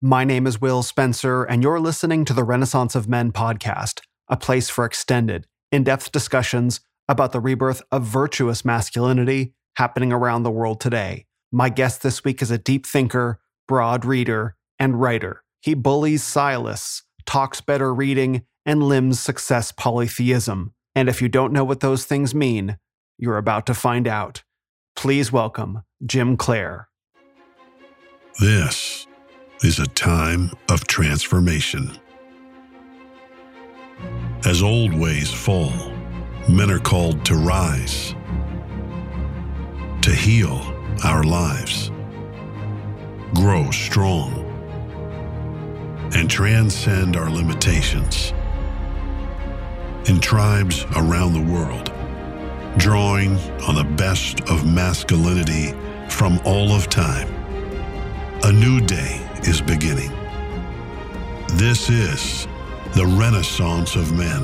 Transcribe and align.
My 0.00 0.22
name 0.22 0.46
is 0.46 0.60
Will 0.60 0.84
Spencer, 0.84 1.42
and 1.42 1.60
you're 1.60 1.80
listening 1.80 2.24
to 2.26 2.32
the 2.32 2.44
Renaissance 2.44 2.94
of 2.94 3.08
Men 3.08 3.32
podcast, 3.32 4.00
a 4.28 4.36
place 4.36 4.70
for 4.70 4.84
extended, 4.84 5.48
in 5.72 5.82
depth 5.82 6.12
discussions 6.12 6.78
about 7.08 7.32
the 7.32 7.40
rebirth 7.40 7.82
of 7.90 8.04
virtuous 8.04 8.64
masculinity 8.64 9.54
happening 9.74 10.12
around 10.12 10.44
the 10.44 10.52
world 10.52 10.80
today. 10.80 11.26
My 11.50 11.68
guest 11.68 12.04
this 12.04 12.22
week 12.22 12.42
is 12.42 12.52
a 12.52 12.58
deep 12.58 12.86
thinker, 12.86 13.40
broad 13.66 14.04
reader, 14.04 14.54
and 14.78 15.00
writer. 15.00 15.42
He 15.62 15.74
bullies 15.74 16.22
sciolists, 16.22 17.02
talks 17.26 17.60
better 17.60 17.92
reading, 17.92 18.42
and 18.64 18.84
limns 18.84 19.18
success 19.18 19.72
polytheism. 19.72 20.74
And 20.94 21.08
if 21.08 21.20
you 21.20 21.28
don't 21.28 21.52
know 21.52 21.64
what 21.64 21.80
those 21.80 22.04
things 22.04 22.36
mean, 22.36 22.78
you're 23.18 23.36
about 23.36 23.66
to 23.66 23.74
find 23.74 24.06
out. 24.06 24.44
Please 24.94 25.32
welcome 25.32 25.82
Jim 26.06 26.36
Clair. 26.36 26.88
This 28.38 29.07
is 29.64 29.80
a 29.80 29.86
time 29.88 30.52
of 30.68 30.86
transformation. 30.86 31.90
As 34.44 34.62
old 34.62 34.94
ways 34.94 35.32
fall, 35.32 35.72
men 36.48 36.70
are 36.70 36.78
called 36.78 37.24
to 37.24 37.34
rise, 37.34 38.14
to 40.02 40.14
heal 40.14 40.60
our 41.04 41.24
lives, 41.24 41.90
grow 43.34 43.68
strong, 43.72 44.44
and 46.14 46.30
transcend 46.30 47.16
our 47.16 47.28
limitations. 47.28 48.32
In 50.06 50.20
tribes 50.20 50.84
around 50.96 51.32
the 51.32 51.52
world, 51.52 51.92
drawing 52.78 53.36
on 53.66 53.74
the 53.74 53.92
best 53.96 54.40
of 54.48 54.64
masculinity 54.64 55.74
from 56.08 56.38
all 56.44 56.70
of 56.70 56.88
time, 56.88 57.28
a 58.44 58.52
new 58.52 58.80
day 58.80 59.27
is 59.44 59.60
beginning. 59.60 60.10
This 61.54 61.88
is 61.90 62.46
the 62.94 63.06
Renaissance 63.06 63.94
of 63.94 64.16
Men. 64.16 64.42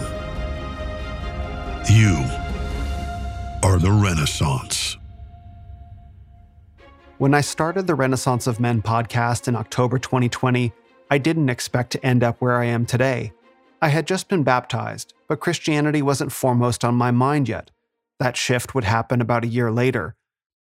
You 1.91 2.25
are 3.63 3.79
the 3.79 3.91
Renaissance. 3.91 4.97
When 7.19 7.35
I 7.35 7.41
started 7.41 7.87
the 7.87 7.95
Renaissance 7.95 8.47
of 8.47 8.61
Men 8.61 8.83
podcast 8.83 9.49
in 9.49 9.57
October 9.57 9.99
2020, 9.99 10.73
I 11.11 11.19
didn't 11.19 11.49
expect 11.49 11.93
to 11.93 12.05
end 12.05 12.23
up 12.23 12.41
where 12.41 12.57
I 12.57 12.67
am 12.67 12.87
today. 12.87 13.33
I 13.81 13.89
had 13.89 14.07
just 14.07 14.29
been 14.29 14.43
baptized, 14.43 15.15
but 15.29 15.41
Christianity 15.41 16.03
wasn't 16.03 16.33
foremost 16.33 16.85
on 16.85 16.95
my 16.95 17.11
mind 17.11 17.49
yet. 17.49 17.71
That 18.19 18.37
shift 18.37 18.75
would 18.75 18.85
happen 18.85 19.21
about 19.21 19.45
a 19.45 19.49
year 19.49 19.71
later. 19.71 20.17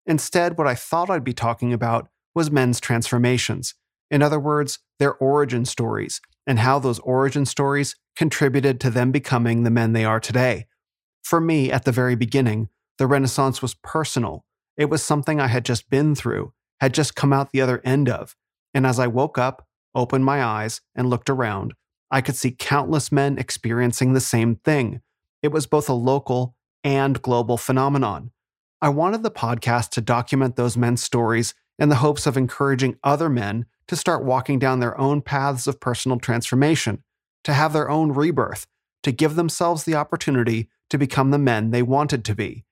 Instead, 0.07 0.59
what 0.59 0.67
I 0.67 0.75
thought 0.75 1.11
I'd 1.11 1.25
be 1.25 1.33
talking 1.33 1.73
about 1.73 2.09
was 2.35 2.51
men's 2.51 2.81
transformations. 2.81 3.75
In 4.13 4.23
other 4.23 4.39
words, 4.39 4.79
their 4.99 5.15
origin 5.15 5.65
stories 5.65 6.21
and 6.47 6.59
how 6.59 6.79
those 6.79 6.99
origin 7.01 7.47
stories 7.47 7.97
contributed 8.15 8.79
to 8.81 8.91
them 8.91 9.11
becoming 9.11 9.63
the 9.63 9.71
men 9.71 9.95
they 9.95 10.05
are 10.05 10.21
today. 10.21 10.67
For 11.25 11.41
me, 11.41 11.73
at 11.73 11.87
the 11.87 11.93
very 11.93 12.15
beginning, 12.15 12.69
the 12.99 13.07
Renaissance 13.07 13.63
was 13.63 13.75
personal. 13.75 14.45
It 14.77 14.91
was 14.91 15.03
something 15.03 15.41
I 15.41 15.47
had 15.47 15.65
just 15.65 15.89
been 15.89 16.15
through, 16.15 16.53
had 16.81 16.93
just 16.93 17.17
come 17.17 17.33
out 17.33 17.53
the 17.53 17.63
other 17.63 17.81
end 17.85 18.11
of. 18.11 18.37
And 18.75 18.87
as 18.87 18.99
I 18.99 19.07
woke 19.07 19.39
up, 19.39 19.67
opened 19.95 20.27
my 20.27 20.45
eyes, 20.45 20.83
and 20.95 21.09
looked 21.09 21.31
around, 21.31 21.73
I 22.11 22.21
could 22.21 22.37
see 22.37 22.51
countless 22.51 23.11
men 23.11 23.39
experiencing 23.39 24.13
the 24.13 24.21
same 24.21 24.57
thing. 24.57 25.01
It 25.43 25.53
was 25.53 25.67
both 25.67 25.89
a 25.89 25.95
local 25.95 26.55
and 26.85 27.23
global 27.23 27.57
phenomenon. 27.57 28.31
I 28.83 28.91
wanted 28.91 29.23
the 29.23 29.31
podcast 29.31 29.91
to 29.91 30.03
document 30.03 30.57
those 30.57 30.77
men's 30.77 31.03
stories 31.03 31.55
in 31.79 31.89
the 31.89 31.97
hopes 31.97 32.27
of 32.27 32.37
encouraging 32.37 32.99
other 33.03 33.31
men 33.31 33.65
to 33.89 33.97
start 33.97 34.25
walking 34.25 34.59
down 34.59 34.81
their 34.81 34.99
own 35.01 35.23
paths 35.23 35.67
of 35.67 35.81
personal 35.81 36.19
transformation, 36.19 37.03
to 37.45 37.53
have 37.53 37.73
their 37.73 37.91
own 37.91 38.13
rebirth, 38.13 38.67
to 39.03 39.13
give 39.13 39.35
themselves 39.35 39.85
the 39.85 39.95
opportunity 39.95 40.69
to 40.91 40.99
become 40.99 41.31
the 41.31 41.39
men 41.39 41.71
they 41.71 41.83
wanted 41.83 42.25
to 42.25 42.35
be. 42.35 42.65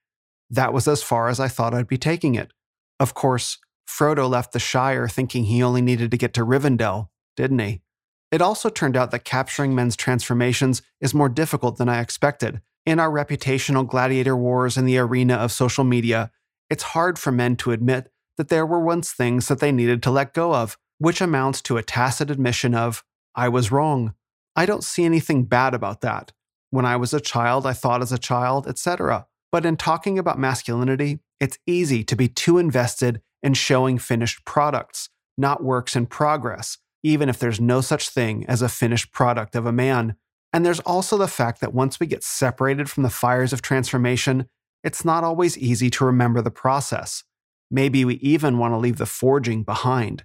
That 0.49 0.73
was 0.73 0.89
as 0.89 1.03
far 1.03 1.29
as 1.29 1.41
I 1.41 1.49
thought 1.49 1.75
I'd 1.75 1.87
be 1.87 1.99
taking 1.99 2.35
it. 2.35 2.53
Of 2.99 3.15
course, 3.15 3.59
Frodo 3.89 4.29
left 4.29 4.53
the 4.53 4.59
Shire 4.59 5.09
thinking 5.09 5.45
he 5.45 5.63
only 5.63 5.83
needed 5.83 6.11
to 6.11 6.17
get 6.17 6.35
to 6.35 6.45
Rivendell, 6.45 7.09
didn't 7.37 7.59
he? 7.59 7.83
It 8.31 8.41
also 8.41 8.69
turned 8.69 8.97
out 8.97 9.11
that 9.11 9.25
capturing 9.25 9.75
men's 9.75 9.97
transformations 9.97 10.83
is 11.01 11.15
more 11.15 11.29
difficult 11.29 11.79
than 11.79 11.89
I 11.89 12.01
expected. 12.01 12.61
In 12.87 13.01
our 13.01 13.11
reputational 13.11 13.87
gladiator 13.87 14.37
wars 14.37 14.77
in 14.77 14.85
the 14.85 14.99
arena 14.99 15.35
of 15.35 15.53
social 15.53 15.85
media, 15.85 16.31
it's 16.69 16.83
hard 16.83 17.19
for 17.19 17.33
men 17.33 17.57
to 17.57 17.73
admit 17.73 18.11
that 18.37 18.49
there 18.49 18.65
were 18.65 18.81
once 18.81 19.13
things 19.13 19.49
that 19.49 19.59
they 19.59 19.73
needed 19.73 20.03
to 20.05 20.11
let 20.11 20.33
go 20.33 20.55
of, 20.55 20.79
which 21.01 21.23
amounts 21.23 21.63
to 21.63 21.79
a 21.79 21.83
tacit 21.83 22.31
admission 22.31 22.75
of, 22.75 23.03
I 23.35 23.49
was 23.49 23.73
wrong. 23.73 24.13
I 24.55 24.67
don't 24.67 24.85
see 24.85 25.05
anything 25.05 25.45
bad 25.45 25.73
about 25.73 26.03
that. 26.03 26.33
When 26.69 26.85
I 26.85 26.97
was 26.97 27.15
a 27.15 27.21
child, 27.21 27.67
I 27.67 27.73
thought 27.73 28.03
as 28.03 28.13
a 28.13 28.19
child, 28.19 28.69
etc. 28.69 29.27
But 29.51 29.65
in 29.65 29.79
talking 29.79 30.19
about 30.19 30.39
masculinity, 30.39 31.21
it's 31.41 31.59
easy 31.67 32.05
to 32.05 32.15
be 32.15 32.29
too 32.29 32.59
invested 32.59 33.23
in 33.43 33.55
showing 33.55 33.97
finished 33.97 34.45
products, 34.45 35.09
not 35.39 35.65
works 35.65 35.97
in 35.97 36.05
progress, 36.05 36.77
even 37.03 37.31
if 37.31 37.39
there's 37.39 37.61
no 37.61 37.81
such 37.81 38.11
thing 38.11 38.45
as 38.47 38.61
a 38.61 38.69
finished 38.69 39.11
product 39.11 39.57
of 39.57 39.65
a 39.65 39.73
man. 39.73 40.17
And 40.53 40.67
there's 40.67 40.81
also 40.81 41.17
the 41.17 41.29
fact 41.29 41.63
that 41.63 41.73
once 41.73 41.99
we 41.99 42.07
get 42.07 42.23
separated 42.23 42.91
from 42.91 43.05
the 43.05 43.11
fires 43.11 43.55
of 43.55 43.63
transformation, 43.63 44.49
it's 44.85 45.03
not 45.03 45.25
always 45.25 45.57
easy 45.57 45.89
to 45.91 46.05
remember 46.05 46.43
the 46.43 46.51
process. 46.51 47.25
Maybe 47.71 48.05
we 48.05 48.17
even 48.17 48.59
want 48.59 48.75
to 48.75 48.79
leave 48.79 48.99
the 48.99 49.07
forging 49.07 49.63
behind. 49.63 50.25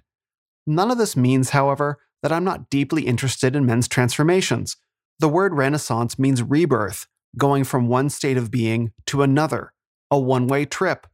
None 0.66 0.90
of 0.90 0.98
this 0.98 1.16
means, 1.16 1.50
however, 1.50 1.98
that 2.22 2.32
I'm 2.32 2.44
not 2.44 2.70
deeply 2.70 3.06
interested 3.06 3.54
in 3.54 3.66
men's 3.66 3.88
transformations. 3.88 4.76
The 5.18 5.28
word 5.28 5.54
renaissance 5.54 6.18
means 6.18 6.42
rebirth, 6.42 7.06
going 7.38 7.64
from 7.64 7.88
one 7.88 8.10
state 8.10 8.36
of 8.36 8.50
being 8.50 8.92
to 9.06 9.22
another, 9.22 9.72
a 10.10 10.18
one 10.18 10.46
way 10.46 10.64
trip, 10.64 11.06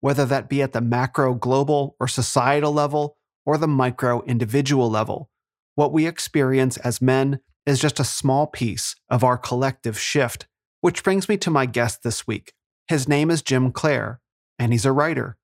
whether 0.00 0.26
that 0.26 0.48
be 0.48 0.62
at 0.62 0.72
the 0.72 0.80
macro, 0.80 1.34
global, 1.34 1.96
or 2.00 2.08
societal 2.08 2.72
level, 2.72 3.16
or 3.44 3.56
the 3.56 3.68
micro, 3.68 4.22
individual 4.22 4.90
level. 4.90 5.30
What 5.74 5.92
we 5.92 6.06
experience 6.06 6.76
as 6.78 7.00
men 7.00 7.40
is 7.64 7.80
just 7.80 8.00
a 8.00 8.04
small 8.04 8.46
piece 8.46 8.96
of 9.08 9.24
our 9.24 9.36
collective 9.36 9.98
shift. 9.98 10.46
Which 10.80 11.02
brings 11.02 11.28
me 11.28 11.36
to 11.38 11.50
my 11.50 11.66
guest 11.66 12.02
this 12.02 12.26
week. 12.26 12.52
His 12.86 13.08
name 13.08 13.30
is 13.30 13.42
Jim 13.42 13.72
Clair, 13.72 14.20
and 14.58 14.72
he's 14.72 14.84
a 14.84 14.92
writer. 14.92 15.36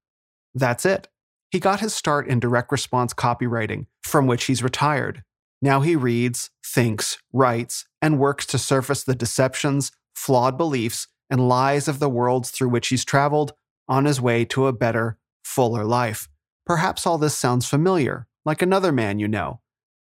That's 0.54 0.86
it. 0.86 1.08
He 1.52 1.60
got 1.60 1.80
his 1.80 1.92
start 1.92 2.26
in 2.28 2.40
direct 2.40 2.72
response 2.72 3.12
copywriting, 3.12 3.84
from 4.00 4.26
which 4.26 4.44
he's 4.44 4.62
retired. 4.62 5.22
Now 5.60 5.82
he 5.82 5.94
reads, 5.94 6.48
thinks, 6.64 7.18
writes, 7.30 7.84
and 8.00 8.18
works 8.18 8.46
to 8.46 8.58
surface 8.58 9.04
the 9.04 9.14
deceptions, 9.14 9.92
flawed 10.14 10.56
beliefs, 10.56 11.08
and 11.28 11.46
lies 11.50 11.88
of 11.88 11.98
the 11.98 12.08
worlds 12.08 12.50
through 12.50 12.70
which 12.70 12.88
he's 12.88 13.04
traveled 13.04 13.52
on 13.86 14.06
his 14.06 14.18
way 14.18 14.46
to 14.46 14.66
a 14.66 14.72
better, 14.72 15.18
fuller 15.44 15.84
life. 15.84 16.26
Perhaps 16.64 17.06
all 17.06 17.18
this 17.18 17.36
sounds 17.36 17.66
familiar, 17.66 18.26
like 18.46 18.62
another 18.62 18.90
man 18.90 19.18
you 19.18 19.28
know. 19.28 19.60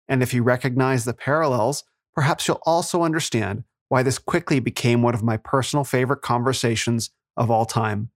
And 0.08 0.22
if 0.22 0.32
you 0.32 0.44
recognize 0.44 1.04
the 1.04 1.14
parallels, 1.14 1.82
perhaps 2.14 2.46
you'll 2.46 2.62
also 2.64 3.02
understand 3.02 3.64
why 3.88 4.04
this 4.04 4.20
quickly 4.20 4.60
became 4.60 5.02
one 5.02 5.14
of 5.14 5.24
my 5.24 5.36
personal 5.36 5.82
favorite 5.82 6.22
conversations 6.22 7.10
of 7.36 7.50
all 7.50 7.66
time. 7.66 8.10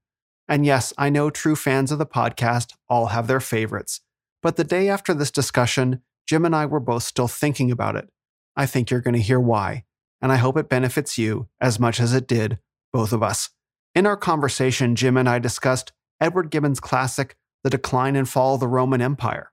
And 0.49 0.67
yes, 0.67 0.93
I 0.99 1.11
know 1.11 1.31
true 1.31 1.57
fans 1.57 1.91
of 1.91 1.99
the 1.99 2.07
podcast 2.07 2.75
all 2.89 3.07
have 3.07 3.27
their 3.27 3.41
favorites. 3.41 4.01
But 4.43 4.57
the 4.57 4.65
day 4.65 4.89
after 4.89 5.15
this 5.15 5.31
discussion, 5.31 6.03
Jim 6.27 6.45
and 6.45 6.55
I 6.55 6.67
were 6.67 6.81
both 6.81 7.03
still 7.03 7.29
thinking 7.29 7.71
about 7.71 7.97
it. 7.97 8.11
I 8.57 8.67
think 8.67 8.91
you're 8.91 9.01
going 9.01 9.15
to 9.15 9.21
hear 9.21 9.41
why, 9.41 9.85
and 10.21 10.31
I 10.31 10.37
hope 10.37 10.57
it 10.57 10.69
benefits 10.69 11.19
you 11.19 11.49
as 11.61 11.81
much 11.81 11.99
as 11.99 12.15
it 12.15 12.29
did 12.29 12.59
both 12.93 13.13
of 13.13 13.23
us. 13.23 13.51
In 13.95 14.07
our 14.07 14.17
conversation, 14.17 14.97
Jim 14.97 15.17
and 15.17 15.29
I 15.29 15.39
discussed 15.39 15.93
Edward 16.21 16.51
Gibbon's 16.51 16.81
classic, 16.81 17.37
The 17.63 17.71
Decline 17.71 18.17
and 18.17 18.29
Fall 18.29 18.55
of 18.55 18.61
the 18.61 18.69
Roman 18.69 19.01
Empire, 19.01 19.51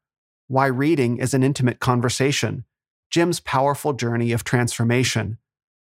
why 0.47 0.67
reading 0.67 1.17
is 1.17 1.33
an 1.33 1.43
intimate 1.43 1.79
conversation, 1.79 2.65
Jim's 3.09 3.39
powerful 3.39 3.93
journey 3.93 4.31
of 4.31 4.43
transformation, 4.43 5.37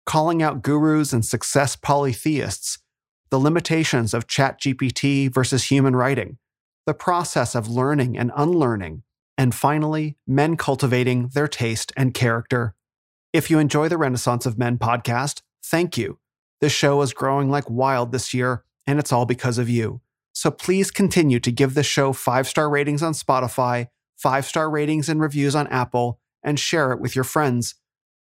calling 0.05 0.43
out 0.43 0.61
gurus 0.61 1.13
and 1.13 1.25
success 1.25 1.75
polytheists 1.75 2.79
the 3.29 3.39
limitations 3.39 4.13
of 4.13 4.27
ChatGPT 4.27 5.33
versus 5.33 5.65
human 5.65 5.95
writing, 5.95 6.37
the 6.85 6.93
process 6.93 7.55
of 7.55 7.67
learning 7.67 8.17
and 8.17 8.31
unlearning, 8.35 9.03
and 9.37 9.53
finally, 9.53 10.17
men 10.25 10.57
cultivating 10.57 11.29
their 11.29 11.47
taste 11.47 11.91
and 11.95 12.13
character. 12.13 12.73
If 13.33 13.51
you 13.51 13.59
enjoy 13.59 13.89
the 13.89 13.97
Renaissance 13.97 14.45
of 14.45 14.57
Men 14.57 14.77
podcast, 14.77 15.41
thank 15.63 15.97
you. 15.97 16.19
This 16.61 16.71
show 16.71 17.01
is 17.01 17.13
growing 17.13 17.49
like 17.49 17.69
wild 17.69 18.11
this 18.11 18.33
year, 18.33 18.63
and 18.87 18.99
it's 18.99 19.11
all 19.11 19.25
because 19.25 19.57
of 19.57 19.69
you. 19.69 20.01
So 20.33 20.49
please 20.49 20.91
continue 20.91 21.39
to 21.39 21.51
give 21.51 21.73
the 21.73 21.83
show 21.83 22.13
five 22.13 22.47
star 22.47 22.69
ratings 22.69 23.03
on 23.03 23.13
Spotify, 23.13 23.87
five 24.15 24.45
star 24.45 24.69
ratings 24.69 25.09
and 25.09 25.19
reviews 25.19 25.55
on 25.55 25.67
Apple, 25.67 26.19
and 26.43 26.59
share 26.59 26.91
it 26.91 26.99
with 26.99 27.15
your 27.15 27.23
friends. 27.23 27.75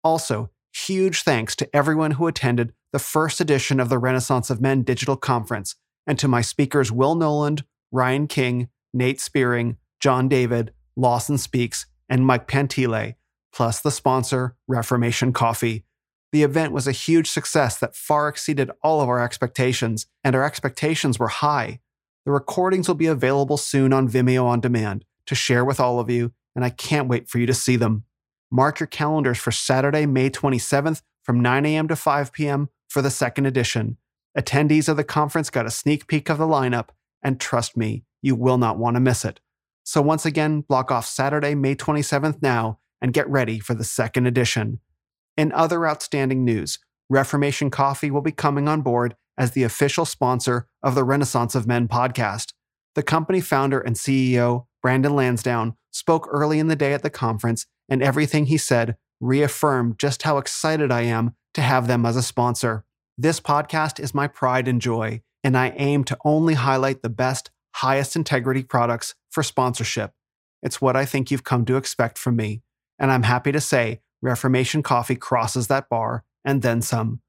Also, 0.04 0.50
huge 0.74 1.24
thanks 1.24 1.56
to 1.58 1.76
everyone 1.76 2.12
who 2.12 2.28
attended 2.28 2.74
the 2.92 3.00
first 3.00 3.42
edition 3.42 3.80
of 3.80 3.90
the 3.90 4.00
Renaissance 4.00 4.50
of 4.50 4.62
Men 4.62 4.84
digital 4.84 5.18
conference, 5.18 5.76
and 6.06 6.18
to 6.20 6.28
my 6.28 6.42
speakers 6.42 6.92
Will 6.92 7.16
Noland, 7.16 7.64
Ryan 7.92 8.28
King, 8.28 8.70
Nate 8.94 9.20
Spearing, 9.20 9.78
John 10.00 10.28
David, 10.28 10.74
Lawson 10.96 11.38
Speaks, 11.38 11.86
and 12.10 12.26
Mike 12.26 12.48
Pantile, 12.48 13.16
plus 13.54 13.80
the 13.80 13.92
sponsor, 13.92 14.56
Reformation 14.68 15.34
Coffee. 15.34 15.84
The 16.32 16.44
event 16.44 16.74
was 16.74 16.88
a 16.88 16.92
huge 16.92 17.30
success 17.30 17.80
that 17.80 17.96
far 17.96 18.28
exceeded 18.28 18.72
all 18.84 19.02
of 19.02 19.10
our 19.10 19.24
expectations, 19.24 20.08
and 20.24 20.36
our 20.36 20.44
expectations 20.44 21.20
were 21.20 21.28
high. 21.28 21.80
The 22.26 22.32
recordings 22.32 22.88
will 22.88 22.96
be 22.96 23.08
available 23.08 23.58
soon 23.58 23.94
on 23.94 24.10
Vimeo 24.10 24.46
on 24.46 24.60
demand 24.60 25.06
to 25.28 25.36
share 25.36 25.64
with 25.64 25.80
all 25.80 26.00
of 26.00 26.10
you, 26.10 26.34
and 26.56 26.66
I 26.66 26.70
can't 26.70 27.08
wait 27.08 27.30
for 27.30 27.40
you 27.40 27.46
to 27.46 27.54
see 27.54 27.76
them. 27.76 28.04
Mark 28.52 28.80
your 28.80 28.88
calendars 28.88 29.38
for 29.38 29.52
Saturday, 29.52 30.06
May 30.06 30.30
27th 30.30 31.02
from 31.24 31.42
9 31.42 31.66
a.m. 31.66 31.88
to 31.88 31.96
5 31.96 32.32
p.m. 32.32 32.70
for 32.98 33.04
the 33.04 33.12
second 33.12 33.46
edition. 33.46 33.96
Attendees 34.36 34.90
of 34.90 34.98
the 34.98 35.04
conference 35.04 35.52
got 35.52 35.68
a 35.68 35.70
sneak 35.70 36.08
peek 36.08 36.30
of 36.30 36.40
the 36.40 36.48
lineup, 36.48 36.88
and 37.22 37.40
trust 37.40 37.78
me, 37.78 38.06
you 38.24 38.34
will 38.34 38.58
not 38.58 38.80
want 38.80 38.96
to 38.96 39.00
miss 39.00 39.24
it. 39.24 39.40
So, 39.84 40.02
once 40.02 40.26
again, 40.26 40.62
block 40.62 40.90
off 40.90 41.06
Saturday, 41.06 41.54
May 41.54 41.76
27th 41.76 42.42
now 42.42 42.80
and 43.00 43.14
get 43.14 43.30
ready 43.30 43.60
for 43.60 43.76
the 43.76 43.84
second 43.84 44.26
edition. 44.26 44.80
In 45.38 45.52
other 45.52 45.86
outstanding 45.86 46.44
news, 46.44 46.80
Reformation 47.08 47.70
Coffee 47.70 48.10
will 48.10 48.24
be 48.24 48.32
coming 48.32 48.68
on 48.68 48.82
board 48.82 49.16
as 49.38 49.52
the 49.52 49.62
official 49.62 50.04
sponsor 50.04 50.68
of 50.82 50.96
the 50.96 51.04
Renaissance 51.04 51.54
of 51.54 51.68
Men 51.68 51.88
podcast. 51.88 52.54
The 52.96 53.04
company 53.04 53.42
founder 53.42 53.80
and 53.80 53.96
CEO, 53.96 54.66
Brandon 54.82 55.16
Lansdowne, 55.16 55.76
spoke 55.92 56.28
early 56.32 56.58
in 56.58 56.68
the 56.68 56.76
day 56.76 56.94
at 56.94 57.04
the 57.04 57.12
conference, 57.12 57.68
and 57.88 58.02
everything 58.02 58.48
he 58.48 58.58
said 58.58 58.98
reaffirmed 59.22 60.00
just 60.00 60.24
how 60.24 60.40
excited 60.40 60.92
I 60.92 61.02
am 61.02 61.36
to 61.54 61.62
have 61.62 61.86
them 61.86 62.04
as 62.04 62.16
a 62.16 62.24
sponsor. 62.24 62.86
This 63.20 63.40
podcast 63.40 64.00
is 64.00 64.14
my 64.14 64.28
pride 64.28 64.68
and 64.68 64.80
joy, 64.80 65.24
and 65.44 65.58
I 65.58 65.74
aim 65.78 66.04
to 66.04 66.18
only 66.24 66.54
highlight 66.54 67.02
the 67.02 67.10
best, 67.10 67.50
highest 67.74 68.16
integrity 68.16 68.62
products 68.62 69.16
for 69.32 69.42
sponsorship. 69.42 70.12
It's 70.62 70.82
what 70.82 70.96
I 70.96 71.04
think 71.04 71.32
you've 71.32 71.44
come 71.44 71.66
to 71.66 71.78
expect 71.78 72.20
from 72.20 72.36
me, 72.36 72.62
and 73.00 73.12
I'm 73.12 73.24
happy 73.24 73.52
to 73.52 73.60
say 73.60 74.02
Reformation 74.22 74.84
Coffee 74.84 75.16
crosses 75.16 75.66
that 75.66 75.90
bar 75.90 76.26
and 76.46 76.62
then 76.62 76.84
some. 76.84 77.22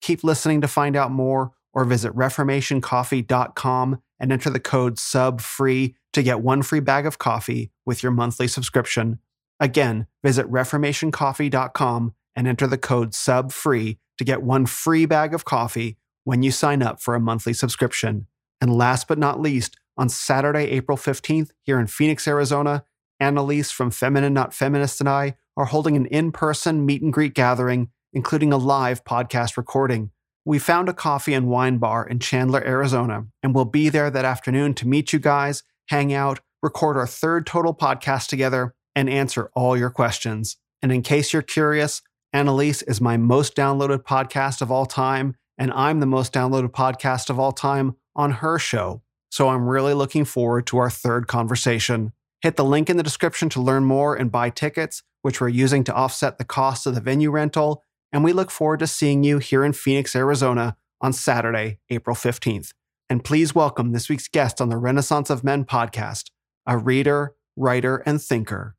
Keep 0.00 0.24
listening 0.24 0.62
to 0.62 0.68
find 0.68 0.96
out 0.96 1.10
more 1.10 1.52
or 1.74 1.84
visit 1.84 2.14
reformationcoffee.com 2.14 4.00
and 4.18 4.32
enter 4.32 4.48
the 4.48 4.60
code 4.60 4.96
SUBFREE 4.96 5.94
to 6.14 6.22
get 6.22 6.40
one 6.40 6.62
free 6.62 6.80
bag 6.80 7.04
of 7.04 7.18
coffee 7.18 7.70
with 7.84 8.02
your 8.02 8.12
monthly 8.12 8.48
subscription. 8.48 9.18
Again, 9.60 10.06
visit 10.22 10.50
reformationcoffee.com 10.50 12.14
and 12.34 12.48
enter 12.48 12.66
the 12.66 12.78
code 12.78 13.10
SUBFREE 13.10 13.98
to 14.18 14.24
get 14.24 14.42
one 14.42 14.66
free 14.66 15.06
bag 15.06 15.34
of 15.34 15.44
coffee 15.44 15.98
when 16.24 16.42
you 16.42 16.50
sign 16.50 16.82
up 16.82 17.00
for 17.00 17.14
a 17.14 17.20
monthly 17.20 17.52
subscription. 17.52 18.26
And 18.60 18.76
last 18.76 19.08
but 19.08 19.18
not 19.18 19.40
least, 19.40 19.76
on 19.96 20.08
Saturday, 20.08 20.70
April 20.70 20.98
15th, 20.98 21.50
here 21.62 21.78
in 21.78 21.86
Phoenix, 21.86 22.26
Arizona, 22.26 22.84
Annalise 23.20 23.70
from 23.70 23.90
Feminine 23.90 24.34
Not 24.34 24.52
Feminist 24.52 25.00
and 25.00 25.08
I 25.08 25.36
are 25.56 25.66
holding 25.66 25.96
an 25.96 26.06
in 26.06 26.32
person 26.32 26.84
meet 26.84 27.02
and 27.02 27.12
greet 27.12 27.34
gathering, 27.34 27.90
including 28.12 28.52
a 28.52 28.56
live 28.56 29.04
podcast 29.04 29.56
recording. 29.56 30.10
We 30.44 30.58
found 30.58 30.88
a 30.88 30.92
coffee 30.92 31.32
and 31.32 31.48
wine 31.48 31.78
bar 31.78 32.06
in 32.06 32.18
Chandler, 32.18 32.62
Arizona, 32.66 33.26
and 33.42 33.54
we'll 33.54 33.64
be 33.64 33.88
there 33.88 34.10
that 34.10 34.24
afternoon 34.24 34.74
to 34.74 34.88
meet 34.88 35.12
you 35.12 35.18
guys, 35.18 35.62
hang 35.88 36.12
out, 36.12 36.40
record 36.62 36.96
our 36.96 37.06
third 37.06 37.46
total 37.46 37.74
podcast 37.74 38.26
together, 38.26 38.74
and 38.96 39.08
answer 39.08 39.50
all 39.54 39.76
your 39.76 39.90
questions. 39.90 40.56
And 40.82 40.92
in 40.92 41.02
case 41.02 41.32
you're 41.32 41.42
curious, 41.42 42.02
Annalise 42.34 42.82
is 42.82 43.00
my 43.00 43.16
most 43.16 43.54
downloaded 43.54 43.98
podcast 43.98 44.60
of 44.60 44.68
all 44.68 44.86
time, 44.86 45.36
and 45.56 45.72
I'm 45.72 46.00
the 46.00 46.06
most 46.06 46.32
downloaded 46.32 46.70
podcast 46.70 47.30
of 47.30 47.38
all 47.38 47.52
time 47.52 47.94
on 48.16 48.32
her 48.32 48.58
show. 48.58 49.02
So 49.30 49.50
I'm 49.50 49.68
really 49.68 49.94
looking 49.94 50.24
forward 50.24 50.66
to 50.66 50.78
our 50.78 50.90
third 50.90 51.28
conversation. 51.28 52.12
Hit 52.42 52.56
the 52.56 52.64
link 52.64 52.90
in 52.90 52.96
the 52.96 53.04
description 53.04 53.48
to 53.50 53.62
learn 53.62 53.84
more 53.84 54.16
and 54.16 54.32
buy 54.32 54.50
tickets, 54.50 55.04
which 55.22 55.40
we're 55.40 55.48
using 55.48 55.84
to 55.84 55.94
offset 55.94 56.38
the 56.38 56.44
cost 56.44 56.88
of 56.88 56.96
the 56.96 57.00
venue 57.00 57.30
rental. 57.30 57.84
And 58.12 58.24
we 58.24 58.32
look 58.32 58.50
forward 58.50 58.80
to 58.80 58.88
seeing 58.88 59.22
you 59.22 59.38
here 59.38 59.62
in 59.64 59.72
Phoenix, 59.72 60.16
Arizona 60.16 60.76
on 61.00 61.12
Saturday, 61.12 61.78
April 61.88 62.16
15th. 62.16 62.72
And 63.08 63.22
please 63.22 63.54
welcome 63.54 63.92
this 63.92 64.08
week's 64.08 64.26
guest 64.26 64.60
on 64.60 64.70
the 64.70 64.76
Renaissance 64.76 65.30
of 65.30 65.44
Men 65.44 65.64
podcast, 65.64 66.30
a 66.66 66.78
reader, 66.78 67.36
writer, 67.54 67.98
and 67.98 68.20
thinker, 68.20 68.74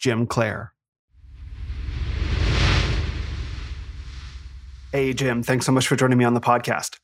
Jim 0.00 0.26
Clair. 0.26 0.72
Hey, 4.92 5.12
Jim, 5.12 5.42
thanks 5.42 5.66
so 5.66 5.72
much 5.72 5.86
for 5.86 5.96
joining 5.96 6.16
me 6.16 6.24
on 6.24 6.32
the 6.32 6.40
podcast. 6.40 6.98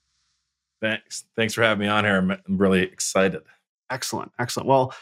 Thanks. 0.80 1.24
Thanks 1.36 1.52
for 1.52 1.62
having 1.62 1.80
me 1.80 1.88
on 1.88 2.04
here. 2.04 2.16
I'm, 2.16 2.30
I'm 2.30 2.58
really 2.58 2.82
excited. 2.82 3.42
Excellent. 3.90 4.32
Excellent. 4.38 4.68
Well, 4.68 4.94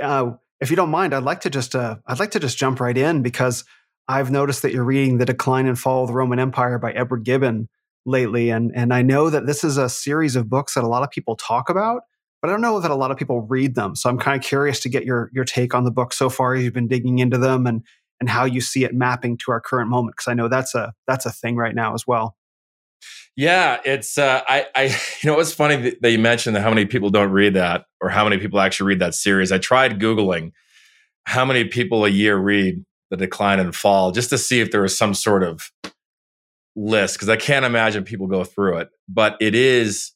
uh, 0.00 0.32
if 0.60 0.70
you 0.70 0.76
don't 0.76 0.90
mind, 0.90 1.14
I'd 1.14 1.24
like 1.24 1.40
to 1.42 1.50
just 1.50 1.74
uh, 1.74 1.96
I'd 2.06 2.18
like 2.18 2.30
to 2.30 2.40
just 2.40 2.56
jump 2.56 2.80
right 2.80 2.96
in 2.96 3.22
because 3.22 3.64
I've 4.08 4.30
noticed 4.30 4.62
that 4.62 4.72
you're 4.72 4.84
reading 4.84 5.18
The 5.18 5.26
Decline 5.26 5.66
and 5.66 5.78
Fall 5.78 6.02
of 6.02 6.08
the 6.08 6.14
Roman 6.14 6.38
Empire 6.38 6.78
by 6.78 6.92
Edward 6.92 7.24
Gibbon 7.24 7.68
lately, 8.06 8.50
and 8.50 8.72
and 8.74 8.94
I 8.94 9.02
know 9.02 9.28
that 9.28 9.46
this 9.46 9.62
is 9.62 9.76
a 9.76 9.88
series 9.88 10.34
of 10.34 10.48
books 10.48 10.74
that 10.74 10.84
a 10.84 10.88
lot 10.88 11.02
of 11.02 11.10
people 11.10 11.36
talk 11.36 11.68
about, 11.68 12.02
but 12.40 12.48
I 12.48 12.52
don't 12.52 12.62
know 12.62 12.80
that 12.80 12.90
a 12.90 12.94
lot 12.94 13.10
of 13.10 13.18
people 13.18 13.42
read 13.42 13.74
them. 13.74 13.94
So 13.94 14.08
I'm 14.08 14.18
kind 14.18 14.40
of 14.40 14.46
curious 14.46 14.80
to 14.80 14.88
get 14.88 15.04
your 15.04 15.30
your 15.34 15.44
take 15.44 15.74
on 15.74 15.84
the 15.84 15.90
book 15.90 16.12
so 16.12 16.30
far. 16.30 16.54
as 16.54 16.64
You've 16.64 16.72
been 16.72 16.88
digging 16.88 17.18
into 17.18 17.36
them 17.36 17.66
and 17.66 17.82
and 18.22 18.30
how 18.30 18.44
you 18.44 18.60
see 18.60 18.84
it 18.84 18.94
mapping 18.94 19.36
to 19.36 19.50
our 19.50 19.60
current 19.60 19.90
moment 19.90 20.14
because 20.16 20.30
I 20.30 20.34
know 20.34 20.46
that's 20.46 20.76
a 20.76 20.94
that's 21.08 21.26
a 21.26 21.32
thing 21.32 21.56
right 21.56 21.74
now 21.74 21.92
as 21.92 22.06
well. 22.06 22.36
Yeah, 23.34 23.80
it's 23.84 24.16
uh, 24.16 24.42
I 24.46 24.66
I 24.76 24.82
you 25.22 25.30
know 25.30 25.40
it's 25.40 25.52
funny 25.52 25.96
that 26.00 26.08
you 26.08 26.20
mentioned 26.20 26.54
that 26.54 26.62
how 26.62 26.68
many 26.68 26.86
people 26.86 27.10
don't 27.10 27.32
read 27.32 27.54
that 27.54 27.86
or 28.00 28.10
how 28.10 28.22
many 28.22 28.38
people 28.38 28.60
actually 28.60 28.86
read 28.86 29.00
that 29.00 29.16
series. 29.16 29.50
I 29.50 29.58
tried 29.58 29.98
googling 29.98 30.52
how 31.24 31.44
many 31.44 31.64
people 31.64 32.04
a 32.04 32.08
year 32.08 32.36
read 32.36 32.84
the 33.10 33.16
decline 33.16 33.58
and 33.58 33.74
fall 33.74 34.12
just 34.12 34.30
to 34.30 34.38
see 34.38 34.60
if 34.60 34.70
there 34.70 34.82
was 34.82 34.96
some 34.96 35.14
sort 35.14 35.42
of 35.42 35.72
list 36.76 37.16
because 37.16 37.28
I 37.28 37.36
can't 37.36 37.64
imagine 37.64 38.04
people 38.04 38.28
go 38.28 38.44
through 38.44 38.78
it. 38.78 38.90
But 39.08 39.36
it 39.40 39.56
is 39.56 40.12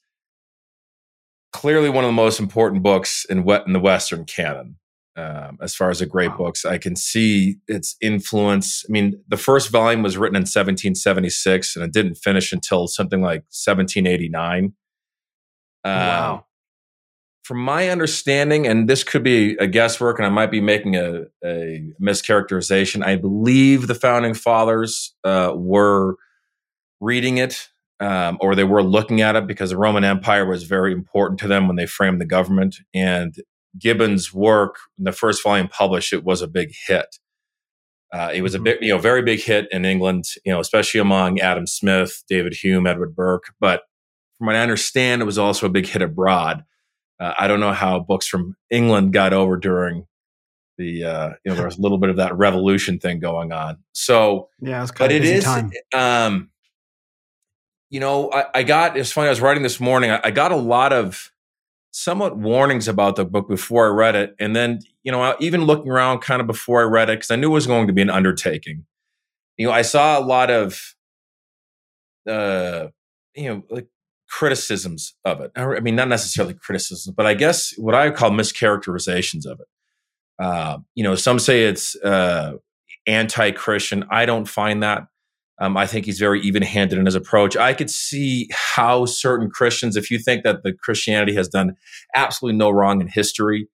clearly 1.52 1.90
one 1.90 2.04
of 2.04 2.08
the 2.08 2.12
most 2.12 2.38
important 2.38 2.84
books 2.84 3.24
in, 3.28 3.38
in 3.66 3.72
the 3.72 3.80
Western 3.80 4.26
canon 4.26 4.76
um, 5.16 5.58
as 5.60 5.74
far 5.74 5.90
as 5.90 6.00
the 6.00 6.06
great 6.06 6.30
wow. 6.32 6.36
books. 6.36 6.64
I 6.64 6.78
can 6.78 6.96
see 6.96 7.56
its 7.68 7.96
influence. 8.00 8.84
I 8.88 8.92
mean, 8.92 9.22
the 9.28 9.36
first 9.36 9.70
volume 9.70 10.02
was 10.02 10.16
written 10.16 10.36
in 10.36 10.42
1776 10.42 11.76
and 11.76 11.84
it 11.84 11.92
didn't 11.92 12.16
finish 12.16 12.52
until 12.52 12.86
something 12.86 13.20
like 13.20 13.42
1789. 13.50 14.74
wow. 15.84 16.34
Um, 16.34 16.42
from 17.44 17.60
my 17.60 17.88
understanding, 17.90 18.66
and 18.66 18.88
this 18.88 19.04
could 19.04 19.22
be 19.22 19.56
a 19.60 19.68
guesswork, 19.68 20.18
and 20.18 20.26
I 20.26 20.30
might 20.30 20.50
be 20.50 20.60
making 20.60 20.96
a, 20.96 21.26
a 21.44 21.92
mischaracterization, 22.02 23.04
I 23.04 23.14
believe 23.14 23.86
the 23.86 23.94
founding 23.94 24.34
fathers 24.34 25.14
uh, 25.22 25.52
were 25.54 26.16
reading 27.00 27.38
it 27.38 27.68
um, 28.00 28.36
or 28.40 28.54
they 28.54 28.64
were 28.64 28.82
looking 28.82 29.20
at 29.20 29.36
it 29.36 29.46
because 29.46 29.70
the 29.70 29.76
Roman 29.76 30.04
Empire 30.04 30.46
was 30.46 30.64
very 30.64 30.92
important 30.92 31.40
to 31.40 31.48
them 31.48 31.66
when 31.66 31.76
they 31.76 31.86
framed 31.86 32.20
the 32.20 32.26
government. 32.26 32.76
And 32.92 33.34
Gibbon's 33.78 34.32
work, 34.32 34.76
the 34.98 35.12
first 35.12 35.42
volume 35.42 35.68
published, 35.68 36.12
it 36.12 36.24
was 36.24 36.42
a 36.42 36.48
big 36.48 36.72
hit. 36.86 37.18
Uh, 38.12 38.30
it 38.32 38.42
was 38.42 38.54
a 38.54 38.58
mm-hmm. 38.58 38.64
big, 38.64 38.78
you 38.82 38.88
know, 38.88 38.98
very 38.98 39.22
big 39.22 39.40
hit 39.40 39.66
in 39.70 39.84
England, 39.84 40.24
you 40.44 40.52
know, 40.52 40.60
especially 40.60 41.00
among 41.00 41.40
Adam 41.40 41.66
Smith, 41.66 42.22
David 42.28 42.54
Hume, 42.54 42.86
Edward 42.86 43.14
Burke. 43.14 43.52
But 43.60 43.82
from 44.38 44.46
what 44.46 44.56
I 44.56 44.60
understand, 44.60 45.22
it 45.22 45.26
was 45.26 45.38
also 45.38 45.66
a 45.66 45.70
big 45.70 45.86
hit 45.86 46.02
abroad. 46.02 46.64
Uh, 47.18 47.34
I 47.38 47.48
don't 47.48 47.60
know 47.60 47.72
how 47.72 47.98
books 47.98 48.26
from 48.26 48.56
England 48.70 49.12
got 49.12 49.32
over 49.32 49.56
during 49.56 50.06
the, 50.78 51.04
uh, 51.04 51.30
you 51.44 51.50
know, 51.50 51.56
there 51.56 51.64
was 51.64 51.78
a 51.78 51.80
little 51.80 51.98
bit 51.98 52.10
of 52.10 52.16
that 52.16 52.36
revolution 52.36 52.98
thing 52.98 53.18
going 53.18 53.52
on. 53.52 53.78
So, 53.92 54.50
yeah, 54.60 54.82
it's 54.82 54.90
kind 54.90 55.08
but 55.10 55.16
of 55.16 55.22
it 55.22 55.24
is, 55.24 55.44
time. 55.44 55.72
Um, 55.94 56.50
you 57.88 58.00
know, 58.00 58.30
I, 58.30 58.46
I, 58.54 58.62
got, 58.62 58.96
it's 58.96 59.10
funny, 59.10 59.28
I 59.28 59.30
was 59.30 59.40
writing 59.40 59.62
this 59.62 59.80
morning, 59.80 60.10
I, 60.10 60.20
I 60.24 60.30
got 60.30 60.52
a 60.52 60.56
lot 60.56 60.92
of, 60.92 61.32
somewhat 61.98 62.36
warnings 62.36 62.88
about 62.88 63.16
the 63.16 63.24
book 63.24 63.48
before 63.48 63.86
I 63.86 63.88
read 63.88 64.14
it. 64.14 64.36
And 64.38 64.54
then, 64.54 64.80
you 65.02 65.10
know, 65.10 65.34
even 65.40 65.64
looking 65.64 65.90
around 65.90 66.18
kind 66.18 66.42
of 66.42 66.46
before 66.46 66.82
I 66.82 66.84
read 66.84 67.08
it, 67.08 67.16
because 67.16 67.30
I 67.30 67.36
knew 67.36 67.48
it 67.48 67.54
was 67.54 67.66
going 67.66 67.86
to 67.86 67.92
be 67.94 68.02
an 68.02 68.10
undertaking. 68.10 68.84
You 69.56 69.66
know, 69.66 69.72
I 69.72 69.80
saw 69.80 70.18
a 70.18 70.20
lot 70.20 70.50
of, 70.50 70.78
uh, 72.28 72.88
you 73.34 73.48
know, 73.48 73.62
like 73.70 73.86
criticisms 74.28 75.14
of 75.24 75.40
it. 75.40 75.52
I 75.56 75.80
mean, 75.80 75.96
not 75.96 76.08
necessarily 76.08 76.52
criticisms, 76.52 77.14
but 77.16 77.24
I 77.24 77.32
guess 77.32 77.72
what 77.78 77.94
I 77.94 78.10
call 78.10 78.30
mischaracterizations 78.30 79.46
of 79.46 79.60
it. 79.60 79.66
Uh, 80.38 80.78
you 80.94 81.02
know, 81.02 81.14
some 81.14 81.38
say 81.38 81.64
it's 81.64 81.96
uh, 82.04 82.52
anti-Christian. 83.06 84.04
I 84.10 84.26
don't 84.26 84.46
find 84.46 84.82
that. 84.82 85.06
Um, 85.58 85.76
I 85.76 85.86
think 85.86 86.04
he's 86.04 86.18
very 86.18 86.40
even 86.42 86.62
handed 86.62 86.98
in 86.98 87.06
his 87.06 87.14
approach. 87.14 87.56
I 87.56 87.72
could 87.72 87.90
see 87.90 88.48
how 88.52 89.06
certain 89.06 89.48
Christians, 89.48 89.96
if 89.96 90.10
you 90.10 90.18
think 90.18 90.44
that 90.44 90.62
the 90.62 90.72
Christianity 90.72 91.34
has 91.34 91.48
done 91.48 91.76
absolutely 92.14 92.58
no 92.58 92.70
wrong 92.70 93.00
in 93.00 93.08
history, 93.08 93.68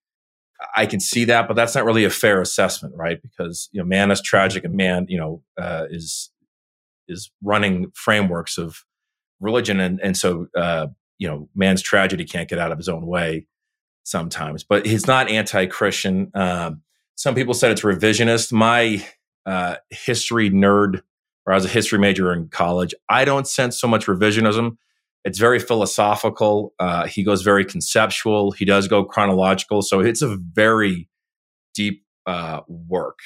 I 0.77 0.87
can 0.87 1.01
see 1.01 1.25
that, 1.25 1.49
but 1.49 1.55
that's 1.55 1.75
not 1.75 1.85
really 1.85 2.05
a 2.05 2.11
fair 2.11 2.41
assessment, 2.41 2.95
right? 2.97 3.21
Because 3.21 3.69
you 3.73 3.81
know, 3.81 3.87
man 3.87 4.11
is 4.11 4.23
tragic, 4.23 4.65
and 4.65 4.75
man, 4.75 5.07
you 5.09 5.19
know, 5.19 5.43
uh, 5.61 5.87
is 5.91 6.31
is 7.09 7.31
running 7.43 7.91
frameworks 7.95 8.59
of 8.59 8.85
religion, 9.41 9.81
and 9.81 10.01
and 10.01 10.17
so 10.17 10.47
uh, 10.57 10.87
you 11.19 11.29
know, 11.29 11.49
man's 11.55 11.83
tragedy 11.83 12.25
can't 12.25 12.49
get 12.49 12.59
out 12.59 12.73
of 12.73 12.79
his 12.79 12.89
own 12.89 13.07
way 13.07 13.47
sometimes. 14.05 14.65
But 14.65 14.87
he's 14.87 15.07
not 15.07 15.31
anti-Christian. 15.31 16.31
Um, 16.35 16.83
some 17.15 17.35
people 17.35 17.55
said 17.55 17.71
it's 17.71 17.83
revisionist. 17.83 18.53
My 18.53 19.07
uh, 19.47 19.77
history 19.91 20.51
nerd, 20.51 21.03
or 21.47 21.53
I 21.53 21.57
was 21.57 21.65
a 21.65 21.69
history 21.69 21.99
major 21.99 22.33
in 22.33 22.49
college, 22.49 22.95
I 23.09 23.25
don't 23.25 23.47
sense 23.47 23.81
so 23.81 23.89
much 23.89 24.07
revisionism. 24.07 24.77
It's 25.25 25.39
very 25.39 25.59
philosophical. 25.59 26.75
Uh, 26.79 27.07
he 27.07 27.23
goes 27.23 27.43
very 27.43 27.65
conceptual. 27.65 28.51
He 28.53 28.65
does 28.65 28.89
go 28.89 29.05
chronological. 29.05 29.83
So 29.83 30.01
it's 30.01 30.23
a 30.23 30.37
very 30.37 31.09
deep 31.75 32.05
uh, 32.27 32.61
work 32.69 33.19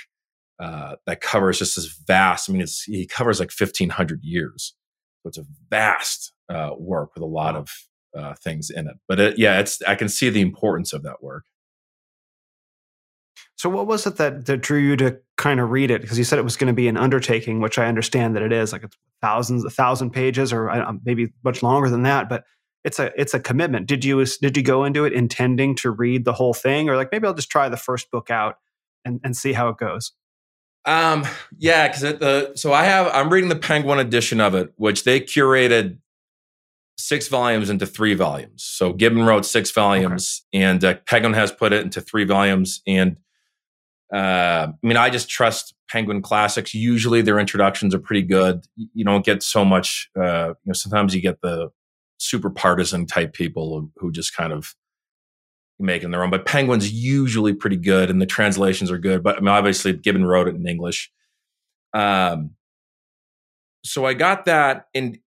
uh, 0.58 0.96
that 1.06 1.20
covers 1.20 1.58
just 1.58 1.76
this 1.76 1.86
vast. 2.06 2.48
I 2.48 2.52
mean, 2.52 2.62
it's, 2.62 2.82
he 2.82 3.06
covers 3.06 3.40
like 3.40 3.50
1500 3.50 4.22
years. 4.22 4.74
So 5.22 5.28
it's 5.28 5.38
a 5.38 5.44
vast 5.70 6.32
uh, 6.48 6.70
work 6.78 7.14
with 7.14 7.22
a 7.22 7.26
lot 7.26 7.56
of 7.56 7.70
uh, 8.16 8.34
things 8.34 8.70
in 8.70 8.86
it. 8.86 8.96
But 9.08 9.20
it, 9.20 9.38
yeah, 9.38 9.58
it's 9.58 9.82
I 9.82 9.94
can 9.94 10.08
see 10.08 10.30
the 10.30 10.40
importance 10.40 10.92
of 10.92 11.02
that 11.02 11.22
work. 11.22 11.44
So, 13.56 13.70
what 13.70 13.86
was 13.86 14.06
it 14.06 14.16
that, 14.16 14.46
that 14.46 14.58
drew 14.58 14.78
you 14.78 14.96
to 14.96 15.18
kind 15.36 15.60
of 15.60 15.70
read 15.70 15.90
it? 15.90 16.02
Because 16.02 16.18
you 16.18 16.24
said 16.24 16.38
it 16.38 16.42
was 16.44 16.56
going 16.56 16.68
to 16.68 16.74
be 16.74 16.88
an 16.88 16.96
undertaking, 16.96 17.60
which 17.60 17.78
I 17.78 17.86
understand 17.86 18.36
that 18.36 18.42
it 18.42 18.52
is. 18.52 18.72
Like 18.72 18.84
it's 18.84 18.96
thousands, 19.22 19.64
a 19.64 19.70
thousand 19.70 20.10
pages, 20.10 20.52
or 20.52 20.70
maybe 21.04 21.32
much 21.42 21.62
longer 21.62 21.88
than 21.88 22.02
that. 22.02 22.28
But 22.28 22.44
it's 22.84 22.98
a 22.98 23.10
it's 23.20 23.34
a 23.34 23.40
commitment. 23.40 23.86
Did 23.86 24.04
you 24.04 24.24
did 24.24 24.56
you 24.56 24.62
go 24.62 24.84
into 24.84 25.04
it 25.04 25.12
intending 25.12 25.74
to 25.76 25.90
read 25.90 26.24
the 26.24 26.34
whole 26.34 26.54
thing, 26.54 26.88
or 26.88 26.96
like 26.96 27.10
maybe 27.10 27.26
I'll 27.26 27.34
just 27.34 27.50
try 27.50 27.68
the 27.68 27.76
first 27.76 28.10
book 28.10 28.30
out 28.30 28.58
and, 29.04 29.20
and 29.24 29.36
see 29.36 29.52
how 29.52 29.68
it 29.70 29.78
goes? 29.78 30.12
Um, 30.84 31.26
yeah, 31.58 31.88
because 31.88 32.02
the 32.02 32.52
so 32.54 32.72
I 32.72 32.84
have 32.84 33.08
I'm 33.12 33.30
reading 33.30 33.48
the 33.48 33.56
Penguin 33.56 33.98
edition 33.98 34.40
of 34.40 34.54
it, 34.54 34.72
which 34.76 35.04
they 35.04 35.20
curated 35.20 35.98
six 36.98 37.26
volumes 37.28 37.70
into 37.70 37.86
three 37.86 38.14
volumes. 38.14 38.62
So 38.62 38.92
Gibbon 38.92 39.24
wrote 39.24 39.44
six 39.44 39.70
volumes, 39.72 40.44
okay. 40.54 40.62
and 40.62 40.84
uh, 40.84 40.94
Penguin 41.06 41.34
has 41.34 41.50
put 41.50 41.72
it 41.72 41.82
into 41.82 42.00
three 42.00 42.24
volumes. 42.24 42.82
And 42.86 43.16
uh, 44.12 44.68
I 44.68 44.86
mean, 44.86 44.96
I 44.96 45.10
just 45.10 45.28
trust 45.28 45.74
Penguin 45.90 46.22
Classics. 46.22 46.74
Usually, 46.74 47.22
their 47.22 47.38
introductions 47.38 47.94
are 47.94 47.98
pretty 47.98 48.22
good. 48.22 48.64
You 48.76 49.04
don't 49.04 49.24
get 49.24 49.42
so 49.42 49.64
much. 49.64 50.10
Uh, 50.16 50.48
you 50.48 50.66
know, 50.66 50.72
sometimes 50.72 51.14
you 51.14 51.20
get 51.20 51.40
the 51.40 51.70
super 52.18 52.50
partisan 52.50 53.06
type 53.06 53.32
people 53.32 53.90
who, 53.96 54.12
just 54.12 54.34
kind 54.34 54.52
of 54.52 54.74
making 55.78 56.10
their 56.10 56.22
own. 56.22 56.30
But 56.30 56.46
Penguin's 56.46 56.92
usually 56.92 57.52
pretty 57.52 57.76
good, 57.76 58.08
and 58.08 58.22
the 58.22 58.26
translations 58.26 58.90
are 58.90 58.98
good. 58.98 59.22
But 59.22 59.36
I 59.36 59.40
mean, 59.40 59.48
obviously, 59.48 59.92
Gibbon 59.92 60.24
wrote 60.24 60.48
it 60.48 60.54
in 60.54 60.66
English. 60.66 61.10
Um, 61.92 62.50
so 63.84 64.04
I 64.04 64.14
got 64.14 64.44
that, 64.44 64.86
and 64.94 65.18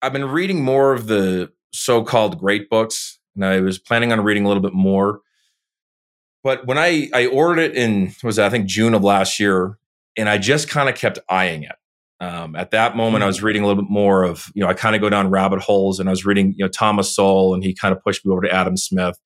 I've 0.00 0.12
been 0.12 0.28
reading 0.28 0.62
more 0.62 0.92
of 0.92 1.06
the 1.06 1.52
so-called 1.72 2.38
great 2.38 2.70
books, 2.70 3.18
and 3.34 3.44
I 3.44 3.60
was 3.60 3.78
planning 3.78 4.12
on 4.12 4.20
reading 4.20 4.44
a 4.44 4.48
little 4.48 4.62
bit 4.62 4.74
more. 4.74 5.20
But 6.44 6.66
when 6.66 6.78
I 6.78 7.08
I 7.14 7.26
ordered 7.26 7.58
it 7.58 7.76
in 7.76 8.14
was 8.22 8.38
I 8.38 8.48
think 8.48 8.66
June 8.66 8.94
of 8.94 9.02
last 9.02 9.38
year, 9.38 9.78
and 10.16 10.28
I 10.28 10.38
just 10.38 10.68
kind 10.68 10.88
of 10.88 10.94
kept 10.94 11.18
eyeing 11.28 11.62
it. 11.62 11.76
Um, 12.20 12.54
at 12.54 12.70
that 12.70 12.96
moment, 12.96 13.24
I 13.24 13.26
was 13.26 13.38
mm-hmm. 13.38 13.46
reading 13.46 13.64
a 13.64 13.66
little 13.66 13.82
bit 13.82 13.90
more 13.90 14.22
of 14.22 14.50
you 14.54 14.62
know 14.62 14.68
I 14.68 14.74
kind 14.74 14.94
of 14.94 15.00
go 15.00 15.08
down 15.08 15.30
rabbit 15.30 15.60
holes, 15.60 16.00
and 16.00 16.08
I 16.08 16.12
was 16.12 16.24
reading 16.24 16.54
you 16.56 16.64
know 16.64 16.68
Thomas 16.68 17.14
Sowell, 17.14 17.54
and 17.54 17.64
he 17.64 17.74
kind 17.74 17.94
of 17.94 18.02
pushed 18.02 18.24
me 18.24 18.32
over 18.32 18.42
to 18.42 18.52
Adam 18.52 18.76
Smith. 18.76 19.18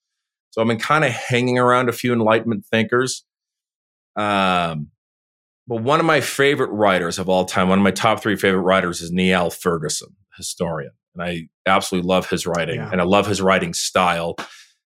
So 0.50 0.62
I've 0.62 0.68
been 0.68 0.78
kind 0.78 1.04
of 1.04 1.12
hanging 1.12 1.58
around 1.58 1.88
a 1.88 1.92
few 1.92 2.12
Enlightenment 2.12 2.64
thinkers. 2.64 3.24
Um, 4.16 4.90
but 5.66 5.82
one 5.82 6.00
of 6.00 6.06
my 6.06 6.22
favorite 6.22 6.70
writers 6.70 7.18
of 7.18 7.28
all 7.28 7.44
time, 7.44 7.68
one 7.68 7.78
of 7.78 7.82
my 7.82 7.90
top 7.90 8.22
three 8.22 8.36
favorite 8.36 8.62
writers 8.62 9.02
is 9.02 9.12
Niall 9.12 9.50
Ferguson 9.50 10.16
historian, 10.36 10.92
and 11.14 11.22
I 11.22 11.48
absolutely 11.66 12.08
love 12.08 12.30
his 12.30 12.46
writing, 12.46 12.76
yeah. 12.76 12.88
and 12.90 13.00
I 13.00 13.04
love 13.04 13.26
his 13.26 13.42
writing 13.42 13.74
style. 13.74 14.36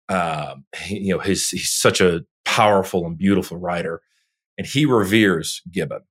Um, 0.09 0.65
you 0.87 1.13
know, 1.13 1.19
his, 1.19 1.49
he's 1.49 1.71
such 1.71 2.01
a 2.01 2.21
powerful 2.45 3.05
and 3.05 3.17
beautiful 3.17 3.57
writer, 3.57 4.01
and 4.57 4.67
he 4.67 4.85
reveres 4.85 5.61
Gibbon. 5.71 6.01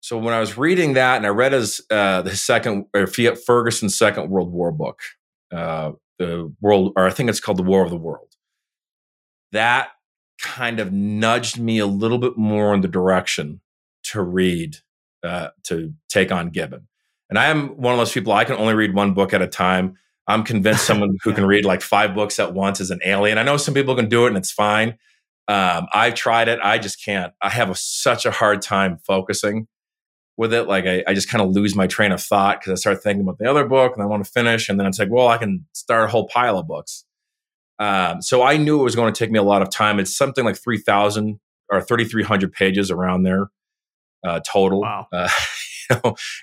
So 0.00 0.18
when 0.18 0.34
I 0.34 0.40
was 0.40 0.58
reading 0.58 0.94
that, 0.94 1.18
and 1.18 1.26
I 1.26 1.28
read 1.28 1.52
his 1.52 1.80
uh, 1.90 2.22
the 2.22 2.34
second 2.34 2.86
or 2.94 3.06
Ferguson's 3.06 3.96
Second 3.96 4.30
World 4.30 4.50
War 4.50 4.72
book, 4.72 5.00
uh, 5.52 5.92
the 6.18 6.52
world, 6.60 6.92
or 6.96 7.06
I 7.06 7.10
think 7.10 7.30
it's 7.30 7.40
called 7.40 7.58
the 7.58 7.62
War 7.62 7.84
of 7.84 7.90
the 7.90 7.96
World. 7.96 8.34
That 9.52 9.90
kind 10.40 10.80
of 10.80 10.92
nudged 10.92 11.58
me 11.58 11.78
a 11.78 11.86
little 11.86 12.18
bit 12.18 12.36
more 12.36 12.74
in 12.74 12.80
the 12.80 12.88
direction 12.88 13.60
to 14.04 14.22
read, 14.22 14.78
uh, 15.22 15.48
to 15.64 15.94
take 16.08 16.32
on 16.32 16.50
Gibbon. 16.50 16.88
And 17.30 17.38
I 17.38 17.46
am 17.46 17.68
one 17.80 17.94
of 17.94 17.98
those 17.98 18.12
people, 18.12 18.32
I 18.32 18.44
can 18.44 18.56
only 18.56 18.74
read 18.74 18.94
one 18.94 19.14
book 19.14 19.32
at 19.32 19.40
a 19.40 19.46
time. 19.46 19.96
I'm 20.26 20.44
convinced 20.44 20.86
someone 20.86 21.16
who 21.22 21.32
can 21.34 21.46
read 21.46 21.64
like 21.64 21.82
five 21.82 22.14
books 22.14 22.38
at 22.38 22.54
once 22.54 22.80
is 22.80 22.90
an 22.90 23.00
alien. 23.04 23.38
I 23.38 23.42
know 23.42 23.56
some 23.56 23.74
people 23.74 23.94
can 23.94 24.08
do 24.08 24.24
it 24.24 24.28
and 24.28 24.36
it's 24.36 24.52
fine. 24.52 24.98
Um, 25.48 25.86
I've 25.92 26.14
tried 26.14 26.48
it. 26.48 26.60
I 26.62 26.78
just 26.78 27.04
can't. 27.04 27.32
I 27.42 27.50
have 27.50 27.70
a, 27.70 27.74
such 27.74 28.24
a 28.24 28.30
hard 28.30 28.62
time 28.62 28.98
focusing 28.98 29.66
with 30.36 30.54
it. 30.54 30.68
Like 30.68 30.86
I, 30.86 31.02
I 31.06 31.14
just 31.14 31.28
kind 31.28 31.42
of 31.42 31.50
lose 31.50 31.74
my 31.74 31.86
train 31.86 32.12
of 32.12 32.22
thought 32.22 32.60
because 32.60 32.72
I 32.72 32.76
start 32.76 33.02
thinking 33.02 33.22
about 33.22 33.38
the 33.38 33.50
other 33.50 33.66
book 33.66 33.92
and 33.94 34.02
I 34.02 34.06
want 34.06 34.24
to 34.24 34.30
finish. 34.30 34.68
And 34.68 34.78
then 34.78 34.86
it's 34.86 34.98
like, 34.98 35.10
well, 35.10 35.28
I 35.28 35.38
can 35.38 35.66
start 35.72 36.04
a 36.04 36.08
whole 36.08 36.28
pile 36.28 36.58
of 36.58 36.66
books. 36.66 37.04
Um, 37.78 38.22
so 38.22 38.42
I 38.42 38.56
knew 38.56 38.80
it 38.80 38.84
was 38.84 38.94
going 38.94 39.12
to 39.12 39.18
take 39.18 39.30
me 39.30 39.38
a 39.38 39.42
lot 39.42 39.62
of 39.62 39.70
time. 39.70 39.98
It's 39.98 40.16
something 40.16 40.44
like 40.44 40.56
3,000 40.56 41.40
or 41.70 41.80
3,300 41.80 42.52
pages 42.52 42.90
around 42.90 43.24
there 43.24 43.48
uh, 44.24 44.40
total. 44.40 44.82
Wow. 44.82 45.08
Uh, 45.12 45.28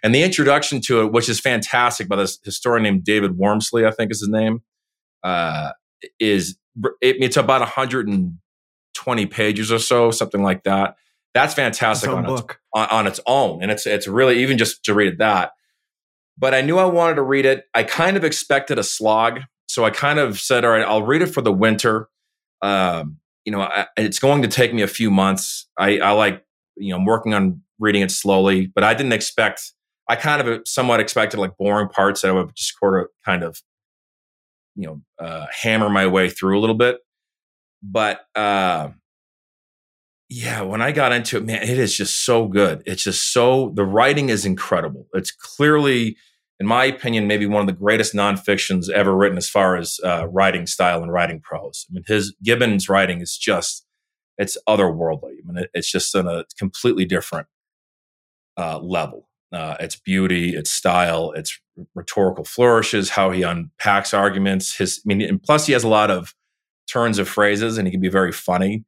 and 0.04 0.16
the 0.16 0.24
introduction 0.24 0.82
to 0.82 1.02
it, 1.02 1.12
which 1.12 1.30
is 1.30 1.40
fantastic 1.40 2.08
by 2.08 2.16
this 2.16 2.40
historian 2.44 2.84
named 2.84 3.04
David 3.04 3.38
Womersley, 3.38 3.88
I 3.88 3.92
think 3.92 4.12
is 4.12 4.20
his 4.20 4.30
name, 4.30 4.62
uh, 5.24 5.72
is 6.20 6.58
it, 7.02 7.18
it's 7.20 7.38
about 7.38 7.62
120 7.62 9.26
pages 9.28 9.72
or 9.72 9.80
so, 9.80 10.12
something 10.12 10.44
like 10.44 10.64
that. 10.64 10.96
That's 11.34 11.54
fantastic 11.54 12.10
on 12.10 12.30
its, 12.30 12.42
on, 12.74 12.88
on 12.90 13.08
its 13.08 13.20
own, 13.28 13.62
and 13.62 13.72
it's 13.72 13.86
it's 13.86 14.08
really 14.08 14.42
even 14.42 14.58
just 14.58 14.84
to 14.86 14.94
read 14.94 15.20
that. 15.20 15.52
But 16.38 16.54
I 16.54 16.62
knew 16.62 16.78
I 16.78 16.86
wanted 16.86 17.16
to 17.16 17.22
read 17.22 17.46
it. 17.46 17.66
I 17.76 17.84
kind 17.84 18.18
of 18.18 18.24
expected 18.24 18.80
a 18.80 18.84
slog, 18.84 19.42
so 19.68 19.86
I 19.86 19.92
kind 19.92 20.18
of 20.18 20.40
said, 20.40 20.66
"All 20.66 20.72
right, 20.72 20.86
I'll 20.86 21.04
read 21.04 21.22
it 21.22 21.28
for 21.28 21.42
the 21.42 21.52
winter." 21.52 22.10
Um, 22.62 23.20
you 23.46 23.52
know, 23.52 23.62
I, 23.62 23.88
it's 23.98 24.20
going 24.20 24.42
to 24.42 24.48
take 24.48 24.74
me 24.74 24.82
a 24.82 24.88
few 24.88 25.10
months. 25.10 25.68
I, 25.78 26.00
I 26.00 26.12
like, 26.12 26.46
you 26.78 26.90
know, 26.90 26.98
I'm 26.98 27.06
working 27.06 27.34
on 27.34 27.62
reading 27.80 28.02
it 28.02 28.12
slowly, 28.12 28.68
but 28.68 28.84
I 28.84 28.94
didn't 28.94 29.14
expect, 29.14 29.74
I 30.08 30.16
kind 30.16 30.46
of 30.46 30.62
somewhat 30.66 31.00
expected 31.00 31.40
like 31.40 31.58
boring 31.58 31.90
parts 31.90 32.22
that 32.22 32.30
I 32.30 32.32
would 32.34 32.56
just 32.56 32.78
sort 32.78 33.02
of 33.02 33.08
kind 33.26 33.44
of, 33.44 33.62
you 34.76 34.88
know, 34.88 35.02
uh, 35.26 35.46
hammer 35.52 35.90
my 35.90 36.08
way 36.08 36.30
through 36.30 36.58
a 36.58 36.62
little 36.62 36.76
bit. 36.76 37.00
But, 37.82 38.22
uh, 38.36 38.90
yeah, 40.30 40.62
when 40.62 40.82
I 40.82 40.92
got 40.92 41.12
into 41.12 41.38
it, 41.38 41.46
man, 41.46 41.64
it 41.64 41.80
is 41.80 41.96
just 41.96 42.26
so 42.26 42.48
good. 42.48 42.84
It's 42.86 43.04
just 43.04 43.34
so, 43.34 43.72
the 43.76 43.86
writing 43.86 44.30
is 44.30 44.46
incredible. 44.46 45.08
It's 45.14 45.32
clearly, 45.32 46.18
in 46.60 46.68
my 46.68 46.86
opinion, 46.86 47.26
maybe 47.26 47.46
one 47.46 47.62
of 47.62 47.68
the 47.68 47.74
greatest 47.74 48.14
nonfictions 48.14 48.90
ever 48.90 49.16
written 49.16 49.38
as 49.38 49.50
far 49.50 49.76
as 49.76 50.00
uh, 50.04 50.28
writing 50.28 50.68
style 50.68 51.02
and 51.02 51.12
writing 51.12 51.40
prose. 51.40 51.88
I 51.90 51.94
mean, 51.94 52.04
his 52.06 52.36
Gibbon's 52.44 52.90
writing 52.90 53.22
is 53.22 53.38
just, 53.38 53.86
it's 54.38 54.58
otherworldly. 54.68 55.32
I 55.32 55.42
mean, 55.46 55.58
it, 55.64 55.70
it's 55.74 55.92
just 55.92 56.14
in 56.14 56.28
a 56.28 56.46
completely 56.58 57.06
different 57.06 57.48
uh, 58.60 58.80
level. 58.80 59.28
Uh, 59.52 59.76
its 59.80 59.96
beauty, 59.96 60.56
its 60.56 60.70
style, 60.70 61.32
its 61.32 61.60
rhetorical 61.96 62.44
flourishes, 62.44 63.10
how 63.10 63.32
he 63.32 63.42
unpacks 63.42 64.14
arguments. 64.14 64.76
His, 64.76 65.02
I 65.04 65.08
mean, 65.08 65.22
and 65.22 65.42
plus 65.42 65.66
he 65.66 65.74
has 65.74 65.84
a 65.84 65.88
lot 65.88 66.12
of 66.12 66.36
turns 66.88 67.18
of 67.18 67.28
phrases, 67.28 67.78
and 67.78 67.88
he 67.88 67.92
can 67.92 68.02
be 68.02 68.10
very 68.10 68.32
funny. 68.32 68.86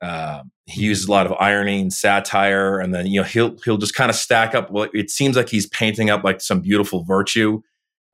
Uh, 0.00 0.42
he 0.66 0.82
mm-hmm. 0.82 0.88
uses 0.88 1.08
a 1.08 1.10
lot 1.10 1.26
of 1.26 1.32
irony 1.40 1.80
and 1.80 1.92
satire, 1.92 2.78
and 2.78 2.94
then 2.94 3.06
you 3.06 3.20
know 3.20 3.26
he'll 3.26 3.56
he'll 3.64 3.78
just 3.78 3.96
kind 3.96 4.08
of 4.10 4.14
stack 4.14 4.54
up. 4.54 4.70
Well, 4.70 4.88
it 4.92 5.10
seems 5.10 5.36
like 5.36 5.48
he's 5.48 5.66
painting 5.66 6.10
up 6.10 6.22
like 6.22 6.40
some 6.40 6.60
beautiful 6.60 7.02
virtue, 7.02 7.60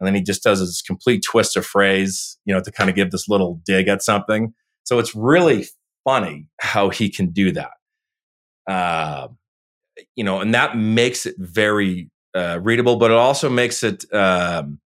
and 0.01 0.07
then 0.07 0.15
he 0.15 0.23
just 0.23 0.43
does 0.43 0.61
this 0.61 0.81
complete 0.81 1.23
twist 1.23 1.55
of 1.55 1.67
phrase, 1.67 2.39
you 2.47 2.55
know, 2.55 2.63
to 2.63 2.73
kind 2.73 2.89
of 2.89 2.97
give 2.97 3.11
this 3.11 3.29
little 3.29 3.61
dig 3.67 3.89
at 3.89 4.03
something. 4.03 4.55
So 4.85 4.99
it's 4.99 5.15
really 5.15 5.67
funny 6.05 6.47
how 6.61 6.89
he 6.89 7.11
can 7.11 7.31
do 7.31 7.53
that. 7.53 7.73
Uh, 8.67 9.29
you 10.17 10.25
know, 10.25 10.41
and 10.41 10.55
that 10.55 10.77
makes 10.77 11.27
it 11.27 11.35
very 11.39 12.11
uh, 12.35 12.59
readable, 12.63 12.97
but 12.97 13.11
it 13.11 13.17
also 13.17 13.49
makes 13.49 13.83
it 13.83 14.05
um, 14.13 14.79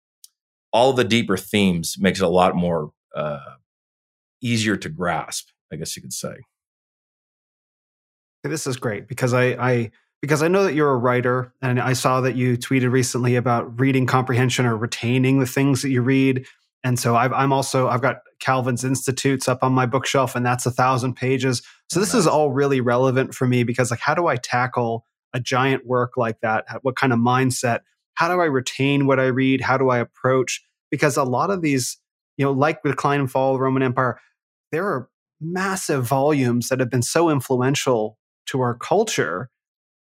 all 0.72 0.92
the 0.92 1.04
deeper 1.04 1.36
themes 1.36 1.96
makes 1.98 2.20
it 2.20 2.24
a 2.24 2.28
lot 2.28 2.54
more 2.54 2.92
uh, 3.14 3.38
easier 4.40 4.76
to 4.76 4.88
grasp. 4.88 5.48
I 5.72 5.76
guess 5.76 5.96
you 5.96 6.02
could 6.02 6.12
say. 6.12 6.34
This 8.42 8.66
is 8.66 8.76
great 8.76 9.06
because 9.06 9.34
I, 9.34 9.44
I 9.52 9.90
because 10.22 10.42
I 10.42 10.48
know 10.48 10.64
that 10.64 10.74
you're 10.74 10.90
a 10.90 10.96
writer, 10.96 11.52
and 11.62 11.80
I 11.80 11.92
saw 11.94 12.20
that 12.22 12.36
you 12.36 12.56
tweeted 12.56 12.90
recently 12.90 13.36
about 13.36 13.80
reading 13.80 14.06
comprehension 14.06 14.66
or 14.66 14.76
retaining 14.76 15.38
the 15.38 15.46
things 15.46 15.82
that 15.82 15.90
you 15.90 16.02
read. 16.02 16.46
And 16.82 16.98
so 16.98 17.14
i 17.14 17.42
am 17.42 17.52
also 17.52 17.88
I've 17.88 18.00
got 18.00 18.20
Calvin's 18.40 18.84
Institutes 18.84 19.48
up 19.48 19.62
on 19.62 19.72
my 19.72 19.86
bookshelf, 19.86 20.34
and 20.34 20.44
that's 20.44 20.66
a 20.66 20.70
thousand 20.70 21.14
pages. 21.14 21.62
So 21.90 22.00
this 22.00 22.14
is 22.14 22.26
all 22.26 22.50
really 22.50 22.80
relevant 22.80 23.34
for 23.34 23.46
me 23.46 23.64
because 23.64 23.90
like, 23.90 24.00
how 24.00 24.14
do 24.14 24.26
I 24.26 24.36
tackle 24.36 25.04
a 25.34 25.40
giant 25.40 25.86
work 25.86 26.16
like 26.16 26.40
that? 26.40 26.64
What 26.82 26.96
kind 26.96 27.12
of 27.12 27.18
mindset? 27.18 27.80
How 28.14 28.28
do 28.28 28.40
I 28.40 28.46
retain 28.46 29.06
what 29.06 29.20
I 29.20 29.26
read? 29.26 29.60
How 29.60 29.76
do 29.76 29.90
I 29.90 29.98
approach? 29.98 30.62
Because 30.90 31.16
a 31.16 31.24
lot 31.24 31.50
of 31.50 31.62
these, 31.62 31.98
you 32.36 32.44
know, 32.44 32.52
like 32.52 32.82
the 32.82 32.90
decline 32.90 33.20
and 33.20 33.30
fall 33.30 33.52
of 33.52 33.58
the 33.58 33.62
Roman 33.62 33.82
Empire, 33.82 34.18
there 34.72 34.86
are 34.86 35.08
massive 35.40 36.04
volumes 36.04 36.68
that 36.68 36.80
have 36.80 36.90
been 36.90 37.02
so 37.02 37.30
influential 37.30 38.18
to 38.46 38.60
our 38.60 38.74
culture 38.74 39.50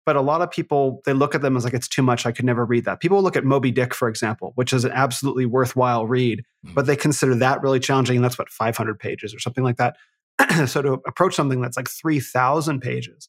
but 0.07 0.17
a 0.17 0.23
lot 0.23 0.41
of 0.41 0.51
people 0.51 1.03
they 1.05 1.13
look 1.13 1.35
at 1.35 1.43
them 1.43 1.57
as 1.57 1.65
like 1.65 1.75
it's 1.75 1.89
too 1.89 2.03
much 2.03 2.25
i 2.25 2.33
could 2.33 2.45
never 2.45 2.65
read 2.65 2.85
that. 2.85 3.01
People 3.01 3.21
look 3.23 3.37
at 3.37 3.45
moby 3.45 3.71
dick 3.71 3.93
for 3.93 4.09
example 4.09 4.53
which 4.55 4.73
is 4.73 4.85
an 4.85 4.93
absolutely 4.93 5.45
worthwhile 5.45 6.07
read 6.07 6.45
mm-hmm. 6.65 6.75
but 6.75 6.87
they 6.87 6.97
consider 6.97 7.35
that 7.35 7.61
really 7.61 7.81
challenging 7.81 8.17
and 8.17 8.25
that's 8.25 8.39
what 8.39 8.49
500 8.49 8.99
pages 8.99 9.35
or 9.35 9.39
something 9.39 9.65
like 9.65 9.77
that. 9.77 9.97
So 10.67 10.81
to 10.81 10.93
approach 11.07 11.35
something 11.35 11.61
that's 11.61 11.77
like 11.77 11.91
3000 11.91 12.81
pages 12.81 13.29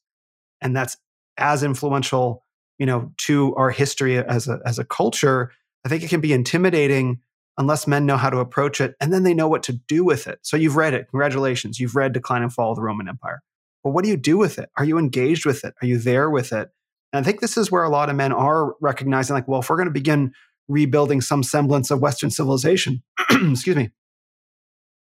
and 0.62 0.76
that's 0.76 0.96
as 1.38 1.64
influential 1.64 2.46
you 2.78 2.86
know 2.86 3.12
to 3.18 3.54
our 3.56 3.72
history 3.72 4.18
as 4.18 4.48
a 4.48 4.60
as 4.66 4.80
a 4.80 4.86
culture 4.86 5.52
i 5.86 5.90
think 5.90 6.04
it 6.04 6.10
can 6.10 6.22
be 6.22 6.32
intimidating 6.32 7.20
unless 7.58 7.88
men 7.88 8.06
know 8.06 8.18
how 8.18 8.30
to 8.30 8.38
approach 8.38 8.80
it 8.80 8.96
and 9.02 9.12
then 9.12 9.24
they 9.24 9.34
know 9.34 9.48
what 9.48 9.64
to 9.64 9.74
do 9.74 10.04
with 10.04 10.28
it. 10.28 10.40
So 10.44 10.58
you've 10.58 10.76
read 10.76 10.94
it. 10.94 11.10
Congratulations. 11.10 11.80
You've 11.80 11.96
read 11.96 12.14
decline 12.14 12.44
and 12.44 12.54
fall 12.54 12.72
of 12.72 12.76
the 12.76 12.84
roman 12.84 13.10
empire 13.10 13.42
but 13.84 13.92
what 13.92 14.04
do 14.04 14.10
you 14.10 14.18
do 14.18 14.38
with 14.38 14.60
it? 14.60 14.70
Are 14.78 14.86
you 14.86 14.98
engaged 14.98 15.46
with 15.46 15.64
it? 15.64 15.74
Are 15.82 15.86
you 15.88 15.98
there 15.98 16.30
with 16.30 16.52
it? 16.52 16.70
And 17.14 17.20
I 17.20 17.24
think 17.24 17.40
this 17.40 17.58
is 17.58 17.72
where 17.72 17.84
a 17.84 17.90
lot 17.90 18.10
of 18.10 18.16
men 18.16 18.32
are 18.32 18.76
recognizing, 18.82 19.34
like, 19.34 19.48
well, 19.48 19.62
if 19.62 19.70
we're 19.70 19.78
going 19.78 19.88
to 19.88 19.94
begin 19.94 20.34
rebuilding 20.68 21.22
some 21.22 21.44
semblance 21.44 21.90
of 21.90 22.02
Western 22.02 22.30
civilization, 22.30 23.02
excuse 23.30 23.76
me, 23.76 23.92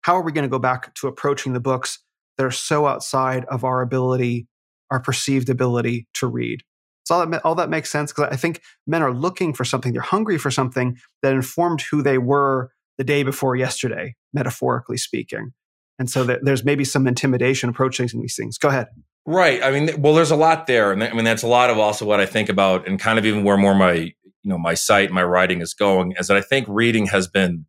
how 0.02 0.16
are 0.16 0.24
we 0.24 0.32
going 0.32 0.44
to 0.44 0.50
go 0.50 0.60
back 0.60 0.94
to 0.96 1.08
approaching 1.08 1.54
the 1.54 1.60
books 1.60 2.00
that 2.38 2.46
are 2.46 2.52
so 2.52 2.88
outside 2.88 3.46
of 3.46 3.64
our 3.64 3.82
ability, 3.82 4.48
our 4.92 5.00
perceived 5.00 5.50
ability 5.50 6.08
to 6.16 6.28
read? 6.28 6.62
So 7.06 7.16
all 7.16 7.26
that, 7.26 7.46
all 7.46 7.56
that 7.56 7.70
makes 7.70 7.90
sense 7.90 8.12
because 8.12 8.30
I 8.32 8.36
think 8.36 8.62
men 8.86 9.02
are 9.02 9.14
looking 9.14 9.54
for 9.54 9.64
something, 9.64 9.94
they're 9.94 10.02
hungry 10.02 10.38
for 10.38 10.52
something 10.52 10.98
that 11.24 11.34
informed 11.34 11.82
who 11.82 12.02
they 12.02 12.18
were 12.18 12.72
the 12.98 13.06
day 13.06 13.24
before 13.24 13.56
yesterday, 13.56 14.16
metaphorically 14.34 14.98
speaking. 14.98 15.54
And 16.00 16.10
so 16.10 16.24
there's 16.24 16.64
maybe 16.64 16.84
some 16.84 17.08
intimidation 17.08 17.70
approaching 17.70 18.08
these 18.14 18.36
things. 18.36 18.58
Go 18.58 18.70
ahead. 18.70 18.88
Right. 19.26 19.62
I 19.62 19.72
mean, 19.72 20.02
well, 20.02 20.14
there's 20.14 20.32
a 20.32 20.36
lot 20.36 20.68
there, 20.68 20.92
and 20.92 21.04
I 21.04 21.12
mean 21.12 21.26
that's 21.26 21.44
a 21.44 21.48
lot 21.48 21.70
of 21.70 21.78
also 21.78 22.06
what 22.06 22.20
I 22.20 22.26
think 22.26 22.50
about, 22.50 22.88
and 22.88 23.00
kind 23.00 23.20
of 23.20 23.26
even 23.26 23.44
where 23.44 23.58
more 23.58 23.76
my 23.76 23.94
you 23.94 24.14
know 24.44 24.58
my 24.58 24.74
site, 24.74 25.12
my 25.12 25.24
writing 25.24 25.62
is 25.62 25.74
going, 25.74 26.14
is 26.18 26.28
that 26.28 26.38
I 26.38 26.42
think 26.42 26.66
reading 26.70 27.08
has 27.08 27.28
been, 27.28 27.66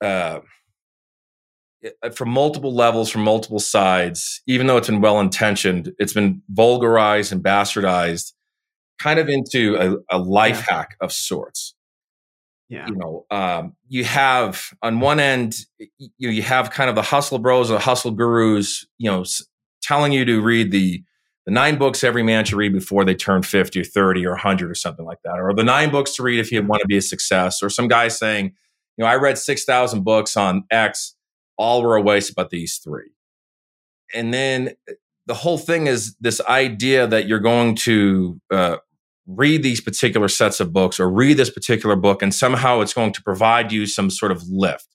uh, 0.00 0.38
from 2.14 2.28
multiple 2.28 2.72
levels, 2.72 3.10
from 3.10 3.24
multiple 3.24 3.58
sides, 3.58 4.42
even 4.46 4.68
though 4.68 4.76
it's 4.76 4.86
been 4.86 5.00
well 5.00 5.18
intentioned, 5.18 5.92
it's 5.98 6.12
been 6.12 6.42
vulgarized 6.48 7.32
and 7.32 7.42
bastardized, 7.42 8.32
kind 9.00 9.18
of 9.18 9.28
into 9.28 9.76
a, 10.10 10.16
a 10.16 10.18
life 10.18 10.64
yeah. 10.68 10.76
hack 10.76 10.96
of 11.00 11.10
sorts. 11.12 11.74
Yeah. 12.72 12.86
You 12.88 12.94
know, 12.96 13.26
um, 13.30 13.76
you 13.88 14.02
have 14.04 14.72
on 14.80 15.00
one 15.00 15.20
end, 15.20 15.66
you 15.78 16.30
you 16.30 16.40
have 16.40 16.70
kind 16.70 16.88
of 16.88 16.96
the 16.96 17.02
hustle 17.02 17.38
bros 17.38 17.70
or 17.70 17.74
the 17.74 17.80
hustle 17.80 18.12
gurus, 18.12 18.86
you 18.96 19.10
know, 19.10 19.20
s- 19.20 19.44
telling 19.82 20.10
you 20.12 20.24
to 20.24 20.40
read 20.40 20.72
the 20.72 21.04
the 21.44 21.52
nine 21.52 21.76
books 21.76 22.02
every 22.02 22.22
man 22.22 22.46
should 22.46 22.56
read 22.56 22.72
before 22.72 23.04
they 23.04 23.14
turn 23.14 23.42
50 23.42 23.80
or 23.80 23.84
30 23.84 24.24
or 24.24 24.30
100 24.30 24.70
or 24.70 24.74
something 24.74 25.04
like 25.04 25.18
that, 25.22 25.38
or 25.38 25.52
the 25.52 25.62
nine 25.62 25.90
books 25.90 26.14
to 26.16 26.22
read 26.22 26.40
if 26.40 26.50
you 26.50 26.62
want 26.62 26.80
to 26.80 26.86
be 26.88 26.96
a 26.96 27.02
success, 27.02 27.62
or 27.62 27.68
some 27.68 27.88
guy 27.88 28.08
saying, 28.08 28.46
you 28.96 29.04
know, 29.04 29.06
I 29.06 29.16
read 29.16 29.36
6,000 29.36 30.02
books 30.02 30.34
on 30.34 30.64
X, 30.70 31.14
all 31.58 31.82
were 31.82 31.96
a 31.96 32.00
waste 32.00 32.34
but 32.34 32.48
these 32.48 32.78
three. 32.78 33.10
And 34.14 34.32
then 34.32 34.70
eh, 34.88 34.94
the 35.26 35.34
whole 35.34 35.58
thing 35.58 35.88
is 35.88 36.16
this 36.20 36.40
idea 36.42 37.06
that 37.06 37.28
you're 37.28 37.38
going 37.38 37.74
to 37.76 38.40
uh, 38.50 38.76
read 39.26 39.62
these 39.62 39.80
particular 39.80 40.28
sets 40.28 40.60
of 40.60 40.72
books 40.72 40.98
or 40.98 41.10
read 41.10 41.36
this 41.36 41.50
particular 41.50 41.96
book 41.96 42.22
and 42.22 42.34
somehow 42.34 42.80
it's 42.80 42.94
going 42.94 43.12
to 43.12 43.22
provide 43.22 43.72
you 43.72 43.86
some 43.86 44.10
sort 44.10 44.32
of 44.32 44.42
lift. 44.48 44.88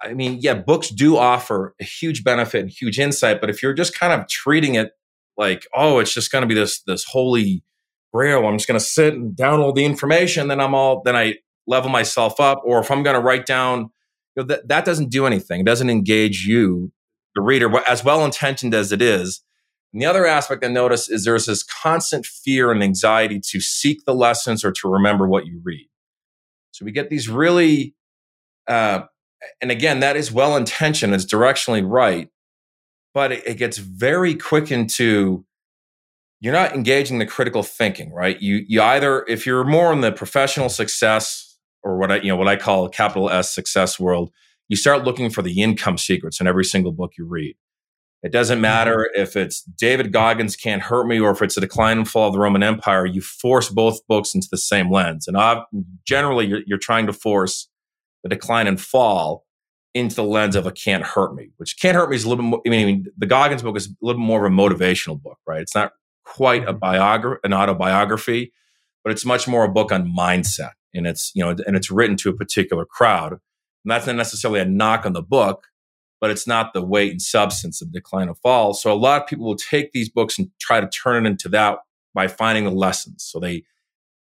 I 0.00 0.14
mean, 0.14 0.38
yeah, 0.40 0.54
books 0.54 0.88
do 0.88 1.16
offer 1.16 1.74
a 1.80 1.84
huge 1.84 2.24
benefit 2.24 2.60
and 2.60 2.70
huge 2.70 2.98
insight, 2.98 3.40
but 3.40 3.50
if 3.50 3.62
you're 3.62 3.72
just 3.72 3.98
kind 3.98 4.12
of 4.12 4.28
treating 4.28 4.74
it 4.74 4.90
like, 5.36 5.66
oh, 5.74 6.00
it's 6.00 6.12
just 6.12 6.32
going 6.32 6.42
to 6.42 6.48
be 6.48 6.54
this 6.54 6.82
this 6.82 7.04
holy 7.04 7.62
grail, 8.12 8.44
I'm 8.46 8.58
just 8.58 8.66
going 8.66 8.80
to 8.80 8.84
sit 8.84 9.14
and 9.14 9.36
download 9.36 9.76
the 9.76 9.84
information, 9.84 10.48
then 10.48 10.60
I'm 10.60 10.74
all 10.74 11.02
then 11.04 11.14
I 11.14 11.36
level 11.68 11.90
myself 11.90 12.40
up, 12.40 12.62
or 12.64 12.80
if 12.80 12.90
I'm 12.90 13.04
going 13.04 13.14
to 13.14 13.22
write 13.22 13.46
down, 13.46 13.90
you 14.34 14.42
know, 14.42 14.44
that 14.44 14.66
that 14.68 14.84
doesn't 14.84 15.10
do 15.10 15.24
anything. 15.24 15.60
It 15.60 15.66
doesn't 15.66 15.88
engage 15.88 16.44
you, 16.44 16.90
the 17.36 17.40
reader, 17.40 17.70
as 17.86 18.02
well 18.02 18.24
intentioned 18.24 18.74
as 18.74 18.90
it 18.90 19.00
is 19.00 19.44
and 19.92 20.00
the 20.00 20.06
other 20.06 20.26
aspect 20.26 20.64
I 20.64 20.68
notice 20.68 21.08
is 21.08 21.24
there's 21.24 21.46
this 21.46 21.62
constant 21.62 22.24
fear 22.24 22.70
and 22.70 22.82
anxiety 22.82 23.40
to 23.48 23.60
seek 23.60 24.04
the 24.04 24.14
lessons 24.14 24.64
or 24.64 24.72
to 24.72 24.88
remember 24.88 25.28
what 25.28 25.46
you 25.46 25.60
read. 25.62 25.88
So 26.70 26.84
we 26.84 26.92
get 26.92 27.10
these 27.10 27.28
really, 27.28 27.94
uh, 28.66 29.02
and 29.60 29.70
again, 29.70 30.00
that 30.00 30.16
is 30.16 30.32
well 30.32 30.56
intentioned, 30.56 31.14
it's 31.14 31.26
directionally 31.26 31.84
right, 31.86 32.30
but 33.12 33.32
it, 33.32 33.46
it 33.46 33.54
gets 33.58 33.76
very 33.76 34.34
quick 34.34 34.70
into 34.70 35.44
you're 36.40 36.52
not 36.52 36.74
engaging 36.74 37.18
the 37.18 37.26
critical 37.26 37.62
thinking, 37.62 38.12
right? 38.12 38.40
You 38.40 38.64
you 38.66 38.82
either 38.82 39.24
if 39.28 39.46
you're 39.46 39.62
more 39.62 39.92
in 39.92 40.00
the 40.00 40.10
professional 40.10 40.68
success 40.68 41.56
or 41.84 41.98
what 41.98 42.10
I 42.10 42.16
you 42.16 42.28
know 42.28 42.36
what 42.36 42.48
I 42.48 42.56
call 42.56 42.84
a 42.84 42.90
capital 42.90 43.30
S 43.30 43.54
success 43.54 44.00
world, 44.00 44.32
you 44.68 44.76
start 44.76 45.04
looking 45.04 45.30
for 45.30 45.42
the 45.42 45.62
income 45.62 45.98
secrets 45.98 46.40
in 46.40 46.46
every 46.46 46.64
single 46.64 46.92
book 46.92 47.12
you 47.16 47.26
read. 47.26 47.56
It 48.22 48.30
doesn't 48.30 48.60
matter 48.60 49.10
if 49.14 49.36
it's 49.36 49.62
David 49.62 50.12
Goggins 50.12 50.54
Can't 50.54 50.82
Hurt 50.82 51.06
Me 51.06 51.18
or 51.18 51.32
if 51.32 51.42
it's 51.42 51.56
A 51.56 51.60
Decline 51.60 51.98
and 51.98 52.08
Fall 52.08 52.28
of 52.28 52.34
the 52.34 52.38
Roman 52.38 52.62
Empire. 52.62 53.04
You 53.04 53.20
force 53.20 53.68
both 53.68 54.06
books 54.06 54.34
into 54.34 54.46
the 54.50 54.58
same 54.58 54.92
lens. 54.92 55.26
And 55.26 55.36
I've, 55.36 55.64
generally, 56.06 56.46
you're, 56.46 56.62
you're 56.64 56.78
trying 56.78 57.06
to 57.06 57.12
force 57.12 57.68
The 58.22 58.28
Decline 58.28 58.68
and 58.68 58.80
Fall 58.80 59.44
into 59.92 60.14
the 60.14 60.24
lens 60.24 60.54
of 60.54 60.66
a 60.66 60.72
Can't 60.72 61.02
Hurt 61.02 61.34
Me, 61.34 61.50
which 61.56 61.78
Can't 61.80 61.96
Hurt 61.96 62.10
Me 62.10 62.16
is 62.16 62.24
a 62.24 62.28
little 62.28 62.44
bit 62.44 62.48
more, 62.48 62.62
I 62.64 62.70
mean, 62.70 63.06
the 63.18 63.26
Goggins 63.26 63.62
book 63.62 63.76
is 63.76 63.88
a 63.88 63.90
little 64.00 64.20
bit 64.20 64.26
more 64.26 64.46
of 64.46 64.52
a 64.52 64.54
motivational 64.54 65.20
book, 65.20 65.38
right? 65.44 65.60
It's 65.60 65.74
not 65.74 65.92
quite 66.24 66.62
a 66.62 66.66
mm-hmm. 66.66 66.78
biography, 66.78 67.40
an 67.42 67.52
autobiography, 67.52 68.52
but 69.02 69.10
it's 69.10 69.24
much 69.24 69.48
more 69.48 69.64
a 69.64 69.68
book 69.68 69.90
on 69.90 70.14
mindset. 70.16 70.70
And 70.94 71.06
it's, 71.08 71.32
you 71.34 71.44
know, 71.44 71.56
and 71.66 71.74
it's 71.74 71.90
written 71.90 72.16
to 72.18 72.30
a 72.30 72.34
particular 72.34 72.84
crowd. 72.84 73.32
And 73.32 73.90
that's 73.90 74.06
not 74.06 74.14
necessarily 74.14 74.60
a 74.60 74.64
knock 74.64 75.04
on 75.04 75.12
the 75.12 75.22
book 75.22 75.66
but 76.22 76.30
it's 76.30 76.46
not 76.46 76.72
the 76.72 76.80
weight 76.80 77.10
and 77.10 77.20
substance 77.20 77.82
of 77.82 77.92
decline 77.92 78.28
of 78.28 78.38
fall. 78.38 78.74
So 78.74 78.92
a 78.92 78.94
lot 78.94 79.20
of 79.20 79.26
people 79.26 79.44
will 79.44 79.56
take 79.56 79.90
these 79.90 80.08
books 80.08 80.38
and 80.38 80.52
try 80.60 80.80
to 80.80 80.88
turn 80.88 81.26
it 81.26 81.28
into 81.28 81.48
that 81.48 81.78
by 82.14 82.28
finding 82.28 82.62
the 82.62 82.70
lessons. 82.70 83.24
So 83.28 83.40
they 83.40 83.64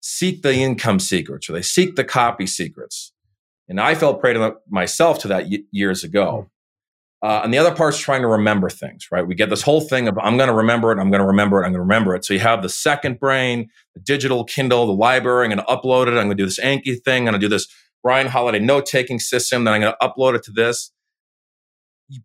seek 0.00 0.42
the 0.42 0.52
income 0.52 0.98
secrets 0.98 1.48
or 1.48 1.52
they 1.52 1.62
seek 1.62 1.94
the 1.94 2.02
copy 2.02 2.44
secrets. 2.48 3.12
And 3.68 3.80
I 3.80 3.94
fell 3.94 4.14
prey 4.14 4.32
to 4.32 4.56
myself 4.68 5.20
to 5.20 5.28
that 5.28 5.44
y- 5.44 5.60
years 5.70 6.02
ago. 6.02 6.48
Hmm. 7.22 7.28
Uh, 7.28 7.40
and 7.44 7.54
the 7.54 7.58
other 7.58 7.74
part 7.74 7.94
is 7.94 8.00
trying 8.00 8.22
to 8.22 8.28
remember 8.28 8.68
things, 8.68 9.06
right? 9.12 9.26
We 9.26 9.36
get 9.36 9.48
this 9.48 9.62
whole 9.62 9.80
thing 9.80 10.08
of 10.08 10.18
I'm 10.18 10.36
going 10.36 10.48
to 10.48 10.54
remember 10.54 10.90
it, 10.90 10.98
I'm 10.98 11.10
going 11.10 11.20
to 11.20 11.26
remember 11.26 11.62
it, 11.62 11.66
I'm 11.66 11.72
going 11.72 11.74
to 11.74 11.80
remember 11.80 12.16
it. 12.16 12.24
So 12.24 12.34
you 12.34 12.40
have 12.40 12.62
the 12.62 12.68
second 12.68 13.20
brain, 13.20 13.70
the 13.94 14.00
digital 14.00 14.42
Kindle, 14.42 14.86
the 14.86 14.92
library. 14.92 15.44
I'm 15.44 15.56
going 15.56 15.64
to 15.64 15.72
upload 15.72 16.08
it. 16.08 16.10
I'm 16.10 16.26
going 16.26 16.30
to 16.30 16.34
do 16.34 16.46
this 16.46 16.60
Anki 16.60 17.00
thing. 17.00 17.28
I'm 17.28 17.32
going 17.32 17.40
to 17.40 17.46
do 17.46 17.48
this 17.48 17.68
Ryan 18.02 18.26
Holiday 18.26 18.58
note 18.58 18.86
taking 18.86 19.20
system. 19.20 19.64
Then 19.64 19.74
I'm 19.74 19.80
going 19.80 19.94
to 19.98 20.06
upload 20.06 20.34
it 20.34 20.42
to 20.44 20.50
this 20.50 20.92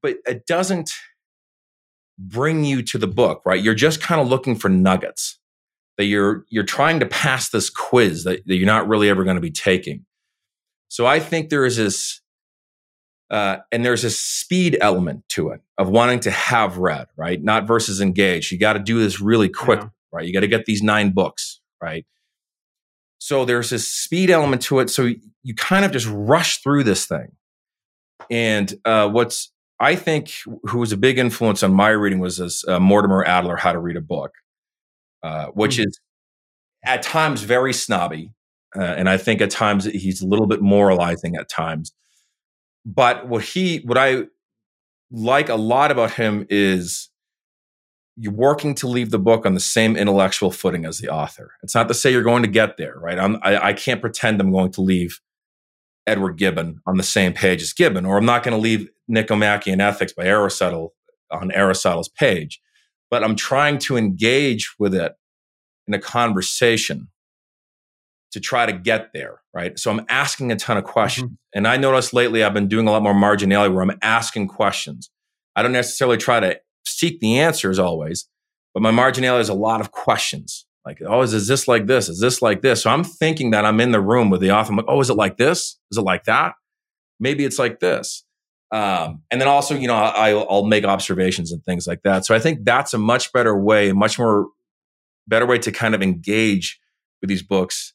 but 0.01 0.17
it 0.25 0.45
doesn't 0.45 0.91
bring 2.17 2.63
you 2.63 2.81
to 2.83 2.97
the 2.97 3.07
book, 3.07 3.41
right? 3.45 3.61
You're 3.61 3.73
just 3.73 4.01
kind 4.01 4.21
of 4.21 4.27
looking 4.27 4.55
for 4.55 4.69
nuggets 4.69 5.39
that 5.97 6.05
you're 6.05 6.45
you're 6.49 6.63
trying 6.63 6.99
to 6.99 7.05
pass 7.05 7.49
this 7.49 7.69
quiz 7.69 8.23
that, 8.23 8.45
that 8.45 8.55
you're 8.55 8.65
not 8.65 8.87
really 8.87 9.09
ever 9.09 9.23
going 9.23 9.35
to 9.35 9.41
be 9.41 9.51
taking. 9.51 10.05
So 10.87 11.05
I 11.05 11.19
think 11.19 11.49
there 11.49 11.65
is 11.65 11.77
this 11.77 12.21
uh, 13.29 13.59
and 13.71 13.85
there's 13.85 14.03
a 14.03 14.09
speed 14.09 14.77
element 14.81 15.23
to 15.29 15.49
it 15.49 15.61
of 15.77 15.89
wanting 15.89 16.19
to 16.19 16.31
have 16.31 16.77
read, 16.77 17.07
right? 17.15 17.41
Not 17.41 17.65
versus 17.65 18.01
engaged. 18.01 18.51
You 18.51 18.59
got 18.59 18.73
to 18.73 18.79
do 18.79 18.99
this 18.99 19.21
really 19.21 19.47
quick, 19.47 19.79
yeah. 19.79 19.87
right? 20.11 20.25
You 20.25 20.33
got 20.33 20.41
to 20.41 20.47
get 20.47 20.65
these 20.65 20.83
nine 20.83 21.11
books, 21.11 21.61
right? 21.81 22.05
So 23.19 23.45
there's 23.45 23.69
this 23.69 23.87
speed 23.87 24.29
element 24.29 24.63
to 24.63 24.79
it. 24.79 24.89
So 24.89 25.13
you 25.43 25.55
kind 25.55 25.85
of 25.85 25.91
just 25.91 26.07
rush 26.09 26.61
through 26.61 26.83
this 26.83 27.05
thing. 27.05 27.31
And 28.29 28.73
uh, 28.83 29.07
what's 29.09 29.50
I 29.81 29.95
think 29.95 30.31
who 30.63 30.77
was 30.77 30.91
a 30.91 30.97
big 30.97 31.17
influence 31.17 31.63
on 31.63 31.73
my 31.73 31.89
reading 31.89 32.19
was 32.19 32.37
this 32.37 32.63
uh, 32.67 32.79
Mortimer 32.79 33.25
Adler, 33.25 33.57
How 33.57 33.73
to 33.73 33.79
Read 33.79 33.97
a 33.97 34.01
Book, 34.01 34.31
uh, 35.23 35.47
which 35.47 35.77
mm-hmm. 35.77 35.89
is 35.89 35.99
at 36.85 37.01
times 37.01 37.41
very 37.41 37.73
snobby. 37.73 38.31
Uh, 38.77 38.83
and 38.83 39.09
I 39.09 39.17
think 39.17 39.41
at 39.41 39.49
times 39.49 39.85
he's 39.85 40.21
a 40.21 40.27
little 40.27 40.45
bit 40.45 40.61
moralizing 40.61 41.35
at 41.35 41.49
times. 41.49 41.93
But 42.85 43.27
what 43.27 43.43
he, 43.43 43.79
what 43.79 43.97
I 43.97 44.25
like 45.09 45.49
a 45.49 45.55
lot 45.55 45.89
about 45.89 46.11
him 46.11 46.45
is 46.49 47.09
you're 48.17 48.31
working 48.31 48.75
to 48.75 48.87
leave 48.87 49.09
the 49.09 49.19
book 49.19 49.47
on 49.47 49.55
the 49.55 49.59
same 49.59 49.95
intellectual 49.97 50.51
footing 50.51 50.85
as 50.85 50.99
the 50.99 51.09
author. 51.09 51.53
It's 51.63 51.73
not 51.73 51.87
to 51.87 51.95
say 51.95 52.11
you're 52.11 52.21
going 52.21 52.43
to 52.43 52.49
get 52.49 52.77
there, 52.77 52.99
right? 52.99 53.17
I'm, 53.17 53.37
I, 53.41 53.69
I 53.69 53.73
can't 53.73 53.99
pretend 53.99 54.39
I'm 54.39 54.51
going 54.51 54.71
to 54.73 54.81
leave 54.81 55.19
Edward 56.07 56.37
Gibbon 56.37 56.79
on 56.85 56.97
the 56.97 57.03
same 57.03 57.33
page 57.33 57.61
as 57.61 57.73
Gibbon, 57.73 58.05
or 58.05 58.17
I'm 58.17 58.25
not 58.25 58.43
going 58.43 58.55
to 58.55 58.61
leave 58.61 58.89
Nicomachean 59.07 59.81
Ethics 59.81 60.13
by 60.13 60.25
Aristotle 60.25 60.93
on 61.31 61.51
Aristotle's 61.51 62.09
page, 62.09 62.61
but 63.09 63.23
I'm 63.23 63.35
trying 63.35 63.77
to 63.79 63.97
engage 63.97 64.73
with 64.79 64.93
it 64.93 65.13
in 65.87 65.93
a 65.93 65.99
conversation 65.99 67.09
to 68.31 68.39
try 68.39 68.65
to 68.65 68.73
get 68.73 69.11
there, 69.13 69.41
right? 69.53 69.77
So 69.77 69.91
I'm 69.91 70.05
asking 70.09 70.51
a 70.51 70.55
ton 70.55 70.77
of 70.77 70.85
questions. 70.85 71.27
Mm-hmm. 71.27 71.57
And 71.57 71.67
I 71.67 71.77
noticed 71.77 72.13
lately 72.13 72.43
I've 72.43 72.53
been 72.53 72.69
doing 72.69 72.87
a 72.87 72.91
lot 72.91 73.03
more 73.03 73.13
marginality 73.13 73.73
where 73.73 73.83
I'm 73.83 73.97
asking 74.01 74.47
questions. 74.47 75.09
I 75.55 75.61
don't 75.61 75.73
necessarily 75.73 76.17
try 76.17 76.39
to 76.39 76.59
seek 76.85 77.19
the 77.19 77.39
answers 77.39 77.77
always, 77.77 78.29
but 78.73 78.81
my 78.81 78.91
marginality 78.91 79.41
is 79.41 79.49
a 79.49 79.53
lot 79.53 79.81
of 79.81 79.91
questions. 79.91 80.65
Like, 80.85 80.99
oh, 81.05 81.21
is, 81.21 81.33
is 81.33 81.47
this 81.47 81.67
like 81.67 81.85
this? 81.85 82.09
Is 82.09 82.19
this 82.19 82.41
like 82.41 82.61
this? 82.61 82.83
So 82.83 82.89
I'm 82.89 83.03
thinking 83.03 83.51
that 83.51 83.65
I'm 83.65 83.79
in 83.79 83.91
the 83.91 84.01
room 84.01 84.29
with 84.29 84.41
the 84.41 84.51
author. 84.51 84.71
I'm 84.71 84.77
like, 84.77 84.85
oh, 84.87 84.99
is 84.99 85.09
it 85.09 85.15
like 85.15 85.37
this? 85.37 85.77
Is 85.91 85.97
it 85.97 86.01
like 86.01 86.23
that? 86.23 86.53
Maybe 87.19 87.45
it's 87.45 87.59
like 87.59 87.79
this. 87.79 88.23
Um, 88.71 89.21
and 89.29 89.39
then 89.39 89.47
also, 89.47 89.75
you 89.75 89.87
know, 89.87 89.95
I, 89.95 90.31
I'll 90.31 90.65
make 90.65 90.85
observations 90.85 91.51
and 91.51 91.63
things 91.63 91.85
like 91.85 92.03
that. 92.03 92.25
So 92.25 92.33
I 92.33 92.39
think 92.39 92.63
that's 92.63 92.93
a 92.93 92.97
much 92.97 93.31
better 93.33 93.55
way, 93.55 93.89
a 93.89 93.93
much 93.93 94.17
more 94.17 94.47
better 95.27 95.45
way 95.45 95.59
to 95.59 95.71
kind 95.71 95.93
of 95.93 96.01
engage 96.01 96.79
with 97.21 97.29
these 97.29 97.43
books 97.43 97.93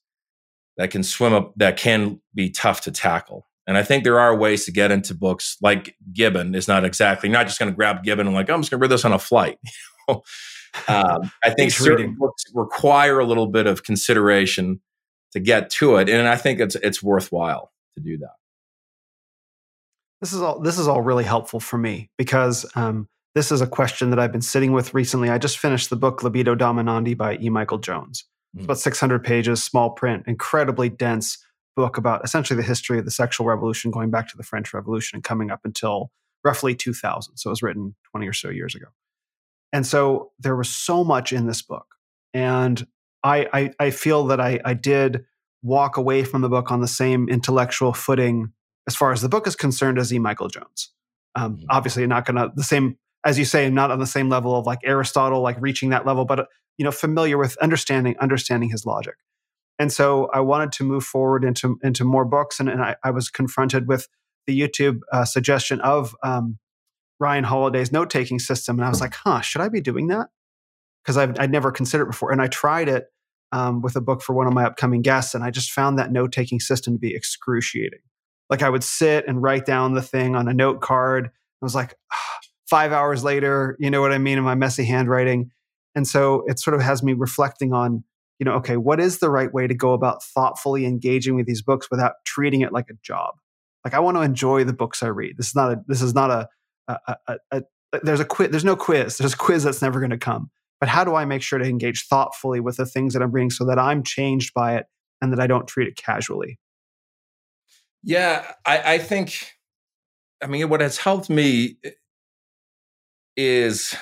that 0.77 0.91
can 0.91 1.03
swim 1.03 1.33
up, 1.33 1.55
that 1.57 1.77
can 1.77 2.21
be 2.35 2.51
tough 2.51 2.83
to 2.83 2.93
tackle. 2.93 3.49
And 3.67 3.77
I 3.77 3.83
think 3.83 4.05
there 4.05 4.21
are 4.21 4.37
ways 4.37 4.65
to 4.67 4.73
get 4.73 4.93
into 4.93 5.15
books 5.15 5.57
like 5.61 5.97
Gibbon 6.13 6.55
is 6.55 6.69
not 6.69 6.85
exactly, 6.85 7.29
you're 7.29 7.39
not 7.39 7.47
just 7.47 7.59
going 7.59 7.71
to 7.71 7.77
grab 7.77 8.05
Gibbon 8.05 8.27
and 8.27 8.37
like, 8.37 8.49
oh, 8.49 8.55
I'm 8.55 8.61
just 8.61 8.71
going 8.71 8.79
to 8.79 8.83
read 8.83 8.93
this 8.93 9.05
on 9.05 9.13
a 9.13 9.19
flight. 9.19 9.59
um, 10.89 11.31
I 11.45 11.51
think 11.51 11.73
certain 11.73 11.97
reading. 11.97 12.17
books 12.19 12.45
require 12.55 13.19
a 13.19 13.25
little 13.25 13.47
bit 13.47 13.67
of 13.67 13.83
consideration 13.83 14.81
to 15.33 15.41
get 15.41 15.71
to 15.71 15.97
it. 15.97 16.09
And 16.09 16.27
I 16.29 16.37
think 16.37 16.61
it's, 16.61 16.77
it's 16.77 17.03
worthwhile 17.03 17.73
to 17.95 18.03
do 18.03 18.19
that. 18.19 18.35
This 20.21 20.33
is 20.33 20.41
all, 20.41 20.61
this 20.61 20.79
is 20.79 20.89
all 20.89 21.03
really 21.03 21.25
helpful 21.25 21.61
for 21.61 21.77
me 21.77 22.11
because 22.17 22.65
um, 22.75 23.09
this 23.35 23.53
is 23.53 23.61
a 23.61 23.67
question 23.67 24.11
that 24.11 24.19
I've 24.19 24.33
been 24.33 24.41
sitting 24.41 24.73
with 24.73 24.95
recently. 24.95 25.29
I 25.29 25.39
just 25.39 25.59
finished 25.59 25.91
the 25.91 25.97
book 25.97 26.23
Libido 26.23 26.55
Dominandi 26.55 27.17
by 27.17 27.37
E. 27.37 27.51
Michael 27.51 27.79
Jones. 27.79 28.25
It's 28.55 28.65
about 28.65 28.79
600 28.79 29.23
pages, 29.23 29.63
small 29.63 29.91
print, 29.91 30.25
incredibly 30.27 30.89
dense 30.89 31.37
book 31.77 31.99
about 31.99 32.25
essentially 32.25 32.57
the 32.57 32.67
history 32.67 32.99
of 32.99 33.05
the 33.05 33.11
sexual 33.11 33.47
revolution 33.47 33.91
going 33.91 34.11
back 34.11 34.29
to 34.29 34.37
the 34.37 34.43
French 34.43 34.73
Revolution 34.73 35.17
and 35.17 35.23
coming 35.23 35.51
up 35.51 35.61
until 35.65 36.11
roughly 36.43 36.75
2000. 36.75 37.37
So 37.37 37.51
it 37.51 37.53
was 37.53 37.63
written 37.63 37.95
20 38.13 38.27
or 38.27 38.33
so 38.33 38.49
years 38.49 38.75
ago. 38.75 38.87
And 39.73 39.87
so 39.87 40.33
there 40.39 40.57
was 40.57 40.69
so 40.69 41.05
much 41.05 41.33
in 41.33 41.47
this 41.47 41.63
book. 41.63 41.87
And 42.33 42.87
I, 43.23 43.49
I, 43.53 43.71
I 43.87 43.91
feel 43.91 44.27
that 44.27 44.41
I, 44.41 44.61
I 44.65 44.75
did 44.75 45.25
walk 45.63 45.97
away 45.97 46.23
from 46.25 46.43
the 46.43 46.49
book 46.49 46.71
on 46.71 46.81
the 46.81 46.89
same 46.89 47.29
intellectual 47.29 47.93
footing 47.93 48.53
as 48.87 48.95
far 48.95 49.13
as 49.13 49.21
the 49.21 49.29
book 49.29 49.47
is 49.47 49.57
concerned 49.57 49.99
as 49.99 50.13
E. 50.13 50.19
Michael 50.19 50.49
Jones. 50.49 50.93
Um, 51.35 51.57
mm-hmm. 51.57 51.65
Obviously, 51.71 52.07
not 52.07 52.25
going 52.25 52.37
to 52.37 52.53
the 52.55 52.63
same 52.63 52.97
as 53.27 53.41
you 53.41 53.45
say, 53.45 53.69
not 53.69 53.91
on 53.91 53.99
the 53.99 54.07
same 54.07 54.29
level 54.29 54.57
of 54.57 54.67
like 54.67 54.79
Aristotle, 54.85 55.41
like 55.41 55.57
reaching 55.61 55.91
that 55.91 56.07
level, 56.07 56.25
but 56.25 56.47
you 56.79 56.85
know, 56.85 56.93
familiar 56.93 57.37
with 57.37 57.57
understanding 57.59 58.15
understanding 58.21 58.71
his 58.71 58.87
logic. 58.87 59.17
And 59.79 59.93
so 59.93 60.31
I 60.33 60.41
wanted 60.41 60.73
to 60.73 60.85
move 60.85 61.05
forward 61.05 61.45
into 61.45 61.79
into 61.83 62.05
more 62.05 62.25
books, 62.25 62.61
and, 62.61 62.69
and 62.69 62.81
I, 62.81 62.97
I 63.03 63.11
was 63.11 63.29
confronted 63.29 63.89
with 63.89 64.09
the 64.47 64.59
YouTube 64.59 65.01
uh, 65.13 65.25
suggestion 65.25 65.81
of 65.81 66.15
um, 66.23 66.59
Ryan 67.19 67.45
Holiday's 67.45 67.93
note 67.93 68.11
taking 68.11 68.39
system, 68.39 68.79
and 68.79 68.85
I 68.85 68.89
was 68.89 69.01
like, 69.01 69.15
"Huh, 69.15 69.41
should 69.41 69.61
I 69.61 69.69
be 69.69 69.81
doing 69.81 70.09
that?" 70.09 70.29
Because 71.03 71.17
I'd 71.17 71.51
never 71.51 71.71
considered 71.71 72.05
it 72.05 72.11
before, 72.11 72.33
and 72.33 72.43
I 72.43 72.49
tried 72.49 72.89
it 72.89 73.07
um, 73.53 73.81
with 73.81 73.97
a 73.97 74.01
book 74.01 74.23
for 74.23 74.35
one 74.35 74.47
of 74.47 74.53
my 74.53 74.65
upcoming 74.65 75.03
guests, 75.03 75.35
and 75.35 75.45
I 75.45 75.51
just 75.51 75.71
found 75.71 75.99
that 75.99 76.13
note 76.13 76.33
taking 76.33 76.61
system 76.61 76.95
to 76.95 76.99
be 76.99 77.15
excruciating. 77.15 78.01
Like 78.51 78.63
I 78.63 78.71
would 78.71 78.85
sit 78.85 79.27
and 79.27 79.43
write 79.43 79.67
down 79.67 79.95
the 79.95 80.03
thing 80.03 80.37
on 80.37 80.49
a 80.49 80.55
note 80.55 80.81
card. 80.81 81.27
I 81.27 81.65
was 81.65 81.75
like, 81.75 81.95
ah, 82.13 82.39
five 82.69 82.93
hours 82.93 83.25
later, 83.25 83.77
you 83.79 83.91
know 83.91 84.01
what 84.01 84.13
I 84.13 84.19
mean, 84.19 84.39
in 84.39 84.45
my 84.45 84.55
messy 84.55 84.85
handwriting. 84.85 85.51
And 85.95 86.07
so 86.07 86.45
it 86.47 86.59
sort 86.59 86.75
of 86.75 86.83
has 86.83 87.03
me 87.03 87.13
reflecting 87.13 87.73
on, 87.73 88.05
you 88.39 88.45
know, 88.45 88.53
okay, 88.57 88.77
what 88.77 89.01
is 89.01 89.19
the 89.19 89.31
right 89.31 89.53
way 89.53 89.67
to 89.67 89.75
go 89.75 89.93
about 89.93 90.23
thoughtfully 90.23 90.85
engaging 90.85 91.35
with 91.37 91.47
these 91.47 91.63
books 91.63 91.91
without 91.91 92.13
treating 92.25 92.61
it 92.61 92.73
like 92.73 92.91
a 92.91 92.95
job? 93.03 93.35
Like 93.85 93.95
I 93.95 94.01
want 94.01 94.17
to 94.17 94.21
enjoy 94.21 94.65
the 94.65 94.73
books 94.73 95.03
I 95.03 95.09
read. 95.09 95.37
This 95.39 95.49
is 95.49 95.55
not 95.55 95.73
a 95.73 95.81
this 95.87 96.03
is 96.03 96.13
not 96.13 96.31
a, 96.31 96.49
a, 96.89 97.17
a, 97.29 97.37
a 97.53 97.63
there's 98.03 98.21
a 98.21 98.25
quiz 98.25 98.51
there's 98.51 98.65
no 98.65 98.77
quiz. 98.77 99.19
There's 99.19 99.35
a 99.35 99.37
quiz 99.37 99.65
that's 99.65 99.83
never 99.83 100.01
going 100.01 100.11
to 100.11 100.19
come. 100.19 100.51
But 100.81 100.89
how 100.89 101.05
do 101.05 101.15
I 101.15 101.25
make 101.25 101.43
sure 101.43 101.59
to 101.59 101.65
engage 101.65 102.07
thoughtfully 102.07 102.61
with 102.61 102.77
the 102.77 102.87
things 102.87 103.15
that 103.15 103.23
I'm 103.23 103.31
reading 103.31 103.51
so 103.51 103.65
that 103.65 103.79
I'm 103.79 104.03
changed 104.03 104.53
by 104.53 104.77
it 104.77 104.87
and 105.23 105.33
that 105.33 105.41
I 105.41 105.47
don't 105.47 105.67
treat 105.67 105.89
it 105.89 105.97
casually? 105.97 106.59
Yeah, 108.03 108.53
I, 108.65 108.95
I 108.95 108.99
think 108.99 109.53
I 110.43 110.47
mean 110.47 110.69
what 110.69 110.81
has 110.81 110.99
helped 110.99 111.31
me 111.31 111.79
is, 113.37 113.95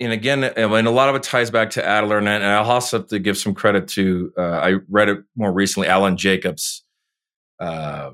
and 0.00 0.12
again, 0.12 0.44
and 0.44 0.86
a 0.86 0.90
lot 0.90 1.08
of 1.08 1.14
it 1.14 1.22
ties 1.22 1.50
back 1.50 1.70
to 1.70 1.84
Adler, 1.84 2.18
and 2.18 2.28
I'll 2.28 2.70
also 2.70 2.98
have 2.98 3.08
to 3.08 3.18
give 3.18 3.38
some 3.38 3.54
credit 3.54 3.88
to. 3.88 4.32
Uh, 4.36 4.42
I 4.42 4.74
read 4.88 5.08
it 5.08 5.18
more 5.36 5.52
recently, 5.52 5.88
Alan 5.88 6.16
Jacobs. 6.16 6.84
Uh, 7.58 8.10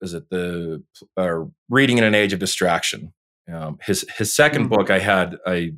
is 0.00 0.14
it 0.14 0.30
the 0.30 0.82
uh, 1.16 1.44
Reading 1.68 1.98
in 1.98 2.04
an 2.04 2.14
Age 2.14 2.32
of 2.32 2.38
Distraction? 2.38 3.12
Um, 3.52 3.78
his 3.82 4.04
his 4.16 4.30
2nd 4.30 4.52
mm-hmm. 4.52 4.68
book, 4.68 4.90
I 4.90 4.98
had 4.98 5.36
I. 5.46 5.72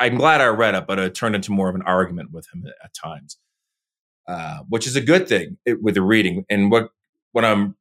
I'm 0.00 0.16
glad 0.16 0.40
I 0.40 0.46
read 0.46 0.76
it, 0.76 0.86
but 0.86 1.00
it 1.00 1.12
turned 1.16 1.34
into 1.34 1.50
more 1.50 1.68
of 1.68 1.74
an 1.74 1.82
argument 1.82 2.30
with 2.30 2.46
him 2.54 2.64
at 2.84 2.94
times, 2.94 3.36
uh, 4.28 4.58
which 4.68 4.86
is 4.86 4.94
a 4.94 5.00
good 5.00 5.26
thing 5.26 5.58
with 5.66 5.94
the 5.94 6.02
reading. 6.02 6.44
And 6.48 6.70
what 6.70 6.90
what 7.32 7.44
I'm, 7.44 7.74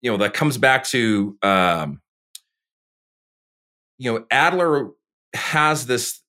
you 0.00 0.10
know, 0.10 0.16
that 0.16 0.32
comes 0.32 0.56
back 0.56 0.84
to 0.84 1.36
um, 1.42 2.00
you 4.02 4.12
know, 4.12 4.24
Adler 4.32 4.90
has 5.32 5.86
this 5.86 6.20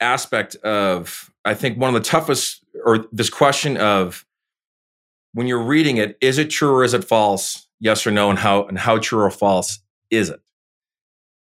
aspect 0.00 0.54
of, 0.56 1.32
I 1.46 1.54
think, 1.54 1.78
one 1.78 1.88
of 1.88 1.94
the 1.94 2.06
toughest, 2.06 2.62
or 2.84 3.06
this 3.10 3.30
question 3.30 3.78
of 3.78 4.26
when 5.32 5.46
you're 5.46 5.62
reading 5.62 5.96
it, 5.96 6.18
is 6.20 6.36
it 6.36 6.50
true 6.50 6.74
or 6.74 6.84
is 6.84 6.92
it 6.92 7.04
false? 7.04 7.66
Yes 7.80 8.06
or 8.06 8.10
no, 8.10 8.28
and 8.28 8.38
how 8.38 8.66
and 8.66 8.78
how 8.78 8.98
true 8.98 9.20
or 9.20 9.30
false 9.30 9.80
is 10.10 10.28
it? 10.28 10.40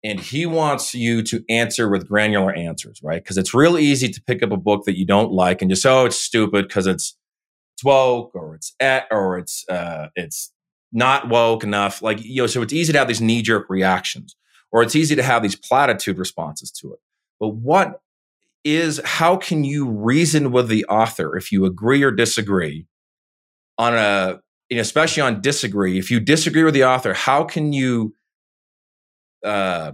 And 0.04 0.20
he 0.20 0.46
wants 0.46 0.96
you 0.96 1.22
to 1.24 1.44
answer 1.50 1.90
with 1.90 2.08
granular 2.08 2.54
answers, 2.54 3.02
right? 3.04 3.22
Because 3.22 3.38
it's 3.38 3.54
real 3.54 3.78
easy 3.78 4.08
to 4.08 4.22
pick 4.22 4.42
up 4.42 4.52
a 4.52 4.58
book 4.58 4.86
that 4.86 4.98
you 4.98 5.06
don't 5.06 5.32
like 5.32 5.62
and 5.62 5.70
just 5.70 5.86
oh, 5.86 6.06
it's 6.06 6.20
stupid 6.20 6.68
because 6.68 6.88
it's 6.88 7.18
it's 7.76 7.84
woke 7.84 8.32
or 8.34 8.56
it's 8.56 8.74
at 8.80 9.08
or 9.12 9.38
it's 9.38 9.68
uh, 9.70 10.08
it's 10.16 10.54
not 10.92 11.28
woke 11.28 11.64
enough. 11.64 12.02
Like 12.02 12.24
you 12.24 12.44
know, 12.44 12.48
so 12.48 12.62
it's 12.62 12.74
easy 12.74 12.94
to 12.94 13.00
have 13.00 13.08
these 13.10 13.22
knee 13.22 13.42
jerk 13.42 13.70
reactions 13.70 14.36
or 14.72 14.84
it's 14.84 14.96
easy 14.96 15.16
to 15.16 15.24
have 15.24 15.42
these 15.42 15.56
platitude 15.56 16.18
responses 16.18 16.72
to 16.72 16.94
it. 16.94 17.00
But 17.40 17.50
what 17.50 18.02
is, 18.64 19.02
how 19.04 19.38
can 19.38 19.64
you 19.64 19.90
reason 19.90 20.52
with 20.52 20.68
the 20.68 20.86
author 20.86 21.38
if 21.38 21.52
you 21.52 21.66
agree 21.66 22.04
or 22.04 22.12
disagree 22.12 22.86
on 23.78 23.96
a, 23.96 24.40
especially 24.72 25.22
on 25.22 25.42
disagree? 25.42 25.98
If 25.98 26.12
you 26.12 26.20
disagree 26.20 26.64
with 26.64 26.74
the 26.74 26.84
author, 26.84 27.14
how 27.14 27.44
can 27.44 27.74
you 27.74 28.14
uh, 29.43 29.93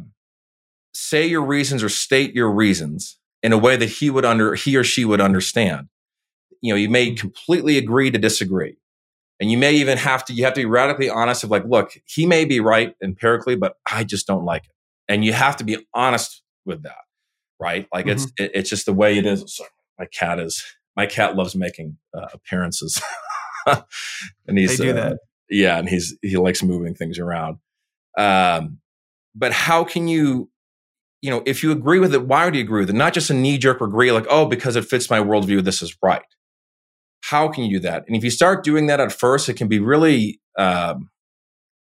say 0.93 1.27
your 1.27 1.43
reasons 1.43 1.83
or 1.83 1.89
state 1.89 2.33
your 2.33 2.51
reasons 2.51 3.17
in 3.43 3.53
a 3.53 3.57
way 3.57 3.75
that 3.75 3.89
he 3.89 4.09
would 4.09 4.25
under, 4.25 4.55
he 4.55 4.75
or 4.75 4.83
she 4.83 5.05
would 5.05 5.21
understand? 5.21 5.87
You 6.61 6.73
know, 6.73 6.77
you 6.77 6.89
may 6.89 7.13
completely 7.13 7.77
agree 7.77 8.09
to 8.11 8.17
disagree. 8.17 8.77
And 9.39 9.51
you 9.51 9.57
may 9.57 9.73
even 9.73 9.97
have 9.97 10.23
to, 10.25 10.33
you 10.33 10.45
have 10.45 10.53
to 10.53 10.61
be 10.61 10.65
radically 10.65 11.09
honest 11.09 11.43
of 11.43 11.51
like, 11.51 11.65
look, 11.65 11.97
he 12.05 12.25
may 12.25 12.45
be 12.45 12.59
right 12.59 12.95
empirically, 13.03 13.55
but 13.55 13.75
I 13.91 14.03
just 14.03 14.27
don't 14.27 14.45
like 14.45 14.65
it. 14.65 14.71
And 15.09 15.25
you 15.25 15.33
have 15.33 15.57
to 15.57 15.63
be 15.63 15.77
honest 15.93 16.41
with 16.65 16.83
that, 16.83 17.03
right? 17.59 17.87
Like 17.93 18.05
mm-hmm. 18.05 18.13
it's, 18.13 18.31
it, 18.39 18.51
it's 18.53 18.69
just 18.69 18.85
the 18.85 18.93
way 18.93 19.17
it 19.17 19.25
is. 19.25 19.43
Sorry, 19.55 19.69
my 19.99 20.05
cat 20.05 20.39
is, 20.39 20.63
my 20.95 21.05
cat 21.05 21.35
loves 21.35 21.55
making 21.55 21.97
uh, 22.17 22.27
appearances. 22.33 23.01
and 23.67 24.57
he's, 24.57 24.79
uh, 24.79 25.15
yeah. 25.49 25.77
And 25.77 25.89
he's, 25.89 26.17
he 26.21 26.37
likes 26.37 26.63
moving 26.63 26.95
things 26.95 27.19
around. 27.19 27.57
Um, 28.17 28.79
but 29.35 29.51
how 29.51 29.83
can 29.83 30.07
you, 30.07 30.49
you 31.21 31.29
know, 31.29 31.43
if 31.45 31.63
you 31.63 31.71
agree 31.71 31.99
with 31.99 32.13
it, 32.13 32.25
why 32.25 32.45
would 32.45 32.55
you 32.55 32.61
agree 32.61 32.81
with 32.81 32.89
it? 32.89 32.95
Not 32.95 33.13
just 33.13 33.29
a 33.29 33.33
knee 33.33 33.57
jerk 33.57 33.81
agree, 33.81 34.11
like, 34.11 34.27
oh, 34.29 34.45
because 34.45 34.75
it 34.75 34.85
fits 34.85 35.09
my 35.09 35.19
worldview, 35.19 35.63
this 35.63 35.81
is 35.81 35.95
right 36.01 36.23
how 37.29 37.47
can 37.47 37.63
you 37.63 37.77
do 37.77 37.79
that? 37.79 38.03
And 38.05 38.15
if 38.15 38.23
you 38.23 38.29
start 38.29 38.63
doing 38.63 38.85
that 38.85 38.99
at 38.99 39.11
first, 39.11 39.49
it 39.49 39.55
can 39.55 39.67
be 39.67 39.79
really, 39.79 40.39
um, 40.59 41.09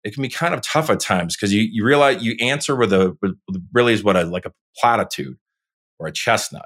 it 0.03 0.13
can 0.13 0.23
be 0.23 0.27
kind 0.27 0.53
of 0.53 0.61
tough 0.61 0.89
at 0.89 0.99
times 0.99 1.37
because 1.37 1.53
you, 1.53 1.61
you 1.71 1.85
realize 1.85 2.21
you 2.21 2.35
answer 2.41 2.75
with 2.75 2.91
a 2.91 3.15
with 3.21 3.37
really 3.71 3.93
is 3.93 4.03
what 4.03 4.17
a 4.17 4.23
like 4.23 4.45
a 4.45 4.51
platitude 4.77 5.37
or 5.99 6.07
a 6.07 6.11
chestnut. 6.11 6.65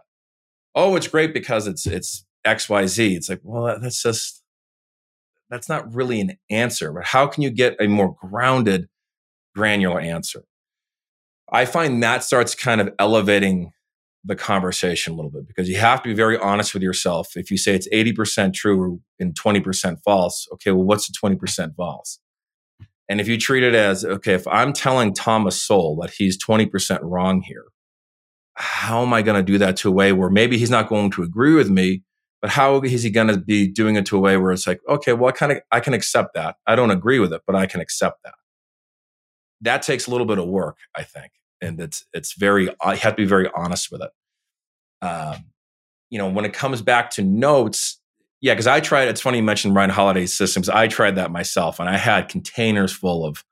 Oh, 0.74 0.96
it's 0.96 1.08
great 1.08 1.32
because 1.34 1.68
it's 1.68 1.86
it's 1.86 2.26
X 2.44 2.68
Y 2.68 2.88
Z. 2.88 3.16
It's 3.16 3.30
like 3.30 3.42
well, 3.44 3.78
that's 3.80 4.02
just 4.02 4.42
that's 5.50 5.70
not 5.70 5.94
really 5.94 6.20
an 6.20 6.38
answer. 6.50 6.92
But 6.92 7.06
how 7.06 7.28
can 7.28 7.44
you 7.44 7.52
get 7.52 7.76
a 7.80 7.88
more 7.88 8.16
grounded, 8.20 8.88
granular 9.54 10.00
answer? 10.00 10.44
I 11.52 11.66
find 11.66 12.02
that 12.04 12.24
starts 12.24 12.56
kind 12.56 12.82
of 12.82 12.90
elevating 13.00 13.72
the 14.24 14.36
conversation 14.36 15.14
a 15.14 15.16
little 15.16 15.30
bit 15.30 15.48
because 15.48 15.70
you 15.70 15.78
have 15.78 16.02
to 16.02 16.10
be 16.10 16.16
very 16.16 16.38
honest 16.38 16.74
with 16.74 16.82
yourself. 16.82 17.34
If 17.36 17.52
you 17.52 17.58
say 17.58 17.76
it's 17.76 17.88
80% 17.90 18.54
true 18.54 19.02
and 19.20 19.36
20% 19.40 19.98
false, 20.04 20.48
okay, 20.54 20.72
well, 20.72 20.84
what's 20.84 21.08
the 21.08 21.14
20% 21.22 21.76
false? 21.76 22.20
And 23.08 23.22
if 23.22 23.28
you 23.28 23.38
treat 23.38 23.62
it 23.62 23.76
as, 23.76 24.04
okay, 24.04 24.34
if 24.34 24.48
I'm 24.48 24.74
telling 24.74 25.14
Thomas 25.14 25.62
Sowell 25.62 25.98
that 26.02 26.10
he's 26.10 26.44
20% 26.44 27.00
wrong 27.04 27.42
here, 27.42 27.66
how 28.56 29.04
am 29.04 29.14
I 29.14 29.22
going 29.22 29.38
to 29.38 29.44
do 29.44 29.60
that 29.60 29.78
to 29.78 29.90
a 29.90 29.92
way 29.92 30.12
where 30.12 30.30
maybe 30.30 30.58
he's 30.58 30.72
not 30.72 30.90
going 30.90 31.12
to 31.12 31.22
agree 31.22 31.54
with 31.54 31.70
me, 31.70 32.02
but 32.42 32.50
how 32.50 32.82
is 32.82 33.04
he 33.04 33.12
going 33.12 33.28
to 33.28 33.38
be 33.38 33.68
doing 33.68 33.96
it 33.96 34.08
to 34.08 34.18
a 34.18 34.20
way 34.20 34.38
where 34.38 34.52
it's 34.52 34.66
like, 34.66 34.80
okay, 34.90 35.14
well, 35.14 35.30
I 35.30 35.34
kind 35.34 35.52
of, 35.52 35.60
I 35.72 35.82
can 35.82 35.94
accept 35.94 36.34
that. 36.34 36.56
I 36.66 36.76
don't 36.76 36.90
agree 36.90 37.20
with 37.20 37.32
it, 37.32 37.42
but 37.46 37.56
I 37.56 37.68
can 37.68 37.80
accept 37.80 38.24
that. 38.24 38.34
That 39.62 39.82
takes 39.82 40.08
a 40.08 40.12
little 40.12 40.26
bit 40.26 40.38
of 40.38 40.48
work, 40.48 40.78
I 40.96 41.04
think. 41.04 41.32
And 41.62 41.80
it's, 41.80 42.06
it's 42.14 42.34
very, 42.34 42.70
I 42.82 42.96
have 42.96 43.14
to 43.14 43.24
be 43.24 43.26
very 43.26 43.50
honest 43.56 43.92
with 43.92 44.02
it. 44.02 45.06
Um, 45.06 45.46
you 46.10 46.18
know, 46.18 46.30
when 46.30 46.46
it 46.46 46.54
comes 46.54 46.82
back 46.82 47.10
to 47.12 47.24
notes, 47.24 48.00
yeah, 48.42 48.54
because 48.54 48.68
I 48.68 48.80
tried, 48.80 49.08
it's 49.08 49.22
funny 49.22 49.38
you 49.38 49.44
mentioned 49.44 49.76
Ryan 49.76 49.90
Holiday's 49.90 50.34
systems. 50.34 50.70
I 50.70 50.88
tried 50.88 51.16
that 51.16 51.32
myself 51.32 51.80
and 51.80 51.90
I 51.90 51.98
had 51.98 52.30
containers 52.30 52.92
full 52.92 53.26
of 53.26 53.44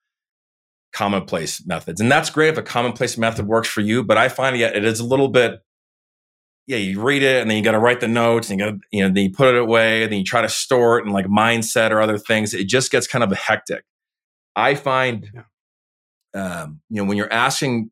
commonplace 0.93 1.65
methods. 1.65 1.99
And 1.99 2.11
that's 2.11 2.29
great 2.29 2.49
if 2.49 2.57
a 2.57 2.61
commonplace 2.61 3.17
method 3.17 3.47
works 3.47 3.67
for 3.67 3.81
you, 3.81 4.03
but 4.03 4.17
I 4.17 4.29
find 4.29 4.55
yeah, 4.57 4.67
it 4.67 4.85
is 4.85 4.99
a 4.99 5.05
little 5.05 5.29
bit 5.29 5.61
yeah, 6.65 6.77
you 6.77 7.01
read 7.01 7.23
it 7.23 7.41
and 7.41 7.49
then 7.49 7.57
you 7.57 7.63
got 7.63 7.71
to 7.71 7.79
write 7.79 7.99
the 7.99 8.07
notes 8.07 8.49
and 8.49 8.59
you 8.59 8.65
got 8.65 8.71
to, 8.71 8.79
you 8.91 9.01
know, 9.03 9.13
then 9.13 9.23
you 9.23 9.31
put 9.31 9.53
it 9.53 9.59
away, 9.59 10.03
and 10.03 10.11
then 10.11 10.19
you 10.19 10.25
try 10.25 10.41
to 10.41 10.49
store 10.49 10.97
it 10.97 11.05
and 11.05 11.13
like 11.13 11.25
mindset 11.25 11.91
or 11.91 12.01
other 12.01 12.17
things. 12.17 12.53
It 12.53 12.67
just 12.67 12.91
gets 12.91 13.07
kind 13.07 13.23
of 13.23 13.31
hectic. 13.33 13.83
I 14.55 14.75
find, 14.75 15.29
yeah. 15.33 15.41
Um, 16.33 16.81
you 16.89 17.01
know, 17.01 17.07
when 17.07 17.17
you're 17.17 17.31
asking, 17.31 17.91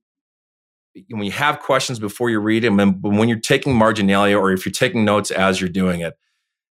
when 1.10 1.24
you 1.24 1.32
have 1.32 1.60
questions 1.60 2.00
before 2.00 2.30
you 2.30 2.40
read 2.40 2.64
them, 2.64 2.80
and 2.80 3.02
when 3.02 3.30
you're 3.30 3.40
taking 3.40 3.74
marginalia 3.74 4.38
or 4.38 4.52
if 4.52 4.66
you're 4.66 4.72
taking 4.72 5.06
notes 5.06 5.32
as 5.32 5.62
you're 5.62 5.70
doing 5.70 6.02
it, 6.02 6.16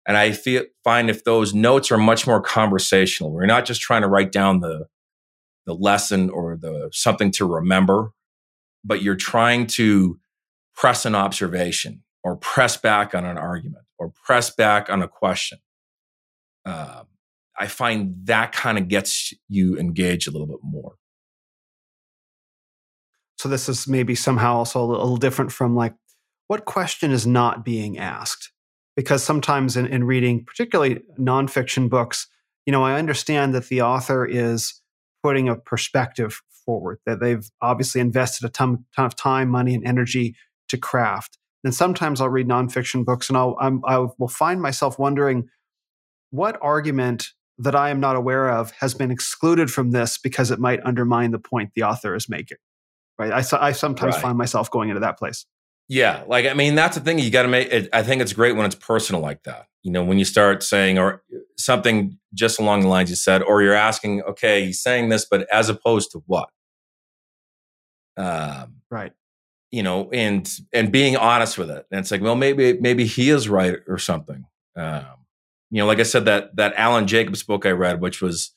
and 0.07 0.17
I 0.17 0.33
feel, 0.33 0.65
find 0.85 1.11
if 1.11 1.25
those 1.25 1.53
notes 1.53 1.93
are 1.93 1.99
much 1.99 2.27
more 2.27 2.41
conversational, 2.41 3.33
we're 3.33 3.47
not 3.47 3.67
just 3.67 3.81
trying 3.81 4.03
to 4.03 4.09
write 4.09 4.33
down 4.33 4.61
the 4.61 4.87
the 5.67 5.75
lesson 5.75 6.31
or 6.31 6.57
the 6.57 6.89
something 6.93 7.31
to 7.33 7.45
remember, 7.45 8.13
but 8.83 9.03
you're 9.03 9.15
trying 9.15 9.67
to 9.67 10.19
press 10.75 11.05
an 11.05 11.15
observation 11.15 12.03
or 12.25 12.37
press 12.37 12.79
back 12.79 13.15
on 13.15 13.27
an 13.27 13.37
argument 13.37 13.85
or 13.99 14.11
press 14.25 14.49
back 14.49 14.89
on 14.89 15.03
a 15.03 15.09
question. 15.09 15.59
Uh, 16.65 17.03
I 17.59 17.67
find 17.67 18.15
that 18.25 18.53
kind 18.53 18.79
of 18.79 18.89
gets 18.89 19.35
you 19.49 19.79
engaged 19.79 20.27
a 20.27 20.31
little 20.31 20.47
bit 20.47 20.61
more. 20.63 20.95
So 23.39 23.49
this 23.49 23.69
is 23.69 23.87
maybe 23.87 24.15
somehow 24.15 24.57
also 24.57 24.83
a 24.83 24.87
little 24.87 25.17
different 25.17 25.53
from 25.53 25.77
like 25.77 25.95
what 26.49 26.65
question 26.65 27.13
is 27.13 27.27
not 27.27 27.65
being 27.65 27.99
asked? 27.99 28.51
Because 28.97 29.23
sometimes 29.23 29.77
in, 29.77 29.87
in 29.87 30.05
reading, 30.05 30.45
particularly 30.45 31.03
nonfiction 31.19 31.89
books, 31.89 32.27
you 32.67 32.73
know, 32.73 32.83
I 32.83 32.99
understand 32.99 33.55
that 33.55 33.69
the 33.69 33.83
author 33.83 34.27
is 34.27 34.83
putting 35.23 35.49
a 35.49 35.57
perspective 35.57 36.41
forward, 36.65 36.99
that 37.07 37.21
they've 37.21 37.49
obviously 37.63 38.01
invested 38.01 38.47
a 38.47 38.51
ton, 38.51 38.85
ton 38.95 39.05
of 39.05 39.15
time, 39.15 39.49
money, 39.49 39.75
and 39.75 39.87
energy 39.87 40.35
to 40.69 40.77
craft. 40.77 41.39
And 41.65 41.75
sometimes 41.75 42.21
I'll 42.21 42.29
read 42.29 42.49
nonfiction 42.49 43.05
books 43.05 43.29
and 43.29 43.37
I'll, 43.37 43.57
I'm, 43.61 43.83
I 43.85 44.07
will 44.19 44.29
find 44.29 44.61
myself 44.61 44.99
wondering 44.99 45.49
what 46.31 46.59
argument 46.61 47.31
that 47.59 47.75
I 47.75 47.91
am 47.91 48.01
not 48.01 48.17
aware 48.17 48.49
of 48.49 48.71
has 48.81 48.95
been 48.95 49.11
excluded 49.11 49.71
from 49.71 49.91
this 49.91 50.19
because 50.19 50.51
it 50.51 50.61
might 50.61 50.85
undermine 50.85 51.33
the 51.33 51.39
point 51.39 51.71
the 51.75 51.83
author 51.83 52.15
is 52.15 52.29
making. 52.29 52.59
Right. 53.19 53.33
I, 53.33 53.43
I 53.59 53.73
sometimes 53.73 54.15
right. 54.15 54.23
find 54.23 54.39
myself 54.39 54.71
going 54.71 54.91
into 54.91 55.01
that 55.01 55.19
place. 55.19 55.47
Yeah. 55.89 56.25
Like, 56.27 56.47
I 56.47 56.55
mean, 56.55 56.75
that's 56.75 56.97
the 56.97 57.03
thing 57.03 57.19
you 57.19 57.31
got 57.31 57.43
to 57.43 57.49
make. 57.49 57.73
It, 57.73 57.89
I 57.93 58.03
think 58.03 58.23
it's 58.23 58.33
great 58.33 58.55
when 58.55 58.67
it's 58.67 58.75
personal 58.75 59.21
like 59.21 59.43
that. 59.45 59.67
You 59.83 59.91
know, 59.91 60.05
when 60.05 60.19
you 60.19 60.25
start 60.25 60.63
saying 60.63 60.99
or 60.99 61.23
something 61.57 62.19
just 62.35 62.61
along 62.61 62.83
the 62.83 62.89
lines 62.89 63.11
you 63.11 63.17
said, 63.17 63.43
or 63.43 63.63
you're 63.63 63.75
asking, 63.75 64.23
okay, 64.23 64.67
he's 64.67 64.83
saying 64.83 65.09
this, 65.09 65.25
but 65.25 65.49
as 65.53 65.69
opposed 65.69 66.13
to 66.13 66.23
what? 66.27 66.51
Um, 68.17 68.83
right 68.91 69.13
you 69.71 69.83
know, 69.83 70.11
and 70.11 70.61
and 70.73 70.91
being 70.91 71.17
honest 71.17 71.59
with 71.59 71.71
it. 71.71 71.87
And 71.91 72.01
it's 72.01 72.11
like, 72.11 72.23
well, 72.23 72.37
maybe 72.37 72.79
maybe 72.81 73.05
he 73.05 73.31
is 73.31 73.49
right 73.49 73.77
or 73.87 73.99
something. 73.99 74.47
Um, 74.77 75.05
you 75.71 75.79
know, 75.79 75.87
like 75.87 76.01
I 76.01 76.05
said, 76.05 76.25
that 76.25 76.57
that 76.57 76.75
Alan 76.77 77.07
Jacobs 77.07 77.43
book 77.43 77.67
I 77.67 77.71
read, 77.71 78.01
which 78.01 78.23
was, 78.23 78.53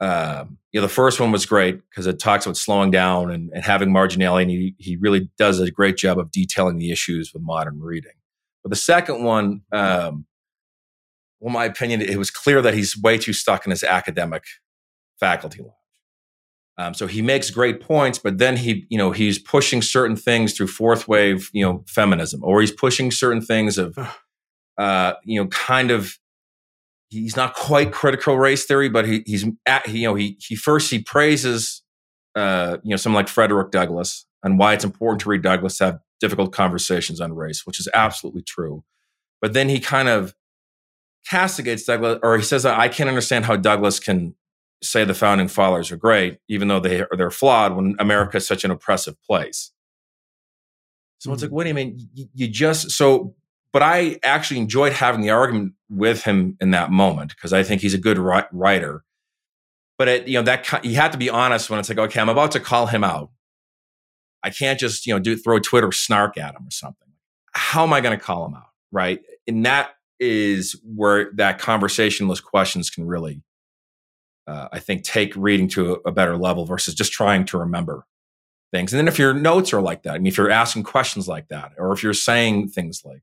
uh, 0.00 0.44
you 0.76 0.82
know, 0.82 0.86
the 0.86 0.92
first 0.92 1.18
one 1.20 1.32
was 1.32 1.46
great 1.46 1.80
because 1.88 2.06
it 2.06 2.18
talks 2.18 2.44
about 2.44 2.58
slowing 2.58 2.90
down 2.90 3.30
and, 3.30 3.50
and 3.54 3.64
having 3.64 3.88
marginality, 3.88 4.42
and 4.42 4.50
he 4.50 4.74
he 4.76 4.96
really 4.98 5.30
does 5.38 5.58
a 5.58 5.70
great 5.70 5.96
job 5.96 6.18
of 6.18 6.30
detailing 6.30 6.76
the 6.76 6.90
issues 6.92 7.32
with 7.32 7.42
modern 7.42 7.80
reading. 7.80 8.12
But 8.62 8.68
the 8.68 8.76
second 8.76 9.24
one, 9.24 9.62
um, 9.72 10.26
well, 11.40 11.50
my 11.50 11.64
opinion, 11.64 12.02
it 12.02 12.18
was 12.18 12.30
clear 12.30 12.60
that 12.60 12.74
he's 12.74 12.94
way 12.94 13.16
too 13.16 13.32
stuck 13.32 13.64
in 13.64 13.70
his 13.70 13.82
academic 13.82 14.44
faculty 15.18 15.62
line. 15.62 15.70
Um, 16.76 16.92
so 16.92 17.06
he 17.06 17.22
makes 17.22 17.48
great 17.48 17.80
points, 17.80 18.18
but 18.18 18.36
then 18.36 18.58
he, 18.58 18.86
you 18.90 18.98
know, 18.98 19.12
he's 19.12 19.38
pushing 19.38 19.80
certain 19.80 20.14
things 20.14 20.52
through 20.52 20.66
fourth 20.66 21.08
wave, 21.08 21.48
you 21.54 21.64
know, 21.64 21.84
feminism, 21.88 22.44
or 22.44 22.60
he's 22.60 22.70
pushing 22.70 23.10
certain 23.10 23.40
things 23.40 23.78
of, 23.78 23.96
uh, 24.76 25.14
you 25.24 25.40
know, 25.40 25.48
kind 25.48 25.90
of. 25.90 26.18
He's 27.08 27.36
not 27.36 27.54
quite 27.54 27.92
critical 27.92 28.38
race 28.38 28.64
theory, 28.64 28.88
but 28.88 29.06
he, 29.06 29.22
he's, 29.26 29.46
at, 29.64 29.88
you 29.88 30.08
know, 30.08 30.14
he 30.14 30.36
he 30.40 30.56
first 30.56 30.90
he 30.90 30.98
praises, 31.00 31.82
uh, 32.34 32.78
you 32.82 32.90
know, 32.90 32.96
someone 32.96 33.20
like 33.20 33.28
Frederick 33.28 33.70
Douglass 33.70 34.26
and 34.42 34.58
why 34.58 34.74
it's 34.74 34.84
important 34.84 35.20
to 35.22 35.28
read 35.28 35.42
Douglass 35.42 35.78
to 35.78 35.84
have 35.84 35.98
difficult 36.20 36.52
conversations 36.52 37.20
on 37.20 37.32
race, 37.34 37.64
which 37.64 37.78
is 37.78 37.88
absolutely 37.94 38.42
true. 38.42 38.82
But 39.40 39.52
then 39.52 39.68
he 39.68 39.78
kind 39.78 40.08
of 40.08 40.34
castigates 41.28 41.84
Douglass, 41.84 42.18
or 42.22 42.36
he 42.36 42.42
says, 42.42 42.66
"I 42.66 42.88
can't 42.88 43.08
understand 43.08 43.44
how 43.44 43.56
Douglass 43.56 44.00
can 44.00 44.34
say 44.82 45.04
the 45.04 45.14
founding 45.14 45.48
fathers 45.48 45.90
are 45.90 45.96
great, 45.96 46.38
even 46.48 46.68
though 46.68 46.80
they 46.80 47.00
are 47.00 47.08
they're 47.16 47.30
flawed 47.30 47.74
when 47.76 47.96
America 47.98 48.38
is 48.38 48.46
such 48.46 48.64
an 48.64 48.70
oppressive 48.70 49.20
place. 49.22 49.72
So 51.18 51.28
mm-hmm. 51.28 51.34
it's 51.34 51.42
like, 51.42 51.52
wait 51.52 51.70
a 51.70 51.74
minute. 51.74 52.00
You, 52.14 52.28
you 52.34 52.48
just 52.48 52.90
so, 52.90 53.34
but 53.72 53.82
I 53.82 54.18
actually 54.22 54.60
enjoyed 54.60 54.92
having 54.92 55.20
the 55.20 55.30
argument 55.30 55.72
with 55.88 56.24
him 56.24 56.56
in 56.60 56.70
that 56.72 56.90
moment 56.90 57.34
because 57.34 57.52
I 57.52 57.62
think 57.62 57.82
he's 57.82 57.94
a 57.94 57.98
good 57.98 58.18
ri- 58.18 58.48
writer. 58.52 59.04
But 59.98 60.08
it, 60.08 60.28
you 60.28 60.34
know 60.34 60.42
that 60.42 60.84
you 60.84 60.96
have 60.96 61.12
to 61.12 61.18
be 61.18 61.30
honest 61.30 61.70
when 61.70 61.78
it's 61.78 61.88
like, 61.88 61.98
okay, 61.98 62.20
I'm 62.20 62.28
about 62.28 62.52
to 62.52 62.60
call 62.60 62.86
him 62.86 63.04
out. 63.04 63.30
I 64.42 64.50
can't 64.50 64.78
just 64.78 65.06
you 65.06 65.14
know 65.14 65.18
do 65.18 65.36
throw 65.36 65.58
Twitter 65.58 65.92
snark 65.92 66.36
at 66.36 66.54
him 66.54 66.66
or 66.66 66.70
something. 66.70 67.08
How 67.52 67.84
am 67.84 67.92
I 67.92 68.00
going 68.00 68.16
to 68.18 68.22
call 68.22 68.46
him 68.46 68.54
out? 68.54 68.68
Right, 68.92 69.20
and 69.46 69.64
that 69.64 69.90
is 70.20 70.80
where 70.84 71.30
that 71.34 71.58
conversationless 71.58 72.40
questions 72.40 72.90
can 72.90 73.06
really 73.06 73.42
uh, 74.46 74.68
I 74.72 74.78
think, 74.78 75.02
take 75.02 75.34
reading 75.36 75.68
to 75.68 75.94
a, 75.94 76.08
a, 76.08 76.12
better 76.12 76.36
level 76.36 76.64
versus 76.64 76.94
just 76.94 77.12
trying 77.12 77.44
to 77.46 77.58
remember 77.58 78.06
things. 78.72 78.92
And 78.92 78.98
then 78.98 79.08
if 79.08 79.18
your 79.18 79.34
notes 79.34 79.72
are 79.72 79.80
like 79.80 80.04
that, 80.04 80.16
and 80.16 80.26
if 80.26 80.36
you're 80.36 80.50
asking 80.50 80.84
questions 80.84 81.26
like 81.26 81.48
that, 81.48 81.72
or 81.78 81.92
if 81.92 82.02
you're 82.02 82.14
saying 82.14 82.68
things 82.68 83.02
like 83.04 83.22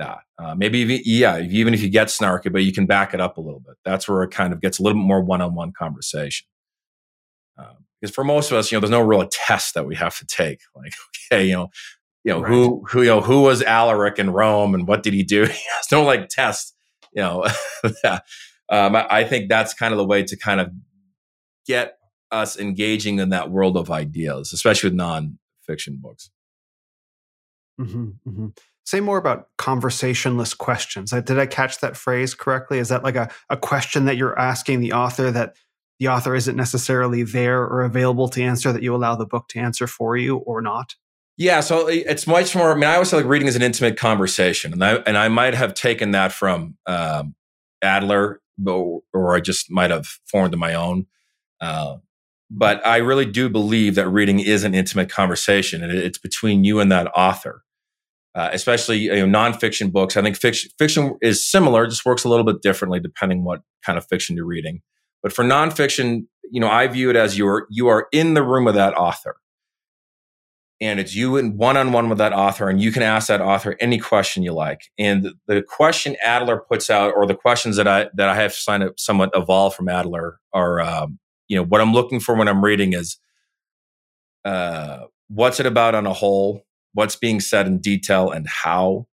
that, 0.00 0.20
uh, 0.38 0.54
maybe 0.54 0.78
even, 0.78 1.00
yeah, 1.04 1.38
even 1.38 1.74
if 1.74 1.82
you 1.82 1.88
get 1.88 2.08
snarky, 2.08 2.52
but 2.52 2.64
you 2.64 2.72
can 2.72 2.86
back 2.86 3.14
it 3.14 3.20
up 3.20 3.36
a 3.36 3.40
little 3.40 3.60
bit. 3.60 3.76
That's 3.84 4.08
where 4.08 4.22
it 4.22 4.30
kind 4.30 4.52
of 4.52 4.60
gets 4.60 4.78
a 4.78 4.82
little 4.82 5.00
bit 5.00 5.06
more 5.06 5.22
one-on-one 5.22 5.72
conversation. 5.78 6.46
Uh, 7.58 7.74
because 8.00 8.14
for 8.14 8.24
most 8.24 8.50
of 8.50 8.56
us, 8.56 8.72
you 8.72 8.76
know, 8.76 8.80
there's 8.80 8.90
no 8.90 9.02
real 9.02 9.28
test 9.30 9.74
that 9.74 9.86
we 9.86 9.94
have 9.96 10.16
to 10.18 10.26
take. 10.26 10.60
Like, 10.74 10.92
okay, 11.30 11.44
you 11.46 11.52
know, 11.52 11.68
you 12.24 12.32
know 12.32 12.40
right. 12.40 12.48
who 12.48 12.84
who 12.88 13.02
you 13.02 13.08
know 13.08 13.20
who 13.20 13.42
was 13.42 13.62
Alaric 13.62 14.18
in 14.18 14.30
Rome 14.30 14.74
and 14.74 14.86
what 14.88 15.02
did 15.02 15.12
he 15.12 15.22
do? 15.22 15.46
there's 15.46 15.92
no 15.92 16.02
like 16.02 16.28
test, 16.28 16.74
you 17.12 17.22
know. 17.22 17.44
um, 18.04 18.96
I, 18.96 19.06
I 19.10 19.24
think 19.24 19.48
that's 19.48 19.74
kind 19.74 19.92
of 19.92 19.98
the 19.98 20.06
way 20.06 20.22
to 20.22 20.36
kind 20.36 20.60
of 20.60 20.70
get 21.66 21.98
us 22.30 22.58
engaging 22.58 23.18
in 23.18 23.30
that 23.30 23.50
world 23.50 23.76
of 23.76 23.90
ideas, 23.90 24.52
especially 24.52 24.90
with 24.90 24.98
nonfiction 24.98 26.00
books. 26.00 26.30
Mm-hmm, 27.80 28.10
mm-hmm. 28.28 28.46
Say 28.90 28.98
more 28.98 29.18
about 29.18 29.46
conversationless 29.56 30.52
questions. 30.52 31.12
Did 31.12 31.38
I 31.38 31.46
catch 31.46 31.78
that 31.78 31.96
phrase 31.96 32.34
correctly? 32.34 32.80
Is 32.80 32.88
that 32.88 33.04
like 33.04 33.14
a, 33.14 33.30
a 33.48 33.56
question 33.56 34.06
that 34.06 34.16
you're 34.16 34.36
asking 34.36 34.80
the 34.80 34.94
author 34.94 35.30
that 35.30 35.54
the 36.00 36.08
author 36.08 36.34
isn't 36.34 36.56
necessarily 36.56 37.22
there 37.22 37.60
or 37.62 37.82
available 37.82 38.26
to 38.30 38.42
answer 38.42 38.72
that 38.72 38.82
you 38.82 38.92
allow 38.92 39.14
the 39.14 39.26
book 39.26 39.46
to 39.50 39.60
answer 39.60 39.86
for 39.86 40.16
you 40.16 40.38
or 40.38 40.60
not? 40.60 40.96
Yeah, 41.36 41.60
so 41.60 41.86
it's 41.86 42.26
much 42.26 42.56
more. 42.56 42.72
I 42.72 42.74
mean, 42.74 42.90
I 42.90 42.94
always 42.94 43.10
say 43.10 43.18
like 43.18 43.26
reading 43.26 43.46
is 43.46 43.54
an 43.54 43.62
intimate 43.62 43.96
conversation, 43.96 44.72
and 44.72 44.84
I 44.84 44.94
and 45.06 45.16
I 45.16 45.28
might 45.28 45.54
have 45.54 45.74
taken 45.74 46.10
that 46.10 46.32
from 46.32 46.76
um, 46.86 47.36
Adler 47.82 48.40
or, 48.66 49.02
or 49.14 49.36
I 49.36 49.40
just 49.40 49.70
might 49.70 49.92
have 49.92 50.18
formed 50.26 50.58
my 50.58 50.74
own. 50.74 51.06
Uh, 51.60 51.98
but 52.50 52.84
I 52.84 52.96
really 52.96 53.24
do 53.24 53.48
believe 53.48 53.94
that 53.94 54.08
reading 54.08 54.40
is 54.40 54.64
an 54.64 54.74
intimate 54.74 55.10
conversation, 55.10 55.84
and 55.84 55.92
it's 55.92 56.18
between 56.18 56.64
you 56.64 56.80
and 56.80 56.90
that 56.90 57.06
author. 57.14 57.62
Uh, 58.34 58.48
especially 58.52 58.98
you 58.98 59.26
know, 59.26 59.38
nonfiction 59.38 59.90
books. 59.90 60.16
I 60.16 60.22
think 60.22 60.36
fiction, 60.36 60.70
fiction 60.78 61.16
is 61.20 61.44
similar, 61.44 61.86
just 61.88 62.06
works 62.06 62.22
a 62.22 62.28
little 62.28 62.44
bit 62.44 62.62
differently 62.62 63.00
depending 63.00 63.44
what 63.44 63.62
kind 63.84 63.98
of 63.98 64.06
fiction 64.06 64.36
you're 64.36 64.46
reading. 64.46 64.82
But 65.22 65.32
for 65.32 65.44
nonfiction, 65.44 66.26
you 66.50 66.60
know, 66.60 66.68
I 66.68 66.86
view 66.86 67.10
it 67.10 67.16
as 67.16 67.36
you're 67.36 67.66
you 67.70 67.88
are 67.88 68.06
in 68.12 68.34
the 68.34 68.42
room 68.42 68.68
of 68.68 68.74
that 68.74 68.94
author 68.94 69.36
and 70.80 70.98
it's 70.98 71.14
you 71.14 71.36
and 71.36 71.58
one 71.58 71.76
on 71.76 71.92
one 71.92 72.08
with 72.08 72.18
that 72.18 72.32
author, 72.32 72.68
and 72.68 72.80
you 72.80 72.90
can 72.90 73.02
ask 73.02 73.28
that 73.28 73.42
author 73.42 73.76
any 73.80 73.98
question 73.98 74.42
you 74.42 74.52
like. 74.52 74.90
And 74.98 75.32
the 75.46 75.62
question 75.62 76.16
Adler 76.24 76.58
puts 76.58 76.88
out, 76.88 77.12
or 77.14 77.26
the 77.26 77.34
questions 77.34 77.76
that 77.76 77.86
I 77.86 78.08
that 78.14 78.28
I 78.28 78.34
have 78.36 78.54
somewhat 78.54 79.30
evolved 79.34 79.76
from 79.76 79.88
Adler, 79.88 80.40
are 80.54 80.80
um, 80.80 81.18
you 81.48 81.56
know 81.56 81.64
what 81.64 81.80
I'm 81.80 81.92
looking 81.92 82.20
for 82.20 82.34
when 82.34 82.48
I'm 82.48 82.64
reading 82.64 82.94
is 82.94 83.18
uh, 84.44 85.04
what's 85.28 85.60
it 85.60 85.66
about 85.66 85.94
on 85.94 86.06
a 86.06 86.14
whole, 86.14 86.64
what's 86.92 87.16
being 87.16 87.40
said 87.40 87.66
in 87.66 87.78
detail, 87.78 88.30
and 88.30 88.46
how. 88.48 89.06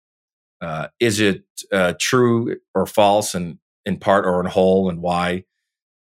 Uh, 0.60 0.88
is 0.98 1.20
it 1.20 1.44
uh, 1.72 1.94
true 2.00 2.56
or 2.74 2.84
false, 2.86 3.34
and 3.34 3.58
in 3.86 3.98
part 3.98 4.26
or 4.26 4.40
in 4.40 4.46
whole, 4.46 4.90
and 4.90 5.00
why? 5.00 5.44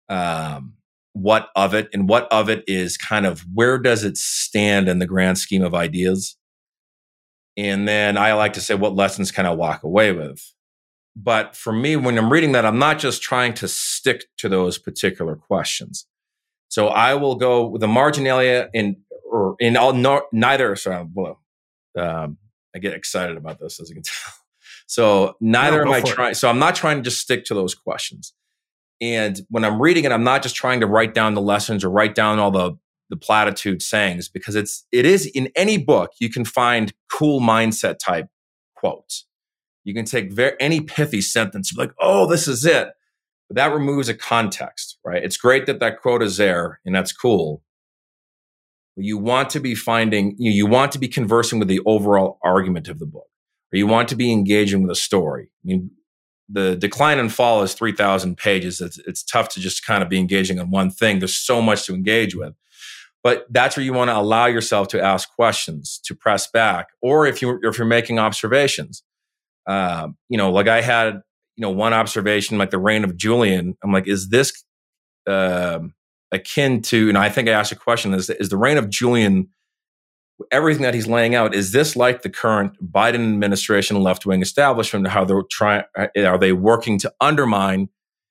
Um, 0.09 0.75
what 1.13 1.51
of 1.55 1.75
it, 1.75 1.89
and 1.93 2.09
what 2.09 2.31
of 2.33 2.49
it 2.49 2.65
is 2.67 2.97
kind 2.97 3.27
of 3.27 3.45
where 3.53 3.79
does 3.79 4.03
it 4.03 4.17
stand 4.17 4.89
in 4.89 4.99
the 4.99 5.07
grand 5.07 5.39
scheme 5.39 5.63
of 5.63 5.75
ideas? 5.75 6.37
And 7.57 7.87
then 7.87 8.17
I 8.17 8.33
like 8.33 8.55
to 8.55 8.61
say 8.61 8.75
what 8.75 8.95
lessons 8.97 9.31
can 9.31 9.47
I 9.47 9.51
walk 9.51 9.83
away 9.83 10.13
with? 10.13 10.53
But 11.15 11.55
for 11.55 11.73
me, 11.73 11.97
when 11.97 12.17
I'm 12.17 12.33
reading 12.33 12.53
that, 12.53 12.65
I'm 12.65 12.79
not 12.79 12.99
just 12.99 13.23
trying 13.23 13.53
to 13.55 13.69
stick 13.69 14.25
to 14.39 14.49
those 14.49 14.79
particular 14.79 15.37
questions. 15.37 16.07
So 16.69 16.89
I 16.89 17.15
will 17.15 17.35
go 17.35 17.67
with 17.67 17.83
the 17.83 17.89
marginalia 17.89 18.71
in 18.73 18.97
or 19.31 19.57
in 19.61 19.77
all 19.77 19.93
no, 19.93 20.23
neither. 20.33 20.75
Sorry, 20.77 21.07
um, 21.97 22.39
I 22.75 22.79
get 22.79 22.95
excited 22.95 23.37
about 23.37 23.59
this 23.61 23.81
as 23.81 23.89
you 23.89 23.97
can 23.97 24.03
tell. 24.05 24.35
So 24.87 25.37
neither 25.41 25.85
no, 25.85 25.95
am 25.95 25.95
I 25.95 26.01
trying. 26.03 26.35
So 26.35 26.49
I'm 26.49 26.59
not 26.59 26.75
trying 26.75 26.99
to 26.99 27.03
just 27.03 27.21
stick 27.21 27.45
to 27.47 27.55
those 27.55 27.75
questions. 27.75 28.35
And 29.01 29.41
when 29.49 29.65
I'm 29.65 29.81
reading 29.81 30.05
it, 30.05 30.13
I'm 30.13 30.25
not 30.25 30.43
just 30.43 30.55
trying 30.55 30.81
to 30.81 30.87
write 30.87 31.15
down 31.15 31.35
the 31.35 31.41
lessons 31.41 31.83
or 31.85 31.91
write 31.91 32.15
down 32.15 32.39
all 32.39 32.51
the 32.51 32.73
the 33.11 33.17
platitude 33.17 33.83
sayings 33.83 34.27
because 34.29 34.55
it's 34.55 34.87
it 34.91 35.05
is 35.05 35.27
in 35.27 35.51
any 35.55 35.77
book 35.77 36.13
you 36.19 36.31
can 36.31 36.47
find 36.47 36.95
cool 37.11 37.41
mindset 37.41 37.99
type 37.99 38.27
quotes. 38.75 39.27
You 39.85 39.93
can 39.93 40.05
take 40.05 40.33
very, 40.33 40.57
any 40.61 40.81
pithy 40.81 41.21
sentence, 41.21 41.73
like, 41.77 41.93
"Oh, 42.01 42.27
this 42.27 42.49
is 42.49 42.65
it," 42.65 42.89
but 43.49 43.57
that 43.57 43.73
removes 43.73 44.09
a 44.09 44.15
context, 44.15 44.99
right? 45.05 45.23
It's 45.23 45.37
great 45.37 45.67
that 45.67 45.81
that 45.81 46.01
quote 46.01 46.23
is 46.23 46.37
there, 46.37 46.81
and 46.87 46.95
that's 46.95 47.13
cool. 47.13 47.63
You 48.97 49.19
want 49.19 49.51
to 49.51 49.61
be 49.61 49.75
finding, 49.75 50.35
you, 50.39 50.51
you 50.51 50.67
want 50.67 50.93
to 50.93 50.99
be 50.99 51.09
conversing 51.09 51.59
with 51.59 51.69
the 51.69 51.81
overall 51.87 52.39
argument 52.43 52.89
of 52.89 52.99
the 52.99 53.07
book, 53.07 53.29
or 53.73 53.77
you 53.77 53.87
want 53.87 54.09
to 54.09 54.17
be 54.17 54.33
engaging 54.33 54.83
with 54.83 54.91
a 54.91 54.97
story. 54.97 55.45
I 55.45 55.65
mean, 55.65 55.91
the 56.49 56.77
decline 56.77 57.19
and 57.19 57.33
fall 57.33 57.63
is 57.63 57.73
3,000 57.73 58.37
pages. 58.37 58.81
It's, 58.81 58.99
it's 58.99 59.23
tough 59.23 59.49
to 59.51 59.61
just 59.61 59.87
kind 59.87 60.03
of 60.03 60.09
be 60.09 60.19
engaging 60.19 60.61
on 60.61 60.71
one 60.71 60.91
thing. 60.91 61.19
There's 61.19 61.37
so 61.37 61.63
much 61.63 61.87
to 61.87 61.95
engage 61.95 62.35
with. 62.35 62.55
But 63.23 63.47
that's 63.51 63.77
where 63.77 63.85
you 63.85 63.93
want 63.93 64.11
to 64.11 64.19
allow 64.19 64.47
yourself 64.47 64.89
to 64.89 65.01
ask 65.01 65.33
questions, 65.35 66.01
to 66.05 66.15
press 66.15 66.51
back, 66.51 66.89
or 67.01 67.27
if 67.27 67.41
you 67.41 67.61
if 67.63 67.79
you're 67.79 67.87
making 67.87 68.19
observations. 68.19 69.05
Um, 69.69 70.17
you 70.29 70.37
know, 70.37 70.51
like 70.51 70.67
I 70.67 70.81
had, 70.81 71.23
you 71.57 71.63
know, 71.63 71.71
one 71.71 71.93
observation, 71.93 72.59
like 72.59 72.71
the 72.71 72.81
reign 72.81 73.05
of 73.05 73.17
Julian. 73.17 73.77
I'm 73.85 73.93
like, 73.93 74.09
is 74.09 74.31
this 74.31 74.65
um, 75.29 75.95
akin 76.33 76.83
to? 76.83 77.09
And 77.09 77.19
I 77.19 77.29
think 77.29 77.49
I 77.49 77.53
asked 77.53 77.73
a 77.73 77.77
question: 77.77 78.15
Is 78.15 78.31
is 78.31 78.49
the 78.49 78.57
reign 78.57 78.79
of 78.79 78.91
Julian? 78.91 79.49
Everything 80.51 80.83
that 80.83 80.95
he's 80.95 81.07
laying 81.07 81.37
out 81.37 81.55
is 81.55 81.71
this 81.71 81.95
like 81.95 82.23
the 82.23 82.31
current 82.31 82.73
Biden 82.83 83.33
administration 83.33 84.01
left 84.01 84.27
wing 84.27 84.43
establishment? 84.43 85.07
How 85.07 85.25
they're 85.25 85.43
trying? 85.51 85.85
Uh, 85.97 86.09
are 86.17 86.39
they 86.39 86.53
working 86.53 86.99
to 87.01 87.13
undermine? 87.21 87.89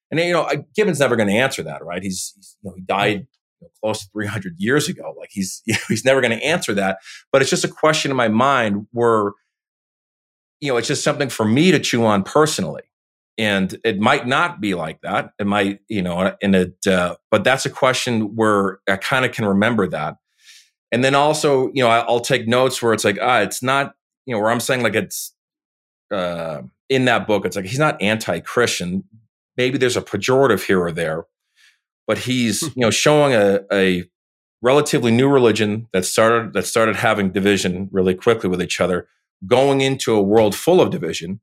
And 0.09 0.19
you 0.19 0.33
know, 0.33 0.43
uh, 0.43 0.57
Gibbon's 0.75 0.99
never 0.99 1.15
going 1.15 1.29
to 1.29 1.35
answer 1.35 1.63
that, 1.63 1.83
right? 1.83 2.03
He's, 2.03 2.33
he's 2.35 2.57
you 2.61 2.69
know, 2.69 2.75
he 2.75 2.81
died 2.81 3.17
mm-hmm. 3.17 3.65
know, 3.65 3.69
close 3.81 4.01
to 4.01 4.09
300 4.11 4.55
years 4.57 4.89
ago. 4.89 5.15
Like 5.17 5.29
he's 5.31 5.61
you 5.65 5.73
know, 5.75 5.79
he's 5.87 6.03
never 6.05 6.21
going 6.21 6.37
to 6.37 6.43
answer 6.43 6.73
that. 6.73 6.99
But 7.31 7.41
it's 7.41 7.49
just 7.49 7.63
a 7.63 7.69
question 7.69 8.11
in 8.11 8.17
my 8.17 8.27
mind 8.27 8.87
where, 8.91 9.31
you 10.59 10.71
know, 10.71 10.77
it's 10.77 10.87
just 10.87 11.03
something 11.03 11.29
for 11.29 11.45
me 11.45 11.71
to 11.71 11.79
chew 11.79 12.05
on 12.05 12.23
personally. 12.23 12.83
And 13.37 13.77
it 13.83 13.99
might 13.99 14.27
not 14.27 14.61
be 14.61 14.75
like 14.75 15.01
that. 15.01 15.31
It 15.39 15.47
might, 15.47 15.79
you 15.87 16.01
know, 16.01 16.35
and 16.41 16.55
it, 16.55 16.85
uh, 16.85 17.15
but 17.31 17.43
that's 17.43 17.65
a 17.65 17.69
question 17.69 18.35
where 18.35 18.79
I 18.87 18.97
kind 18.97 19.25
of 19.25 19.31
can 19.31 19.45
remember 19.45 19.87
that. 19.87 20.17
And 20.91 21.03
then 21.03 21.15
also, 21.15 21.71
you 21.73 21.83
know, 21.83 21.89
I'll 21.89 22.19
take 22.19 22.47
notes 22.47 22.81
where 22.81 22.93
it's 22.93 23.05
like, 23.05 23.17
ah, 23.21 23.39
it's 23.39 23.63
not, 23.63 23.95
you 24.25 24.35
know, 24.35 24.41
where 24.41 24.51
I'm 24.51 24.59
saying 24.59 24.83
like 24.83 24.95
it's, 24.95 25.33
uh, 26.11 26.63
in 26.89 27.05
that 27.05 27.25
book, 27.25 27.45
it's 27.45 27.55
like 27.55 27.65
he's 27.65 27.79
not 27.79 28.01
anti-Christian. 28.01 29.05
Maybe 29.55 29.77
there's 29.77 29.95
a 29.95 30.01
pejorative 30.01 30.65
here 30.65 30.81
or 30.81 30.91
there, 30.91 31.25
but 32.05 32.19
he's 32.19 32.61
you 32.63 32.81
know 32.81 32.91
showing 32.91 33.33
a, 33.33 33.61
a 33.71 34.03
relatively 34.61 35.09
new 35.11 35.29
religion 35.29 35.87
that 35.93 36.03
started 36.03 36.51
that 36.51 36.65
started 36.65 36.97
having 36.97 37.31
division 37.31 37.87
really 37.93 38.13
quickly 38.13 38.49
with 38.49 38.61
each 38.61 38.81
other, 38.81 39.07
going 39.47 39.79
into 39.79 40.13
a 40.13 40.21
world 40.21 40.53
full 40.53 40.81
of 40.81 40.89
division, 40.89 41.39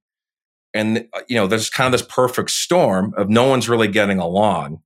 and 0.75 1.09
you 1.29 1.37
know 1.37 1.47
there's 1.47 1.71
kind 1.71 1.93
of 1.93 1.99
this 1.99 2.07
perfect 2.09 2.51
storm 2.51 3.15
of 3.17 3.29
no 3.29 3.45
one's 3.49 3.69
really 3.69 3.89
getting 3.89 4.19
along. 4.19 4.83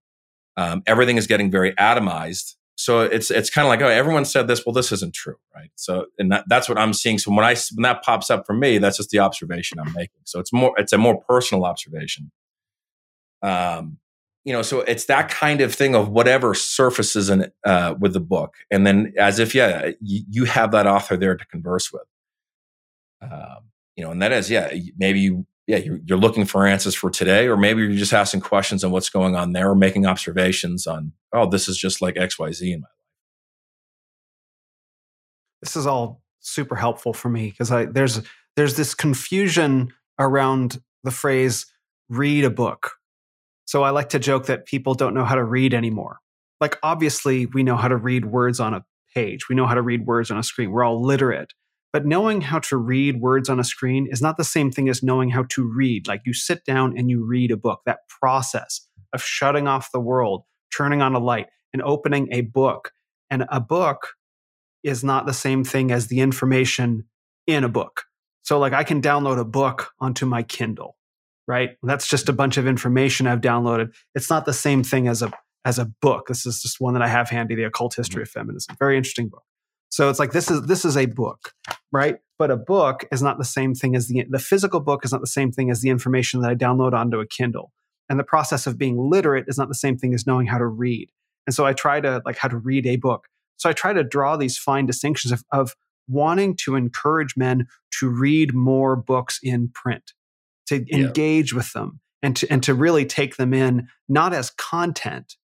Um, 0.56 0.82
everything 0.86 1.16
is 1.16 1.26
getting 1.26 1.50
very 1.50 1.72
atomized. 1.72 2.54
So 2.74 3.00
it's 3.00 3.30
it's 3.30 3.50
kind 3.50 3.66
of 3.66 3.68
like 3.68 3.82
oh 3.82 3.88
everyone 3.88 4.24
said 4.24 4.48
this 4.48 4.64
well 4.64 4.72
this 4.72 4.90
isn't 4.92 5.14
true 5.14 5.36
right 5.54 5.70
so 5.76 6.06
and 6.18 6.32
that, 6.32 6.44
that's 6.48 6.68
what 6.68 6.78
I'm 6.78 6.94
seeing 6.94 7.18
so 7.18 7.30
when 7.30 7.44
I 7.44 7.54
when 7.74 7.82
that 7.82 8.02
pops 8.02 8.30
up 8.30 8.44
for 8.46 8.54
me 8.54 8.78
that's 8.78 8.96
just 8.96 9.10
the 9.10 9.18
observation 9.18 9.78
I'm 9.78 9.92
making 9.92 10.22
so 10.24 10.40
it's 10.40 10.52
more 10.54 10.72
it's 10.78 10.92
a 10.92 10.98
more 10.98 11.20
personal 11.20 11.64
observation 11.64 12.32
um, 13.42 13.98
you 14.44 14.52
know, 14.52 14.62
so 14.62 14.80
it's 14.80 15.04
that 15.06 15.28
kind 15.28 15.60
of 15.60 15.74
thing 15.74 15.94
of 15.94 16.08
whatever 16.08 16.54
surfaces 16.54 17.30
in 17.30 17.52
uh, 17.64 17.94
with 17.98 18.12
the 18.12 18.20
book, 18.20 18.54
and 18.70 18.86
then 18.86 19.12
as 19.16 19.38
if 19.38 19.54
yeah, 19.54 19.90
you, 20.00 20.24
you 20.28 20.44
have 20.46 20.72
that 20.72 20.86
author 20.86 21.16
there 21.16 21.36
to 21.36 21.46
converse 21.46 21.92
with. 21.92 22.02
Um, 23.20 23.70
you 23.94 24.02
know, 24.02 24.10
and 24.10 24.20
that 24.20 24.32
is 24.32 24.50
yeah, 24.50 24.72
maybe 24.96 25.20
you 25.20 25.46
yeah 25.72 25.84
you're, 25.84 26.00
you're, 26.04 26.18
looking 26.18 26.44
for 26.44 26.66
answers 26.66 26.94
for 26.94 27.10
today, 27.10 27.48
or 27.48 27.56
maybe 27.56 27.82
you're 27.82 27.92
just 27.92 28.12
asking 28.12 28.40
questions 28.40 28.84
on 28.84 28.90
what's 28.90 29.10
going 29.10 29.34
on 29.34 29.52
there, 29.52 29.70
or 29.70 29.74
making 29.74 30.06
observations 30.06 30.86
on 30.86 31.12
oh 31.32 31.48
this 31.48 31.68
is 31.68 31.76
just 31.76 32.00
like 32.00 32.16
X 32.16 32.38
Y 32.38 32.52
Z 32.52 32.72
in 32.72 32.80
my 32.80 32.84
life. 32.84 32.90
This 35.62 35.76
is 35.76 35.86
all 35.86 36.22
super 36.40 36.76
helpful 36.76 37.12
for 37.12 37.28
me 37.28 37.50
because 37.50 37.70
I 37.70 37.86
there's 37.86 38.20
there's 38.56 38.76
this 38.76 38.94
confusion 38.94 39.92
around 40.18 40.80
the 41.04 41.10
phrase 41.10 41.66
read 42.08 42.44
a 42.44 42.50
book 42.50 42.92
so 43.64 43.82
I 43.84 43.90
like 43.90 44.10
to 44.10 44.18
joke 44.18 44.46
that 44.46 44.66
people 44.66 44.92
don't 44.92 45.14
know 45.14 45.24
how 45.24 45.34
to 45.34 45.44
read 45.44 45.72
anymore. 45.72 46.18
Like, 46.60 46.78
obviously, 46.82 47.46
we 47.46 47.62
know 47.62 47.76
how 47.76 47.88
to 47.88 47.96
read 47.96 48.26
words 48.26 48.60
on 48.60 48.74
a 48.74 48.84
page, 49.14 49.48
we 49.48 49.56
know 49.56 49.66
how 49.66 49.74
to 49.74 49.82
read 49.82 50.06
words 50.06 50.30
on 50.30 50.38
a 50.38 50.42
screen. 50.42 50.70
We're 50.70 50.84
all 50.84 51.02
literate. 51.02 51.52
But 51.92 52.06
knowing 52.06 52.40
how 52.40 52.58
to 52.60 52.76
read 52.76 53.20
words 53.20 53.48
on 53.48 53.60
a 53.60 53.64
screen 53.64 54.08
is 54.10 54.22
not 54.22 54.36
the 54.36 54.44
same 54.44 54.70
thing 54.70 54.88
as 54.88 55.02
knowing 55.02 55.30
how 55.30 55.44
to 55.50 55.64
read. 55.64 56.08
Like, 56.08 56.22
you 56.24 56.32
sit 56.32 56.64
down 56.64 56.96
and 56.96 57.10
you 57.10 57.24
read 57.24 57.50
a 57.50 57.56
book. 57.56 57.82
That 57.84 58.08
process 58.08 58.88
of 59.12 59.22
shutting 59.22 59.68
off 59.68 59.92
the 59.92 60.00
world, 60.00 60.44
turning 60.74 61.02
on 61.02 61.14
a 61.14 61.18
light, 61.18 61.48
and 61.72 61.82
opening 61.82 62.28
a 62.32 62.42
book. 62.42 62.92
And 63.30 63.44
a 63.50 63.60
book 63.60 64.14
is 64.82 65.04
not 65.04 65.26
the 65.26 65.34
same 65.34 65.64
thing 65.64 65.90
as 65.90 66.06
the 66.06 66.20
information 66.20 67.04
in 67.46 67.64
a 67.64 67.68
book. 67.68 68.04
So, 68.42 68.58
like, 68.58 68.72
I 68.72 68.84
can 68.84 69.02
download 69.02 69.38
a 69.38 69.44
book 69.44 69.92
onto 70.00 70.26
my 70.26 70.42
Kindle 70.42 70.96
right? 71.46 71.70
That's 71.82 72.06
just 72.06 72.28
a 72.28 72.32
bunch 72.32 72.56
of 72.56 72.66
information 72.66 73.26
I've 73.26 73.40
downloaded. 73.40 73.92
It's 74.14 74.30
not 74.30 74.44
the 74.44 74.52
same 74.52 74.82
thing 74.82 75.08
as 75.08 75.22
a 75.22 75.32
as 75.64 75.78
a 75.78 75.86
book. 76.00 76.26
This 76.26 76.44
is 76.44 76.60
just 76.60 76.80
one 76.80 76.94
that 76.94 77.02
I 77.02 77.08
have 77.08 77.30
handy, 77.30 77.54
The 77.54 77.64
Occult 77.64 77.94
History 77.94 78.22
mm-hmm. 78.22 78.22
of 78.22 78.30
Feminism. 78.30 78.76
Very 78.78 78.96
interesting 78.96 79.28
book. 79.28 79.44
So 79.92 80.08
it's 80.08 80.18
like 80.18 80.32
this 80.32 80.50
is 80.50 80.62
this 80.62 80.86
is 80.86 80.96
a 80.96 81.04
book, 81.04 81.52
right? 81.92 82.16
But 82.38 82.50
a 82.50 82.56
book 82.56 83.04
is 83.12 83.22
not 83.22 83.36
the 83.36 83.44
same 83.44 83.74
thing 83.74 83.94
as 83.94 84.08
the 84.08 84.24
the 84.30 84.38
physical 84.38 84.80
book 84.80 85.04
is 85.04 85.12
not 85.12 85.20
the 85.20 85.26
same 85.26 85.52
thing 85.52 85.70
as 85.70 85.82
the 85.82 85.90
information 85.90 86.40
that 86.40 86.50
I 86.50 86.54
download 86.54 86.94
onto 86.94 87.20
a 87.20 87.26
Kindle. 87.26 87.72
And 88.08 88.18
the 88.18 88.24
process 88.24 88.66
of 88.66 88.78
being 88.78 88.98
literate 88.98 89.44
is 89.48 89.58
not 89.58 89.68
the 89.68 89.74
same 89.74 89.98
thing 89.98 90.14
as 90.14 90.26
knowing 90.26 90.46
how 90.46 90.56
to 90.56 90.66
read. 90.66 91.10
And 91.46 91.54
so 91.54 91.66
I 91.66 91.74
try 91.74 92.00
to 92.00 92.22
like 92.24 92.38
how 92.38 92.48
to 92.48 92.56
read 92.56 92.86
a 92.86 92.96
book. 92.96 93.26
So 93.58 93.68
I 93.68 93.74
try 93.74 93.92
to 93.92 94.02
draw 94.02 94.36
these 94.38 94.56
fine 94.56 94.86
distinctions 94.86 95.30
of, 95.30 95.44
of 95.52 95.76
wanting 96.08 96.56
to 96.64 96.74
encourage 96.74 97.36
men 97.36 97.66
to 97.98 98.08
read 98.08 98.54
more 98.54 98.96
books 98.96 99.38
in 99.42 99.68
print 99.68 100.14
to 100.68 100.84
engage 100.94 101.52
yeah. 101.52 101.58
with 101.58 101.72
them 101.74 102.00
and 102.22 102.34
to 102.36 102.50
and 102.50 102.62
to 102.62 102.72
really 102.72 103.04
take 103.04 103.36
them 103.36 103.52
in 103.52 103.88
not 104.08 104.32
as 104.32 104.50
content 104.50 105.36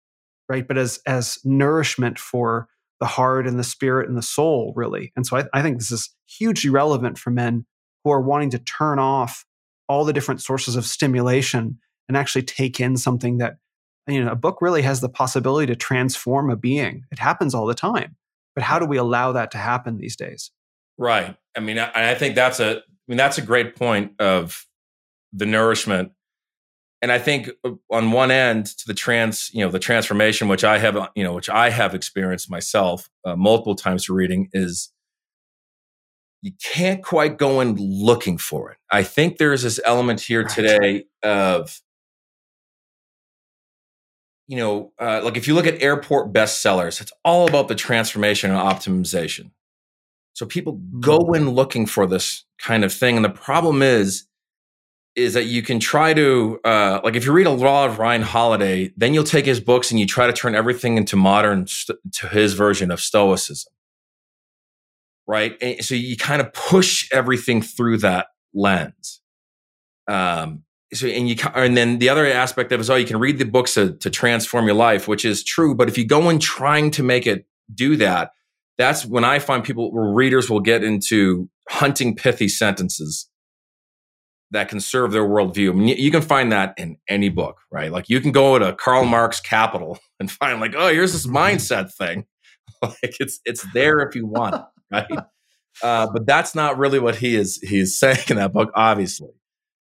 right 0.49 0.69
but 0.69 0.79
as 0.79 1.01
as 1.07 1.39
nourishment 1.45 2.19
for 2.19 2.69
the 3.01 3.07
heart 3.07 3.47
and 3.47 3.59
the 3.59 3.65
spirit 3.65 4.09
and 4.09 4.17
the 4.17 4.23
soul 4.23 4.73
really. 4.77 5.13
And 5.17 5.27
so 5.27 5.37
I, 5.37 5.45
I 5.53 5.63
think 5.63 5.79
this 5.79 5.91
is 5.91 6.15
hugely 6.27 6.71
relevant 6.71 7.19
for 7.19 7.31
men 7.31 7.67
who 8.05 8.11
are 8.11 8.21
wanting 8.21 8.51
to 8.51 8.59
turn 8.59 8.99
off 8.99 9.45
all 9.89 10.05
the 10.05 10.13
different 10.13 10.43
sources 10.43 10.77
of 10.77 10.87
stimulation 10.87 11.79
and 12.09 12.17
actually 12.17 12.43
take 12.43 12.81
in 12.81 12.97
something 12.97 13.39
that 13.39 13.57
you 14.07 14.25
know 14.25 14.31
a 14.31 14.37
book 14.37 14.59
really 14.61 14.83
has 14.83 15.01
the 15.01 15.09
possibility 15.09 15.67
to 15.67 15.77
transform 15.77 16.51
a 16.51 16.57
being. 16.57 17.05
It 17.11 17.19
happens 17.19 17.55
all 17.55 17.67
the 17.67 17.75
time 17.75 18.17
but 18.57 18.65
how 18.65 18.81
do 18.81 18.87
we 18.87 18.97
allow 18.97 19.33
that 19.33 19.53
to 19.53 19.59
happen 19.59 19.99
these 19.99 20.17
days? 20.17 20.51
Right. 20.99 21.37
I 21.57 21.61
mean 21.61 21.79
i, 21.79 21.91
I 21.95 22.15
think 22.17 22.35
that's 22.35 22.59
a 22.59 22.79
I 22.79 23.07
mean 23.07 23.19
that's 23.19 23.39
a 23.39 23.43
great 23.43 23.77
point 23.77 24.13
of 24.19 24.67
the 25.33 25.47
nourishment 25.47 26.13
and 27.03 27.13
i 27.13 27.19
think 27.19 27.51
uh, 27.65 27.73
on 27.91 28.13
one 28.13 28.31
end 28.31 28.67
to 28.67 28.87
the 28.87 28.95
trans 28.95 29.51
you 29.53 29.65
know 29.65 29.71
the 29.71 29.79
transformation 29.79 30.49
which 30.49 30.65
i 30.65 30.79
have 30.79 30.97
uh, 30.97 31.09
you 31.15 31.25
know 31.25 31.33
which 31.35 31.49
i 31.51 31.71
have 31.71 31.95
experienced 31.95 32.51
myself 32.51 33.09
uh, 33.25 33.37
multiple 33.37 33.75
times 33.75 34.05
through 34.05 34.17
reading 34.17 34.49
is 34.53 34.93
you 36.43 36.53
can't 36.63 37.03
quite 37.03 37.39
go 37.39 37.61
in 37.61 37.75
looking 37.77 38.39
for 38.39 38.71
it 38.71 38.79
i 38.91 39.03
think 39.03 39.39
there's 39.39 39.63
this 39.63 39.81
element 39.85 40.21
here 40.21 40.43
right. 40.43 40.51
today 40.51 41.05
of 41.23 41.81
you 44.49 44.57
know 44.57 44.93
uh, 45.01 45.21
like 45.25 45.37
if 45.37 45.49
you 45.49 45.55
look 45.55 45.67
at 45.67 45.83
airport 45.83 46.33
bestsellers 46.33 47.01
it's 47.01 47.13
all 47.25 47.49
about 47.49 47.69
the 47.69 47.75
transformation 47.75 48.51
and 48.51 48.61
optimization 48.61 49.51
So 50.35 50.47
people 50.47 50.75
go 51.01 51.19
Mm. 51.19 51.37
in 51.37 51.51
looking 51.51 51.87
for 51.87 52.07
this 52.07 52.45
kind 52.59 52.85
of 52.85 52.93
thing. 52.93 53.17
And 53.17 53.25
the 53.25 53.31
problem 53.31 53.81
is, 53.83 54.27
is 55.17 55.33
that 55.33 55.45
you 55.45 55.63
can 55.63 55.81
try 55.81 56.13
to, 56.13 56.61
uh, 56.63 57.01
like 57.03 57.17
if 57.17 57.25
you 57.25 57.33
read 57.33 57.47
a 57.47 57.51
lot 57.51 57.89
of 57.89 57.99
Ryan 57.99 58.21
Holiday, 58.21 58.93
then 58.97 59.15
you'll 59.15 59.25
take 59.25 59.47
his 59.47 59.61
books 59.61 59.91
and 59.91 59.99
you 59.99 60.07
try 60.07 60.27
to 60.27 60.33
turn 60.33 60.55
everything 60.55 60.99
into 60.99 61.17
modern, 61.17 61.67
st- 61.67 61.99
to 62.13 62.29
his 62.29 62.53
version 62.53 62.91
of 62.91 63.01
Stoicism. 63.01 63.73
Right. 65.27 65.57
And 65.63 65.83
so 65.83 65.95
you 65.95 66.17
kind 66.17 66.41
of 66.41 66.53
push 66.53 67.09
everything 67.13 67.63
through 67.63 67.99
that 67.99 68.27
lens. 68.55 69.23
Um, 70.07 70.63
so, 70.93 71.09
and 71.09 71.29
you, 71.29 71.37
and 71.55 71.77
then 71.77 71.99
the 71.99 72.11
other 72.11 72.27
aspect 72.27 72.71
of 72.71 72.79
it 72.79 72.83
is, 72.83 72.91
oh, 72.91 72.95
you 72.95 73.07
can 73.07 73.19
read 73.19 73.39
the 73.39 73.45
books 73.45 73.75
to, 73.75 73.95
to 73.97 74.11
transform 74.11 74.67
your 74.67 74.77
life, 74.77 75.09
which 75.09 75.25
is 75.25 75.43
true. 75.43 75.75
But 75.75 75.89
if 75.89 75.99
you 75.99 76.07
go 76.07 76.29
in 76.29 76.39
trying 76.39 76.91
to 76.93 77.03
make 77.03 77.27
it 77.27 77.47
do 77.75 77.97
that, 77.97 78.33
that's 78.79 79.07
when 79.07 79.25
I 79.25 79.39
find 79.39 79.65
people, 79.65 79.91
readers 79.93 80.51
will 80.51 80.61
get 80.61 80.85
into 80.85 81.49
hunting 81.69 82.15
pithy 82.15 82.49
sentences 82.49 83.29
that 84.51 84.69
can 84.69 84.81
serve 84.81 85.13
their 85.13 85.25
worldview. 85.25 85.71
I 85.71 85.75
mean, 85.75 85.97
you, 85.99 86.11
can 86.11 86.23
find 86.23 86.53
that 86.53 86.75
in 86.79 86.99
any 87.09 87.29
book, 87.29 87.59
right? 87.71 87.91
Like 87.91 88.09
you 88.09 88.21
can 88.21 88.33
go 88.33 88.59
to 88.59 88.73
Karl 88.75 89.05
Marx 89.05 89.41
Capital 89.41 89.99
and 90.21 90.31
find 90.31 90.61
like, 90.61 90.75
oh, 90.77 90.89
here's 90.89 91.13
this 91.13 91.27
mindset 91.27 91.93
thing. 91.93 92.27
like 92.83 93.17
it's 93.21 93.41
it's 93.45 93.65
there 93.73 94.01
if 94.01 94.15
you 94.15 94.27
want, 94.27 94.55
it, 94.55 94.63
right? 94.91 95.25
Uh, 95.83 96.07
but 96.13 96.27
that's 96.27 96.55
not 96.55 96.79
really 96.79 96.99
what 96.99 97.17
he 97.17 97.37
is 97.37 97.59
he's 97.63 97.99
saying 97.99 98.19
in 98.29 98.37
that 98.37 98.53
book, 98.53 98.71
obviously, 98.75 99.31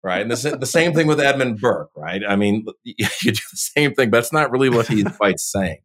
right? 0.02 0.22
And 0.22 0.30
the, 0.30 0.56
the 0.56 0.66
same 0.66 0.94
thing 0.94 1.06
with 1.06 1.20
Edmund 1.20 1.60
Burke, 1.60 1.90
right? 1.96 2.22
I 2.26 2.36
mean, 2.36 2.66
you 2.84 2.94
do 3.22 3.30
the 3.32 3.56
same 3.56 3.94
thing, 3.94 4.10
but 4.10 4.18
that's 4.18 4.32
not 4.32 4.50
really 4.50 4.70
what 4.70 4.86
he's 4.86 5.04
quite 5.16 5.38
saying. 5.38 5.78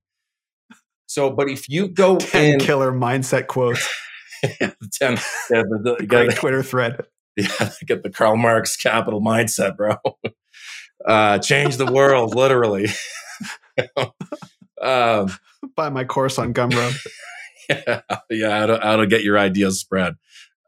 So, 1.07 1.29
but 1.29 1.49
if 1.49 1.69
you 1.69 1.89
go 1.89 2.17
10 2.17 2.53
in, 2.53 2.59
killer 2.59 2.91
mindset 2.91 3.47
quotes. 3.47 3.87
yeah, 4.43 4.71
the 4.81 4.89
10, 4.91 5.13
yeah, 5.51 5.61
the, 5.61 5.95
the, 5.99 6.07
Great 6.07 6.35
Twitter 6.35 6.63
thread. 6.63 7.05
yeah, 7.37 7.71
get 7.85 8.03
the 8.03 8.09
Karl 8.09 8.37
Marx 8.37 8.75
capital 8.75 9.21
mindset, 9.21 9.77
bro. 9.77 9.95
Uh, 11.05 11.37
change 11.37 11.75
the 11.75 11.91
world, 11.91 12.33
literally. 12.33 12.87
um, 14.81 15.27
Buy 15.75 15.89
my 15.89 16.05
course 16.05 16.39
on 16.39 16.53
Gumroad. 16.53 16.97
yeah, 17.67 18.01
yeah, 18.29 18.59
how 18.59 18.65
to, 18.67 18.79
how 18.81 18.95
to 18.95 19.05
get 19.05 19.21
your 19.21 19.37
ideas 19.37 19.81
spread. 19.81 20.13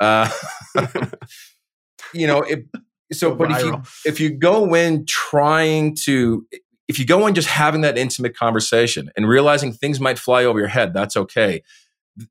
Uh, 0.01 0.29
you 2.13 2.27
know, 2.27 2.41
it, 2.41 2.65
so, 3.13 3.35
but 3.35 3.51
if 3.51 3.61
you 3.61 3.81
if 4.05 4.19
you 4.19 4.29
go 4.29 4.73
in 4.73 5.05
trying 5.07 5.95
to, 6.03 6.45
if 6.87 6.99
you 6.99 7.05
go 7.05 7.27
in 7.27 7.35
just 7.35 7.47
having 7.47 7.81
that 7.81 7.97
intimate 7.97 8.35
conversation 8.35 9.09
and 9.15 9.27
realizing 9.27 9.71
things 9.71 9.99
might 9.99 10.19
fly 10.19 10.43
over 10.43 10.59
your 10.59 10.67
head, 10.67 10.93
that's 10.93 11.15
okay. 11.15 11.61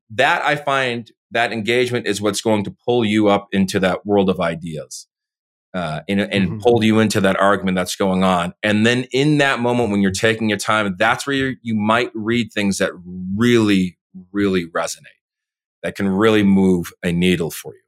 That 0.09 0.43
I 0.43 0.55
find 0.55 1.09
that 1.35 1.53
engagement 1.53 2.07
is 2.07 2.21
what's 2.21 2.41
going 2.41 2.63
to 2.63 2.75
pull 2.85 3.05
you 3.05 3.27
up 3.27 3.47
into 3.51 3.79
that 3.81 4.05
world 4.05 4.29
of 4.29 4.39
ideas. 4.39 5.07
Uh, 5.73 5.99
and, 6.07 6.21
and 6.21 6.49
Mhm. 6.51 6.61
pull 6.61 6.85
you 6.85 6.99
into 6.99 7.19
that 7.19 7.37
argument 7.37 7.75
that's 7.75 7.97
going 7.97 8.23
on. 8.23 8.53
And 8.63 8.85
then 8.85 9.07
in 9.11 9.39
that 9.39 9.59
moment 9.59 9.91
when 9.91 10.01
you're 10.01 10.09
taking 10.11 10.47
your 10.47 10.57
time, 10.57 10.95
that's 10.97 11.27
where 11.27 11.35
you 11.35 11.57
you 11.61 11.75
might 11.75 12.11
read 12.15 12.53
things 12.53 12.77
that 12.77 12.91
really, 13.35 13.97
really 14.31 14.65
resonate, 14.67 15.19
that 15.83 15.95
can 15.95 16.07
really 16.07 16.43
move 16.43 16.93
a 17.03 17.11
needle 17.11 17.51
for 17.51 17.73
you 17.73 17.81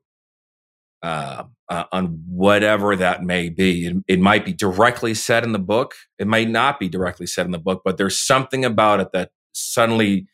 uh, 1.02 1.46
uh, 1.70 1.86
on 1.94 2.22
whatever 2.28 2.98
that 2.98 3.24
may 3.24 3.48
be. 3.48 3.88
It, 3.88 3.96
it 4.08 4.20
might 4.20 4.44
be 4.44 4.52
directly 4.52 5.14
said 5.14 5.46
in 5.46 5.54
the 5.54 5.60
book. 5.60 5.96
It 6.20 6.28
might 6.28 6.50
not 6.50 6.82
be 6.82 6.90
directly 6.90 7.26
said 7.28 7.46
in 7.46 7.54
the 7.54 7.58
book, 7.58 7.84
but 7.86 7.98
there's 7.98 8.20
something 8.20 8.66
about 8.66 9.00
it 9.00 9.14
that 9.14 9.32
suddenly 9.54 10.28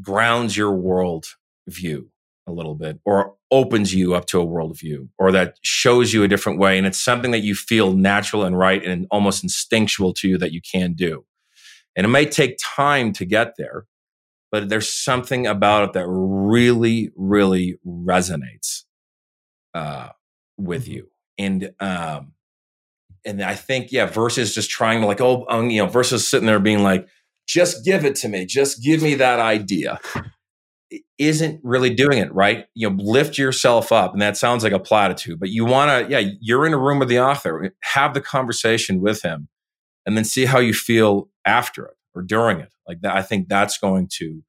grounds 0.00 0.56
your 0.56 0.72
world 0.72 1.26
view 1.68 2.11
a 2.46 2.52
little 2.52 2.74
bit 2.74 2.98
or 3.04 3.34
opens 3.50 3.94
you 3.94 4.14
up 4.14 4.26
to 4.26 4.40
a 4.40 4.46
worldview 4.46 5.08
or 5.18 5.30
that 5.32 5.56
shows 5.62 6.12
you 6.12 6.22
a 6.22 6.28
different 6.28 6.58
way. 6.58 6.76
And 6.76 6.86
it's 6.86 7.02
something 7.02 7.30
that 7.30 7.40
you 7.40 7.54
feel 7.54 7.92
natural 7.92 8.44
and 8.44 8.58
right 8.58 8.84
and 8.84 9.06
almost 9.10 9.42
instinctual 9.42 10.12
to 10.14 10.28
you 10.28 10.38
that 10.38 10.52
you 10.52 10.60
can 10.60 10.94
do. 10.94 11.24
And 11.94 12.04
it 12.06 12.08
may 12.08 12.26
take 12.26 12.58
time 12.58 13.12
to 13.14 13.24
get 13.24 13.54
there, 13.58 13.86
but 14.50 14.68
there's 14.68 14.90
something 14.90 15.46
about 15.46 15.88
it 15.88 15.92
that 15.92 16.06
really, 16.08 17.10
really 17.14 17.78
resonates 17.86 18.82
uh, 19.74 20.08
with 20.56 20.88
you. 20.88 21.08
And 21.38 21.72
um, 21.80 22.32
and 23.24 23.42
I 23.42 23.54
think 23.54 23.92
yeah, 23.92 24.06
versus 24.06 24.54
just 24.54 24.70
trying 24.70 25.00
to 25.00 25.06
like 25.06 25.20
oh 25.20 25.46
um, 25.48 25.70
you 25.70 25.82
know 25.82 25.88
versus 25.88 26.26
sitting 26.28 26.46
there 26.46 26.58
being 26.58 26.82
like 26.82 27.06
just 27.46 27.84
give 27.84 28.04
it 28.04 28.14
to 28.16 28.28
me, 28.28 28.46
just 28.46 28.82
give 28.82 29.02
me 29.02 29.14
that 29.16 29.40
idea. 29.40 30.00
Isn't 31.18 31.60
really 31.62 31.90
doing 31.94 32.18
it 32.18 32.34
right. 32.34 32.66
You 32.74 32.90
know, 32.90 32.96
lift 33.02 33.38
yourself 33.38 33.92
up, 33.92 34.12
and 34.12 34.20
that 34.22 34.36
sounds 34.36 34.64
like 34.64 34.72
a 34.72 34.78
platitude, 34.78 35.38
but 35.40 35.48
you 35.48 35.64
want 35.64 36.06
to, 36.06 36.10
yeah, 36.10 36.30
you're 36.40 36.66
in 36.66 36.72
a 36.72 36.78
room 36.78 36.98
with 36.98 37.08
the 37.08 37.20
author, 37.20 37.74
have 37.82 38.14
the 38.14 38.20
conversation 38.20 39.00
with 39.00 39.22
him, 39.22 39.48
and 40.04 40.16
then 40.16 40.24
see 40.24 40.44
how 40.44 40.58
you 40.58 40.74
feel 40.74 41.28
after 41.44 41.86
it 41.86 41.96
or 42.14 42.22
during 42.22 42.60
it. 42.60 42.72
Like 42.86 43.00
that, 43.02 43.16
I 43.16 43.22
think 43.22 43.48
that's 43.48 43.78
going 43.78 44.08
to 44.18 44.42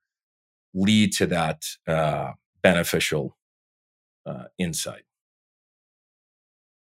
lead 0.74 1.14
to 1.14 1.28
that 1.28 1.64
uh, 1.88 2.32
beneficial 2.62 3.38
uh, 4.26 4.46
insight. 4.58 5.04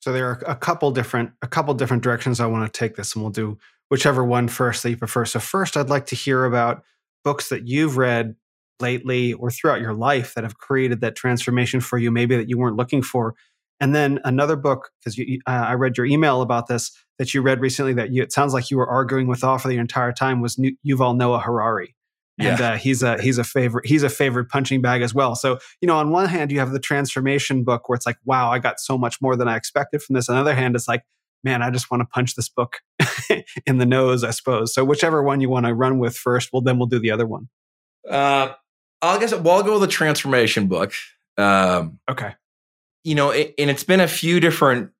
So 0.01 0.12
there 0.12 0.28
are 0.28 0.42
a 0.47 0.55
couple 0.55 0.90
different 0.90 1.32
a 1.40 1.49
couple 1.49 1.72
different 1.74 2.03
directions 2.03 2.38
I 2.38 2.47
want 2.47 2.70
to 2.70 2.78
take 2.78 2.97
this, 2.97 3.14
and 3.14 3.22
we'll 3.22 3.32
do 3.32 3.59
whichever 3.88 4.24
one 4.24 4.49
first 4.49 4.82
that 4.82 4.90
you 4.90 4.97
prefer. 4.97 5.24
So 5.24 5.40
first, 5.40 5.76
I'd 5.76 5.88
like 5.88 6.07
to 6.07 6.14
hear 6.14 6.45
about 6.45 6.84
books 7.24 7.49
that 7.49 7.66
you've 7.66 7.97
read 7.97 8.36
lately 8.81 9.33
or 9.35 9.51
throughout 9.51 9.81
your 9.81 9.95
life 9.95 10.35
that 10.35 10.45
have 10.45 10.59
created 10.59 11.01
that 11.01 11.16
transformation 11.16 11.81
for 11.81 11.99
you, 11.99 12.11
maybe 12.11 12.37
that 12.37 12.49
you 12.49 12.59
weren't 12.59 12.77
looking 12.77 13.03
for. 13.03 13.35
And 13.81 13.95
then 13.95 14.20
another 14.25 14.57
book, 14.57 14.91
because 15.01 15.18
uh, 15.18 15.51
I 15.51 15.75
read 15.75 15.97
your 15.97 16.07
email 16.07 16.43
about 16.43 16.68
this 16.68 16.93
that 17.18 17.35
you 17.35 17.43
read 17.43 17.61
recently. 17.61 17.93
That 17.93 18.12
you, 18.12 18.22
it 18.22 18.33
sounds 18.33 18.55
like 18.55 18.70
you 18.70 18.77
were 18.77 18.89
arguing 18.89 19.27
with 19.27 19.43
author 19.45 19.68
the 19.68 19.79
entire 19.79 20.12
time 20.12 20.41
was 20.41 20.59
Nu- 20.59 20.77
Yuval 20.87 21.16
Noah 21.16 21.41
Harari, 21.41 21.95
and 22.39 22.61
uh, 22.61 22.77
he's 22.77 23.03
a 23.03 23.20
he's 23.20 23.37
a 23.37 23.45
favorite 23.45 23.87
he's 23.87 24.03
a 24.03 24.09
favorite 24.09 24.49
punching 24.49 24.81
bag 24.81 25.03
as 25.03 25.12
well. 25.12 25.35
So 25.35 25.59
you 25.81 25.87
know, 25.87 25.97
on 25.97 26.11
one 26.11 26.29
hand, 26.29 26.53
you 26.53 26.61
have 26.61 26.70
the 26.70 26.79
transformation 26.79 27.64
book 27.64 27.89
where 27.89 27.97
it's 27.97 28.07
like, 28.07 28.16
wow, 28.25 28.51
I 28.51 28.61
got 28.61 28.81
so 28.81 28.97
much 28.97 29.20
more 29.20 29.37
than 29.37 29.49
I 29.49 29.57
expected 29.57 30.03
from 30.03 30.14
this. 30.14 30.29
On 30.29 30.37
the 30.37 30.41
other 30.41 30.55
hand, 30.55 30.77
it's 30.77 30.89
like, 30.89 31.03
man, 31.43 31.62
I 31.62 31.70
just 31.70 31.91
want 31.91 32.01
to 32.01 32.07
punch 32.07 32.37
this 32.37 32.49
book 32.49 32.79
in 33.66 33.79
the 33.79 33.87
nose, 33.87 34.25
I 34.25 34.31
suppose. 34.31 34.72
So 34.72 34.85
whichever 34.85 35.22
one 35.22 35.41
you 35.41 35.51
want 35.51 35.66
to 35.66 35.75
run 35.75 35.99
with 35.99 36.16
first, 36.16 36.51
well, 36.53 36.62
then 36.62 36.79
we'll 36.79 36.87
do 36.87 37.01
the 37.01 37.11
other 37.11 37.27
one. 37.27 37.49
Uh, 38.09 38.53
I'll 39.05 39.18
guess 39.18 39.34
well, 39.34 39.57
I'll 39.57 39.62
go 39.62 39.72
with 39.72 39.82
the 39.82 39.88
transformation 39.88 40.66
book. 40.66 40.92
Um, 41.36 41.98
Okay. 42.09 42.34
you 43.02 43.14
know, 43.14 43.30
it, 43.30 43.55
and 43.59 43.70
it's 43.70 43.84
been 43.84 44.00
a 44.00 44.09
few 44.09 44.40
different 44.40 44.90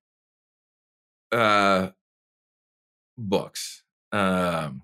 uh, 1.33 1.89
books. 3.19 3.83
Um, 4.13 4.83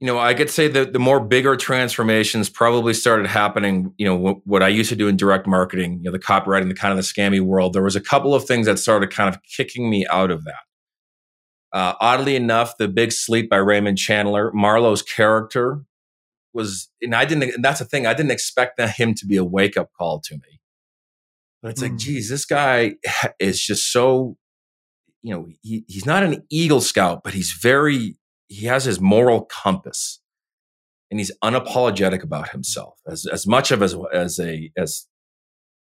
you 0.00 0.06
know, 0.06 0.18
I 0.18 0.34
could 0.34 0.50
say 0.50 0.66
that 0.68 0.92
the 0.92 0.98
more 0.98 1.20
bigger 1.20 1.54
transformations 1.56 2.48
probably 2.50 2.92
started 2.92 3.26
happening. 3.28 3.94
You 3.98 4.06
know, 4.06 4.18
wh- 4.18 4.46
what 4.46 4.62
I 4.62 4.68
used 4.68 4.88
to 4.90 4.96
do 4.96 5.06
in 5.06 5.16
direct 5.16 5.46
marketing, 5.46 5.98
you 5.98 6.04
know, 6.04 6.10
the 6.10 6.18
copywriting, 6.18 6.68
the 6.68 6.74
kind 6.74 6.90
of 6.90 6.96
the 6.96 7.02
scammy 7.04 7.40
world. 7.40 7.72
There 7.72 7.82
was 7.84 7.94
a 7.96 8.00
couple 8.00 8.34
of 8.34 8.44
things 8.44 8.66
that 8.66 8.78
started 8.78 9.10
kind 9.10 9.32
of 9.32 9.40
kicking 9.44 9.88
me 9.88 10.06
out 10.10 10.30
of 10.30 10.44
that. 10.44 10.64
Uh, 11.72 11.94
oddly 12.00 12.36
enough, 12.36 12.76
the 12.78 12.88
Big 12.88 13.12
Sleep 13.12 13.48
by 13.48 13.56
Raymond 13.56 13.96
Chandler, 13.96 14.50
Marlowe's 14.52 15.02
character 15.02 15.82
was, 16.54 16.90
and 17.00 17.14
I 17.14 17.24
didn't. 17.24 17.54
And 17.54 17.64
that's 17.64 17.78
the 17.78 17.84
thing, 17.84 18.06
I 18.06 18.14
didn't 18.14 18.30
expect 18.32 18.76
that 18.76 18.96
him 18.96 19.14
to 19.14 19.26
be 19.26 19.36
a 19.36 19.44
wake 19.44 19.76
up 19.76 19.90
call 19.96 20.20
to 20.20 20.34
me. 20.34 20.60
But 21.62 21.72
it's 21.72 21.82
like, 21.82 21.92
Mm. 21.92 21.98
geez, 21.98 22.28
this 22.28 22.44
guy 22.44 22.94
is 23.38 23.60
just 23.64 23.92
so, 23.92 24.36
you 25.22 25.32
know, 25.32 25.46
he, 25.62 25.84
he's 25.86 26.06
not 26.06 26.22
an 26.24 26.44
Eagle 26.50 26.80
Scout, 26.80 27.22
but 27.22 27.34
he's 27.34 27.52
very, 27.52 28.16
he 28.48 28.66
has 28.66 28.84
his 28.84 29.00
moral 29.00 29.42
compass 29.44 30.20
and 31.10 31.20
he's 31.20 31.30
unapologetic 31.44 32.22
about 32.22 32.50
himself 32.50 32.98
as, 33.06 33.26
as 33.26 33.46
much 33.46 33.70
of 33.70 33.82
as, 33.82 33.94
as 34.12 34.40
a, 34.40 34.70
as, 34.76 35.06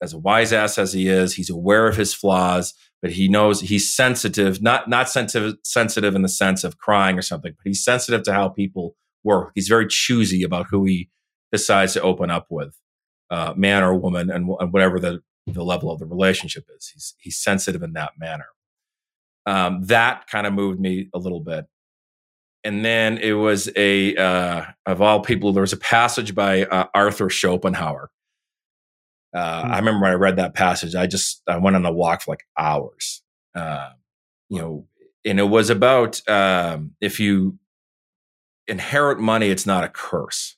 as 0.02 0.14
a 0.14 0.20
wise 0.20 0.54
ass 0.54 0.78
as 0.78 0.94
he 0.94 1.08
is, 1.08 1.34
he's 1.34 1.50
aware 1.50 1.88
of 1.88 1.96
his 1.98 2.14
flaws, 2.14 2.74
but 3.02 3.12
he 3.12 3.28
knows 3.28 3.62
he's 3.62 3.94
sensitive, 3.96 4.62
not, 4.62 4.88
not 4.90 5.10
sensitive, 5.10 5.56
sensitive 5.64 6.14
in 6.16 6.22
the 6.22 6.30
sense 6.30 6.64
of 6.64 6.78
crying 6.78 7.18
or 7.18 7.22
something, 7.24 7.54
but 7.58 7.68
he's 7.68 7.84
sensitive 7.84 8.24
to 8.24 8.34
how 8.34 8.50
people 8.50 8.96
work. 9.24 9.52
He's 9.56 9.68
very 9.68 9.88
choosy 9.88 10.44
about 10.44 10.68
who 10.70 10.86
he 10.86 11.10
decides 11.52 11.94
to 11.94 12.02
open 12.02 12.32
up 12.32 12.48
with, 12.50 12.76
uh, 13.30 13.54
man 13.56 13.84
or 13.84 13.96
woman, 13.96 14.30
and, 14.30 14.50
and 14.60 14.74
whatever 14.74 15.00
the, 15.00 15.22
the 15.48 15.64
level 15.64 15.92
of 15.92 16.00
the 16.00 16.06
relationship 16.06 16.66
is. 16.78 16.90
He's 16.94 17.16
he's 17.20 17.38
sensitive 17.38 17.84
in 17.84 17.94
that 17.94 18.14
manner. 18.18 18.48
Um, 19.46 19.84
that 19.86 20.28
kind 20.28 20.46
of 20.46 20.54
moved 20.54 20.80
me 20.80 21.10
a 21.14 21.18
little 21.18 21.40
bit. 21.42 21.66
And 22.64 22.86
then 22.86 23.18
it 23.18 23.34
was 23.34 23.70
a 23.76 24.16
uh, 24.16 24.66
of 24.86 25.02
all 25.02 25.22
people, 25.22 25.52
there 25.52 25.62
was 25.62 25.74
a 25.74 25.78
passage 25.78 26.36
by 26.36 26.64
uh, 26.66 26.86
Arthur 26.94 27.30
Schopenhauer. 27.30 28.12
Uh, 29.34 29.64
Hmm. 29.64 29.72
I 29.72 29.78
remember 29.80 30.02
when 30.02 30.12
I 30.12 30.16
read 30.16 30.36
that 30.38 30.54
passage, 30.54 30.94
I 30.96 31.08
just 31.08 31.42
I 31.48 31.58
went 31.58 31.76
on 31.76 31.86
a 31.86 31.92
walk 31.92 32.22
for 32.22 32.32
like 32.32 32.44
hours. 32.58 33.24
Uh, 33.56 33.90
you 34.50 34.60
know, 34.60 34.88
and 35.26 35.40
it 35.40 35.50
was 35.50 35.70
about 35.70 36.22
um, 36.30 36.92
if 37.02 37.20
you 37.20 37.58
inherit 38.72 39.20
money, 39.20 39.50
it's 39.50 39.68
not 39.68 39.84
a 39.84 39.90
curse. 39.90 40.56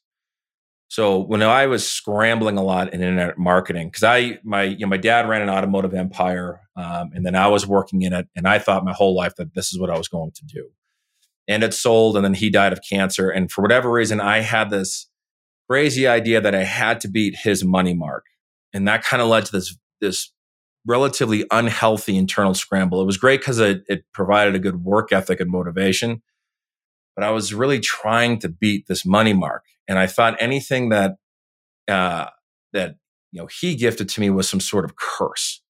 So 0.87 1.17
when 1.17 1.41
I 1.41 1.65
was 1.65 1.89
scrambling 1.89 2.57
a 2.57 2.63
lot 2.63 2.93
in 2.93 3.01
internet 3.01 3.39
marketing, 3.39 3.87
because 3.87 4.03
I 4.03 4.37
my 4.43 4.61
you 4.61 4.85
know 4.85 4.87
my 4.87 4.97
dad 4.97 5.27
ran 5.27 5.41
an 5.41 5.49
automotive 5.49 5.95
empire, 5.95 6.61
um, 6.75 7.09
and 7.13 7.25
then 7.25 7.35
I 7.35 7.47
was 7.47 7.65
working 7.65 8.03
in 8.03 8.13
it, 8.13 8.27
and 8.35 8.47
I 8.47 8.59
thought 8.59 8.85
my 8.85 8.93
whole 8.93 9.15
life 9.15 9.33
that 9.37 9.55
this 9.55 9.73
is 9.73 9.79
what 9.79 9.89
I 9.89 9.97
was 9.97 10.07
going 10.07 10.31
to 10.31 10.45
do. 10.45 10.69
And 11.47 11.63
it 11.63 11.73
sold, 11.73 12.15
and 12.15 12.23
then 12.23 12.35
he 12.35 12.51
died 12.51 12.73
of 12.73 12.79
cancer, 12.87 13.29
and 13.31 13.51
for 13.51 13.63
whatever 13.63 13.91
reason, 13.91 14.21
I 14.21 14.41
had 14.41 14.69
this 14.69 15.09
crazy 15.67 16.07
idea 16.07 16.39
that 16.39 16.53
I 16.53 16.63
had 16.63 17.01
to 17.01 17.09
beat 17.09 17.37
his 17.43 17.65
money 17.65 17.95
mark, 17.95 18.25
and 18.71 18.87
that 18.87 19.03
kind 19.03 19.23
of 19.23 19.29
led 19.29 19.45
to 19.45 19.51
this 19.51 19.75
this 19.99 20.31
relatively 20.85 21.43
unhealthy 21.49 22.17
internal 22.17 22.53
scramble. 22.53 23.01
It 23.01 23.05
was 23.05 23.17
great 23.17 23.39
because 23.39 23.59
it, 23.59 23.83
it 23.87 24.05
provided 24.13 24.53
a 24.53 24.59
good 24.59 24.83
work 24.83 25.11
ethic 25.11 25.39
and 25.39 25.49
motivation, 25.49 26.21
but 27.15 27.23
I 27.23 27.31
was 27.31 27.53
really 27.53 27.79
trying 27.79 28.39
to 28.39 28.49
beat 28.49 28.87
this 28.87 29.05
money 29.05 29.33
mark 29.33 29.63
and 29.87 29.99
I 29.99 30.07
thought 30.07 30.35
anything 30.39 30.89
that 30.89 31.15
uh, 31.87 32.27
that 32.71 32.95
you 33.31 33.41
know 33.41 33.47
he 33.47 33.75
gifted 33.75 34.09
to 34.09 34.21
me 34.21 34.29
was 34.29 34.47
some 34.47 34.59
sort 34.59 34.85
of 34.85 34.95
curse, 34.95 35.61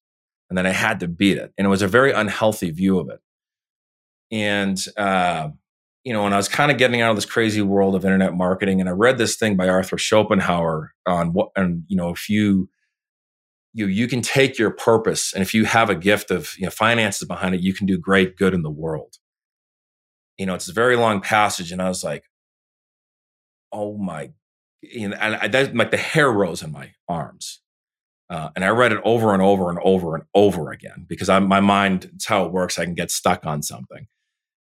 and 0.48 0.56
then 0.56 0.66
I 0.66 0.70
had 0.70 1.00
to 1.00 1.08
beat 1.08 1.38
it, 1.38 1.52
and 1.58 1.66
it 1.66 1.70
was 1.70 1.82
a 1.82 1.88
very 1.88 2.12
unhealthy 2.12 2.70
view 2.70 2.98
of 2.98 3.08
it. 3.10 3.20
And 4.30 4.82
uh, 4.96 5.48
you 6.04 6.12
know, 6.12 6.22
when 6.22 6.32
I 6.32 6.36
was 6.36 6.48
kind 6.48 6.70
of 6.70 6.78
getting 6.78 7.00
out 7.00 7.10
of 7.10 7.16
this 7.16 7.26
crazy 7.26 7.62
world 7.62 7.94
of 7.94 8.04
internet 8.04 8.34
marketing, 8.34 8.80
and 8.80 8.88
I 8.88 8.92
read 8.92 9.18
this 9.18 9.36
thing 9.36 9.56
by 9.56 9.68
Arthur 9.68 9.98
Schopenhauer 9.98 10.92
on 11.06 11.32
what, 11.32 11.50
and 11.56 11.84
you 11.88 11.96
know, 11.96 12.10
if 12.10 12.28
you 12.28 12.68
you 13.72 13.86
you 13.86 14.06
can 14.06 14.22
take 14.22 14.58
your 14.58 14.70
purpose, 14.70 15.32
and 15.32 15.42
if 15.42 15.54
you 15.54 15.64
have 15.64 15.90
a 15.90 15.96
gift 15.96 16.30
of 16.30 16.52
you 16.56 16.64
know 16.64 16.70
finances 16.70 17.26
behind 17.26 17.54
it, 17.54 17.62
you 17.62 17.74
can 17.74 17.86
do 17.86 17.98
great 17.98 18.36
good 18.36 18.54
in 18.54 18.62
the 18.62 18.70
world. 18.70 19.16
You 20.38 20.46
know, 20.46 20.54
it's 20.54 20.68
a 20.68 20.72
very 20.72 20.96
long 20.96 21.20
passage, 21.20 21.72
and 21.72 21.80
I 21.80 21.88
was 21.88 22.02
like, 22.02 22.24
oh 23.72 23.96
my, 23.98 24.30
you 24.82 25.08
know, 25.08 25.16
and 25.20 25.36
I, 25.36 25.48
that, 25.48 25.74
like 25.74 25.90
the 25.90 25.96
hair 25.96 26.30
rose 26.30 26.62
in 26.62 26.72
my 26.72 26.92
arms. 27.08 27.60
Uh, 28.30 28.48
and 28.56 28.64
I 28.64 28.68
read 28.68 28.92
it 28.92 29.00
over 29.04 29.34
and 29.34 29.42
over 29.42 29.68
and 29.68 29.78
over 29.82 30.14
and 30.14 30.24
over 30.34 30.70
again 30.70 31.04
because 31.08 31.28
I'm, 31.28 31.46
my 31.46 31.60
mind, 31.60 32.10
it's 32.14 32.26
how 32.26 32.44
it 32.44 32.52
works. 32.52 32.78
I 32.78 32.84
can 32.84 32.94
get 32.94 33.10
stuck 33.10 33.44
on 33.44 33.62
something. 33.62 34.06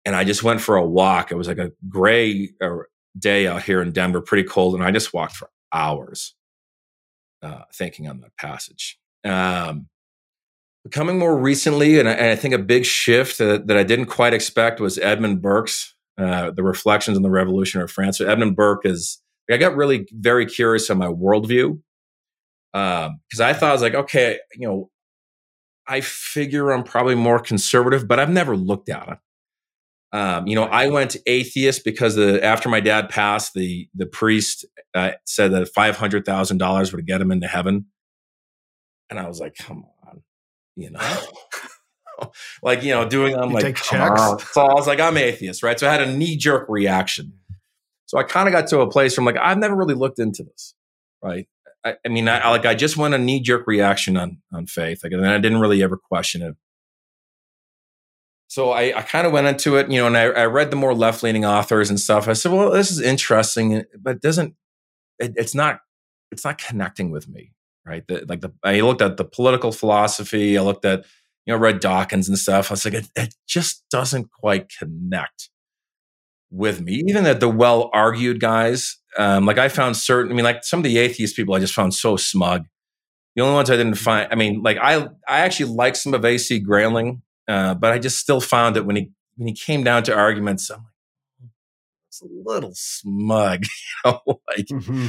And 0.05 0.15
I 0.15 0.23
just 0.23 0.43
went 0.43 0.61
for 0.61 0.75
a 0.75 0.85
walk. 0.85 1.31
It 1.31 1.35
was 1.35 1.47
like 1.47 1.57
a 1.57 1.71
gray 1.89 2.51
uh, 2.61 2.77
day 3.17 3.47
out 3.47 3.63
here 3.63 3.81
in 3.81 3.91
Denver, 3.91 4.21
pretty 4.21 4.47
cold. 4.47 4.75
And 4.75 4.83
I 4.83 4.91
just 4.91 5.13
walked 5.13 5.35
for 5.35 5.49
hours 5.73 6.35
uh, 7.41 7.63
thinking 7.73 8.07
on 8.07 8.21
that 8.21 8.37
passage. 8.37 8.99
Um, 9.25 9.87
becoming 10.83 11.19
more 11.19 11.37
recently, 11.37 11.99
and 11.99 12.07
I, 12.07 12.13
and 12.13 12.31
I, 12.31 12.35
think 12.35 12.53
a 12.53 12.59
big 12.59 12.85
shift 12.85 13.37
that, 13.37 13.67
that 13.67 13.77
I 13.77 13.83
didn't 13.83 14.05
quite 14.07 14.33
expect 14.33 14.79
was 14.79 14.97
Edmund 14.97 15.41
Burke's 15.41 15.95
uh, 16.19 16.51
the 16.51 16.63
reflections 16.63 17.15
on 17.15 17.23
the 17.23 17.29
revolution 17.29 17.79
of 17.81 17.89
France. 17.89 18.17
So 18.17 18.27
Edmund 18.27 18.55
Burke 18.55 18.85
is, 18.85 19.21
I 19.49 19.57
got 19.57 19.75
really 19.75 20.05
very 20.11 20.45
curious 20.45 20.89
on 20.89 20.97
my 20.97 21.07
worldview 21.07 21.79
because 22.73 23.39
um, 23.39 23.41
I 23.41 23.53
thought 23.53 23.69
I 23.69 23.73
was 23.73 23.81
like, 23.81 23.95
okay, 23.95 24.39
you 24.53 24.67
know, 24.67 24.89
I 25.87 26.01
figure 26.01 26.71
I'm 26.71 26.83
probably 26.83 27.15
more 27.15 27.39
conservative, 27.39 28.07
but 28.07 28.19
I've 28.19 28.29
never 28.29 28.55
looked 28.55 28.89
at 28.89 29.07
it. 29.07 29.17
Um, 30.11 30.47
you 30.47 30.55
know, 30.55 30.65
I 30.65 30.87
went 30.87 31.15
atheist 31.25 31.85
because 31.85 32.15
the, 32.15 32.43
after 32.43 32.67
my 32.67 32.79
dad 32.79 33.09
passed, 33.09 33.53
the 33.53 33.87
the 33.93 34.07
priest 34.07 34.65
uh, 34.95 35.11
said 35.25 35.51
that 35.51 35.69
five 35.69 35.97
hundred 35.97 36.25
thousand 36.25 36.57
dollars 36.57 36.91
would 36.91 37.05
get 37.05 37.21
him 37.21 37.31
into 37.31 37.47
heaven, 37.47 37.85
and 39.09 39.19
I 39.19 39.27
was 39.27 39.39
like, 39.39 39.55
come 39.55 39.83
on, 39.83 39.98
you 40.81 40.91
know. 40.91 40.99
like 42.63 42.83
you 42.83 42.91
know, 42.91 43.07
doing 43.07 43.35
I'm 43.35 43.51
like 43.51 43.75
checks. 43.75 44.21
So 44.53 44.61
I 44.61 44.73
was 44.73 44.87
like, 44.87 44.99
I'm 44.99 45.17
atheist, 45.17 45.63
right? 45.63 45.79
So 45.79 45.87
I 45.87 45.91
had 45.91 46.01
a 46.01 46.11
knee 46.11 46.35
jerk 46.35 46.67
reaction. 46.69 47.33
So 48.05 48.17
I 48.17 48.23
kind 48.23 48.47
of 48.47 48.53
got 48.53 48.67
to 48.67 48.79
a 48.79 48.89
place 48.89 49.15
where 49.17 49.21
I'm 49.21 49.33
like, 49.33 49.41
I've 49.41 49.57
never 49.57 49.75
really 49.75 49.93
looked 49.93 50.19
into 50.19 50.43
this, 50.43 50.73
right? 51.23 51.47
I, 51.85 51.95
I 52.05 52.09
mean, 52.09 52.27
I, 52.27 52.49
like 52.49 52.65
I 52.65 52.75
just 52.75 52.97
went 52.97 53.13
a 53.13 53.17
knee 53.17 53.39
jerk 53.39 53.67
reaction 53.67 54.17
on 54.17 54.39
on 54.51 54.65
faith, 54.65 55.03
like, 55.03 55.13
and 55.13 55.23
then 55.23 55.31
I 55.31 55.37
didn't 55.37 55.59
really 55.59 55.83
ever 55.83 55.97
question 55.97 56.41
it. 56.41 56.55
So 58.49 58.71
I, 58.71 58.97
I 58.97 59.03
kind 59.03 59.27
of 59.27 59.31
went 59.31 59.45
into 59.45 59.77
it, 59.77 59.91
you 59.91 59.99
know, 59.99 60.07
and 60.07 60.17
I, 60.17 60.23
I 60.23 60.45
read 60.45 60.71
the 60.71 60.75
more 60.75 60.95
left 60.95 61.21
leaning 61.21 61.45
authors 61.45 61.91
and 61.91 61.99
stuff. 61.99 62.27
I 62.27 62.33
said, 62.33 62.51
well, 62.51 62.71
this 62.71 62.89
is 62.89 62.99
interesting, 62.99 63.83
but 63.99 64.15
it 64.15 64.21
doesn't, 64.23 64.55
it, 65.19 65.33
it's 65.35 65.53
not, 65.53 65.81
it's 66.31 66.43
not 66.43 66.57
connecting 66.57 67.11
with 67.11 67.29
me, 67.29 67.51
right? 67.89 68.07
The, 68.07 68.25
like 68.27 68.41
the, 68.41 68.53
I 68.63 68.79
looked 68.81 69.01
at 69.01 69.17
the 69.17 69.25
political 69.25 69.71
philosophy, 69.71 70.57
I 70.57 70.61
looked 70.61 70.85
at 70.85 71.05
you 71.45 71.55
know, 71.55 71.59
read 71.59 71.79
Dawkins 71.79 72.29
and 72.29 72.37
stuff. 72.37 72.69
I 72.69 72.73
was 72.73 72.85
like, 72.85 72.93
it, 72.93 73.07
it 73.15 73.33
just 73.47 73.83
doesn't 73.89 74.29
quite 74.31 74.71
connect 74.77 75.49
with 76.51 76.79
me. 76.79 77.03
Even 77.07 77.23
that 77.23 77.39
the 77.39 77.49
well 77.49 77.89
argued 77.91 78.39
guys, 78.39 78.97
um, 79.17 79.47
like 79.47 79.57
I 79.57 79.67
found 79.67 79.97
certain, 79.97 80.31
I 80.31 80.35
mean, 80.35 80.45
like 80.45 80.63
some 80.63 80.79
of 80.79 80.83
the 80.83 80.99
atheist 80.99 81.35
people 81.35 81.55
I 81.55 81.59
just 81.59 81.73
found 81.73 81.95
so 81.95 82.17
smug. 82.17 82.65
The 83.35 83.41
only 83.41 83.55
ones 83.55 83.71
I 83.71 83.77
didn't 83.77 83.95
find, 83.95 84.27
I 84.31 84.35
mean, 84.35 84.61
like 84.61 84.77
I, 84.77 85.07
I 85.27 85.39
actually 85.39 85.73
like 85.73 85.95
some 85.95 86.13
of 86.13 86.23
AC 86.23 86.59
Grayling, 86.59 87.23
uh, 87.47 87.73
but 87.73 87.93
I 87.93 87.97
just 87.97 88.19
still 88.19 88.41
found 88.41 88.75
that 88.75 88.85
when 88.85 88.95
he, 88.95 89.11
when 89.35 89.47
he 89.47 89.53
came 89.55 89.83
down 89.83 90.03
to 90.03 90.15
arguments, 90.15 90.69
I'm 90.69 90.83
like, 90.83 91.49
it's 92.09 92.21
a 92.21 92.27
little 92.29 92.73
smug, 92.75 93.63
you 94.05 94.11
know, 94.11 94.21
like, 94.47 94.67
mm-hmm. 94.67 95.07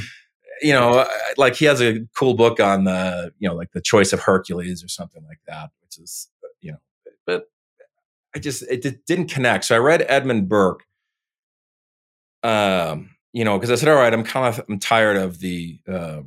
You 0.61 0.73
know, 0.73 0.99
uh, 0.99 1.09
like 1.37 1.55
he 1.55 1.65
has 1.65 1.81
a 1.81 1.99
cool 2.17 2.33
book 2.33 2.59
on 2.59 2.83
the, 2.83 3.31
you 3.39 3.49
know, 3.49 3.55
like 3.55 3.71
the 3.71 3.81
choice 3.81 4.13
of 4.13 4.19
Hercules 4.19 4.83
or 4.83 4.87
something 4.87 5.23
like 5.27 5.39
that, 5.47 5.71
which 5.81 5.97
is 5.97 6.29
you 6.61 6.71
know, 6.71 6.77
but 7.25 7.45
I 8.35 8.39
just 8.39 8.63
it 8.63 9.05
didn't 9.05 9.29
connect. 9.29 9.65
So 9.65 9.75
I 9.75 9.79
read 9.79 10.05
Edmund 10.07 10.49
Burke. 10.49 10.83
Um, 12.43 13.11
you 13.33 13.45
know, 13.45 13.57
because 13.57 13.71
I 13.71 13.75
said, 13.75 13.89
all 13.89 13.95
right, 13.95 14.13
I'm 14.13 14.23
kind 14.23 14.47
of 14.47 14.65
I'm 14.69 14.79
tired 14.79 15.17
of 15.17 15.39
the 15.39 15.79
uh, 15.87 16.21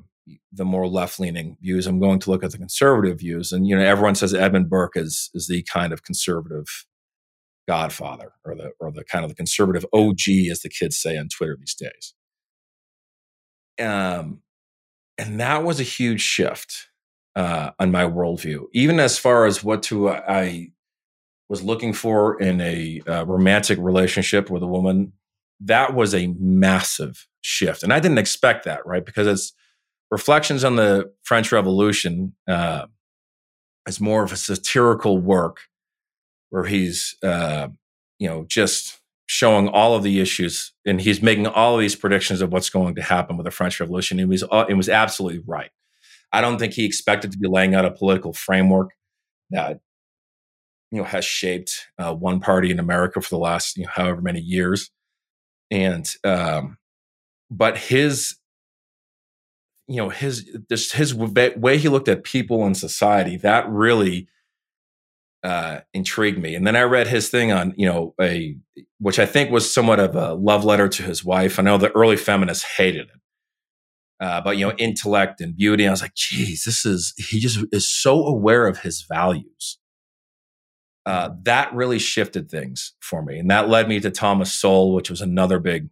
the 0.52 0.64
more 0.64 0.88
left 0.88 1.20
leaning 1.20 1.56
views. 1.60 1.86
I'm 1.86 2.00
going 2.00 2.18
to 2.20 2.30
look 2.30 2.44
at 2.44 2.52
the 2.52 2.58
conservative 2.58 3.18
views, 3.18 3.52
and 3.52 3.66
you 3.66 3.76
know, 3.76 3.84
everyone 3.84 4.14
says 4.14 4.34
Edmund 4.34 4.70
Burke 4.70 4.96
is 4.96 5.30
is 5.34 5.48
the 5.48 5.62
kind 5.62 5.92
of 5.92 6.02
conservative 6.02 6.86
godfather, 7.68 8.32
or 8.44 8.54
the 8.54 8.70
or 8.80 8.90
the 8.92 9.04
kind 9.04 9.24
of 9.24 9.30
the 9.30 9.34
conservative 9.34 9.84
OG, 9.92 10.28
as 10.50 10.60
the 10.60 10.70
kids 10.70 10.96
say 10.96 11.16
on 11.16 11.28
Twitter 11.28 11.56
these 11.58 11.74
days. 11.74 12.14
Um, 13.80 14.40
and 15.18 15.40
that 15.40 15.64
was 15.64 15.80
a 15.80 15.84
huge 15.84 16.20
shift 16.20 16.88
uh, 17.36 17.70
on 17.78 17.90
my 17.90 18.04
worldview, 18.04 18.66
even 18.72 19.00
as 19.00 19.18
far 19.18 19.46
as 19.46 19.62
what 19.62 19.82
to 19.84 20.08
uh, 20.08 20.22
I 20.28 20.70
was 21.48 21.62
looking 21.62 21.92
for 21.92 22.40
in 22.40 22.60
a 22.60 23.00
uh, 23.06 23.24
romantic 23.26 23.78
relationship 23.80 24.50
with 24.50 24.62
a 24.62 24.66
woman. 24.66 25.12
That 25.60 25.94
was 25.94 26.14
a 26.14 26.28
massive 26.38 27.26
shift, 27.42 27.82
and 27.82 27.92
I 27.92 28.00
didn't 28.00 28.18
expect 28.18 28.64
that, 28.64 28.84
right? 28.86 29.04
Because 29.04 29.26
it's 29.26 29.52
reflections 30.10 30.64
on 30.64 30.76
the 30.76 31.12
French 31.22 31.52
Revolution 31.52 32.34
uh, 32.48 32.86
is 33.86 34.00
more 34.00 34.22
of 34.22 34.32
a 34.32 34.36
satirical 34.36 35.18
work 35.18 35.60
where 36.50 36.64
he's, 36.64 37.16
uh, 37.22 37.68
you 38.18 38.28
know, 38.28 38.44
just 38.48 39.00
showing 39.26 39.68
all 39.68 39.94
of 39.94 40.02
the 40.02 40.20
issues 40.20 40.72
and 40.84 41.00
he's 41.00 41.22
making 41.22 41.46
all 41.46 41.74
of 41.74 41.80
these 41.80 41.96
predictions 41.96 42.40
of 42.42 42.52
what's 42.52 42.70
going 42.70 42.94
to 42.94 43.02
happen 43.02 43.36
with 43.36 43.44
the 43.44 43.50
French 43.50 43.80
Revolution. 43.80 44.20
It 44.20 44.28
was 44.28 44.42
uh, 44.42 44.66
it 44.68 44.74
was 44.74 44.88
absolutely 44.88 45.42
right. 45.46 45.70
I 46.32 46.40
don't 46.40 46.58
think 46.58 46.72
he 46.72 46.84
expected 46.84 47.32
to 47.32 47.38
be 47.38 47.48
laying 47.48 47.74
out 47.74 47.84
a 47.84 47.90
political 47.90 48.32
framework 48.32 48.90
that 49.50 49.80
you 50.90 50.98
know 50.98 51.04
has 51.04 51.24
shaped 51.24 51.88
uh, 51.98 52.14
one 52.14 52.40
party 52.40 52.70
in 52.70 52.78
America 52.78 53.20
for 53.20 53.30
the 53.30 53.38
last 53.38 53.76
you 53.76 53.84
know, 53.84 53.90
however 53.92 54.20
many 54.20 54.40
years, 54.40 54.90
and 55.70 56.12
um, 56.24 56.76
but 57.50 57.78
his 57.78 58.36
you 59.86 59.96
know 59.96 60.08
his 60.08 60.50
this 60.68 60.92
his 60.92 61.14
way 61.14 61.78
he 61.78 61.88
looked 61.88 62.08
at 62.08 62.24
people 62.24 62.64
and 62.64 62.76
society 62.76 63.36
that 63.38 63.68
really 63.68 64.28
uh, 65.44 65.80
intrigued 65.92 66.38
me. 66.38 66.54
And 66.54 66.66
then 66.66 66.74
I 66.74 66.82
read 66.82 67.06
his 67.06 67.28
thing 67.28 67.52
on, 67.52 67.74
you 67.76 67.86
know, 67.86 68.14
a 68.20 68.56
which 68.98 69.18
I 69.18 69.26
think 69.26 69.50
was 69.50 69.72
somewhat 69.72 70.00
of 70.00 70.16
a 70.16 70.32
love 70.32 70.64
letter 70.64 70.88
to 70.88 71.02
his 71.02 71.22
wife. 71.22 71.58
I 71.58 71.62
know 71.62 71.76
the 71.76 71.92
early 71.92 72.16
feminists 72.16 72.64
hated 72.78 73.08
it, 73.08 74.24
uh, 74.24 74.40
but 74.40 74.56
you 74.56 74.66
know, 74.66 74.74
intellect 74.78 75.42
and 75.42 75.54
beauty. 75.54 75.86
I 75.86 75.90
was 75.90 76.00
like, 76.00 76.14
geez, 76.14 76.64
this 76.64 76.86
is 76.86 77.12
he 77.18 77.38
just 77.40 77.62
is 77.72 77.88
so 77.88 78.24
aware 78.26 78.66
of 78.66 78.78
his 78.78 79.04
values. 79.06 79.78
Uh, 81.04 81.28
that 81.42 81.72
really 81.74 81.98
shifted 81.98 82.50
things 82.50 82.94
for 83.00 83.22
me, 83.22 83.38
and 83.38 83.50
that 83.50 83.68
led 83.68 83.86
me 83.86 84.00
to 84.00 84.10
Thomas 84.10 84.50
Sowell, 84.50 84.94
which 84.94 85.10
was 85.10 85.20
another 85.20 85.58
big 85.58 85.90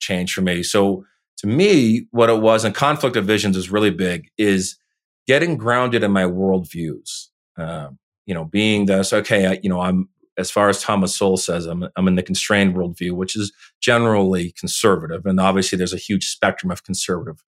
change 0.00 0.32
for 0.32 0.40
me. 0.40 0.62
So 0.62 1.04
to 1.38 1.46
me, 1.46 2.06
what 2.12 2.30
it 2.30 2.40
was, 2.40 2.64
and 2.64 2.74
conflict 2.74 3.16
of 3.16 3.26
visions 3.26 3.58
is 3.58 3.70
really 3.70 3.90
big, 3.90 4.30
is 4.38 4.78
getting 5.26 5.58
grounded 5.58 6.02
in 6.02 6.12
my 6.12 6.22
worldviews. 6.22 7.26
Um, 7.58 7.98
you 8.26 8.34
know, 8.34 8.44
being 8.44 8.86
this 8.86 9.12
okay, 9.12 9.46
I, 9.46 9.60
you 9.62 9.70
know, 9.70 9.80
I'm 9.80 10.08
as 10.38 10.50
far 10.50 10.68
as 10.68 10.82
Thomas 10.82 11.14
Sowell 11.14 11.38
says, 11.38 11.64
I'm, 11.64 11.88
I'm 11.96 12.08
in 12.08 12.16
the 12.16 12.22
constrained 12.22 12.74
worldview, 12.74 13.12
which 13.12 13.36
is 13.36 13.52
generally 13.80 14.52
conservative. 14.52 15.24
And 15.24 15.40
obviously, 15.40 15.78
there's 15.78 15.94
a 15.94 15.98
huge 15.98 16.28
spectrum 16.28 16.70
of 16.70 16.84
conservative 16.84 17.42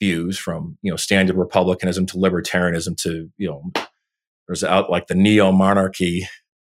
views 0.00 0.38
from 0.38 0.78
you 0.82 0.90
know 0.90 0.96
standard 0.96 1.36
republicanism 1.36 2.06
to 2.06 2.16
libertarianism 2.16 2.96
to 2.96 3.30
you 3.36 3.48
know 3.48 3.84
there's 4.46 4.64
out 4.64 4.90
like 4.90 5.08
the 5.08 5.14
neo 5.14 5.50
monarchy 5.52 6.26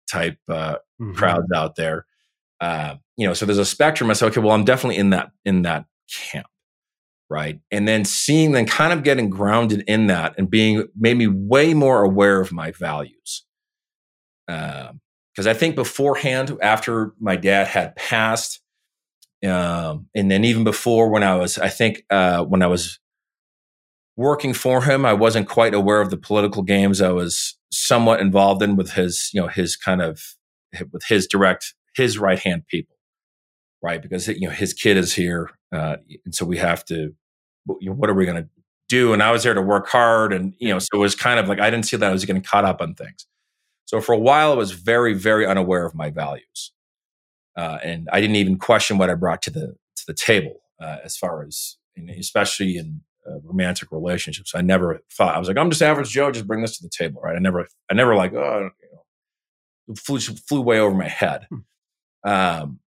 type 0.09 0.37
uh, 0.47 0.75
mm-hmm. 0.99 1.13
crowds 1.13 1.47
out 1.53 1.75
there 1.75 2.05
uh, 2.61 2.95
you 3.17 3.27
know 3.27 3.33
so 3.33 3.45
there's 3.45 3.57
a 3.57 3.65
spectrum 3.65 4.09
i 4.09 4.13
say 4.13 4.25
okay 4.25 4.39
well 4.39 4.53
i'm 4.53 4.63
definitely 4.63 4.97
in 4.97 5.09
that 5.09 5.31
in 5.43 5.63
that 5.63 5.85
camp 6.31 6.47
right? 7.29 7.59
And 7.71 7.87
then 7.87 8.05
seeing, 8.05 8.51
then 8.51 8.65
kind 8.65 8.93
of 8.93 9.03
getting 9.03 9.29
grounded 9.29 9.83
in 9.87 10.07
that 10.07 10.35
and 10.37 10.49
being 10.49 10.87
made 10.95 11.17
me 11.17 11.27
way 11.27 11.73
more 11.73 12.03
aware 12.03 12.39
of 12.39 12.51
my 12.51 12.71
values. 12.71 13.45
Because 14.47 14.89
um, 14.91 15.47
I 15.47 15.53
think 15.53 15.75
beforehand, 15.75 16.57
after 16.61 17.13
my 17.19 17.35
dad 17.35 17.67
had 17.67 17.95
passed, 17.95 18.61
um, 19.45 20.07
and 20.15 20.31
then 20.31 20.43
even 20.45 20.63
before 20.63 21.09
when 21.09 21.23
I 21.23 21.35
was, 21.35 21.57
I 21.57 21.69
think 21.69 22.03
uh, 22.09 22.43
when 22.43 22.63
I 22.63 22.67
was 22.67 22.99
working 24.15 24.53
for 24.53 24.83
him, 24.83 25.05
I 25.05 25.13
wasn't 25.13 25.47
quite 25.47 25.73
aware 25.73 26.01
of 26.01 26.09
the 26.09 26.17
political 26.17 26.63
games 26.63 27.01
I 27.01 27.11
was 27.11 27.57
somewhat 27.71 28.19
involved 28.19 28.63
in 28.63 28.75
with 28.75 28.93
his, 28.93 29.29
you 29.33 29.41
know, 29.41 29.47
his 29.47 29.75
kind 29.75 30.01
of 30.01 30.21
with 30.91 31.03
his 31.07 31.27
direct, 31.27 31.73
his 31.95 32.17
right 32.17 32.39
hand 32.39 32.63
people, 32.67 32.96
right? 33.81 34.01
Because 34.01 34.27
you 34.27 34.47
know 34.47 34.53
his 34.53 34.73
kid 34.73 34.97
is 34.97 35.13
here, 35.13 35.51
uh, 35.71 35.97
and 36.25 36.33
so 36.33 36.45
we 36.45 36.57
have 36.57 36.83
to. 36.85 37.13
You 37.81 37.89
know, 37.89 37.95
what 37.95 38.09
are 38.09 38.13
we 38.13 38.25
going 38.25 38.41
to 38.41 38.49
do? 38.87 39.11
And 39.11 39.21
I 39.21 39.31
was 39.31 39.43
there 39.43 39.53
to 39.53 39.61
work 39.61 39.87
hard, 39.89 40.33
and 40.33 40.53
you 40.59 40.69
know, 40.69 40.79
so 40.79 40.87
it 40.93 40.97
was 40.97 41.15
kind 41.15 41.39
of 41.39 41.49
like 41.49 41.59
I 41.59 41.69
didn't 41.69 41.85
see 41.85 41.97
that 41.97 42.09
I 42.09 42.13
was 42.13 42.25
getting 42.25 42.41
caught 42.41 42.65
up 42.65 42.81
on 42.81 42.95
things. 42.95 43.27
So 43.85 44.01
for 44.01 44.13
a 44.13 44.19
while, 44.19 44.51
I 44.51 44.55
was 44.55 44.71
very, 44.71 45.13
very 45.13 45.45
unaware 45.45 45.85
of 45.85 45.95
my 45.95 46.09
values, 46.09 46.71
uh, 47.57 47.79
and 47.83 48.07
I 48.11 48.21
didn't 48.21 48.37
even 48.37 48.57
question 48.57 48.97
what 48.97 49.09
I 49.09 49.15
brought 49.15 49.41
to 49.43 49.51
the 49.51 49.75
to 49.97 50.03
the 50.07 50.13
table 50.13 50.61
uh, 50.81 50.97
as 51.03 51.17
far 51.17 51.43
as, 51.43 51.77
especially 52.17 52.77
in 52.77 53.01
uh, 53.27 53.39
romantic 53.43 53.91
relationships. 53.91 54.53
I 54.55 54.61
never 54.61 55.01
thought 55.11 55.35
I 55.35 55.39
was 55.39 55.47
like, 55.47 55.57
I'm 55.57 55.69
just 55.69 55.81
average 55.81 56.09
Joe. 56.09 56.31
Just 56.31 56.47
bring 56.47 56.61
this 56.61 56.77
to 56.77 56.83
the 56.83 56.89
table, 56.89 57.21
right? 57.21 57.35
I 57.35 57.39
never, 57.39 57.67
I 57.89 57.93
never 57.93 58.15
like, 58.15 58.33
oh, 58.33 58.69
you 58.81 58.89
know, 58.93 59.95
flew 59.95 60.19
flew 60.19 60.61
way 60.61 60.79
over 60.79 60.95
my 60.95 61.07
head. 61.07 61.47
Hmm. 61.49 62.29
Um, 62.29 62.79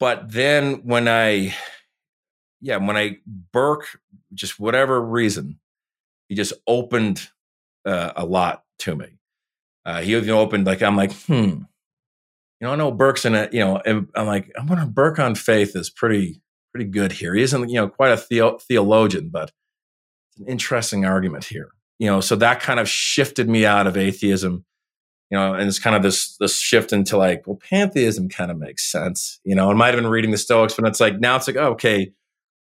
but 0.00 0.32
then 0.32 0.82
when 0.84 1.06
I, 1.06 1.54
yeah, 2.60 2.78
when 2.78 2.96
I 2.96 3.18
Burke, 3.52 4.00
just 4.34 4.58
whatever 4.58 5.00
reason, 5.00 5.60
he 6.28 6.34
just 6.34 6.54
opened 6.66 7.28
uh, 7.84 8.12
a 8.16 8.24
lot 8.24 8.64
to 8.80 8.96
me. 8.96 9.18
Uh, 9.84 10.00
he 10.00 10.16
even 10.16 10.30
opened 10.30 10.66
like 10.66 10.82
I'm 10.82 10.96
like, 10.96 11.12
hmm, 11.12 11.34
you 11.40 11.66
know, 12.60 12.72
I 12.72 12.76
know 12.76 12.90
Burke's 12.90 13.24
in 13.24 13.34
it. 13.34 13.52
You 13.52 13.60
know, 13.60 13.82
I'm 13.86 14.26
like, 14.26 14.50
I'm 14.56 14.66
gonna 14.66 14.86
Burke 14.86 15.18
on 15.18 15.34
faith 15.34 15.76
is 15.76 15.90
pretty 15.90 16.40
pretty 16.72 16.90
good 16.90 17.12
here. 17.12 17.34
He 17.34 17.42
isn't, 17.42 17.68
you 17.68 17.76
know, 17.76 17.88
quite 17.88 18.12
a 18.12 18.16
theo- 18.16 18.58
theologian, 18.58 19.30
but 19.30 19.52
it's 20.30 20.40
an 20.40 20.46
interesting 20.46 21.04
argument 21.04 21.44
here. 21.44 21.70
You 21.98 22.06
know, 22.06 22.20
so 22.20 22.36
that 22.36 22.60
kind 22.60 22.80
of 22.80 22.88
shifted 22.88 23.48
me 23.48 23.66
out 23.66 23.86
of 23.86 23.96
atheism. 23.96 24.64
You 25.30 25.38
know, 25.38 25.54
and 25.54 25.68
it's 25.68 25.78
kind 25.78 25.94
of 25.94 26.02
this 26.02 26.36
this 26.38 26.58
shift 26.58 26.92
into 26.92 27.16
like, 27.16 27.46
well, 27.46 27.58
pantheism 27.68 28.28
kind 28.28 28.50
of 28.50 28.58
makes 28.58 28.90
sense. 28.90 29.40
You 29.44 29.54
know, 29.54 29.70
I 29.70 29.74
might 29.74 29.94
have 29.94 30.02
been 30.02 30.10
reading 30.10 30.32
the 30.32 30.38
Stoics, 30.38 30.74
but 30.74 30.86
it's 30.86 31.00
like 31.00 31.20
now 31.20 31.36
it's 31.36 31.46
like, 31.46 31.56
oh, 31.56 31.70
okay, 31.72 32.12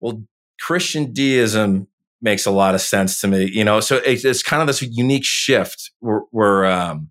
well, 0.01 0.23
Christian 0.61 1.13
deism 1.13 1.87
makes 2.21 2.47
a 2.47 2.51
lot 2.51 2.75
of 2.75 2.81
sense 2.81 3.21
to 3.21 3.29
me. 3.29 3.49
You 3.49 3.65
know, 3.65 3.79
so 3.81 3.97
it's, 4.05 4.25
it's 4.25 4.43
kind 4.43 4.61
of 4.61 4.67
this 4.67 4.83
unique 4.83 5.25
shift 5.25 5.93
where, 6.01 6.23
where 6.31 6.67
um, 6.67 7.11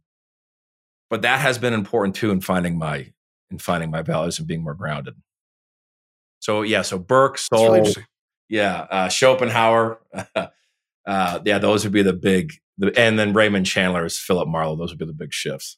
but 1.10 1.22
that 1.22 1.40
has 1.40 1.58
been 1.58 1.74
important 1.74 2.16
too 2.16 2.32
in 2.32 2.42
finding 2.42 2.78
my 2.78 3.14
in 3.50 3.58
finding 3.58 3.90
my 3.90 4.02
values 4.02 4.40
and 4.40 4.48
being 4.48 4.64
more 4.64 4.74
grounded. 4.74 5.16
So 6.40 6.62
yeah, 6.62 6.82
so 6.82 7.00
Burke, 7.00 7.38
Sowell, 7.38 7.74
really 7.74 7.96
yeah, 8.50 8.88
uh, 8.90 9.10
Schopenhauer, 9.10 10.00
uh, 10.36 11.40
yeah, 11.46 11.58
those 11.58 11.84
would 11.84 11.94
be 11.94 12.04
the 12.04 12.14
big, 12.14 12.54
and 12.96 13.18
then 13.18 13.34
Raymond 13.34 13.66
Chandler 13.66 14.06
is 14.06 14.18
Philip 14.18 14.48
Marlowe. 14.48 14.76
Those 14.76 14.92
would 14.92 15.00
be 15.00 15.06
the 15.06 15.14
big 15.14 15.34
shifts. 15.34 15.78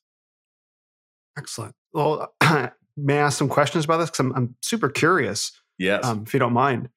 Excellent. 1.37 1.75
Well, 1.93 2.33
may 2.97 3.17
I 3.17 3.21
ask 3.21 3.37
some 3.37 3.49
questions 3.49 3.85
about 3.85 3.97
this 3.97 4.09
because 4.09 4.19
I'm, 4.19 4.33
I'm 4.35 4.55
super 4.61 4.89
curious. 4.89 5.51
Yes, 5.77 6.05
um, 6.05 6.23
if 6.25 6.33
you 6.33 6.39
don't 6.39 6.53
mind. 6.53 6.89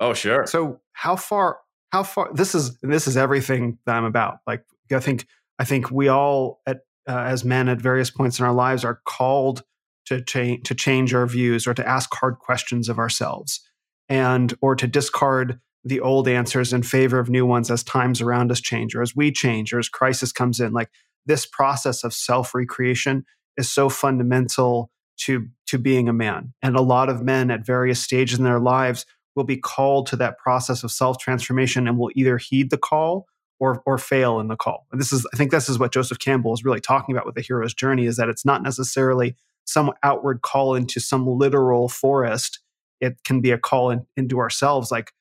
Oh, 0.00 0.14
sure. 0.14 0.46
So 0.46 0.80
how 0.92 1.16
far? 1.16 1.58
How 1.92 2.02
far? 2.02 2.30
This 2.32 2.54
is 2.54 2.78
this 2.78 3.06
is 3.06 3.16
everything 3.16 3.78
that 3.84 3.96
I'm 3.96 4.04
about. 4.04 4.38
Like 4.46 4.64
I 4.90 5.00
think 5.00 5.26
I 5.58 5.64
think 5.64 5.90
we 5.90 6.08
all 6.08 6.60
at 6.66 6.78
uh, 7.08 7.24
as 7.26 7.44
men 7.44 7.68
at 7.68 7.80
various 7.80 8.10
points 8.10 8.38
in 8.38 8.44
our 8.46 8.54
lives 8.54 8.84
are 8.84 9.00
called 9.04 9.62
to 10.06 10.22
change 10.22 10.62
to 10.64 10.74
change 10.74 11.12
our 11.12 11.26
views 11.26 11.66
or 11.66 11.74
to 11.74 11.86
ask 11.86 12.12
hard 12.14 12.38
questions 12.38 12.88
of 12.88 12.98
ourselves 12.98 13.60
and 14.08 14.54
or 14.60 14.74
to 14.74 14.86
discard 14.86 15.60
the 15.84 16.00
old 16.00 16.28
answers 16.28 16.72
in 16.72 16.82
favor 16.82 17.18
of 17.18 17.30
new 17.30 17.46
ones 17.46 17.70
as 17.70 17.82
times 17.82 18.20
around 18.20 18.52
us 18.52 18.60
change 18.60 18.94
or 18.94 19.02
as 19.02 19.16
we 19.16 19.32
change 19.32 19.72
or 19.72 19.78
as 19.78 19.88
crisis 19.88 20.32
comes 20.32 20.60
in. 20.60 20.72
Like 20.72 20.90
this 21.26 21.46
process 21.46 22.04
of 22.04 22.12
self 22.12 22.54
recreation 22.54 23.24
is 23.56 23.70
so 23.70 23.88
fundamental 23.88 24.90
to 25.18 25.48
to 25.66 25.78
being 25.78 26.08
a 26.08 26.12
man. 26.12 26.52
And 26.62 26.76
a 26.76 26.82
lot 26.82 27.08
of 27.08 27.22
men 27.22 27.50
at 27.50 27.64
various 27.64 28.02
stages 28.02 28.38
in 28.38 28.44
their 28.44 28.60
lives 28.60 29.06
will 29.36 29.44
be 29.44 29.56
called 29.56 30.06
to 30.08 30.16
that 30.16 30.38
process 30.38 30.82
of 30.82 30.90
self 30.90 31.18
transformation 31.18 31.88
and 31.88 31.98
will 31.98 32.10
either 32.14 32.38
heed 32.38 32.70
the 32.70 32.78
call 32.78 33.26
or 33.58 33.82
or 33.86 33.98
fail 33.98 34.40
in 34.40 34.48
the 34.48 34.56
call. 34.56 34.86
And 34.92 35.00
this 35.00 35.12
is 35.12 35.26
i 35.32 35.36
think 35.36 35.50
this 35.50 35.68
is 35.68 35.78
what 35.78 35.92
joseph 35.92 36.18
campbell 36.18 36.52
is 36.52 36.64
really 36.64 36.80
talking 36.80 37.14
about 37.14 37.26
with 37.26 37.34
the 37.34 37.42
hero's 37.42 37.74
journey 37.74 38.06
is 38.06 38.16
that 38.16 38.28
it's 38.28 38.44
not 38.44 38.62
necessarily 38.62 39.36
some 39.70 39.92
outward 40.02 40.42
call 40.42 40.74
into 40.74 41.00
some 41.00 41.26
literal 41.26 41.88
forest. 41.88 42.60
It 43.00 43.22
can 43.24 43.40
be 43.40 43.50
a 43.50 43.58
call 43.58 43.90
in, 43.90 44.06
into 44.16 44.38
ourselves, 44.38 44.90
like 44.90 45.12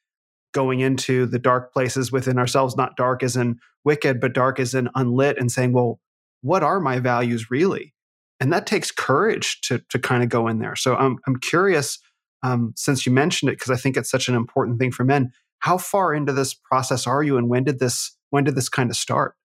going 0.53 0.79
into 0.79 1.25
the 1.25 1.39
dark 1.39 1.71
places 1.73 2.11
within 2.11 2.37
ourselves, 2.37 2.75
not 2.75 2.97
dark 2.97 3.23
as 3.23 3.35
in 3.35 3.59
wicked, 3.83 4.19
but 4.19 4.33
dark 4.33 4.59
as 4.59 4.73
in 4.73 4.89
unlit, 4.95 5.37
and 5.37 5.51
saying, 5.51 5.73
well, 5.73 5.99
what 6.41 6.63
are 6.63 6.79
my 6.79 6.99
values 6.99 7.51
really? 7.51 7.93
And 8.39 8.53
that 8.53 8.65
takes 8.65 8.91
courage 8.91 9.61
to, 9.61 9.79
to 9.89 9.99
kind 9.99 10.23
of 10.23 10.29
go 10.29 10.47
in 10.47 10.59
there. 10.59 10.75
So 10.75 10.95
I'm, 10.95 11.17
I'm 11.27 11.35
curious, 11.37 11.99
um, 12.41 12.73
since 12.75 13.05
you 13.05 13.11
mentioned 13.11 13.49
it, 13.49 13.59
because 13.59 13.71
I 13.71 13.75
think 13.75 13.97
it's 13.97 14.09
such 14.09 14.29
an 14.29 14.35
important 14.35 14.79
thing 14.79 14.91
for 14.91 15.03
men. 15.03 15.31
How 15.59 15.77
far 15.77 16.13
into 16.13 16.31
this 16.31 16.53
process 16.53 17.05
are 17.05 17.21
you, 17.21 17.37
and 17.37 17.49
when 17.49 17.65
did 17.65 17.79
this 17.79 18.15
when 18.29 18.43
did 18.43 18.55
this 18.55 18.69
kind 18.69 18.89
of 18.89 18.95
start? 18.95 19.35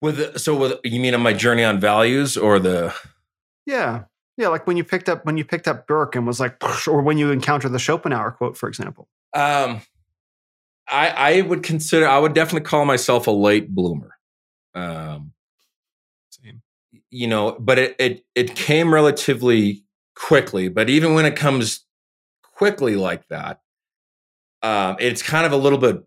With 0.00 0.38
so, 0.38 0.56
with 0.56 0.78
you 0.82 0.98
mean 0.98 1.14
on 1.14 1.22
my 1.22 1.32
journey 1.32 1.62
on 1.62 1.78
values 1.78 2.36
or 2.36 2.58
the 2.58 2.94
yeah. 3.66 4.04
Yeah, 4.36 4.48
like 4.48 4.66
when 4.66 4.76
you 4.76 4.84
picked 4.84 5.08
up 5.08 5.24
when 5.26 5.36
you 5.36 5.44
picked 5.44 5.68
up 5.68 5.86
Burke 5.86 6.16
and 6.16 6.26
was 6.26 6.40
like, 6.40 6.56
or 6.88 7.02
when 7.02 7.18
you 7.18 7.30
encounter 7.30 7.68
the 7.68 7.78
Schopenhauer 7.78 8.32
quote, 8.32 8.56
for 8.56 8.68
example. 8.68 9.08
Um, 9.34 9.82
I 10.88 11.08
I 11.08 11.40
would 11.42 11.62
consider 11.62 12.08
I 12.08 12.18
would 12.18 12.34
definitely 12.34 12.66
call 12.66 12.84
myself 12.84 13.26
a 13.26 13.30
late 13.30 13.74
bloomer. 13.74 14.16
Um, 14.74 15.32
Same. 16.30 16.62
You 17.10 17.26
know, 17.26 17.56
but 17.58 17.78
it 17.78 17.96
it 17.98 18.24
it 18.34 18.54
came 18.54 18.92
relatively 18.92 19.84
quickly. 20.14 20.68
But 20.68 20.88
even 20.88 21.14
when 21.14 21.26
it 21.26 21.36
comes 21.36 21.84
quickly 22.42 22.96
like 22.96 23.28
that, 23.28 23.60
um, 24.62 24.96
it's 24.98 25.22
kind 25.22 25.44
of 25.44 25.52
a 25.52 25.56
little 25.56 25.78
bit 25.78 26.02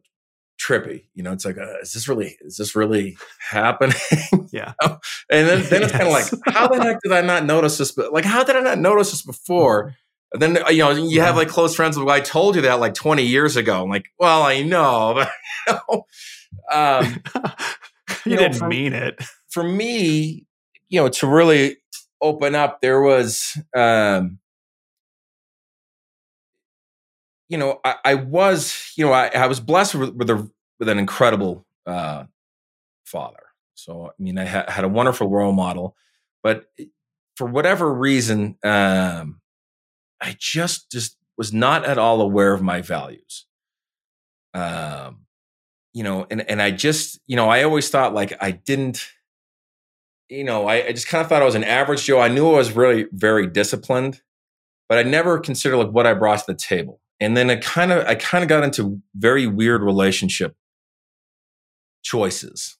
trippy. 0.65 1.03
You 1.13 1.23
know, 1.23 1.31
it's 1.31 1.45
like, 1.45 1.57
uh, 1.57 1.79
is 1.81 1.93
this 1.93 2.07
really, 2.07 2.37
is 2.41 2.57
this 2.57 2.75
really 2.75 3.17
happening? 3.39 3.95
Yeah. 4.51 4.73
and 4.81 4.95
then, 5.29 5.65
then 5.69 5.83
it's 5.83 5.91
yes. 5.91 5.91
kind 5.91 6.03
of 6.03 6.11
like, 6.13 6.55
how 6.55 6.67
the 6.69 6.81
heck 6.81 7.01
did 7.01 7.11
I 7.11 7.19
not 7.19 7.43
notice 7.45 7.77
this? 7.77 7.91
But 7.91 8.13
like, 8.13 8.23
how 8.23 8.43
did 8.43 8.55
I 8.55 8.61
not 8.61 8.79
notice 8.79 9.11
this 9.11 9.21
before? 9.21 9.95
And 10.31 10.41
then, 10.41 10.59
you 10.69 10.77
know, 10.77 10.91
you 10.91 11.19
have 11.21 11.35
like 11.35 11.49
close 11.49 11.75
friends 11.75 11.97
well, 11.97 12.09
I 12.09 12.21
told 12.21 12.55
you 12.55 12.61
that 12.61 12.79
like 12.79 12.93
20 12.93 13.23
years 13.23 13.57
ago. 13.57 13.83
I'm 13.83 13.89
like, 13.89 14.05
well, 14.17 14.43
I 14.43 14.61
know, 14.61 15.13
but 15.15 15.31
you, 15.67 15.73
know, 15.89 16.05
um, 16.71 17.23
you, 18.25 18.31
you 18.31 18.37
didn't 18.37 18.59
for, 18.59 18.67
mean 18.67 18.93
it. 18.93 19.21
For 19.49 19.63
me, 19.63 20.45
you 20.87 21.01
know, 21.01 21.09
to 21.09 21.27
really 21.27 21.77
open 22.21 22.55
up, 22.55 22.79
there 22.79 23.01
was, 23.01 23.59
um, 23.75 24.39
you 27.49 27.57
know, 27.57 27.79
I, 27.83 27.95
I, 28.05 28.13
was, 28.15 28.93
you 28.95 29.05
know, 29.05 29.11
I, 29.11 29.27
I 29.27 29.47
was 29.47 29.59
blessed 29.59 29.95
with, 29.95 30.15
with, 30.15 30.29
a, 30.29 30.49
with 30.79 30.89
an 30.89 30.99
incredible 30.99 31.65
uh, 31.85 32.25
father. 33.05 33.43
So, 33.75 34.07
I 34.07 34.23
mean, 34.23 34.37
I 34.37 34.45
ha- 34.45 34.65
had 34.67 34.85
a 34.85 34.89
wonderful 34.89 35.29
role 35.29 35.51
model, 35.51 35.95
but 36.43 36.65
for 37.35 37.47
whatever 37.47 37.93
reason, 37.93 38.57
um, 38.63 39.41
I 40.21 40.35
just 40.39 40.91
just 40.91 41.17
was 41.37 41.51
not 41.51 41.85
at 41.85 41.97
all 41.97 42.21
aware 42.21 42.53
of 42.53 42.61
my 42.61 42.81
values. 42.81 43.45
Um, 44.53 45.25
you 45.93 46.03
know, 46.03 46.25
and 46.29 46.49
and 46.49 46.61
I 46.61 46.71
just, 46.71 47.19
you 47.27 47.35
know, 47.35 47.49
I 47.49 47.63
always 47.63 47.89
thought 47.89 48.13
like 48.13 48.33
I 48.39 48.51
didn't, 48.51 49.05
you 50.29 50.45
know, 50.45 50.67
I, 50.67 50.87
I 50.87 50.91
just 50.91 51.07
kind 51.07 51.21
of 51.21 51.27
thought 51.27 51.41
I 51.41 51.45
was 51.45 51.55
an 51.55 51.63
average 51.65 52.05
Joe. 52.05 52.21
I 52.21 52.29
knew 52.29 52.49
I 52.49 52.57
was 52.57 52.71
really 52.71 53.07
very 53.11 53.47
disciplined, 53.47 54.21
but 54.87 54.97
I 54.97 55.03
never 55.03 55.39
considered 55.39 55.77
like 55.77 55.89
what 55.89 56.07
I 56.07 56.13
brought 56.13 56.39
to 56.39 56.45
the 56.47 56.55
table 56.55 57.01
and 57.19 57.35
then 57.35 57.49
I 57.49 57.57
kind 57.57 57.91
of 57.91 58.05
I 58.05 58.15
kind 58.15 58.43
of 58.43 58.49
got 58.49 58.63
into 58.63 59.01
very 59.15 59.47
weird 59.47 59.81
relationship 59.81 60.55
choices. 62.05 62.77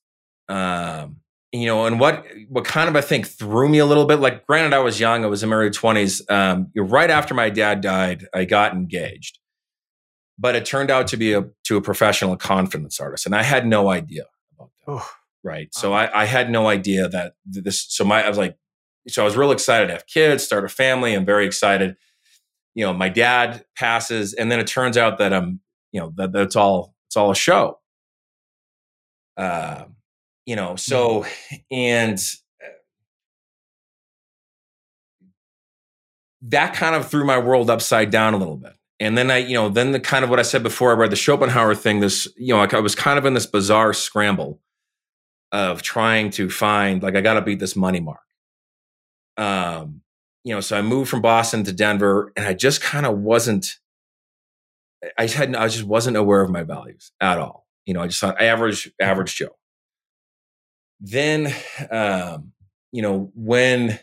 Um, 0.48 1.18
you 1.52 1.66
know, 1.66 1.86
and 1.86 2.00
what 2.00 2.26
what 2.50 2.66
kind 2.66 2.90
of 2.90 2.96
I 2.96 3.02
think 3.02 3.28
threw 3.28 3.68
me 3.70 3.80
a 3.80 3.86
little 3.86 4.06
bit. 4.06 4.20
Like, 4.20 4.46
granted, 4.46 4.74
I 4.74 4.80
was 4.80 5.00
young; 5.00 5.24
I 5.24 5.28
was 5.28 5.44
in 5.44 5.50
my 5.50 5.56
early 5.56 5.70
twenties. 5.70 6.22
Um, 6.30 6.72
right 6.76 7.10
after 7.10 7.34
my 7.34 7.50
dad 7.50 7.82
died, 7.82 8.28
I 8.34 8.46
got 8.46 8.74
engaged, 8.74 9.40
but 10.38 10.56
it 10.56 10.66
turned 10.66 10.92
out 10.92 11.08
to 11.08 11.18
be 11.18 11.34
a 11.34 11.46
to 11.66 11.78
a 11.78 11.82
professional 11.82 12.36
confidence 12.36 13.00
artist, 13.00 13.26
and 13.26 13.36
I 13.36 13.44
had 13.44 13.66
no 13.66 13.90
idea 13.90 14.26
about 14.54 14.72
that. 14.86 14.92
Oh, 14.92 15.10
right, 15.44 15.70
wow. 15.76 15.80
so 15.80 15.94
I, 15.94 16.22
I 16.22 16.26
had 16.26 16.50
no 16.50 16.68
idea 16.68 17.08
that 17.08 17.34
this. 17.46 17.86
So 17.90 18.04
my 18.04 18.24
I 18.24 18.30
was 18.30 18.38
like, 18.38 18.58
so 19.08 19.22
I 19.22 19.26
was 19.26 19.38
real 19.38 19.52
excited 19.52 19.88
to 19.88 19.94
have 19.94 20.08
kids, 20.08 20.44
start 20.44 20.66
a 20.66 20.70
family. 20.70 21.14
I'm 21.14 21.26
very 21.26 21.46
excited 21.46 21.96
you 22.76 22.86
know, 22.86 22.94
my 22.94 23.10
dad 23.10 23.66
passes, 23.76 24.34
and 24.34 24.52
then 24.52 24.60
it 24.60 24.68
turns 24.68 24.98
out 24.98 25.18
that 25.18 25.34
I'm, 25.34 25.62
you 25.92 26.02
know, 26.02 26.14
that 26.18 26.34
that's 26.34 26.56
all 26.56 26.94
it's 27.08 27.16
all 27.16 27.32
a 27.32 27.36
show. 27.36 27.80
Uh, 29.38 29.86
you 30.46 30.56
know, 30.56 30.76
so 30.76 31.26
and 31.72 32.18
uh, 32.64 32.68
that 36.44 36.74
kind 36.74 36.96
of 36.96 37.10
threw 37.10 37.26
my 37.26 37.38
world 37.38 37.70
upside 37.70 38.12
down 38.12 38.34
a 38.34 38.38
little 38.38 38.58
bit. 38.58 38.74
And 39.00 39.18
then 39.18 39.30
I, 39.30 39.38
you 39.38 39.56
know, 39.56 39.68
then 39.68 39.92
the 39.92 40.00
kind 40.00 40.24
of 40.24 40.30
what 40.30 40.40
I 40.40 40.44
said 40.44 40.64
before, 40.64 40.92
I 40.92 40.96
read 40.96 41.12
the 41.12 41.18
Schopenhauer 41.18 41.76
thing. 41.76 42.00
This, 42.00 42.28
you 42.38 42.54
know, 42.54 42.62
I 42.62 42.80
was 42.80 42.96
kind 42.96 43.20
of 43.20 43.26
in 43.26 43.34
this 43.34 43.46
bizarre 43.46 43.92
scramble 43.92 44.62
of 45.52 45.82
trying 45.82 46.30
to 46.32 46.50
find, 46.50 47.04
like, 47.04 47.16
I 47.16 47.22
got 47.22 47.34
to 47.34 47.42
beat 47.42 47.60
this 47.60 47.76
money 47.76 48.00
mark. 48.00 48.22
Um, 49.36 50.02
you 50.46 50.54
know, 50.54 50.62
so 50.62 50.78
I 50.78 50.82
moved 50.82 51.10
from 51.10 51.22
Boston 51.22 51.66
to 51.66 51.74
Denver, 51.74 52.32
and 52.38 52.46
I 52.46 52.54
just 52.54 52.82
kind 52.82 53.06
of 53.06 53.18
wasn't. 53.18 53.68
I 55.18 55.28
had, 55.28 55.56
I 55.56 55.68
just 55.68 55.84
wasn't 55.84 56.16
aware 56.18 56.42
of 56.42 56.50
my 56.50 56.64
values 56.64 57.12
at 57.20 57.38
all. 57.38 57.65
You 57.86 57.94
know, 57.94 58.02
I 58.02 58.08
just 58.08 58.20
thought 58.20 58.42
average, 58.42 58.92
average 59.00 59.36
Joe. 59.36 59.56
Then, 61.00 61.54
um, 61.92 62.54
you 62.92 63.02
know, 63.02 63.32
when 63.36 64.00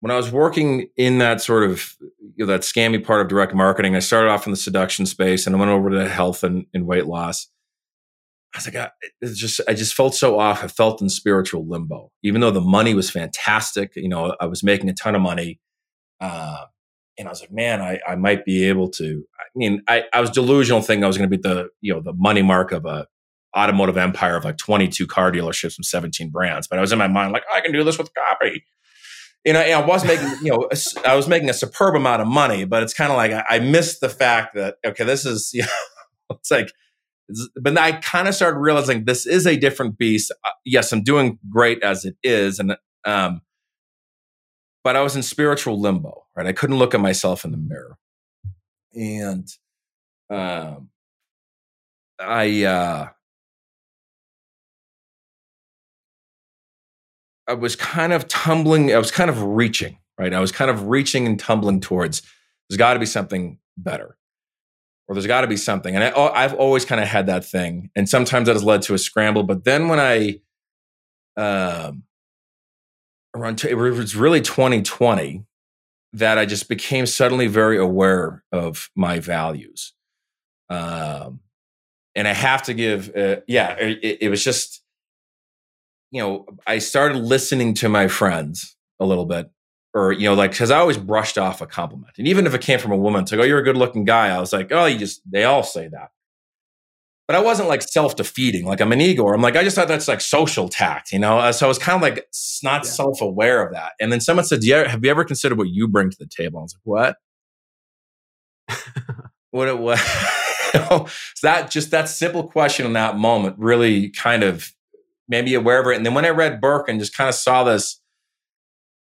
when 0.00 0.10
I 0.10 0.16
was 0.16 0.30
working 0.30 0.88
in 0.96 1.18
that 1.18 1.40
sort 1.40 1.64
of 1.64 1.96
you 2.36 2.44
know, 2.44 2.46
that 2.46 2.60
scammy 2.60 3.02
part 3.04 3.20
of 3.20 3.28
direct 3.28 3.54
marketing, 3.54 3.96
I 3.96 4.00
started 4.00 4.30
off 4.30 4.46
in 4.46 4.52
the 4.52 4.56
seduction 4.56 5.06
space 5.06 5.46
and 5.46 5.56
I 5.56 5.58
went 5.58 5.70
over 5.70 5.90
to 5.90 6.08
health 6.08 6.44
and, 6.44 6.66
and 6.74 6.86
weight 6.86 7.06
loss. 7.06 7.48
I 8.54 8.58
was 8.58 8.66
like, 8.66 8.76
I, 8.76 8.90
just, 9.26 9.60
I 9.68 9.74
just 9.74 9.94
felt 9.94 10.14
so 10.14 10.38
off. 10.38 10.62
I 10.62 10.68
felt 10.68 11.02
in 11.02 11.08
spiritual 11.08 11.68
limbo, 11.68 12.10
even 12.22 12.40
though 12.40 12.50
the 12.50 12.60
money 12.60 12.94
was 12.94 13.10
fantastic. 13.10 13.92
You 13.96 14.08
know, 14.08 14.36
I 14.40 14.46
was 14.46 14.62
making 14.62 14.88
a 14.88 14.94
ton 14.94 15.14
of 15.14 15.22
money. 15.22 15.60
Uh, 16.20 16.66
and 17.18 17.28
I 17.28 17.30
was 17.30 17.40
like, 17.40 17.52
man, 17.52 17.80
I, 17.80 18.00
I 18.06 18.16
might 18.16 18.44
be 18.44 18.64
able 18.68 18.90
to. 18.90 19.24
I 19.38 19.44
mean, 19.54 19.82
I, 19.88 20.04
I 20.12 20.20
was 20.20 20.30
delusional 20.30 20.82
thinking 20.82 21.04
I 21.04 21.06
was 21.06 21.16
going 21.16 21.30
to 21.30 21.36
be 21.36 21.40
the, 21.40 21.68
you 21.80 21.94
know, 21.94 22.00
the 22.00 22.12
money 22.12 22.42
mark 22.42 22.72
of 22.72 22.84
a 22.84 23.06
automotive 23.56 23.96
empire 23.96 24.36
of 24.36 24.44
like 24.44 24.58
22 24.58 25.06
car 25.06 25.32
dealerships 25.32 25.78
and 25.78 25.84
17 25.86 26.30
brands. 26.30 26.68
But 26.68 26.78
I 26.78 26.82
was 26.82 26.92
in 26.92 26.98
my 26.98 27.08
mind 27.08 27.32
like, 27.32 27.44
I 27.52 27.60
can 27.62 27.72
do 27.72 27.84
this 27.84 27.96
with 27.96 28.10
copy 28.14 28.64
and 29.46 29.56
I, 29.56 29.70
I, 29.70 29.86
was 29.86 30.04
making, 30.04 30.28
you 30.42 30.50
know, 30.50 30.68
I 31.06 31.14
was 31.14 31.28
making 31.28 31.48
a 31.48 31.54
superb 31.54 31.94
amount 31.94 32.20
of 32.20 32.26
money, 32.26 32.64
but 32.64 32.82
it's 32.82 32.92
kind 32.92 33.12
of 33.12 33.16
like 33.16 33.30
I, 33.30 33.44
I, 33.48 33.58
missed 33.60 34.00
the 34.00 34.08
fact 34.08 34.56
that 34.56 34.76
okay, 34.84 35.04
this 35.04 35.24
is, 35.24 35.50
you 35.54 35.62
know, 35.62 36.36
it's 36.40 36.50
like, 36.50 36.72
but 37.60 37.78
I 37.78 37.92
kind 37.92 38.28
of 38.28 38.34
started 38.34 38.58
realizing 38.58 39.04
this 39.04 39.24
is 39.24 39.46
a 39.46 39.56
different 39.56 39.98
beast. 39.98 40.32
Uh, 40.44 40.50
yes, 40.64 40.92
I'm 40.92 41.02
doing 41.02 41.38
great 41.48 41.82
as 41.82 42.04
it 42.04 42.16
is, 42.22 42.58
and 42.58 42.76
um, 43.04 43.40
but 44.86 44.94
I 44.94 45.02
was 45.02 45.16
in 45.16 45.24
spiritual 45.24 45.80
limbo, 45.80 46.26
right? 46.36 46.46
I 46.46 46.52
couldn't 46.52 46.76
look 46.76 46.94
at 46.94 47.00
myself 47.00 47.44
in 47.44 47.50
the 47.50 47.56
mirror, 47.56 47.98
and 48.94 49.48
um, 50.30 50.90
I 52.20 52.62
uh 52.62 53.08
I 57.48 57.54
was 57.54 57.74
kind 57.74 58.12
of 58.12 58.28
tumbling, 58.28 58.94
I 58.94 58.98
was 58.98 59.10
kind 59.10 59.28
of 59.28 59.42
reaching, 59.42 59.98
right? 60.20 60.32
I 60.32 60.38
was 60.38 60.52
kind 60.52 60.70
of 60.70 60.86
reaching 60.86 61.26
and 61.26 61.36
tumbling 61.36 61.80
towards 61.80 62.22
there's 62.68 62.78
got 62.78 62.94
to 62.94 63.00
be 63.00 63.06
something 63.06 63.58
better 63.76 64.16
or 65.08 65.16
there's 65.16 65.26
got 65.26 65.40
to 65.40 65.48
be 65.48 65.56
something. 65.56 65.96
And 65.96 66.04
I, 66.04 66.42
have 66.42 66.54
always 66.54 66.84
kind 66.84 67.00
of 67.00 67.08
had 67.08 67.26
that 67.26 67.44
thing. 67.44 67.90
And 67.96 68.08
sometimes 68.08 68.46
that 68.46 68.54
has 68.54 68.62
led 68.62 68.82
to 68.82 68.94
a 68.94 68.98
scramble. 68.98 69.42
But 69.42 69.64
then 69.64 69.88
when 69.88 69.98
I, 69.98 70.40
um, 71.36 72.04
around, 73.36 73.64
it 73.64 73.74
was 73.74 74.16
really 74.16 74.40
2020 74.40 75.44
that 76.12 76.38
I 76.38 76.46
just 76.46 76.68
became 76.68 77.06
suddenly 77.06 77.46
very 77.46 77.78
aware 77.78 78.42
of 78.52 78.90
my 78.96 79.18
values. 79.18 79.92
Um, 80.70 81.40
and 82.14 82.26
I 82.26 82.32
have 82.32 82.62
to 82.64 82.74
give, 82.74 83.14
uh, 83.14 83.36
yeah, 83.46 83.76
it, 83.78 84.18
it 84.22 84.28
was 84.30 84.42
just, 84.42 84.82
you 86.10 86.22
know, 86.22 86.46
I 86.66 86.78
started 86.78 87.18
listening 87.18 87.74
to 87.74 87.88
my 87.88 88.08
friends 88.08 88.76
a 88.98 89.04
little 89.04 89.26
bit, 89.26 89.50
or, 89.92 90.12
you 90.12 90.24
know, 90.28 90.34
like, 90.34 90.56
cause 90.56 90.70
I 90.70 90.78
always 90.78 90.96
brushed 90.96 91.36
off 91.36 91.60
a 91.60 91.66
compliment. 91.66 92.14
And 92.16 92.26
even 92.26 92.46
if 92.46 92.54
it 92.54 92.62
came 92.62 92.78
from 92.78 92.92
a 92.92 92.96
woman, 92.96 93.24
to 93.26 93.36
go, 93.36 93.42
oh, 93.42 93.44
you're 93.44 93.58
a 93.58 93.64
good 93.64 93.76
looking 93.76 94.04
guy, 94.04 94.28
I 94.28 94.40
was 94.40 94.52
like, 94.52 94.72
oh, 94.72 94.86
you 94.86 94.98
just, 94.98 95.20
they 95.30 95.44
all 95.44 95.62
say 95.62 95.88
that. 95.88 96.10
But 97.26 97.34
I 97.34 97.40
wasn't 97.40 97.68
like 97.68 97.82
self 97.82 98.14
defeating, 98.14 98.66
like 98.66 98.80
I'm 98.80 98.92
an 98.92 99.00
ego. 99.00 99.26
I'm 99.26 99.42
like, 99.42 99.56
I 99.56 99.64
just 99.64 99.74
thought 99.74 99.88
that's 99.88 100.06
like 100.06 100.20
social 100.20 100.68
tact, 100.68 101.10
you 101.10 101.18
know? 101.18 101.38
Uh, 101.38 101.52
so 101.52 101.66
I 101.66 101.68
was 101.68 101.78
kind 101.78 101.96
of 101.96 102.02
like 102.02 102.28
not 102.62 102.84
yeah. 102.84 102.90
self 102.90 103.20
aware 103.20 103.66
of 103.66 103.72
that. 103.72 103.92
And 104.00 104.12
then 104.12 104.20
someone 104.20 104.44
said, 104.44 104.62
yeah, 104.62 104.88
have 104.88 105.04
you 105.04 105.10
ever 105.10 105.24
considered 105.24 105.58
what 105.58 105.68
you 105.68 105.88
bring 105.88 106.10
to 106.10 106.16
the 106.18 106.26
table? 106.26 106.60
I 106.60 106.62
was 106.62 106.76
like, 106.76 107.16
what? 108.68 109.26
what 109.50 109.68
it 109.68 109.78
was. 109.78 110.00
so 110.88 111.08
that 111.42 111.70
just 111.70 111.90
that 111.90 112.08
simple 112.08 112.46
question 112.46 112.86
in 112.86 112.92
that 112.92 113.16
moment 113.16 113.56
really 113.58 114.10
kind 114.10 114.44
of 114.44 114.72
made 115.28 115.44
me 115.44 115.54
aware 115.54 115.80
of 115.80 115.86
it. 115.88 115.96
And 115.96 116.06
then 116.06 116.14
when 116.14 116.24
I 116.24 116.30
read 116.30 116.60
Burke 116.60 116.88
and 116.88 117.00
just 117.00 117.16
kind 117.16 117.28
of 117.28 117.34
saw 117.34 117.64
this, 117.64 118.00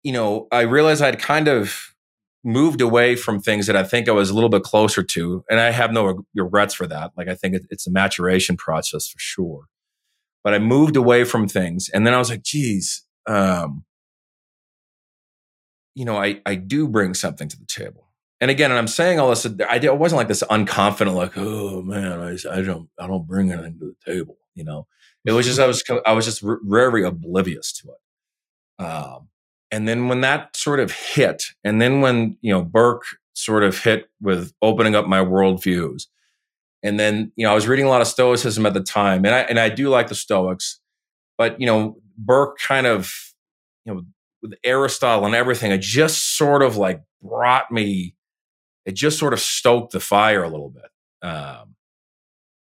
you 0.03 0.13
know, 0.13 0.49
I 0.51 0.63
realized 0.63 1.03
I'd 1.03 1.19
kind 1.19 1.49
of 1.49 1.95
moved 2.45 2.81
away 2.81 3.17
from 3.17 3.41
things 3.41 3.67
that 3.67 3.77
I 3.77 3.83
think 3.83 4.09
I 4.09 4.13
was 4.13 4.31
a 4.31 4.35
little 4.35 4.49
bit 4.49 4.63
closer 4.63 5.03
to. 5.03 5.45
And 5.51 5.61
I 5.61 5.71
have 5.71 5.93
no 5.93 6.25
regrets 6.35 6.75
for 6.75 6.87
that. 6.87 7.13
Like, 7.17 7.29
I 7.29 7.35
think 7.35 7.57
it's 7.71 7.87
a 7.87 7.91
maturation 7.91 8.57
process 8.57 9.09
for 9.09 9.19
sure. 9.19 9.67
But 10.45 10.55
I 10.55 10.59
moved 10.59 10.97
away 10.97 11.25
from 11.25 11.49
things. 11.49 11.89
And 11.89 12.07
then 12.07 12.15
I 12.15 12.19
was 12.19 12.31
like, 12.31 12.43
geez, 12.43 13.05
um, 13.27 13.85
you 15.95 16.05
know, 16.05 16.17
I, 16.17 16.41
I 16.47 16.55
do 16.55 16.89
bring 16.89 17.15
something 17.15 17.49
to 17.49 17.59
the 17.59 17.67
table. 17.67 18.07
And 18.41 18.51
again, 18.51 18.71
and 18.71 18.79
I'm 18.79 18.87
saying 18.87 19.19
all 19.19 19.31
this, 19.31 19.45
I 19.69 19.79
wasn't 19.91 20.19
like 20.19 20.29
this 20.29 20.45
unconfident, 20.45 21.15
like, 21.15 21.37
oh 21.37 21.83
man, 21.83 22.21
I, 22.21 22.37
I 22.51 22.63
don't, 22.63 22.89
I 22.99 23.09
don't 23.09 23.27
bring 23.27 23.51
anything 23.51 23.81
to 23.81 23.95
the 24.07 24.13
table, 24.13 24.39
you 24.55 24.63
know. 24.63 24.87
It 25.25 25.33
was 25.33 25.45
just 25.45 25.59
I 25.61 25.67
was 25.67 25.83
I 26.07 26.13
was 26.13 26.25
just 26.25 26.43
very 26.63 27.05
oblivious 27.05 27.73
to 27.73 27.89
it. 27.89 28.83
Um, 28.83 29.29
and 29.71 29.87
then 29.87 30.09
when 30.09 30.21
that 30.23 30.57
sort 30.57 30.81
of 30.81 30.93
hit, 30.93 31.45
and 31.65 31.81
then 31.81 32.01
when 32.01 32.37
you 32.41 32.53
know 32.53 32.63
Burke 32.63 33.05
sort 33.35 33.63
of 33.63 33.79
hit 33.79 34.09
with 34.21 34.53
opening 34.63 34.95
up 34.95 35.07
my 35.07 35.21
worldviews, 35.21 36.07
and 36.83 36.99
then 36.99 37.33
you 37.37 37.45
know 37.45 37.53
I 37.53 37.55
was 37.55 37.69
reading 37.69 37.87
a 37.87 37.89
lot 37.89 38.01
of 38.01 38.07
Stoicism 38.07 38.67
at 38.67 38.75
the 38.75 38.83
time, 38.83 39.25
and 39.25 39.35
I 39.35 39.41
and 39.41 39.59
I 39.59 39.69
do 39.69 39.89
like 39.89 40.09
the 40.09 40.15
Stoics, 40.15 40.81
but 41.37 41.61
you 41.61 41.67
know 41.67 41.99
Burke 42.17 42.59
kind 42.59 42.87
of 42.87 43.13
you 43.85 43.95
know 43.95 44.03
with 44.43 44.55
Aristotle 44.65 45.27
and 45.27 45.35
everything, 45.35 45.73
it 45.73 45.81
just 45.81 46.37
sort 46.37 46.63
of 46.63 46.77
like 46.77 47.03
brought 47.23 47.71
me, 47.71 48.15
it 48.85 48.93
just 48.93 49.19
sort 49.19 49.33
of 49.33 49.41
stoked 49.41 49.93
the 49.93 50.01
fire 50.01 50.43
a 50.43 50.49
little 50.49 50.71
bit. 50.71 51.29
Um, 51.29 51.75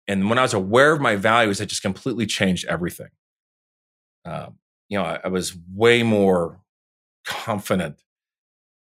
and 0.07 0.29
when 0.29 0.39
I 0.39 0.43
was 0.43 0.55
aware 0.55 0.93
of 0.93 1.01
my 1.01 1.17
values, 1.17 1.61
it 1.61 1.67
just 1.67 1.83
completely 1.83 2.27
changed 2.27 2.67
everything. 2.67 3.09
Um, 4.25 4.59
you 4.89 4.99
know, 4.99 5.05
I, 5.05 5.21
I, 5.25 5.29
was 5.29 5.57
way 5.75 6.03
more 6.03 6.61
confident 7.25 8.03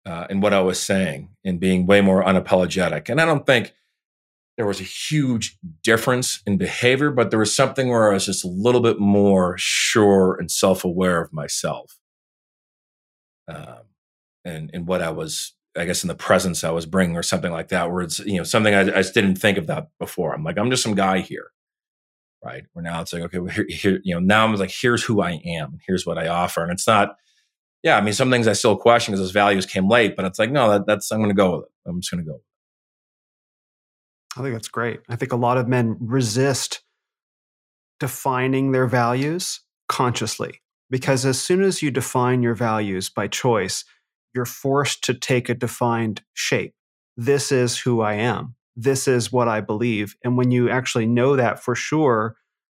uh, 0.06 0.28
in 0.30 0.42
what 0.42 0.54
I 0.54 0.62
was 0.62 0.80
saying 0.80 1.30
and 1.44 1.60
being 1.60 1.86
way 1.86 2.02
more 2.02 2.24
unapologetic. 2.24 3.10
And 3.10 3.20
I 3.20 3.26
don't 3.26 3.46
think 3.46 3.74
there 4.58 4.66
was 4.66 4.80
a 4.80 4.84
huge 4.84 5.58
difference 5.84 6.42
in 6.46 6.58
behavior, 6.58 7.12
but 7.12 7.30
there 7.30 7.40
was 7.40 7.56
something 7.56 7.90
where 7.90 8.10
I 8.10 8.14
was 8.14 8.26
just 8.26 8.44
a 8.44 8.50
little 8.50 8.82
bit 8.82 9.00
more 9.00 9.56
sure 9.58 10.36
and 10.40 10.52
self 10.52 10.84
aware 10.84 11.22
of 11.22 11.32
myself 11.32 12.00
um, 13.50 13.84
and, 14.46 14.70
and 14.74 14.88
what 14.88 15.02
I 15.02 15.12
was 15.12 15.54
I 15.78 15.86
guess 15.86 16.04
in 16.04 16.08
the 16.08 16.16
presence 16.16 16.64
I 16.64 16.72
was 16.72 16.86
bringing 16.86 17.16
or 17.16 17.24
something 17.24 17.52
like 17.52 17.70
that, 17.70 17.92
where 17.92 18.02
it's, 18.02 18.20
you 18.20 18.38
know, 18.38 18.44
something 18.44 18.74
I, 18.74 18.82
I 18.82 18.86
just 18.86 19.14
didn't 19.14 19.36
think 19.36 19.58
of 19.58 19.68
that 19.68 19.88
before. 20.00 20.34
I'm 20.34 20.44
like, 20.44 20.58
I'm 20.58 20.72
just 20.72 20.84
some 20.84 20.96
guy 20.96 21.20
here. 21.20 21.52
Right. 22.44 22.64
Where 22.74 22.84
now 22.84 23.02
it's 23.02 23.14
like, 23.14 23.22
okay, 23.24 23.40
well, 23.40 23.54
here, 23.54 23.68
here, 23.70 24.00
you 24.04 24.16
know, 24.16 24.20
now 24.20 24.46
I'm 24.46 24.56
like, 24.56 24.74
here's 24.74 25.04
who 25.04 25.22
I 25.22 25.42
am. 25.46 25.80
Here's 25.86 26.06
what 26.06 26.18
I 26.18 26.28
offer. 26.28 26.64
And 26.64 26.72
it's 26.72 26.88
not, 26.88 27.16
yeah, 27.84 27.98
I 27.98 28.02
mean, 28.02 28.14
some 28.14 28.30
things 28.30 28.48
I 28.48 28.54
still 28.54 28.76
question 28.76 29.14
because 29.14 29.22
those 29.22 29.32
values 29.32 29.66
came 29.66 29.88
late, 29.88 30.16
but 30.16 30.26
it's 30.26 30.40
like, 30.40 30.52
no, 30.52 30.70
that, 30.72 30.86
that's, 30.86 31.12
I'm 31.12 31.20
going 31.20 31.30
to 31.30 31.36
go 31.36 31.58
with 31.58 31.66
it. 31.66 31.72
I'm 31.88 32.02
just 32.02 32.12
going 32.12 32.24
to 32.24 32.30
go. 32.30 32.42
I 34.38 34.42
think 34.42 34.54
that's 34.54 34.68
great. 34.68 35.00
I 35.10 35.16
think 35.16 35.32
a 35.32 35.38
lot 35.38 35.58
of 35.58 35.68
men 35.68 35.98
resist 36.00 36.84
defining 38.00 38.72
their 38.72 38.88
values 38.88 39.62
consciously 39.88 40.62
because 40.90 41.26
as 41.26 41.42
soon 41.42 41.62
as 41.62 41.82
you 41.82 41.92
define 41.92 42.44
your 42.44 42.56
values 42.56 43.10
by 43.10 43.28
choice, 43.28 43.86
you're 44.34 44.46
forced 44.46 45.04
to 45.06 45.14
take 45.14 45.50
a 45.50 45.56
defined 45.56 46.22
shape. 46.34 46.74
This 47.18 47.52
is 47.52 47.80
who 47.80 48.02
I 48.02 48.14
am. 48.14 48.56
This 48.76 49.08
is 49.08 49.32
what 49.32 49.48
I 49.48 49.62
believe. 49.62 50.16
And 50.24 50.38
when 50.38 50.52
you 50.52 50.70
actually 50.70 51.06
know 51.06 51.36
that 51.36 51.62
for 51.62 51.76
sure 51.76 52.36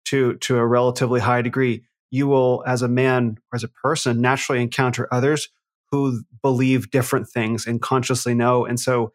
to, 0.07 0.35
to 0.37 0.57
a 0.57 0.67
relatively 0.67 1.21
high 1.21 1.43
degree, 1.43 1.85
you 2.11 2.27
will, 2.27 2.65
as 2.67 2.83
a 2.83 2.89
man 2.89 3.39
or 3.53 3.57
as 3.57 3.65
a 3.65 3.69
person, 3.69 4.21
naturally 4.21 4.63
encounter 4.63 5.09
others 5.13 5.49
who 5.91 6.23
believe 6.43 6.91
different 6.91 7.29
things 7.29 7.67
and 7.67 7.81
consciously 7.83 8.35
know. 8.35 8.65
And 8.65 8.79
so 8.79 9.13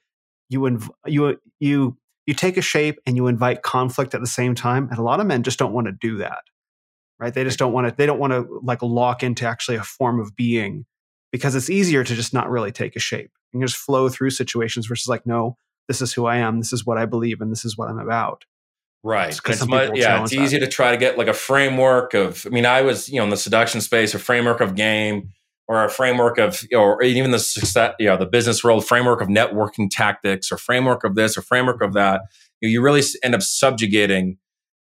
you, 0.50 0.62
inv- 0.62 0.90
you, 1.06 1.38
you, 1.60 1.98
you 2.26 2.34
take 2.34 2.58
a 2.58 2.62
shape 2.62 3.00
and 3.06 3.16
you 3.16 3.28
invite 3.28 3.62
conflict 3.62 4.14
at 4.14 4.22
the 4.22 4.28
same 4.28 4.56
time. 4.56 4.90
And 4.90 5.00
a 5.00 5.04
lot 5.04 5.20
of 5.20 5.28
men 5.28 5.44
just 5.44 5.60
don't 5.60 5.74
want 5.74 5.88
to 5.88 5.94
do 5.94 6.18
that, 6.18 6.44
right? 7.20 7.34
They 7.34 7.44
just 7.44 7.60
don't 7.60 7.74
want 7.74 7.88
to, 7.88 7.96
they 7.96 8.06
don't 8.06 8.20
want 8.20 8.34
to 8.34 8.60
like 8.64 8.82
lock 8.82 9.24
into 9.24 9.48
actually 9.48 9.78
a 9.78 9.84
form 9.84 10.20
of 10.20 10.36
being 10.36 10.86
because 11.32 11.56
it's 11.56 11.70
easier 11.70 12.04
to 12.04 12.16
just 12.16 12.34
not 12.34 12.50
really 12.50 12.72
take 12.72 12.96
a 12.96 13.00
shape 13.00 13.32
and 13.54 13.62
just 13.62 13.78
flow 13.78 14.10
through 14.10 14.30
situations 14.30 14.88
versus 14.88 15.08
like, 15.08 15.26
no, 15.26 15.58
this 15.88 16.02
is 16.02 16.14
who 16.14 16.26
I 16.26 16.38
am, 16.38 16.60
this 16.60 16.74
is 16.74 16.86
what 16.86 16.98
I 16.98 17.06
believe, 17.06 17.42
and 17.42 17.52
this 17.52 17.66
is 17.66 17.78
what 17.78 17.90
I'm 17.90 18.00
about. 18.00 18.46
Right. 19.06 19.40
It's 19.46 19.68
much, 19.68 19.92
yeah, 19.94 20.24
it's 20.24 20.34
easy 20.34 20.58
to 20.60 20.66
try 20.66 20.90
to 20.90 20.98
get 20.98 21.16
like 21.16 21.28
a 21.28 21.34
framework 21.34 22.16
of. 22.16 22.44
I 22.48 22.50
mean, 22.50 22.66
I 22.66 22.82
was 22.82 23.08
you 23.08 23.18
know 23.18 23.24
in 23.24 23.30
the 23.30 23.38
seduction 23.38 23.80
space, 23.80 24.16
a 24.16 24.20
framework 24.20 24.62
of 24.62 24.74
game, 24.74 25.30
or 25.68 25.84
a 25.84 25.90
framework 25.90 26.40
of, 26.40 26.64
you 26.64 26.78
know, 26.78 26.84
or 26.84 27.04
even 27.04 27.30
the 27.30 27.38
success, 27.38 27.94
you 28.00 28.08
know, 28.08 28.18
the 28.18 28.26
business 28.26 28.64
world 28.64 28.86
framework 28.86 29.22
of 29.22 29.28
networking 29.28 29.90
tactics, 29.92 30.52
or 30.52 30.58
framework 30.58 31.04
of 31.04 31.14
this, 31.14 31.38
or 31.38 31.44
framework 31.44 31.84
of 31.84 31.94
that. 31.94 32.22
You, 32.62 32.68
know, 32.68 32.72
you 32.72 32.82
really 32.82 33.04
end 33.24 33.36
up 33.36 33.44
subjugating 33.44 34.38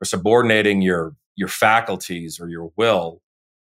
or 0.01 0.05
subordinating 0.05 0.81
your 0.81 1.15
your 1.35 1.47
faculties 1.47 2.39
or 2.39 2.49
your 2.49 2.71
will, 2.75 3.21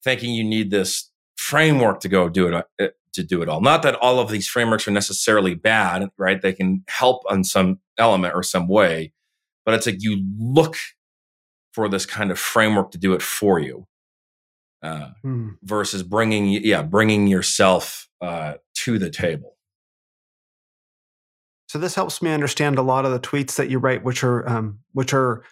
thinking 0.03 0.33
you 0.33 0.43
need 0.43 0.71
this 0.71 1.11
framework 1.35 1.99
to 1.99 2.09
go 2.09 2.29
do 2.29 2.47
it 2.47 2.65
uh, 2.79 2.87
to 3.13 3.23
do 3.23 3.43
it 3.43 3.49
all. 3.49 3.61
Not 3.61 3.83
that 3.83 3.95
all 3.95 4.19
of 4.19 4.29
these 4.29 4.47
frameworks 4.47 4.87
are 4.87 4.91
necessarily 4.91 5.53
bad, 5.53 6.09
right? 6.17 6.41
They 6.41 6.53
can 6.53 6.83
help 6.87 7.21
on 7.29 7.43
some 7.43 7.79
element 7.97 8.33
or 8.33 8.41
some 8.41 8.67
way, 8.67 9.13
but 9.65 9.73
it's 9.73 9.85
like 9.85 9.97
you 9.99 10.23
look 10.37 10.75
for 11.73 11.87
this 11.87 12.05
kind 12.05 12.31
of 12.31 12.39
framework 12.39 12.91
to 12.91 12.97
do 12.97 13.13
it 13.13 13.21
for 13.21 13.59
you 13.59 13.87
uh, 14.83 15.09
hmm. 15.21 15.49
versus 15.63 16.03
bringing 16.03 16.47
yeah 16.47 16.81
bringing 16.81 17.27
yourself 17.27 18.07
uh, 18.21 18.55
to 18.73 18.99
the 18.99 19.09
table 19.09 19.55
so 21.67 21.79
this 21.79 21.95
helps 21.95 22.21
me 22.21 22.31
understand 22.31 22.77
a 22.77 22.81
lot 22.81 23.05
of 23.05 23.11
the 23.11 23.19
tweets 23.19 23.55
that 23.55 23.69
you 23.69 23.79
write 23.79 24.03
which 24.03 24.23
are 24.23 24.47
um, 24.49 24.79
which 24.93 25.13
are 25.13 25.43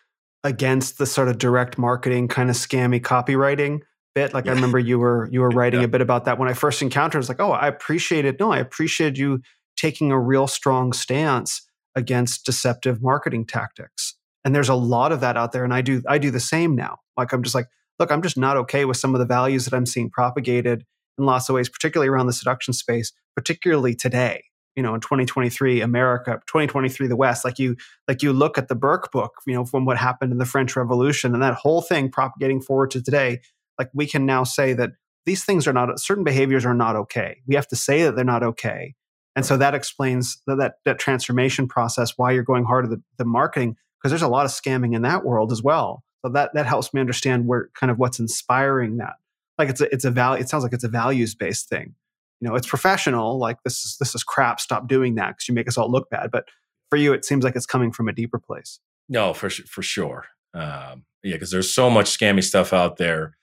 against 0.43 0.97
the 0.97 1.05
sort 1.05 1.28
of 1.28 1.38
direct 1.38 1.78
marketing 1.78 2.28
kind 2.28 2.49
of 2.49 2.55
scammy 2.55 2.99
copywriting 3.01 3.80
bit 4.16 4.34
like 4.34 4.45
yeah. 4.45 4.51
i 4.51 4.55
remember 4.55 4.80
you 4.80 4.99
were 4.99 5.30
you 5.32 5.41
were 5.41 5.49
writing 5.49 5.82
yeah. 5.82 5.86
a 5.86 5.89
bit 5.89 6.01
about 6.01 6.26
that 6.26 6.39
when 6.39 6.49
i 6.49 6.53
first 6.53 6.82
encountered 6.82 7.18
it 7.18 7.20
was 7.20 7.30
like 7.30 7.39
oh 7.39 7.51
i 7.51 7.68
appreciate 7.68 8.26
it 8.26 8.39
no 8.39 8.51
i 8.51 8.57
appreciated 8.57 9.18
you 9.18 9.41
taking 9.78 10.12
a 10.12 10.20
real 10.20 10.47
strong 10.47 10.91
stance 10.91 11.69
against 11.96 12.46
deceptive 12.46 13.02
marketing 13.02 13.46
tactics. 13.46 14.16
And 14.46 14.56
there's 14.56 14.70
a 14.70 14.76
lot 14.76 15.12
of 15.12 15.20
that 15.20 15.38
out 15.38 15.52
there 15.52 15.64
and 15.64 15.74
i 15.74 15.82
do 15.82 16.02
i 16.08 16.18
do 16.18 16.32
the 16.32 16.40
same 16.40 16.76
now. 16.76 16.98
Like 17.18 17.34
i'm 17.34 17.44
just 17.44 17.56
like 17.56 17.68
look 18.00 18.12
i'm 18.12 18.22
just 18.22 18.38
not 18.38 18.58
okay 18.58 18.86
with 18.86 18.98
some 18.98 19.14
of 19.14 19.20
the 19.20 19.26
values 19.26 19.66
that 19.66 19.74
i'm 19.74 19.86
seeing 19.86 20.10
propagated 20.10 20.86
in 21.18 21.26
lots 21.26 21.50
of 21.50 21.56
ways 21.56 21.70
particularly 21.70 22.10
around 22.10 22.28
the 22.28 22.34
seduction 22.34 22.74
space 22.74 23.12
particularly 23.36 23.94
today 23.94 24.46
you 24.76 24.84
know 24.84 24.94
in 24.96 25.02
2023 25.02 25.82
america 25.82 26.40
2023 26.48 27.08
the 27.08 27.16
west. 27.16 27.44
Like 27.44 27.60
you 27.60 27.76
like 28.08 28.24
you 28.24 28.32
look 28.32 28.58
at 28.58 28.70
the 28.70 28.76
burke 28.76 29.12
book 29.12 29.34
you 29.46 29.54
know 29.54 29.66
from 29.66 29.86
what 29.86 29.98
happened 29.98 30.32
in 30.32 30.38
the 30.38 30.46
french 30.46 30.76
revolution 30.76 31.34
and 31.34 31.44
that 31.44 31.56
whole 31.56 31.82
thing 31.82 32.10
propagating 32.10 32.62
forward 32.62 32.92
to 32.92 33.02
today 33.02 33.42
like 33.78 33.90
we 33.94 34.06
can 34.06 34.26
now 34.26 34.44
say 34.44 34.74
that 34.74 34.92
these 35.26 35.46
things 35.46 35.68
are 35.68 35.74
not 35.74 36.00
certain 36.00 36.24
behaviors 36.24 36.66
are 36.66 36.74
not 36.74 36.96
okay. 36.96 37.42
We 37.48 37.56
have 37.56 37.68
to 37.68 37.76
say 37.76 38.04
that 38.04 38.16
they're 38.16 38.26
not 38.26 38.44
okay 38.44 38.96
and 39.40 39.46
so 39.46 39.56
that 39.56 39.74
explains 39.74 40.42
that 40.48 40.58
that, 40.58 40.74
that 40.84 41.00
transformation 41.00 41.66
process 41.66 42.18
why 42.18 42.32
you're 42.32 42.44
going 42.44 42.66
hard 42.66 42.84
at 42.84 42.92
the, 42.92 43.02
the 43.16 43.24
marketing 43.24 43.78
because 43.98 44.12
there's 44.12 44.22
a 44.22 44.28
lot 44.28 44.44
of 44.44 44.52
scamming 44.52 44.94
in 44.94 45.04
that 45.04 45.24
world 45.24 45.54
as 45.54 45.64
well. 45.64 46.04
So 46.26 46.32
that 46.34 46.54
that 46.56 46.66
helps 46.66 46.94
me 46.94 47.00
understand 47.00 47.48
where 47.48 47.70
kind 47.74 47.90
of 47.90 47.98
what's 47.98 48.20
inspiring 48.20 48.98
that. 48.98 49.14
Like 49.58 49.70
it's 49.70 49.80
a 49.80 49.94
it's 49.94 50.04
a 50.04 50.12
value. 50.12 50.42
It 50.42 50.50
sounds 50.50 50.66
like 50.66 50.74
it's 50.74 50.84
a 50.84 50.90
values 50.90 51.36
based 51.36 51.70
thing. 51.70 51.96
You 52.42 52.50
know, 52.50 52.56
it's 52.56 52.68
professional. 52.68 53.40
Like 53.40 53.64
this 53.64 53.86
is 53.86 53.96
this 53.98 54.14
is 54.14 54.26
crap. 54.26 54.60
Stop 54.60 54.90
doing 54.90 55.16
that 55.16 55.30
because 55.30 55.48
you 55.48 55.54
make 55.54 55.70
us 55.70 55.78
all 55.78 55.90
look 55.90 56.10
bad. 56.10 56.32
But 56.32 56.50
for 56.90 56.98
you, 56.98 57.14
it 57.14 57.24
seems 57.24 57.46
like 57.46 57.56
it's 57.56 57.66
coming 57.66 57.94
from 57.94 58.10
a 58.10 58.12
deeper 58.12 58.40
place. 58.40 58.82
No, 59.08 59.34
for 59.34 59.50
for 59.50 59.82
sure. 59.82 60.26
Um, 60.54 61.06
yeah, 61.24 61.36
because 61.36 61.52
there's 61.52 61.74
so 61.74 61.90
much 61.90 62.08
scammy 62.08 62.44
stuff 62.44 62.74
out 62.74 62.98
there, 62.98 63.38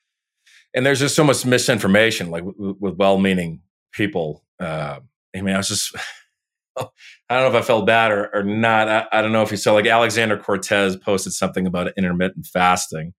and 0.75 0.85
there's 0.85 1.01
just 1.01 1.17
so 1.17 1.25
much 1.25 1.47
misinformation. 1.47 2.31
Like 2.31 2.45
w- 2.45 2.77
with 2.79 2.97
well-meaning 2.97 3.63
people. 3.93 4.45
Uh, 4.61 5.01
I 5.39 5.43
mean, 5.43 5.55
I 5.55 5.59
was 5.59 5.69
just 5.69 5.95
I 6.79 6.85
don't 7.31 7.51
know 7.53 7.59
if 7.59 7.65
I 7.65 7.67
felt 7.67 7.87
bad 7.87 8.13
or, 8.13 8.31
or 8.35 8.43
not. 8.43 8.89
I, 8.89 9.07
I, 9.11 9.23
don't 9.23 9.33
know 9.33 9.43
if 9.43 9.51
you 9.51 9.57
saw 9.57 9.73
like 9.73 9.87
Alexander 9.87 10.37
Cortes 10.37 10.97
posted 10.97 11.33
something 11.33 11.67
about 11.67 11.93
intermittent 11.97 12.47
fasting. 12.47 13.15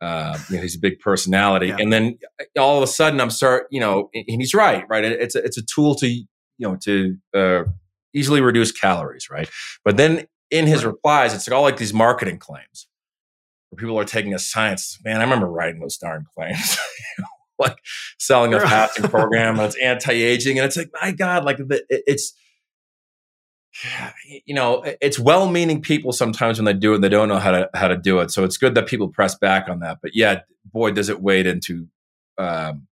Uh, 0.00 0.38
you 0.50 0.56
know, 0.56 0.62
he's 0.62 0.76
a 0.76 0.78
big 0.78 1.00
personality, 1.00 1.68
yeah. 1.68 1.76
and 1.78 1.90
then 1.90 2.18
all 2.58 2.76
of 2.76 2.82
a 2.82 2.86
sudden, 2.86 3.18
I'm 3.18 3.30
start. 3.30 3.66
You 3.70 3.80
know, 3.80 4.10
and 4.12 4.24
he's 4.42 4.52
right. 4.52 4.84
Right, 4.88 5.04
it's 5.04 5.34
a, 5.34 5.42
it's 5.42 5.56
a 5.56 5.62
tool 5.62 5.94
to 5.96 6.06
you 6.06 6.26
know 6.58 6.76
to 6.84 7.16
uh, 7.34 7.64
easily 8.14 8.42
reduce 8.42 8.72
calories. 8.72 9.28
Right, 9.30 9.48
but 9.86 9.96
then 9.96 10.26
in 10.50 10.66
his 10.66 10.84
replies, 10.84 11.32
it's 11.32 11.48
all 11.48 11.62
like 11.62 11.78
these 11.78 11.94
marketing 11.94 12.38
claims 12.38 12.88
where 13.70 13.78
people 13.78 13.98
are 13.98 14.04
taking 14.04 14.34
a 14.34 14.38
science. 14.38 14.98
Man, 15.02 15.16
I 15.16 15.24
remember 15.24 15.46
writing 15.46 15.80
those 15.80 15.96
darn 15.96 16.26
claims. 16.36 16.76
like 17.58 17.78
selling 18.18 18.54
a 18.54 18.60
fasting 18.60 19.08
program 19.08 19.56
and 19.58 19.66
it's 19.66 19.76
anti-aging 19.76 20.58
and 20.58 20.66
it's 20.66 20.76
like 20.76 20.90
my 21.00 21.10
god 21.10 21.44
like 21.44 21.58
it's 21.88 22.34
you 24.44 24.54
know, 24.54 24.82
it's 25.00 25.18
well-meaning 25.18 25.82
people 25.82 26.12
sometimes 26.12 26.58
when 26.58 26.64
they 26.64 26.72
do 26.72 26.94
it, 26.94 27.00
they 27.00 27.08
don't 27.08 27.28
know 27.28 27.38
how 27.38 27.52
to 27.52 27.70
how 27.74 27.88
to 27.88 27.96
do 27.96 28.20
it. 28.20 28.30
So 28.30 28.44
it's 28.44 28.56
good 28.56 28.74
that 28.74 28.86
people 28.86 29.08
press 29.08 29.34
back 29.34 29.68
on 29.68 29.80
that. 29.80 29.98
But 30.02 30.12
yeah, 30.14 30.40
boy, 30.64 30.92
does 30.92 31.08
it 31.08 31.20
wade 31.20 31.46
into 31.46 31.88
um, 32.38 32.86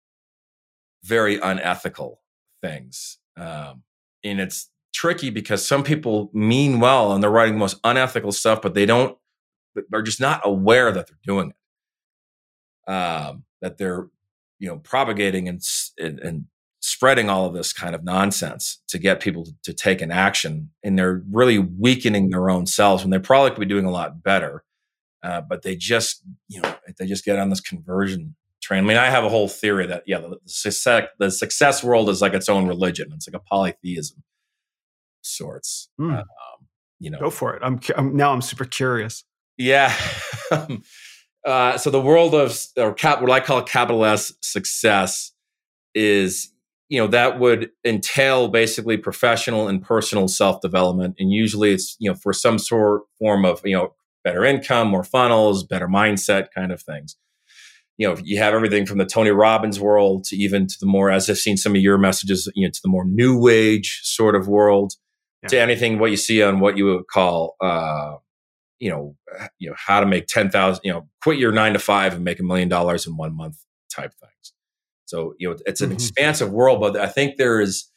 very 1.02 1.38
unethical 1.38 2.20
things, 2.62 3.18
um, 3.36 3.82
and 4.22 4.40
it's 4.40 4.70
tricky 4.92 5.30
because 5.30 5.66
some 5.66 5.82
people 5.82 6.30
mean 6.32 6.78
well 6.78 7.12
and 7.12 7.22
they're 7.22 7.30
writing 7.30 7.54
the 7.54 7.58
most 7.58 7.80
unethical 7.84 8.32
stuff, 8.32 8.62
but 8.62 8.74
they 8.74 8.86
don't. 8.86 9.16
They're 9.90 10.02
just 10.02 10.20
not 10.20 10.40
aware 10.44 10.92
that 10.92 11.08
they're 11.08 11.18
doing 11.24 11.50
it. 11.50 12.90
Um, 12.90 13.44
that 13.60 13.76
they're 13.76 14.08
you 14.64 14.70
know 14.70 14.78
propagating 14.78 15.46
and 15.46 15.60
and, 15.98 16.18
and 16.20 16.44
spreading 16.80 17.28
all 17.28 17.44
of 17.44 17.54
this 17.54 17.72
kind 17.72 17.94
of 17.94 18.02
nonsense 18.02 18.80
to 18.88 18.98
get 18.98 19.20
people 19.20 19.44
to, 19.44 19.52
to, 19.62 19.72
take 19.72 20.02
an 20.02 20.10
action 20.10 20.70
and 20.82 20.98
they're 20.98 21.22
really 21.30 21.58
weakening 21.58 22.28
their 22.28 22.50
own 22.50 22.66
selves 22.66 23.02
when 23.02 23.10
they 23.10 23.18
probably 23.18 23.50
could 23.50 23.60
be 23.60 23.66
doing 23.66 23.86
a 23.86 23.90
lot 23.90 24.22
better 24.22 24.64
uh, 25.22 25.42
but 25.42 25.62
they 25.62 25.76
just 25.76 26.22
you 26.48 26.62
know 26.62 26.74
they 26.98 27.06
just 27.06 27.26
get 27.26 27.38
on 27.38 27.50
this 27.50 27.60
conversion 27.60 28.34
train. 28.62 28.84
I 28.84 28.86
mean 28.86 28.96
i 28.96 29.10
have 29.10 29.24
a 29.24 29.28
whole 29.28 29.48
theory 29.48 29.86
that 29.86 30.02
yeah 30.06 30.18
the, 30.18 30.28
the 30.28 30.38
success 30.46 31.08
the 31.18 31.30
success 31.30 31.84
world 31.84 32.08
is 32.08 32.22
like 32.22 32.32
its 32.32 32.48
own 32.48 32.66
religion. 32.66 33.10
It's 33.14 33.28
like 33.28 33.38
a 33.38 33.44
polytheism 33.44 34.22
sorts 35.20 35.90
mm. 36.00 36.18
um, 36.18 36.24
you 36.98 37.10
know. 37.10 37.18
Go 37.18 37.30
for 37.30 37.54
it. 37.54 37.62
I'm, 37.62 37.80
I'm 37.96 38.16
now 38.16 38.32
i'm 38.32 38.42
super 38.42 38.64
curious. 38.64 39.24
Yeah 39.58 39.94
uh, 41.44 41.76
so 41.76 41.90
the 41.90 42.00
world 42.00 42.34
of 42.34 42.58
or 42.76 42.92
cap 42.92 43.20
what 43.20 43.30
i 43.30 43.40
call 43.40 43.62
capital 43.62 44.04
s 44.04 44.32
success 44.40 45.32
is 45.94 46.50
you 46.88 47.00
know 47.00 47.06
that 47.06 47.38
would 47.38 47.70
entail 47.84 48.48
basically 48.48 48.96
professional 48.96 49.68
and 49.68 49.82
personal 49.82 50.28
self 50.28 50.60
development 50.60 51.14
and 51.18 51.32
usually 51.32 51.72
it's 51.72 51.96
you 51.98 52.10
know 52.10 52.16
for 52.16 52.32
some 52.32 52.58
sort 52.58 53.02
form 53.18 53.44
of 53.44 53.60
you 53.64 53.76
know 53.76 53.94
better 54.22 54.44
income 54.44 54.88
more 54.88 55.04
funnels 55.04 55.64
better 55.64 55.88
mindset 55.88 56.48
kind 56.54 56.72
of 56.72 56.82
things 56.82 57.16
you 57.96 58.06
know 58.06 58.16
you 58.22 58.38
have 58.38 58.54
everything 58.54 58.86
from 58.86 58.98
the 58.98 59.06
tony 59.06 59.30
robbins 59.30 59.80
world 59.80 60.24
to 60.24 60.36
even 60.36 60.66
to 60.66 60.76
the 60.80 60.86
more 60.86 61.10
as 61.10 61.28
i've 61.28 61.38
seen 61.38 61.56
some 61.56 61.74
of 61.74 61.80
your 61.80 61.98
messages 61.98 62.50
you 62.54 62.66
know 62.66 62.70
to 62.70 62.80
the 62.82 62.88
more 62.88 63.04
new 63.04 63.48
age 63.48 64.00
sort 64.02 64.34
of 64.34 64.48
world 64.48 64.94
yeah. 65.42 65.48
to 65.48 65.60
anything 65.60 65.98
what 65.98 66.10
you 66.10 66.16
see 66.16 66.42
on 66.42 66.60
what 66.60 66.76
you 66.76 66.86
would 66.86 67.06
call 67.08 67.56
uh 67.60 68.14
you 68.80 68.90
know 68.90 69.16
you 69.58 69.68
know 69.70 69.76
how 69.78 70.00
to 70.00 70.06
make 70.06 70.26
10,000 70.26 70.80
you 70.84 70.92
know 70.92 71.08
quit 71.22 71.38
your 71.38 71.52
9 71.52 71.72
to 71.72 71.78
5 71.78 72.14
and 72.14 72.24
make 72.24 72.40
a 72.40 72.42
million 72.42 72.68
dollars 72.68 73.06
in 73.06 73.16
one 73.16 73.34
month 73.36 73.58
type 73.90 74.12
things 74.20 74.54
so 75.06 75.34
you 75.38 75.48
know 75.48 75.56
it's 75.66 75.80
an 75.80 75.88
mm-hmm. 75.88 75.94
expansive 75.94 76.50
world, 76.50 76.80
but 76.80 76.96
I 76.96 77.06
think 77.06 77.36
there 77.36 77.60
is 77.60 77.90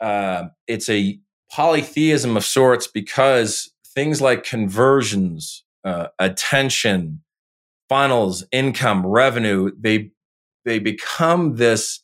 uh, 0.00 0.44
it's 0.66 0.88
a 0.88 1.18
polytheism 1.50 2.36
of 2.36 2.44
sorts 2.44 2.86
because 2.86 3.72
things 3.94 4.20
like 4.20 4.42
conversions, 4.44 5.64
uh, 5.84 6.08
attention, 6.18 7.22
funnels, 7.88 8.44
income, 8.52 9.06
revenue 9.06 9.70
they 9.78 10.10
they 10.64 10.78
become 10.78 11.56
this 11.56 12.00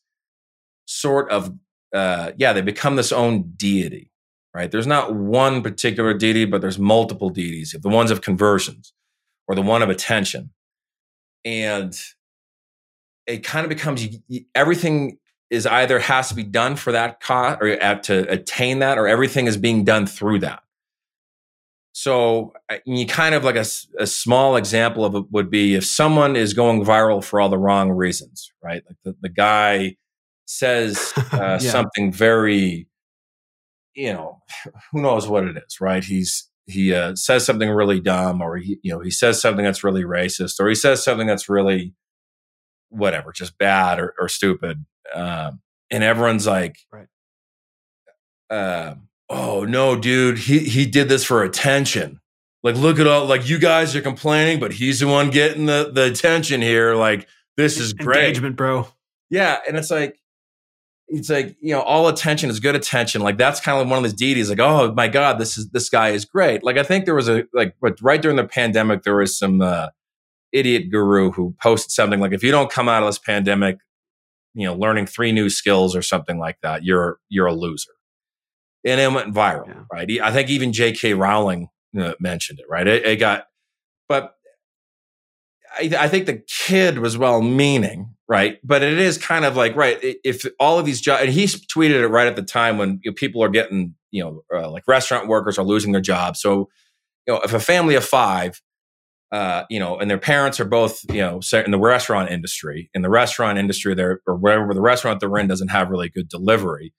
sort 0.87 1.31
of 1.31 1.55
uh, 1.95 2.33
yeah 2.37 2.53
they 2.53 2.63
become 2.63 2.97
this 2.97 3.13
own 3.13 3.53
deity 3.57 4.08
right 4.55 4.71
there's 4.71 4.87
not 4.87 5.15
one 5.15 5.63
particular 5.63 6.15
deity 6.15 6.45
but 6.45 6.61
there's 6.61 6.79
multiple 6.79 7.31
deities 7.31 7.75
the 7.83 7.89
ones 7.89 8.11
of 8.11 8.21
conversions 8.21 8.93
or 9.47 9.55
the 9.55 9.63
one 9.63 9.83
of 9.83 9.89
attention 9.89 10.51
and 11.45 11.99
it 13.27 13.45
kind 13.45 13.65
of 13.65 13.69
becomes 13.69 14.07
everything 14.55 15.19
is 15.51 15.67
either 15.67 15.99
has 15.99 16.29
to 16.29 16.35
be 16.35 16.43
done 16.43 16.77
for 16.77 16.93
that 16.93 17.21
cause 17.21 17.59
or 17.61 17.77
to 17.77 18.31
attain 18.31 18.81
that, 18.81 18.99
or 18.99 19.07
everything 19.07 19.47
is 19.47 19.57
being 19.57 19.85
done 19.85 20.07
through 20.07 20.41
that. 20.41 20.63
So 21.93 22.53
you 22.85 23.07
kind 23.07 23.35
of 23.35 23.45
like 23.45 23.57
a, 23.57 23.65
a 23.99 24.07
small 24.07 24.57
example 24.57 25.05
of 25.05 25.15
it 25.15 25.25
would 25.31 25.51
be 25.51 25.75
if 25.75 25.85
someone 25.85 26.37
is 26.37 26.55
going 26.55 26.85
viral 26.85 27.25
for 27.25 27.41
all 27.41 27.49
the 27.49 27.59
wrong 27.59 27.91
reasons, 27.91 28.53
right? 28.63 28.83
Like 28.87 28.99
the, 29.05 29.17
the 29.21 29.29
guy 29.29 29.97
says 30.47 31.13
uh, 31.33 31.39
yeah. 31.39 31.59
something 31.59 32.13
very, 32.13 32.88
you 33.99 34.13
know, 34.13 34.39
who 34.93 35.03
knows 35.03 35.27
what 35.29 35.45
it 35.45 35.57
is, 35.57 35.81
right? 35.81 36.05
He's 36.05 36.49
he 36.67 36.95
uh, 36.95 37.17
says 37.17 37.45
something 37.45 37.69
really 37.71 38.01
dumb, 38.01 38.41
or 38.41 38.57
he 38.57 38.79
you 38.83 38.93
know 38.93 39.01
he 39.01 39.11
says 39.11 39.41
something 39.41 39.65
that's 39.65 39.83
really 39.83 40.05
racist, 40.05 40.61
or 40.61 40.69
he 40.69 40.75
says 40.75 41.03
something 41.03 41.27
that's 41.27 41.49
really 41.49 41.95
whatever, 42.91 43.33
just 43.33 43.59
bad 43.59 43.99
or, 43.99 44.15
or 44.19 44.29
stupid. 44.29 44.85
Um, 45.15 45.61
and 45.91 46.05
everyone's 46.05 46.47
like, 46.47 46.77
right. 46.93 47.09
uh, 48.51 48.95
oh 49.29 49.65
no, 49.65 49.99
dude, 49.99 50.39
he 50.39 50.61
he 50.61 50.87
did 50.87 51.09
this 51.09 51.25
for 51.25 51.43
attention. 51.43 52.21
Like, 52.63 52.77
look 52.77 52.99
at 52.99 53.07
all 53.07 53.27
like 53.27 53.49
you 53.49 53.59
guys 53.59 53.97
are 53.97 54.03
complaining, 54.03 54.61
but 54.61 54.73
he's 54.73 55.01
the 55.01 55.09
one 55.09 55.31
getting 55.31 55.67
the 55.67 55.91
the 55.93 56.05
attention 56.05 56.63
here. 56.63 56.95
Like, 56.95 57.27
this 57.57 57.79
is 57.79 57.93
great. 57.93 58.27
Engagement, 58.27 58.57
bro. 58.57 58.87
Yeah, 59.31 59.59
and 59.67 59.77
it's 59.77 59.91
like 59.91 60.21
it's 61.09 61.31
like 61.31 61.57
you 61.61 61.73
know 61.73 61.81
all 61.81 62.09
attention 62.09 62.51
is 62.51 62.61
good 62.61 62.77
attention. 62.77 63.23
Like 63.23 63.39
that's 63.39 63.61
kind 63.61 63.79
of 63.79 63.87
like 63.87 63.91
one 63.91 63.99
of 63.99 64.03
those 64.05 64.19
deities 64.19 64.51
like 64.51 64.61
oh 64.61 64.93
my 64.93 65.09
god 65.09 65.39
this 65.39 65.57
is 65.57 65.71
this 65.71 65.89
guy 65.89 66.11
is 66.11 66.25
great. 66.25 66.63
Like 66.63 66.77
i 66.77 66.83
think 66.83 67.05
there 67.05 67.15
was 67.15 67.29
a 67.29 67.45
like 67.53 67.75
but 67.81 68.01
right 68.03 68.21
during 68.21 68.37
the 68.37 68.45
pandemic 68.45 69.03
there 69.03 69.17
was 69.17 69.39
some 69.39 69.61
uh, 69.61 69.89
idiot 70.53 70.91
guru 70.91 71.31
who 71.33 71.55
posted 71.63 71.91
something 71.91 72.21
like 72.21 72.33
if 72.33 72.43
you 72.43 72.51
don't 72.51 72.71
come 72.71 72.89
out 72.89 73.03
of 73.03 73.09
this 73.09 73.19
pandemic 73.19 73.79
you 74.55 74.67
know 74.67 74.75
learning 74.75 75.07
three 75.07 75.33
new 75.33 75.49
skills 75.49 75.97
or 75.97 76.03
something 76.03 76.39
like 76.39 76.59
that 76.63 76.85
you're 76.85 77.19
you're 77.29 77.47
a 77.47 77.55
loser. 77.55 77.93
And 78.85 79.01
it 79.01 79.13
went 79.13 79.35
viral 79.35 79.67
yeah. 79.67 79.83
right? 79.93 80.11
I 80.21 80.33
think 80.33 80.51
even 80.51 80.73
jk 80.73 81.17
rowling 81.17 81.69
uh, 81.99 82.15
mentioned 82.21 82.61
it 82.61 82.67
right? 82.69 82.87
It, 82.87 83.05
it 83.07 83.17
got 83.17 83.47
but 84.09 84.35
I, 85.79 85.91
I, 85.99 86.09
think 86.09 86.27
the 86.27 86.43
kid 86.49 86.99
was 86.99 87.17
well 87.17 87.41
meaning, 87.41 88.15
right? 88.29 88.59
But 88.65 88.83
it 88.83 88.99
is 88.99 89.19
kind 89.19 89.45
of 89.45 89.57
like, 89.57 89.77
right, 89.77 89.99
if 90.03 90.45
all 90.59 90.79
of 90.79 90.87
these 90.87 91.01
jobs, 91.01 91.23
and 91.23 91.33
he 91.33 91.45
tweeted 91.45 92.03
it 92.03 92.09
right 92.09 92.27
at 92.27 92.37
the 92.37 92.43
time 92.43 92.79
when 92.79 93.01
you 93.03 93.11
know, 93.11 93.15
people 93.15 93.43
are 93.43 93.49
getting, 93.49 93.95
you 94.11 94.23
know, 94.23 94.43
uh, 94.55 94.71
like 94.71 94.85
restaurant 94.87 95.29
workers 95.29 95.59
are 95.59 95.65
losing 95.65 95.93
their 95.93 96.01
jobs. 96.01 96.41
So, 96.41 96.69
you 97.27 97.35
know, 97.35 97.41
if 97.41 97.53
a 97.53 97.61
family 97.61 97.95
of 97.95 98.05
five, 98.05 98.61
uh, 99.31 99.65
you 99.69 99.79
know, 99.79 99.99
and 99.99 100.11
their 100.11 100.19
parents 100.19 100.59
are 100.59 100.65
both, 100.65 101.05
you 101.11 101.21
know, 101.21 101.41
in 101.53 101.71
the 101.71 101.79
restaurant 101.79 102.31
industry, 102.31 102.91
in 102.95 103.03
the 103.03 103.11
restaurant 103.11 103.59
industry, 103.59 103.95
there 103.95 104.21
or 104.27 104.37
wherever 104.37 104.73
the 104.73 104.81
restaurant 104.81 105.21
they're 105.21 105.37
in 105.39 105.47
doesn't 105.47 105.69
have 105.69 105.91
really 105.91 106.09
good 106.09 106.29
delivery, 106.29 106.95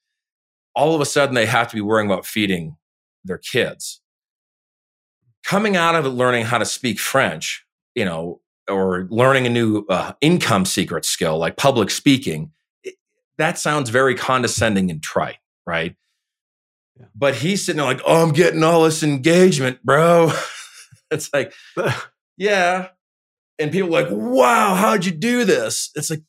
all 0.76 0.94
of 0.94 1.02
a 1.02 1.06
sudden 1.06 1.36
they 1.36 1.48
have 1.48 1.68
to 1.70 1.76
be 1.76 1.82
worrying 1.82 2.10
about 2.10 2.26
feeding 2.26 2.78
their 3.24 3.40
kids. 3.40 4.02
Coming 5.44 5.76
out 5.76 5.96
of 5.96 6.06
it, 6.06 6.10
learning 6.10 6.46
how 6.46 6.60
to 6.60 6.66
speak 6.66 7.00
French, 7.00 7.66
you 7.96 8.06
know, 8.06 8.42
or 8.70 9.08
learning 9.10 9.46
a 9.46 9.50
new 9.50 9.86
uh, 9.90 10.14
income 10.22 10.66
secret 10.66 11.06
skill 11.06 11.38
like 11.38 11.58
public 11.58 11.90
speaking, 11.90 12.52
it, 12.84 12.96
that 13.38 13.58
sounds 13.58 13.90
very 13.90 14.16
condescending 14.16 14.90
and 14.92 15.02
trite, 15.02 15.38
right? 15.66 15.96
Yeah. 16.98 17.06
But 17.16 17.36
he's 17.36 17.66
sitting 17.66 17.78
there 17.78 17.86
like, 17.86 18.02
oh, 18.06 18.24
I'm 18.24 18.34
getting 18.34 18.64
all 18.64 18.84
this 18.84 19.04
engagement, 19.04 19.84
bro. 19.84 20.32
it's 21.12 21.30
like, 21.34 21.54
yeah. 22.38 22.90
And 23.58 23.72
people 23.72 23.90
like, 23.90 24.08
wow, 24.10 24.76
how'd 24.76 25.06
you 25.06 25.12
do 25.12 25.44
this? 25.44 25.92
It's 25.96 26.10
like, 26.10 26.24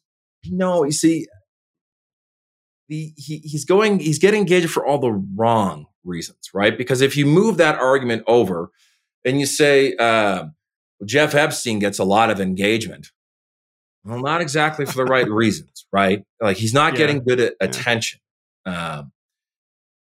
no, 0.46 0.84
you 0.84 0.92
see, 0.92 1.26
the, 2.88 3.12
he, 3.16 3.38
he's 3.38 3.64
going, 3.64 4.00
he's 4.00 4.18
getting 4.18 4.40
engaged 4.40 4.70
for 4.70 4.84
all 4.84 4.98
the 4.98 5.12
wrong 5.12 5.86
reasons, 6.04 6.50
right? 6.52 6.76
Because 6.76 7.00
if 7.00 7.16
you 7.16 7.24
move 7.26 7.56
that 7.58 7.76
argument 7.76 8.24
over 8.26 8.70
and 9.24 9.38
you 9.38 9.46
say, 9.46 9.94
uh, 9.96 10.46
well, 11.00 11.06
Jeff 11.06 11.34
Epstein 11.34 11.78
gets 11.78 11.98
a 11.98 12.04
lot 12.04 12.30
of 12.30 12.40
engagement. 12.40 13.08
Well, 14.04 14.20
not 14.20 14.40
exactly 14.40 14.86
for 14.86 14.96
the 14.96 15.04
right 15.04 15.28
reasons, 15.30 15.86
right? 15.92 16.24
Like 16.40 16.56
he's 16.56 16.74
not 16.74 16.92
yeah. 16.92 16.98
getting 16.98 17.24
good 17.24 17.40
at 17.40 17.54
attention. 17.60 18.20
Um, 18.66 19.12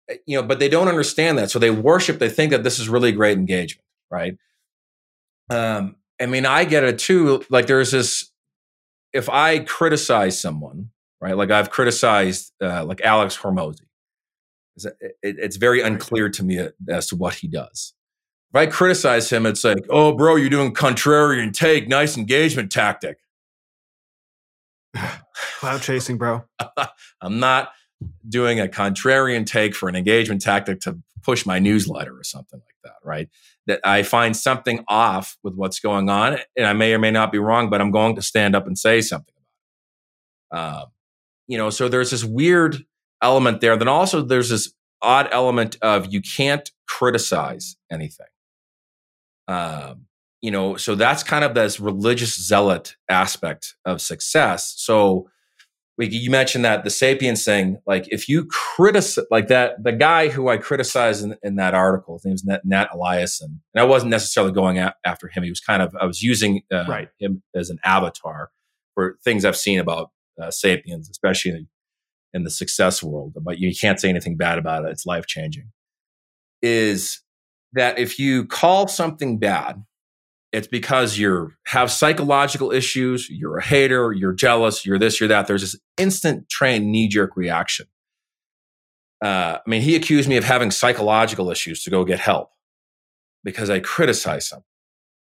eh, 0.09 0.17
you 0.25 0.39
know, 0.39 0.43
but 0.43 0.59
they 0.59 0.69
don't 0.69 0.87
understand 0.87 1.37
that. 1.37 1.51
So 1.51 1.59
they 1.59 1.71
worship, 1.71 2.19
they 2.19 2.29
think 2.29 2.51
that 2.51 2.63
this 2.63 2.79
is 2.79 2.89
really 2.89 3.11
great 3.11 3.37
engagement, 3.37 3.87
right? 4.09 4.37
Um, 5.49 5.95
I 6.21 6.27
mean, 6.27 6.45
I 6.45 6.65
get 6.65 6.83
it 6.83 6.99
too. 6.99 7.43
Like 7.49 7.67
there's 7.67 7.91
this, 7.91 8.31
if 9.13 9.29
I 9.29 9.59
criticize 9.59 10.39
someone, 10.39 10.91
right? 11.19 11.35
Like 11.35 11.51
I've 11.51 11.69
criticized 11.69 12.53
uh, 12.61 12.85
like 12.85 13.01
Alex 13.01 13.37
Hormozi. 13.37 13.81
It's 15.21 15.57
very 15.57 15.81
unclear 15.81 16.29
to 16.29 16.43
me 16.43 16.69
as 16.89 17.07
to 17.07 17.15
what 17.17 17.35
he 17.35 17.47
does. 17.47 17.93
If 18.51 18.55
I 18.55 18.65
criticize 18.65 19.29
him, 19.29 19.45
it's 19.45 19.63
like, 19.63 19.85
oh, 19.89 20.11
bro, 20.11 20.35
you're 20.35 20.49
doing 20.49 20.73
contrarian 20.73 21.53
take. 21.53 21.87
Nice 21.87 22.17
engagement 22.17 22.69
tactic. 22.69 23.17
Cloud 25.59 25.81
chasing, 25.81 26.17
bro. 26.17 26.43
I'm 27.21 27.39
not 27.39 27.71
doing 28.27 28.59
a 28.59 28.67
contrarian 28.67 29.45
take 29.45 29.73
for 29.73 29.87
an 29.87 29.95
engagement 29.95 30.41
tactic 30.41 30.81
to 30.81 30.97
push 31.23 31.45
my 31.45 31.59
newsletter 31.59 32.13
or 32.13 32.25
something 32.25 32.59
like 32.59 32.75
that, 32.83 32.97
right? 33.05 33.29
That 33.67 33.79
I 33.85 34.03
find 34.03 34.35
something 34.35 34.83
off 34.89 35.37
with 35.43 35.55
what's 35.55 35.79
going 35.79 36.09
on, 36.09 36.37
and 36.57 36.65
I 36.65 36.73
may 36.73 36.93
or 36.93 36.99
may 36.99 37.11
not 37.11 37.31
be 37.31 37.39
wrong, 37.39 37.69
but 37.69 37.79
I'm 37.79 37.91
going 37.91 38.15
to 38.15 38.21
stand 38.21 38.53
up 38.53 38.67
and 38.67 38.77
say 38.77 38.99
something 38.99 39.33
about 40.51 40.73
it. 40.73 40.83
Um, 40.83 40.91
you 41.47 41.57
know, 41.57 41.69
so 41.69 41.87
there's 41.87 42.11
this 42.11 42.25
weird 42.25 42.83
element 43.21 43.61
there. 43.61 43.77
Then 43.77 43.87
also 43.87 44.21
there's 44.21 44.49
this 44.49 44.73
odd 45.01 45.29
element 45.31 45.77
of 45.81 46.11
you 46.13 46.21
can't 46.21 46.69
criticize 46.87 47.77
anything. 47.89 48.27
Um, 49.51 50.05
you 50.41 50.49
know, 50.49 50.75
so 50.75 50.95
that's 50.95 51.23
kind 51.23 51.43
of 51.43 51.53
this 51.53 51.79
religious 51.79 52.35
zealot 52.35 52.95
aspect 53.09 53.75
of 53.85 54.01
success. 54.01 54.73
So 54.77 55.29
we, 55.97 56.07
you 56.07 56.31
mentioned 56.31 56.65
that 56.65 56.83
the 56.83 56.89
sapiens 56.89 57.45
thing, 57.45 57.77
like 57.85 58.07
if 58.07 58.27
you 58.27 58.45
criticize, 58.45 59.25
like 59.29 59.49
that, 59.49 59.83
the 59.83 59.91
guy 59.91 60.29
who 60.29 60.49
I 60.49 60.57
criticized 60.57 61.23
in, 61.23 61.37
in 61.43 61.57
that 61.57 61.75
article, 61.75 62.15
his 62.15 62.25
name's 62.25 62.43
Nat, 62.43 62.61
Nat 62.65 62.89
Eliason, 62.91 63.59
and 63.73 63.81
I 63.81 63.83
wasn't 63.83 64.09
necessarily 64.09 64.51
going 64.51 64.79
after 64.79 65.27
him. 65.27 65.43
He 65.43 65.51
was 65.51 65.59
kind 65.59 65.81
of, 65.83 65.95
I 65.99 66.05
was 66.05 66.23
using 66.23 66.63
uh, 66.71 66.85
right. 66.87 67.09
him 67.19 67.43
as 67.53 67.69
an 67.69 67.77
avatar 67.83 68.49
for 68.95 69.19
things 69.23 69.45
I've 69.45 69.57
seen 69.57 69.79
about 69.79 70.09
uh, 70.41 70.49
sapiens, 70.49 71.07
especially 71.09 71.51
in, 71.51 71.67
in 72.33 72.43
the 72.43 72.49
success 72.49 73.03
world. 73.03 73.33
But 73.39 73.59
you 73.59 73.75
can't 73.75 73.99
say 73.99 74.09
anything 74.09 74.37
bad 74.37 74.57
about 74.57 74.85
it; 74.85 74.91
it's 74.91 75.05
life 75.05 75.27
changing. 75.27 75.71
Is 76.63 77.20
that 77.73 77.97
if 77.99 78.19
you 78.19 78.45
call 78.45 78.87
something 78.87 79.37
bad, 79.39 79.83
it's 80.51 80.67
because 80.67 81.17
you 81.17 81.51
have 81.67 81.89
psychological 81.91 82.71
issues, 82.71 83.29
you're 83.29 83.57
a 83.57 83.63
hater, 83.63 84.11
you're 84.11 84.33
jealous, 84.33 84.85
you're 84.85 84.99
this, 84.99 85.19
you're 85.19 85.29
that. 85.29 85.47
There's 85.47 85.61
this 85.61 85.79
instant 85.97 86.49
trained 86.49 86.91
knee 86.91 87.07
jerk 87.07 87.37
reaction. 87.37 87.85
Uh, 89.23 89.59
I 89.65 89.69
mean, 89.69 89.81
he 89.81 89.95
accused 89.95 90.27
me 90.27 90.37
of 90.37 90.43
having 90.43 90.71
psychological 90.71 91.51
issues 91.51 91.83
to 91.83 91.89
go 91.89 92.03
get 92.03 92.19
help 92.19 92.49
because 93.43 93.69
I 93.69 93.79
criticized 93.79 94.51
him, 94.51 94.61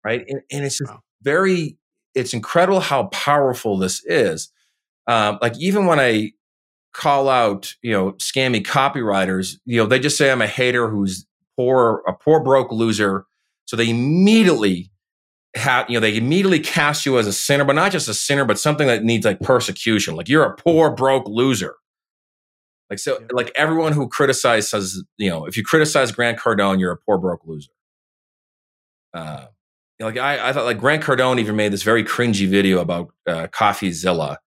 right? 0.06 0.24
And, 0.28 0.42
and 0.52 0.64
it's 0.64 0.80
wow. 0.82 1.02
very, 1.22 1.78
it's 2.16 2.34
incredible 2.34 2.80
how 2.80 3.08
powerful 3.08 3.78
this 3.78 4.04
is. 4.06 4.52
Um, 5.08 5.40
like 5.42 5.58
even 5.58 5.86
when 5.86 6.00
I 6.00 6.34
call 6.94 7.30
out, 7.30 7.76
you 7.82 7.92
know, 7.92 8.12
scammy 8.14 8.64
copywriters, 8.64 9.58
you 9.66 9.78
know, 9.78 9.88
they 9.88 10.00
just 10.00 10.18
say 10.18 10.32
I'm 10.32 10.42
a 10.42 10.48
hater 10.48 10.88
who's 10.88 11.26
poor, 11.60 12.02
a 12.08 12.14
poor 12.14 12.40
broke 12.40 12.72
loser. 12.72 13.26
So 13.66 13.76
they 13.76 13.90
immediately 13.90 14.92
have, 15.56 15.90
you 15.90 15.96
know, 15.96 16.00
they 16.00 16.16
immediately 16.16 16.62
cast 16.62 17.06
you 17.06 17.20
as 17.20 17.28
a 17.28 17.34
sinner, 17.34 17.66
but 17.66 17.74
not 17.74 17.92
just 17.92 18.08
a 18.08 18.14
sinner, 18.14 18.46
but 18.46 18.58
something 18.58 18.88
that 18.88 19.04
needs 19.04 19.26
like 19.26 19.42
persecution. 19.42 20.16
Like 20.16 20.30
you're 20.30 20.46
a 20.46 20.56
poor 20.56 20.90
broke 20.90 21.28
loser. 21.28 21.76
Like 22.90 23.00
so, 23.00 23.20
yeah. 23.20 23.28
like 23.32 23.52
everyone 23.56 23.92
who 23.92 24.08
criticizes, 24.08 25.04
you 25.18 25.30
know, 25.30 25.46
if 25.46 25.58
you 25.58 25.64
criticize 25.64 26.14
Grant 26.14 26.40
Cardone, 26.40 26.80
you're 26.80 26.94
a 26.94 26.98
poor 26.98 27.18
broke 27.18 27.42
loser. 27.46 27.72
Uh, 29.14 29.48
like 30.00 30.18
I, 30.18 30.50
I 30.50 30.54
thought, 30.54 30.64
like 30.64 30.80
Grant 30.80 31.04
Cardone 31.04 31.40
even 31.40 31.58
made 31.58 31.74
this 31.74 31.84
very 31.84 32.06
cringy 32.06 32.48
video 32.48 32.80
about 32.80 33.10
uh, 33.28 33.48
CoffeeZilla, 33.48 34.38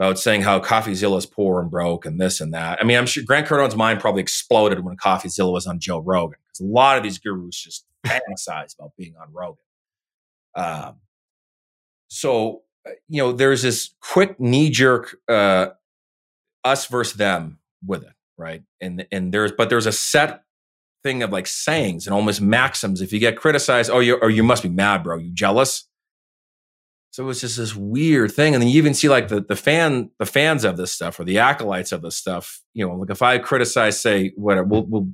about 0.00 0.18
saying 0.18 0.40
how 0.40 0.58
CoffeeZilla 0.58 1.18
is 1.18 1.26
poor 1.26 1.60
and 1.60 1.70
broke 1.70 2.06
and 2.06 2.18
this 2.18 2.40
and 2.40 2.54
that. 2.54 2.78
I 2.80 2.84
mean, 2.84 2.96
I'm 2.96 3.04
sure 3.04 3.22
Grant 3.22 3.46
Cardone's 3.46 3.76
mind 3.76 4.00
probably 4.00 4.22
exploded 4.22 4.82
when 4.82 4.96
CoffeeZilla 4.96 5.52
was 5.52 5.66
on 5.66 5.78
Joe 5.78 5.98
Rogan 5.98 6.38
because 6.46 6.60
a 6.60 6.72
lot 6.72 6.96
of 6.96 7.02
these 7.02 7.18
gurus 7.18 7.62
just 7.62 7.84
fantasize 8.06 8.74
about 8.78 8.96
being 8.96 9.14
on 9.20 9.28
Rogan. 9.30 9.62
Um, 10.54 10.96
so, 12.08 12.62
uh, 12.86 12.92
you 13.08 13.22
know, 13.22 13.32
there's 13.32 13.60
this 13.60 13.90
quick 14.00 14.40
knee 14.40 14.70
jerk 14.70 15.18
uh, 15.28 15.66
us 16.64 16.86
versus 16.86 17.18
them 17.18 17.58
with 17.86 18.02
it, 18.02 18.14
right? 18.38 18.62
And 18.80 19.06
and 19.12 19.34
there's 19.34 19.52
but 19.52 19.68
there's 19.68 19.84
a 19.84 19.92
set 19.92 20.44
thing 21.02 21.22
of 21.22 21.30
like 21.30 21.46
sayings 21.46 22.06
and 22.06 22.14
almost 22.14 22.40
maxims. 22.40 23.02
If 23.02 23.12
you 23.12 23.18
get 23.18 23.36
criticized, 23.36 23.90
oh, 23.90 24.00
you 24.00 24.16
or 24.16 24.30
you 24.30 24.42
must 24.44 24.62
be 24.62 24.70
mad, 24.70 25.02
bro. 25.02 25.18
You 25.18 25.30
jealous? 25.30 25.89
So 27.12 27.28
it's 27.28 27.40
just 27.40 27.56
this 27.56 27.74
weird 27.74 28.30
thing. 28.30 28.54
And 28.54 28.62
then 28.62 28.68
you 28.68 28.78
even 28.78 28.94
see 28.94 29.08
like 29.08 29.28
the, 29.28 29.40
the 29.40 29.56
fan, 29.56 30.10
the 30.18 30.26
fans 30.26 30.64
of 30.64 30.76
this 30.76 30.92
stuff 30.92 31.18
or 31.18 31.24
the 31.24 31.38
acolytes 31.40 31.90
of 31.90 32.02
this 32.02 32.16
stuff, 32.16 32.60
you 32.72 32.86
know, 32.86 32.94
like 32.94 33.10
if 33.10 33.20
I 33.20 33.38
criticize, 33.38 34.00
say, 34.00 34.32
whatever, 34.36 34.68
we'll, 34.68 34.86
we'll, 34.86 35.08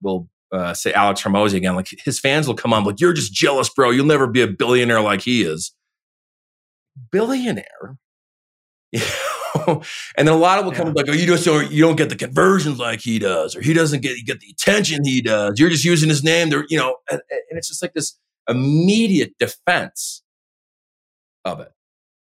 we'll 0.00 0.28
uh, 0.52 0.72
say 0.72 0.92
Alex 0.92 1.22
Hormozi 1.22 1.54
again, 1.54 1.74
like 1.74 1.88
his 2.04 2.20
fans 2.20 2.46
will 2.46 2.54
come 2.54 2.72
on, 2.72 2.84
like, 2.84 3.00
you're 3.00 3.12
just 3.12 3.32
jealous, 3.32 3.68
bro. 3.68 3.90
You'll 3.90 4.06
never 4.06 4.28
be 4.28 4.42
a 4.42 4.46
billionaire 4.46 5.00
like 5.00 5.22
he 5.22 5.42
is. 5.42 5.74
Billionaire? 7.10 7.96
and 9.66 9.82
then 10.16 10.28
a 10.28 10.36
lot 10.36 10.60
of 10.60 10.64
will 10.64 10.72
come 10.72 10.92
like, 10.92 11.08
oh, 11.08 11.12
you 11.12 11.26
just 11.26 11.44
don't, 11.44 11.72
you 11.72 11.82
don't 11.82 11.96
get 11.96 12.08
the 12.08 12.16
conversions 12.16 12.78
like 12.78 13.00
he 13.00 13.18
does, 13.18 13.56
or 13.56 13.62
he 13.62 13.72
doesn't 13.72 14.00
get, 14.00 14.24
get 14.24 14.38
the 14.38 14.50
attention 14.50 15.04
he 15.04 15.20
does. 15.20 15.58
You're 15.58 15.70
just 15.70 15.84
using 15.84 16.08
his 16.08 16.22
name. 16.22 16.50
There, 16.50 16.64
you 16.68 16.78
know, 16.78 16.96
and, 17.10 17.20
and 17.30 17.58
it's 17.58 17.68
just 17.68 17.82
like 17.82 17.94
this 17.94 18.16
immediate 18.48 19.32
defense 19.38 20.22
of 21.44 21.60
it, 21.60 21.72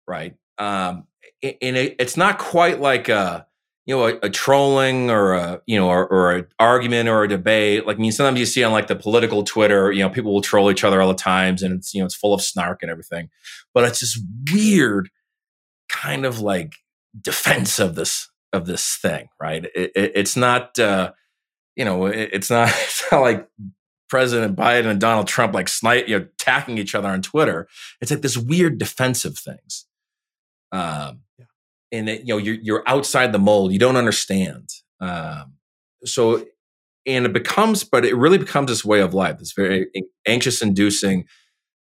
right? 0.06 0.36
Um, 0.58 1.06
and 1.42 1.76
it, 1.76 1.96
it's 1.98 2.16
not 2.16 2.38
quite 2.38 2.80
like 2.80 3.08
a, 3.08 3.46
you 3.86 3.96
know, 3.96 4.06
a, 4.06 4.18
a, 4.24 4.30
trolling 4.30 5.10
or 5.10 5.32
a, 5.32 5.62
you 5.66 5.78
know, 5.78 5.88
or, 5.88 6.06
or 6.06 6.32
an 6.32 6.46
argument 6.58 7.08
or 7.08 7.22
a 7.22 7.28
debate. 7.28 7.86
Like, 7.86 7.96
I 7.96 8.00
mean, 8.00 8.12
sometimes 8.12 8.38
you 8.38 8.46
see 8.46 8.62
on 8.62 8.72
like 8.72 8.86
the 8.86 8.96
political 8.96 9.44
Twitter, 9.44 9.90
you 9.92 10.00
know, 10.00 10.10
people 10.10 10.34
will 10.34 10.42
troll 10.42 10.70
each 10.70 10.84
other 10.84 11.00
all 11.00 11.08
the 11.08 11.14
times 11.14 11.62
and 11.62 11.74
it's, 11.74 11.94
you 11.94 12.00
know, 12.00 12.06
it's 12.06 12.14
full 12.14 12.34
of 12.34 12.42
snark 12.42 12.82
and 12.82 12.90
everything. 12.90 13.30
But 13.72 13.84
it's 13.84 14.00
this 14.00 14.20
weird 14.52 15.08
kind 15.88 16.26
of 16.26 16.40
like 16.40 16.74
defense 17.18 17.78
of 17.78 17.94
this, 17.94 18.28
of 18.52 18.66
this 18.66 18.96
thing, 19.00 19.28
right? 19.40 19.64
It, 19.74 19.92
it, 19.94 20.12
it's 20.14 20.36
not, 20.36 20.78
uh, 20.78 21.12
you 21.74 21.84
know, 21.84 22.06
it, 22.06 22.30
it's 22.32 22.50
not, 22.50 22.68
it's 22.84 23.04
not 23.10 23.20
like 23.20 23.48
President 24.08 24.56
Biden 24.56 24.86
and 24.86 25.00
Donald 25.00 25.28
Trump 25.28 25.54
like 25.54 25.68
snipe, 25.68 26.08
you 26.08 26.18
know, 26.18 26.24
attacking 26.24 26.78
each 26.78 26.94
other 26.94 27.08
on 27.08 27.22
Twitter. 27.22 27.68
It's 28.00 28.10
like 28.10 28.22
this 28.22 28.36
weird 28.38 28.78
defensive 28.78 29.38
things. 29.38 29.86
Um, 30.72 31.20
yeah 31.38 31.46
and 31.92 32.08
it, 32.08 32.20
you 32.20 32.34
know 32.34 32.38
you're 32.38 32.56
you're 32.56 32.82
outside 32.86 33.32
the 33.32 33.38
mold. 33.38 33.72
You 33.72 33.78
don't 33.78 33.96
understand. 33.96 34.70
Um, 35.00 35.54
so 36.04 36.44
and 37.06 37.24
it 37.24 37.32
becomes, 37.32 37.84
but 37.84 38.04
it 38.04 38.14
really 38.16 38.38
becomes 38.38 38.68
this 38.68 38.84
way 38.84 39.00
of 39.00 39.14
life. 39.14 39.38
This 39.38 39.52
very 39.52 39.86
anxious 40.26 40.60
inducing 40.60 41.24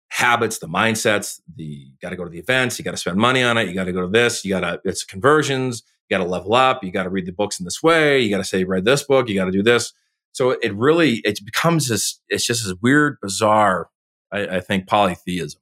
habits, 0.08 0.58
the 0.58 0.68
mindsets. 0.68 1.40
The 1.54 1.64
you 1.64 1.92
got 2.00 2.10
to 2.10 2.16
go 2.16 2.24
to 2.24 2.30
the 2.30 2.38
events. 2.38 2.78
You 2.78 2.84
got 2.84 2.92
to 2.92 2.96
spend 2.96 3.18
money 3.18 3.42
on 3.42 3.58
it. 3.58 3.68
You 3.68 3.74
got 3.74 3.84
to 3.84 3.92
go 3.92 4.02
to 4.02 4.08
this. 4.08 4.44
You 4.44 4.50
got 4.50 4.60
to 4.60 4.80
it's 4.84 5.04
conversions. 5.04 5.82
You 6.08 6.16
got 6.16 6.24
to 6.24 6.30
level 6.30 6.54
up. 6.54 6.82
You 6.82 6.90
got 6.90 7.02
to 7.02 7.10
read 7.10 7.26
the 7.26 7.32
books 7.32 7.60
in 7.60 7.64
this 7.64 7.82
way. 7.82 8.20
You 8.20 8.30
got 8.30 8.38
to 8.38 8.44
say 8.44 8.64
read 8.64 8.84
this 8.84 9.02
book. 9.02 9.28
You 9.28 9.34
got 9.34 9.46
to 9.46 9.50
do 9.50 9.62
this. 9.62 9.92
So 10.32 10.50
it 10.50 10.74
really 10.74 11.20
it 11.24 11.40
becomes 11.44 11.88
this. 11.88 12.20
It's 12.28 12.46
just 12.46 12.64
this 12.64 12.74
weird, 12.80 13.18
bizarre. 13.20 13.88
I, 14.32 14.56
I 14.56 14.60
think 14.60 14.86
polytheism. 14.86 15.60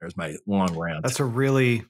There's 0.00 0.16
my 0.16 0.36
long 0.46 0.76
rant. 0.76 1.02
That's 1.02 1.20
a 1.20 1.24
really 1.24 1.84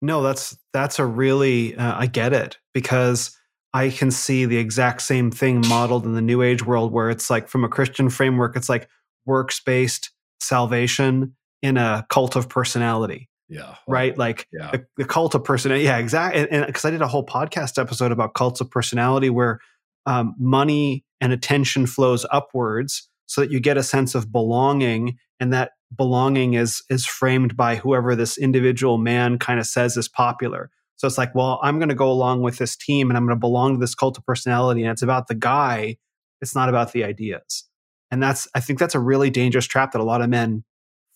no, 0.00 0.22
that's 0.22 0.56
that's 0.72 0.98
a 0.98 1.06
really 1.06 1.76
uh, 1.76 1.98
I 1.98 2.06
get 2.06 2.32
it 2.32 2.58
because 2.72 3.36
I 3.74 3.90
can 3.90 4.10
see 4.10 4.44
the 4.44 4.56
exact 4.56 5.02
same 5.02 5.30
thing 5.30 5.62
modeled 5.68 6.04
in 6.04 6.14
the 6.14 6.22
New 6.22 6.42
Age 6.42 6.64
world, 6.64 6.92
where 6.92 7.10
it's 7.10 7.28
like 7.28 7.48
from 7.48 7.64
a 7.64 7.68
Christian 7.68 8.08
framework, 8.08 8.56
it's 8.56 8.68
like 8.68 8.88
works 9.26 9.60
based 9.60 10.10
salvation 10.40 11.34
in 11.62 11.76
a 11.76 12.06
cult 12.08 12.36
of 12.36 12.48
personality. 12.48 13.28
Yeah. 13.48 13.76
Right. 13.86 14.16
Like 14.16 14.46
yeah. 14.52 14.70
The, 14.72 14.86
the, 14.98 15.04
cult 15.04 15.34
of 15.34 15.42
personality. 15.42 15.84
Yeah, 15.84 15.98
exactly. 15.98 16.48
And 16.50 16.66
because 16.66 16.84
I 16.84 16.90
did 16.90 17.02
a 17.02 17.08
whole 17.08 17.24
podcast 17.24 17.80
episode 17.80 18.12
about 18.12 18.34
cults 18.34 18.60
of 18.60 18.70
personality 18.70 19.30
where 19.30 19.60
um, 20.08 20.34
money 20.38 21.04
and 21.20 21.32
attention 21.34 21.86
flows 21.86 22.24
upwards 22.32 23.08
so 23.26 23.42
that 23.42 23.52
you 23.52 23.60
get 23.60 23.76
a 23.76 23.82
sense 23.82 24.14
of 24.14 24.32
belonging 24.32 25.18
and 25.38 25.52
that 25.52 25.72
belonging 25.94 26.54
is 26.54 26.82
is 26.88 27.06
framed 27.06 27.56
by 27.56 27.76
whoever 27.76 28.16
this 28.16 28.38
individual 28.38 28.96
man 28.96 29.38
kind 29.38 29.60
of 29.60 29.66
says 29.66 29.96
is 29.98 30.08
popular. 30.08 30.70
So 30.96 31.06
it's 31.06 31.18
like, 31.18 31.34
well, 31.34 31.60
I'm 31.62 31.78
going 31.78 31.90
to 31.90 31.94
go 31.94 32.10
along 32.10 32.42
with 32.42 32.56
this 32.56 32.74
team 32.74 33.10
and 33.10 33.16
I'm 33.16 33.24
going 33.26 33.36
to 33.36 33.40
belong 33.40 33.74
to 33.74 33.80
this 33.80 33.94
cult 33.94 34.18
of 34.18 34.24
personality 34.24 34.82
and 34.82 34.90
it's 34.90 35.02
about 35.02 35.28
the 35.28 35.34
guy, 35.34 35.98
it's 36.40 36.54
not 36.54 36.70
about 36.70 36.92
the 36.92 37.04
ideas. 37.04 37.64
And 38.10 38.22
that's 38.22 38.48
I 38.54 38.60
think 38.60 38.78
that's 38.78 38.94
a 38.94 39.00
really 39.00 39.28
dangerous 39.28 39.66
trap 39.66 39.92
that 39.92 40.00
a 40.00 40.04
lot 40.04 40.22
of 40.22 40.30
men 40.30 40.64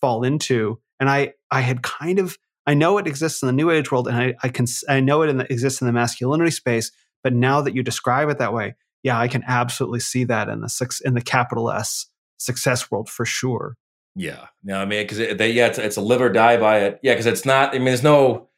fall 0.01 0.23
into. 0.23 0.79
And 0.99 1.09
I 1.09 1.33
I 1.49 1.61
had 1.61 1.81
kind 1.81 2.19
of 2.19 2.37
I 2.67 2.75
know 2.75 2.99
it 2.99 3.07
exists 3.07 3.41
in 3.41 3.47
the 3.47 3.53
new 3.53 3.71
age 3.71 3.91
world 3.91 4.07
and 4.07 4.17
I 4.17 4.35
I 4.43 4.49
can 4.49 4.67
I 4.87 4.99
know 4.99 5.23
it 5.23 5.33
the, 5.33 5.51
exists 5.51 5.81
in 5.81 5.87
the 5.87 5.93
masculinity 5.93 6.51
space, 6.51 6.91
but 7.23 7.33
now 7.33 7.61
that 7.61 7.73
you 7.73 7.81
describe 7.81 8.29
it 8.29 8.37
that 8.37 8.53
way, 8.53 8.75
yeah, 9.03 9.19
I 9.19 9.27
can 9.27 9.43
absolutely 9.45 9.99
see 9.99 10.23
that 10.25 10.49
in 10.49 10.61
the 10.61 10.69
six 10.69 10.99
in 11.01 11.13
the 11.13 11.21
capital 11.21 11.71
S 11.71 12.07
success 12.37 12.89
world 12.89 13.09
for 13.09 13.25
sure. 13.25 13.75
Yeah, 14.15 14.47
no, 14.63 14.79
I 14.79 14.85
mean, 14.85 15.03
because 15.03 15.37
they, 15.37 15.51
yeah, 15.51 15.67
it's, 15.67 15.79
it's 15.79 15.97
a 15.97 16.01
live 16.01 16.21
or 16.21 16.29
die 16.29 16.57
by 16.57 16.79
it. 16.79 16.99
Yeah, 17.03 17.13
because 17.13 17.25
it's 17.25 17.45
not. 17.45 17.69
I 17.69 17.77
mean, 17.77 17.85
there's 17.85 18.03
no. 18.03 18.49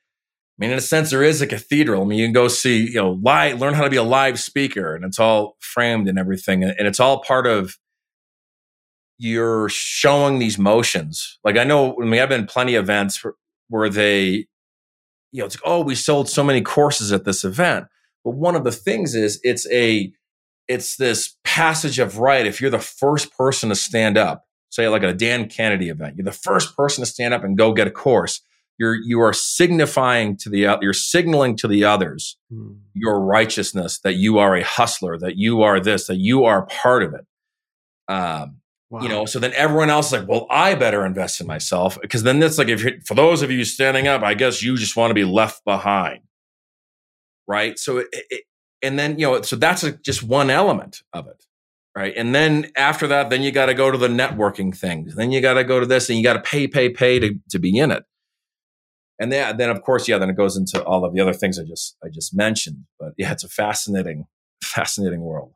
I 0.58 0.58
mean, 0.58 0.72
in 0.72 0.78
a 0.78 0.82
sense, 0.82 1.10
there 1.10 1.24
is 1.24 1.42
a 1.42 1.48
cathedral. 1.48 2.02
I 2.02 2.06
mean, 2.06 2.18
you 2.18 2.26
can 2.26 2.34
go 2.34 2.48
see, 2.48 2.86
you 2.86 2.94
know, 2.94 3.20
live, 3.22 3.60
learn 3.60 3.74
how 3.74 3.84
to 3.84 3.90
be 3.90 3.98
a 3.98 4.04
live 4.04 4.40
speaker, 4.40 4.96
and 4.96 5.04
it's 5.04 5.20
all 5.20 5.58
framed 5.60 6.08
and 6.08 6.18
everything, 6.18 6.64
and 6.64 6.88
it's 6.88 7.00
all 7.00 7.22
part 7.22 7.46
of 7.46 7.78
you're 9.18 9.70
showing 9.70 10.40
these 10.40 10.58
motions. 10.58 11.40
Like 11.44 11.58
I 11.58 11.64
know, 11.64 11.96
I 12.02 12.06
mean, 12.06 12.22
I've 12.22 12.30
been 12.30 12.48
plenty 12.48 12.76
of 12.76 12.84
events 12.86 13.24
where, 13.24 13.34
where 13.70 13.90
they, 13.90 14.48
you 15.32 15.40
know, 15.40 15.46
it's 15.46 15.56
like, 15.56 15.64
oh, 15.66 15.82
we 15.82 15.96
sold 15.96 16.30
so 16.30 16.44
many 16.44 16.62
courses 16.62 17.12
at 17.12 17.26
this 17.26 17.44
event, 17.44 17.86
but 18.24 18.32
one 18.32 18.56
of 18.56 18.64
the 18.64 18.72
things 18.72 19.16
is 19.16 19.40
it's 19.44 19.70
a, 19.72 20.12
it's 20.68 20.96
this 20.98 21.38
passage 21.44 22.00
of 22.00 22.18
rite. 22.18 22.48
If 22.48 22.62
you're 22.62 22.72
the 22.72 22.80
first 22.80 23.36
person 23.38 23.70
to 23.70 23.76
stand 23.76 24.18
up 24.18 24.46
say 24.76 24.90
like 24.90 25.04
a 25.04 25.14
Dan 25.14 25.48
Kennedy 25.48 25.90
event, 25.90 26.18
you're 26.18 26.26
the 26.26 26.32
first 26.32 26.76
person 26.76 27.04
to 27.04 27.10
stand 27.10 27.34
up 27.34 27.44
and 27.44 27.58
go 27.58 27.74
get 27.74 27.88
a 27.88 27.92
course. 27.92 28.42
You're 28.78 28.96
you 28.96 29.22
are 29.22 29.32
signifying 29.32 30.36
to 30.38 30.50
the 30.50 30.78
you're 30.82 30.94
signaling 30.94 31.56
to 31.58 31.68
the 31.68 31.86
others 31.86 32.38
mm. 32.52 32.78
your 32.94 33.22
righteousness 33.22 34.00
that 34.00 34.16
you 34.16 34.38
are 34.38 34.56
a 34.56 34.64
hustler, 34.64 35.18
that 35.20 35.38
you 35.38 35.62
are 35.62 35.80
this, 35.80 36.08
that 36.08 36.18
you 36.18 36.44
are 36.44 36.66
part 36.66 37.04
of 37.04 37.14
it. 37.14 37.26
Um, 38.10 38.58
wow. 38.90 39.02
You 39.02 39.08
know, 39.08 39.26
so 39.26 39.40
then 39.40 39.54
everyone 39.54 39.90
else 39.90 40.08
is 40.08 40.20
like, 40.20 40.28
well, 40.28 40.46
I 40.50 40.76
better 40.76 41.06
invest 41.06 41.40
in 41.40 41.48
myself 41.48 41.98
because 42.02 42.24
then 42.24 42.44
it's 42.44 42.58
like 42.58 42.68
if 42.68 42.84
you're, 42.84 43.00
for 43.06 43.16
those 43.16 43.42
of 43.42 43.50
you 43.50 43.64
standing 43.64 44.08
up, 44.08 44.24
I 44.24 44.34
guess 44.34 44.62
you 44.62 44.76
just 44.76 44.98
want 44.98 45.10
to 45.10 45.16
be 45.16 45.24
left 45.24 45.64
behind, 45.64 46.24
right? 47.48 47.80
So 47.80 48.00
it, 48.00 48.08
it, 48.12 48.44
and 48.82 48.98
then 49.00 49.20
you 49.20 49.26
know, 49.26 49.42
so 49.42 49.56
that's 49.56 49.84
a, 49.84 49.92
just 49.92 50.24
one 50.24 50.50
element 50.50 51.02
of 51.14 51.28
it 51.28 51.46
right? 51.96 52.14
And 52.16 52.36
then 52.36 52.72
after 52.76 53.08
that, 53.08 53.30
then 53.30 53.42
you 53.42 53.52
got 53.52 53.68
to 53.68 53.74
go 53.74 53.90
to 53.90 53.98
the 53.98 54.10
networking 54.10 54.76
things. 54.76 55.16
Then 55.16 55.32
you 55.32 55.42
got 55.42 55.54
to 55.54 55.64
go 55.64 55.80
to 55.80 55.86
this, 55.86 56.10
and 56.10 56.18
you 56.18 56.24
got 56.24 56.34
to 56.34 56.42
pay, 56.42 56.68
pay, 56.68 56.90
pay 56.90 57.20
to 57.20 57.36
to 57.50 57.60
be 57.60 57.78
in 57.78 57.92
it. 57.92 58.04
And 59.18 59.32
then, 59.32 59.56
then 59.58 59.70
of 59.70 59.82
course, 59.82 60.08
yeah, 60.08 60.18
then 60.18 60.30
it 60.30 60.36
goes 60.36 60.58
into 60.58 60.84
all 60.84 61.06
of 61.06 61.14
the 61.14 61.22
other 61.22 61.34
things 61.34 61.58
I 61.58 61.64
just 61.64 61.96
I 62.04 62.10
just 62.10 62.36
mentioned. 62.36 62.86
But 63.00 63.14
yeah, 63.18 63.32
it's 63.32 63.44
a 63.44 63.50
fascinating, 63.50 64.26
fascinating 64.62 65.22
world. 65.22 65.54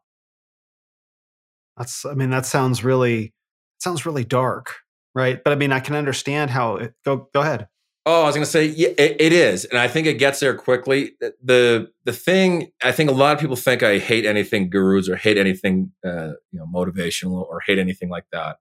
That's, 1.77 2.05
I 2.05 2.13
mean, 2.13 2.29
that 2.29 2.45
sounds 2.45 2.83
really 2.83 3.33
sounds 3.79 4.05
really 4.05 4.25
dark, 4.25 4.75
right? 5.13 5.41
But 5.43 5.51
I 5.51 5.55
mean, 5.55 5.71
I 5.71 5.79
can 5.79 5.95
understand 5.95 6.51
how 6.51 6.77
it. 6.77 6.93
Go 7.03 7.29
go 7.33 7.41
ahead. 7.41 7.67
Oh, 8.05 8.23
I 8.23 8.25
was 8.25 8.35
going 8.35 8.45
to 8.45 8.49
say 8.49 8.65
yeah, 8.65 8.89
it, 8.97 9.17
it 9.19 9.33
is, 9.33 9.65
and 9.65 9.77
I 9.77 9.87
think 9.87 10.07
it 10.07 10.17
gets 10.17 10.39
there 10.39 10.55
quickly. 10.55 11.11
The 11.43 11.91
the 12.05 12.13
thing 12.13 12.71
I 12.83 12.91
think 12.91 13.09
a 13.09 13.13
lot 13.13 13.33
of 13.33 13.39
people 13.39 13.55
think 13.55 13.83
I 13.83 13.99
hate 13.99 14.25
anything 14.25 14.69
gurus 14.69 15.09
or 15.09 15.15
hate 15.15 15.37
anything 15.37 15.91
uh, 16.05 16.33
you 16.51 16.59
know 16.59 16.65
motivational 16.73 17.45
or 17.47 17.59
hate 17.59 17.77
anything 17.77 18.09
like 18.09 18.25
that, 18.31 18.57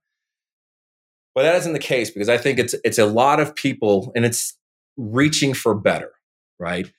but 1.35 1.43
that 1.45 1.55
isn't 1.57 1.73
the 1.73 1.79
case 1.79 2.11
because 2.11 2.29
I 2.29 2.37
think 2.37 2.59
it's 2.59 2.75
it's 2.85 2.99
a 2.99 3.07
lot 3.07 3.39
of 3.39 3.55
people 3.55 4.13
and 4.17 4.25
it's 4.25 4.59
reaching 4.97 5.55
for 5.55 5.75
better, 5.75 6.13
right? 6.59 6.93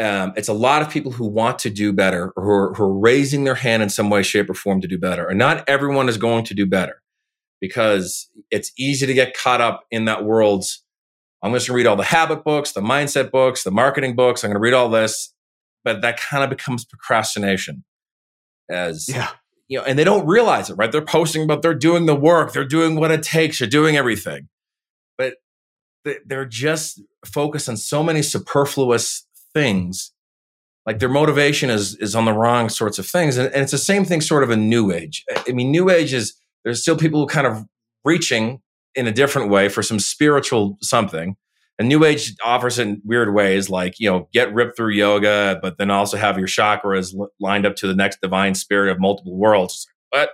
Um, 0.00 0.32
it's 0.36 0.48
a 0.48 0.54
lot 0.54 0.82
of 0.82 0.90
people 0.90 1.12
who 1.12 1.26
want 1.26 1.58
to 1.60 1.70
do 1.70 1.92
better 1.92 2.32
or 2.36 2.42
who 2.42 2.50
are, 2.50 2.74
who 2.74 2.84
are 2.84 2.98
raising 2.98 3.44
their 3.44 3.54
hand 3.54 3.82
in 3.82 3.90
some 3.90 4.10
way, 4.10 4.22
shape, 4.22 4.50
or 4.50 4.54
form 4.54 4.80
to 4.80 4.88
do 4.88 4.98
better, 4.98 5.28
and 5.28 5.38
not 5.38 5.62
everyone 5.68 6.08
is 6.08 6.16
going 6.16 6.44
to 6.46 6.54
do 6.54 6.66
better 6.66 7.02
because 7.60 8.30
it's 8.50 8.72
easy 8.78 9.06
to 9.06 9.14
get 9.14 9.36
caught 9.36 9.60
up 9.60 9.84
in 9.90 10.06
that 10.06 10.24
world's 10.24 10.82
I'm 11.42 11.52
just 11.52 11.68
going 11.68 11.74
to 11.74 11.76
read 11.76 11.86
all 11.86 11.96
the 11.96 12.04
habit 12.04 12.44
books, 12.44 12.72
the 12.72 12.80
mindset 12.80 13.30
books, 13.30 13.62
the 13.62 13.70
marketing 13.70 14.16
books. 14.16 14.42
I'm 14.42 14.48
going 14.48 14.56
to 14.56 14.60
read 14.60 14.74
all 14.74 14.88
this, 14.88 15.32
but 15.84 16.00
that 16.02 16.18
kind 16.18 16.42
of 16.42 16.50
becomes 16.50 16.84
procrastination. 16.84 17.84
As 18.68 19.08
yeah, 19.08 19.30
you 19.68 19.78
know, 19.78 19.84
and 19.84 19.98
they 19.98 20.04
don't 20.04 20.26
realize 20.26 20.70
it, 20.70 20.74
right? 20.74 20.90
They're 20.90 21.02
posting 21.02 21.46
but 21.46 21.62
they're 21.62 21.74
doing 21.74 22.06
the 22.06 22.16
work, 22.16 22.52
they're 22.52 22.64
doing 22.64 22.96
what 22.96 23.12
it 23.12 23.22
takes, 23.22 23.58
they're 23.58 23.68
doing 23.68 23.96
everything, 23.96 24.48
but 25.16 25.34
they're 26.24 26.46
just 26.46 27.00
focused 27.24 27.68
on 27.68 27.76
so 27.76 28.02
many 28.02 28.22
superfluous 28.22 29.26
things. 29.54 30.12
Like 30.84 30.98
their 31.00 31.08
motivation 31.08 31.70
is 31.70 31.96
is 31.96 32.16
on 32.16 32.24
the 32.24 32.32
wrong 32.32 32.68
sorts 32.68 32.98
of 32.98 33.06
things, 33.06 33.36
and, 33.36 33.52
and 33.52 33.62
it's 33.62 33.72
the 33.72 33.78
same 33.78 34.04
thing, 34.04 34.20
sort 34.20 34.42
of 34.42 34.50
in 34.50 34.68
New 34.68 34.92
Age. 34.92 35.24
I 35.46 35.52
mean, 35.52 35.70
New 35.70 35.90
Age 35.90 36.12
is 36.12 36.34
there's 36.64 36.82
still 36.82 36.96
people 36.96 37.20
who 37.20 37.26
kind 37.26 37.46
of 37.46 37.64
reaching 38.04 38.60
in 38.96 39.06
a 39.06 39.12
different 39.12 39.50
way 39.50 39.68
for 39.68 39.82
some 39.82 40.00
spiritual 40.00 40.78
something. 40.80 41.36
And 41.78 41.88
New 41.88 42.04
Age 42.04 42.34
offers 42.42 42.78
in 42.78 43.02
weird 43.04 43.34
ways, 43.34 43.68
like, 43.68 44.00
you 44.00 44.10
know, 44.10 44.28
get 44.32 44.52
ripped 44.54 44.78
through 44.78 44.92
yoga, 44.92 45.58
but 45.60 45.76
then 45.76 45.90
also 45.90 46.16
have 46.16 46.38
your 46.38 46.46
chakras 46.46 47.14
lined 47.38 47.66
up 47.66 47.76
to 47.76 47.86
the 47.86 47.94
next 47.94 48.22
divine 48.22 48.54
spirit 48.54 48.90
of 48.90 48.98
multiple 48.98 49.36
worlds. 49.36 49.86
But 50.10 50.30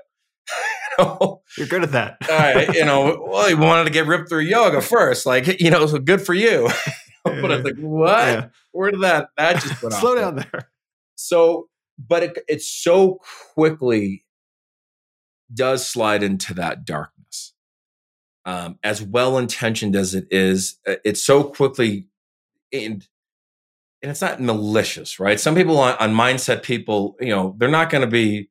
you 0.98 1.04
know? 1.04 1.42
You're 1.58 1.66
good 1.66 1.82
at 1.82 1.92
that. 1.92 2.16
uh, 2.30 2.72
you 2.72 2.84
know, 2.84 3.26
well, 3.28 3.50
you 3.50 3.56
wanted 3.56 3.84
to 3.84 3.90
get 3.90 4.06
ripped 4.06 4.28
through 4.28 4.42
yoga 4.42 4.80
first, 4.80 5.26
like, 5.26 5.60
you 5.60 5.70
know, 5.70 5.84
so 5.86 5.98
good 5.98 6.22
for 6.22 6.34
you. 6.34 6.70
but 7.24 7.50
it's 7.50 7.64
like, 7.64 7.78
what? 7.78 8.26
Yeah. 8.28 8.48
Where 8.70 8.92
did 8.92 9.00
that 9.02 9.28
that 9.36 9.60
just 9.60 9.82
went 9.82 9.94
Slow 9.94 10.14
down 10.14 10.36
there. 10.36 10.70
So, 11.16 11.68
but 11.98 12.22
it, 12.22 12.38
it 12.48 12.62
so 12.62 13.18
quickly 13.54 14.24
does 15.52 15.86
slide 15.86 16.22
into 16.22 16.54
that 16.54 16.84
darkness 16.84 17.52
um, 18.44 18.78
as 18.82 19.02
well 19.02 19.38
intentioned 19.38 19.96
as 19.96 20.14
it 20.14 20.26
is, 20.30 20.78
uh, 20.86 20.96
it's 21.04 21.22
so 21.22 21.44
quickly 21.44 22.06
and 22.72 23.06
and 24.02 24.10
it's 24.10 24.20
not 24.20 24.40
malicious, 24.40 25.20
right? 25.20 25.38
Some 25.38 25.54
people 25.54 25.78
on, 25.78 25.94
on 25.98 26.12
mindset 26.12 26.64
people, 26.64 27.16
you 27.20 27.28
know, 27.28 27.54
they're 27.56 27.68
not 27.68 27.88
going 27.88 28.00
to 28.00 28.08
be, 28.08 28.50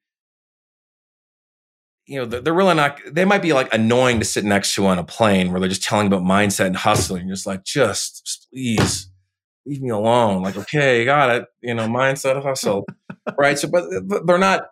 you 2.06 2.20
know, 2.20 2.26
they're, 2.26 2.40
they're, 2.40 2.54
really 2.54 2.74
not. 2.74 3.02
They 3.06 3.26
might 3.26 3.42
be 3.42 3.52
like 3.52 3.74
annoying 3.74 4.20
to 4.20 4.26
sit 4.26 4.46
next 4.46 4.74
to 4.76 4.86
on 4.88 4.98
a 4.98 5.04
plane 5.04 5.52
where 5.52 5.60
they're 5.60 5.68
just 5.68 5.84
telling 5.84 6.08
about 6.08 6.22
mindset 6.22 6.68
and 6.68 6.78
hustling. 6.78 7.28
You're 7.28 7.36
just 7.36 7.46
like, 7.46 7.66
just 7.66 8.48
please, 8.50 9.12
leave 9.66 9.82
me 9.82 9.90
alone. 9.90 10.42
Like, 10.42 10.56
okay, 10.56 11.04
got 11.04 11.30
it. 11.36 11.46
You 11.62 11.74
know, 11.74 11.88
mindset 11.88 12.42
hustle, 12.42 12.86
right? 13.38 13.60
So, 13.60 13.68
but 13.68 14.26
they're 14.26 14.38
not, 14.38 14.68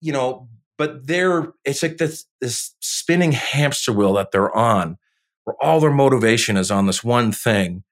you 0.00 0.12
know, 0.12 0.48
but 0.78 1.06
they're 1.06 1.52
it's 1.64 1.82
like 1.82 1.96
this 1.96 2.26
this 2.40 2.74
spinning 3.12 3.32
hamster 3.32 3.92
wheel 3.92 4.14
that 4.14 4.30
they're 4.30 4.54
on, 4.56 4.96
where 5.44 5.56
all 5.60 5.80
their 5.80 5.90
motivation 5.90 6.56
is 6.56 6.70
on 6.70 6.86
this 6.86 7.04
one 7.04 7.30
thing, 7.30 7.84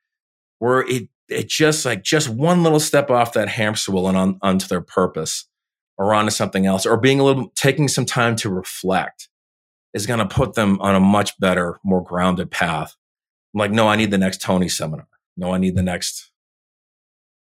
where 0.59 0.81
it 0.81 1.09
it 1.29 1.49
just 1.49 1.85
like 1.85 2.03
just 2.03 2.29
one 2.29 2.63
little 2.63 2.81
step 2.81 3.11
off 3.11 3.35
that 3.35 3.49
hamster 3.49 3.93
wheel 3.93 4.09
and 4.09 4.17
on 4.17 4.39
onto 4.41 4.67
their 4.67 4.81
purpose 4.81 5.47
or 5.99 6.15
onto 6.15 6.31
something 6.31 6.65
else, 6.65 6.87
or 6.87 6.97
being 6.97 7.21
a 7.21 7.25
little 7.25 7.53
taking 7.55 7.87
some 7.87 8.07
time 8.07 8.35
to 8.35 8.49
reflect 8.49 9.29
is 9.93 10.07
going 10.07 10.21
to 10.21 10.35
put 10.35 10.55
them 10.55 10.81
on 10.81 10.95
a 10.95 11.01
much 11.01 11.39
better, 11.39 11.79
more 11.85 12.03
grounded 12.03 12.51
path. 12.51 12.97
I'm 13.55 13.59
like, 13.59 13.73
no, 13.73 13.89
I 13.89 13.97
need 13.97 14.11
the 14.11 14.19
next 14.19 14.41
Tony 14.41 14.69
seminar. 14.69 15.09
No, 15.37 15.53
I 15.53 15.59
need 15.59 15.77
the 15.77 15.83
next 15.83 16.31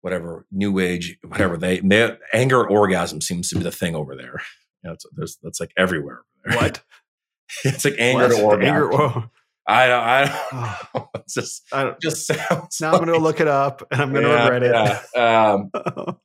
whatever 0.02 0.46
new 0.52 0.78
age, 0.78 1.18
whatever 1.26 1.58
they, 1.58 1.80
they 1.80 2.16
anger 2.34 2.68
orgasm 2.68 3.22
seems 3.22 3.50
to 3.50 3.56
be 3.56 3.64
the 3.64 3.72
thing 3.72 3.96
over 3.96 4.16
there. 4.16 4.42
You 4.84 4.90
know, 4.90 4.94
it's, 4.94 5.06
there's, 5.16 5.38
that's 5.42 5.62
like 5.62 5.72
everywhere. 5.78 6.22
What? 6.46 6.84
it's 7.66 7.86
like 7.86 7.96
anger 7.98 8.28
what? 8.28 8.36
to 8.36 8.44
orgasm. 8.44 8.76
Anger, 8.76 8.90
whoa. 8.90 9.24
I 9.68 9.88
don't, 9.88 10.04
I 10.04 10.80
don't. 10.94 11.08
It's 11.24 11.36
just, 11.36 11.64
I 11.72 11.84
don't, 11.84 12.02
just 12.02 12.28
sounds. 12.50 12.82
Now 12.82 12.92
like, 12.92 13.02
I'm 13.02 13.08
going 13.08 13.18
to 13.18 13.24
look 13.24 13.40
it 13.40 13.48
up 13.48 13.82
and 13.92 14.02
I'm 14.02 14.12
going 14.12 14.26
to 14.26 14.30
yeah, 14.30 14.50
regret 14.50 14.64
it. 14.64 15.02
Yeah. 15.16 15.54
Um, 15.54 16.18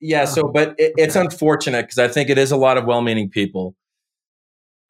yeah. 0.00 0.24
So, 0.26 0.44
but 0.44 0.76
it, 0.78 0.92
it's 0.96 1.16
unfortunate 1.16 1.82
because 1.82 1.98
I 1.98 2.06
think 2.06 2.30
it 2.30 2.38
is 2.38 2.52
a 2.52 2.56
lot 2.56 2.78
of 2.78 2.84
well-meaning 2.84 3.30
people 3.30 3.74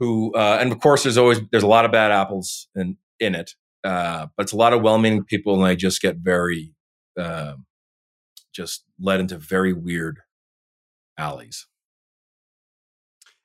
who, 0.01 0.35
uh, 0.35 0.59
and 0.61 0.71
of 0.71 0.81
course, 0.81 1.05
there's 1.05 1.17
always 1.17 1.41
there's 1.51 1.63
a 1.63 1.69
lot 1.69 1.87
of 1.87 1.93
bad 1.93 2.11
apples 2.11 2.69
in 2.75 2.99
in 3.21 3.35
it, 3.35 3.53
uh, 3.85 4.27
but 4.37 4.43
it's 4.43 4.53
a 4.53 4.57
lot 4.57 4.75
of 4.75 4.83
well-meaning 4.83 5.25
people, 5.25 5.55
and 5.55 5.65
they 5.65 5.75
just 5.75 6.03
get 6.03 6.17
very, 6.17 6.75
uh, 7.19 7.55
just 8.53 8.85
led 9.01 9.21
into 9.21 9.39
very 9.39 9.73
weird 9.73 10.21
alleys. 11.17 11.67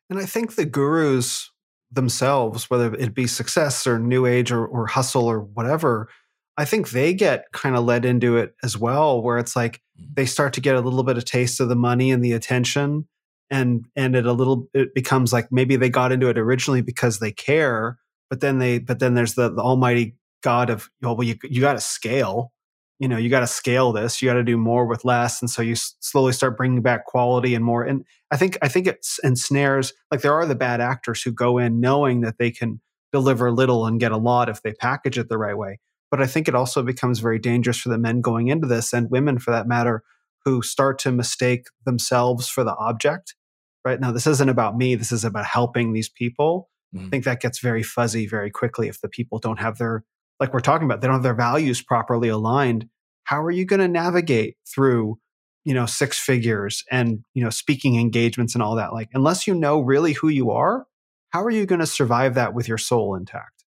And 0.09 0.19
I 0.19 0.25
think 0.25 0.55
the 0.55 0.65
gurus 0.65 1.49
themselves, 1.91 2.69
whether 2.69 2.93
it 2.95 3.13
be 3.13 3.27
success 3.27 3.87
or 3.87 3.99
new 3.99 4.25
age 4.25 4.51
or, 4.51 4.65
or 4.65 4.87
hustle 4.87 5.25
or 5.25 5.41
whatever, 5.41 6.09
I 6.57 6.65
think 6.65 6.89
they 6.89 7.13
get 7.13 7.45
kind 7.53 7.75
of 7.75 7.85
led 7.85 8.05
into 8.05 8.37
it 8.37 8.53
as 8.63 8.77
well, 8.77 9.21
where 9.21 9.37
it's 9.37 9.55
like 9.55 9.81
mm. 9.99 10.07
they 10.13 10.25
start 10.25 10.53
to 10.53 10.61
get 10.61 10.75
a 10.75 10.81
little 10.81 11.03
bit 11.03 11.17
of 11.17 11.25
taste 11.25 11.59
of 11.59 11.69
the 11.69 11.75
money 11.75 12.11
and 12.11 12.23
the 12.23 12.33
attention. 12.33 13.07
And 13.51 13.85
and 13.95 14.15
it 14.15 14.27
a 14.27 14.33
little 14.33 14.67
it 14.73 14.93
becomes 14.93 15.33
like 15.33 15.51
maybe 15.51 15.75
they 15.75 15.89
got 15.89 16.11
into 16.11 16.29
it 16.29 16.37
originally 16.37 16.81
because 16.81 17.17
they 17.17 17.31
care, 17.31 17.97
but 18.29 18.41
then 18.41 18.59
they 18.59 18.77
but 18.77 18.99
then 18.99 19.15
there's 19.15 19.33
the, 19.33 19.49
the 19.49 19.61
almighty 19.61 20.15
God 20.43 20.69
of 20.69 20.89
oh, 21.03 21.13
well 21.13 21.27
you 21.27 21.35
you 21.43 21.59
got 21.59 21.73
to 21.73 21.81
scale 21.81 22.51
you 22.99 23.07
know 23.07 23.17
you 23.17 23.29
got 23.29 23.39
to 23.39 23.47
scale 23.47 23.91
this 23.91 24.21
you 24.21 24.29
got 24.29 24.35
to 24.35 24.43
do 24.43 24.57
more 24.57 24.85
with 24.85 25.03
less 25.03 25.41
and 25.41 25.49
so 25.49 25.61
you 25.61 25.71
s- 25.71 25.95
slowly 25.99 26.33
start 26.33 26.57
bringing 26.57 26.81
back 26.81 27.05
quality 27.05 27.55
and 27.55 27.65
more 27.65 27.83
and 27.83 28.05
i 28.31 28.37
think 28.37 28.57
i 28.61 28.67
think 28.67 28.87
it 28.87 29.05
ensnares 29.23 29.93
like 30.11 30.21
there 30.21 30.33
are 30.33 30.45
the 30.45 30.55
bad 30.55 30.81
actors 30.81 31.21
who 31.21 31.31
go 31.31 31.57
in 31.57 31.79
knowing 31.79 32.21
that 32.21 32.37
they 32.37 32.51
can 32.51 32.81
deliver 33.11 33.51
little 33.51 33.85
and 33.85 33.99
get 33.99 34.11
a 34.11 34.17
lot 34.17 34.49
if 34.49 34.61
they 34.61 34.73
package 34.73 35.17
it 35.17 35.29
the 35.29 35.37
right 35.37 35.57
way 35.57 35.79
but 36.11 36.21
i 36.21 36.27
think 36.27 36.47
it 36.47 36.55
also 36.55 36.83
becomes 36.83 37.19
very 37.19 37.39
dangerous 37.39 37.79
for 37.79 37.89
the 37.89 37.97
men 37.97 38.21
going 38.21 38.47
into 38.47 38.67
this 38.67 38.93
and 38.93 39.09
women 39.09 39.39
for 39.39 39.51
that 39.51 39.67
matter 39.67 40.03
who 40.45 40.61
start 40.61 40.97
to 40.99 41.11
mistake 41.11 41.65
themselves 41.85 42.47
for 42.47 42.63
the 42.63 42.75
object 42.75 43.35
right 43.83 43.99
now 43.99 44.11
this 44.11 44.27
isn't 44.27 44.49
about 44.49 44.77
me 44.77 44.95
this 44.95 45.11
is 45.11 45.25
about 45.25 45.45
helping 45.45 45.93
these 45.93 46.09
people 46.09 46.69
mm-hmm. 46.95 47.05
i 47.05 47.09
think 47.09 47.23
that 47.23 47.41
gets 47.41 47.59
very 47.59 47.83
fuzzy 47.83 48.27
very 48.27 48.51
quickly 48.51 48.87
if 48.87 49.01
the 49.01 49.09
people 49.09 49.39
don't 49.39 49.59
have 49.59 49.77
their 49.77 50.03
like 50.39 50.53
we're 50.53 50.59
talking 50.61 50.85
about, 50.85 51.01
they 51.01 51.07
don't 51.07 51.15
have 51.15 51.23
their 51.23 51.33
values 51.33 51.81
properly 51.81 52.29
aligned. 52.29 52.87
How 53.25 53.43
are 53.43 53.51
you 53.51 53.65
going 53.65 53.81
to 53.81 53.87
navigate 53.87 54.55
through, 54.67 55.19
you 55.65 55.73
know, 55.73 55.85
six 55.85 56.17
figures 56.17 56.83
and, 56.91 57.23
you 57.33 57.43
know, 57.43 57.49
speaking 57.49 57.99
engagements 57.99 58.53
and 58.55 58.63
all 58.63 58.75
that? 58.75 58.93
Like, 58.93 59.09
unless 59.13 59.47
you 59.47 59.55
know 59.55 59.79
really 59.79 60.13
who 60.13 60.29
you 60.29 60.51
are, 60.51 60.85
how 61.29 61.43
are 61.43 61.49
you 61.51 61.65
going 61.65 61.79
to 61.79 61.87
survive 61.87 62.35
that 62.35 62.53
with 62.53 62.67
your 62.67 62.77
soul 62.77 63.15
intact? 63.15 63.65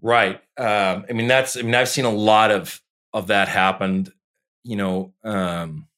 Right. 0.00 0.40
Um, 0.56 1.04
I 1.08 1.12
mean, 1.12 1.26
that's, 1.26 1.56
I 1.56 1.62
mean, 1.62 1.74
I've 1.74 1.88
seen 1.88 2.04
a 2.04 2.10
lot 2.10 2.50
of, 2.50 2.80
of 3.12 3.28
that 3.28 3.48
happened, 3.48 4.12
you 4.62 4.76
know, 4.76 5.12
um, 5.24 5.88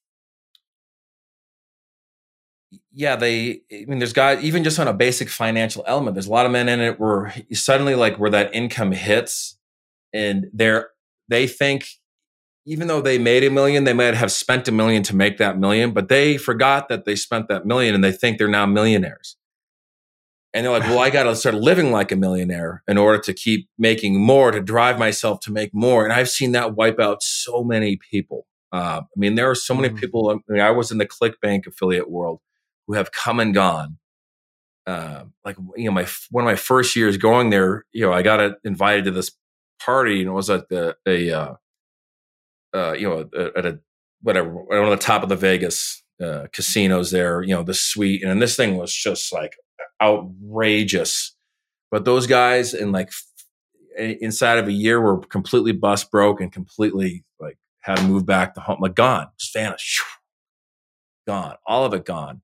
yeah, 2.92 3.16
they, 3.16 3.62
I 3.72 3.84
mean, 3.86 3.98
there's 3.98 4.12
guys, 4.12 4.42
even 4.42 4.64
just 4.64 4.78
on 4.78 4.88
a 4.88 4.92
basic 4.92 5.28
financial 5.28 5.84
element, 5.86 6.14
there's 6.14 6.26
a 6.26 6.30
lot 6.30 6.46
of 6.46 6.52
men 6.52 6.68
in 6.68 6.80
it 6.80 6.98
where 6.98 7.32
suddenly 7.52 7.94
like 7.94 8.18
where 8.18 8.30
that 8.30 8.54
income 8.54 8.92
hits, 8.92 9.56
and 10.12 10.46
they're 10.52 10.90
they 11.28 11.46
think 11.46 11.86
even 12.66 12.88
though 12.88 13.00
they 13.00 13.18
made 13.18 13.44
a 13.44 13.50
million, 13.50 13.84
they 13.84 13.92
might 13.92 14.14
have 14.14 14.30
spent 14.30 14.68
a 14.68 14.72
million 14.72 15.02
to 15.04 15.16
make 15.16 15.38
that 15.38 15.58
million, 15.58 15.92
but 15.92 16.08
they 16.08 16.36
forgot 16.36 16.88
that 16.88 17.04
they 17.04 17.16
spent 17.16 17.48
that 17.48 17.64
million 17.64 17.94
and 17.94 18.04
they 18.04 18.12
think 18.12 18.38
they're 18.38 18.48
now 18.48 18.66
millionaires. 18.66 19.36
And 20.52 20.64
they're 20.64 20.72
like, 20.72 20.82
well, 20.82 20.98
I 20.98 21.10
got 21.10 21.24
to 21.24 21.34
start 21.34 21.54
living 21.54 21.90
like 21.90 22.12
a 22.12 22.16
millionaire 22.16 22.82
in 22.86 22.98
order 22.98 23.18
to 23.22 23.32
keep 23.32 23.68
making 23.78 24.20
more, 24.20 24.50
to 24.50 24.60
drive 24.60 24.98
myself 24.98 25.40
to 25.40 25.52
make 25.52 25.70
more. 25.72 26.04
And 26.04 26.12
I've 26.12 26.28
seen 26.28 26.52
that 26.52 26.74
wipe 26.74 27.00
out 27.00 27.22
so 27.22 27.64
many 27.64 27.98
people. 28.10 28.46
Uh, 28.72 29.02
I 29.04 29.18
mean, 29.18 29.34
there 29.34 29.50
are 29.50 29.54
so 29.54 29.74
many 29.74 29.88
mm. 29.88 29.98
people. 29.98 30.30
I, 30.30 30.52
mean, 30.52 30.62
I 30.62 30.70
was 30.70 30.90
in 30.90 30.98
the 30.98 31.06
ClickBank 31.06 31.66
affiliate 31.66 32.10
world 32.10 32.40
who 32.86 32.94
have 32.94 33.10
come 33.12 33.40
and 33.40 33.54
gone. 33.54 33.98
Uh, 34.86 35.24
like, 35.44 35.56
you 35.76 35.84
know, 35.84 35.92
my 35.92 36.06
one 36.30 36.44
of 36.44 36.46
my 36.46 36.56
first 36.56 36.96
years 36.96 37.16
going 37.16 37.50
there, 37.50 37.84
you 37.92 38.04
know, 38.04 38.12
I 38.12 38.22
got 38.22 38.54
invited 38.64 39.04
to 39.04 39.10
this 39.10 39.30
party 39.80 40.20
and 40.20 40.28
it 40.28 40.32
was 40.32 40.50
at 40.50 40.68
the 40.68 40.96
a 41.06 41.30
uh, 41.30 41.54
uh, 42.74 42.92
you 42.92 43.08
know 43.08 43.50
at 43.56 43.66
a 43.66 43.80
whatever 44.22 44.50
one 44.50 44.84
of 44.84 44.90
the 44.90 44.96
top 44.96 45.22
of 45.22 45.28
the 45.28 45.36
Vegas 45.36 46.02
uh, 46.22 46.46
casinos 46.52 47.10
there. 47.10 47.42
You 47.42 47.54
know 47.54 47.62
the 47.62 47.74
suite, 47.74 48.22
and 48.22 48.40
this 48.40 48.56
thing 48.56 48.76
was 48.76 48.92
just 48.92 49.32
like 49.32 49.56
outrageous. 50.02 51.36
But 51.90 52.04
those 52.04 52.26
guys 52.26 52.72
in 52.74 52.92
like 52.92 53.10
inside 53.96 54.58
of 54.58 54.68
a 54.68 54.72
year 54.72 55.00
were 55.00 55.18
completely 55.18 55.72
bust 55.72 56.10
broke 56.10 56.40
and 56.40 56.52
completely 56.52 57.24
like 57.38 57.58
had 57.80 57.96
to 57.96 58.04
move 58.04 58.26
back 58.26 58.54
to 58.54 58.60
home, 58.60 58.78
like 58.80 58.94
gone, 58.94 59.28
just 59.38 59.52
vanished, 59.52 60.02
gone, 61.26 61.56
all 61.66 61.84
of 61.84 61.94
it 61.94 62.04
gone. 62.04 62.42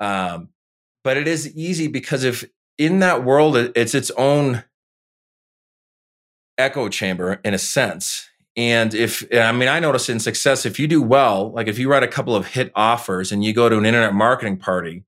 Um, 0.00 0.48
but 1.04 1.16
it 1.16 1.28
is 1.28 1.54
easy 1.54 1.88
because 1.88 2.24
if 2.24 2.44
in 2.78 3.00
that 3.00 3.24
world 3.24 3.56
it's 3.56 3.94
its 3.94 4.10
own 4.12 4.64
echo 6.58 6.88
chamber 6.88 7.40
in 7.44 7.54
a 7.54 7.58
sense. 7.58 8.28
And 8.56 8.92
if, 8.92 9.24
I 9.32 9.50
mean, 9.52 9.68
I 9.68 9.80
notice 9.80 10.08
in 10.08 10.20
success, 10.20 10.66
if 10.66 10.78
you 10.78 10.86
do 10.86 11.02
well, 11.02 11.52
like 11.52 11.68
if 11.68 11.78
you 11.78 11.90
write 11.90 12.02
a 12.02 12.08
couple 12.08 12.36
of 12.36 12.48
hit 12.48 12.70
offers 12.74 13.32
and 13.32 13.42
you 13.42 13.54
go 13.54 13.68
to 13.68 13.78
an 13.78 13.86
internet 13.86 14.12
marketing 14.12 14.58
party, 14.58 15.04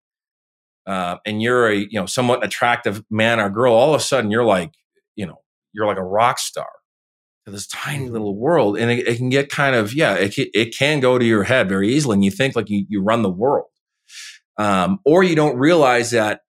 uh, 0.86 1.16
and 1.26 1.42
you're 1.42 1.68
a, 1.68 1.76
you 1.76 2.00
know, 2.00 2.06
somewhat 2.06 2.44
attractive 2.44 3.04
man 3.10 3.40
or 3.40 3.50
girl, 3.50 3.74
all 3.74 3.94
of 3.94 4.00
a 4.00 4.04
sudden 4.04 4.30
you're 4.30 4.44
like, 4.44 4.72
you 5.16 5.26
know, 5.26 5.40
you're 5.72 5.86
like 5.86 5.98
a 5.98 6.04
rock 6.04 6.38
star 6.38 6.68
to 7.44 7.50
this 7.50 7.66
tiny 7.66 8.04
mm-hmm. 8.04 8.12
little 8.12 8.36
world. 8.36 8.78
And 8.78 8.90
it, 8.90 9.06
it 9.06 9.16
can 9.16 9.28
get 9.28 9.50
kind 9.50 9.76
of, 9.76 9.92
yeah, 9.92 10.14
it, 10.14 10.34
it 10.36 10.74
can 10.76 11.00
go 11.00 11.18
to 11.18 11.24
your 11.24 11.42
head 11.42 11.68
very 11.68 11.92
easily. 11.92 12.14
And 12.14 12.24
you 12.24 12.30
think 12.30 12.56
like 12.56 12.70
you, 12.70 12.86
you 12.88 13.02
run 13.02 13.22
the 13.22 13.30
world. 13.30 13.68
Um, 14.56 15.00
or 15.04 15.22
you 15.22 15.34
don't 15.34 15.58
realize 15.58 16.12
that 16.12 16.40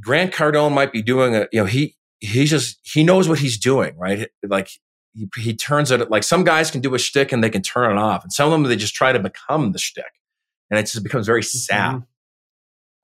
Grant 0.00 0.32
Cardone 0.32 0.72
might 0.72 0.92
be 0.92 1.02
doing 1.02 1.34
a, 1.34 1.48
you 1.52 1.60
know, 1.60 1.66
he, 1.66 1.96
he 2.20 2.44
just 2.44 2.78
he 2.82 3.04
knows 3.04 3.28
what 3.28 3.38
he's 3.38 3.58
doing, 3.58 3.96
right? 3.98 4.28
Like 4.42 4.70
he, 5.14 5.28
he 5.36 5.54
turns 5.54 5.90
it 5.90 6.10
like 6.10 6.24
some 6.24 6.44
guys 6.44 6.70
can 6.70 6.80
do 6.80 6.94
a 6.94 6.98
shtick 6.98 7.32
and 7.32 7.42
they 7.42 7.50
can 7.50 7.62
turn 7.62 7.90
it 7.90 7.98
off, 7.98 8.24
and 8.24 8.32
some 8.32 8.46
of 8.46 8.52
them 8.52 8.62
they 8.64 8.76
just 8.76 8.94
try 8.94 9.12
to 9.12 9.18
become 9.18 9.72
the 9.72 9.78
shtick, 9.78 10.04
and 10.70 10.78
it 10.78 10.82
just 10.84 11.02
becomes 11.02 11.26
very 11.26 11.42
sad. 11.42 11.96
Mm-hmm. 11.96 12.00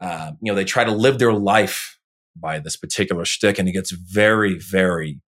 Uh, 0.01 0.33
you 0.41 0.51
know, 0.51 0.57
they 0.57 0.65
try 0.65 0.85
to 0.85 0.93
live 0.93 1.19
their 1.19 1.33
life 1.33 1.99
by 2.35 2.59
this 2.59 2.77
particular 2.77 3.25
shtick, 3.25 3.59
and 3.59 3.69
it 3.69 3.73
gets 3.73 3.91
very, 3.91 4.59
very 4.59 5.21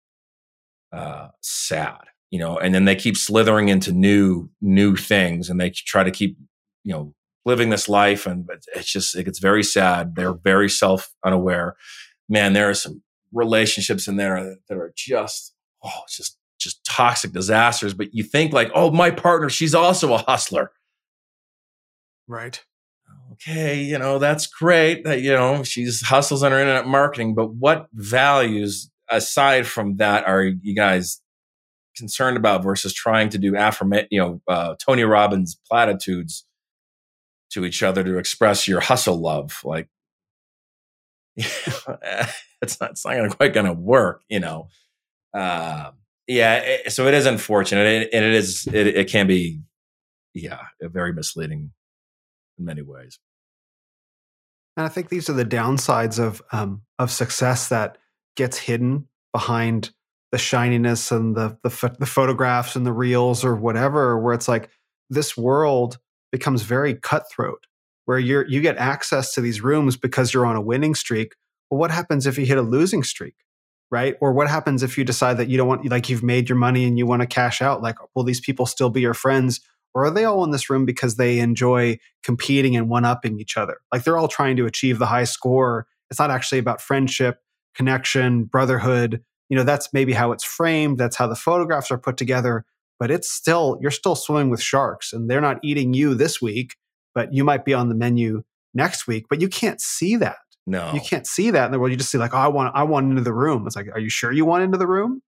uh, 0.91 1.29
sad. 1.41 1.99
You 2.31 2.39
know, 2.39 2.57
and 2.57 2.73
then 2.73 2.85
they 2.85 2.95
keep 2.95 3.15
slithering 3.15 3.69
into 3.69 3.91
new 3.91 4.49
new 4.61 4.95
things, 4.95 5.49
and 5.49 5.59
they 5.61 5.69
try 5.69 6.03
to 6.03 6.11
keep 6.11 6.37
you 6.83 6.93
know 6.93 7.13
living 7.45 7.69
this 7.69 7.87
life, 7.87 8.25
and 8.25 8.49
it's 8.75 8.91
just 8.91 9.15
it 9.15 9.23
gets 9.23 9.39
very 9.39 9.63
sad. 9.63 10.15
They're 10.15 10.33
very 10.33 10.69
self 10.69 11.13
unaware. 11.23 11.75
Man, 12.27 12.53
there 12.53 12.69
are 12.69 12.73
some 12.73 13.03
relationships 13.31 14.07
in 14.07 14.15
there 14.15 14.57
that 14.67 14.77
are 14.77 14.93
just 14.95 15.53
oh 15.83 16.01
just 16.09 16.37
just 16.63 16.83
toxic 16.85 17.31
disasters 17.31 17.93
but 17.93 18.13
you 18.13 18.23
think 18.23 18.53
like 18.53 18.71
oh 18.73 18.91
my 18.91 19.11
partner 19.11 19.49
she's 19.49 19.75
also 19.75 20.13
a 20.13 20.17
hustler. 20.17 20.71
Right. 22.27 22.63
Okay 23.33 23.83
you 23.83 23.97
know 23.97 24.19
that's 24.19 24.47
great 24.47 25.03
that 25.03 25.21
you 25.21 25.31
know 25.31 25.63
she's 25.63 26.01
hustles 26.01 26.43
on 26.43 26.51
her 26.51 26.59
internet 26.59 26.87
marketing 26.87 27.35
but 27.35 27.53
what 27.53 27.87
values 27.93 28.89
aside 29.09 29.67
from 29.67 29.97
that 29.97 30.25
are 30.25 30.43
you 30.43 30.75
guys 30.75 31.19
concerned 31.97 32.37
about 32.37 32.63
versus 32.63 32.93
trying 32.93 33.29
to 33.29 33.37
do 33.37 33.55
affirmation 33.55 34.07
you 34.09 34.19
know 34.19 34.41
uh, 34.47 34.75
tony 34.79 35.03
robbins 35.03 35.59
platitudes 35.67 36.45
to 37.53 37.65
each 37.65 37.83
other 37.83 38.03
to 38.03 38.17
express 38.17 38.67
your 38.67 38.81
hustle 38.81 39.19
love? 39.19 39.61
Like 39.63 39.87
it's 41.35 41.87
not, 42.79 42.91
it's 42.91 43.05
not 43.05 43.15
gonna, 43.15 43.29
quite 43.29 43.53
going 43.53 43.65
to 43.65 43.73
work, 43.73 44.21
you 44.27 44.39
know. 44.39 44.67
Uh, 45.33 45.91
yeah, 46.27 46.55
it, 46.57 46.91
so 46.91 47.07
it 47.07 47.13
is 47.13 47.25
unfortunate, 47.25 48.09
and 48.13 48.25
it 48.25 48.33
is 48.33 48.67
it, 48.67 48.87
it 48.87 49.09
can 49.09 49.27
be, 49.27 49.61
yeah, 50.33 50.61
very 50.81 51.13
misleading 51.13 51.71
in 52.57 52.65
many 52.65 52.81
ways. 52.81 53.19
And 54.77 54.85
I 54.85 54.89
think 54.89 55.09
these 55.09 55.29
are 55.29 55.33
the 55.33 55.45
downsides 55.45 56.19
of 56.19 56.41
um, 56.51 56.81
of 56.97 57.11
success 57.11 57.69
that 57.69 57.97
gets 58.35 58.57
hidden 58.57 59.07
behind 59.31 59.91
the 60.31 60.37
shininess 60.37 61.11
and 61.11 61.35
the 61.35 61.57
the, 61.63 61.95
the 61.99 62.05
photographs 62.05 62.75
and 62.75 62.85
the 62.85 62.93
reels 62.93 63.43
or 63.43 63.55
whatever. 63.55 64.19
Where 64.19 64.33
it's 64.33 64.47
like 64.47 64.69
this 65.09 65.37
world 65.37 65.99
becomes 66.31 66.63
very 66.63 66.95
cutthroat, 66.95 67.67
where 68.05 68.17
you're 68.17 68.47
you 68.47 68.61
get 68.61 68.77
access 68.77 69.33
to 69.33 69.41
these 69.41 69.61
rooms 69.61 69.97
because 69.97 70.33
you're 70.33 70.45
on 70.45 70.55
a 70.55 70.61
winning 70.61 70.95
streak. 70.95 71.35
Well, 71.69 71.79
what 71.79 71.91
happens 71.91 72.25
if 72.25 72.37
you 72.37 72.45
hit 72.45 72.57
a 72.57 72.63
losing 72.63 73.03
streak? 73.03 73.35
Right? 73.93 74.17
Or 74.21 74.33
what 74.33 74.49
happens 74.49 74.81
if 74.81 74.97
you 74.97 75.03
decide 75.03 75.37
that 75.37 75.49
you 75.49 75.55
don't 75.55 75.67
want, 75.67 75.87
like, 75.87 76.09
you've 76.09 76.23
made 76.23 76.49
your 76.49 76.57
money 76.57 76.83
and 76.85 76.97
you 76.97 77.05
want 77.05 77.21
to 77.21 77.27
cash 77.27 77.61
out? 77.61 77.83
Like, 77.83 77.95
will 78.15 78.23
these 78.23 78.39
people 78.39 78.65
still 78.65 78.89
be 78.89 79.01
your 79.01 79.13
friends? 79.13 79.61
Or 79.93 80.05
are 80.05 80.09
they 80.09 80.25
all 80.25 80.43
in 80.43 80.49
this 80.49 80.67
room 80.67 80.83
because 80.83 81.15
they 81.15 81.37
enjoy 81.37 81.99
competing 82.23 82.75
and 82.75 82.89
one 82.89 83.05
upping 83.05 83.39
each 83.39 83.55
other? 83.55 83.77
Like, 83.91 84.03
they're 84.03 84.17
all 84.17 84.27
trying 84.27 84.55
to 84.55 84.65
achieve 84.65 84.97
the 84.97 85.05
high 85.05 85.25
score. 85.25 85.85
It's 86.09 86.19
not 86.19 86.31
actually 86.31 86.57
about 86.57 86.81
friendship, 86.81 87.37
connection, 87.75 88.45
brotherhood. 88.45 89.23
You 89.49 89.57
know, 89.57 89.63
that's 89.63 89.93
maybe 89.93 90.13
how 90.13 90.31
it's 90.31 90.43
framed. 90.43 90.97
That's 90.97 91.15
how 91.15 91.27
the 91.27 91.35
photographs 91.35 91.91
are 91.91 91.99
put 91.99 92.17
together. 92.17 92.65
But 92.99 93.11
it's 93.11 93.31
still, 93.31 93.77
you're 93.79 93.91
still 93.91 94.15
swimming 94.15 94.49
with 94.49 94.61
sharks 94.61 95.13
and 95.13 95.29
they're 95.29 95.39
not 95.39 95.59
eating 95.61 95.93
you 95.93 96.15
this 96.15 96.41
week, 96.41 96.77
but 97.13 97.31
you 97.31 97.43
might 97.43 97.63
be 97.63 97.75
on 97.75 97.89
the 97.89 97.95
menu 97.95 98.41
next 98.73 99.05
week. 99.05 99.27
But 99.29 99.39
you 99.39 99.49
can't 99.49 99.79
see 99.79 100.15
that 100.15 100.37
no, 100.65 100.93
you 100.93 101.01
can't 101.01 101.27
see 101.27 101.51
that 101.51 101.65
in 101.65 101.71
the 101.71 101.79
world. 101.79 101.91
You 101.91 101.97
just 101.97 102.09
see 102.09 102.17
like, 102.17 102.33
oh, 102.33 102.37
I 102.37 102.47
want, 102.47 102.75
I 102.75 102.83
want 102.83 103.09
into 103.09 103.21
the 103.21 103.33
room. 103.33 103.67
It's 103.67 103.75
like, 103.75 103.87
are 103.93 103.99
you 103.99 104.09
sure 104.09 104.31
you 104.31 104.45
want 104.45 104.63
into 104.63 104.77
the 104.77 104.87
room? 104.87 105.21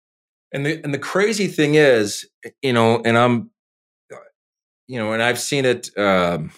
And 0.53 0.65
the 0.65 0.81
and 0.83 0.93
the 0.93 0.99
crazy 0.99 1.47
thing 1.47 1.75
is, 1.75 2.25
you 2.61 2.71
know, 2.71 3.01
and 3.03 3.17
I'm, 3.17 3.51
you 4.87 4.97
know, 4.99 5.11
and 5.11 5.21
I've 5.21 5.39
seen 5.39 5.65
it, 5.65 5.89
um, 5.97 6.51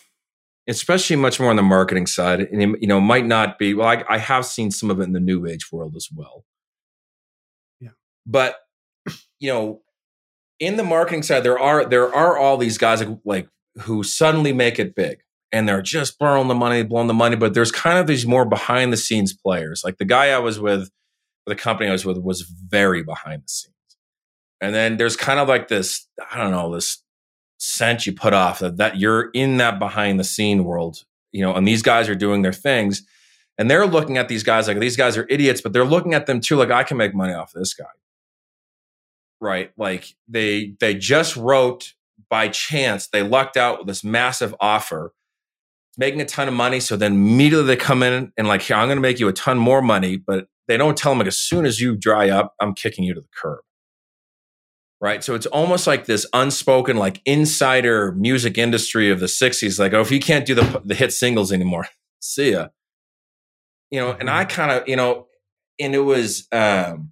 especially 0.67 1.15
much 1.15 1.39
more 1.39 1.49
on 1.49 1.55
the 1.55 1.63
marketing 1.63 2.05
side, 2.05 2.41
and 2.41 2.61
it, 2.61 2.81
you 2.81 2.87
know, 2.87 3.01
might 3.01 3.25
not 3.25 3.57
be. 3.57 3.73
Well, 3.73 3.87
I, 3.87 4.03
I 4.07 4.17
have 4.19 4.45
seen 4.45 4.69
some 4.69 4.91
of 4.91 4.99
it 4.99 5.03
in 5.03 5.13
the 5.13 5.19
new 5.19 5.47
age 5.47 5.71
world 5.71 5.95
as 5.95 6.09
well. 6.13 6.43
Yeah, 7.79 7.91
but 8.25 8.57
you 9.39 9.51
know, 9.51 9.81
in 10.59 10.77
the 10.77 10.83
marketing 10.83 11.23
side, 11.23 11.43
there 11.43 11.57
are 11.57 11.85
there 11.85 12.13
are 12.13 12.37
all 12.37 12.57
these 12.57 12.77
guys 12.77 13.01
like, 13.01 13.17
like 13.25 13.49
who 13.81 14.03
suddenly 14.03 14.53
make 14.53 14.77
it 14.77 14.93
big 14.93 15.19
and 15.51 15.67
they're 15.67 15.81
just 15.81 16.19
blowing 16.19 16.47
the 16.47 16.55
money, 16.55 16.83
blowing 16.83 17.07
the 17.07 17.13
money. 17.13 17.35
But 17.35 17.53
there's 17.53 17.71
kind 17.71 17.97
of 17.97 18.07
these 18.07 18.25
more 18.25 18.45
behind 18.45 18.91
the 18.91 18.97
scenes 18.97 19.33
players. 19.33 19.81
Like 19.83 19.97
the 19.97 20.05
guy 20.05 20.29
I 20.29 20.39
was 20.39 20.59
with, 20.59 20.89
the 21.45 21.55
company 21.55 21.89
I 21.89 21.93
was 21.93 22.05
with, 22.05 22.17
was 22.17 22.41
very 22.41 23.03
behind 23.03 23.43
the 23.43 23.47
scenes. 23.47 23.73
And 24.59 24.73
then 24.73 24.97
there's 24.97 25.15
kind 25.15 25.39
of 25.39 25.47
like 25.47 25.67
this, 25.67 26.07
I 26.31 26.37
don't 26.37 26.51
know, 26.51 26.73
this 26.73 27.03
sense 27.59 28.05
you 28.05 28.13
put 28.13 28.33
off 28.33 28.59
that, 28.59 28.77
that 28.77 28.97
you're 28.97 29.29
in 29.33 29.57
that 29.57 29.79
behind 29.79 30.19
the 30.19 30.23
scene 30.23 30.63
world, 30.63 31.03
you 31.31 31.41
know, 31.41 31.53
and 31.53 31.67
these 31.67 31.81
guys 31.81 32.09
are 32.09 32.15
doing 32.15 32.41
their 32.41 32.53
things. 32.53 33.03
And 33.57 33.71
they're 33.71 33.87
looking 33.87 34.17
at 34.17 34.27
these 34.27 34.43
guys 34.43 34.67
like 34.67 34.79
these 34.79 34.97
guys 34.97 35.17
are 35.17 35.25
idiots, 35.29 35.61
but 35.61 35.73
they're 35.73 35.85
looking 35.85 36.13
at 36.13 36.27
them 36.27 36.39
too 36.39 36.55
like 36.55 36.69
I 36.69 36.83
can 36.83 36.97
make 36.97 37.15
money 37.15 37.33
off 37.33 37.53
this 37.53 37.73
guy. 37.73 37.85
Right. 39.39 39.71
Like 39.77 40.15
they 40.27 40.75
they 40.79 40.93
just 40.93 41.35
wrote 41.35 41.93
by 42.29 42.49
chance, 42.49 43.07
they 43.07 43.23
lucked 43.23 43.57
out 43.57 43.79
with 43.79 43.87
this 43.87 44.03
massive 44.03 44.53
offer 44.59 45.13
making 45.97 46.21
a 46.21 46.25
ton 46.25 46.47
of 46.47 46.53
money. 46.53 46.79
So 46.79 46.95
then 46.95 47.13
immediately 47.13 47.65
they 47.65 47.75
come 47.75 48.03
in 48.03 48.31
and 48.37 48.47
like, 48.47 48.61
here, 48.61 48.77
I'm 48.77 48.87
going 48.87 48.97
to 48.97 49.01
make 49.01 49.19
you 49.19 49.27
a 49.27 49.33
ton 49.33 49.57
more 49.57 49.81
money, 49.81 50.17
but 50.17 50.47
they 50.67 50.77
don't 50.77 50.97
tell 50.97 51.11
them 51.11 51.19
like, 51.19 51.27
as 51.27 51.37
soon 51.37 51.65
as 51.65 51.81
you 51.81 51.95
dry 51.95 52.29
up, 52.29 52.53
I'm 52.61 52.73
kicking 52.73 53.03
you 53.03 53.13
to 53.15 53.21
the 53.21 53.27
curb. 53.35 53.59
Right. 54.99 55.23
So 55.23 55.35
it's 55.35 55.45
almost 55.47 55.85
like 55.85 56.05
this 56.05 56.25
unspoken, 56.33 56.97
like 56.97 57.21
insider 57.25 58.11
music 58.13 58.57
industry 58.57 59.11
of 59.11 59.19
the 59.19 59.27
60s. 59.27 59.79
Like, 59.79 59.93
oh, 59.93 60.01
if 60.01 60.11
you 60.11 60.19
can't 60.19 60.45
do 60.45 60.55
the, 60.55 60.81
the 60.83 60.95
hit 60.95 61.13
singles 61.13 61.51
anymore, 61.51 61.87
see 62.19 62.51
ya. 62.51 62.69
You 63.91 64.01
know, 64.01 64.11
and 64.11 64.29
I 64.29 64.43
mm-hmm. 64.43 64.55
kind 64.55 64.71
of, 64.71 64.87
you 64.87 64.95
know, 64.95 65.27
and 65.79 65.93
it 65.93 65.99
was, 65.99 66.47
um, 66.51 67.11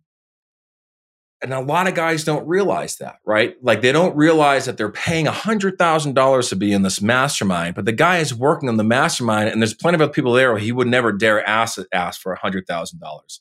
and 1.45 1.53
a 1.53 1.61
lot 1.61 1.87
of 1.87 1.93
guys 1.93 2.23
don't 2.23 2.47
realize 2.47 2.97
that, 2.97 3.17
right? 3.23 3.55
Like 3.61 3.81
they 3.81 3.91
don't 3.91 4.15
realize 4.15 4.65
that 4.65 4.77
they're 4.77 4.91
paying 4.91 5.27
$100,000 5.27 6.49
to 6.49 6.55
be 6.55 6.73
in 6.73 6.81
this 6.81 7.01
mastermind, 7.01 7.75
but 7.75 7.85
the 7.85 7.91
guy 7.91 8.17
is 8.17 8.33
working 8.33 8.67
on 8.67 8.77
the 8.77 8.83
mastermind 8.83 9.49
and 9.49 9.61
there's 9.61 9.75
plenty 9.75 9.95
of 9.95 10.01
other 10.01 10.11
people 10.11 10.33
there 10.33 10.57
he 10.57 10.71
would 10.71 10.87
never 10.87 11.11
dare 11.11 11.47
ask, 11.47 11.77
ask 11.93 12.19
for 12.19 12.35
$100,000 12.35 13.39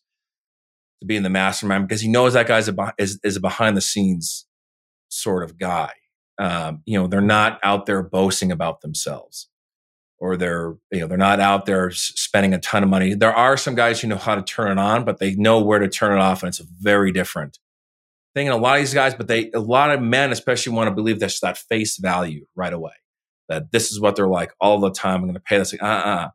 to 1.00 1.06
be 1.06 1.16
in 1.16 1.22
the 1.22 1.30
mastermind 1.30 1.88
because 1.88 2.02
he 2.02 2.08
knows 2.08 2.34
that 2.34 2.46
guy's 2.46 2.68
a, 2.68 2.94
is, 2.98 3.18
is 3.24 3.36
a 3.36 3.40
behind 3.40 3.76
the 3.76 3.80
scenes 3.80 4.46
sort 5.08 5.42
of 5.42 5.58
guy. 5.58 5.92
Um, 6.38 6.82
you 6.84 6.98
know, 6.98 7.06
they're 7.06 7.22
not 7.22 7.58
out 7.62 7.86
there 7.86 8.02
boasting 8.02 8.52
about 8.52 8.82
themselves 8.82 9.48
or 10.18 10.36
they're, 10.36 10.74
you 10.92 11.00
know, 11.00 11.06
they're 11.06 11.16
not 11.16 11.40
out 11.40 11.64
there 11.64 11.90
spending 11.90 12.52
a 12.52 12.58
ton 12.58 12.82
of 12.82 12.90
money. 12.90 13.14
There 13.14 13.34
are 13.34 13.56
some 13.56 13.74
guys 13.74 14.00
who 14.00 14.08
know 14.08 14.16
how 14.16 14.34
to 14.34 14.42
turn 14.42 14.72
it 14.72 14.80
on, 14.80 15.04
but 15.04 15.20
they 15.20 15.34
know 15.36 15.62
where 15.62 15.78
to 15.78 15.88
turn 15.88 16.12
it 16.12 16.20
off. 16.20 16.42
And 16.42 16.48
it's 16.48 16.58
very 16.58 17.10
different 17.10 17.58
thing. 18.34 18.48
And 18.48 18.56
a 18.56 18.60
lot 18.60 18.76
of 18.76 18.82
these 18.82 18.94
guys, 18.94 19.14
but 19.14 19.28
they, 19.28 19.50
a 19.52 19.60
lot 19.60 19.90
of 19.90 20.02
men 20.02 20.32
especially 20.32 20.72
want 20.74 20.88
to 20.88 20.94
believe 20.94 21.20
that's 21.20 21.40
that 21.40 21.58
face 21.58 21.98
value 21.98 22.46
right 22.54 22.72
away. 22.72 22.92
That 23.48 23.72
this 23.72 23.92
is 23.92 24.00
what 24.00 24.16
they're 24.16 24.28
like 24.28 24.52
all 24.60 24.80
the 24.80 24.90
time. 24.90 25.16
I'm 25.16 25.22
going 25.22 25.34
to 25.34 25.40
pay 25.40 25.58
this. 25.58 25.74
Uh 25.74 25.84
uh-uh. 25.84 26.28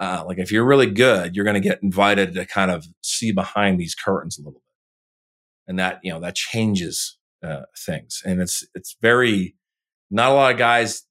uh. 0.00 0.24
Like 0.26 0.38
if 0.38 0.52
you're 0.52 0.66
really 0.66 0.90
good, 0.90 1.34
you're 1.34 1.44
going 1.44 1.60
to 1.60 1.68
get 1.68 1.82
invited 1.82 2.34
to 2.34 2.46
kind 2.46 2.70
of 2.70 2.86
see 3.02 3.32
behind 3.32 3.80
these 3.80 3.94
curtains 3.94 4.38
a 4.38 4.42
little 4.42 4.52
bit. 4.52 4.60
And 5.66 5.78
that, 5.78 6.00
you 6.02 6.12
know, 6.12 6.20
that 6.20 6.34
changes 6.34 7.16
uh, 7.42 7.62
things. 7.86 8.20
And 8.24 8.40
it's, 8.40 8.66
it's 8.74 8.96
very, 9.00 9.56
not 10.10 10.30
a 10.30 10.34
lot 10.34 10.52
of 10.52 10.58
guys 10.58 11.04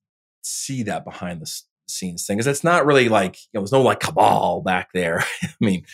see 0.43 0.83
that 0.83 1.03
behind 1.03 1.41
the 1.41 1.45
scenes 1.87 2.25
thing 2.25 2.37
because 2.37 2.47
it's 2.47 2.63
not 2.63 2.85
really 2.85 3.09
like, 3.09 3.35
you 3.35 3.49
know, 3.53 3.61
there's 3.61 3.71
no 3.71 3.81
like 3.81 3.99
cabal 3.99 4.61
back 4.61 4.89
there. 4.93 5.23
I 5.43 5.49
mean, 5.59 5.85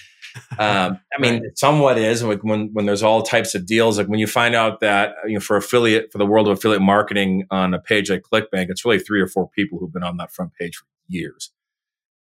um, 0.57 0.99
I 1.15 1.19
mean, 1.19 1.41
right. 1.41 1.57
somewhat 1.57 1.97
is 1.97 2.23
like 2.23 2.43
when 2.43 2.71
when 2.73 2.85
there's 2.85 3.03
all 3.03 3.21
types 3.21 3.55
of 3.55 3.65
deals. 3.65 3.97
Like 3.97 4.07
when 4.07 4.19
you 4.19 4.27
find 4.27 4.55
out 4.55 4.79
that 4.81 5.15
you 5.25 5.35
know 5.35 5.39
for 5.39 5.57
affiliate 5.57 6.11
for 6.11 6.17
the 6.17 6.25
world 6.25 6.47
of 6.47 6.57
affiliate 6.57 6.81
marketing 6.81 7.45
on 7.51 7.73
a 7.73 7.79
page 7.79 8.09
like 8.09 8.23
ClickBank, 8.31 8.69
it's 8.69 8.85
really 8.85 8.99
three 8.99 9.21
or 9.21 9.27
four 9.27 9.49
people 9.49 9.79
who've 9.79 9.91
been 9.91 10.03
on 10.03 10.17
that 10.17 10.31
front 10.31 10.53
page 10.53 10.77
for 10.77 10.85
years, 11.07 11.51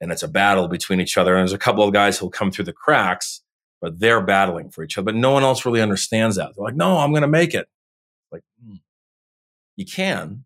and 0.01 0.11
it's 0.11 0.23
a 0.23 0.27
battle 0.27 0.67
between 0.67 0.99
each 0.99 1.17
other. 1.17 1.33
And 1.35 1.41
there's 1.41 1.53
a 1.53 1.57
couple 1.57 1.83
of 1.83 1.93
guys 1.93 2.17
who'll 2.17 2.29
come 2.29 2.51
through 2.51 2.65
the 2.65 2.73
cracks, 2.73 3.41
but 3.81 3.99
they're 3.99 4.21
battling 4.21 4.69
for 4.71 4.83
each 4.83 4.97
other. 4.97 5.05
But 5.05 5.15
no 5.15 5.31
one 5.31 5.43
else 5.43 5.65
really 5.65 5.81
understands 5.81 6.35
that. 6.37 6.51
They're 6.55 6.65
like, 6.65 6.75
"No, 6.75 6.97
I'm 6.97 7.11
going 7.11 7.21
to 7.21 7.27
make 7.27 7.53
it." 7.53 7.67
Like, 8.31 8.43
hmm. 8.65 8.75
you 9.75 9.85
can, 9.85 10.45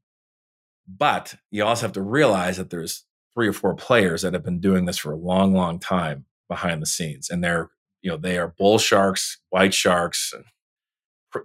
but 0.87 1.35
you 1.51 1.63
also 1.63 1.85
have 1.85 1.93
to 1.93 2.01
realize 2.01 2.57
that 2.57 2.69
there's 2.69 3.03
three 3.33 3.47
or 3.47 3.53
four 3.53 3.75
players 3.75 4.21
that 4.21 4.33
have 4.33 4.43
been 4.43 4.59
doing 4.59 4.85
this 4.85 4.97
for 4.97 5.11
a 5.11 5.17
long, 5.17 5.53
long 5.53 5.79
time 5.79 6.25
behind 6.47 6.81
the 6.81 6.87
scenes, 6.87 7.29
and 7.29 7.43
they're 7.43 7.69
you 8.01 8.09
know 8.09 8.17
they 8.17 8.37
are 8.37 8.53
bull 8.57 8.77
sharks, 8.77 9.39
white 9.49 9.73
sharks. 9.73 10.33
And 10.33 10.45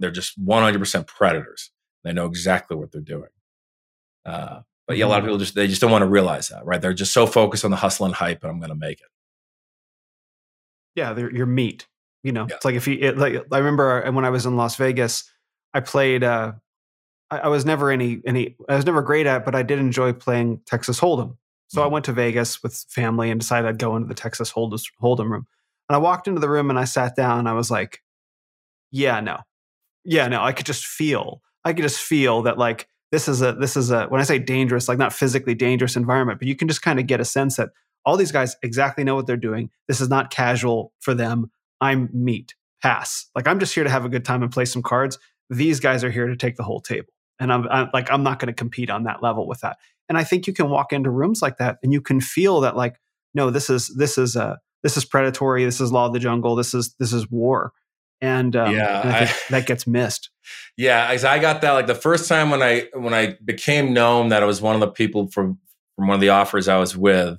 they're 0.01 0.11
just 0.11 0.43
100% 0.43 1.07
predators. 1.07 1.71
They 2.05 2.13
know 2.13 2.27
exactly 2.27 2.77
what 2.77 2.93
they're 2.93 3.01
doing. 3.01 3.29
Uh, 4.25 4.61
but 4.87 4.97
yeah, 4.97 5.05
a 5.05 5.07
lot 5.07 5.19
of 5.19 5.23
mm-hmm. 5.23 5.29
people 5.29 5.39
just 5.39 5.55
they 5.55 5.69
just 5.69 5.81
don't 5.81 5.91
want 5.91 6.03
to 6.03 6.09
realize 6.09 6.49
that, 6.49 6.65
right? 6.65 6.81
They're 6.81 6.93
just 6.93 7.13
so 7.13 7.27
focused 7.27 7.65
on 7.65 7.71
the 7.71 7.77
hustle 7.77 8.07
and 8.07 8.15
hype, 8.15 8.43
and 8.43 8.51
I'm 8.51 8.59
going 8.59 8.71
to 8.71 8.77
make 8.77 9.01
it. 9.01 9.07
Yeah, 10.95 11.13
they're 11.13 11.33
your 11.33 11.47
meat. 11.47 11.87
You 12.23 12.33
know, 12.33 12.47
yeah. 12.49 12.57
it's 12.57 12.65
like 12.65 12.75
if 12.75 12.87
you 12.87 12.99
it, 13.01 13.19
like 13.19 13.35
I 13.51 13.59
remember 13.59 14.11
when 14.11 14.25
I 14.25 14.31
was 14.31 14.47
in 14.47 14.57
Las 14.57 14.77
Vegas, 14.77 15.31
I 15.73 15.81
played. 15.81 16.25
Uh, 16.25 16.53
I, 17.33 17.39
I 17.39 17.49
was 17.49 17.65
never 17.65 17.91
any 17.91 18.21
any. 18.27 18.57
I 18.69 18.77
was 18.77 18.85
never 18.85 19.01
great 19.03 19.27
at, 19.27 19.45
but 19.45 19.55
I 19.55 19.63
did 19.63 19.79
enjoy 19.79 20.13
playing 20.13 20.61
Texas 20.67 21.01
Hold'em. 21.01 21.37
So 21.69 21.81
I 21.81 21.85
mm-hmm. 21.85 21.93
went 21.95 22.05
to 22.05 22.13
Vegas 22.13 22.63
with 22.63 22.85
family 22.91 23.31
and 23.31 23.41
decided 23.41 23.67
I'd 23.67 23.79
go 23.79 23.97
into 23.97 24.07
the 24.07 24.15
Texas 24.15 24.53
Hold'em 24.53 25.31
room. 25.31 25.47
And 25.89 25.97
I 25.97 25.99
walked 25.99 26.29
into 26.29 26.41
the 26.41 26.49
room 26.49 26.69
and 26.69 26.79
I 26.79 26.85
sat 26.85 27.17
down 27.17 27.39
and 27.39 27.49
I 27.49 27.55
was 27.55 27.71
like, 27.71 28.03
yeah, 28.91 29.21
no. 29.21 29.39
Yeah, 30.05 30.29
no. 30.29 30.43
I 30.43 30.53
could 30.53 30.67
just 30.67 30.85
feel, 30.85 31.41
I 31.65 31.73
could 31.73 31.83
just 31.83 32.01
feel 32.01 32.43
that 32.43 32.59
like 32.59 32.89
this 33.11 33.27
is 33.27 33.41
a, 33.41 33.53
this 33.53 33.77
is 33.77 33.91
a, 33.91 34.05
when 34.07 34.21
I 34.21 34.25
say 34.25 34.39
dangerous, 34.39 34.87
like 34.87 34.99
not 34.99 35.15
physically 35.15 35.55
dangerous 35.55 35.97
environment, 35.97 36.39
but 36.39 36.49
you 36.49 36.57
can 36.57 36.69
just 36.69 36.83
kind 36.83 37.01
of 37.01 37.07
get 37.07 37.21
a 37.21 37.25
sense 37.25 37.57
that 37.57 37.71
all 38.05 38.17
these 38.17 38.33
guys 38.33 38.55
exactly 38.63 39.03
know 39.03 39.15
what 39.15 39.27
they're 39.27 39.37
doing. 39.37 39.71
This 39.89 40.01
is 40.01 40.11
not 40.11 40.31
casual 40.31 40.93
for 41.01 41.15
them. 41.15 41.51
I'm 41.81 42.11
meat, 42.13 42.55
pass. 42.83 43.27
Like 43.35 43.47
I'm 43.49 43.59
just 43.59 43.75
here 43.75 43.85
to 43.85 43.91
have 43.91 44.05
a 44.05 44.11
good 44.11 44.25
time 44.25 44.43
and 44.43 44.53
play 44.53 44.67
some 44.67 44.83
cards. 44.83 45.19
These 45.49 45.81
guys 45.81 46.05
are 46.05 46.11
here 46.11 46.27
to 46.27 46.37
take 46.37 46.57
the 46.57 46.65
whole 46.65 46.81
table. 46.81 47.13
And 47.43 47.53
I'm, 47.53 47.67
I'm 47.69 47.91
like, 47.93 48.09
I'm 48.11 48.23
not 48.23 48.39
going 48.39 48.47
to 48.47 48.53
compete 48.53 48.89
on 48.89 49.03
that 49.03 49.21
level 49.21 49.49
with 49.49 49.61
that. 49.63 49.79
And 50.09 50.17
I 50.17 50.23
think 50.23 50.47
you 50.47 50.53
can 50.53 50.71
walk 50.71 50.93
into 50.93 51.11
rooms 51.11 51.43
like 51.43 51.57
that 51.59 51.79
and 51.83 51.93
you 51.93 52.01
can 52.01 52.21
feel 52.21 52.61
that 52.61 52.77
like, 52.77 53.01
no, 53.35 53.51
this 53.51 53.69
is 53.69 53.89
this 53.97 54.17
is 54.17 54.37
a 54.37 54.61
this 54.85 54.97
is 54.97 55.05
predatory. 55.05 55.65
This 55.65 55.81
is 55.81 55.91
law 55.91 56.07
of 56.07 56.13
the 56.13 56.21
jungle. 56.21 56.55
This 56.55 56.73
is 56.73 56.95
this 57.01 57.13
is 57.13 57.29
war. 57.31 57.73
And 58.21 58.55
um, 58.55 58.73
yeah, 58.73 59.01
and 59.03 59.11
I 59.11 59.35
that 59.51 59.67
gets 59.67 59.87
missed. 59.87 60.31
Yeah, 60.77 61.07
I 61.07 61.39
got 61.39 61.61
that 61.61 61.73
like 61.73 61.87
the 61.87 61.95
first 61.95 62.29
time 62.29 62.51
when 62.51 62.63
I 62.63 62.89
when 62.95 63.15
I 63.15 63.37
became 63.45 63.93
known 63.93 64.31
that 64.31 64.43
I 64.43 64.47
was 64.47 64.61
one 64.61 64.75
of 64.75 64.81
the 64.81 64.89
people 64.89 65.29
from 65.29 65.59
from 65.97 66.09
one 66.09 66.15
of 66.15 66.21
the 66.21 66.31
offers 66.31 66.67
I 66.67 66.79
was 66.79 66.97
with. 66.97 67.39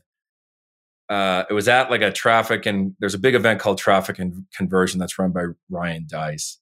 Uh, 1.10 1.44
it 1.50 1.54
was 1.54 1.68
at 1.68 1.90
like 1.90 2.02
a 2.02 2.12
traffic 2.12 2.66
and 2.66 2.96
there's 3.00 3.14
a 3.14 3.20
big 3.20 3.36
event 3.36 3.60
called 3.60 3.78
Traffic 3.78 4.20
and 4.20 4.46
Conversion 4.56 5.00
that's 5.00 5.18
run 5.20 5.32
by 5.32 5.46
Ryan 5.70 6.06
Deiss. 6.08 6.60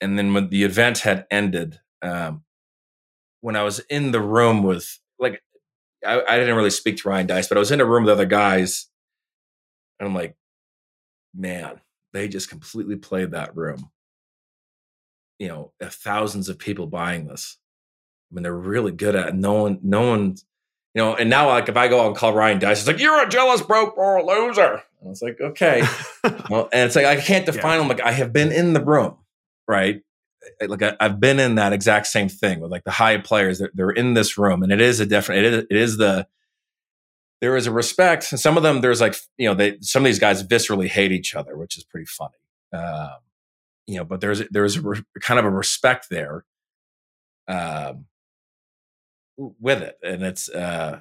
and 0.00 0.18
then 0.18 0.34
when 0.34 0.48
the 0.48 0.64
event 0.64 0.98
had 0.98 1.26
ended, 1.30 1.80
um, 2.02 2.42
when 3.40 3.56
I 3.56 3.62
was 3.62 3.80
in 3.90 4.12
the 4.12 4.20
room 4.20 4.62
with 4.62 4.98
like, 5.18 5.42
I, 6.06 6.22
I 6.26 6.38
didn't 6.38 6.56
really 6.56 6.70
speak 6.70 6.98
to 6.98 7.08
Ryan 7.08 7.26
Deiss, 7.26 7.48
but 7.48 7.56
I 7.56 7.60
was 7.60 7.70
in 7.70 7.80
a 7.80 7.84
room 7.84 8.04
with 8.04 8.12
other 8.12 8.26
guys, 8.26 8.88
and 9.98 10.08
I'm 10.08 10.14
like, 10.14 10.36
man, 11.34 11.80
they 12.12 12.28
just 12.28 12.48
completely 12.48 12.96
played 12.96 13.32
that 13.32 13.56
room. 13.56 13.90
You 15.38 15.48
know, 15.48 15.72
uh, 15.80 15.88
thousands 15.88 16.48
of 16.48 16.58
people 16.58 16.86
buying 16.86 17.26
this. 17.26 17.58
I 18.30 18.34
mean, 18.34 18.42
they're 18.42 18.54
really 18.54 18.92
good 18.92 19.16
at 19.16 19.28
it. 19.28 19.34
No 19.34 19.54
one, 19.54 19.80
no 19.82 20.08
one, 20.08 20.36
you 20.94 21.02
know, 21.02 21.14
and 21.14 21.30
now 21.30 21.48
like 21.48 21.68
if 21.68 21.76
I 21.76 21.88
go 21.88 22.00
out 22.00 22.08
and 22.08 22.16
call 22.16 22.34
Ryan 22.34 22.58
Deiss, 22.58 22.80
it's 22.80 22.86
like, 22.86 23.00
you're 23.00 23.22
a 23.22 23.28
jealous 23.28 23.62
broke 23.62 23.96
or 23.96 24.16
a 24.16 24.24
loser. 24.24 24.82
And 25.00 25.06
I 25.06 25.08
was 25.08 25.22
like, 25.22 25.40
okay. 25.40 25.82
well, 26.50 26.68
and 26.72 26.86
it's 26.86 26.96
like 26.96 27.06
I 27.06 27.16
can't 27.20 27.46
define 27.46 27.72
yeah. 27.72 27.78
them. 27.78 27.88
Like 27.88 28.02
I 28.02 28.12
have 28.12 28.32
been 28.32 28.52
in 28.52 28.72
the 28.74 28.84
room, 28.84 29.16
right? 29.66 30.02
Like 30.66 30.82
I, 30.82 30.96
have 31.00 31.20
been 31.20 31.38
in 31.38 31.56
that 31.56 31.72
exact 31.72 32.06
same 32.06 32.28
thing 32.28 32.60
with 32.60 32.70
like 32.70 32.84
the 32.84 32.90
high 32.90 33.18
players. 33.18 33.58
They're, 33.58 33.70
they're 33.74 33.90
in 33.90 34.14
this 34.14 34.38
room, 34.38 34.62
and 34.62 34.72
it 34.72 34.80
is 34.80 35.00
a 35.00 35.06
different. 35.06 35.44
It 35.44 35.52
is, 35.52 35.64
it 35.70 35.76
is 35.76 35.96
the 35.96 36.26
there 37.40 37.56
is 37.56 37.66
a 37.66 37.72
respect. 37.72 38.30
And 38.32 38.40
some 38.40 38.56
of 38.56 38.62
them, 38.62 38.80
there's 38.80 39.00
like 39.00 39.16
you 39.38 39.48
know, 39.48 39.54
they 39.54 39.78
some 39.80 40.02
of 40.02 40.06
these 40.06 40.18
guys 40.18 40.42
viscerally 40.42 40.88
hate 40.88 41.12
each 41.12 41.34
other, 41.34 41.56
which 41.56 41.76
is 41.76 41.84
pretty 41.84 42.06
funny. 42.06 42.34
Um, 42.72 43.18
you 43.86 43.96
know, 43.96 44.04
but 44.04 44.20
there's 44.20 44.42
there's 44.50 44.76
a 44.76 44.82
re- 44.82 45.02
kind 45.20 45.38
of 45.40 45.46
a 45.46 45.50
respect 45.50 46.06
there. 46.10 46.44
Um, 47.48 48.06
with 49.36 49.82
it, 49.82 49.96
and 50.02 50.22
it's 50.22 50.48
uh, 50.48 51.00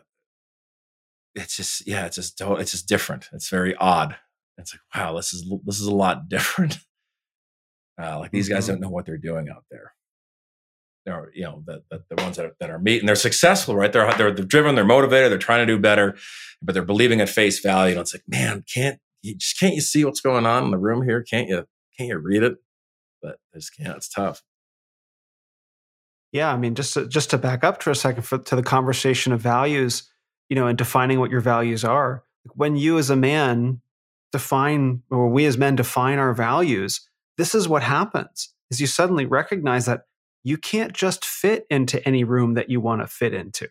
it's 1.35 1.55
just 1.55 1.87
yeah, 1.87 2.05
it's 2.05 2.15
just 2.15 2.41
it's 2.41 2.71
just 2.71 2.87
different. 2.87 3.29
It's 3.33 3.49
very 3.49 3.75
odd. 3.75 4.15
It's 4.57 4.73
like 4.73 4.81
wow, 4.95 5.15
this 5.15 5.33
is 5.33 5.51
this 5.65 5.79
is 5.79 5.87
a 5.87 5.95
lot 5.95 6.29
different. 6.29 6.77
Uh, 8.01 8.19
like 8.19 8.31
these 8.31 8.47
guys 8.47 8.63
mm-hmm. 8.63 8.73
don't 8.73 8.81
know 8.81 8.89
what 8.89 9.05
they're 9.05 9.17
doing 9.17 9.49
out 9.49 9.65
there. 9.69 9.93
They're 11.05 11.31
you 11.33 11.43
know 11.43 11.63
the 11.65 11.83
the, 11.89 12.03
the 12.09 12.21
ones 12.21 12.37
that 12.37 12.45
are, 12.45 12.55
that 12.59 12.69
are 12.69 12.79
meeting, 12.79 13.05
they're 13.05 13.15
successful, 13.15 13.75
right? 13.75 13.91
They're, 13.91 14.13
they're 14.13 14.31
they're 14.33 14.45
driven, 14.45 14.75
they're 14.75 14.85
motivated, 14.85 15.31
they're 15.31 15.37
trying 15.39 15.65
to 15.65 15.73
do 15.73 15.79
better, 15.79 16.17
but 16.61 16.73
they're 16.73 16.83
believing 16.83 17.21
at 17.21 17.29
face 17.29 17.59
value. 17.59 17.93
And 17.93 18.01
it's 18.01 18.13
like, 18.13 18.23
man, 18.27 18.63
can't 18.71 18.99
you 19.21 19.35
just 19.35 19.59
can't 19.59 19.75
you 19.75 19.81
see 19.81 20.05
what's 20.05 20.21
going 20.21 20.45
on 20.45 20.65
in 20.65 20.71
the 20.71 20.77
room 20.77 21.03
here? 21.03 21.23
Can't 21.23 21.47
you 21.47 21.65
can't 21.97 22.09
you 22.09 22.17
read 22.17 22.43
it? 22.43 22.57
But 23.21 23.37
I 23.53 23.57
just 23.57 23.75
can't. 23.75 23.97
It's 23.97 24.09
tough. 24.09 24.43
Yeah, 26.31 26.53
I 26.53 26.57
mean, 26.57 26.75
just 26.75 26.93
to, 26.93 27.07
just 27.07 27.31
to 27.31 27.37
back 27.37 27.63
up 27.63 27.81
for 27.81 27.89
a 27.89 27.95
second 27.95 28.23
for, 28.23 28.37
to 28.37 28.55
the 28.55 28.63
conversation 28.63 29.33
of 29.33 29.41
values, 29.41 30.03
you 30.47 30.55
know, 30.55 30.67
and 30.67 30.77
defining 30.77 31.19
what 31.19 31.31
your 31.31 31.41
values 31.41 31.83
are. 31.83 32.23
When 32.53 32.75
you 32.75 32.97
as 32.99 33.09
a 33.09 33.15
man 33.15 33.81
define, 34.31 35.01
or 35.09 35.27
we 35.27 35.45
as 35.45 35.57
men 35.57 35.75
define 35.75 36.19
our 36.19 36.33
values, 36.33 37.08
this 37.39 37.55
is 37.55 37.67
what 37.67 37.81
happens: 37.81 38.53
is 38.69 38.79
you 38.79 38.85
suddenly 38.85 39.25
recognize 39.25 39.87
that 39.87 40.01
you 40.43 40.57
can't 40.57 40.93
just 40.93 41.25
fit 41.25 41.65
into 41.71 42.05
any 42.07 42.23
room 42.23 42.53
that 42.53 42.69
you 42.69 42.79
want 42.79 43.01
to 43.01 43.07
fit 43.07 43.33
into, 43.33 43.67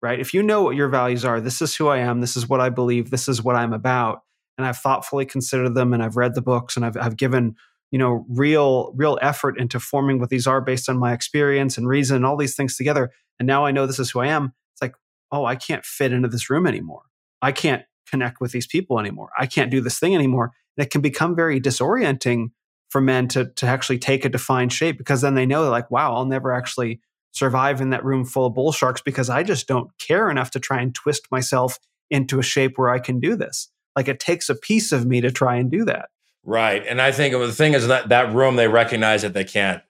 right? 0.00 0.20
If 0.20 0.32
you 0.32 0.42
know 0.42 0.62
what 0.62 0.76
your 0.76 0.88
values 0.88 1.24
are, 1.24 1.40
this 1.40 1.60
is 1.60 1.74
who 1.74 1.88
I 1.88 1.98
am, 1.98 2.20
this 2.20 2.36
is 2.36 2.48
what 2.48 2.60
I 2.60 2.68
believe, 2.68 3.10
this 3.10 3.26
is 3.26 3.42
what 3.42 3.56
I'm 3.56 3.72
about, 3.72 4.20
and 4.56 4.64
I've 4.64 4.78
thoughtfully 4.78 5.26
considered 5.26 5.74
them, 5.74 5.92
and 5.92 6.00
I've 6.00 6.16
read 6.16 6.36
the 6.36 6.42
books, 6.42 6.76
and 6.76 6.86
I've, 6.86 6.96
I've 6.96 7.16
given 7.16 7.56
you 7.90 7.98
know 7.98 8.24
real 8.28 8.92
real 8.94 9.18
effort 9.20 9.58
into 9.58 9.80
forming 9.80 10.20
what 10.20 10.28
these 10.28 10.46
are 10.46 10.60
based 10.60 10.88
on 10.88 10.96
my 10.96 11.12
experience 11.12 11.76
and 11.76 11.88
reason 11.88 12.16
and 12.16 12.24
all 12.24 12.36
these 12.36 12.54
things 12.54 12.76
together 12.76 13.10
and 13.40 13.48
now 13.48 13.64
i 13.64 13.72
know 13.72 13.84
this 13.84 13.98
is 13.98 14.12
who 14.12 14.20
i 14.20 14.28
am 14.28 14.52
it's 14.72 14.80
like 14.80 14.94
oh 15.32 15.44
i 15.44 15.56
can't 15.56 15.84
fit 15.84 16.12
into 16.12 16.28
this 16.28 16.48
room 16.48 16.68
anymore. 16.68 17.02
I 17.42 17.52
can't 17.52 17.84
connect 18.08 18.40
with 18.40 18.52
these 18.52 18.66
people 18.66 18.98
anymore. 18.98 19.30
I 19.38 19.46
can't 19.46 19.70
do 19.70 19.80
this 19.80 19.98
thing 19.98 20.14
anymore. 20.14 20.52
And 20.76 20.86
it 20.86 20.90
can 20.90 21.00
become 21.00 21.36
very 21.36 21.60
disorienting 21.60 22.50
for 22.90 23.00
men 23.00 23.26
to 23.28 23.46
to 23.56 23.66
actually 23.66 23.98
take 23.98 24.24
a 24.24 24.28
defined 24.28 24.72
shape 24.72 24.98
because 24.98 25.22
then 25.22 25.34
they 25.34 25.46
know 25.46 25.62
they're 25.62 25.70
like 25.70 25.90
wow 25.90 26.14
i'll 26.14 26.26
never 26.26 26.52
actually 26.52 27.00
survive 27.32 27.80
in 27.80 27.90
that 27.90 28.04
room 28.04 28.24
full 28.24 28.46
of 28.46 28.54
bull 28.54 28.72
sharks 28.72 29.00
because 29.00 29.30
i 29.30 29.42
just 29.42 29.66
don't 29.66 29.90
care 29.98 30.28
enough 30.30 30.50
to 30.50 30.60
try 30.60 30.80
and 30.80 30.94
twist 30.94 31.26
myself 31.30 31.78
into 32.10 32.38
a 32.38 32.42
shape 32.42 32.76
where 32.76 32.90
i 32.90 32.98
can 32.98 33.18
do 33.18 33.34
this 33.34 33.70
like 33.96 34.08
it 34.08 34.20
takes 34.20 34.48
a 34.48 34.54
piece 34.54 34.92
of 34.92 35.06
me 35.06 35.20
to 35.20 35.30
try 35.30 35.56
and 35.56 35.70
do 35.70 35.84
that 35.84 36.10
Right. 36.42 36.86
And 36.86 37.00
I 37.00 37.12
think 37.12 37.34
the 37.34 37.52
thing 37.52 37.74
is 37.74 37.88
that 37.88 38.08
that 38.08 38.32
room, 38.34 38.56
they 38.56 38.68
recognize 38.68 39.22
that 39.22 39.34
they 39.34 39.44
can't, 39.44 39.82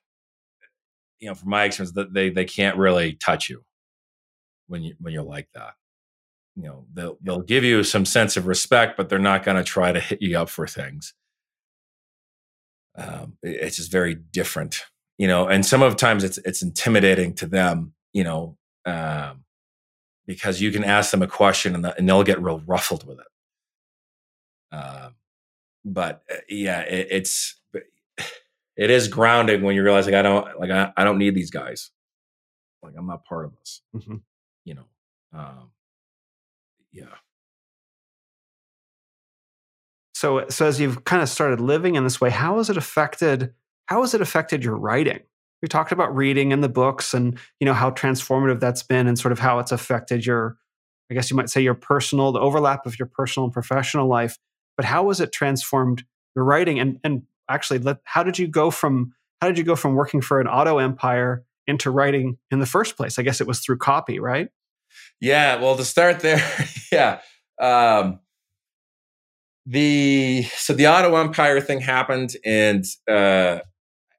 you 1.21 1.29
know, 1.29 1.35
from 1.35 1.51
my 1.51 1.65
experience, 1.65 1.95
that 1.95 2.13
they, 2.13 2.31
they 2.31 2.45
can't 2.45 2.77
really 2.77 3.13
touch 3.13 3.49
you 3.49 3.65
when 4.67 4.83
you, 4.83 4.95
when 4.99 5.13
you're 5.13 5.23
like 5.23 5.49
that. 5.55 5.75
You 6.57 6.65
know, 6.65 6.87
they'll, 6.93 7.19
they'll 7.23 7.43
give 7.43 7.63
you 7.63 7.85
some 7.85 8.05
sense 8.05 8.37
of 8.37 8.47
respect, 8.47 8.97
but 8.97 9.09
they're 9.09 9.19
not 9.19 9.45
going 9.45 9.57
to 9.57 9.63
try 9.63 9.93
to 9.93 10.01
hit 10.01 10.21
you 10.21 10.37
up 10.39 10.49
for 10.49 10.67
things. 10.67 11.15
Um, 12.97 13.37
it's 13.43 13.77
just 13.77 13.93
very 13.93 14.15
different, 14.15 14.85
you 15.19 15.29
know, 15.29 15.47
and 15.47 15.65
some 15.65 15.83
of 15.83 15.93
the 15.93 15.97
times 15.97 16.25
it's, 16.25 16.39
it's 16.39 16.63
intimidating 16.63 17.35
to 17.35 17.47
them, 17.47 17.95
you 18.13 18.25
know, 18.25 18.57
um, 18.85 19.45
because 20.27 20.61
you 20.61 20.71
can 20.71 20.85
ask 20.85 21.11
them 21.11 21.23
a 21.23 21.27
question 21.27 21.75
and, 21.75 21.85
the, 21.85 21.97
and 21.97 22.09
they'll 22.09 22.23
get 22.23 22.43
real 22.43 22.63
ruffled 22.67 23.07
with 23.07 23.19
it. 23.19 23.27
Um, 24.77 25.15
but 25.85 26.23
uh, 26.31 26.37
yeah, 26.49 26.81
it, 26.83 27.09
it's 27.11 27.61
it 28.77 28.91
is 28.91 29.09
grounding 29.09 29.63
when 29.63 29.75
you 29.75 29.83
realize 29.83 30.07
like 30.07 30.15
I 30.15 30.23
don't 30.23 30.59
like 30.59 30.71
I, 30.71 30.93
I 30.97 31.05
don't 31.05 31.19
need 31.19 31.35
these 31.35 31.51
guys. 31.51 31.91
Like 32.83 32.95
I'm 32.97 33.07
not 33.07 33.25
part 33.25 33.47
of 33.47 33.57
this. 33.57 33.83
Mm-hmm. 33.95 34.17
You 34.65 34.75
know. 34.75 34.85
Um, 35.33 35.71
yeah. 36.93 37.15
So 40.21 40.45
so 40.51 40.67
as 40.67 40.79
you've 40.79 41.05
kind 41.05 41.23
of 41.23 41.31
started 41.31 41.61
living 41.61 41.95
in 41.95 42.05
this 42.05 42.21
way, 42.21 42.29
how 42.29 42.59
has 42.59 42.69
it 42.69 42.77
affected 42.77 43.55
how 43.87 44.03
has 44.03 44.13
it 44.13 44.21
affected 44.21 44.63
your 44.63 44.77
writing? 44.77 45.21
We 45.63 45.69
talked 45.69 45.93
about 45.93 46.15
reading 46.15 46.53
and 46.53 46.63
the 46.63 46.69
books 46.69 47.15
and 47.15 47.39
you 47.59 47.65
know 47.65 47.73
how 47.73 47.91
transformative 47.91 48.61
that's 48.61 48.83
been 48.83 49.07
and 49.07 49.19
sort 49.19 49.33
of 49.33 49.39
how 49.39 49.59
it's 49.61 49.73
affected 49.73 50.27
your 50.27 50.59
I 51.11 51.15
guess 51.15 51.31
you 51.31 51.37
might 51.37 51.49
say 51.49 51.63
your 51.63 51.75
personal, 51.75 52.33
the 52.33 52.39
overlap 52.39 52.85
of 52.85 52.99
your 52.99 53.07
personal 53.07 53.45
and 53.45 53.53
professional 53.53 54.09
life 54.09 54.37
but 54.77 54.85
how 54.85 55.05
was 55.05 55.21
it 55.21 55.33
transformed 55.33 56.05
your 56.37 56.45
writing? 56.45 56.79
And 56.79 57.01
and 57.03 57.23
actually, 57.49 57.79
let, 57.79 57.99
how 58.05 58.23
did 58.23 58.39
you 58.39 58.47
go 58.47 58.71
from 58.71 59.15
how 59.41 59.49
did 59.49 59.57
you 59.57 59.65
go 59.65 59.77
from 59.77 59.95
working 59.95 60.21
for 60.21 60.39
an 60.39 60.47
auto 60.47 60.79
empire 60.79 61.45
into 61.67 61.91
writing 61.91 62.37
in 62.51 62.59
the 62.59 62.67
first 62.67 62.97
place? 62.97 63.19
I 63.19 63.23
guess 63.23 63.41
it 63.41 63.47
was 63.47 63.61
through 63.61 63.79
copy, 63.79 64.21
right? 64.21 64.49
Yeah. 65.19 65.57
Well, 65.57 65.77
to 65.77 65.85
start 65.85 66.21
there, 66.21 66.43
yeah. 66.93 67.21
Um, 67.59 68.21
the 69.71 70.43
so 70.57 70.73
the 70.73 70.89
auto 70.89 71.15
empire 71.15 71.61
thing 71.61 71.81
happened, 71.81 72.37
and 72.45 72.85
uh, 73.09 73.61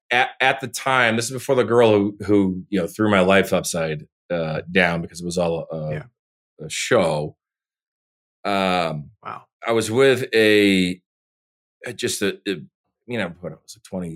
at 0.10 0.30
at 0.40 0.62
the 0.62 0.68
time, 0.68 1.18
this 1.18 1.26
is 1.26 1.32
before 1.32 1.56
the 1.56 1.66
girl 1.66 1.92
who 1.92 2.18
who 2.26 2.64
you 2.70 2.80
know 2.80 2.88
threw 2.88 3.12
my 3.12 3.20
life 3.20 3.52
upside 3.52 4.08
uh, 4.30 4.62
down 4.72 5.02
because 5.02 5.20
it 5.20 5.26
was 5.26 5.38
all 5.38 5.68
a, 5.70 5.92
yeah. 5.92 6.04
a 6.62 6.70
show. 6.70 7.36
Um, 8.46 9.12
wow. 9.24 9.44
I 9.68 9.74
was 9.74 9.92
with 9.92 10.26
a 10.34 11.02
just 11.96 12.22
a, 12.22 12.40
a 12.48 12.62
you 13.08 13.18
know 13.18 13.34
what 13.42 13.52
was 13.52 13.76
it 13.76 13.84
20 13.84 14.16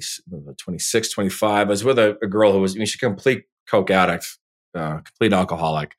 26 0.57 1.09
25 1.09 1.67
i 1.67 1.69
was 1.69 1.83
with 1.83 1.99
a, 1.99 2.17
a 2.23 2.27
girl 2.27 2.53
who 2.53 2.61
was 2.61 2.75
I 2.75 2.77
mean, 2.77 2.85
she's 2.85 2.95
a 2.95 2.99
complete 2.99 3.45
coke 3.67 3.89
addict 3.89 4.37
uh, 4.75 4.99
complete 4.99 5.33
alcoholic 5.33 5.95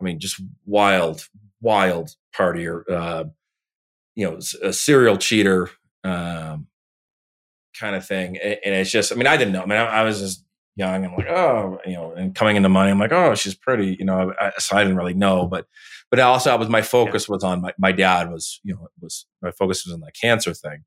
i 0.00 0.04
mean 0.04 0.18
just 0.18 0.42
wild 0.66 1.28
wild 1.60 2.10
partier 2.36 2.82
uh, 2.90 3.24
you 4.18 4.28
know 4.28 4.38
a 4.62 4.72
serial 4.72 5.16
cheater 5.16 5.70
um, 6.04 6.66
kind 7.78 7.94
of 7.94 8.06
thing 8.06 8.36
and, 8.38 8.58
and, 8.64 8.74
it's 8.74 8.90
just 8.90 9.12
i 9.12 9.14
mean 9.14 9.26
i 9.26 9.36
didn't 9.36 9.52
know 9.52 9.62
i 9.62 9.66
mean 9.66 9.78
I, 9.78 9.86
I, 9.86 10.02
was 10.02 10.18
just 10.18 10.44
young 10.76 11.04
and 11.04 11.14
like 11.14 11.28
oh 11.28 11.78
you 11.86 11.92
know 11.92 12.12
and 12.12 12.34
coming 12.34 12.56
into 12.56 12.68
money 12.68 12.90
i'm 12.90 12.98
like 12.98 13.12
oh 13.12 13.34
she's 13.34 13.54
pretty 13.54 13.96
you 13.98 14.04
know 14.04 14.32
I, 14.40 14.52
so 14.58 14.76
i 14.76 14.82
didn't 14.82 14.96
really 14.96 15.14
know 15.14 15.46
but 15.46 15.66
but 16.10 16.20
also 16.20 16.50
I 16.50 16.54
was 16.54 16.68
my 16.68 16.82
focus 16.82 17.28
was 17.28 17.44
on 17.44 17.60
my, 17.60 17.72
my 17.78 17.92
dad 17.92 18.30
was 18.30 18.60
you 18.64 18.74
know 18.74 18.88
was 19.00 19.26
my 19.42 19.50
focus 19.50 19.84
was 19.84 19.94
on 19.94 20.00
the 20.00 20.12
cancer 20.12 20.54
thing. 20.54 20.84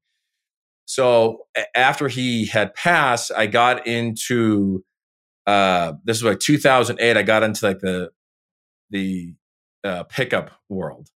So 0.86 1.46
after 1.76 2.08
he 2.08 2.46
had 2.48 2.74
passed, 2.74 3.32
I 3.36 3.46
got 3.46 3.88
into 3.88 4.84
uh, 5.48 5.94
this 6.04 6.22
was 6.22 6.32
like 6.32 6.40
2008. 6.40 7.18
I 7.18 7.24
got 7.24 7.44
into 7.44 7.66
like 7.66 7.80
the 7.80 8.12
the 8.90 9.36
uh, 9.84 10.04
pickup 10.04 10.52
world. 10.70 11.10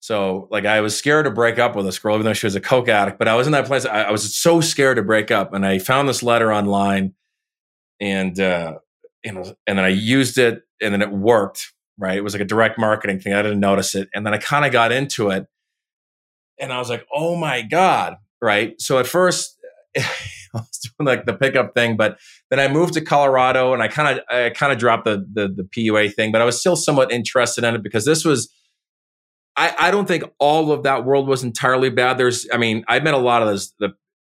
So 0.00 0.48
like 0.50 0.64
I 0.64 0.80
was 0.80 0.96
scared 0.96 1.24
to 1.24 1.30
break 1.30 1.58
up 1.58 1.74
with 1.74 1.84
this 1.84 1.98
girl, 1.98 2.14
even 2.14 2.24
though 2.24 2.32
she 2.32 2.46
was 2.46 2.54
a 2.54 2.60
coke 2.60 2.88
addict. 2.88 3.18
But 3.18 3.28
I 3.28 3.34
was 3.34 3.46
in 3.46 3.52
that 3.52 3.66
place. 3.66 3.84
I, 3.84 4.04
I 4.04 4.10
was 4.10 4.36
so 4.36 4.60
scared 4.60 4.96
to 4.96 5.02
break 5.02 5.30
up, 5.30 5.52
and 5.52 5.66
I 5.66 5.78
found 5.78 6.08
this 6.08 6.22
letter 6.22 6.52
online, 6.52 7.14
and 8.00 8.38
uh, 8.38 8.74
know, 9.24 9.54
and 9.66 9.78
then 9.78 9.84
I 9.84 9.88
used 9.88 10.38
it, 10.38 10.62
and 10.80 10.94
then 10.94 11.02
it 11.02 11.10
worked 11.10 11.72
right? 11.98 12.16
It 12.16 12.24
was 12.24 12.32
like 12.32 12.40
a 12.40 12.46
direct 12.46 12.78
marketing 12.78 13.18
thing. 13.18 13.34
I 13.34 13.42
didn't 13.42 13.60
notice 13.60 13.94
it. 13.94 14.08
And 14.14 14.24
then 14.24 14.32
I 14.32 14.38
kind 14.38 14.64
of 14.64 14.72
got 14.72 14.92
into 14.92 15.30
it 15.30 15.46
and 16.58 16.72
I 16.72 16.78
was 16.78 16.88
like, 16.88 17.06
oh 17.12 17.36
my 17.36 17.62
God, 17.62 18.16
right? 18.40 18.80
So 18.80 18.98
at 18.98 19.06
first, 19.06 19.58
I 19.96 20.04
was 20.54 20.78
doing 20.78 21.06
like 21.06 21.26
the 21.26 21.34
pickup 21.34 21.74
thing, 21.74 21.96
but 21.96 22.18
then 22.50 22.60
I 22.60 22.68
moved 22.68 22.94
to 22.94 23.00
Colorado 23.00 23.74
and 23.74 23.82
I 23.82 23.88
kind 23.88 24.18
of 24.18 24.24
I 24.34 24.50
kind 24.50 24.72
of 24.72 24.78
dropped 24.78 25.04
the, 25.04 25.26
the 25.30 25.48
the 25.48 25.62
PUA 25.62 26.14
thing, 26.14 26.32
but 26.32 26.40
I 26.40 26.44
was 26.44 26.58
still 26.58 26.76
somewhat 26.76 27.12
interested 27.12 27.64
in 27.64 27.74
it 27.74 27.82
because 27.82 28.04
this 28.04 28.24
was 28.24 28.50
I, 29.58 29.74
I 29.88 29.90
don't 29.90 30.06
think 30.06 30.22
all 30.38 30.70
of 30.70 30.84
that 30.84 31.04
world 31.04 31.26
was 31.26 31.42
entirely 31.42 31.90
bad. 31.90 32.16
There's 32.16 32.46
I 32.52 32.56
mean, 32.58 32.84
I 32.88 33.00
met 33.00 33.14
a 33.14 33.18
lot 33.18 33.42
of 33.42 33.48
those 33.48 33.74
the 33.80 33.88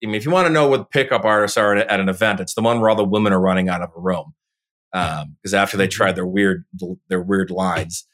I 0.04 0.08
mean, 0.08 0.16
if 0.16 0.26
you 0.26 0.32
want 0.32 0.48
to 0.48 0.54
know 0.54 0.68
what 0.68 0.90
pickup 0.90 1.24
artists 1.24 1.58
are 1.58 1.76
at, 1.76 1.88
at 1.88 2.00
an 2.00 2.10
event, 2.10 2.40
it's 2.40 2.56
the 2.56 2.62
one 2.62 2.82
where 2.82 2.90
all 2.90 2.96
the 2.96 3.04
women 3.04 3.32
are 3.32 3.40
running 3.40 3.70
out 3.70 3.82
of 3.82 3.92
a 3.96 4.00
room 4.00 4.34
because 4.92 5.54
um, 5.54 5.60
after 5.60 5.78
they 5.78 5.88
tried 5.88 6.16
their 6.16 6.26
weird 6.26 6.66
their 7.08 7.22
weird 7.22 7.52
lines. 7.52 8.08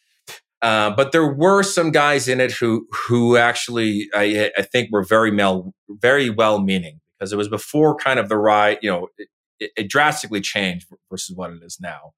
Uh, 0.62 0.90
but 0.90 1.12
there 1.12 1.32
were 1.32 1.64
some 1.64 1.92
guys 1.92 2.28
in 2.28 2.42
it 2.42 2.52
who 2.52 2.88
who 2.92 3.38
actually 3.38 4.10
I, 4.14 4.52
I 4.58 4.62
think 4.64 4.90
were 4.92 5.04
very 5.04 5.32
male, 5.32 5.74
very 5.90 6.30
well 6.30 6.60
meaning 6.60 7.00
because 7.18 7.32
it 7.32 7.38
was 7.38 7.48
before 7.48 7.96
kind 7.96 8.20
of 8.20 8.28
the 8.28 8.38
ride. 8.38 8.80
You 8.82 8.90
know, 8.90 9.08
it, 9.18 9.72
it 9.78 9.90
drastically 9.90 10.42
changed 10.42 10.88
versus 11.10 11.36
what 11.36 11.52
it 11.52 11.64
is 11.64 11.80
now. 11.80 12.14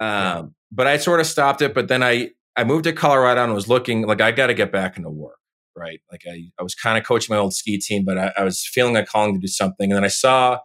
Um, 0.00 0.54
but 0.70 0.86
I 0.86 0.96
sort 0.98 1.20
of 1.20 1.26
stopped 1.26 1.60
it. 1.60 1.74
But 1.74 1.88
then 1.88 2.02
I 2.02 2.30
I 2.56 2.64
moved 2.64 2.84
to 2.84 2.92
Colorado 2.92 3.42
and 3.44 3.54
was 3.54 3.68
looking 3.68 4.06
like 4.06 4.20
I 4.20 4.32
got 4.32 4.46
to 4.48 4.54
get 4.54 4.72
back 4.72 4.96
into 4.96 5.10
work, 5.10 5.38
right? 5.76 6.00
Like 6.10 6.22
I 6.26 6.50
I 6.58 6.62
was 6.62 6.74
kind 6.74 6.98
of 6.98 7.04
coaching 7.04 7.34
my 7.34 7.40
old 7.40 7.54
ski 7.54 7.78
team, 7.78 8.04
but 8.04 8.18
I, 8.18 8.32
I 8.38 8.44
was 8.44 8.66
feeling 8.66 8.94
like 8.94 9.06
calling 9.06 9.34
to 9.34 9.40
do 9.40 9.46
something. 9.46 9.90
And 9.90 9.96
then 9.96 10.04
I 10.04 10.08
saw 10.08 10.58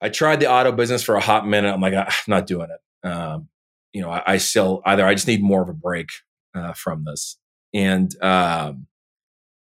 I 0.00 0.08
tried 0.08 0.40
the 0.40 0.50
auto 0.50 0.72
business 0.72 1.02
for 1.02 1.14
a 1.16 1.20
hot 1.20 1.46
minute. 1.46 1.72
I'm 1.72 1.80
like 1.80 1.94
I'm 1.94 2.06
not 2.28 2.46
doing 2.46 2.68
it. 2.70 3.08
Um, 3.08 3.48
you 3.92 4.02
know, 4.02 4.10
I, 4.10 4.22
I, 4.26 4.36
still 4.38 4.82
either 4.84 5.06
I 5.06 5.14
just 5.14 5.28
need 5.28 5.42
more 5.42 5.62
of 5.62 5.68
a 5.68 5.72
break 5.72 6.08
uh, 6.54 6.72
from 6.72 7.04
this. 7.04 7.38
And 7.72 8.12
um, 8.22 8.88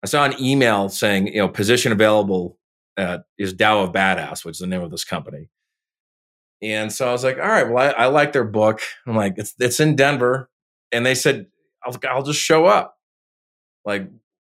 I 0.02 0.06
saw 0.06 0.24
an 0.24 0.34
email 0.40 0.88
saying, 0.88 1.28
you 1.28 1.38
know, 1.38 1.48
position 1.48 1.90
available 1.90 2.58
at, 2.96 3.24
is 3.38 3.54
Tao 3.54 3.80
of 3.80 3.92
Badass, 3.92 4.44
which 4.44 4.56
is 4.56 4.58
the 4.60 4.66
name 4.66 4.82
of 4.82 4.90
this 4.90 5.04
company. 5.04 5.48
And 6.62 6.92
so 6.92 7.08
I 7.08 7.12
was 7.12 7.24
like, 7.24 7.38
all 7.38 7.48
right, 7.48 7.68
well, 7.68 7.94
I, 7.96 8.04
I 8.04 8.06
like 8.06 8.32
their 8.32 8.44
book. 8.44 8.80
I'm 9.06 9.16
like, 9.16 9.34
it's 9.36 9.54
it's 9.58 9.80
in 9.80 9.96
Denver, 9.96 10.49
and 10.92 11.04
they 11.04 11.14
said, 11.14 11.46
I'll, 11.84 11.96
I'll 12.08 12.22
just 12.22 12.40
show 12.40 12.66
up. 12.66 12.96
Like, 13.84 14.02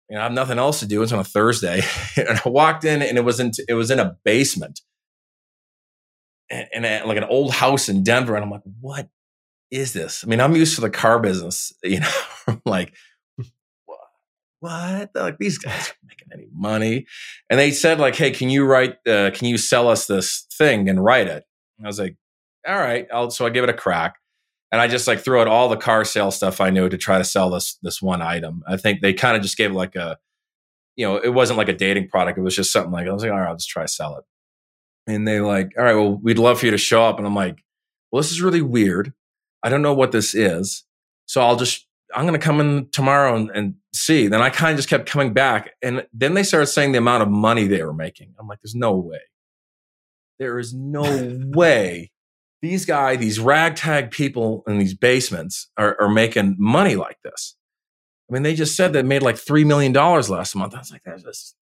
you 0.08 0.16
know, 0.16 0.20
I 0.20 0.24
have 0.24 0.32
nothing 0.32 0.58
else 0.58 0.80
to 0.80 0.86
do. 0.86 1.02
It's 1.02 1.12
on 1.12 1.18
a 1.18 1.24
Thursday, 1.24 1.82
and 2.16 2.40
I 2.44 2.48
walked 2.48 2.84
in, 2.84 3.02
and 3.02 3.18
it 3.18 3.24
was 3.24 3.40
in 3.40 3.52
it 3.68 3.74
was 3.74 3.90
in 3.90 3.98
a 3.98 4.16
basement, 4.24 4.80
and, 6.50 6.84
like 7.06 7.16
an 7.16 7.24
old 7.24 7.52
house 7.52 7.88
in 7.88 8.02
Denver. 8.02 8.34
And 8.34 8.44
I'm 8.44 8.50
like, 8.50 8.62
what 8.80 9.08
is 9.70 9.92
this? 9.92 10.22
I 10.24 10.28
mean, 10.28 10.40
I'm 10.40 10.54
used 10.54 10.76
to 10.76 10.80
the 10.80 10.90
car 10.90 11.18
business, 11.18 11.72
you 11.82 12.00
know. 12.00 12.12
I'm 12.46 12.62
like, 12.64 12.94
what? 14.60 15.12
They're 15.12 15.22
like 15.22 15.38
these 15.38 15.58
guys 15.58 15.88
aren't 15.88 15.98
making 16.08 16.28
any 16.32 16.48
money. 16.52 17.06
And 17.50 17.58
they 17.58 17.70
said, 17.70 17.98
like, 17.98 18.16
hey, 18.16 18.30
can 18.30 18.50
you 18.50 18.64
write? 18.64 18.96
Uh, 19.06 19.30
can 19.32 19.48
you 19.48 19.58
sell 19.58 19.88
us 19.88 20.06
this 20.06 20.46
thing 20.56 20.88
and 20.88 21.02
write 21.02 21.26
it? 21.26 21.44
And 21.78 21.86
I 21.86 21.88
was 21.88 21.98
like, 21.98 22.16
all 22.66 22.78
right. 22.78 23.06
I'll, 23.12 23.30
so 23.30 23.46
I 23.46 23.50
give 23.50 23.64
it 23.64 23.70
a 23.70 23.74
crack, 23.74 24.14
and 24.72 24.80
I 24.80 24.88
just 24.88 25.06
like 25.06 25.20
threw 25.20 25.40
out 25.40 25.48
all 25.48 25.68
the 25.68 25.76
car 25.76 26.04
sale 26.04 26.30
stuff 26.30 26.60
I 26.60 26.70
knew 26.70 26.88
to 26.88 26.98
try 26.98 27.18
to 27.18 27.24
sell 27.24 27.50
this 27.50 27.78
this 27.82 28.02
one 28.02 28.22
item. 28.22 28.62
I 28.66 28.76
think 28.76 29.00
they 29.00 29.12
kind 29.12 29.36
of 29.36 29.42
just 29.42 29.56
gave 29.56 29.72
like 29.72 29.94
a, 29.94 30.18
you 30.96 31.06
know, 31.06 31.16
it 31.16 31.32
wasn't 31.32 31.58
like 31.58 31.68
a 31.68 31.76
dating 31.76 32.08
product. 32.08 32.38
It 32.38 32.42
was 32.42 32.56
just 32.56 32.72
something 32.72 32.92
like 32.92 33.06
I 33.06 33.12
was 33.12 33.22
like, 33.22 33.32
all 33.32 33.38
right, 33.38 33.48
I'll 33.48 33.56
just 33.56 33.68
try 33.68 33.82
to 33.82 33.88
sell 33.88 34.16
it. 34.16 34.24
And 35.06 35.28
they 35.28 35.40
like, 35.40 35.72
all 35.78 35.84
right, 35.84 35.94
well, 35.94 36.16
we'd 36.16 36.38
love 36.38 36.60
for 36.60 36.66
you 36.66 36.72
to 36.72 36.78
show 36.78 37.04
up. 37.04 37.18
And 37.18 37.26
I'm 37.26 37.34
like, 37.34 37.62
well, 38.10 38.22
this 38.22 38.32
is 38.32 38.40
really 38.40 38.62
weird. 38.62 39.12
I 39.62 39.68
don't 39.68 39.82
know 39.82 39.94
what 39.94 40.12
this 40.12 40.34
is. 40.34 40.84
So 41.26 41.40
I'll 41.40 41.56
just 41.56 41.86
I'm 42.14 42.26
going 42.26 42.38
to 42.38 42.44
come 42.44 42.60
in 42.60 42.88
tomorrow 42.90 43.34
and, 43.34 43.50
and 43.50 43.74
see. 43.92 44.28
Then 44.28 44.40
I 44.40 44.50
kind 44.50 44.72
of 44.72 44.76
just 44.76 44.88
kept 44.88 45.08
coming 45.08 45.32
back. 45.32 45.72
And 45.82 46.06
then 46.12 46.34
they 46.34 46.42
started 46.42 46.66
saying 46.66 46.92
the 46.92 46.98
amount 46.98 47.22
of 47.22 47.28
money 47.28 47.66
they 47.66 47.82
were 47.82 47.92
making. 47.92 48.34
I'm 48.38 48.46
like, 48.46 48.60
there's 48.62 48.74
no 48.74 48.94
way. 48.94 49.20
There 50.38 50.58
is 50.58 50.74
no 50.74 51.02
way 51.54 52.12
these 52.64 52.86
guys, 52.86 53.18
these 53.18 53.38
ragtag 53.38 54.10
people 54.10 54.64
in 54.66 54.78
these 54.78 54.94
basements 54.94 55.68
are, 55.76 56.00
are 56.00 56.08
making 56.08 56.56
money 56.58 56.96
like 56.96 57.18
this. 57.22 57.56
I 58.28 58.32
mean, 58.32 58.42
they 58.42 58.54
just 58.54 58.74
said 58.74 58.94
they 58.94 59.02
made 59.02 59.22
like 59.22 59.36
$3 59.36 59.66
million 59.66 59.92
last 59.92 60.56
month. 60.56 60.74
I 60.74 60.78
was 60.78 60.90
like, 60.90 61.02
there's 61.04 61.22
just 61.22 61.54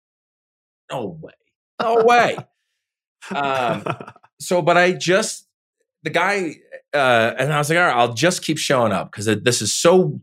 no 0.90 1.18
way. 1.20 1.32
No 1.80 2.04
way. 2.04 2.38
um, 3.30 3.84
so, 4.40 4.62
but 4.62 4.78
I 4.78 4.92
just, 4.92 5.46
the 6.02 6.10
guy, 6.10 6.56
uh, 6.94 7.34
and 7.38 7.52
I 7.52 7.58
was 7.58 7.68
like, 7.68 7.78
all 7.78 7.84
right, 7.84 7.96
I'll 7.96 8.14
just 8.14 8.42
keep 8.42 8.56
showing 8.56 8.92
up 8.92 9.12
because 9.12 9.26
this 9.26 9.60
is 9.60 9.74
so 9.74 10.20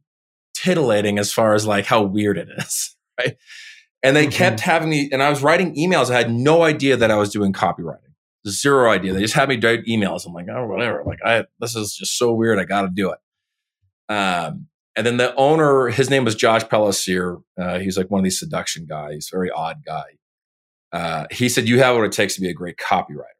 titillating 0.56 1.20
as 1.20 1.32
far 1.32 1.54
as 1.54 1.66
like 1.66 1.86
how 1.86 2.02
weird 2.02 2.38
it 2.38 2.48
is, 2.58 2.96
right? 3.20 3.38
And 4.02 4.16
they 4.16 4.26
mm-hmm. 4.26 4.36
kept 4.36 4.62
having 4.62 4.90
me, 4.90 5.10
and 5.12 5.22
I 5.22 5.30
was 5.30 5.44
writing 5.44 5.76
emails. 5.76 6.10
I 6.10 6.18
had 6.18 6.32
no 6.32 6.64
idea 6.64 6.98
that 6.98 7.12
I 7.12 7.18
was 7.18 7.30
doing 7.30 7.54
copywriting, 7.54 8.11
zero 8.48 8.90
idea. 8.90 9.14
They 9.14 9.22
just 9.22 9.34
had 9.34 9.50
me 9.50 9.60
write 9.60 9.86
emails. 9.86 10.26
I'm 10.26 10.34
like, 10.34 10.48
oh, 10.50 10.68
whatever. 10.68 11.04
Like, 11.06 11.20
I 11.24 11.46
this 11.60 11.76
is 11.76 11.96
just 11.96 12.18
so 12.18 12.34
weird. 12.34 12.60
I 12.60 12.64
got 12.66 12.82
to 12.82 12.90
do 12.90 13.12
it. 13.12 13.20
Um, 14.14 14.68
and 14.96 15.06
then 15.06 15.18
the 15.18 15.34
owner, 15.36 15.88
his 15.88 16.10
name 16.10 16.26
was 16.26 16.36
Josh 16.36 16.64
Pellicer. 16.64 17.42
Uh, 17.60 17.80
he's 17.80 17.98
like 17.98 18.12
one 18.12 18.20
of 18.20 18.24
these 18.24 18.40
seduction 18.40 18.86
guys, 18.86 19.30
very 19.32 19.50
odd 19.50 19.84
guy. 19.86 20.04
Uh, 20.92 21.26
he 21.32 21.48
said, 21.48 21.68
"You 21.68 21.80
have 21.80 21.96
what 21.96 22.06
it 22.06 22.12
takes 22.12 22.36
to 22.36 22.42
be 22.42 22.50
a 22.50 22.54
great 22.54 22.78
copywriter." 22.78 23.38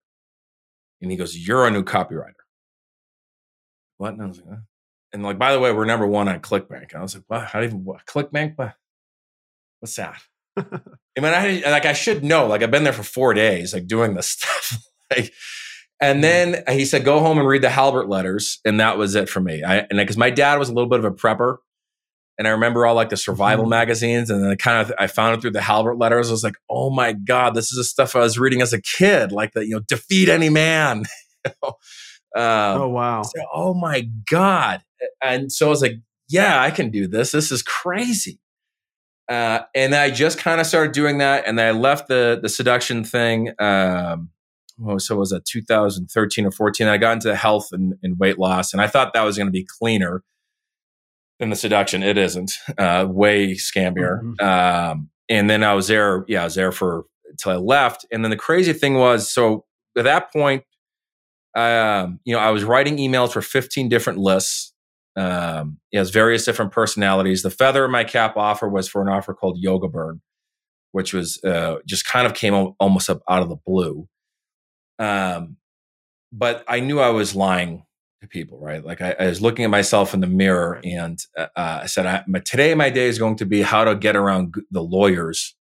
And 1.02 1.12
he 1.12 1.18
goes, 1.18 1.38
"You're 1.38 1.68
a 1.68 1.72
new 1.72 1.84
copywriter." 1.84 2.34
what? 4.02 4.14
And 4.14 4.24
I 4.24 4.26
was 4.26 4.42
like, 4.42 4.60
and 5.14 5.24
like, 5.24 5.38
by 5.38 5.54
the 5.54 5.60
way, 5.60 5.72
we're 5.72 5.86
number 5.86 6.08
one 6.08 6.28
on 6.28 6.40
ClickBank. 6.40 6.92
And 6.92 6.96
I 6.96 7.02
was 7.02 7.14
like, 7.14 7.24
what? 7.28 7.46
How 7.46 7.60
do 7.60 7.66
you 7.66 7.70
even 7.70 7.86
what? 7.86 8.06
ClickBank? 8.06 8.54
What? 8.56 8.74
What's 9.80 9.96
that? 9.96 10.20
I 10.58 10.64
mean, 11.20 11.34
I 11.34 11.62
like 11.70 11.86
I 11.86 11.94
should 11.94 12.24
know. 12.24 12.48
Like 12.48 12.64
I've 12.64 12.72
been 12.72 12.84
there 12.84 12.94
for 12.94 13.04
four 13.04 13.34
days, 13.34 13.74
like 13.74 13.88
doing 13.88 14.16
this 14.16 14.28
stuff. 14.40 14.84
Like, 15.12 15.34
and 16.02 16.24
then 16.24 16.64
he 16.68 16.86
said, 16.86 17.06
go 17.06 17.20
home 17.20 17.38
and 17.38 17.48
read 17.48 17.62
the 17.62 17.70
Halbert 17.70 18.10
letters, 18.10 18.60
and 18.66 18.80
that 18.80 18.98
was 18.98 19.14
it 19.14 19.30
for 19.30 19.40
me. 19.40 19.64
I 19.64 19.80
and 19.80 19.98
because 19.98 20.18
my 20.18 20.32
dad 20.32 20.58
was 20.58 20.70
a 20.70 20.74
little 20.74 20.90
bit 20.90 21.00
of 21.00 21.06
a 21.06 21.12
prepper, 21.12 21.58
and 22.38 22.48
I 22.48 22.52
remember 22.52 22.88
all 22.88 22.96
like 22.96 23.10
the 23.10 23.18
survival 23.18 23.66
mm-hmm. 23.66 23.70
magazines, 23.70 24.32
and 24.32 24.44
then 24.44 24.50
I 24.50 24.56
kind 24.56 24.82
of 24.82 24.92
I 24.98 25.06
found 25.06 25.38
it 25.38 25.42
through 25.42 25.52
the 25.52 25.62
Halbert 25.62 26.00
letters. 26.00 26.30
I 26.30 26.32
was 26.32 26.44
like, 26.44 26.56
oh 26.70 26.90
my 26.90 27.14
god, 27.14 27.54
this 27.54 27.72
is 27.72 27.78
the 27.78 27.84
stuff 27.84 28.16
I 28.16 28.20
was 28.20 28.40
reading 28.40 28.64
as 28.64 28.74
a 28.74 28.82
kid, 28.82 29.32
like 29.32 29.54
the 29.54 29.64
you 29.64 29.76
know 29.76 29.82
defeat 29.88 30.28
any 30.28 30.50
man. 30.50 31.04
you 31.46 31.52
know? 31.62 31.70
Um, 32.34 32.82
oh 32.82 32.90
wow! 32.90 33.22
So, 33.22 33.44
oh 33.54 33.74
my 33.76 34.10
god! 34.28 34.82
And 35.22 35.52
so 35.52 35.68
I 35.68 35.70
was 35.70 35.84
like, 35.84 35.98
yeah, 36.30 36.62
I 36.62 36.72
can 36.72 36.90
do 36.90 37.08
this. 37.08 37.32
This 37.32 37.52
is 37.52 37.62
crazy. 37.62 38.40
Uh, 39.30 39.62
and 39.76 39.94
I 39.94 40.10
just 40.10 40.40
kind 40.40 40.60
of 40.60 40.66
started 40.66 40.94
doing 40.94 41.20
that, 41.20 41.44
and 41.46 41.60
then 41.60 41.68
I 41.76 41.78
left 41.78 42.08
the 42.08 42.40
the 42.42 42.50
seduction 42.50 43.04
thing. 43.04 43.52
Um, 43.60 44.30
well, 44.78 45.00
so 45.00 45.18
was 45.18 45.30
that 45.30 45.46
2013 45.46 46.46
or 46.46 46.52
14? 46.52 46.88
I 46.88 46.98
got 46.98 47.14
into 47.14 47.36
health 47.36 47.70
and, 47.72 47.96
and 48.04 48.18
weight 48.20 48.40
loss, 48.40 48.74
and 48.74 48.82
I 48.82 48.88
thought 48.88 49.14
that 49.14 49.24
was 49.24 49.38
going 49.38 49.48
to 49.48 49.52
be 49.52 49.66
cleaner 49.80 50.24
than 51.40 51.50
the 51.50 51.56
seduction. 51.56 52.04
It 52.04 52.18
isn't. 52.18 52.52
Uh, 52.78 53.06
way 53.10 53.54
scammier. 53.54 54.22
Mm-hmm. 54.22 54.46
Um, 54.46 55.10
and 55.30 55.50
then 55.50 55.64
I 55.64 55.74
was 55.74 55.88
there. 55.88 56.24
Yeah, 56.28 56.42
I 56.42 56.46
was 56.46 56.56
there 56.56 56.72
for 56.72 57.06
until 57.32 57.52
I 57.54 57.56
left. 57.56 58.06
And 58.12 58.24
then 58.24 58.30
the 58.30 58.38
crazy 58.38 58.74
thing 58.74 58.96
was, 58.96 59.30
so 59.30 59.66
at 59.98 60.04
that 60.04 60.32
point, 60.32 60.64
um, 61.56 62.20
you 62.24 62.36
know, 62.36 62.40
I 62.40 62.52
was 62.52 62.64
writing 62.64 62.98
emails 62.98 63.32
for 63.32 63.42
15 63.42 63.90
different 63.90 64.20
lists. 64.20 64.74
Um, 65.16 65.80
it 65.92 65.98
has 65.98 66.10
various 66.10 66.46
different 66.46 66.72
personalities. 66.72 67.42
The 67.42 67.50
feather 67.50 67.84
in 67.84 67.92
my 67.92 68.04
cap 68.04 68.38
offer 68.38 68.70
was 68.70 68.88
for 68.88 69.02
an 69.02 69.10
offer 69.10 69.34
called 69.34 69.58
Yoga 69.60 69.88
Burn, 69.88 70.22
which 70.92 71.14
was 71.14 71.44
uh, 71.44 71.78
just 71.86 72.06
kind 72.06 72.26
of 72.26 72.34
came 72.34 72.74
almost 72.80 73.10
up 73.10 73.22
out 73.30 73.42
of 73.42 73.50
the 73.50 73.58
blue. 73.66 74.08
Um, 75.02 75.58
but 76.32 76.64
I 76.68 76.80
knew 76.80 77.00
I 77.00 77.10
was 77.10 77.36
lying 77.36 77.86
to 78.22 78.28
people, 78.28 78.60
right? 78.60 78.86
Like 78.86 79.02
I, 79.02 79.16
I 79.20 79.26
was 79.26 79.42
looking 79.42 79.66
at 79.66 79.72
myself 79.72 80.14
in 80.14 80.20
the 80.20 80.28
mirror 80.28 80.80
and 80.84 81.20
uh, 81.36 81.48
uh 81.56 81.80
I 81.84 81.86
said, 81.88 82.06
I, 82.06 82.24
my, 82.28 82.40
today 82.40 82.76
my 82.76 82.92
day 82.92 83.08
is 83.08 83.18
going 83.18 83.36
to 83.38 83.46
be 83.46 83.64
how 83.64 83.84
to 83.84 83.96
get 83.96 84.16
around 84.16 84.54
the 84.70 84.84
lawyers, 84.84 85.56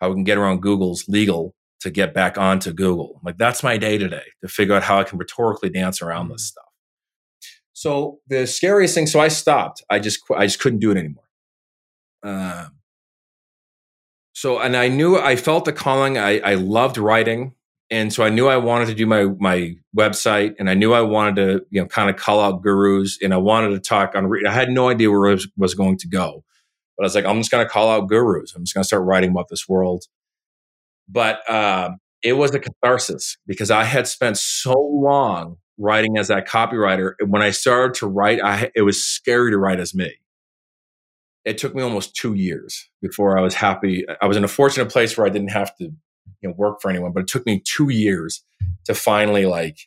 how 0.00 0.10
we 0.10 0.16
can 0.16 0.24
get 0.24 0.36
around 0.36 0.60
Google's 0.60 1.08
legal 1.08 1.54
to 1.80 1.90
get 1.90 2.12
back 2.12 2.36
onto 2.36 2.72
Google. 2.72 3.20
Like 3.24 3.38
that's 3.38 3.62
my 3.62 3.78
day 3.78 3.96
today 3.96 4.24
to 4.42 4.48
figure 4.48 4.74
out 4.74 4.82
how 4.82 5.00
I 5.00 5.04
can 5.04 5.18
rhetorically 5.18 5.70
dance 5.70 6.02
around 6.02 6.28
this 6.28 6.42
mm. 6.42 6.48
stuff. 6.48 6.64
So 7.72 8.18
the 8.28 8.46
scariest 8.46 8.94
thing, 8.94 9.06
so 9.06 9.20
I 9.20 9.28
stopped. 9.28 9.82
I 9.88 9.98
just 9.98 10.20
I 10.36 10.46
just 10.46 10.60
couldn't 10.60 10.80
do 10.80 10.90
it 10.90 10.98
anymore. 10.98 11.24
Um, 12.22 12.72
so 14.34 14.58
and 14.58 14.76
I 14.76 14.88
knew 14.88 15.16
I 15.16 15.36
felt 15.36 15.64
the 15.64 15.72
calling. 15.72 16.18
I, 16.18 16.40
I 16.40 16.54
loved 16.54 16.98
writing, 16.98 17.54
and 17.90 18.12
so 18.12 18.24
I 18.24 18.30
knew 18.30 18.48
I 18.48 18.56
wanted 18.58 18.86
to 18.86 18.94
do 18.94 19.06
my 19.06 19.24
my 19.38 19.76
website, 19.96 20.54
and 20.58 20.70
I 20.70 20.74
knew 20.74 20.92
I 20.92 21.02
wanted 21.02 21.36
to 21.36 21.66
you 21.70 21.80
know 21.80 21.86
kind 21.88 22.10
of 22.10 22.16
call 22.16 22.40
out 22.40 22.62
gurus, 22.62 23.18
and 23.22 23.34
I 23.34 23.38
wanted 23.38 23.70
to 23.70 23.80
talk 23.80 24.14
on. 24.14 24.30
I 24.46 24.52
had 24.52 24.70
no 24.70 24.88
idea 24.88 25.10
where 25.10 25.28
I 25.28 25.32
was, 25.32 25.48
was 25.56 25.74
going 25.74 25.98
to 25.98 26.08
go, 26.08 26.44
but 26.96 27.04
I 27.04 27.06
was 27.06 27.14
like, 27.14 27.24
I'm 27.24 27.38
just 27.38 27.50
going 27.50 27.64
to 27.64 27.70
call 27.70 27.90
out 27.90 28.08
gurus. 28.08 28.54
I'm 28.54 28.64
just 28.64 28.74
going 28.74 28.82
to 28.82 28.88
start 28.88 29.04
writing 29.04 29.30
about 29.30 29.48
this 29.48 29.68
world 29.68 30.04
but 31.08 31.48
um, 31.50 31.98
it 32.22 32.34
was 32.34 32.54
a 32.54 32.60
catharsis 32.60 33.36
because 33.46 33.70
I 33.70 33.84
had 33.84 34.06
spent 34.06 34.36
so 34.38 34.74
long 34.78 35.56
writing 35.78 36.18
as 36.18 36.28
that 36.28 36.46
copywriter. 36.46 37.12
When 37.26 37.42
I 37.42 37.50
started 37.50 37.94
to 38.00 38.06
write, 38.06 38.42
I, 38.42 38.70
it 38.74 38.82
was 38.82 39.04
scary 39.04 39.50
to 39.50 39.58
write 39.58 39.80
as 39.80 39.94
me. 39.94 40.12
It 41.44 41.56
took 41.56 41.74
me 41.74 41.82
almost 41.82 42.14
two 42.14 42.34
years 42.34 42.90
before 43.00 43.38
I 43.38 43.42
was 43.42 43.54
happy. 43.54 44.04
I 44.20 44.26
was 44.26 44.36
in 44.36 44.44
a 44.44 44.48
fortunate 44.48 44.90
place 44.90 45.16
where 45.16 45.26
I 45.26 45.30
didn't 45.30 45.48
have 45.48 45.74
to 45.78 45.92
you 46.40 46.48
know, 46.48 46.54
work 46.56 46.80
for 46.80 46.90
anyone, 46.90 47.12
but 47.12 47.20
it 47.20 47.28
took 47.28 47.46
me 47.46 47.62
two 47.64 47.88
years 47.88 48.44
to 48.84 48.94
finally 48.94 49.46
like, 49.46 49.78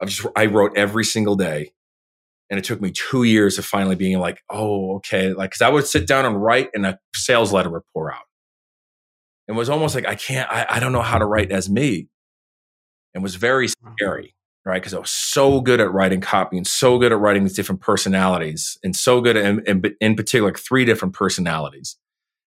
I 0.00 0.06
just, 0.06 0.26
I 0.36 0.46
wrote 0.46 0.76
every 0.76 1.04
single 1.04 1.36
day. 1.36 1.72
And 2.50 2.58
it 2.58 2.64
took 2.64 2.82
me 2.82 2.90
two 2.90 3.22
years 3.22 3.56
of 3.58 3.64
finally 3.64 3.96
being 3.96 4.18
like, 4.18 4.42
oh, 4.50 4.96
okay. 4.96 5.32
Like, 5.32 5.52
cause 5.52 5.62
I 5.62 5.70
would 5.70 5.86
sit 5.86 6.06
down 6.06 6.26
and 6.26 6.42
write 6.42 6.68
and 6.74 6.84
a 6.84 6.98
sales 7.14 7.52
letter 7.52 7.70
would 7.70 7.82
pour 7.94 8.12
out 8.12 8.24
and 9.48 9.56
was 9.56 9.70
almost 9.70 9.94
like, 9.94 10.06
I 10.06 10.16
can't, 10.16 10.50
I, 10.50 10.66
I 10.68 10.80
don't 10.80 10.92
know 10.92 11.02
how 11.02 11.18
to 11.18 11.24
write 11.24 11.50
as 11.50 11.70
me. 11.70 12.08
And 13.14 13.22
was 13.22 13.36
very 13.36 13.68
scary, 13.68 14.34
right? 14.66 14.80
Because 14.80 14.94
I 14.94 14.98
was 14.98 15.10
so 15.10 15.60
good 15.60 15.80
at 15.80 15.92
writing 15.92 16.20
copy 16.20 16.56
and 16.56 16.66
so 16.66 16.98
good 16.98 17.12
at 17.12 17.18
writing 17.18 17.44
these 17.44 17.56
different 17.56 17.80
personalities 17.80 18.78
and 18.82 18.94
so 18.94 19.20
good 19.20 19.36
at, 19.36 19.44
in, 19.44 19.60
in, 19.66 19.82
in 20.00 20.14
particular, 20.14 20.50
like 20.50 20.58
three 20.58 20.84
different 20.84 21.14
personalities 21.14 21.96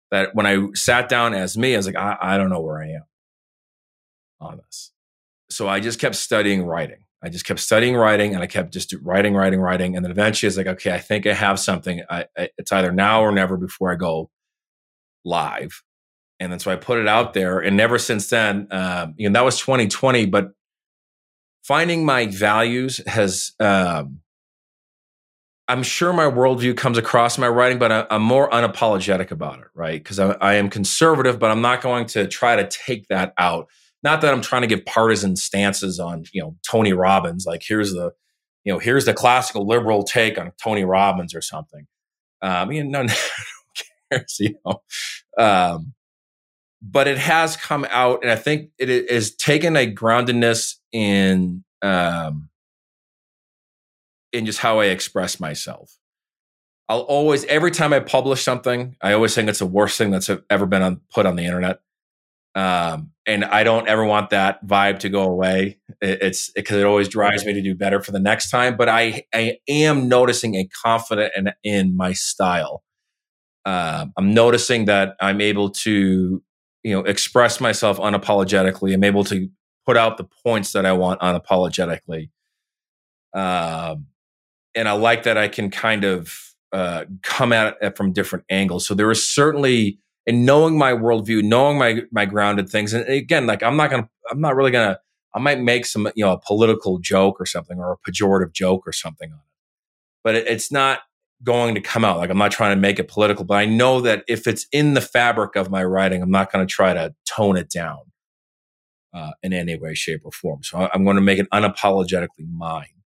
that 0.09 0.33
when 0.33 0.45
I 0.45 0.67
sat 0.73 1.09
down 1.09 1.33
as 1.33 1.57
me, 1.57 1.73
I 1.73 1.77
was 1.77 1.85
like, 1.85 1.95
I, 1.95 2.17
I 2.21 2.37
don't 2.37 2.49
know 2.49 2.61
where 2.61 2.81
I 2.81 2.89
am 2.89 3.03
on 4.41 4.57
this. 4.57 4.91
So 5.49 5.67
I 5.67 5.79
just 5.79 5.99
kept 5.99 6.15
studying 6.15 6.65
writing. 6.65 7.05
I 7.23 7.29
just 7.29 7.45
kept 7.45 7.59
studying 7.59 7.95
writing 7.95 8.33
and 8.33 8.41
I 8.41 8.47
kept 8.47 8.73
just 8.73 8.93
writing, 9.01 9.35
writing, 9.35 9.61
writing. 9.61 9.95
And 9.95 10.03
then 10.03 10.11
eventually 10.11 10.47
I 10.47 10.49
was 10.49 10.57
like, 10.57 10.67
okay, 10.67 10.91
I 10.91 10.99
think 10.99 11.27
I 11.27 11.33
have 11.33 11.59
something. 11.59 12.01
I, 12.09 12.25
I, 12.37 12.49
it's 12.57 12.71
either 12.71 12.91
now 12.91 13.21
or 13.21 13.31
never 13.31 13.57
before 13.57 13.91
I 13.91 13.95
go 13.95 14.31
live. 15.23 15.83
And 16.39 16.51
then 16.51 16.59
so 16.59 16.71
I 16.71 16.77
put 16.77 16.97
it 16.97 17.07
out 17.07 17.33
there. 17.35 17.59
And 17.59 17.79
ever 17.79 17.99
since 17.99 18.29
then, 18.29 18.67
um, 18.71 19.13
you 19.17 19.29
know, 19.29 19.33
that 19.33 19.45
was 19.45 19.59
2020, 19.59 20.25
but 20.25 20.51
finding 21.63 22.03
my 22.03 22.25
values 22.25 22.99
has, 23.05 23.51
um, 23.59 24.21
I'm 25.67 25.83
sure 25.83 26.11
my 26.11 26.25
worldview 26.25 26.75
comes 26.75 26.97
across 26.97 27.37
in 27.37 27.41
my 27.41 27.47
writing, 27.47 27.77
but 27.77 27.91
I, 27.91 28.07
am 28.09 28.23
more 28.23 28.49
unapologetic 28.49 29.29
about 29.29 29.59
it, 29.59 29.67
right? 29.75 30.03
Because 30.03 30.17
I, 30.17 30.31
I 30.41 30.55
am 30.55 30.71
conservative, 30.71 31.37
but 31.37 31.51
I'm 31.51 31.61
not 31.61 31.81
going 31.81 32.07
to 32.07 32.27
try 32.27 32.55
to 32.55 32.67
take 32.67 33.07
that 33.09 33.33
out 33.37 33.67
not 34.03 34.21
that 34.21 34.33
I'm 34.33 34.41
trying 34.41 34.61
to 34.61 34.67
give 34.67 34.85
partisan 34.85 35.35
stances 35.35 35.99
on, 35.99 36.25
you 36.33 36.41
know, 36.41 36.55
Tony 36.67 36.93
Robbins, 36.93 37.45
like 37.45 37.63
here's 37.65 37.93
the, 37.93 38.11
you 38.63 38.73
know, 38.73 38.79
here's 38.79 39.05
the 39.05 39.13
classical 39.13 39.67
liberal 39.67 40.03
take 40.03 40.37
on 40.37 40.51
Tony 40.61 40.83
Robbins 40.83 41.35
or 41.35 41.41
something. 41.41 41.87
Um, 42.41 42.71
you 42.71 42.83
know, 42.83 43.03
no, 43.03 43.13
cares, 44.11 44.37
you 44.39 44.55
know. 44.65 44.81
Um, 45.37 45.93
but 46.81 47.07
it 47.07 47.19
has 47.19 47.55
come 47.57 47.85
out, 47.89 48.23
and 48.23 48.31
I 48.31 48.35
think 48.35 48.71
it 48.79 48.89
is 48.89 49.35
taken 49.35 49.77
a 49.77 49.91
groundedness 49.91 50.77
in 50.91 51.63
um, 51.83 52.49
in 54.33 54.45
just 54.45 54.59
how 54.59 54.79
I 54.79 54.85
express 54.85 55.39
myself. 55.39 55.97
I'll 56.89 57.01
always, 57.01 57.45
every 57.45 57.71
time 57.71 57.93
I 57.93 57.99
publish 57.99 58.43
something, 58.43 58.97
I 59.01 59.13
always 59.13 59.33
think 59.33 59.47
it's 59.47 59.59
the 59.59 59.65
worst 59.65 59.97
thing 59.97 60.11
that's 60.11 60.29
ever 60.49 60.65
been 60.65 60.81
on, 60.81 61.01
put 61.13 61.25
on 61.25 61.35
the 61.35 61.45
internet. 61.45 61.79
Um, 62.53 63.11
and 63.25 63.45
I 63.45 63.63
don't 63.63 63.87
ever 63.87 64.03
want 64.03 64.31
that 64.31 64.65
vibe 64.65 64.99
to 64.99 65.09
go 65.09 65.23
away. 65.23 65.79
It's 66.01 66.51
because 66.51 66.77
it, 66.77 66.81
it, 66.81 66.85
always 66.85 67.07
drives 67.07 67.45
me 67.45 67.53
to 67.53 67.61
do 67.61 67.75
better 67.75 68.01
for 68.01 68.11
the 68.11 68.19
next 68.19 68.49
time. 68.49 68.75
But 68.75 68.89
I, 68.89 69.23
I 69.33 69.57
am 69.69 70.09
noticing 70.09 70.55
a 70.55 70.67
confident 70.83 71.31
in, 71.35 71.51
in 71.63 71.95
my 71.95 72.13
style. 72.13 72.83
Uh, 73.65 74.07
I'm 74.17 74.33
noticing 74.33 74.85
that 74.85 75.15
I'm 75.21 75.39
able 75.39 75.69
to, 75.69 76.43
you 76.83 76.93
know, 76.93 77.01
express 77.01 77.61
myself 77.61 77.99
unapologetically. 77.99 78.93
I'm 78.93 79.03
able 79.03 79.23
to 79.25 79.47
put 79.85 79.95
out 79.95 80.17
the 80.17 80.27
points 80.43 80.73
that 80.73 80.85
I 80.85 80.93
want 80.93 81.21
unapologetically. 81.21 82.31
Um, 83.33 84.07
and 84.75 84.89
I 84.89 84.93
like 84.93 85.23
that 85.23 85.37
I 85.37 85.47
can 85.47 85.69
kind 85.69 86.03
of 86.03 86.35
uh, 86.73 87.05
come 87.21 87.53
at 87.53 87.77
it 87.81 87.95
from 87.95 88.13
different 88.13 88.45
angles. 88.49 88.85
So 88.85 88.93
there 88.93 89.11
is 89.11 89.27
certainly 89.27 89.99
and 90.27 90.45
knowing 90.45 90.77
my 90.77 90.93
worldview, 90.93 91.43
knowing 91.43 91.77
my 91.77 92.01
my 92.11 92.25
grounded 92.25 92.69
things. 92.69 92.93
And 92.93 93.07
again, 93.07 93.47
like 93.47 93.63
I'm 93.63 93.77
not 93.77 93.89
gonna, 93.89 94.09
I'm 94.29 94.41
not 94.41 94.55
really 94.55 94.71
gonna. 94.71 94.99
I 95.33 95.39
might 95.39 95.61
make 95.61 95.85
some, 95.85 96.09
you 96.15 96.25
know, 96.25 96.33
a 96.33 96.39
political 96.39 96.99
joke 96.99 97.39
or 97.39 97.45
something, 97.45 97.79
or 97.79 97.93
a 97.93 98.11
pejorative 98.11 98.51
joke 98.53 98.85
or 98.85 98.91
something 98.91 99.31
on 99.31 99.37
it, 99.37 99.45
but 100.23 100.35
it, 100.35 100.47
it's 100.47 100.71
not 100.71 100.99
going 101.43 101.73
to 101.75 101.81
come 101.81 102.03
out. 102.05 102.17
Like 102.17 102.29
I'm 102.29 102.37
not 102.37 102.51
trying 102.51 102.75
to 102.75 102.81
make 102.81 102.99
it 102.99 103.07
political, 103.07 103.45
but 103.45 103.55
I 103.55 103.65
know 103.65 104.01
that 104.01 104.23
if 104.27 104.45
it's 104.45 104.67
in 104.71 104.93
the 104.93 105.01
fabric 105.01 105.55
of 105.55 105.71
my 105.71 105.83
writing, 105.83 106.21
I'm 106.21 106.31
not 106.31 106.51
going 106.51 106.65
to 106.65 106.71
try 106.71 106.93
to 106.93 107.15
tone 107.25 107.57
it 107.57 107.69
down 107.69 107.99
uh, 109.13 109.31
in 109.41 109.53
any 109.53 109.77
way, 109.77 109.93
shape, 109.93 110.21
or 110.23 110.31
form. 110.31 110.63
So 110.63 110.89
I'm 110.93 111.03
going 111.03 111.15
to 111.15 111.21
make 111.21 111.39
it 111.39 111.49
unapologetically 111.51 112.47
mine 112.51 113.00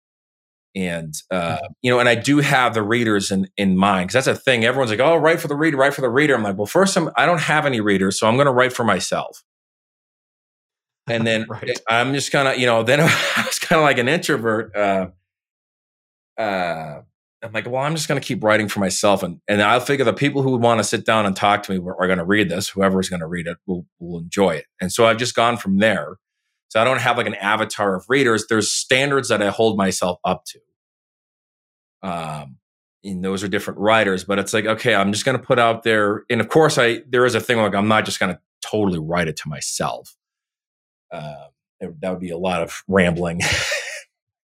and 0.75 1.13
uh, 1.31 1.55
mm-hmm. 1.55 1.65
you 1.81 1.91
know, 1.91 1.99
and 1.99 2.09
I 2.09 2.15
do 2.15 2.39
have 2.39 2.73
the 2.73 2.83
readers 2.83 3.31
in 3.31 3.47
in 3.57 3.77
mind 3.77 4.07
because 4.07 4.25
that's 4.25 4.39
a 4.39 4.41
thing. 4.41 4.63
Everyone's 4.63 4.91
like, 4.91 4.99
"Oh, 4.99 5.15
write 5.15 5.39
for 5.39 5.47
the 5.47 5.55
reader, 5.55 5.77
write 5.77 5.93
for 5.93 6.01
the 6.01 6.09
reader." 6.09 6.35
I'm 6.35 6.43
like, 6.43 6.57
"Well, 6.57 6.65
first, 6.65 6.97
I'm, 6.97 7.09
I 7.15 7.25
don't 7.25 7.41
have 7.41 7.65
any 7.65 7.81
readers, 7.81 8.19
so 8.19 8.27
I'm 8.27 8.35
going 8.35 8.47
to 8.47 8.53
write 8.53 8.73
for 8.73 8.83
myself." 8.83 9.43
And 11.07 11.27
then 11.27 11.45
right. 11.47 11.79
I'm 11.89 12.13
just 12.13 12.31
kind 12.31 12.47
of, 12.47 12.57
you 12.57 12.65
know, 12.65 12.83
then 12.83 12.99
I 13.01 13.43
was 13.45 13.59
kind 13.59 13.79
of 13.79 13.83
like 13.83 13.97
an 13.97 14.07
introvert. 14.07 14.75
Uh, 14.75 15.07
uh, 16.37 17.01
I'm 17.43 17.51
like, 17.51 17.69
well, 17.69 17.81
I'm 17.81 17.95
just 17.95 18.07
going 18.07 18.19
to 18.19 18.25
keep 18.25 18.43
writing 18.43 18.69
for 18.69 18.79
myself, 18.79 19.21
and 19.21 19.39
and 19.47 19.61
I'll 19.61 19.79
figure 19.79 20.05
the 20.05 20.13
people 20.13 20.41
who 20.41 20.57
want 20.57 20.79
to 20.79 20.83
sit 20.83 21.05
down 21.05 21.25
and 21.25 21.35
talk 21.35 21.63
to 21.63 21.71
me 21.71 21.77
are, 21.77 22.01
are 22.01 22.07
going 22.07 22.19
to 22.19 22.25
read 22.25 22.49
this. 22.49 22.69
Whoever 22.69 22.99
is 22.99 23.09
going 23.09 23.19
to 23.19 23.27
read 23.27 23.47
it 23.47 23.57
will 23.67 23.85
will 23.99 24.19
enjoy 24.19 24.55
it, 24.55 24.65
and 24.81 24.91
so 24.91 25.05
I've 25.05 25.17
just 25.17 25.35
gone 25.35 25.57
from 25.57 25.77
there. 25.77 26.17
So 26.73 26.81
I 26.81 26.85
don't 26.85 27.01
have 27.01 27.17
like 27.17 27.27
an 27.27 27.35
avatar 27.35 27.95
of 27.95 28.05
readers. 28.09 28.47
There's 28.49 28.71
standards 28.71 29.29
that 29.29 29.43
I 29.43 29.49
hold 29.51 29.77
myself 29.77 30.17
up 30.25 30.43
to. 30.45 30.59
Um, 32.01 32.57
and 33.03 33.23
those 33.23 33.43
are 33.43 33.47
different 33.47 33.79
writers, 33.79 34.23
but 34.23 34.39
it's 34.39 34.55
like, 34.55 34.65
okay, 34.65 34.95
I'm 34.95 35.11
just 35.11 35.23
going 35.23 35.37
to 35.37 35.43
put 35.43 35.59
out 35.59 35.83
there. 35.83 36.23
And 36.31 36.41
of 36.41 36.49
course, 36.49 36.79
I, 36.79 37.03
there 37.07 37.27
is 37.27 37.35
a 37.35 37.39
thing 37.39 37.59
like 37.59 37.75
I'm 37.75 37.87
not 37.87 38.05
just 38.05 38.19
going 38.19 38.33
to 38.33 38.41
totally 38.67 38.97
write 38.97 39.27
it 39.27 39.35
to 39.37 39.49
myself. 39.49 40.15
Uh, 41.11 41.45
that 41.79 42.09
would 42.09 42.19
be 42.19 42.31
a 42.31 42.39
lot 42.39 42.63
of 42.63 42.81
rambling. 42.87 43.41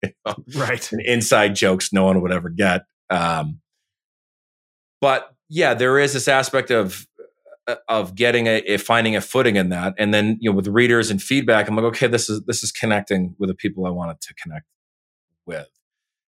you 0.03 0.11
know, 0.27 0.35
right. 0.53 0.91
And 0.91 1.01
inside 1.01 1.55
jokes 1.55 1.91
no 1.91 2.03
one 2.03 2.21
would 2.21 2.31
ever 2.31 2.49
get. 2.49 2.83
Um, 3.09 3.59
but 5.01 5.33
yeah, 5.49 5.73
there 5.73 5.97
is 5.97 6.13
this 6.13 6.27
aspect 6.27 6.69
of 6.69 7.07
of 7.87 8.15
getting 8.15 8.47
a, 8.47 8.59
a, 8.61 8.77
finding 8.77 9.15
a 9.15 9.21
footing 9.21 9.55
in 9.55 9.69
that. 9.69 9.93
And 9.97 10.13
then 10.13 10.37
you 10.39 10.49
know 10.49 10.55
with 10.55 10.67
readers 10.67 11.09
and 11.09 11.21
feedback 11.21 11.67
i'm 11.67 11.75
like 11.75 11.85
okay 11.85 12.07
this 12.07 12.29
is 12.29 12.41
this 12.45 12.63
is 12.63 12.71
connecting 12.71 13.35
with 13.37 13.49
the 13.49 13.55
people 13.55 13.85
i 13.85 13.89
wanted 13.89 14.21
to 14.21 14.33
connect 14.35 14.65
with. 15.45 15.67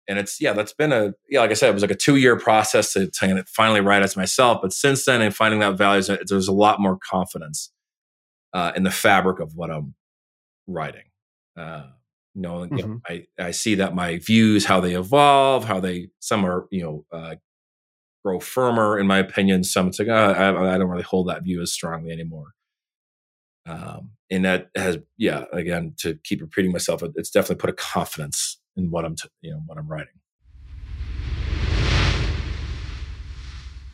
And 0.08 0.18
it's 0.18 0.40
yeah 0.40 0.54
that's 0.54 0.74
been 0.74 0.92
a 0.92 1.14
yeah 1.30 1.42
like 1.42 1.52
i 1.52 1.54
said 1.54 1.70
it 1.70 1.74
was 1.74 1.84
like 1.84 1.92
a 1.92 1.96
two 1.96 2.16
year 2.16 2.38
process 2.38 2.94
to, 2.94 3.10
to 3.10 3.44
finally 3.48 3.82
write 3.82 4.04
as 4.04 4.16
myself. 4.16 4.60
But 4.62 4.74
since 4.74 5.06
then 5.06 5.22
and 5.22 5.36
finding 5.36 5.60
that 5.60 5.78
values 5.78 6.10
there's 6.28 6.48
a 6.48 6.54
lot 6.54 6.80
more 6.80 6.98
confidence 6.98 7.72
uh, 8.54 8.72
in 8.76 8.84
the 8.84 8.92
fabric 8.92 9.40
of 9.40 9.56
what 9.56 9.70
i'm 9.70 9.96
writing. 10.68 11.04
Uh, 11.56 11.88
you 12.36 12.42
know, 12.44 12.60
mm-hmm. 12.60 12.78
you 12.78 12.88
know, 12.88 13.02
I, 13.08 13.26
I 13.40 13.52
see 13.52 13.76
that 13.76 13.96
my 13.96 14.18
views 14.18 14.66
how 14.66 14.80
they 14.80 14.94
evolve 14.94 15.66
how 15.66 15.80
they 15.80 16.10
some 16.20 16.46
are 16.46 16.68
you 16.72 16.84
know 16.84 17.06
uh, 17.12 17.36
grow 18.28 18.40
firmer 18.42 19.00
in 19.00 19.08
my 19.08 19.20
opinion. 19.20 19.64
Some 19.64 19.88
it's 19.88 20.00
like, 20.00 20.10
oh, 20.10 20.14
I, 20.14 20.74
I, 20.74 20.78
don't 20.78 20.90
really 20.90 21.02
hold 21.02 21.30
that 21.30 21.44
view 21.44 21.62
as 21.62 21.72
strongly 21.72 22.12
anymore. 22.12 22.48
Um, 23.66 24.12
and 24.30 24.44
that 24.44 24.70
has, 24.76 24.98
yeah, 25.18 25.46
again, 25.54 25.94
to 26.00 26.20
keep 26.26 26.42
repeating 26.42 26.74
myself, 26.74 27.02
it's 27.16 27.30
definitely 27.30 27.62
put 27.62 27.70
a 27.70 27.74
confidence 27.74 28.60
in 28.76 28.92
what 28.92 29.06
I'm, 29.06 29.16
t- 29.16 29.30
you 29.42 29.52
know, 29.52 29.62
what 29.66 29.78
I'm 29.78 29.88
writing. 29.88 30.14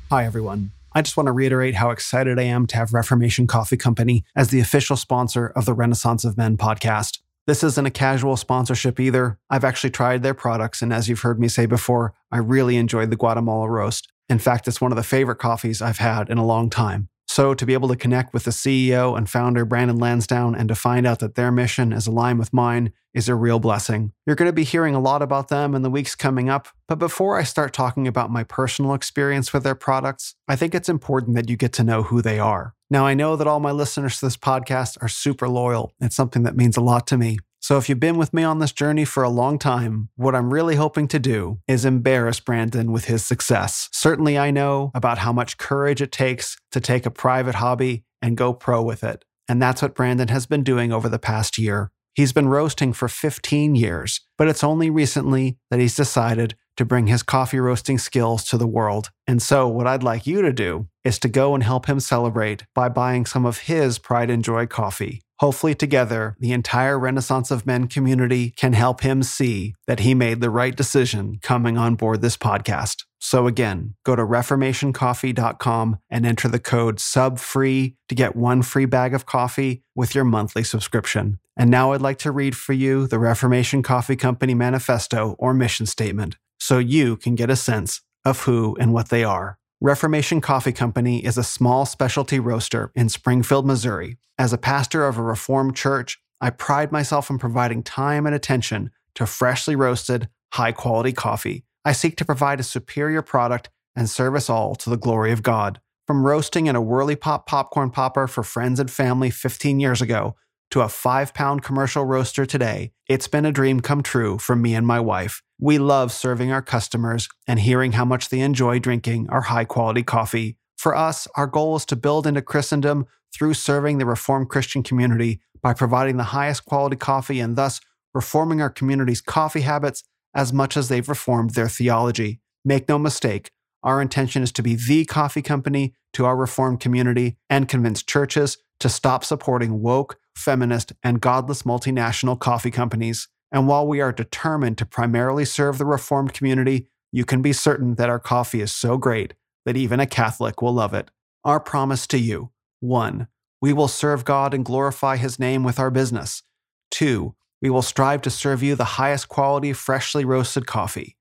Hi, 0.09 0.25
everyone. 0.25 0.71
I 0.93 1.03
just 1.03 1.15
want 1.15 1.27
to 1.27 1.31
reiterate 1.31 1.75
how 1.75 1.91
excited 1.91 2.39
I 2.39 2.43
am 2.43 2.65
to 2.67 2.75
have 2.75 2.91
Reformation 2.91 3.45
Coffee 3.45 3.77
Company 3.77 4.25
as 4.35 4.49
the 4.49 4.59
official 4.59 4.95
sponsor 4.95 5.47
of 5.55 5.65
the 5.65 5.73
Renaissance 5.75 6.25
of 6.25 6.37
Men 6.37 6.57
podcast. 6.57 7.19
This 7.45 7.63
isn't 7.63 7.85
a 7.85 7.91
casual 7.91 8.37
sponsorship 8.37 8.99
either. 8.99 9.37
I've 9.49 9.65
actually 9.65 9.89
tried 9.89 10.23
their 10.23 10.33
products, 10.33 10.81
and 10.81 10.93
as 10.93 11.09
you've 11.09 11.21
heard 11.21 11.39
me 11.39 11.49
say 11.49 11.65
before, 11.65 12.13
I 12.31 12.37
really 12.37 12.77
enjoyed 12.77 13.09
the 13.09 13.17
Guatemala 13.17 13.69
roast. 13.69 14.12
In 14.29 14.39
fact, 14.39 14.67
it's 14.67 14.81
one 14.81 14.91
of 14.91 14.95
the 14.95 15.03
favorite 15.03 15.37
coffees 15.37 15.81
I've 15.81 15.97
had 15.97 16.29
in 16.29 16.37
a 16.37 16.45
long 16.45 16.69
time. 16.69 17.09
So, 17.27 17.53
to 17.55 17.65
be 17.65 17.73
able 17.73 17.87
to 17.87 17.95
connect 17.95 18.33
with 18.33 18.43
the 18.43 18.51
CEO 18.51 19.17
and 19.17 19.27
founder, 19.27 19.65
Brandon 19.65 19.97
Lansdowne, 19.97 20.55
and 20.55 20.67
to 20.69 20.75
find 20.75 21.07
out 21.07 21.19
that 21.19 21.35
their 21.35 21.51
mission 21.51 21.91
is 21.91 22.05
aligned 22.05 22.37
with 22.37 22.53
mine 22.53 22.93
is 23.13 23.29
a 23.29 23.35
real 23.35 23.59
blessing. 23.59 24.11
You're 24.25 24.35
going 24.35 24.49
to 24.49 24.53
be 24.53 24.63
hearing 24.63 24.93
a 24.93 24.99
lot 24.99 25.21
about 25.21 25.47
them 25.47 25.73
in 25.73 25.81
the 25.81 25.89
weeks 25.89 26.15
coming 26.15 26.49
up. 26.49 26.67
But 26.87 26.99
before 26.99 27.39
I 27.39 27.43
start 27.43 27.73
talking 27.73 28.07
about 28.07 28.29
my 28.29 28.43
personal 28.43 28.93
experience 28.93 29.53
with 29.53 29.63
their 29.63 29.73
products, 29.73 30.35
I 30.47 30.55
think 30.55 30.75
it's 30.75 30.89
important 30.89 31.35
that 31.35 31.49
you 31.49 31.57
get 31.57 31.73
to 31.73 31.83
know 31.83 32.03
who 32.03 32.21
they 32.21 32.39
are. 32.39 32.75
Now, 32.89 33.05
I 33.05 33.15
know 33.15 33.35
that 33.35 33.47
all 33.47 33.59
my 33.59 33.71
listeners 33.71 34.19
to 34.19 34.27
this 34.27 34.37
podcast 34.37 35.01
are 35.01 35.07
super 35.07 35.49
loyal. 35.49 35.93
It's 35.99 36.15
something 36.15 36.43
that 36.43 36.55
means 36.55 36.77
a 36.77 36.81
lot 36.81 37.07
to 37.07 37.17
me. 37.17 37.39
So 37.63 37.77
if 37.77 37.87
you've 37.87 37.97
been 38.01 38.17
with 38.17 38.33
me 38.33 38.43
on 38.43 38.59
this 38.59 38.73
journey 38.73 39.05
for 39.05 39.23
a 39.23 39.29
long 39.29 39.57
time, 39.57 40.09
what 40.17 40.35
I'm 40.35 40.53
really 40.53 40.75
hoping 40.75 41.07
to 41.07 41.17
do 41.17 41.61
is 41.65 41.85
embarrass 41.85 42.41
Brandon 42.41 42.91
with 42.91 43.05
his 43.05 43.23
success. 43.23 43.87
Certainly, 43.93 44.37
I 44.37 44.51
know 44.51 44.91
about 44.93 45.19
how 45.19 45.31
much 45.31 45.57
courage 45.57 46.01
it 46.01 46.11
takes 46.11 46.57
to 46.73 46.81
take 46.81 47.05
a 47.05 47.09
private 47.09 47.55
hobby 47.55 48.03
and 48.21 48.35
go 48.35 48.51
pro 48.51 48.83
with 48.83 49.01
it. 49.01 49.23
And 49.47 49.61
that's 49.61 49.81
what 49.81 49.95
Brandon 49.95 50.27
has 50.27 50.45
been 50.45 50.65
doing 50.65 50.91
over 50.91 51.07
the 51.07 51.17
past 51.17 51.57
year. 51.57 51.89
He's 52.13 52.33
been 52.33 52.49
roasting 52.49 52.91
for 52.91 53.07
15 53.07 53.75
years, 53.75 54.19
but 54.37 54.49
it's 54.49 54.63
only 54.63 54.89
recently 54.89 55.57
that 55.71 55.79
he's 55.79 55.95
decided 55.95 56.55
to 56.75 56.83
bring 56.83 57.07
his 57.07 57.23
coffee 57.23 57.61
roasting 57.61 57.97
skills 57.97 58.43
to 58.45 58.57
the 58.57 58.67
world. 58.67 59.09
And 59.25 59.41
so, 59.41 59.69
what 59.69 59.87
I'd 59.87 60.03
like 60.03 60.27
you 60.27 60.41
to 60.41 60.51
do 60.51 60.89
is 61.05 61.17
to 61.19 61.29
go 61.29 61.53
and 61.53 61.63
help 61.63 61.85
him 61.85 62.01
celebrate 62.01 62.65
by 62.75 62.89
buying 62.89 63.25
some 63.25 63.45
of 63.45 63.59
his 63.59 63.99
Pride 63.99 64.29
and 64.29 64.43
Joy 64.43 64.67
coffee. 64.67 65.21
Hopefully, 65.43 65.75
together, 65.75 66.37
the 66.39 66.53
entire 66.53 66.97
Renaissance 66.97 67.51
of 67.51 67.65
Men 67.65 67.87
community 67.87 68.51
can 68.51 68.71
help 68.71 69.01
him 69.01 69.21
see 69.21 69.75
that 69.87 69.99
he 69.99 70.13
made 70.13 70.39
the 70.39 70.49
right 70.49 70.73
decision 70.73 71.37
coming 71.41 71.77
on 71.77 71.95
board 71.95 72.21
this 72.21 72.37
podcast. 72.37 73.03
So, 73.19 73.45
again, 73.45 73.95
go 74.05 74.15
to 74.15 74.21
reformationcoffee.com 74.21 75.99
and 76.09 76.25
enter 76.25 76.47
the 76.47 76.59
code 76.59 76.95
SUBFREE 76.95 77.93
to 78.07 78.15
get 78.15 78.37
one 78.37 78.61
free 78.61 78.85
bag 78.85 79.13
of 79.13 79.25
coffee 79.25 79.83
with 79.93 80.15
your 80.15 80.23
monthly 80.23 80.63
subscription. 80.63 81.39
And 81.57 81.69
now 81.69 81.91
I'd 81.91 81.99
like 81.99 82.19
to 82.19 82.31
read 82.31 82.55
for 82.55 82.71
you 82.71 83.05
the 83.05 83.19
Reformation 83.19 83.83
Coffee 83.83 84.15
Company 84.15 84.53
manifesto 84.53 85.35
or 85.39 85.53
mission 85.53 85.87
statement 85.87 86.37
so 86.57 86.77
you 86.77 87.17
can 87.17 87.35
get 87.35 87.49
a 87.49 87.57
sense 87.57 87.99
of 88.23 88.43
who 88.43 88.77
and 88.79 88.93
what 88.93 89.09
they 89.09 89.25
are. 89.25 89.59
Reformation 89.83 90.39
Coffee 90.39 90.71
Company 90.71 91.25
is 91.25 91.37
a 91.37 91.43
small 91.43 91.85
specialty 91.85 92.39
roaster 92.39 92.89
in 92.95 93.09
Springfield, 93.09 93.65
Missouri. 93.65 94.15
As 94.37 94.53
a 94.53 94.57
pastor 94.57 95.05
of 95.05 95.17
a 95.17 95.21
Reformed 95.21 95.75
church, 95.75 96.21
I 96.39 96.51
pride 96.51 96.93
myself 96.93 97.29
in 97.29 97.37
providing 97.37 97.83
time 97.83 98.25
and 98.25 98.33
attention 98.33 98.91
to 99.15 99.25
freshly 99.25 99.75
roasted, 99.75 100.29
high 100.53 100.71
quality 100.71 101.11
coffee. 101.11 101.65
I 101.83 101.91
seek 101.91 102.15
to 102.15 102.23
provide 102.23 102.61
a 102.61 102.63
superior 102.63 103.21
product 103.21 103.69
and 103.93 104.09
service 104.09 104.49
all 104.49 104.73
to 104.75 104.89
the 104.89 104.95
glory 104.95 105.33
of 105.33 105.43
God. 105.43 105.81
From 106.07 106.25
roasting 106.25 106.67
in 106.67 106.77
a 106.77 106.81
Whirley 106.81 107.17
Pop 107.17 107.45
popcorn 107.45 107.89
popper 107.89 108.27
for 108.27 108.41
friends 108.41 108.79
and 108.79 108.89
family 108.89 109.31
15 109.31 109.81
years 109.81 110.01
ago 110.01 110.37
to 110.71 110.79
a 110.79 110.87
five 110.87 111.33
pound 111.33 111.61
commercial 111.61 112.05
roaster 112.05 112.45
today, 112.45 112.93
it's 113.09 113.27
been 113.27 113.45
a 113.45 113.51
dream 113.51 113.81
come 113.81 114.01
true 114.01 114.37
for 114.37 114.55
me 114.55 114.75
and 114.75 114.87
my 114.87 115.01
wife. 115.01 115.43
We 115.63 115.77
love 115.77 116.11
serving 116.11 116.51
our 116.51 116.61
customers 116.61 117.29
and 117.47 117.57
hearing 117.57 117.93
how 117.93 118.03
much 118.03 118.27
they 118.27 118.41
enjoy 118.41 118.79
drinking 118.79 119.29
our 119.29 119.43
high 119.43 119.63
quality 119.63 120.03
coffee. 120.03 120.57
For 120.75 120.93
us, 120.93 121.25
our 121.37 121.47
goal 121.47 121.77
is 121.77 121.85
to 121.85 121.95
build 121.95 122.27
into 122.27 122.41
Christendom 122.41 123.05
through 123.33 123.53
serving 123.53 123.97
the 123.97 124.05
Reformed 124.05 124.49
Christian 124.49 124.83
community 124.83 125.39
by 125.61 125.73
providing 125.73 126.17
the 126.17 126.35
highest 126.35 126.65
quality 126.65 126.97
coffee 126.97 127.39
and 127.39 127.55
thus 127.55 127.79
reforming 128.13 128.59
our 128.59 128.69
community's 128.69 129.21
coffee 129.21 129.61
habits 129.61 130.03
as 130.35 130.51
much 130.51 130.75
as 130.75 130.89
they've 130.89 131.07
reformed 131.07 131.51
their 131.51 131.69
theology. 131.69 132.41
Make 132.65 132.89
no 132.89 132.99
mistake, 132.99 133.49
our 133.83 134.01
intention 134.01 134.43
is 134.43 134.51
to 134.51 134.63
be 134.63 134.75
the 134.75 135.05
coffee 135.05 135.41
company 135.41 135.95
to 136.11 136.25
our 136.25 136.35
Reformed 136.35 136.81
community 136.81 137.37
and 137.49 137.69
convince 137.69 138.03
churches 138.03 138.57
to 138.81 138.89
stop 138.89 139.23
supporting 139.23 139.81
woke, 139.81 140.19
feminist, 140.35 140.91
and 141.03 141.21
godless 141.21 141.61
multinational 141.61 142.37
coffee 142.37 142.69
companies. 142.69 143.29
And 143.53 143.67
while 143.67 143.87
we 143.87 144.01
are 144.01 144.11
determined 144.11 144.77
to 144.79 144.85
primarily 144.85 145.45
serve 145.45 145.77
the 145.77 145.85
Reformed 145.85 146.33
community, 146.33 146.87
you 147.11 147.23
can 147.23 147.41
be 147.41 147.53
certain 147.53 147.95
that 147.95 148.09
our 148.09 148.19
coffee 148.19 148.59
is 148.59 148.73
so 148.73 148.97
great 148.97 149.35
that 149.65 149.77
even 149.77 149.99
a 150.01 150.05
Catholic 150.05 150.61
will 150.61 150.73
love 150.73 150.93
it. 150.93 151.11
Our 151.45 151.59
promise 151.59 152.05
to 152.07 152.17
you 152.17 152.51
1. 152.81 153.27
We 153.61 153.71
will 153.71 153.87
serve 153.87 154.25
God 154.25 154.53
and 154.53 154.65
glorify 154.65 155.15
His 155.15 155.39
name 155.39 155.63
with 155.63 155.79
our 155.79 155.91
business. 155.91 156.43
2. 156.91 157.33
We 157.61 157.69
will 157.69 157.81
strive 157.81 158.21
to 158.23 158.29
serve 158.29 158.61
you 158.61 158.75
the 158.75 158.83
highest 158.83 159.29
quality 159.29 159.71
freshly 159.71 160.25
roasted 160.25 160.65
coffee. 160.67 161.15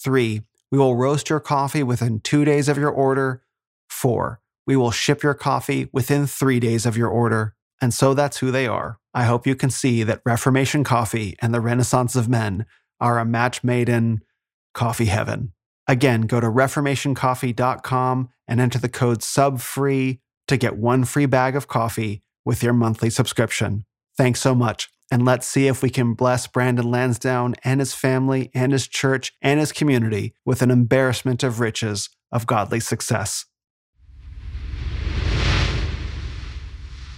3. 0.00 0.42
We 0.70 0.78
will 0.78 0.94
roast 0.94 1.30
your 1.30 1.40
coffee 1.40 1.82
within 1.82 2.20
two 2.20 2.44
days 2.44 2.68
of 2.68 2.78
your 2.78 2.90
order. 2.90 3.42
4 3.88 4.40
we 4.68 4.76
will 4.76 4.90
ship 4.90 5.22
your 5.22 5.32
coffee 5.32 5.88
within 5.94 6.26
three 6.26 6.60
days 6.60 6.84
of 6.84 6.94
your 6.94 7.08
order. 7.08 7.54
And 7.80 7.94
so 7.94 8.14
that's 8.14 8.38
who 8.38 8.50
they 8.50 8.66
are. 8.66 8.98
I 9.14 9.24
hope 9.24 9.46
you 9.46 9.54
can 9.54 9.70
see 9.70 10.02
that 10.02 10.22
Reformation 10.24 10.84
Coffee 10.84 11.36
and 11.40 11.54
the 11.54 11.60
Renaissance 11.60 12.16
of 12.16 12.28
Men 12.28 12.66
are 13.00 13.18
a 13.18 13.24
match 13.24 13.62
made 13.62 13.88
in 13.88 14.22
coffee 14.74 15.06
heaven. 15.06 15.52
Again, 15.86 16.22
go 16.22 16.40
to 16.40 16.48
reformationcoffee.com 16.48 18.28
and 18.46 18.60
enter 18.60 18.78
the 18.78 18.88
code 18.88 19.20
SUBFREE 19.20 20.20
to 20.48 20.56
get 20.56 20.76
one 20.76 21.04
free 21.04 21.26
bag 21.26 21.56
of 21.56 21.68
coffee 21.68 22.22
with 22.44 22.62
your 22.62 22.72
monthly 22.72 23.10
subscription. 23.10 23.84
Thanks 24.16 24.40
so 24.40 24.54
much. 24.54 24.88
And 25.10 25.24
let's 25.24 25.46
see 25.46 25.66
if 25.66 25.82
we 25.82 25.88
can 25.88 26.12
bless 26.12 26.46
Brandon 26.46 26.90
Lansdowne 26.90 27.54
and 27.64 27.80
his 27.80 27.94
family 27.94 28.50
and 28.54 28.72
his 28.72 28.86
church 28.86 29.32
and 29.40 29.58
his 29.58 29.72
community 29.72 30.34
with 30.44 30.60
an 30.60 30.70
embarrassment 30.70 31.42
of 31.42 31.60
riches 31.60 32.10
of 32.30 32.46
godly 32.46 32.80
success. 32.80 33.46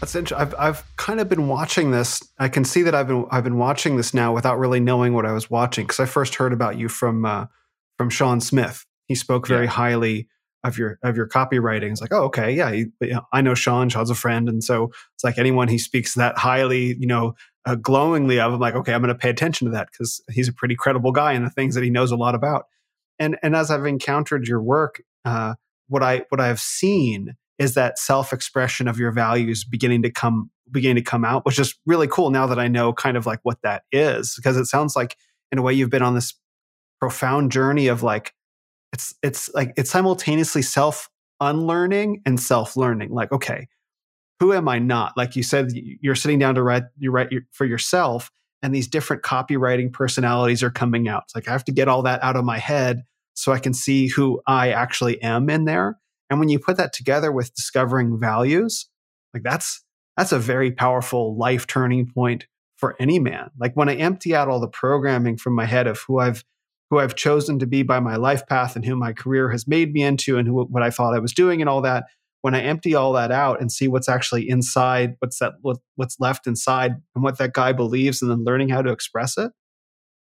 That's 0.01 0.15
interesting. 0.15 0.49
I've 0.49 0.55
I've 0.59 0.97
kind 0.97 1.21
of 1.21 1.29
been 1.29 1.47
watching 1.47 1.91
this. 1.91 2.23
I 2.39 2.49
can 2.49 2.65
see 2.65 2.83
that 2.83 2.95
I've 2.95 3.07
been 3.07 3.27
I've 3.31 3.45
been 3.45 3.59
watching 3.59 3.97
this 3.97 4.15
now 4.15 4.35
without 4.35 4.59
really 4.59 4.81
knowing 4.81 5.13
what 5.13 5.27
I 5.27 5.33
was 5.33 5.51
watching 5.51 5.85
because 5.87 6.01
I 6.01 6.07
first 6.07 6.37
heard 6.37 6.53
about 6.53 6.79
you 6.79 6.89
from 6.89 7.27
uh, 7.27 7.47
from 7.99 8.09
Sean 8.09 8.41
Smith. 8.41 8.87
He 9.07 9.15
spoke 9.15 9.47
very 9.47 9.67
yeah. 9.67 9.73
highly 9.73 10.29
of 10.65 10.79
your 10.79 10.99
of 11.03 11.17
your 11.17 11.29
copywriting. 11.29 11.91
It's 11.91 12.01
like, 12.01 12.13
oh, 12.13 12.25
okay, 12.25 12.53
yeah, 12.53 12.73
he, 12.73 12.87
I 13.33 13.43
know 13.43 13.55
Sean. 13.55 13.89
Sean's 13.89 14.11
a 14.11 14.15
friend, 14.15 14.49
and 14.49 14.65
so 14.65 14.91
it's 15.15 15.25
like 15.25 15.39
anyone 15.39 15.69
he 15.69 15.79
speaks 15.79 16.15
that 16.15 16.39
highly, 16.39 16.97
you 16.99 17.07
know, 17.07 17.35
uh, 17.67 17.75
glowingly 17.75 18.41
of. 18.41 18.55
I'm 18.55 18.61
like, 18.61 18.75
okay, 18.75 18.95
I'm 18.95 19.03
going 19.03 19.13
to 19.13 19.19
pay 19.19 19.31
attention 19.31 19.67
to 19.67 19.73
that 19.73 19.89
because 19.91 20.23
he's 20.31 20.49
a 20.49 20.53
pretty 20.53 20.77
credible 20.77 21.13
guy 21.13 21.33
and 21.33 21.45
the 21.45 21.51
things 21.51 21.75
that 21.75 21.85
he 21.85 21.91
knows 21.91 22.11
a 22.11 22.17
lot 22.17 22.35
about. 22.35 22.67
And 23.19 23.37
and 23.43 23.55
as 23.55 23.71
I've 23.71 23.85
encountered 23.87 24.47
your 24.47 24.63
work, 24.63 25.03
uh, 25.27 25.55
what 25.89 26.03
I 26.03 26.25
what 26.31 26.41
I 26.41 26.47
have 26.47 26.61
seen 26.61 27.37
is 27.61 27.75
that 27.75 27.99
self-expression 27.99 28.89
of 28.89 28.99
your 28.99 29.13
values 29.13 29.65
beginning 29.65 30.03
to 30.03 30.11
come 30.11 30.51
beginning 30.73 30.97
to 30.97 31.09
come 31.09 31.25
out, 31.25 31.45
which 31.45 31.59
is 31.59 31.75
really 31.85 32.09
cool 32.09 32.31
now 32.31 32.47
that 32.47 32.59
I 32.59 32.69
know 32.69 32.93
kind 32.93 33.17
of 33.17 33.27
like 33.27 33.41
what 33.43 33.59
that 33.63 33.83
is. 33.93 34.35
Because 34.35 34.57
it 34.57 34.65
sounds 34.65 34.97
like 34.97 35.17
in 35.53 35.59
a 35.59 35.63
way 35.63 35.75
you've 35.75 35.91
been 35.91 36.03
on 36.03 36.15
this 36.15 36.35
profound 37.01 37.53
journey 37.53 37.87
of 37.87 38.03
like 38.03 38.33
it's 38.93 39.15
it's 39.23 39.53
like 39.55 39.73
it's 39.77 39.91
simultaneously 39.91 40.63
self 40.63 41.09
unlearning 41.41 42.23
and 42.25 42.41
self 42.41 42.77
learning. 42.77 43.11
Like, 43.11 43.31
okay, 43.31 43.69
who 44.41 44.55
am 44.55 44.67
I 44.67 44.79
not? 44.79 45.17
Like 45.17 45.37
you 45.37 45.43
said, 45.43 45.69
you're 45.75 46.15
sitting 46.15 46.39
down 46.39 46.55
to 46.55 46.63
write 46.63 46.85
you 46.97 47.11
write 47.11 47.29
for 47.53 47.67
yourself, 47.67 48.31
and 48.63 48.75
these 48.75 48.89
different 48.89 49.23
copywriting 49.23 49.93
personalities 49.93 50.63
are 50.63 50.71
coming 50.71 51.09
out. 51.09 51.25
It's 51.27 51.35
like 51.35 51.47
I 51.47 51.53
have 51.53 51.65
to 51.67 51.73
get 51.73 51.89
all 51.89 52.03
that 52.03 52.25
out 52.25 52.37
of 52.37 52.45
my 52.45 52.59
head 52.59 53.03
so 53.35 53.53
I 53.53 53.59
can 53.59 53.75
see 53.75 54.07
who 54.07 54.41
I 54.47 54.71
actually 54.71 55.21
am 55.23 55.51
in 55.51 55.67
there. 55.67 55.99
And 56.31 56.39
when 56.39 56.49
you 56.49 56.59
put 56.59 56.77
that 56.77 56.93
together 56.93 57.33
with 57.33 57.55
discovering 57.55 58.19
values, 58.19 58.89
like 59.35 59.43
that's 59.43 59.85
that's 60.17 60.33
a 60.33 60.39
very 60.39 60.71
powerful 60.71 61.37
life 61.37 61.67
turning 61.67 62.11
point 62.11 62.47
for 62.77 62.97
any 62.99 63.19
man. 63.19 63.51
Like 63.59 63.75
when 63.75 63.89
I 63.89 63.97
empty 63.97 64.35
out 64.35 64.49
all 64.49 64.61
the 64.61 64.69
programming 64.69 65.37
from 65.37 65.55
my 65.55 65.67
head 65.67 65.87
of 65.87 66.01
who 66.07 66.19
I've 66.19 66.45
who 66.91 66.99
I've 66.99 67.15
chosen 67.15 67.59
to 67.61 67.67
be 67.67 67.83
by 67.83 68.01
my 68.01 68.17
life 68.17 68.47
path 68.47 68.75
and 68.75 68.85
who 68.85 68.97
my 68.97 69.13
career 69.13 69.51
has 69.51 69.69
made 69.69 69.93
me 69.93 70.03
into 70.03 70.39
and 70.39 70.49
who, 70.49 70.65
what 70.65 70.83
I 70.83 70.91
thought 70.91 71.15
I 71.15 71.21
was 71.21 71.33
doing 71.33 71.61
and 71.61 71.69
all 71.71 71.83
that, 71.83 72.07
when 72.43 72.55
I 72.55 72.63
empty 72.63 72.97
all 72.97 73.13
that 73.13 73.31
out 73.31 73.61
and 73.61 73.71
see 73.71 73.87
what's 73.87 74.09
actually 74.09 74.49
inside, 74.49 75.15
what's 75.21 75.39
that 75.39 75.55
what, 75.61 75.79
what's 75.97 76.19
left 76.19 76.47
inside 76.47 76.93
and 77.15 77.23
what 77.23 77.39
that 77.39 77.53
guy 77.53 77.73
believes 77.73 78.23
and 78.23 78.31
then 78.31 78.45
learning 78.45 78.71
how 78.71 78.83
to 78.83 78.91
express 78.91 79.39
it, 79.39 79.53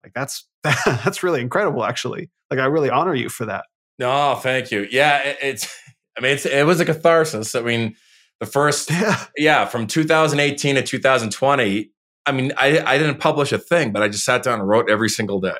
like 0.03 0.13
that's 0.13 0.47
that's 0.63 1.23
really 1.23 1.41
incredible 1.41 1.83
actually. 1.83 2.29
Like 2.51 2.59
I 2.59 2.65
really 2.65 2.89
honor 2.89 3.15
you 3.15 3.29
for 3.29 3.45
that. 3.45 3.65
No, 3.97 4.35
thank 4.35 4.71
you. 4.71 4.87
Yeah, 4.89 5.19
it, 5.19 5.37
it's 5.41 5.77
I 6.19 6.21
mean, 6.21 6.37
it 6.51 6.65
was 6.65 6.81
a 6.81 6.85
catharsis. 6.85 7.55
I 7.55 7.61
mean, 7.61 7.95
the 8.39 8.45
first, 8.45 8.91
yeah. 8.91 9.25
yeah, 9.37 9.65
from 9.65 9.87
2018 9.87 10.75
to 10.75 10.83
2020. 10.83 11.91
I 12.25 12.31
mean, 12.31 12.51
I, 12.57 12.79
I 12.79 12.97
didn't 12.97 13.19
publish 13.19 13.51
a 13.51 13.57
thing, 13.57 13.91
but 13.91 14.03
I 14.03 14.09
just 14.09 14.25
sat 14.25 14.43
down 14.43 14.59
and 14.59 14.67
wrote 14.67 14.89
every 14.89 15.09
single 15.09 15.39
day. 15.39 15.55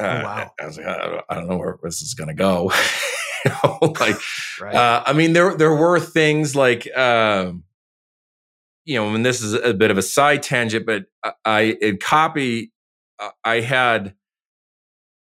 Uh, 0.00 0.02
oh, 0.02 0.22
wow. 0.22 0.50
I 0.60 0.66
was 0.66 0.78
like, 0.78 0.86
I 0.86 0.96
don't, 0.98 1.24
I 1.28 1.34
don't 1.34 1.48
know 1.48 1.58
where 1.58 1.78
this 1.82 2.00
is 2.00 2.14
going 2.14 2.28
to 2.28 2.34
go. 2.34 2.72
you 3.44 3.50
know, 3.50 3.78
like, 4.00 4.16
right. 4.60 4.74
uh, 4.74 5.02
I 5.04 5.12
mean, 5.12 5.32
there 5.32 5.54
there 5.56 5.74
were 5.74 6.00
things 6.00 6.56
like, 6.56 6.88
um, 6.96 7.64
you 8.86 8.94
know, 8.94 9.12
and 9.14 9.26
this 9.26 9.42
is 9.42 9.52
a 9.52 9.74
bit 9.74 9.90
of 9.90 9.98
a 9.98 10.02
side 10.02 10.42
tangent, 10.42 10.86
but 10.86 11.06
I 11.44 11.76
in 11.82 11.98
copy, 11.98 12.72
I 13.44 13.60
had, 13.60 14.14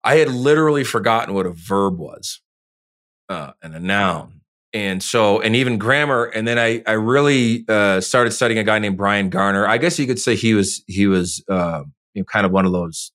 I 0.05 0.17
had 0.17 0.29
literally 0.29 0.85
forgotten 0.85 1.35
what 1.35 1.45
a 1.45 1.51
verb 1.51 1.99
was 1.99 2.41
uh, 3.31 3.53
and 3.63 3.75
a 3.75 3.81
noun. 3.81 4.43
And 4.73 5.03
so, 5.03 5.41
and 5.41 5.57
even 5.57 5.79
grammar. 5.79 6.25
And 6.25 6.47
then 6.47 6.59
I, 6.59 6.83
I 6.87 6.93
really 6.93 7.65
uh, 7.69 8.01
started 8.01 8.33
studying 8.33 8.59
a 8.59 8.65
guy 8.65 8.79
named 8.79 8.97
Bryan 8.97 9.31
Garner. 9.31 9.67
I 9.67 9.79
guess 9.79 9.99
you 9.99 10.07
could 10.07 10.19
say 10.19 10.37
he 10.37 10.55
was, 10.55 10.85
he 10.87 11.07
was, 11.07 11.43
uh, 11.49 11.83
you 12.15 12.23
know, 12.23 12.27
kind 12.27 12.45
of 12.45 12.53
one 12.53 12.67
of 12.67 12.73
those 12.73 13.11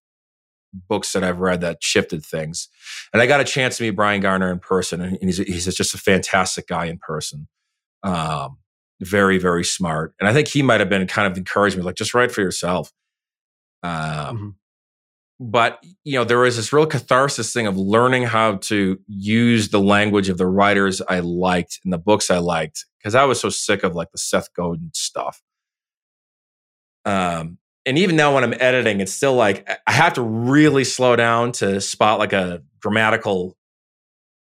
books 0.73 1.13
that 1.13 1.23
I've 1.23 1.39
read 1.39 1.61
that 1.61 1.77
shifted 1.81 2.25
things. 2.25 2.67
And 3.13 3.21
I 3.21 3.27
got 3.27 3.39
a 3.39 3.45
chance 3.45 3.77
to 3.77 3.83
meet 3.83 3.91
Bryan 3.91 4.21
Garner 4.21 4.51
in 4.51 4.59
person, 4.59 5.01
and 5.01 5.17
he's 5.21 5.37
he's 5.37 5.73
just 5.73 5.93
a 5.93 5.97
fantastic 5.97 6.67
guy 6.67 6.85
in 6.85 6.97
person. 6.97 7.47
Um, 8.03 8.57
very 9.01 9.37
very 9.37 9.63
smart, 9.63 10.13
and 10.19 10.27
I 10.27 10.33
think 10.33 10.49
he 10.49 10.61
might 10.61 10.81
have 10.81 10.89
been 10.89 11.07
kind 11.07 11.31
of 11.31 11.37
encouraging 11.37 11.79
me, 11.79 11.85
like 11.85 11.95
just 11.95 12.13
write 12.13 12.31
for 12.31 12.41
yourself. 12.41 12.91
Um, 13.83 13.93
mm-hmm 13.93 14.49
but 15.39 15.83
you 16.03 16.17
know 16.17 16.23
there 16.23 16.39
was 16.39 16.55
this 16.55 16.71
real 16.71 16.85
catharsis 16.85 17.51
thing 17.51 17.67
of 17.67 17.77
learning 17.77 18.23
how 18.23 18.55
to 18.55 18.99
use 19.07 19.69
the 19.69 19.79
language 19.79 20.29
of 20.29 20.37
the 20.37 20.47
writers 20.47 21.01
i 21.09 21.19
liked 21.19 21.79
and 21.83 21.91
the 21.91 21.97
books 21.97 22.31
i 22.31 22.37
liked 22.37 22.85
because 22.97 23.15
i 23.15 23.23
was 23.23 23.39
so 23.39 23.49
sick 23.49 23.83
of 23.83 23.95
like 23.95 24.11
the 24.11 24.17
seth 24.17 24.53
godin 24.53 24.91
stuff 24.93 25.41
um 27.03 27.57
and 27.85 27.97
even 27.97 28.15
now 28.15 28.33
when 28.33 28.43
i'm 28.43 28.53
editing 28.59 29.01
it's 29.01 29.13
still 29.13 29.35
like 29.35 29.69
i 29.87 29.91
have 29.91 30.13
to 30.13 30.21
really 30.21 30.85
slow 30.85 31.15
down 31.15 31.51
to 31.51 31.81
spot 31.81 32.17
like 32.17 32.33
a 32.33 32.63
grammatical 32.79 33.57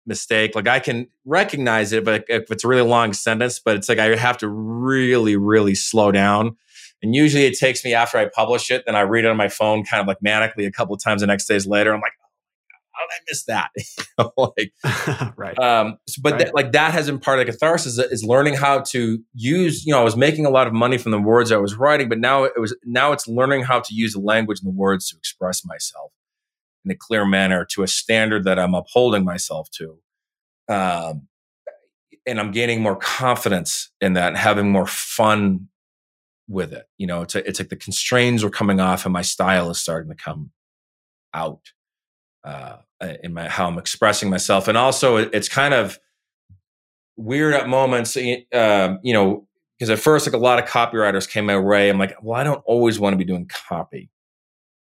mistake. 0.06 0.54
Like 0.54 0.68
I 0.68 0.80
can 0.80 1.08
recognize 1.24 1.92
it, 1.92 2.04
but 2.04 2.24
if 2.28 2.50
it's 2.50 2.64
a 2.64 2.68
really 2.68 2.88
long 2.88 3.12
sentence, 3.12 3.60
but 3.64 3.76
it's 3.76 3.88
like 3.88 3.98
I 3.98 4.16
have 4.16 4.38
to 4.38 4.48
really, 4.48 5.36
really 5.36 5.74
slow 5.74 6.12
down. 6.12 6.56
And 7.02 7.14
usually 7.14 7.44
it 7.44 7.58
takes 7.58 7.84
me 7.84 7.94
after 7.94 8.18
I 8.18 8.28
publish 8.32 8.70
it, 8.70 8.84
then 8.86 8.94
I 8.94 9.00
read 9.00 9.24
it 9.24 9.28
on 9.28 9.36
my 9.36 9.48
phone 9.48 9.84
kind 9.84 10.00
of 10.00 10.06
like 10.06 10.20
manically 10.24 10.66
a 10.66 10.70
couple 10.70 10.94
of 10.94 11.02
times 11.02 11.20
the 11.20 11.26
next 11.26 11.46
days 11.46 11.66
later. 11.66 11.92
I'm 11.92 12.00
like, 12.00 12.12
how 12.92 13.00
did 13.06 13.12
I 13.12 13.20
miss 13.28 13.44
that? 13.44 13.70
like, 15.32 15.34
right. 15.36 15.58
Um, 15.58 15.98
but 16.20 16.32
right. 16.32 16.38
Th- 16.40 16.52
like 16.54 16.72
that 16.72 16.92
has 16.92 17.06
been 17.06 17.18
part 17.18 17.40
of 17.40 17.46
the 17.46 17.52
catharsis 17.52 17.98
is 17.98 18.22
learning 18.22 18.54
how 18.54 18.80
to 18.80 19.18
use, 19.34 19.84
you 19.84 19.92
know, 19.92 20.00
I 20.00 20.04
was 20.04 20.16
making 20.16 20.46
a 20.46 20.50
lot 20.50 20.66
of 20.66 20.72
money 20.72 20.98
from 20.98 21.12
the 21.12 21.20
words 21.20 21.50
I 21.50 21.56
was 21.56 21.74
writing, 21.74 22.08
but 22.08 22.18
now 22.18 22.44
it 22.44 22.58
was, 22.58 22.76
now 22.84 23.12
it's 23.12 23.26
learning 23.26 23.62
how 23.62 23.80
to 23.80 23.94
use 23.94 24.12
the 24.12 24.20
language 24.20 24.60
and 24.60 24.68
the 24.68 24.76
words 24.76 25.08
to 25.08 25.16
express 25.16 25.64
myself 25.64 26.12
in 26.84 26.90
a 26.90 26.96
clear 26.96 27.24
manner 27.24 27.64
to 27.72 27.82
a 27.82 27.88
standard 27.88 28.44
that 28.44 28.58
I'm 28.58 28.74
upholding 28.74 29.24
myself 29.24 29.70
to. 29.72 29.98
Um, 30.68 31.28
and 32.26 32.38
I'm 32.38 32.52
gaining 32.52 32.82
more 32.82 32.96
confidence 32.96 33.90
in 34.00 34.12
that, 34.12 34.28
and 34.28 34.36
having 34.36 34.70
more 34.70 34.86
fun 34.86 35.68
with 36.48 36.72
it. 36.72 36.86
You 36.98 37.06
know, 37.06 37.22
it's, 37.22 37.34
a, 37.34 37.46
it's 37.48 37.58
like 37.58 37.68
the 37.68 37.76
constraints 37.76 38.42
are 38.44 38.50
coming 38.50 38.80
off 38.80 39.04
and 39.04 39.12
my 39.12 39.22
style 39.22 39.70
is 39.70 39.78
starting 39.78 40.10
to 40.10 40.16
come 40.16 40.50
out 41.34 41.72
uh, 42.44 42.78
in 43.22 43.34
my 43.34 43.48
how 43.48 43.66
I'm 43.66 43.78
expressing 43.78 44.30
myself. 44.30 44.68
And 44.68 44.76
also, 44.76 45.16
it's 45.16 45.48
kind 45.48 45.74
of 45.74 45.98
weird 47.16 47.54
at 47.54 47.68
moments, 47.68 48.16
uh, 48.16 48.94
you 49.02 49.12
know, 49.12 49.46
because 49.78 49.90
at 49.90 49.98
first, 49.98 50.26
like 50.26 50.34
a 50.34 50.38
lot 50.38 50.58
of 50.58 50.68
copywriters 50.68 51.28
came 51.28 51.46
my 51.46 51.58
way. 51.58 51.88
I'm 51.88 51.98
like, 51.98 52.16
well, 52.22 52.38
I 52.38 52.44
don't 52.44 52.62
always 52.66 53.00
want 53.00 53.14
to 53.14 53.18
be 53.18 53.24
doing 53.24 53.48
copy. 53.48 54.10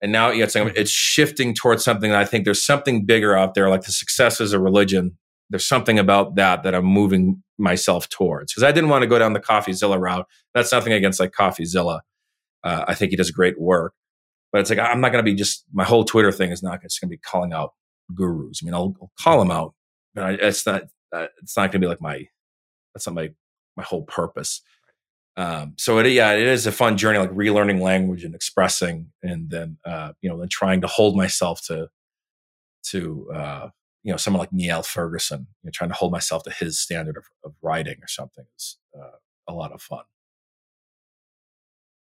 And 0.01 0.11
now 0.11 0.29
you 0.29 0.39
know, 0.39 0.43
it's, 0.45 0.55
it's 0.55 0.91
shifting 0.91 1.53
towards 1.53 1.83
something 1.83 2.11
that 2.11 2.19
I 2.19 2.25
think 2.25 2.45
there's 2.45 2.63
something 2.63 3.05
bigger 3.05 3.35
out 3.35 3.55
there, 3.55 3.69
like 3.69 3.83
the 3.83 3.91
success 3.91 4.39
as 4.39 4.53
a 4.53 4.59
religion. 4.59 5.17
There's 5.49 5.67
something 5.67 5.99
about 5.99 6.35
that 6.35 6.63
that 6.63 6.73
I'm 6.73 6.85
moving 6.85 7.43
myself 7.57 8.09
towards 8.09 8.51
because 8.51 8.63
I 8.63 8.71
didn't 8.71 8.89
want 8.89 9.03
to 9.03 9.07
go 9.07 9.19
down 9.19 9.33
the 9.33 9.39
CoffeeZilla 9.39 9.99
route. 9.99 10.27
That's 10.53 10.71
nothing 10.71 10.93
against 10.93 11.19
like 11.19 11.31
CoffeeZilla. 11.31 11.99
Uh, 12.63 12.85
I 12.87 12.95
think 12.95 13.11
he 13.11 13.17
does 13.17 13.31
great 13.31 13.59
work, 13.59 13.93
but 14.51 14.61
it's 14.61 14.69
like 14.69 14.79
I'm 14.79 15.01
not 15.01 15.11
going 15.11 15.23
to 15.23 15.31
be 15.31 15.35
just 15.35 15.65
my 15.71 15.83
whole 15.83 16.03
Twitter 16.03 16.31
thing 16.31 16.51
is 16.51 16.63
not 16.63 16.81
just 16.81 16.99
going 16.99 17.09
to 17.09 17.13
be 17.13 17.19
calling 17.19 17.53
out 17.53 17.73
gurus. 18.13 18.61
I 18.61 18.65
mean, 18.65 18.73
I'll, 18.73 18.95
I'll 19.01 19.11
call 19.19 19.39
them 19.39 19.51
out, 19.51 19.75
but 20.13 20.23
I, 20.23 20.31
it's 20.31 20.65
not 20.65 20.83
uh, 21.13 21.27
it's 21.41 21.55
not 21.55 21.71
going 21.71 21.81
to 21.81 21.85
be 21.85 21.87
like 21.87 22.01
my 22.01 22.25
that's 22.93 23.05
not 23.05 23.15
my 23.15 23.29
my 23.77 23.83
whole 23.83 24.03
purpose. 24.03 24.61
Um, 25.37 25.73
so 25.77 25.99
it, 25.99 26.07
yeah, 26.07 26.31
it 26.31 26.47
is 26.47 26.65
a 26.65 26.71
fun 26.71 26.97
journey, 26.97 27.19
like 27.19 27.31
relearning 27.31 27.81
language 27.81 28.23
and 28.23 28.33
expressing, 28.33 29.11
and 29.21 29.49
then 29.49 29.77
uh, 29.85 30.13
you 30.21 30.29
know, 30.29 30.39
then 30.39 30.49
trying 30.49 30.81
to 30.81 30.87
hold 30.87 31.15
myself 31.15 31.61
to 31.67 31.89
to 32.91 33.29
uh, 33.33 33.69
you 34.05 34.11
know 34.11 34.17
someone 34.17 34.39
like 34.39 34.53
Niall 34.53 34.83
Ferguson, 34.83 35.47
you 35.61 35.67
know, 35.67 35.71
trying 35.73 35.89
to 35.89 35.95
hold 35.95 36.11
myself 36.11 36.43
to 36.43 36.51
his 36.51 36.79
standard 36.79 37.17
of, 37.17 37.25
of 37.43 37.55
writing 37.63 37.95
or 38.01 38.07
something 38.07 38.45
is 38.55 38.77
uh, 38.97 39.17
a 39.47 39.53
lot 39.53 39.73
of 39.73 39.81
fun. 39.81 40.03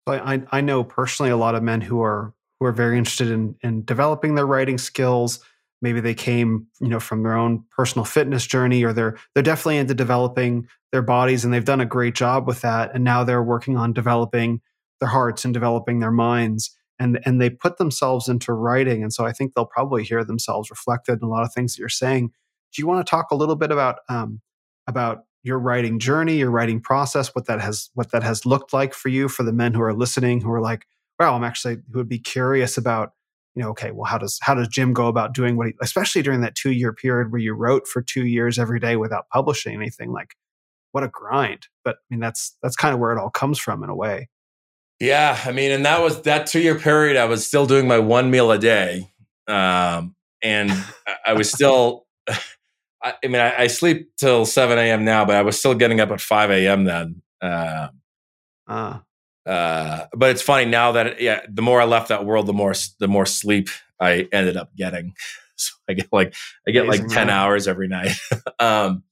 I 0.07 0.43
I 0.51 0.61
know 0.61 0.83
personally 0.83 1.31
a 1.31 1.37
lot 1.37 1.55
of 1.55 1.63
men 1.63 1.81
who 1.81 2.01
are 2.01 2.33
who 2.59 2.67
are 2.67 2.71
very 2.71 2.97
interested 2.97 3.31
in 3.31 3.55
in 3.61 3.83
developing 3.85 4.35
their 4.35 4.45
writing 4.45 4.77
skills. 4.77 5.39
Maybe 5.81 5.99
they 5.99 6.13
came, 6.13 6.67
you 6.79 6.89
know, 6.89 6.99
from 6.99 7.23
their 7.23 7.35
own 7.35 7.63
personal 7.71 8.05
fitness 8.05 8.45
journey, 8.45 8.83
or 8.83 8.93
they're 8.93 9.17
they're 9.33 9.43
definitely 9.43 9.77
into 9.77 9.95
developing 9.95 10.67
their 10.91 11.01
bodies, 11.01 11.43
and 11.43 11.51
they've 11.51 11.65
done 11.65 11.81
a 11.81 11.85
great 11.85 12.13
job 12.13 12.47
with 12.47 12.61
that. 12.61 12.93
And 12.93 13.03
now 13.03 13.23
they're 13.23 13.43
working 13.43 13.77
on 13.77 13.93
developing 13.93 14.61
their 14.99 15.09
hearts 15.09 15.43
and 15.43 15.53
developing 15.53 15.99
their 15.99 16.11
minds 16.11 16.75
and 16.99 17.19
and 17.25 17.41
they 17.41 17.49
put 17.49 17.77
themselves 17.77 18.27
into 18.27 18.53
writing 18.53 19.01
and 19.03 19.13
so 19.13 19.25
i 19.25 19.31
think 19.31 19.53
they'll 19.53 19.65
probably 19.65 20.03
hear 20.03 20.23
themselves 20.23 20.69
reflected 20.69 21.19
in 21.21 21.27
a 21.27 21.29
lot 21.29 21.43
of 21.43 21.53
things 21.53 21.73
that 21.73 21.79
you're 21.79 21.89
saying. 21.89 22.31
Do 22.75 22.81
you 22.81 22.87
want 22.87 23.05
to 23.05 23.09
talk 23.09 23.31
a 23.31 23.35
little 23.35 23.55
bit 23.55 23.71
about 23.71 23.99
um, 24.09 24.41
about 24.85 25.23
your 25.43 25.57
writing 25.59 25.99
journey 25.99 26.37
your 26.37 26.51
writing 26.51 26.81
process 26.81 27.33
what 27.33 27.45
that 27.47 27.61
has 27.61 27.89
what 27.93 28.11
that 28.11 28.23
has 28.23 28.45
looked 28.45 28.73
like 28.73 28.93
for 28.93 29.09
you 29.09 29.29
for 29.29 29.43
the 29.43 29.53
men 29.53 29.73
who 29.73 29.81
are 29.81 29.93
listening 29.93 30.41
who 30.41 30.51
are 30.51 30.61
like 30.61 30.85
well 31.17 31.33
i'm 31.35 31.43
actually 31.43 31.77
who 31.91 31.99
would 31.99 32.09
be 32.09 32.19
curious 32.19 32.77
about 32.77 33.13
you 33.55 33.63
know 33.63 33.69
okay 33.69 33.91
well 33.91 34.03
how 34.03 34.17
does 34.17 34.37
how 34.41 34.53
does 34.53 34.67
jim 34.67 34.93
go 34.93 35.07
about 35.07 35.33
doing 35.33 35.55
what 35.55 35.67
he 35.67 35.73
especially 35.81 36.21
during 36.21 36.41
that 36.41 36.55
two 36.55 36.71
year 36.71 36.91
period 36.91 37.31
where 37.31 37.41
you 37.41 37.53
wrote 37.53 37.87
for 37.87 38.01
two 38.01 38.25
years 38.25 38.59
every 38.59 38.79
day 38.79 38.97
without 38.97 39.29
publishing 39.29 39.73
anything 39.75 40.11
like 40.11 40.35
what 40.91 41.03
a 41.03 41.07
grind. 41.07 41.67
But 41.83 41.95
i 41.95 42.05
mean 42.09 42.19
that's 42.19 42.57
that's 42.61 42.75
kind 42.75 42.93
of 42.93 42.99
where 42.99 43.11
it 43.11 43.19
all 43.19 43.29
comes 43.29 43.59
from 43.59 43.83
in 43.83 43.89
a 43.89 43.95
way 43.95 44.27
yeah, 44.99 45.39
I 45.45 45.51
mean, 45.51 45.71
and 45.71 45.85
that 45.85 46.01
was 46.01 46.21
that 46.23 46.47
two 46.47 46.59
year 46.59 46.77
period. 46.77 47.17
I 47.17 47.25
was 47.25 47.47
still 47.47 47.65
doing 47.65 47.87
my 47.87 47.99
one 47.99 48.31
meal 48.31 48.51
a 48.51 48.57
day, 48.57 49.11
um, 49.47 50.15
and 50.43 50.71
I 51.25 51.33
was 51.33 51.51
still. 51.51 52.05
I, 53.01 53.13
I 53.23 53.27
mean, 53.27 53.39
I, 53.39 53.61
I, 53.61 53.67
sleep 53.67 54.11
till 54.17 54.45
seven 54.45 54.77
a.m. 54.77 55.05
now, 55.05 55.23
but 55.23 55.37
I 55.37 55.41
was 55.41 55.57
still 55.57 55.73
getting 55.73 56.01
up 56.01 56.11
at 56.11 56.19
five 56.19 56.51
a.m. 56.51 56.83
then. 56.83 57.21
Uh, 57.41 57.87
uh. 58.67 58.99
Uh, 59.45 60.05
but 60.13 60.29
it's 60.29 60.41
funny 60.41 60.65
now 60.65 60.91
that 60.91 61.21
yeah, 61.21 61.41
the 61.49 61.61
more 61.61 61.81
I 61.81 61.85
left 61.85 62.09
that 62.09 62.25
world, 62.25 62.45
the 62.45 62.53
more 62.53 62.73
the 62.99 63.07
more 63.07 63.25
sleep 63.25 63.69
I 63.99 64.27
ended 64.31 64.57
up 64.57 64.75
getting. 64.75 65.13
So 65.61 65.73
I 65.89 65.93
get 65.93 66.07
like 66.13 66.33
I 66.65 66.71
get 66.71 66.85
Amazing, 66.85 67.07
like 67.07 67.13
ten 67.13 67.29
hours 67.29 67.67
every 67.67 67.89
night. 67.89 68.13
um, 68.61 69.03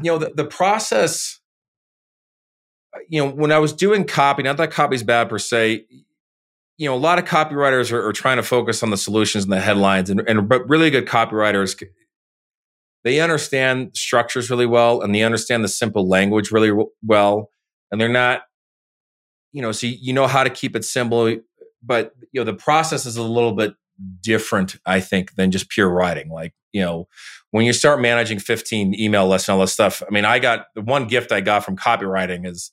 you 0.00 0.10
know, 0.10 0.16
the, 0.16 0.32
the 0.34 0.46
process 0.46 1.40
Uh, 2.94 2.98
you 3.08 3.22
know, 3.22 3.30
when 3.30 3.52
I 3.52 3.58
was 3.58 3.72
doing 3.72 4.04
copy, 4.04 4.42
not 4.42 4.56
that 4.58 4.70
copy's 4.70 5.02
bad 5.02 5.28
per 5.28 5.38
se, 5.38 5.86
you 6.76 6.88
know, 6.88 6.94
a 6.94 6.98
lot 6.98 7.18
of 7.18 7.24
copywriters 7.24 7.92
are, 7.92 8.06
are 8.06 8.12
trying 8.12 8.36
to 8.36 8.42
focus 8.42 8.82
on 8.82 8.90
the 8.90 8.96
solutions 8.96 9.44
and 9.44 9.52
the 9.52 9.60
headlines, 9.60 10.10
and, 10.10 10.20
and 10.28 10.48
but 10.48 10.68
really 10.68 10.90
good 10.90 11.06
copywriters, 11.06 11.80
they 13.04 13.20
understand 13.20 13.90
structures 13.94 14.50
really 14.50 14.66
well, 14.66 15.00
and 15.00 15.14
they 15.14 15.22
understand 15.22 15.62
the 15.62 15.68
simple 15.68 16.08
language 16.08 16.50
really 16.50 16.72
well, 17.02 17.50
and 17.90 18.00
they're 18.00 18.08
not, 18.08 18.42
you 19.52 19.62
know, 19.62 19.72
so 19.72 19.86
you 19.86 20.12
know 20.12 20.26
how 20.26 20.42
to 20.42 20.50
keep 20.50 20.74
it 20.74 20.84
simple, 20.84 21.36
but 21.82 22.14
you 22.32 22.40
know, 22.40 22.44
the 22.44 22.54
process 22.54 23.06
is 23.06 23.16
a 23.16 23.22
little 23.22 23.52
bit 23.52 23.74
different, 24.20 24.76
I 24.86 25.00
think, 25.00 25.34
than 25.36 25.50
just 25.50 25.68
pure 25.68 25.88
writing. 25.88 26.28
Like, 26.30 26.54
you 26.72 26.82
know, 26.82 27.06
when 27.50 27.64
you 27.64 27.72
start 27.72 28.00
managing 28.00 28.40
15 28.40 28.98
email 28.98 29.28
lists 29.28 29.48
and 29.48 29.54
all 29.54 29.60
this 29.60 29.72
stuff, 29.72 30.02
I 30.06 30.10
mean, 30.12 30.24
I 30.24 30.38
got 30.38 30.66
the 30.74 30.82
one 30.82 31.06
gift 31.06 31.30
I 31.30 31.40
got 31.40 31.64
from 31.64 31.76
copywriting 31.76 32.46
is 32.46 32.72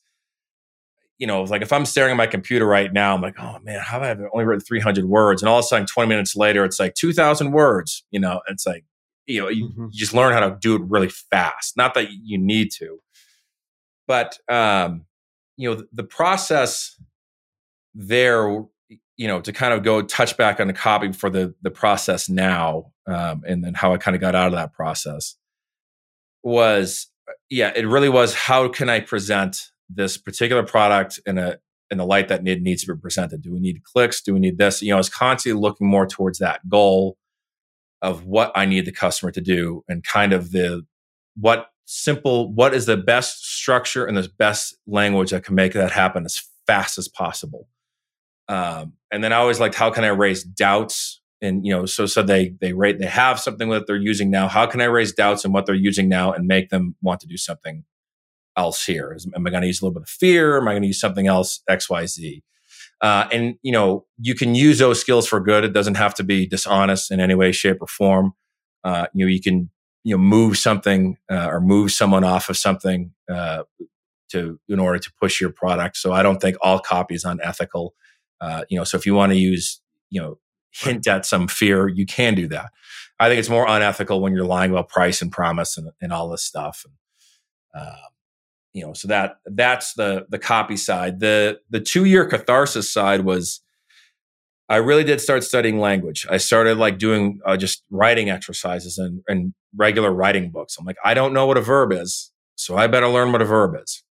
you 1.22 1.28
know, 1.28 1.44
like 1.44 1.62
if 1.62 1.72
I'm 1.72 1.86
staring 1.86 2.10
at 2.10 2.18
my 2.18 2.26
computer 2.26 2.66
right 2.66 2.92
now, 2.92 3.14
I'm 3.14 3.22
like, 3.22 3.40
oh 3.40 3.60
man, 3.60 3.80
how 3.80 4.02
have 4.02 4.20
I 4.20 4.24
only 4.34 4.44
written 4.44 4.60
300 4.60 5.06
words? 5.06 5.44
And 5.44 5.50
all 5.50 5.60
of 5.60 5.66
a 5.66 5.68
sudden, 5.68 5.86
20 5.86 6.10
minutes 6.10 6.36
later, 6.36 6.66
it's 6.66 6.80
like 6.80 6.96
2,000 6.96 7.52
words. 7.52 8.04
You 8.10 8.20
know, 8.20 8.42
it's 8.48 8.66
like, 8.66 8.86
you 9.28 9.40
know, 9.40 9.48
you, 9.48 9.70
mm-hmm. 9.70 9.86
you, 9.92 10.00
just 10.00 10.16
learn 10.16 10.34
how 10.34 10.40
to 10.40 10.58
do 10.60 10.76
it 10.76 10.82
really 10.82 11.10
fast. 11.10 11.78
Not 11.78 11.94
that 11.94 12.08
you 12.12 12.40
need 12.40 12.72
to, 12.80 13.04
but 14.08 14.40
um, 14.50 15.06
you 15.58 15.70
know, 15.70 15.76
the, 15.76 15.88
the 15.94 16.04
process 16.04 17.00
there, 17.94 18.66
you 19.16 19.28
know, 19.28 19.42
to 19.42 19.54
kind 19.54 19.76
of 19.76 19.84
go 19.84 20.02
touch 20.02 20.36
back 20.38 20.60
on 20.60 20.66
the 20.66 20.74
copy 20.74 21.12
for 21.12 21.30
the 21.30 21.54
the 21.62 21.70
process 21.70 22.30
now, 22.30 22.94
um, 23.06 23.44
and 23.48 23.64
then 23.64 23.76
how 23.76 23.94
I 23.94 23.98
kind 23.98 24.16
of 24.16 24.22
got 24.22 24.34
out 24.34 24.48
of 24.48 24.54
that 24.54 24.74
process 24.74 25.36
was, 26.42 27.12
yeah, 27.52 27.72
it 27.76 27.86
really 27.88 28.10
was. 28.10 28.34
How 28.34 28.68
can 28.70 28.90
I 28.90 29.02
present 29.02 29.71
this 29.94 30.18
particular 30.18 30.64
product 30.64 31.20
in 31.26 31.38
a 31.38 31.58
in 31.92 31.98
the 31.98 32.06
light 32.06 32.30
that 32.30 32.42
need, 32.42 32.62
needs 32.62 32.84
to 32.86 32.94
be 32.94 33.00
presented. 33.00 33.42
Do 33.42 33.52
we 33.52 33.60
need 33.60 33.84
clicks? 33.84 34.22
Do 34.22 34.34
we 34.34 34.40
need 34.40 34.58
this? 34.58 34.82
You 34.82 34.94
know, 34.94 35.00
I 35.00 35.04
constantly 35.04 35.60
looking 35.62 35.88
more 35.88 36.08
towards 36.08 36.40
that 36.40 36.68
goal 36.70 37.18
of 38.02 38.26
what 38.26 38.52
I 38.56 38.66
need 38.66 38.86
the 38.86 38.94
customer 38.94 39.32
to 39.34 39.42
do 39.42 39.84
and 39.88 40.04
kind 40.04 40.34
of 40.34 40.52
the 40.52 40.86
what 41.36 41.68
simple 41.86 42.52
what 42.54 42.74
is 42.74 42.86
the 42.86 42.98
best 42.98 43.46
structure 43.46 44.06
and 44.06 44.16
the 44.16 44.30
best 44.40 44.78
language 44.88 45.32
that 45.32 45.44
can 45.44 45.56
make 45.56 45.74
that 45.74 45.92
happen 45.92 46.26
as 46.26 46.42
fast 46.66 46.98
as 46.98 47.08
possible. 47.08 47.68
Um, 48.48 48.94
and 49.12 49.24
then 49.24 49.34
I 49.34 49.38
always 49.38 49.60
liked 49.60 49.76
how 49.76 49.92
can 49.92 50.04
I 50.04 50.10
raise 50.10 50.44
doubts 50.44 51.22
and 51.42 51.66
you 51.66 51.74
know 51.74 51.86
so 51.86 52.06
so 52.06 52.24
they 52.24 52.56
they 52.62 52.74
rate 52.74 53.00
they 53.00 53.06
have 53.06 53.40
something 53.40 53.70
that 53.70 53.86
they're 53.86 53.96
using 53.98 54.32
now. 54.32 54.48
How 54.48 54.66
can 54.66 54.82
I 54.82 54.86
raise 54.86 55.12
doubts 55.12 55.44
in 55.44 55.52
what 55.52 55.66
they're 55.66 55.76
using 55.76 56.08
now 56.08 56.32
and 56.32 56.48
make 56.48 56.70
them 56.70 56.96
want 57.02 57.20
to 57.22 57.28
do 57.28 57.38
something 57.38 57.84
else 58.58 58.86
here? 58.86 59.18
Am 59.36 59.48
I 59.48 59.50
going 59.50 59.62
to 59.62 59.68
use 59.68 59.82
a 59.82 59.86
little 59.86 59.94
bit 59.94 60.04
of 60.04 60.10
fear? 60.10 60.58
Am 60.58 60.68
I 60.68 60.74
going 60.74 60.84
to 60.84 60.88
use 60.88 61.00
something 61.00 61.28
else? 61.28 61.62
X, 61.68 61.90
Y, 61.90 62.06
Z. 62.06 62.44
Uh, 63.02 63.28
and 63.32 63.56
you 63.64 63.72
know, 63.72 64.06
you 64.20 64.36
can 64.36 64.54
use 64.54 64.80
those 64.80 65.02
skills 65.02 65.28
for 65.28 65.40
good. 65.40 65.64
It 65.64 65.74
doesn't 65.74 65.96
have 65.96 66.14
to 66.16 66.24
be 66.24 66.46
dishonest 66.46 67.12
in 67.12 67.20
any 67.20 67.34
way, 67.34 67.52
shape, 67.52 67.78
or 67.82 67.88
form. 67.88 68.34
Uh, 68.84 69.08
you 69.14 69.26
know, 69.26 69.30
you 69.30 69.42
can 69.42 69.70
you 70.04 70.16
know 70.16 70.22
move 70.22 70.58
something 70.58 71.18
uh, 71.30 71.48
or 71.50 71.62
move 71.62 71.92
someone 71.92 72.24
off 72.24 72.50
of 72.50 72.58
something 72.58 73.12
uh, 73.30 73.64
to 74.32 74.60
in 74.70 74.80
order 74.80 75.00
to 75.00 75.12
push 75.20 75.42
your 75.42 75.52
product. 75.52 75.98
So 75.98 76.12
I 76.12 76.22
don't 76.22 76.40
think 76.40 76.58
all 76.62 76.80
copy 76.80 77.16
is 77.16 77.24
unethical. 77.24 77.96
Uh, 78.40 78.64
you 78.70 78.78
know, 78.78 78.84
so 78.84 78.98
if 78.98 79.06
you 79.06 79.16
want 79.16 79.32
to 79.32 79.38
use 79.38 79.82
you 80.12 80.22
know 80.22 80.38
hint 80.72 81.08
at 81.08 81.26
some 81.26 81.48
fear, 81.48 81.88
you 81.88 82.06
can 82.06 82.36
do 82.36 82.48
that. 82.50 82.72
I 83.20 83.30
think 83.30 83.40
it's 83.40 83.50
more 83.50 83.68
unethical 83.68 84.22
when 84.22 84.34
you're 84.34 84.46
lying 84.46 84.72
about 84.72 84.90
price 84.90 85.22
and 85.22 85.32
promise 85.32 85.78
and, 85.78 85.90
and 86.02 86.12
all 86.12 86.30
this 86.30 86.44
stuff. 86.44 86.86
And, 86.86 87.84
uh, 87.84 88.08
you 88.74 88.86
know 88.86 88.94
so 88.94 89.08
that 89.08 89.38
that's 89.46 89.94
the 89.94 90.26
the 90.30 90.40
copy 90.40 90.78
side 90.78 91.20
the 91.20 91.60
the 91.70 91.80
two 91.80 92.06
year 92.06 92.26
catharsis 92.26 92.92
side 92.92 93.22
was 93.22 93.62
i 94.70 94.78
really 94.78 95.04
did 95.04 95.20
start 95.20 95.44
studying 95.44 95.80
language 95.80 96.26
i 96.30 96.38
started 96.38 96.78
like 96.78 96.98
doing 96.98 97.40
uh, 97.46 97.58
just 97.58 97.84
writing 97.90 98.30
exercises 98.30 98.98
and 98.98 99.22
and 99.28 99.54
regular 99.76 100.12
writing 100.12 100.52
books. 100.52 100.78
I'm 100.78 100.86
like, 100.86 100.98
I 101.04 101.14
don't 101.14 101.34
know 101.34 101.46
what 101.46 101.58
a 101.58 101.62
verb 101.62 101.92
is, 101.94 102.32
so 102.56 102.78
I 102.78 102.88
better 102.88 103.08
learn 103.08 103.32
what 103.32 103.42
a 103.42 103.46
verb 103.46 103.76
is. 103.82 104.04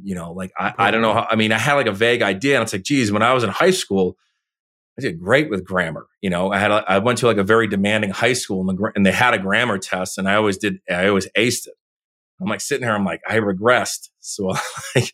You 0.00 0.14
know, 0.14 0.32
like 0.32 0.52
I, 0.58 0.74
I 0.78 0.90
don't 0.90 1.02
know 1.02 1.14
how, 1.14 1.26
I 1.28 1.34
mean, 1.36 1.50
I 1.50 1.58
had 1.58 1.74
like 1.74 1.86
a 1.86 1.92
vague 1.92 2.22
idea 2.22 2.56
and 2.56 2.62
it's 2.62 2.72
like, 2.72 2.82
geez, 2.82 3.10
when 3.10 3.22
I 3.22 3.32
was 3.32 3.42
in 3.42 3.50
high 3.50 3.70
school, 3.70 4.16
I 4.96 5.02
did 5.02 5.18
great 5.18 5.50
with 5.50 5.64
grammar. 5.64 6.06
You 6.20 6.30
know, 6.30 6.52
I 6.52 6.58
had, 6.58 6.70
a, 6.70 6.84
I 6.86 6.98
went 6.98 7.18
to 7.18 7.26
like 7.26 7.36
a 7.36 7.42
very 7.42 7.66
demanding 7.66 8.10
high 8.10 8.34
school 8.34 8.68
and, 8.68 8.78
the, 8.78 8.92
and 8.94 9.04
they 9.04 9.12
had 9.12 9.34
a 9.34 9.38
grammar 9.38 9.78
test 9.78 10.18
and 10.18 10.28
I 10.28 10.34
always 10.36 10.56
did, 10.56 10.78
I 10.88 11.08
always 11.08 11.26
aced 11.36 11.66
it. 11.66 11.74
I'm 12.40 12.48
like 12.48 12.60
sitting 12.60 12.86
here, 12.86 12.94
I'm 12.94 13.04
like, 13.04 13.20
I 13.28 13.38
regressed. 13.38 14.10
So 14.20 14.46
like, 14.94 15.12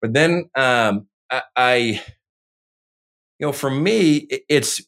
but 0.00 0.12
then, 0.12 0.50
um, 0.56 1.06
I, 1.30 1.42
I 1.56 1.76
you 3.38 3.48
know, 3.48 3.52
for 3.52 3.70
me, 3.70 4.28
it's, 4.48 4.80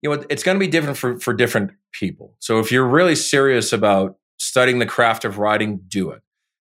you 0.00 0.10
know, 0.10 0.24
it's 0.30 0.44
going 0.44 0.54
to 0.54 0.60
be 0.60 0.68
different 0.68 0.96
for, 0.96 1.18
for 1.18 1.34
different 1.34 1.72
people. 1.92 2.36
So 2.38 2.60
if 2.60 2.70
you're 2.70 2.86
really 2.86 3.16
serious 3.16 3.72
about 3.72 4.16
studying 4.38 4.78
the 4.78 4.86
craft 4.86 5.24
of 5.24 5.38
writing, 5.38 5.80
do 5.88 6.10
it. 6.10 6.22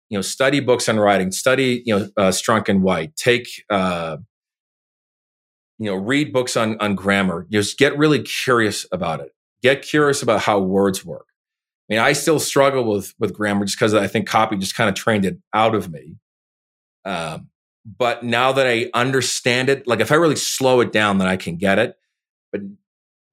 You 0.09 0.17
know, 0.17 0.21
study 0.21 0.59
books 0.59 0.89
on 0.89 0.99
writing, 0.99 1.31
study, 1.31 1.83
you 1.85 1.97
know, 1.97 2.09
uh, 2.17 2.29
Strunk 2.31 2.67
and 2.67 2.83
White, 2.83 3.15
take, 3.15 3.47
uh, 3.69 4.17
you 5.79 5.89
know, 5.89 5.95
read 5.95 6.33
books 6.33 6.57
on, 6.57 6.77
on 6.79 6.95
grammar. 6.95 7.47
Just 7.49 7.77
get 7.77 7.97
really 7.97 8.21
curious 8.21 8.85
about 8.91 9.21
it. 9.21 9.31
Get 9.61 9.81
curious 9.81 10.21
about 10.21 10.41
how 10.41 10.59
words 10.59 11.05
work. 11.05 11.27
I 11.94 11.98
mean, 11.98 12.06
I 12.06 12.14
still 12.14 12.40
struggle 12.40 12.84
with, 12.84 13.14
with 13.20 13.34
grammar 13.34 13.65
just 13.65 13.78
because 13.78 13.94
I 13.94 14.07
think 14.07 14.28
copy 14.28 14.57
just 14.57 14.76
kind 14.76 14.90
of 14.90 14.95
trained 14.95 15.26
it 15.26 15.38
out 15.53 15.76
of 15.76 15.91
me. 15.91 16.18
Um, 17.06 17.49
but 17.86 18.24
now 18.24 18.53
that 18.53 18.65
I 18.65 18.90
understand 18.94 19.70
it, 19.70 19.88
like 19.88 19.99
if 19.99 20.11
I 20.11 20.15
really 20.15 20.36
slow 20.36 20.80
it 20.80 20.91
down, 20.91 21.18
then 21.18 21.28
I 21.28 21.36
can 21.36 21.57
get 21.57 21.80
it. 21.80 21.98
But 22.52 22.61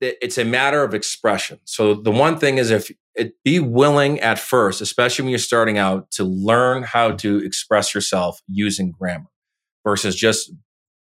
it's 0.00 0.38
a 0.38 0.44
matter 0.44 0.82
of 0.82 0.94
expression. 0.94 1.60
So 1.64 1.94
the 1.94 2.10
one 2.10 2.38
thing 2.38 2.58
is 2.58 2.70
if 2.70 2.90
it, 3.14 3.34
be 3.44 3.60
willing 3.60 4.18
at 4.20 4.38
first, 4.38 4.80
especially 4.80 5.24
when 5.24 5.30
you're 5.30 5.38
starting 5.38 5.78
out, 5.78 6.10
to 6.12 6.24
learn 6.24 6.82
how 6.82 7.12
to 7.12 7.38
express 7.38 7.94
yourself 7.94 8.40
using 8.48 8.92
grammar 8.92 9.30
versus 9.84 10.16
just 10.16 10.52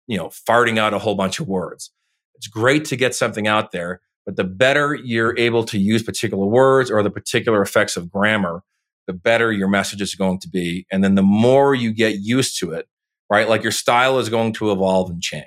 you 0.06 0.16
know 0.16 0.28
farting 0.28 0.78
out 0.78 0.94
a 0.94 0.98
whole 0.98 1.14
bunch 1.14 1.40
of 1.40 1.46
words. 1.46 1.92
It's 2.36 2.46
great 2.46 2.84
to 2.86 2.96
get 2.96 3.14
something 3.14 3.46
out 3.46 3.72
there, 3.72 4.00
but 4.26 4.36
the 4.36 4.44
better 4.44 4.94
you're 4.94 5.38
able 5.38 5.64
to 5.64 5.78
use 5.78 6.02
particular 6.02 6.44
words 6.44 6.90
or 6.90 7.02
the 7.02 7.10
particular 7.10 7.62
effects 7.62 7.96
of 7.96 8.10
grammar, 8.10 8.62
the 9.06 9.12
better 9.12 9.52
your 9.52 9.68
message 9.68 10.02
is 10.02 10.16
going 10.16 10.40
to 10.40 10.48
be. 10.48 10.84
And 10.90 11.02
then 11.02 11.14
the 11.14 11.22
more 11.22 11.74
you 11.74 11.92
get 11.92 12.16
used 12.16 12.58
to 12.58 12.72
it, 12.72 12.88
right? 13.30 13.48
Like 13.48 13.62
your 13.62 13.72
style 13.72 14.18
is 14.18 14.28
going 14.28 14.52
to 14.54 14.72
evolve 14.72 15.10
and 15.10 15.22
change 15.22 15.46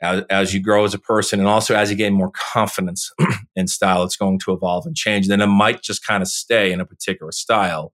as, 0.00 0.22
as 0.30 0.54
you 0.54 0.60
grow 0.60 0.84
as 0.84 0.94
a 0.94 0.98
person. 0.98 1.40
And 1.40 1.48
also 1.48 1.74
as 1.74 1.90
you 1.90 1.96
gain 1.96 2.14
more 2.14 2.30
confidence 2.30 3.10
in 3.56 3.66
style, 3.66 4.04
it's 4.04 4.16
going 4.16 4.38
to 4.40 4.52
evolve 4.52 4.86
and 4.86 4.94
change. 4.94 5.26
Then 5.26 5.40
it 5.40 5.46
might 5.46 5.82
just 5.82 6.06
kind 6.06 6.22
of 6.22 6.28
stay 6.28 6.72
in 6.72 6.80
a 6.80 6.86
particular 6.86 7.32
style. 7.32 7.92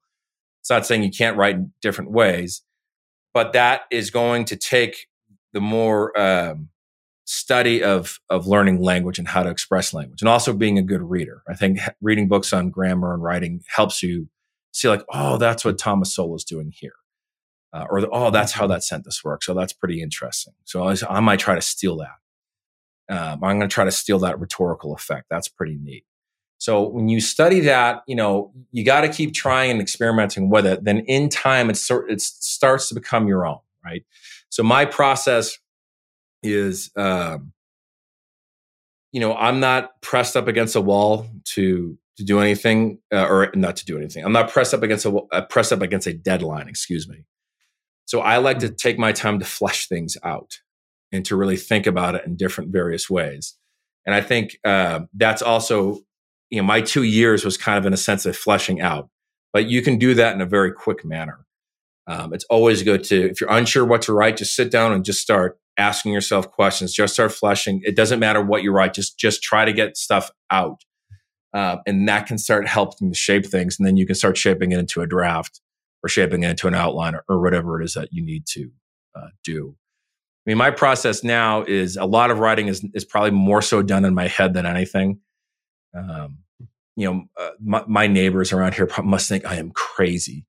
It's 0.60 0.70
not 0.70 0.84
saying 0.84 1.02
you 1.02 1.10
can't 1.10 1.38
write 1.38 1.54
in 1.54 1.72
different 1.80 2.10
ways, 2.10 2.62
but 3.32 3.54
that 3.54 3.82
is 3.90 4.10
going 4.10 4.44
to 4.46 4.56
take 4.56 5.06
the 5.54 5.60
more 5.60 6.18
um, 6.20 6.68
study 7.30 7.82
of 7.82 8.20
of 8.28 8.46
learning 8.46 8.80
language 8.80 9.18
and 9.18 9.28
how 9.28 9.42
to 9.42 9.50
express 9.50 9.94
language, 9.94 10.22
and 10.22 10.28
also 10.28 10.52
being 10.52 10.78
a 10.78 10.82
good 10.82 11.02
reader. 11.02 11.42
I 11.48 11.54
think 11.54 11.78
reading 12.00 12.28
books 12.28 12.52
on 12.52 12.70
grammar 12.70 13.14
and 13.14 13.22
writing 13.22 13.62
helps 13.68 14.02
you 14.02 14.28
see, 14.72 14.88
like, 14.88 15.04
oh, 15.12 15.36
that's 15.38 15.64
what 15.64 15.78
Thomas 15.78 16.14
Sowell 16.14 16.36
is 16.36 16.44
doing 16.44 16.72
here 16.74 16.92
uh, 17.72 17.86
or 17.88 18.06
oh, 18.12 18.30
that's 18.30 18.52
how 18.52 18.66
that 18.66 18.82
sentence 18.82 19.22
works. 19.24 19.46
So 19.46 19.54
that's 19.54 19.72
pretty 19.72 20.02
interesting. 20.02 20.54
So 20.64 20.84
I, 20.84 20.96
I 21.08 21.20
might 21.20 21.38
try 21.38 21.54
to 21.54 21.62
steal 21.62 21.96
that. 21.98 23.14
Um, 23.14 23.42
I'm 23.44 23.58
going 23.58 23.68
to 23.68 23.68
try 23.68 23.84
to 23.84 23.90
steal 23.90 24.18
that 24.20 24.38
rhetorical 24.38 24.94
effect. 24.94 25.26
That's 25.30 25.48
pretty 25.48 25.78
neat. 25.80 26.04
So 26.58 26.86
when 26.86 27.08
you 27.08 27.20
study 27.20 27.60
that, 27.60 28.02
you 28.06 28.14
know, 28.14 28.52
you 28.70 28.84
got 28.84 29.00
to 29.00 29.08
keep 29.08 29.32
trying 29.32 29.70
and 29.70 29.80
experimenting 29.80 30.50
with 30.50 30.66
it. 30.66 30.84
Then 30.84 30.98
in 31.00 31.28
time, 31.28 31.70
it, 31.70 31.76
sort, 31.76 32.10
it 32.10 32.20
starts 32.20 32.88
to 32.88 32.94
become 32.94 33.26
your 33.26 33.46
own, 33.46 33.60
right? 33.84 34.04
So 34.50 34.62
my 34.62 34.84
process 34.84 35.58
is, 36.42 36.90
um, 36.96 37.52
you 39.12 39.20
know, 39.20 39.34
I'm 39.34 39.60
not 39.60 40.00
pressed 40.00 40.36
up 40.36 40.48
against 40.48 40.76
a 40.76 40.80
wall 40.80 41.28
to 41.54 41.98
to 42.16 42.24
do 42.24 42.38
anything, 42.40 42.98
uh, 43.12 43.26
or 43.26 43.50
not 43.54 43.76
to 43.76 43.84
do 43.86 43.96
anything. 43.96 44.24
I'm 44.24 44.32
not 44.32 44.50
pressed 44.50 44.74
up 44.74 44.82
against 44.82 45.06
a 45.06 45.16
uh, 45.32 45.42
pressed 45.46 45.72
up 45.72 45.82
against 45.82 46.06
a 46.06 46.12
deadline. 46.12 46.68
Excuse 46.68 47.08
me. 47.08 47.24
So 48.04 48.20
I 48.20 48.38
like 48.38 48.58
to 48.58 48.68
mm. 48.68 48.76
take 48.76 48.98
my 48.98 49.12
time 49.12 49.38
to 49.38 49.44
flesh 49.44 49.86
things 49.86 50.16
out 50.24 50.58
and 51.12 51.24
to 51.26 51.36
really 51.36 51.56
think 51.56 51.86
about 51.86 52.16
it 52.16 52.26
in 52.26 52.36
different 52.36 52.72
various 52.72 53.08
ways. 53.08 53.56
And 54.04 54.14
I 54.14 54.20
think 54.20 54.58
uh, 54.64 55.00
that's 55.14 55.42
also, 55.42 56.00
you 56.50 56.60
know, 56.60 56.66
my 56.66 56.80
two 56.80 57.04
years 57.04 57.44
was 57.44 57.56
kind 57.56 57.78
of 57.78 57.86
in 57.86 57.92
a 57.92 57.96
sense 57.96 58.26
of 58.26 58.36
fleshing 58.36 58.80
out, 58.80 59.08
but 59.52 59.66
you 59.66 59.80
can 59.80 59.96
do 59.96 60.14
that 60.14 60.34
in 60.34 60.40
a 60.40 60.46
very 60.46 60.72
quick 60.72 61.04
manner. 61.04 61.46
Um, 62.08 62.34
it's 62.34 62.46
always 62.50 62.82
good 62.82 63.04
to, 63.04 63.30
if 63.30 63.40
you're 63.40 63.52
unsure 63.52 63.84
what 63.84 64.02
to 64.02 64.12
write, 64.12 64.38
just 64.38 64.56
sit 64.56 64.72
down 64.72 64.92
and 64.92 65.04
just 65.04 65.20
start 65.20 65.59
asking 65.76 66.12
yourself 66.12 66.50
questions. 66.50 66.92
Just 66.92 67.14
start 67.14 67.32
flushing. 67.32 67.80
It 67.84 67.96
doesn't 67.96 68.20
matter 68.20 68.42
what 68.42 68.62
you 68.62 68.72
write. 68.72 68.94
Just 68.94 69.18
just 69.18 69.42
try 69.42 69.64
to 69.64 69.72
get 69.72 69.96
stuff 69.96 70.30
out, 70.50 70.82
uh, 71.54 71.78
and 71.86 72.08
that 72.08 72.26
can 72.26 72.38
start 72.38 72.68
helping 72.68 73.10
to 73.10 73.16
shape 73.16 73.46
things. 73.46 73.76
And 73.78 73.86
then 73.86 73.96
you 73.96 74.06
can 74.06 74.14
start 74.14 74.36
shaping 74.36 74.72
it 74.72 74.78
into 74.78 75.00
a 75.00 75.06
draft 75.06 75.60
or 76.02 76.08
shaping 76.08 76.42
it 76.42 76.50
into 76.50 76.68
an 76.68 76.74
outline 76.74 77.14
or, 77.14 77.24
or 77.28 77.40
whatever 77.40 77.80
it 77.80 77.84
is 77.84 77.94
that 77.94 78.08
you 78.12 78.24
need 78.24 78.44
to 78.46 78.70
uh, 79.14 79.28
do. 79.44 79.76
I 80.46 80.50
mean, 80.50 80.58
my 80.58 80.70
process 80.70 81.22
now 81.22 81.62
is 81.62 81.96
a 81.96 82.06
lot 82.06 82.30
of 82.30 82.38
writing 82.38 82.68
is 82.68 82.84
is 82.94 83.04
probably 83.04 83.32
more 83.32 83.62
so 83.62 83.82
done 83.82 84.04
in 84.04 84.14
my 84.14 84.28
head 84.28 84.54
than 84.54 84.66
anything. 84.66 85.20
Um, 85.94 86.38
you 86.96 87.10
know, 87.10 87.24
uh, 87.38 87.50
my, 87.60 87.82
my, 87.88 88.06
neighbors 88.06 88.52
around 88.52 88.74
here 88.74 88.88
must 89.02 89.28
think 89.28 89.44
I 89.44 89.56
am 89.56 89.72
crazy 89.72 90.44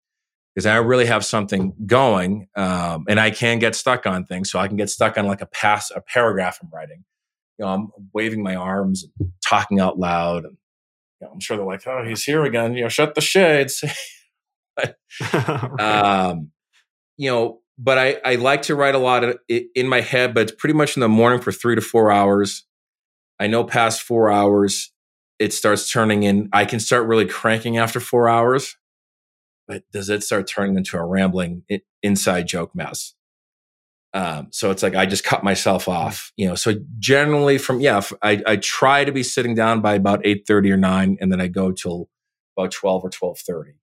because 0.53 0.65
I 0.65 0.75
really 0.77 1.05
have 1.05 1.25
something 1.25 1.73
going, 1.85 2.47
um, 2.55 3.05
and 3.07 3.19
I 3.19 3.31
can 3.31 3.59
get 3.59 3.75
stuck 3.75 4.05
on 4.05 4.25
things. 4.25 4.51
So 4.51 4.59
I 4.59 4.67
can 4.67 4.77
get 4.77 4.89
stuck 4.89 5.17
on 5.17 5.25
like 5.25 5.41
a 5.41 5.45
pass, 5.45 5.91
a 5.91 6.01
paragraph 6.01 6.59
I'm 6.61 6.69
writing. 6.73 7.03
You 7.57 7.65
know, 7.65 7.71
I'm 7.71 7.91
waving 8.13 8.43
my 8.43 8.55
arms 8.55 9.03
and 9.03 9.31
talking 9.45 9.79
out 9.79 9.99
loud, 9.99 10.45
and 10.45 10.57
you 11.19 11.27
know, 11.27 11.33
I'm 11.33 11.39
sure 11.39 11.57
they're 11.57 11.65
like, 11.65 11.85
"Oh, 11.87 12.03
he's 12.03 12.23
here 12.23 12.43
again." 12.43 12.73
You 12.73 12.83
know, 12.83 12.89
shut 12.89 13.15
the 13.15 13.21
shades. 13.21 13.83
um, 15.79 16.51
you 17.17 17.29
know, 17.29 17.59
but 17.77 17.97
I, 17.97 18.17
I 18.23 18.35
like 18.35 18.63
to 18.63 18.75
write 18.75 18.95
a 18.95 18.99
lot 18.99 19.23
of, 19.23 19.37
in 19.49 19.87
my 19.87 20.01
head, 20.01 20.33
but 20.33 20.41
it's 20.41 20.51
pretty 20.51 20.73
much 20.73 20.95
in 20.95 21.01
the 21.01 21.09
morning 21.09 21.41
for 21.41 21.51
three 21.51 21.75
to 21.75 21.81
four 21.81 22.11
hours. 22.11 22.65
I 23.39 23.47
know 23.47 23.63
past 23.63 24.01
four 24.01 24.29
hours, 24.29 24.91
it 25.39 25.53
starts 25.53 25.91
turning 25.91 26.23
in. 26.23 26.49
I 26.53 26.65
can 26.65 26.79
start 26.79 27.07
really 27.07 27.25
cranking 27.25 27.77
after 27.77 27.99
four 27.99 28.29
hours, 28.29 28.77
but 29.67 29.83
does 29.91 30.09
it 30.09 30.23
start 30.23 30.47
turning 30.47 30.77
into 30.77 30.97
a 30.97 31.05
rambling 31.05 31.63
inside 32.03 32.47
joke 32.47 32.75
mess? 32.75 33.13
Um, 34.13 34.47
so 34.51 34.71
it's 34.71 34.83
like 34.83 34.95
I 34.95 35.05
just 35.05 35.23
cut 35.23 35.43
myself 35.43 35.87
off, 35.87 36.33
you 36.35 36.47
know. 36.47 36.55
So 36.55 36.75
generally, 36.99 37.57
from 37.57 37.79
yeah, 37.79 38.01
I, 38.21 38.41
I 38.45 38.55
try 38.57 39.05
to 39.05 39.11
be 39.11 39.23
sitting 39.23 39.55
down 39.55 39.81
by 39.81 39.93
about 39.93 40.25
eight 40.25 40.43
thirty 40.45 40.69
or 40.71 40.77
nine, 40.77 41.17
and 41.21 41.31
then 41.31 41.39
I 41.39 41.47
go 41.47 41.71
till 41.71 42.09
about 42.57 42.71
twelve 42.71 43.05
or 43.05 43.09
twelve 43.09 43.39
thirty. 43.39 43.75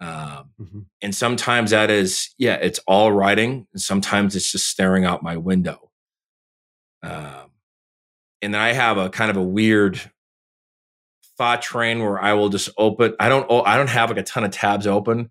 Um, 0.00 0.50
mm-hmm. 0.60 0.80
And 1.02 1.14
sometimes 1.14 1.70
that 1.72 1.90
is, 1.90 2.32
yeah, 2.38 2.54
it's 2.54 2.78
all 2.86 3.10
writing. 3.10 3.66
And 3.72 3.80
sometimes 3.80 4.36
it's 4.36 4.52
just 4.52 4.68
staring 4.68 5.04
out 5.04 5.24
my 5.24 5.36
window. 5.36 5.90
Um, 7.02 7.50
and 8.40 8.54
then 8.54 8.60
I 8.60 8.74
have 8.74 8.96
a 8.96 9.08
kind 9.08 9.30
of 9.30 9.36
a 9.36 9.42
weird 9.42 10.00
thought 11.38 11.62
train 11.62 12.00
where 12.00 12.20
I 12.20 12.34
will 12.34 12.48
just 12.48 12.68
open. 12.76 13.14
I 13.18 13.28
don't. 13.28 13.46
Oh, 13.48 13.62
I 13.62 13.76
don't 13.76 13.88
have 13.88 14.10
like 14.10 14.18
a 14.18 14.22
ton 14.24 14.44
of 14.44 14.50
tabs 14.50 14.86
open, 14.86 15.30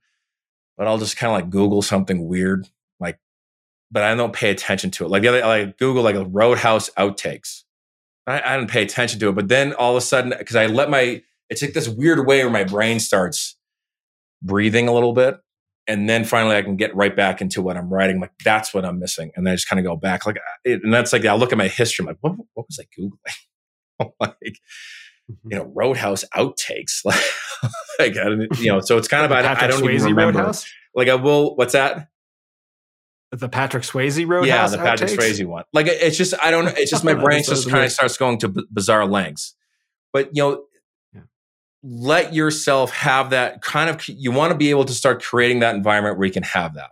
but 0.78 0.88
I'll 0.88 0.98
just 0.98 1.18
kind 1.18 1.32
of 1.32 1.36
like 1.36 1.50
Google 1.50 1.82
something 1.82 2.28
weird, 2.28 2.68
like. 3.00 3.20
But 3.92 4.04
I 4.04 4.16
don't 4.16 4.34
pay 4.34 4.50
attention 4.50 4.90
to 4.92 5.06
it. 5.06 5.10
Like 5.10 5.22
the 5.22 5.28
other, 5.30 5.42
like 5.42 5.78
Google 5.78 6.04
like 6.04 6.16
a 6.16 6.26
Roadhouse 6.26 6.90
outtakes. 6.98 7.64
I, 8.26 8.42
I 8.42 8.58
didn't 8.58 8.72
pay 8.72 8.82
attention 8.84 9.20
to 9.20 9.30
it, 9.30 9.36
but 9.36 9.48
then 9.48 9.74
all 9.74 9.92
of 9.92 9.98
a 9.98 10.02
sudden, 10.02 10.34
because 10.38 10.58
I 10.58 10.66
let 10.66 10.90
my, 10.90 11.24
it's 11.50 11.62
like 11.62 11.74
this 11.74 11.88
weird 11.88 12.26
way 12.28 12.44
where 12.44 12.52
my 12.52 12.66
brain 12.66 13.00
starts 13.00 13.56
breathing 14.42 14.90
a 14.90 14.94
little 14.94 15.14
bit. 15.14 15.40
And 15.90 16.10
then 16.10 16.26
finally, 16.26 16.58
I 16.58 16.62
can 16.62 16.76
get 16.76 16.94
right 16.94 17.16
back 17.16 17.40
into 17.40 17.62
what 17.62 17.78
I'm 17.78 17.90
writing. 17.90 18.20
Like 18.20 18.34
that's 18.44 18.74
what 18.74 18.84
I'm 18.84 19.00
missing, 19.00 19.32
and 19.36 19.48
then 19.48 19.54
I 19.54 19.56
just 19.56 19.70
kind 19.70 19.80
of 19.80 19.86
go 19.86 19.96
back. 19.96 20.26
Like, 20.26 20.38
it, 20.66 20.84
and 20.84 20.94
that's 20.94 21.14
like 21.14 21.26
I 21.26 21.34
look 21.36 21.54
at 21.54 21.58
my 21.58 21.70
history. 21.70 22.04
I'm 22.04 22.08
like, 22.08 22.18
what, 22.20 22.34
what 22.54 22.68
was 22.68 22.80
I 22.80 22.86
googling? 23.00 24.12
like. 24.20 24.60
Mm-hmm. 25.32 25.52
you 25.52 25.58
know, 25.58 25.72
Roadhouse 25.76 26.24
outtakes. 26.36 27.04
like, 28.00 28.18
I 28.18 28.30
you 28.60 28.72
know, 28.72 28.80
so 28.80 28.98
it's 28.98 29.08
kind 29.08 29.26
of 29.26 29.32
I, 29.32 29.40
I, 29.40 29.68
don't 29.68 29.82
Swayze 29.82 29.96
even 29.96 30.16
remember. 30.16 30.40
Roadhouse? 30.40 30.66
Like, 30.96 31.10
I 31.10 31.16
will. 31.16 31.56
What's 31.56 31.74
that? 31.74 32.08
The 33.32 33.50
Patrick 33.50 33.84
Swayze 33.84 34.26
Roadhouse. 34.26 34.48
Yeah, 34.48 34.68
the 34.68 34.78
Patrick 34.78 35.10
outtakes? 35.12 35.18
Swayze 35.18 35.46
one. 35.46 35.66
Like, 35.74 35.88
it's 35.88 36.16
just 36.16 36.34
I 36.42 36.50
don't. 36.50 36.68
It's 36.78 36.90
just 36.90 37.04
my 37.04 37.14
brain 37.14 37.44
just 37.44 37.70
kind 37.70 37.84
of 37.84 37.92
starts 37.92 38.18
going 38.18 38.38
to 38.40 38.48
b- 38.50 38.66
bizarre 38.72 39.06
lengths. 39.06 39.54
But 40.14 40.34
you 40.34 40.44
know, 40.44 40.64
let 41.84 42.34
yourself 42.34 42.92
have 42.92 43.32
that 43.32 43.62
kind 43.62 43.90
of 43.90 44.08
you 44.08 44.32
want 44.32 44.52
to 44.52 44.58
be 44.58 44.70
able 44.70 44.86
to 44.86 44.94
start 44.94 45.22
creating 45.22 45.60
that 45.60 45.76
environment 45.76 46.18
where 46.18 46.26
you 46.26 46.34
can 46.34 46.44
have 46.44 46.74
that 46.76 46.92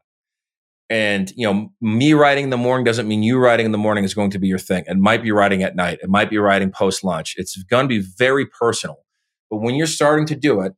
and 0.90 1.32
you 1.36 1.52
know 1.52 1.72
me 1.82 2.14
writing 2.14 2.46
in 2.46 2.50
the 2.50 2.58
morning 2.58 2.84
doesn't 2.84 3.08
mean 3.08 3.24
you 3.24 3.40
writing 3.40 3.66
in 3.66 3.72
the 3.72 3.78
morning 3.78 4.04
is 4.04 4.14
going 4.14 4.32
to 4.32 4.40
be 4.40 4.48
your 4.48 4.60
thing. 4.60 4.84
It 4.88 4.98
might 4.98 5.24
be 5.24 5.32
writing 5.32 5.64
at 5.64 5.76
night. 5.76 6.00
It 6.02 6.10
might 6.10 6.30
be 6.30 6.38
writing 6.38 6.72
post 6.72 7.04
lunch 7.04 7.36
it's 7.38 7.62
going 7.64 7.86
to 7.86 7.90
be 7.90 8.00
very 8.18 8.46
personal. 8.46 8.98
But 9.50 9.58
when 9.58 9.76
you're 9.76 9.88
starting 9.88 10.26
to 10.28 10.36
do 10.36 10.62
it, 10.62 10.74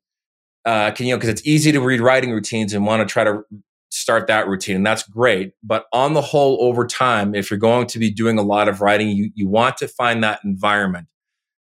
uh, 0.66 0.92
can 0.92 1.06
you 1.08 1.14
know 1.14 1.18
because 1.18 1.30
it's 1.30 1.46
easy 1.46 1.72
to 1.72 1.82
read 1.82 2.02
writing 2.02 2.32
routines 2.32 2.74
and 2.74 2.86
want 2.86 3.08
to 3.08 3.12
try 3.12 3.24
to 3.24 3.44
start 3.90 4.28
that 4.28 4.48
routine, 4.48 4.78
and 4.78 4.86
that's 4.86 5.04
great. 5.04 5.54
But 5.64 5.86
on 5.94 6.14
the 6.14 6.22
whole, 6.22 6.58
over 6.62 6.86
time, 6.86 7.34
if 7.34 7.50
you're 7.50 7.60
going 7.60 7.88
to 7.88 8.00
be 8.00 8.12
doing 8.12 8.38
a 8.38 8.44
lot 8.44 8.68
of 8.68 8.82
writing, 8.82 9.10
you 9.10 9.32
you 9.36 9.48
want 9.48 9.78
to 9.78 9.88
find 9.88 10.24
that 10.24 10.40
environment, 10.44 11.08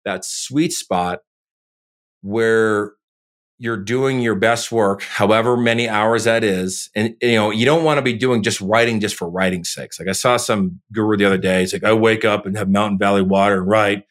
that 0.05 0.25
sweet 0.25 0.73
spot 0.73 1.19
where 2.21 2.93
you're 3.59 3.77
doing 3.77 4.19
your 4.21 4.35
best 4.35 4.71
work, 4.71 5.01
however 5.01 5.57
many 5.57 5.89
hours 5.89 6.25
that 6.25 6.43
is. 6.43 6.89
And 6.95 7.15
you 7.21 7.35
know, 7.35 7.49
you 7.49 7.65
don't 7.65 7.83
want 7.83 7.97
to 7.97 8.03
be 8.03 8.13
doing 8.13 8.43
just 8.43 8.61
writing 8.61 8.99
just 8.99 9.15
for 9.15 9.29
writing's 9.29 9.73
sake. 9.73 9.91
Like 9.99 10.07
I 10.07 10.13
saw 10.13 10.37
some 10.37 10.81
guru 10.91 11.17
the 11.17 11.25
other 11.25 11.37
day. 11.37 11.61
He's 11.61 11.73
like, 11.73 11.83
I 11.83 11.93
wake 11.93 12.23
up 12.23 12.45
and 12.45 12.57
have 12.57 12.69
Mountain 12.69 12.99
Valley 12.99 13.23
water 13.23 13.59
and 13.59 13.67
write, 13.67 14.03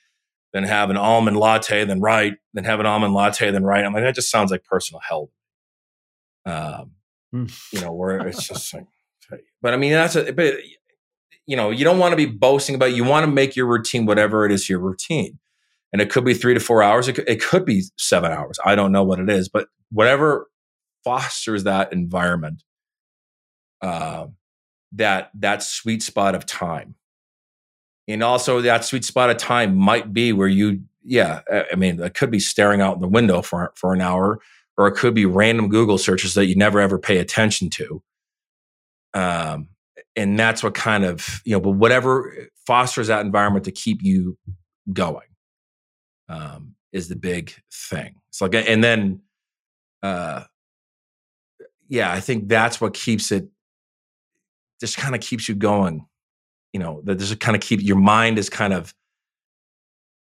then 0.53 0.65
have 0.65 0.91
an 0.91 0.97
almond 0.97 1.37
latte, 1.37 1.85
then 1.85 2.01
write, 2.01 2.35
then 2.55 2.65
have 2.65 2.81
an 2.81 2.87
almond 2.87 3.15
latte, 3.15 3.51
then 3.51 3.65
write. 3.65 3.85
I'm 3.85 3.93
like, 3.93 4.03
that 4.03 4.17
just 4.17 4.31
sounds 4.31 4.51
like 4.51 4.65
personal 4.65 5.01
hell. 5.09 5.31
Um, 6.45 6.93
mm. 7.35 7.73
you 7.73 7.81
know, 7.81 7.93
where 7.93 8.27
it's 8.27 8.49
just 8.49 8.75
like, 8.75 8.87
but 9.63 9.75
I 9.75 9.77
mean, 9.77 9.93
that's 9.93 10.17
a, 10.17 10.33
but 10.33 10.55
you 11.47 11.57
know, 11.57 11.71
you 11.71 11.85
don't 11.85 11.99
want 12.01 12.13
to 12.13 12.17
be 12.17 12.27
boasting 12.27 12.75
about, 12.75 12.91
it. 12.91 12.97
you 12.97 13.05
want 13.05 13.25
to 13.25 13.31
make 13.31 13.55
your 13.55 13.67
routine, 13.67 14.07
whatever 14.07 14.45
it 14.45 14.51
is, 14.51 14.69
your 14.69 14.81
routine 14.81 15.39
and 15.93 16.03
it 16.03 16.11
could 16.11 16.25
be 16.25 16.35
three 16.35 16.55
to 16.55 16.61
four 16.61 16.83
hours. 16.83 17.09
It 17.09 17.15
could, 17.15 17.29
it 17.29 17.43
could 17.43 17.65
be 17.65 17.85
seven 17.97 18.33
hours. 18.33 18.59
I 18.65 18.75
don't 18.75 18.93
know 18.93 19.05
what 19.05 19.19
it 19.19 19.31
is, 19.31 19.49
but 19.49 19.69
whatever 19.91 20.49
fosters 21.05 21.65
that 21.65 21.93
environment, 21.93 22.63
uh, 23.81 24.27
that 24.93 25.31
that 25.35 25.63
sweet 25.63 26.03
spot 26.03 26.35
of 26.35 26.47
time, 26.47 26.95
and 28.09 28.23
also 28.23 28.61
that 28.61 28.85
sweet 28.85 29.05
spot 29.05 29.31
of 29.31 29.37
time 29.37 29.77
might 29.77 30.13
be 30.13 30.33
where 30.33 30.49
you, 30.49 30.83
yeah, 31.05 31.41
I 31.51 31.77
mean, 31.77 32.01
it 32.03 32.15
could 32.15 32.31
be 32.31 32.41
staring 32.41 32.81
out 32.81 33.01
the 33.01 33.09
window 33.09 33.43
for 33.43 33.73
for 33.77 33.93
an 33.93 34.01
hour, 34.01 34.41
or 34.77 34.89
it 34.89 34.97
could 34.97 35.15
be 35.15 35.27
random 35.27 35.69
Google 35.69 35.99
searches 35.99 36.35
that 36.35 36.47
you 36.47 36.57
never 36.57 36.81
ever 36.81 36.99
pay 36.99 37.19
attention 37.19 37.71
to. 37.71 38.03
Um, 39.15 39.69
and 40.15 40.39
that's 40.39 40.63
what 40.63 40.75
kind 40.75 41.05
of 41.05 41.41
you 41.45 41.53
know, 41.53 41.61
but 41.61 41.73
whatever 41.73 42.51
fosters 42.67 43.07
that 43.07 43.25
environment 43.25 43.65
to 43.65 43.73
keep 43.73 44.03
you 44.03 44.37
going 44.93 45.26
um, 46.29 46.75
is 46.93 47.09
the 47.09 47.17
big 47.17 47.53
thing. 47.73 48.17
Like, 48.41 48.55
and 48.55 48.83
then, 48.83 49.23
uh, 50.03 50.45
yeah, 51.89 52.13
I 52.13 52.21
think 52.21 52.49
that's 52.49 52.81
what 52.81 52.95
keeps 52.95 53.33
it. 53.33 53.49
Just 54.81 54.97
kind 54.97 55.15
of 55.15 55.21
keeps 55.21 55.49
you 55.49 55.55
going. 55.55 56.07
You 56.73 56.81
know, 56.81 57.01
that 57.05 57.19
just 57.19 57.41
kind 57.41 57.57
of 57.57 57.63
keep 57.63 57.81
your 57.83 57.97
mind 57.97 58.39
is 58.39 58.51
kind 58.51 58.73
of 58.73 58.95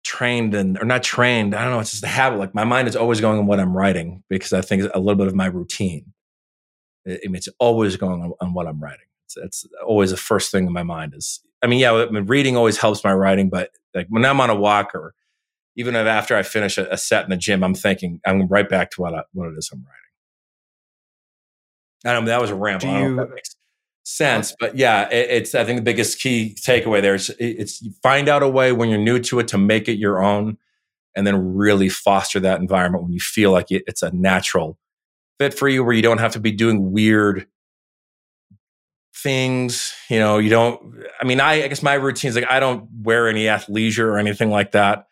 trained 0.05 0.55
and 0.55 0.79
or 0.79 0.85
not 0.85 1.03
trained. 1.03 1.55
I 1.55 1.63
don't 1.63 1.73
know. 1.73 1.81
It's 1.81 1.91
just 1.91 2.05
a 2.05 2.09
habit. 2.09 2.39
Like 2.39 2.55
my 2.55 2.65
mind 2.65 2.87
is 2.87 2.95
always 2.95 3.21
going 3.21 3.39
on 3.39 3.47
what 3.47 3.59
I'm 3.59 3.77
writing 3.77 4.23
because 4.29 4.53
I 4.53 4.61
think 4.61 4.85
it's 4.85 4.95
a 4.95 5.01
little 5.01 5.17
bit 5.17 5.27
of 5.27 5.35
my 5.35 5.47
routine. 5.47 6.13
It's 7.05 7.49
always 7.59 7.97
going 7.97 8.23
on, 8.23 8.33
on 8.41 8.55
what 8.55 8.67
I'm 8.67 8.81
writing. 8.81 9.07
It's, 9.25 9.37
it's, 9.37 9.67
always 9.85 10.11
the 10.11 10.17
first 10.17 10.51
thing 10.53 10.67
in 10.67 10.73
my 10.73 10.83
mind 10.83 11.15
is. 11.15 11.41
I 11.63 11.67
mean, 11.67 11.81
yeah, 11.81 11.93
I 11.93 12.09
mean, 12.11 12.27
reading 12.27 12.57
always 12.57 12.79
helps 12.79 13.03
my 13.03 13.13
writing, 13.13 13.49
but 13.49 13.71
like 13.95 14.07
when 14.09 14.25
I'm 14.25 14.41
on 14.41 14.51
a 14.51 14.55
walk 14.55 14.95
or 14.95 15.15
even 15.77 15.95
if 15.95 16.07
after 16.07 16.37
I 16.37 16.43
finish 16.43 16.79
a, 16.79 16.91
a, 16.91 16.97
set 16.97 17.25
in 17.25 17.31
the 17.31 17.37
gym, 17.37 17.63
I'm 17.63 17.75
thinking 17.75 18.21
I'm 18.27 18.49
right 18.49 18.69
back 18.69 18.91
to 18.93 19.03
what 19.03 19.15
I, 19.15 19.23
what 19.33 19.49
it 19.49 19.55
is 19.59 19.71
I'm 19.73 19.81
writing. 19.81 19.93
I 22.05 22.13
don't 22.13 22.25
know, 22.25 22.31
that 22.31 22.41
was 22.41 22.51
a 22.51 22.55
ramble. 22.55 22.89
You, 22.89 23.17
that 23.17 23.31
makes 23.31 23.55
sense, 24.05 24.55
but 24.59 24.77
yeah, 24.77 25.09
it, 25.11 25.31
it's 25.31 25.55
I 25.55 25.65
think 25.65 25.79
the 25.79 25.85
biggest 25.85 26.21
key 26.21 26.57
takeaway 26.59 27.03
there 27.03 27.15
is 27.15 27.35
it's 27.39 27.83
you 27.83 27.93
find 28.03 28.29
out 28.29 28.43
a 28.43 28.49
way 28.49 28.73
when 28.73 28.89
you're 28.89 28.99
new 28.99 29.19
to 29.21 29.39
it 29.39 29.49
to 29.49 29.59
make 29.59 29.89
it 29.89 29.99
your 29.99 30.23
own, 30.23 30.57
and 31.15 31.27
then 31.27 31.55
really 31.55 31.89
foster 31.89 32.41
that 32.41 32.61
environment 32.61 33.05
when 33.05 33.13
you 33.13 33.21
feel 33.21 33.51
like 33.51 33.71
it, 33.71 33.83
it's 33.87 34.03
a 34.03 34.11
natural 34.13 34.79
fit 35.39 35.55
for 35.55 35.69
you, 35.69 35.85
where 35.85 35.95
you 35.95 36.03
don't 36.03 36.19
have 36.19 36.33
to 36.33 36.41
be 36.41 36.53
doing 36.53 36.93
weird 36.93 37.47
things. 39.15 39.93
You 40.09 40.21
know, 40.21 40.39
you 40.39 40.51
don't. 40.51 41.03
I 41.21 41.25
mean, 41.25 41.41
I, 41.41 41.65
I 41.65 41.69
guess 41.69 41.83
my 41.83 41.95
routine 41.95 42.31
is 42.31 42.37
like 42.37 42.49
I 42.49 42.61
don't 42.61 42.89
wear 43.03 43.29
any 43.29 43.45
athleisure 43.45 44.05
or 44.05 44.19
anything 44.19 44.51
like 44.51 44.73
that. 44.73 45.07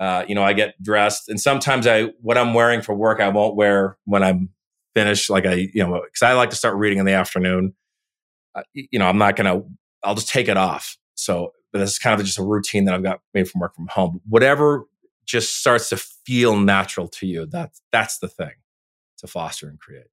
Uh, 0.00 0.24
you 0.26 0.34
know, 0.34 0.42
I 0.42 0.54
get 0.54 0.82
dressed, 0.82 1.28
and 1.28 1.38
sometimes 1.38 1.86
I 1.86 2.04
what 2.22 2.38
I'm 2.38 2.54
wearing 2.54 2.80
for 2.80 2.94
work 2.94 3.20
I 3.20 3.28
won't 3.28 3.54
wear 3.54 3.98
when 4.06 4.22
I'm 4.22 4.48
finished. 4.94 5.28
Like 5.28 5.44
I, 5.44 5.68
you 5.74 5.86
know, 5.86 6.00
because 6.02 6.22
I 6.22 6.32
like 6.32 6.50
to 6.50 6.56
start 6.56 6.76
reading 6.76 6.98
in 6.98 7.04
the 7.04 7.12
afternoon. 7.12 7.74
Uh, 8.54 8.62
you 8.72 8.98
know, 8.98 9.06
I'm 9.06 9.18
not 9.18 9.36
gonna. 9.36 9.62
I'll 10.02 10.14
just 10.14 10.30
take 10.30 10.48
it 10.48 10.56
off. 10.56 10.96
So 11.14 11.52
this 11.74 11.90
is 11.90 11.98
kind 11.98 12.18
of 12.18 12.26
just 12.26 12.38
a 12.38 12.42
routine 12.42 12.86
that 12.86 12.94
I've 12.94 13.02
got 13.02 13.20
made 13.34 13.48
from 13.48 13.60
work 13.60 13.74
from 13.74 13.88
home. 13.88 14.20
Whatever 14.26 14.86
just 15.26 15.60
starts 15.60 15.90
to 15.90 15.96
feel 15.96 16.58
natural 16.58 17.06
to 17.06 17.26
you. 17.26 17.46
That's 17.46 17.82
that's 17.92 18.18
the 18.18 18.28
thing 18.28 18.54
to 19.18 19.26
foster 19.26 19.68
and 19.68 19.78
create. 19.78 20.06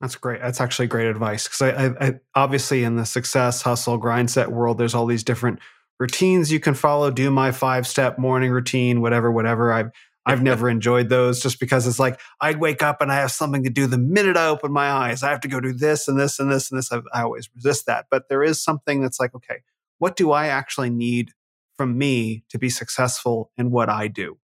That's 0.00 0.16
great. 0.16 0.40
That's 0.42 0.60
actually 0.60 0.88
great 0.88 1.06
advice 1.06 1.48
because 1.48 1.62
I, 1.62 1.86
I, 1.86 2.08
I, 2.08 2.14
obviously 2.34 2.84
in 2.84 2.96
the 2.96 3.06
success 3.06 3.62
hustle 3.62 3.96
grind 3.96 4.30
set 4.30 4.50
world, 4.50 4.76
there's 4.76 4.94
all 4.94 5.06
these 5.06 5.24
different 5.24 5.60
routines 5.98 6.52
you 6.52 6.60
can 6.60 6.74
follow. 6.74 7.10
Do 7.10 7.30
my 7.30 7.52
five 7.52 7.86
step 7.86 8.18
morning 8.18 8.50
routine, 8.50 9.00
whatever, 9.00 9.30
whatever. 9.30 9.72
I've 9.72 9.90
I've 10.26 10.42
never 10.50 10.68
enjoyed 10.68 11.08
those 11.08 11.40
just 11.40 11.60
because 11.60 11.86
it's 11.86 11.98
like 11.98 12.20
I'd 12.40 12.60
wake 12.60 12.82
up 12.82 13.00
and 13.00 13.10
I 13.12 13.16
have 13.16 13.32
something 13.32 13.64
to 13.64 13.70
do 13.70 13.86
the 13.86 13.98
minute 13.98 14.36
I 14.36 14.46
open 14.46 14.72
my 14.72 14.90
eyes. 14.90 15.22
I 15.22 15.30
have 15.30 15.40
to 15.40 15.48
go 15.48 15.60
do 15.60 15.72
this 15.72 16.08
and 16.08 16.18
this 16.18 16.38
and 16.38 16.50
this 16.50 16.70
and 16.70 16.78
this. 16.78 16.92
I, 16.92 17.00
I 17.12 17.22
always 17.22 17.48
resist 17.54 17.86
that. 17.86 18.06
But 18.10 18.28
there 18.28 18.42
is 18.42 18.62
something 18.62 19.00
that's 19.00 19.20
like, 19.20 19.34
okay, 19.34 19.58
what 19.98 20.16
do 20.16 20.32
I 20.32 20.46
actually 20.46 20.90
need 20.90 21.30
from 21.76 21.98
me 21.98 22.44
to 22.50 22.58
be 22.58 22.70
successful 22.70 23.50
in 23.56 23.70
what 23.70 23.88
I 23.88 24.08
do? 24.08 24.38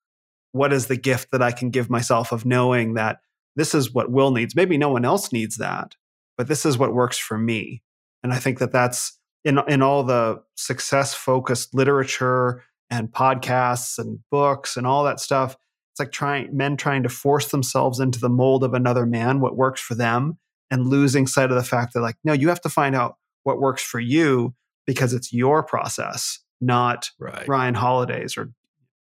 What 0.52 0.72
is 0.72 0.86
the 0.86 0.96
gift 0.96 1.32
that 1.32 1.42
I 1.42 1.52
can 1.52 1.70
give 1.70 1.90
myself 1.90 2.32
of 2.32 2.46
knowing 2.46 2.94
that 2.94 3.18
this 3.56 3.74
is 3.74 3.92
what 3.92 4.10
Will 4.10 4.30
needs? 4.30 4.56
Maybe 4.56 4.78
no 4.78 4.88
one 4.88 5.04
else 5.04 5.32
needs 5.32 5.56
that, 5.58 5.96
but 6.38 6.48
this 6.48 6.64
is 6.64 6.78
what 6.78 6.94
works 6.94 7.18
for 7.18 7.36
me. 7.36 7.82
And 8.22 8.32
I 8.32 8.38
think 8.38 8.58
that 8.58 8.72
that's 8.72 9.18
in 9.46 9.60
in 9.68 9.80
all 9.80 10.02
the 10.02 10.42
success 10.56 11.14
focused 11.14 11.72
literature 11.72 12.64
and 12.90 13.10
podcasts 13.12 13.96
and 13.96 14.18
books 14.30 14.76
and 14.76 14.86
all 14.86 15.04
that 15.04 15.20
stuff 15.20 15.56
it's 15.92 16.00
like 16.00 16.10
trying 16.10 16.54
men 16.54 16.76
trying 16.76 17.04
to 17.04 17.08
force 17.08 17.52
themselves 17.52 18.00
into 18.00 18.18
the 18.18 18.28
mold 18.28 18.64
of 18.64 18.74
another 18.74 19.06
man 19.06 19.40
what 19.40 19.56
works 19.56 19.80
for 19.80 19.94
them 19.94 20.36
and 20.70 20.88
losing 20.88 21.28
sight 21.28 21.50
of 21.50 21.56
the 21.56 21.62
fact 21.62 21.94
that 21.94 22.00
like 22.00 22.16
no 22.24 22.32
you 22.32 22.48
have 22.48 22.60
to 22.60 22.68
find 22.68 22.96
out 22.96 23.16
what 23.44 23.60
works 23.60 23.82
for 23.82 24.00
you 24.00 24.52
because 24.84 25.14
it's 25.14 25.32
your 25.32 25.62
process 25.62 26.40
not 26.60 27.10
right. 27.20 27.46
ryan 27.46 27.74
holiday's 27.74 28.36
or 28.36 28.50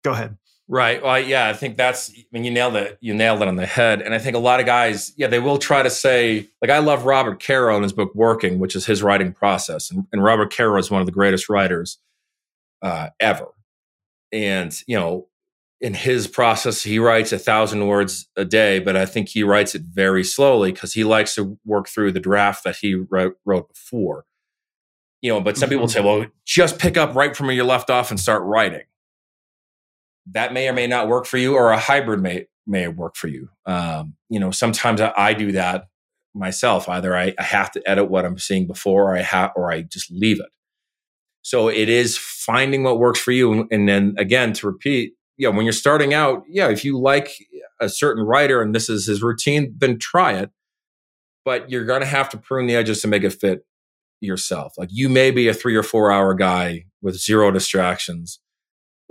go 0.04 0.12
ahead 0.12 0.38
Right. 0.70 1.04
Well, 1.04 1.20
yeah, 1.20 1.50
I 1.50 1.54
think 1.54 1.76
that's 1.76 2.10
I 2.12 2.24
mean 2.32 2.46
you 2.46 2.52
nailed 2.52 2.76
it. 2.78 2.98
You 3.02 3.14
nailed 3.14 3.42
it 3.42 3.48
on 3.48 3.58
the 3.58 3.66
head. 3.66 4.02
And 4.02 4.14
I 4.14 4.20
think 4.20 4.36
a 4.36 4.40
lot 4.40 4.60
of 4.60 4.66
guys, 4.66 5.14
yeah, 5.18 5.28
they 5.28 5.40
will 5.40 5.58
try 5.58 5.84
to 5.84 5.90
say, 5.90 6.48
like 6.62 6.72
I 6.72 6.80
love 6.80 7.06
Robert 7.06 7.44
Caro 7.44 7.76
in 7.76 7.84
his 7.84 7.92
book 7.92 8.16
Working, 8.16 8.60
which 8.60 8.76
is 8.76 8.86
his 8.86 9.04
writing 9.04 9.34
process. 9.34 9.92
And, 9.92 10.08
and 10.14 10.24
Robert 10.24 10.56
Caro 10.56 10.80
is 10.80 10.90
one 10.90 11.02
of 11.02 11.06
the 11.06 11.12
greatest 11.12 11.50
writers 11.50 12.00
uh, 12.82 13.10
ever. 13.20 13.48
And, 14.32 14.74
you 14.88 14.98
know, 14.98 15.28
in 15.82 15.94
his 15.94 16.28
process, 16.28 16.82
he 16.82 16.98
writes 16.98 17.34
a 17.34 17.40
thousand 17.40 17.86
words 17.86 18.30
a 18.38 18.46
day, 18.46 18.80
but 18.80 18.96
I 18.96 19.06
think 19.06 19.30
he 19.30 19.44
writes 19.44 19.76
it 19.76 19.82
very 19.82 20.24
slowly 20.24 20.72
because 20.72 20.94
he 20.94 21.04
likes 21.04 21.36
to 21.36 21.60
work 21.66 21.90
through 21.90 22.14
the 22.14 22.22
draft 22.22 22.64
that 22.64 22.78
he 22.78 22.96
wrote, 22.96 23.38
wrote 23.46 23.68
before. 23.68 24.26
You 25.22 25.34
know, 25.34 25.42
but 25.42 25.58
some 25.58 25.68
mm-hmm. 25.68 25.76
people 25.76 25.88
say, 25.90 26.02
well, 26.02 26.26
just 26.46 26.80
pick 26.80 26.96
up 26.96 27.16
right 27.16 27.36
from 27.36 27.48
where 27.48 27.56
you 27.56 27.66
left 27.66 27.90
off 27.90 28.12
and 28.12 28.20
start 28.20 28.44
writing 28.44 28.84
that 30.32 30.54
may 30.54 30.68
or 30.68 30.74
may 30.74 30.88
not 30.88 31.08
work 31.08 31.26
for 31.26 31.38
you, 31.38 31.56
or 31.56 31.72
a 31.72 31.78
hybrid 31.78 32.22
may 32.22 32.46
may 32.66 32.88
work 32.88 33.16
for 33.16 33.28
you. 33.28 33.50
Um, 33.66 34.16
you 34.30 34.40
know, 34.40 34.52
sometimes 34.52 35.02
I, 35.02 35.14
I, 35.18 35.34
do 35.34 35.52
that 35.52 35.88
myself. 36.34 36.88
Either 36.88 37.16
I, 37.16 37.34
I, 37.38 37.44
have 37.44 37.70
to 37.72 37.82
edit 37.86 38.10
what 38.10 38.24
I'm 38.24 38.38
seeing 38.38 38.68
before, 38.68 39.12
or 39.12 39.18
I 39.18 39.22
have, 39.22 39.52
or 39.58 39.70
I 39.70 39.82
just 39.82 40.10
leave 40.10 40.40
it. 40.40 40.50
So 41.42 41.68
it 41.68 41.90
is 41.90 42.18
finding 42.18 42.84
what 42.84 43.00
works 43.00 43.20
for 43.20 43.32
you, 43.32 43.68
and, 43.70 43.90
then 43.90 44.16
again 44.18 44.54
to 44.54 44.68
repeat. 44.68 45.14
Yeah, 45.38 45.50
when 45.50 45.66
you're 45.66 45.74
starting 45.74 46.14
out, 46.14 46.44
yeah, 46.48 46.70
if 46.70 46.86
you 46.86 46.98
like 46.98 47.32
a 47.82 47.90
certain 47.90 48.24
writer 48.24 48.62
and 48.62 48.74
this 48.74 48.88
is 48.88 49.08
his 49.08 49.22
routine, 49.22 49.74
then 49.78 50.00
try 50.00 50.34
it. 50.34 50.52
But 51.44 51.70
you're 51.70 51.86
going 51.86 52.02
to 52.02 52.08
have 52.08 52.30
to 52.30 52.38
prune 52.38 52.68
the 52.68 52.76
edges 52.76 53.02
to 53.02 53.08
make 53.08 53.24
it 53.24 53.32
fit 53.32 53.66
yourself. 54.22 54.74
Like 54.78 54.90
you 54.92 55.10
may 55.10 55.32
be 55.32 55.50
a 55.50 55.54
three 55.54 55.76
or 55.76 55.84
four 55.84 56.12
hour 56.12 56.34
guy 56.34 56.86
with 57.02 57.20
zero 57.20 57.52
distractions 57.52 58.40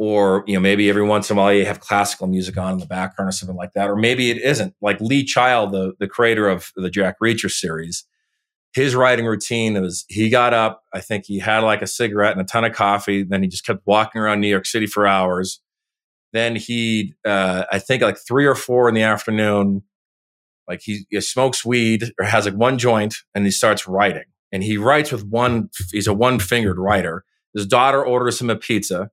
or 0.02 0.42
you 0.46 0.54
know 0.54 0.60
maybe 0.60 0.88
every 0.88 1.02
once 1.02 1.30
in 1.30 1.36
a 1.36 1.40
while 1.40 1.52
you 1.52 1.64
have 1.64 1.80
classical 1.80 2.26
music 2.26 2.58
on 2.58 2.72
in 2.72 2.78
the 2.78 2.86
background 2.86 3.28
or 3.28 3.32
something 3.32 3.56
like 3.56 3.72
that 3.74 3.88
or 3.88 3.96
maybe 3.96 4.30
it 4.30 4.38
isn't. 4.42 4.74
Like 4.80 5.00
lee 5.00 5.24
child 5.24 5.72
the, 5.72 5.92
the 6.00 6.08
creator 6.08 6.48
of 6.48 6.72
the 6.76 6.90
jack 6.90 7.16
reacher 7.22 7.50
series 7.50 8.04
his 8.74 8.94
writing 8.94 9.26
routine 9.26 9.80
was 9.80 10.04
he 10.08 10.28
got 10.28 10.54
up 10.54 10.82
i 10.92 11.00
think 11.00 11.26
he 11.26 11.38
had 11.38 11.60
like 11.60 11.82
a 11.82 11.86
cigarette 11.86 12.32
and 12.32 12.40
a 12.40 12.44
ton 12.44 12.64
of 12.64 12.72
coffee 12.72 13.22
then 13.22 13.42
he 13.42 13.48
just 13.48 13.66
kept 13.66 13.86
walking 13.86 14.20
around 14.20 14.40
new 14.40 14.48
york 14.48 14.66
city 14.66 14.86
for 14.86 15.06
hours. 15.06 15.60
Then 16.32 16.56
he 16.56 17.14
uh, 17.24 17.64
i 17.70 17.78
think 17.78 18.02
like 18.02 18.18
three 18.18 18.46
or 18.46 18.54
four 18.54 18.88
in 18.88 18.94
the 18.94 19.02
afternoon 19.02 19.82
like 20.68 20.80
he, 20.82 21.06
he 21.10 21.20
smokes 21.20 21.64
weed 21.64 22.12
or 22.18 22.24
has 22.24 22.46
like 22.46 22.54
one 22.54 22.78
joint 22.78 23.16
and 23.34 23.44
he 23.44 23.50
starts 23.50 23.86
writing. 23.86 24.24
And 24.52 24.62
he 24.62 24.76
writes 24.76 25.12
with 25.12 25.24
one 25.24 25.70
he's 25.90 26.06
a 26.06 26.14
one 26.14 26.38
fingered 26.38 26.78
writer. 26.78 27.24
His 27.54 27.66
daughter 27.66 28.04
orders 28.04 28.40
him 28.40 28.50
a 28.50 28.56
pizza 28.56 29.10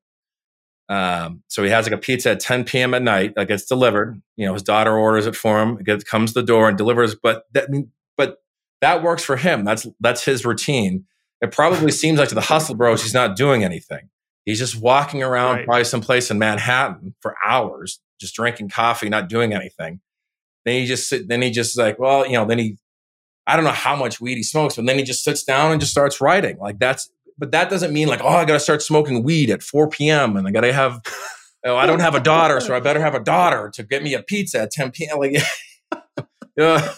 Um, 0.90 1.44
so 1.48 1.64
he 1.64 1.70
has 1.70 1.86
like 1.86 1.94
a 1.94 2.00
pizza 2.00 2.32
at 2.32 2.40
10 2.40 2.64
p.m. 2.66 2.94
at 2.94 3.04
night 3.04 3.34
that 3.36 3.48
gets 3.48 3.66
delivered. 3.66 4.20
You 4.36 4.48
know, 4.48 4.54
his 4.54 4.64
daughter 4.64 4.98
orders 4.98 5.28
it 5.28 5.36
for 5.36 5.62
him. 5.62 5.78
It 5.80 5.86
gets, 5.86 6.04
comes 6.04 6.34
to 6.34 6.42
the 6.42 6.46
door 6.46 6.68
and 6.68 6.78
delivers. 6.78 7.16
But 7.16 7.44
that, 7.54 7.70
but 8.18 8.38
that 8.82 9.04
works 9.04 9.24
for 9.24 9.38
him. 9.38 9.64
That's 9.64 9.88
that's 10.00 10.24
his 10.26 10.46
routine. 10.46 11.06
It 11.42 11.52
probably 11.52 11.92
seems 11.92 12.20
like 12.20 12.30
to 12.30 12.36
the 12.36 12.42
hustle 12.42 12.76
bros, 12.76 13.04
he's 13.04 13.14
not 13.14 13.38
doing 13.38 13.64
anything. 13.64 14.10
He's 14.46 14.60
just 14.60 14.82
walking 14.82 15.22
around 15.22 15.58
right. 15.58 15.66
probably 15.66 15.84
someplace 15.84 16.32
in 16.32 16.40
Manhattan 16.40 17.14
for 17.22 17.36
hours, 17.46 18.00
just 18.20 18.36
drinking 18.36 18.70
coffee, 18.70 19.08
not 19.08 19.30
doing 19.30 19.54
anything. 19.54 20.02
Then 20.66 20.82
he 20.82 20.86
just 20.86 21.08
sit, 21.08 21.28
then 21.28 21.42
he 21.42 21.52
just 21.52 21.78
like, 21.78 22.00
well, 22.00 22.26
you 22.26 22.34
know, 22.34 22.46
then 22.46 22.58
he, 22.58 22.78
I 23.48 23.56
don't 23.56 23.66
know 23.66 23.72
how 23.72 23.96
much 23.96 24.20
weed 24.20 24.36
he 24.36 24.44
smokes, 24.44 24.76
but 24.76 24.86
then 24.86 24.98
he 24.98 25.04
just 25.04 25.24
sits 25.24 25.44
down 25.44 25.72
and 25.72 25.80
just 25.80 25.92
starts 25.92 26.20
writing. 26.20 26.58
Like 26.58 26.80
that's 26.80 27.10
but 27.40 27.52
that 27.52 27.70
doesn't 27.70 27.94
mean 27.94 28.08
like, 28.08 28.22
oh, 28.22 28.28
I 28.28 28.46
got 28.46 28.54
to 28.54 28.60
start 28.60 28.82
smoking 28.82 29.24
weed 29.24 29.50
at 29.50 29.64
4 29.64 29.90
p.m. 29.90 30.36
and 30.36 30.48
I 30.48 30.52
got 30.52 30.62
to 30.62 30.74
have, 30.74 31.02
oh, 31.66 31.78
I 31.78 31.86
don't 31.86 32.02
have 32.02 32.14
a 32.14 32.20
daughter, 32.20 32.60
so 32.60 32.76
I 32.76 32.82
better 32.82 33.00
have 33.00 33.16
a 33.16 33.20
daughter 33.20 33.72
to 33.74 33.84
get 33.84 34.04
me 34.04 34.14
a 34.14 34.22
pizza 34.22 34.62
at 34.62 34.72
10 34.72 34.92
p.m. 34.92 35.18
Like, 35.18 35.38
yeah. 36.58 36.94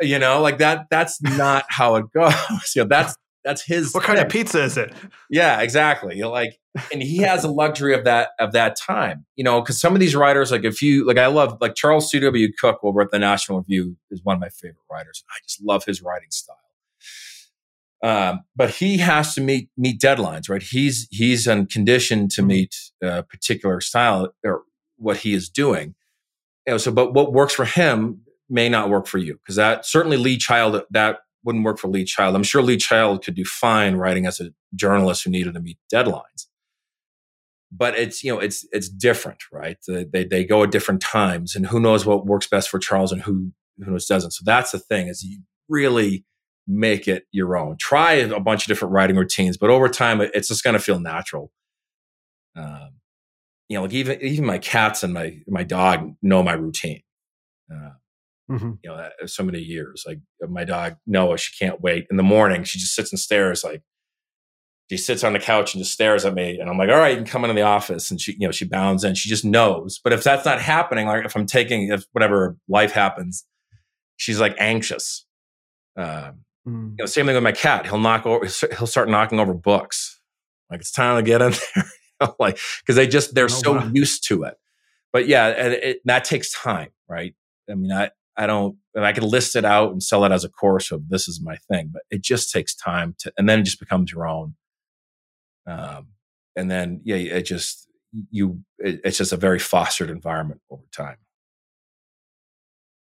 you 0.00 0.18
know, 0.18 0.40
like 0.42 0.58
that. 0.58 0.86
That's 0.90 1.22
not 1.22 1.64
how 1.68 1.94
it 1.96 2.06
goes. 2.12 2.34
you 2.76 2.82
know, 2.82 2.88
that's 2.88 3.14
that's 3.44 3.62
his. 3.62 3.94
What 3.94 4.02
kind 4.02 4.18
of 4.18 4.28
pizza 4.28 4.62
is 4.62 4.76
it? 4.76 4.92
Yeah, 5.30 5.60
exactly. 5.60 6.16
You 6.16 6.22
know, 6.22 6.30
like, 6.30 6.58
and 6.92 7.02
he 7.02 7.18
has 7.18 7.44
a 7.44 7.48
luxury 7.48 7.94
of 7.94 8.04
that 8.04 8.30
of 8.40 8.52
that 8.52 8.76
time. 8.76 9.24
You 9.36 9.44
know, 9.44 9.60
because 9.60 9.80
some 9.80 9.94
of 9.94 10.00
these 10.00 10.16
writers, 10.16 10.50
like 10.50 10.64
if 10.64 10.82
you 10.82 11.06
like, 11.06 11.18
I 11.18 11.26
love 11.26 11.58
like 11.60 11.76
Charles 11.76 12.10
C. 12.10 12.18
W. 12.18 12.48
Cook 12.58 12.80
over 12.82 13.00
at 13.00 13.10
the 13.10 13.18
National 13.18 13.58
Review 13.58 13.96
is 14.10 14.20
one 14.24 14.34
of 14.34 14.40
my 14.40 14.48
favorite 14.48 14.76
writers. 14.90 15.24
I 15.30 15.38
just 15.44 15.62
love 15.62 15.84
his 15.84 16.02
writing 16.02 16.30
style. 16.30 16.56
Um, 18.02 18.40
but 18.54 18.70
he 18.70 18.98
has 18.98 19.34
to 19.34 19.40
meet 19.40 19.70
meet 19.76 20.00
deadlines, 20.00 20.48
right? 20.48 20.62
He's 20.62 21.08
he's 21.10 21.48
on 21.48 21.66
condition 21.66 22.28
to 22.28 22.40
mm-hmm. 22.40 22.48
meet 22.48 22.76
a 23.02 23.22
particular 23.22 23.80
style 23.80 24.32
or 24.44 24.62
what 24.96 25.18
he 25.18 25.34
is 25.34 25.48
doing. 25.48 25.94
Know, 26.66 26.78
so, 26.78 26.92
but 26.92 27.14
what 27.14 27.32
works 27.32 27.54
for 27.54 27.64
him 27.64 28.20
may 28.50 28.68
not 28.68 28.88
work 28.88 29.06
for 29.06 29.18
you 29.18 29.34
because 29.34 29.56
that 29.56 29.84
certainly 29.84 30.16
Lee 30.16 30.36
Child 30.36 30.82
that 30.90 31.18
wouldn't 31.44 31.64
work 31.64 31.78
for 31.78 31.88
Lee 31.88 32.04
Child. 32.04 32.36
I'm 32.36 32.42
sure 32.42 32.62
Lee 32.62 32.76
Child 32.76 33.24
could 33.24 33.34
do 33.34 33.44
fine 33.44 33.96
writing 33.96 34.26
as 34.26 34.38
a 34.38 34.50
journalist 34.74 35.24
who 35.24 35.30
needed 35.30 35.54
to 35.54 35.60
meet 35.60 35.78
deadlines. 35.92 36.46
But 37.72 37.98
it's 37.98 38.22
you 38.22 38.32
know 38.32 38.38
it's 38.38 38.66
it's 38.70 38.88
different, 38.88 39.40
right? 39.52 39.76
They 39.86 40.24
they 40.24 40.44
go 40.44 40.62
at 40.62 40.70
different 40.70 41.00
times, 41.00 41.56
and 41.56 41.66
who 41.66 41.80
knows 41.80 42.06
what 42.06 42.26
works 42.26 42.46
best 42.46 42.68
for 42.68 42.78
Charles 42.78 43.12
and 43.12 43.22
who 43.22 43.52
who 43.78 43.90
knows 43.90 44.06
doesn't. 44.06 44.32
So 44.32 44.42
that's 44.44 44.70
the 44.70 44.78
thing 44.78 45.08
is 45.08 45.22
you 45.22 45.40
really 45.68 46.24
make 46.68 47.08
it 47.08 47.24
your 47.32 47.56
own. 47.56 47.76
Try 47.78 48.12
a 48.12 48.40
bunch 48.40 48.62
of 48.64 48.68
different 48.68 48.92
writing 48.92 49.16
routines, 49.16 49.56
but 49.56 49.70
over 49.70 49.88
time, 49.88 50.20
it's 50.20 50.48
just 50.48 50.62
going 50.62 50.74
to 50.74 50.80
feel 50.80 51.00
natural. 51.00 51.50
Um, 52.54 52.90
you 53.68 53.76
know, 53.76 53.82
like 53.82 53.92
even 53.92 54.20
even 54.22 54.44
my 54.44 54.58
cats 54.58 55.02
and 55.02 55.12
my 55.12 55.38
my 55.48 55.64
dog 55.64 56.14
know 56.22 56.42
my 56.42 56.54
routine. 56.54 57.02
Uh, 57.70 57.90
mm-hmm. 58.50 58.72
You 58.82 58.90
know, 58.90 59.08
so 59.26 59.42
many 59.42 59.58
years. 59.58 60.04
Like 60.06 60.20
my 60.48 60.64
dog 60.64 60.96
Noah, 61.06 61.38
she 61.38 61.52
can't 61.58 61.80
wait 61.80 62.06
in 62.10 62.16
the 62.16 62.22
morning. 62.22 62.64
She 62.64 62.78
just 62.78 62.94
sits 62.94 63.12
and 63.12 63.18
stares. 63.18 63.64
Like 63.64 63.82
she 64.90 64.96
sits 64.96 65.22
on 65.22 65.34
the 65.34 65.38
couch 65.38 65.74
and 65.74 65.82
just 65.82 65.92
stares 65.92 66.24
at 66.24 66.34
me, 66.34 66.58
and 66.58 66.70
I'm 66.70 66.78
like, 66.78 66.88
"All 66.88 66.96
right, 66.96 67.10
you 67.10 67.16
can 67.18 67.26
come 67.26 67.44
into 67.44 67.54
the 67.54 67.62
office." 67.62 68.10
And 68.10 68.20
she, 68.20 68.32
you 68.32 68.46
know, 68.46 68.52
she 68.52 68.64
bounds 68.64 69.04
in. 69.04 69.14
She 69.14 69.28
just 69.28 69.44
knows. 69.44 70.00
But 70.02 70.14
if 70.14 70.24
that's 70.24 70.46
not 70.46 70.60
happening, 70.60 71.06
like 71.06 71.26
if 71.26 71.36
I'm 71.36 71.46
taking, 71.46 71.88
if 71.88 72.04
whatever 72.12 72.56
life 72.68 72.92
happens, 72.92 73.44
she's 74.16 74.40
like 74.40 74.56
anxious. 74.58 75.26
Um, 75.96 76.44
Mm. 76.68 76.90
You 76.90 76.96
know, 76.98 77.06
same 77.06 77.26
thing 77.26 77.34
with 77.34 77.44
my 77.44 77.52
cat. 77.52 77.86
He'll 77.86 77.98
knock 77.98 78.26
over. 78.26 78.46
He'll 78.76 78.86
start 78.86 79.08
knocking 79.08 79.40
over 79.40 79.54
books. 79.54 80.20
Like 80.70 80.80
it's 80.80 80.92
time 80.92 81.16
to 81.16 81.22
get 81.22 81.40
in 81.40 81.52
there. 81.74 82.32
like 82.38 82.58
because 82.80 82.96
they 82.96 83.06
just 83.06 83.34
they're 83.34 83.44
oh, 83.44 83.48
so 83.48 83.72
wow. 83.74 83.90
used 83.92 84.26
to 84.28 84.44
it. 84.44 84.54
But 85.12 85.26
yeah, 85.26 85.48
it, 85.48 85.84
it, 85.84 86.00
that 86.04 86.24
takes 86.24 86.52
time, 86.52 86.90
right? 87.08 87.34
I 87.70 87.74
mean, 87.74 87.92
I 87.92 88.10
I 88.36 88.46
don't. 88.46 88.76
And 88.94 89.04
I 89.04 89.12
can 89.12 89.24
list 89.24 89.56
it 89.56 89.64
out 89.64 89.92
and 89.92 90.02
sell 90.02 90.24
it 90.24 90.32
as 90.32 90.44
a 90.44 90.48
course 90.48 90.90
of 90.90 91.08
this 91.08 91.28
is 91.28 91.40
my 91.42 91.56
thing, 91.70 91.90
but 91.92 92.02
it 92.10 92.22
just 92.22 92.52
takes 92.52 92.74
time 92.74 93.14
to, 93.20 93.32
and 93.38 93.48
then 93.48 93.60
it 93.60 93.64
just 93.64 93.78
becomes 93.78 94.12
your 94.12 94.26
own. 94.26 94.54
Um, 95.66 96.08
and 96.56 96.70
then 96.70 97.00
yeah, 97.04 97.16
it 97.16 97.42
just 97.42 97.88
you. 98.30 98.60
It, 98.78 99.00
it's 99.04 99.18
just 99.18 99.32
a 99.32 99.36
very 99.36 99.58
fostered 99.58 100.10
environment 100.10 100.60
over 100.70 100.84
time. 100.92 101.16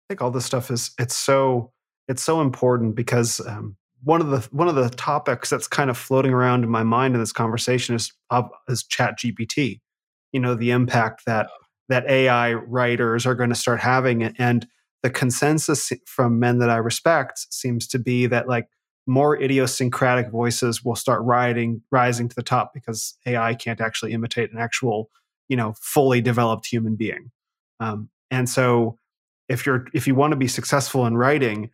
I 0.05 0.13
think 0.13 0.21
all 0.21 0.31
this 0.31 0.45
stuff 0.45 0.69
is 0.69 0.91
it's 0.99 1.15
so 1.15 1.71
it's 2.07 2.23
so 2.23 2.41
important 2.41 2.95
because 2.95 3.39
um, 3.47 3.75
one 4.03 4.21
of 4.21 4.29
the 4.29 4.47
one 4.51 4.67
of 4.67 4.75
the 4.75 4.89
topics 4.89 5.49
that's 5.49 5.67
kind 5.67 5.89
of 5.89 5.97
floating 5.97 6.31
around 6.31 6.63
in 6.63 6.69
my 6.69 6.83
mind 6.83 7.15
in 7.15 7.19
this 7.19 7.31
conversation 7.31 7.95
is 7.95 8.13
uh, 8.29 8.43
is 8.67 8.83
Chat 8.83 9.19
GPT. 9.19 9.81
You 10.31 10.39
know, 10.39 10.55
the 10.55 10.71
impact 10.71 11.25
that 11.25 11.49
that 11.89 12.07
AI 12.07 12.53
writers 12.53 13.25
are 13.25 13.35
going 13.35 13.49
to 13.49 13.55
start 13.55 13.79
having, 13.79 14.23
and 14.23 14.67
the 15.03 15.09
consensus 15.09 15.91
from 16.05 16.39
men 16.39 16.59
that 16.59 16.69
I 16.69 16.77
respect 16.77 17.47
seems 17.51 17.87
to 17.89 17.99
be 17.99 18.27
that 18.27 18.47
like 18.47 18.67
more 19.07 19.39
idiosyncratic 19.39 20.31
voices 20.31 20.83
will 20.83 20.95
start 20.95 21.21
riding 21.23 21.81
rising 21.91 22.27
to 22.27 22.35
the 22.35 22.43
top 22.43 22.73
because 22.73 23.17
AI 23.25 23.53
can't 23.53 23.81
actually 23.81 24.13
imitate 24.13 24.51
an 24.51 24.57
actual, 24.57 25.09
you 25.47 25.57
know, 25.57 25.73
fully 25.79 26.21
developed 26.21 26.65
human 26.65 26.95
being. 26.95 27.31
Um, 27.79 28.09
and 28.31 28.49
so, 28.49 28.97
if 29.47 29.65
you're 29.65 29.87
if 29.93 30.07
you 30.07 30.15
want 30.15 30.31
to 30.31 30.37
be 30.37 30.47
successful 30.47 31.05
in 31.05 31.17
writing, 31.17 31.69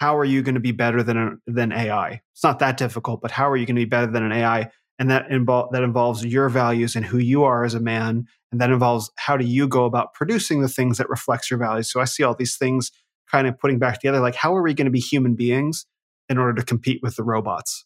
how 0.00 0.16
are 0.16 0.24
you 0.24 0.42
going 0.42 0.54
to 0.54 0.60
be 0.60 0.72
better 0.72 1.02
than 1.02 1.40
than 1.46 1.72
AI? 1.72 2.20
It's 2.32 2.44
not 2.44 2.58
that 2.58 2.76
difficult, 2.76 3.20
but 3.20 3.30
how 3.30 3.48
are 3.48 3.56
you 3.56 3.66
going 3.66 3.76
to 3.76 3.80
be 3.80 3.86
better 3.86 4.10
than 4.10 4.22
an 4.22 4.32
AI? 4.32 4.70
And 4.98 5.10
that 5.10 5.30
involve 5.30 5.72
that 5.72 5.82
involves 5.82 6.24
your 6.24 6.48
values 6.48 6.94
and 6.94 7.04
who 7.04 7.18
you 7.18 7.44
are 7.44 7.64
as 7.64 7.74
a 7.74 7.80
man, 7.80 8.26
and 8.52 8.60
that 8.60 8.70
involves 8.70 9.10
how 9.16 9.36
do 9.36 9.44
you 9.44 9.66
go 9.66 9.84
about 9.84 10.14
producing 10.14 10.62
the 10.62 10.68
things 10.68 10.98
that 10.98 11.08
reflects 11.08 11.50
your 11.50 11.58
values. 11.58 11.90
So 11.90 12.00
I 12.00 12.04
see 12.04 12.22
all 12.22 12.34
these 12.34 12.56
things 12.56 12.92
kind 13.30 13.46
of 13.48 13.58
putting 13.58 13.78
back 13.78 13.94
together. 13.94 14.20
Like, 14.20 14.36
how 14.36 14.54
are 14.54 14.62
we 14.62 14.74
going 14.74 14.84
to 14.84 14.90
be 14.90 15.00
human 15.00 15.34
beings 15.34 15.86
in 16.28 16.38
order 16.38 16.54
to 16.54 16.64
compete 16.64 17.00
with 17.02 17.16
the 17.16 17.24
robots? 17.24 17.84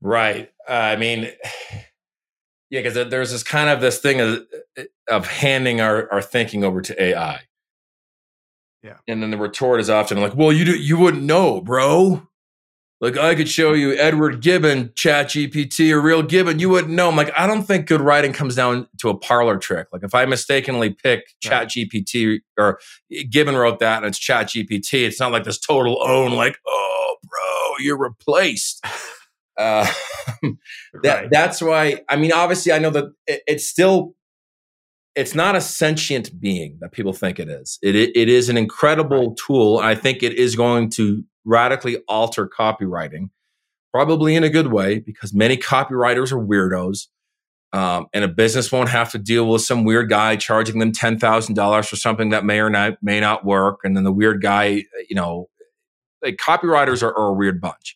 Right. 0.00 0.50
Uh, 0.68 0.72
I 0.72 0.96
mean, 0.96 1.24
yeah, 2.70 2.80
because 2.82 2.94
there's 2.94 3.32
this 3.32 3.42
kind 3.42 3.68
of 3.68 3.80
this 3.80 3.98
thing 3.98 4.20
of, 4.20 4.46
of 5.08 5.26
handing 5.26 5.80
our, 5.80 6.10
our 6.12 6.22
thinking 6.22 6.64
over 6.64 6.80
to 6.82 7.02
AI. 7.02 7.42
Yeah. 8.82 8.96
And 9.06 9.22
then 9.22 9.30
the 9.30 9.36
retort 9.36 9.80
is 9.80 9.90
often 9.90 10.20
like, 10.20 10.34
well, 10.34 10.52
you 10.52 10.64
do, 10.64 10.76
you 10.76 10.98
wouldn't 10.98 11.22
know, 11.22 11.60
bro. 11.60 12.26
Like 13.00 13.16
I 13.16 13.34
could 13.34 13.48
show 13.48 13.72
you 13.72 13.94
Edward 13.94 14.42
Gibbon, 14.42 14.92
Chat 14.94 15.28
GPT, 15.28 15.90
or 15.90 16.02
Real 16.02 16.22
Gibbon. 16.22 16.58
You 16.58 16.68
wouldn't 16.68 16.92
know. 16.92 17.08
I'm 17.08 17.16
like, 17.16 17.32
I 17.34 17.46
don't 17.46 17.62
think 17.62 17.86
good 17.86 18.02
writing 18.02 18.34
comes 18.34 18.54
down 18.54 18.88
to 18.98 19.08
a 19.08 19.16
parlor 19.16 19.56
trick. 19.56 19.88
Like 19.90 20.02
if 20.02 20.14
I 20.14 20.26
mistakenly 20.26 20.90
pick 20.90 21.24
Chat 21.42 21.68
GPT 21.68 22.40
or 22.58 22.78
Gibbon 23.30 23.56
wrote 23.56 23.78
that 23.78 23.98
and 23.98 24.06
it's 24.06 24.18
Chat 24.18 24.48
GPT, 24.48 25.06
it's 25.06 25.18
not 25.18 25.32
like 25.32 25.44
this 25.44 25.58
total 25.58 26.02
own, 26.02 26.32
like, 26.32 26.58
oh, 26.66 27.16
bro, 27.22 27.78
you're 27.78 27.98
replaced. 27.98 28.84
Uh, 29.56 29.90
that, 31.02 31.04
right. 31.04 31.28
That's 31.30 31.62
why, 31.62 32.02
I 32.06 32.16
mean, 32.16 32.32
obviously, 32.32 32.72
I 32.72 32.78
know 32.78 32.90
that 32.90 33.04
it, 33.26 33.42
it's 33.46 33.66
still 33.66 34.14
it's 35.20 35.34
not 35.34 35.54
a 35.54 35.60
sentient 35.60 36.40
being 36.40 36.78
that 36.80 36.92
people 36.92 37.12
think 37.12 37.38
it 37.38 37.48
is. 37.48 37.78
It, 37.82 37.94
it, 37.94 38.28
is 38.30 38.48
an 38.48 38.56
incredible 38.56 39.34
tool. 39.34 39.78
I 39.78 39.94
think 39.94 40.22
it 40.22 40.32
is 40.32 40.56
going 40.56 40.88
to 40.92 41.22
radically 41.44 41.98
alter 42.08 42.48
copywriting, 42.48 43.28
probably 43.92 44.34
in 44.34 44.44
a 44.44 44.48
good 44.48 44.68
way, 44.68 44.98
because 44.98 45.34
many 45.34 45.58
copywriters 45.58 46.32
are 46.32 46.42
weirdos. 46.42 47.08
Um, 47.72 48.06
and 48.14 48.24
a 48.24 48.28
business 48.28 48.72
won't 48.72 48.88
have 48.88 49.12
to 49.12 49.18
deal 49.18 49.46
with 49.46 49.62
some 49.62 49.84
weird 49.84 50.08
guy 50.08 50.36
charging 50.36 50.80
them 50.80 50.90
ten 50.90 51.18
thousand 51.18 51.54
dollars 51.54 51.86
for 51.86 51.96
something 51.96 52.30
that 52.30 52.44
may 52.44 52.58
or 52.58 52.70
not 52.70 52.94
may 53.00 53.20
not 53.20 53.44
work, 53.44 53.80
and 53.84 53.96
then 53.96 54.02
the 54.02 54.10
weird 54.10 54.42
guy, 54.42 54.82
you 55.08 55.14
know, 55.14 55.48
like 56.20 56.36
copywriters 56.36 57.00
are, 57.02 57.16
are 57.16 57.28
a 57.28 57.32
weird 57.32 57.60
bunch. 57.60 57.94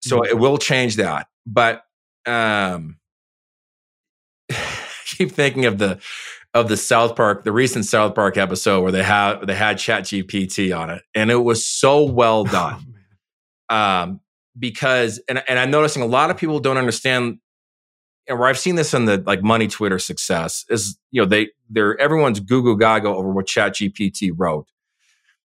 So 0.00 0.20
mm-hmm. 0.20 0.30
it 0.30 0.38
will 0.38 0.56
change 0.56 0.96
that, 0.96 1.26
but 1.46 1.82
um, 2.24 2.99
keep 5.20 5.32
thinking 5.32 5.66
of 5.66 5.78
the 5.78 6.00
of 6.54 6.68
the 6.68 6.76
South 6.76 7.14
Park, 7.14 7.44
the 7.44 7.52
recent 7.52 7.84
South 7.84 8.14
Park 8.14 8.36
episode 8.36 8.82
where 8.82 8.90
they 8.90 9.02
have 9.02 9.46
they 9.46 9.54
had 9.54 9.78
Chat 9.78 10.04
GPT 10.04 10.76
on 10.76 10.90
it, 10.90 11.02
and 11.14 11.30
it 11.30 11.36
was 11.36 11.64
so 11.64 12.04
well 12.04 12.40
oh, 12.48 12.52
done. 12.52 12.94
Oh, 13.68 13.76
um, 13.76 14.20
because 14.58 15.20
and 15.28 15.42
and 15.46 15.58
I'm 15.58 15.70
noticing 15.70 16.02
a 16.02 16.06
lot 16.06 16.30
of 16.30 16.36
people 16.36 16.58
don't 16.58 16.78
understand, 16.78 17.38
and 18.26 18.38
where 18.38 18.48
I've 18.48 18.58
seen 18.58 18.76
this 18.76 18.94
in 18.94 19.04
the 19.04 19.22
like 19.26 19.42
money 19.42 19.68
Twitter 19.68 19.98
success 19.98 20.64
is 20.70 20.98
you 21.10 21.20
know 21.20 21.28
they 21.28 21.48
they're 21.68 21.98
everyone's 22.00 22.40
goo 22.40 22.62
goo 22.62 22.78
gaga 22.78 23.08
over 23.08 23.30
what 23.30 23.46
Chat 23.46 23.74
GPT 23.74 24.32
wrote, 24.34 24.66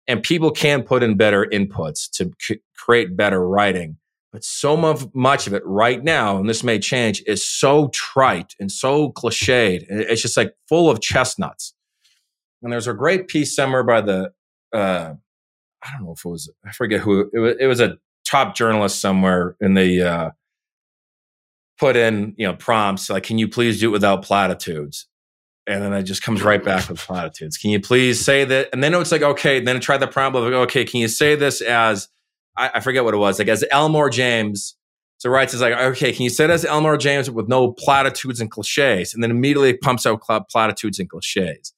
and 0.07 0.21
people 0.21 0.51
can 0.51 0.83
put 0.83 1.01
in 1.01 1.15
better 1.15 1.45
inputs 1.45 2.09
to 2.11 2.31
c- 2.39 2.61
create 2.75 3.15
better 3.15 3.47
writing. 3.47 3.97
But 4.31 4.45
so 4.45 4.77
much 5.13 5.47
of 5.47 5.53
it 5.53 5.61
right 5.65 6.01
now, 6.01 6.37
and 6.37 6.47
this 6.47 6.63
may 6.63 6.79
change, 6.79 7.21
is 7.27 7.45
so 7.45 7.89
trite 7.89 8.55
and 8.61 8.71
so 8.71 9.11
cliched. 9.11 9.85
It's 9.89 10.21
just 10.21 10.37
like 10.37 10.55
full 10.69 10.89
of 10.89 11.01
chestnuts. 11.01 11.73
And 12.63 12.71
there's 12.71 12.87
a 12.87 12.93
great 12.93 13.27
piece 13.27 13.53
somewhere 13.53 13.83
by 13.83 13.99
the, 13.99 14.31
uh, 14.73 15.15
I 15.83 15.91
don't 15.91 16.05
know 16.05 16.13
if 16.13 16.23
it 16.23 16.29
was, 16.29 16.49
I 16.65 16.71
forget 16.71 17.01
who, 17.01 17.29
it 17.33 17.39
was, 17.39 17.55
it 17.59 17.65
was 17.65 17.81
a 17.81 17.97
top 18.23 18.55
journalist 18.55 19.01
somewhere 19.01 19.57
in 19.59 19.73
the, 19.73 20.01
uh, 20.01 20.29
put 21.77 21.97
in, 21.97 22.33
you 22.37 22.47
know, 22.47 22.53
prompts 22.53 23.09
like, 23.09 23.23
can 23.23 23.37
you 23.37 23.49
please 23.49 23.79
do 23.79 23.89
it 23.89 23.91
without 23.91 24.23
platitudes? 24.23 25.07
And 25.67 25.83
then 25.83 25.91
it 25.91 26.03
just 26.03 26.23
comes 26.23 26.41
right 26.41 26.63
back 26.63 26.87
with 26.87 26.99
platitudes. 26.99 27.57
Can 27.57 27.71
you 27.71 27.81
please 27.81 28.23
say 28.23 28.45
that? 28.45 28.69
And 28.71 28.81
then 28.83 28.93
it's 28.93 29.11
like, 29.11 29.23
okay, 29.23 29.59
then 29.59 29.79
try 29.79 29.97
the 29.97 30.07
prompt 30.07 30.37
of, 30.37 30.45
okay, 30.45 30.85
can 30.85 31.01
you 31.01 31.07
say 31.07 31.35
this 31.35 31.59
as, 31.59 32.07
I, 32.57 32.71
I 32.75 32.79
forget 32.79 33.03
what 33.03 33.13
it 33.13 33.17
was, 33.17 33.39
like 33.39 33.47
as 33.47 33.63
Elmore 33.71 34.09
James. 34.09 34.75
So 35.17 35.29
writes 35.29 35.53
is 35.53 35.61
like, 35.61 35.73
okay, 35.73 36.11
can 36.11 36.23
you 36.23 36.31
say 36.31 36.47
this 36.47 36.63
as 36.63 36.65
Elmore 36.65 36.97
James 36.97 37.29
with 37.29 37.47
no 37.47 37.73
platitudes 37.73 38.41
and 38.41 38.49
cliches? 38.49 39.13
And 39.13 39.21
then 39.21 39.29
immediately 39.29 39.77
pumps 39.77 40.07
out 40.07 40.23
platitudes 40.49 40.97
and 40.97 41.07
cliches. 41.07 41.73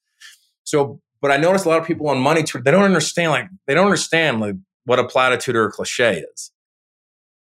So, 0.64 1.02
but 1.22 1.30
I 1.30 1.36
noticed 1.36 1.66
a 1.66 1.70
lot 1.70 1.80
of 1.80 1.86
people 1.86 2.08
on 2.08 2.20
money 2.20 2.44
tour, 2.44 2.62
they 2.62 2.72
don't 2.72 2.84
understand, 2.84 3.32
like, 3.32 3.50
they 3.68 3.74
don't 3.74 3.86
understand 3.86 4.40
like 4.40 4.56
what 4.86 4.98
a 4.98 5.04
platitude 5.06 5.58
or 5.58 5.66
a 5.66 5.72
cliche 5.72 6.24
is 6.34 6.54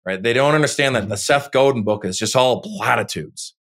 right? 0.04 0.22
They 0.22 0.32
don't 0.32 0.54
understand 0.54 0.96
that 0.96 1.08
the. 1.08 1.16
Seth 1.16 1.52
Godin 1.52 1.82
book 1.82 2.04
is 2.04 2.18
just 2.18 2.34
all 2.34 2.62
platitudes. 2.62 3.54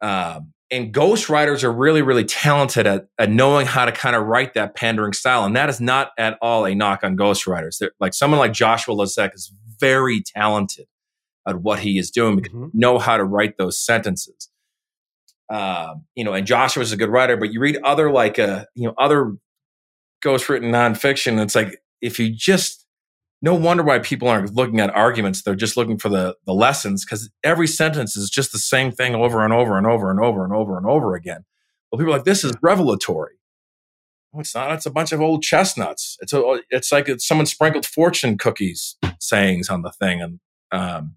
Um, 0.00 0.52
and 0.70 0.92
ghostwriters 0.92 1.62
are 1.62 1.72
really, 1.72 2.02
really 2.02 2.24
talented 2.24 2.86
at, 2.86 3.06
at 3.18 3.30
knowing 3.30 3.66
how 3.66 3.84
to 3.84 3.92
kind 3.92 4.16
of 4.16 4.26
write 4.26 4.54
that 4.54 4.74
pandering 4.74 5.12
style. 5.12 5.44
And 5.44 5.54
that 5.56 5.68
is 5.68 5.80
not 5.80 6.10
at 6.18 6.38
all 6.42 6.66
a 6.66 6.74
knock 6.74 7.04
on 7.04 7.16
ghostwriters. 7.16 7.78
They're, 7.78 7.92
like 8.00 8.14
someone 8.14 8.40
like 8.40 8.52
Joshua 8.52 8.94
Lisec 8.94 9.34
is 9.34 9.52
very 9.78 10.22
talented 10.22 10.86
at 11.46 11.60
what 11.60 11.80
he 11.80 11.98
is 11.98 12.10
doing 12.10 12.36
because 12.36 12.52
mm-hmm. 12.52 12.78
know 12.78 12.98
how 12.98 13.16
to 13.16 13.24
write 13.24 13.58
those 13.58 13.78
sentences. 13.78 14.50
Um, 15.48 16.06
you 16.16 16.24
know, 16.24 16.32
and 16.32 16.46
Joshua 16.46 16.82
is 16.82 16.92
a 16.92 16.96
good 16.96 17.10
writer, 17.10 17.36
but 17.36 17.52
you 17.52 17.60
read 17.60 17.78
other 17.84 18.10
like 18.10 18.38
uh, 18.38 18.64
you 18.74 18.88
know, 18.88 18.94
other 18.98 19.36
ghost 20.20 20.48
written 20.48 20.72
nonfiction. 20.72 21.40
It's 21.40 21.54
like 21.54 21.80
if 22.00 22.18
you 22.18 22.34
just 22.34 22.85
no 23.42 23.54
wonder 23.54 23.82
why 23.82 23.98
people 23.98 24.28
aren't 24.28 24.54
looking 24.54 24.80
at 24.80 24.94
arguments. 24.94 25.42
They're 25.42 25.54
just 25.54 25.76
looking 25.76 25.98
for 25.98 26.08
the, 26.08 26.36
the 26.46 26.54
lessons 26.54 27.04
because 27.04 27.30
every 27.44 27.66
sentence 27.66 28.16
is 28.16 28.30
just 28.30 28.52
the 28.52 28.58
same 28.58 28.90
thing 28.90 29.14
over 29.14 29.44
and 29.44 29.52
over 29.52 29.76
and 29.76 29.86
over 29.86 30.10
and 30.10 30.20
over 30.20 30.44
and 30.44 30.52
over 30.52 30.76
and 30.76 30.86
over 30.86 31.14
again. 31.14 31.44
Well, 31.90 31.98
people 31.98 32.12
are 32.12 32.16
like, 32.16 32.24
this 32.24 32.44
is 32.44 32.52
revelatory. 32.62 33.34
No, 34.32 34.40
it's 34.40 34.54
not. 34.54 34.72
It's 34.72 34.86
a 34.86 34.90
bunch 34.90 35.12
of 35.12 35.20
old 35.20 35.42
chestnuts. 35.42 36.16
It's 36.20 36.32
a, 36.32 36.60
it's 36.70 36.90
like 36.90 37.08
it's 37.08 37.26
someone 37.26 37.46
sprinkled 37.46 37.86
fortune 37.86 38.38
cookies 38.38 38.96
sayings 39.20 39.68
on 39.68 39.82
the 39.82 39.92
thing. 39.92 40.20
And, 40.22 40.40
um, 40.72 41.16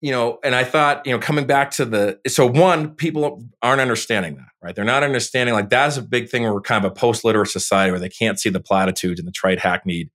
you 0.00 0.10
know, 0.10 0.38
and 0.42 0.54
I 0.54 0.64
thought, 0.64 1.06
you 1.06 1.12
know, 1.12 1.18
coming 1.18 1.46
back 1.46 1.70
to 1.72 1.84
the, 1.84 2.18
so 2.26 2.46
one, 2.46 2.94
people 2.94 3.44
aren't 3.62 3.80
understanding 3.80 4.36
that, 4.36 4.48
right? 4.60 4.74
They're 4.74 4.84
not 4.84 5.04
understanding 5.04 5.54
like 5.54 5.70
that's 5.70 5.96
a 5.96 6.02
big 6.02 6.28
thing 6.28 6.42
where 6.42 6.54
we're 6.54 6.60
kind 6.60 6.84
of 6.84 6.90
a 6.90 6.94
post 6.94 7.24
literate 7.24 7.48
society 7.48 7.90
where 7.90 8.00
they 8.00 8.08
can't 8.08 8.40
see 8.40 8.48
the 8.48 8.60
platitudes 8.60 9.20
and 9.20 9.28
the 9.28 9.32
trite 9.32 9.60
hackneyed 9.60 10.10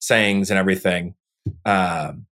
sayings 0.00 0.50
and 0.50 0.58
everything. 0.58 1.14
Um, 1.64 2.26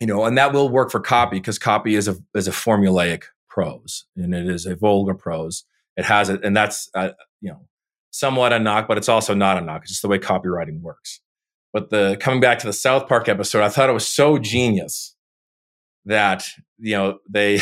you 0.00 0.06
know, 0.06 0.24
and 0.24 0.36
that 0.38 0.52
will 0.52 0.68
work 0.68 0.90
for 0.90 1.00
copy 1.00 1.38
because 1.38 1.58
copy 1.58 1.94
is 1.94 2.08
a 2.08 2.16
is 2.34 2.48
a 2.48 2.52
formulaic 2.52 3.24
prose 3.48 4.06
and 4.16 4.34
it 4.34 4.48
is 4.48 4.66
a 4.66 4.74
vulgar 4.74 5.14
prose. 5.14 5.64
It 5.96 6.04
has 6.04 6.30
it, 6.30 6.44
and 6.44 6.56
that's 6.56 6.88
uh, 6.94 7.10
you 7.40 7.50
know 7.50 7.66
somewhat 8.10 8.52
a 8.52 8.58
knock, 8.58 8.88
but 8.88 8.96
it's 8.96 9.08
also 9.08 9.34
not 9.34 9.58
a 9.58 9.60
knock. 9.60 9.82
It's 9.82 9.90
just 9.90 10.02
the 10.02 10.08
way 10.08 10.18
copywriting 10.18 10.80
works. 10.80 11.20
But 11.72 11.90
the 11.90 12.16
coming 12.18 12.40
back 12.40 12.58
to 12.60 12.66
the 12.66 12.72
South 12.72 13.06
Park 13.06 13.28
episode, 13.28 13.62
I 13.62 13.68
thought 13.68 13.90
it 13.90 13.94
was 13.94 14.08
so 14.08 14.38
genius 14.38 15.14
that 16.06 16.44
you 16.78 16.96
know 16.96 17.18
they 17.28 17.60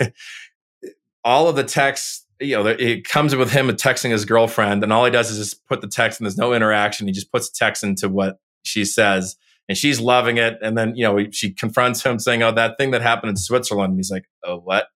all 1.24 1.48
of 1.48 1.56
the 1.56 1.64
text 1.64 2.24
you 2.40 2.56
know, 2.56 2.66
it 2.66 3.04
comes 3.04 3.36
with 3.36 3.52
him 3.52 3.68
texting 3.68 4.10
his 4.10 4.24
girlfriend, 4.24 4.82
and 4.82 4.92
all 4.92 5.04
he 5.04 5.10
does 5.10 5.30
is 5.30 5.38
just 5.38 5.66
put 5.66 5.80
the 5.80 5.88
text, 5.88 6.18
and 6.18 6.26
there's 6.26 6.36
no 6.36 6.52
interaction. 6.52 7.06
He 7.06 7.12
just 7.12 7.30
puts 7.30 7.48
text 7.48 7.84
into 7.84 8.08
what 8.08 8.38
she 8.64 8.84
says, 8.84 9.36
and 9.68 9.78
she's 9.78 10.00
loving 10.00 10.36
it. 10.36 10.58
And 10.62 10.76
then, 10.76 10.94
you 10.94 11.04
know, 11.04 11.30
she 11.30 11.52
confronts 11.52 12.02
him 12.02 12.18
saying, 12.18 12.42
Oh, 12.42 12.52
that 12.52 12.76
thing 12.78 12.90
that 12.90 13.02
happened 13.02 13.30
in 13.30 13.36
Switzerland. 13.36 13.92
And 13.92 13.98
he's 13.98 14.10
like, 14.10 14.24
Oh, 14.44 14.58
what? 14.58 14.88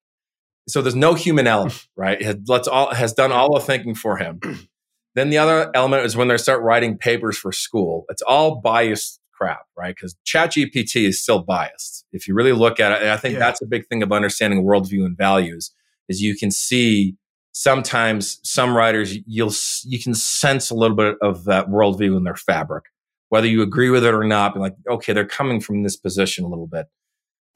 So 0.69 0.82
there's 0.82 0.95
no 0.95 1.15
human 1.15 1.47
element, 1.47 1.86
right? 1.97 2.20
It 2.20 2.40
let's 2.47 2.69
all 2.69 2.93
has 2.95 3.12
done 3.12 3.32
all 3.32 3.55
the 3.55 3.61
thinking 3.61 3.95
for 3.95 4.19
him. 4.19 4.40
then 5.15 5.31
the 5.31 5.39
other 5.39 5.70
element 5.74 6.05
is 6.05 6.16
when 6.16 6.28
they 6.28 6.36
start 6.36 6.62
writing 6.62 6.99
papers 6.99 7.39
for 7.39 7.53
school. 7.53 8.05
It's 8.09 8.23
all 8.23 8.61
biased 8.61 9.20
crap, 9.32 9.66
right? 9.77 9.95
Because 9.95 10.16
ChatGPT 10.27 11.07
is 11.07 11.23
still 11.23 11.40
biased. 11.40 12.05
If 12.12 12.27
you 12.27 12.35
really 12.35 12.53
look 12.53 12.81
at 12.81 12.93
it, 12.93 13.03
and 13.03 13.11
I 13.11 13.16
think 13.16 13.35
yeah. 13.35 13.39
that's 13.39 13.62
a 13.62 13.66
big 13.66 13.86
thing 13.86 14.03
of 14.03 14.12
understanding 14.12 14.65
worldview 14.65 15.05
and 15.05 15.16
values, 15.16 15.73
is 16.09 16.20
you 16.20 16.36
can 16.36 16.51
see 16.51 17.16
sometimes 17.53 18.40
some 18.43 18.77
writers 18.77 19.16
you'll 19.27 19.53
you 19.85 19.99
can 20.01 20.15
sense 20.15 20.70
a 20.70 20.74
little 20.74 20.97
bit 20.97 21.16
of 21.23 21.45
that 21.45 21.69
worldview 21.69 22.16
in 22.16 22.23
their 22.23 22.36
fabric 22.36 22.85
whether 23.29 23.47
you 23.47 23.63
agree 23.63 23.91
with 23.91 24.05
it 24.05 24.15
or 24.15 24.25
not, 24.25 24.55
be 24.55 24.61
like, 24.61 24.75
okay, 24.89 25.13
they're 25.13 25.27
coming 25.27 25.61
from 25.61 25.83
this 25.83 25.97
position 25.97 26.45
a 26.45 26.49
little 26.49 26.67
bit, 26.67 26.87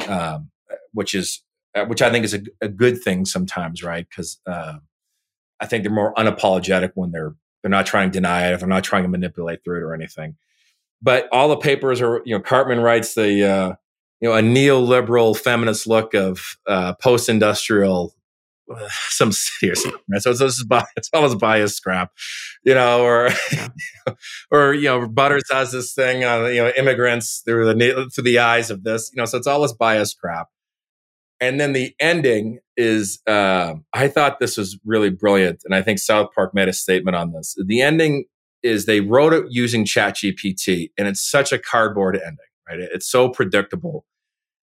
um, 0.09 0.51
which 0.93 1.15
is 1.15 1.43
uh, 1.75 1.85
which 1.87 2.03
I 2.03 2.11
think 2.11 2.25
is 2.25 2.35
a, 2.35 2.43
a 2.61 2.69
good 2.69 3.03
thing 3.03 3.25
sometimes, 3.25 3.83
right? 3.83 4.07
Because 4.09 4.39
uh, 4.47 4.75
I 5.61 5.67
think 5.67 5.85
they're 5.85 5.93
more 5.93 6.15
unapologetic 6.15 6.93
when 6.95 7.13
they're 7.13 7.35
they're 7.63 7.71
not 7.71 7.87
trying 7.87 8.11
to 8.11 8.13
deny 8.13 8.49
it, 8.49 8.55
if 8.55 8.61
they're 8.61 8.69
not 8.69 8.85
trying 8.85 9.05
to 9.05 9.09
manipulate 9.09 9.63
through 9.65 9.79
it 9.79 9.83
or 9.85 9.95
anything. 9.95 10.37
But 11.01 11.29
all 11.33 11.49
the 11.49 11.57
papers 11.57 12.01
are, 12.01 12.21
you 12.25 12.37
know, 12.37 12.43
Cartman 12.43 12.81
writes 12.81 13.15
the 13.15 13.45
uh, 13.45 13.75
you 14.21 14.29
know 14.29 14.35
a 14.35 14.43
neoliberal 14.43 15.37
feminist 15.37 15.87
look 15.87 16.15
of 16.15 16.57
uh, 16.67 16.95
post-industrial 16.95 18.15
some 19.09 19.33
serious 19.33 19.85
right? 20.11 20.23
so, 20.23 20.33
so 20.33 20.45
this 20.45 20.59
is 20.59 20.67
it's 20.97 21.09
almost 21.13 21.39
biased 21.39 21.77
scrap 21.77 22.11
you 22.65 22.75
know 22.75 23.03
or 23.03 23.31
yeah. 23.53 23.69
or 24.51 24.75
you 24.75 24.85
know 24.85 25.09
butters 25.09 25.45
has 25.51 25.73
this 25.73 25.95
thing 25.95 26.25
on 26.25 26.47
you 26.53 26.63
know 26.63 26.73
immigrants 26.77 27.43
through 27.45 27.67
the 27.67 28.11
through 28.15 28.25
the 28.25 28.39
eyes 28.39 28.71
of 28.71 28.85
this 28.85 29.11
you 29.13 29.21
know 29.21 29.25
so 29.25 29.39
it's 29.39 29.47
all 29.47 29.63
this 29.63 29.73
biased 29.73 30.19
crap 30.19 30.49
and 31.41 31.59
then 31.59 31.73
the 31.73 31.95
ending 32.01 32.59
is 32.77 33.21
uh, 33.27 33.75
i 33.93 34.09
thought 34.09 34.39
this 34.39 34.57
was 34.57 34.79
really 34.85 35.11
brilliant 35.11 35.63
and 35.65 35.75
i 35.75 35.83
think 35.83 35.99
south 35.99 36.31
park 36.35 36.55
made 36.55 36.69
a 36.69 36.73
statement 36.73 37.17
on 37.17 37.33
this 37.33 37.57
the 37.67 37.81
ending 37.81 38.25
is 38.63 38.87
they 38.87 39.01
wrote 39.01 39.33
it 39.33 39.45
using 39.51 39.85
chat 39.85 40.17
gpt 40.17 40.91
and 40.97 41.09
it's 41.09 41.29
such 41.29 41.53
a 41.53 41.59
cardboard 41.59 42.17
ending 42.17 42.39
right 42.69 42.81
it's 42.81 43.11
so 43.11 43.29
predictable 43.29 44.05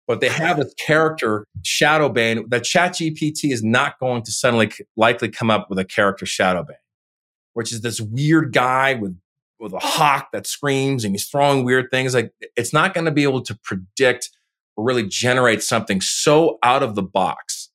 but 0.10 0.22
they 0.22 0.28
have 0.28 0.58
this 0.58 0.74
character 0.74 1.46
Shadowbane 1.62 2.50
that 2.50 2.64
ChatGPT 2.64 3.52
is 3.52 3.64
not 3.64 4.00
going 4.00 4.24
to 4.24 4.32
suddenly 4.32 4.72
likely 4.98 5.30
come 5.30 5.52
up 5.52 5.70
with 5.70 5.78
a 5.78 5.86
character 5.86 6.26
Shadowbane, 6.26 6.82
which 7.54 7.72
is 7.72 7.82
this 7.82 8.02
weird 8.02 8.52
guy 8.52 8.96
with 8.96 9.16
with 9.60 9.72
a 9.72 9.80
hawk 9.80 10.30
that 10.34 10.48
screams 10.48 11.06
and 11.06 11.14
he's 11.14 11.28
throwing 11.28 11.64
weird 11.64 11.92
things. 11.92 12.16
Like 12.16 12.32
it's 12.56 12.74
not 12.74 12.96
going 12.96 13.06
to 13.06 13.12
be 13.12 13.22
able 13.22 13.44
to 13.44 13.60
predict 13.64 14.32
or 14.76 14.84
really 14.84 15.08
generate 15.08 15.62
something 15.62 16.02
so 16.02 16.58
out 16.64 16.82
of 16.82 16.96
the 16.96 17.04
box. 17.04 17.70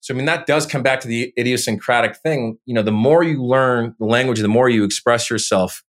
So 0.00 0.12
I 0.12 0.16
mean 0.16 0.26
that 0.26 0.46
does 0.46 0.66
come 0.66 0.82
back 0.82 0.98
to 1.00 1.08
the 1.08 1.32
idiosyncratic 1.38 2.16
thing. 2.16 2.58
You 2.66 2.74
know, 2.74 2.82
the 2.82 2.90
more 2.90 3.22
you 3.22 3.40
learn 3.40 3.94
the 4.00 4.06
language, 4.06 4.40
the 4.40 4.48
more 4.48 4.68
you 4.68 4.82
express 4.82 5.30
yourself, 5.30 5.84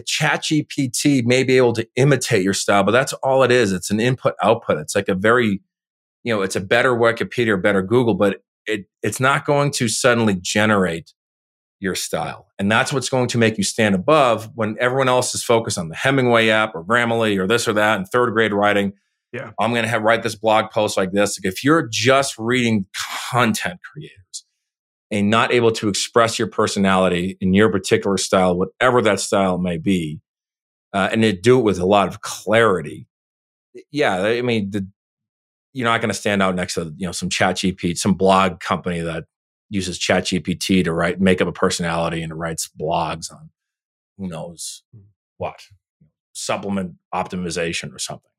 ChatGPT 0.00 1.24
may 1.24 1.44
be 1.44 1.56
able 1.56 1.72
to 1.74 1.86
imitate 1.96 2.42
your 2.42 2.54
style, 2.54 2.82
but 2.82 2.92
that's 2.92 3.12
all 3.14 3.42
it 3.42 3.52
is. 3.52 3.72
It's 3.72 3.90
an 3.90 4.00
input 4.00 4.34
output. 4.42 4.78
It's 4.78 4.94
like 4.94 5.08
a 5.08 5.14
very, 5.14 5.60
you 6.24 6.34
know, 6.34 6.42
it's 6.42 6.56
a 6.56 6.60
better 6.60 6.92
Wikipedia 6.94 7.48
or 7.48 7.56
better 7.58 7.82
Google, 7.82 8.14
but 8.14 8.42
it, 8.66 8.86
it's 9.02 9.20
not 9.20 9.44
going 9.44 9.70
to 9.72 9.88
suddenly 9.88 10.36
generate 10.40 11.12
your 11.80 11.94
style. 11.96 12.46
And 12.58 12.70
that's 12.70 12.92
what's 12.92 13.08
going 13.08 13.26
to 13.28 13.38
make 13.38 13.58
you 13.58 13.64
stand 13.64 13.94
above 13.94 14.48
when 14.54 14.76
everyone 14.78 15.08
else 15.08 15.34
is 15.34 15.42
focused 15.42 15.76
on 15.76 15.88
the 15.88 15.96
Hemingway 15.96 16.48
app 16.48 16.74
or 16.74 16.84
Grammarly 16.84 17.36
or 17.38 17.46
this 17.46 17.66
or 17.66 17.72
that 17.72 17.98
and 17.98 18.06
third 18.06 18.32
grade 18.32 18.52
writing. 18.52 18.92
Yeah. 19.32 19.50
I'm 19.58 19.72
going 19.72 19.82
to 19.82 19.88
have 19.88 20.02
write 20.02 20.22
this 20.22 20.36
blog 20.36 20.70
post 20.70 20.96
like 20.96 21.10
this. 21.10 21.38
Like 21.38 21.52
if 21.52 21.64
you're 21.64 21.88
just 21.88 22.38
reading 22.38 22.86
content 23.30 23.80
creators, 23.82 24.21
and 25.12 25.28
not 25.28 25.52
able 25.52 25.70
to 25.70 25.88
express 25.88 26.38
your 26.38 26.48
personality 26.48 27.36
in 27.42 27.52
your 27.52 27.70
particular 27.70 28.16
style, 28.16 28.56
whatever 28.56 29.02
that 29.02 29.20
style 29.20 29.58
may 29.58 29.76
be, 29.76 30.20
uh, 30.94 31.10
and 31.12 31.20
to 31.20 31.32
do 31.34 31.58
it 31.58 31.62
with 31.62 31.78
a 31.78 31.86
lot 31.86 32.08
of 32.08 32.22
clarity. 32.22 33.06
Yeah, 33.90 34.22
I 34.22 34.40
mean, 34.40 34.70
the, 34.70 34.88
you're 35.74 35.88
not 35.88 36.00
going 36.00 36.08
to 36.08 36.14
stand 36.14 36.42
out 36.42 36.54
next 36.54 36.74
to 36.74 36.94
you 36.96 37.06
know 37.06 37.12
some 37.12 37.28
Chat 37.28 37.56
GPT, 37.56 37.96
some 37.96 38.14
blog 38.14 38.60
company 38.60 39.00
that 39.00 39.24
uses 39.68 39.98
Chat 39.98 40.24
GPT 40.24 40.82
to 40.84 40.92
write, 40.92 41.20
make 41.20 41.40
up 41.42 41.48
a 41.48 41.52
personality 41.52 42.22
and 42.22 42.38
writes 42.38 42.68
blogs 42.80 43.30
on 43.30 43.50
who 44.16 44.28
knows 44.28 44.82
hmm. 44.94 45.02
what 45.36 45.60
supplement 46.32 46.94
optimization 47.14 47.94
or 47.94 47.98
something. 47.98 48.31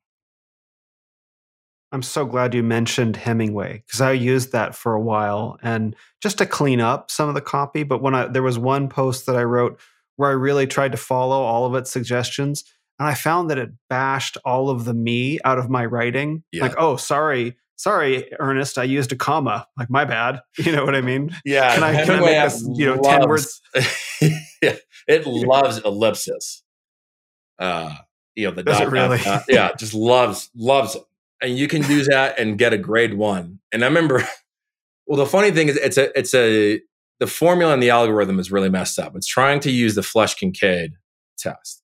I'm 1.94 2.02
so 2.02 2.26
glad 2.26 2.54
you 2.54 2.64
mentioned 2.64 3.14
Hemingway 3.14 3.84
because 3.86 4.00
I 4.00 4.10
used 4.10 4.50
that 4.50 4.74
for 4.74 4.94
a 4.94 5.00
while 5.00 5.60
and 5.62 5.94
just 6.20 6.38
to 6.38 6.46
clean 6.46 6.80
up 6.80 7.08
some 7.08 7.28
of 7.28 7.36
the 7.36 7.40
copy. 7.40 7.84
But 7.84 8.02
when 8.02 8.16
I 8.16 8.26
there 8.26 8.42
was 8.42 8.58
one 8.58 8.88
post 8.88 9.26
that 9.26 9.36
I 9.36 9.44
wrote 9.44 9.78
where 10.16 10.28
I 10.28 10.32
really 10.32 10.66
tried 10.66 10.90
to 10.90 10.98
follow 10.98 11.40
all 11.40 11.66
of 11.66 11.76
its 11.76 11.92
suggestions, 11.92 12.64
and 12.98 13.08
I 13.08 13.14
found 13.14 13.48
that 13.50 13.58
it 13.58 13.70
bashed 13.88 14.36
all 14.44 14.70
of 14.70 14.86
the 14.86 14.92
me 14.92 15.38
out 15.44 15.56
of 15.56 15.70
my 15.70 15.84
writing. 15.84 16.42
Yeah. 16.50 16.64
Like, 16.64 16.74
oh, 16.78 16.96
sorry, 16.96 17.56
sorry, 17.76 18.28
Ernest, 18.40 18.76
I 18.76 18.84
used 18.84 19.12
a 19.12 19.16
comma. 19.16 19.68
Like, 19.78 19.88
my 19.88 20.04
bad. 20.04 20.40
You 20.58 20.72
know 20.72 20.84
what 20.84 20.96
I 20.96 21.00
mean? 21.00 21.30
Yeah. 21.44 21.74
Can 21.74 21.84
I, 21.84 22.04
can 22.04 22.10
I 22.16 22.20
make 22.20 22.42
this, 22.42 22.68
you 22.74 22.86
know, 22.86 22.94
loves, 22.94 23.08
ten 23.08 23.28
words? 23.28 23.62
yeah, 24.60 24.76
it 25.06 25.26
loves 25.26 25.78
ellipsis. 25.78 26.64
Uh, 27.56 27.94
you 28.34 28.48
know, 28.48 28.54
the 28.54 28.64
dot, 28.64 28.90
really? 28.90 29.18
dot, 29.18 29.44
yeah, 29.48 29.70
just 29.78 29.94
loves 29.94 30.50
loves 30.56 30.96
it 30.96 31.04
and 31.44 31.58
you 31.58 31.68
can 31.68 31.82
do 31.82 32.02
that 32.04 32.38
and 32.38 32.58
get 32.58 32.72
a 32.72 32.78
grade 32.78 33.14
one. 33.14 33.60
And 33.70 33.84
I 33.84 33.86
remember, 33.86 34.26
well, 35.06 35.18
the 35.18 35.26
funny 35.26 35.50
thing 35.50 35.68
is, 35.68 35.76
it's 35.76 35.98
a, 35.98 36.18
it's 36.18 36.34
a, 36.34 36.80
the 37.20 37.26
formula 37.26 37.74
and 37.74 37.82
the 37.82 37.90
algorithm 37.90 38.40
is 38.40 38.50
really 38.50 38.70
messed 38.70 38.98
up. 38.98 39.14
It's 39.14 39.26
trying 39.26 39.60
to 39.60 39.70
use 39.70 39.94
the 39.94 40.00
Flesch 40.00 40.36
Kincaid 40.36 40.94
test, 41.38 41.82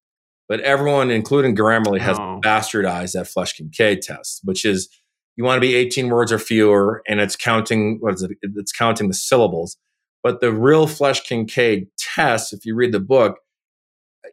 but 0.48 0.60
everyone, 0.60 1.10
including 1.10 1.54
Grammarly, 1.54 2.00
has 2.00 2.18
oh. 2.18 2.40
bastardized 2.42 3.12
that 3.12 3.26
Flesch 3.26 3.54
Kincaid 3.54 4.02
test, 4.02 4.40
which 4.44 4.64
is 4.64 4.88
you 5.36 5.44
want 5.44 5.56
to 5.56 5.60
be 5.60 5.74
18 5.74 6.08
words 6.08 6.32
or 6.32 6.38
fewer, 6.38 7.02
and 7.06 7.20
it's 7.20 7.36
counting 7.36 7.98
what 8.00 8.14
is 8.14 8.22
it? 8.22 8.32
It's 8.42 8.72
counting 8.72 9.08
the 9.08 9.14
syllables. 9.14 9.76
But 10.22 10.40
the 10.40 10.52
real 10.52 10.86
Flesch 10.86 11.22
Kincaid 11.22 11.86
test, 11.96 12.52
if 12.52 12.66
you 12.66 12.74
read 12.74 12.92
the 12.92 13.00
book, 13.00 13.38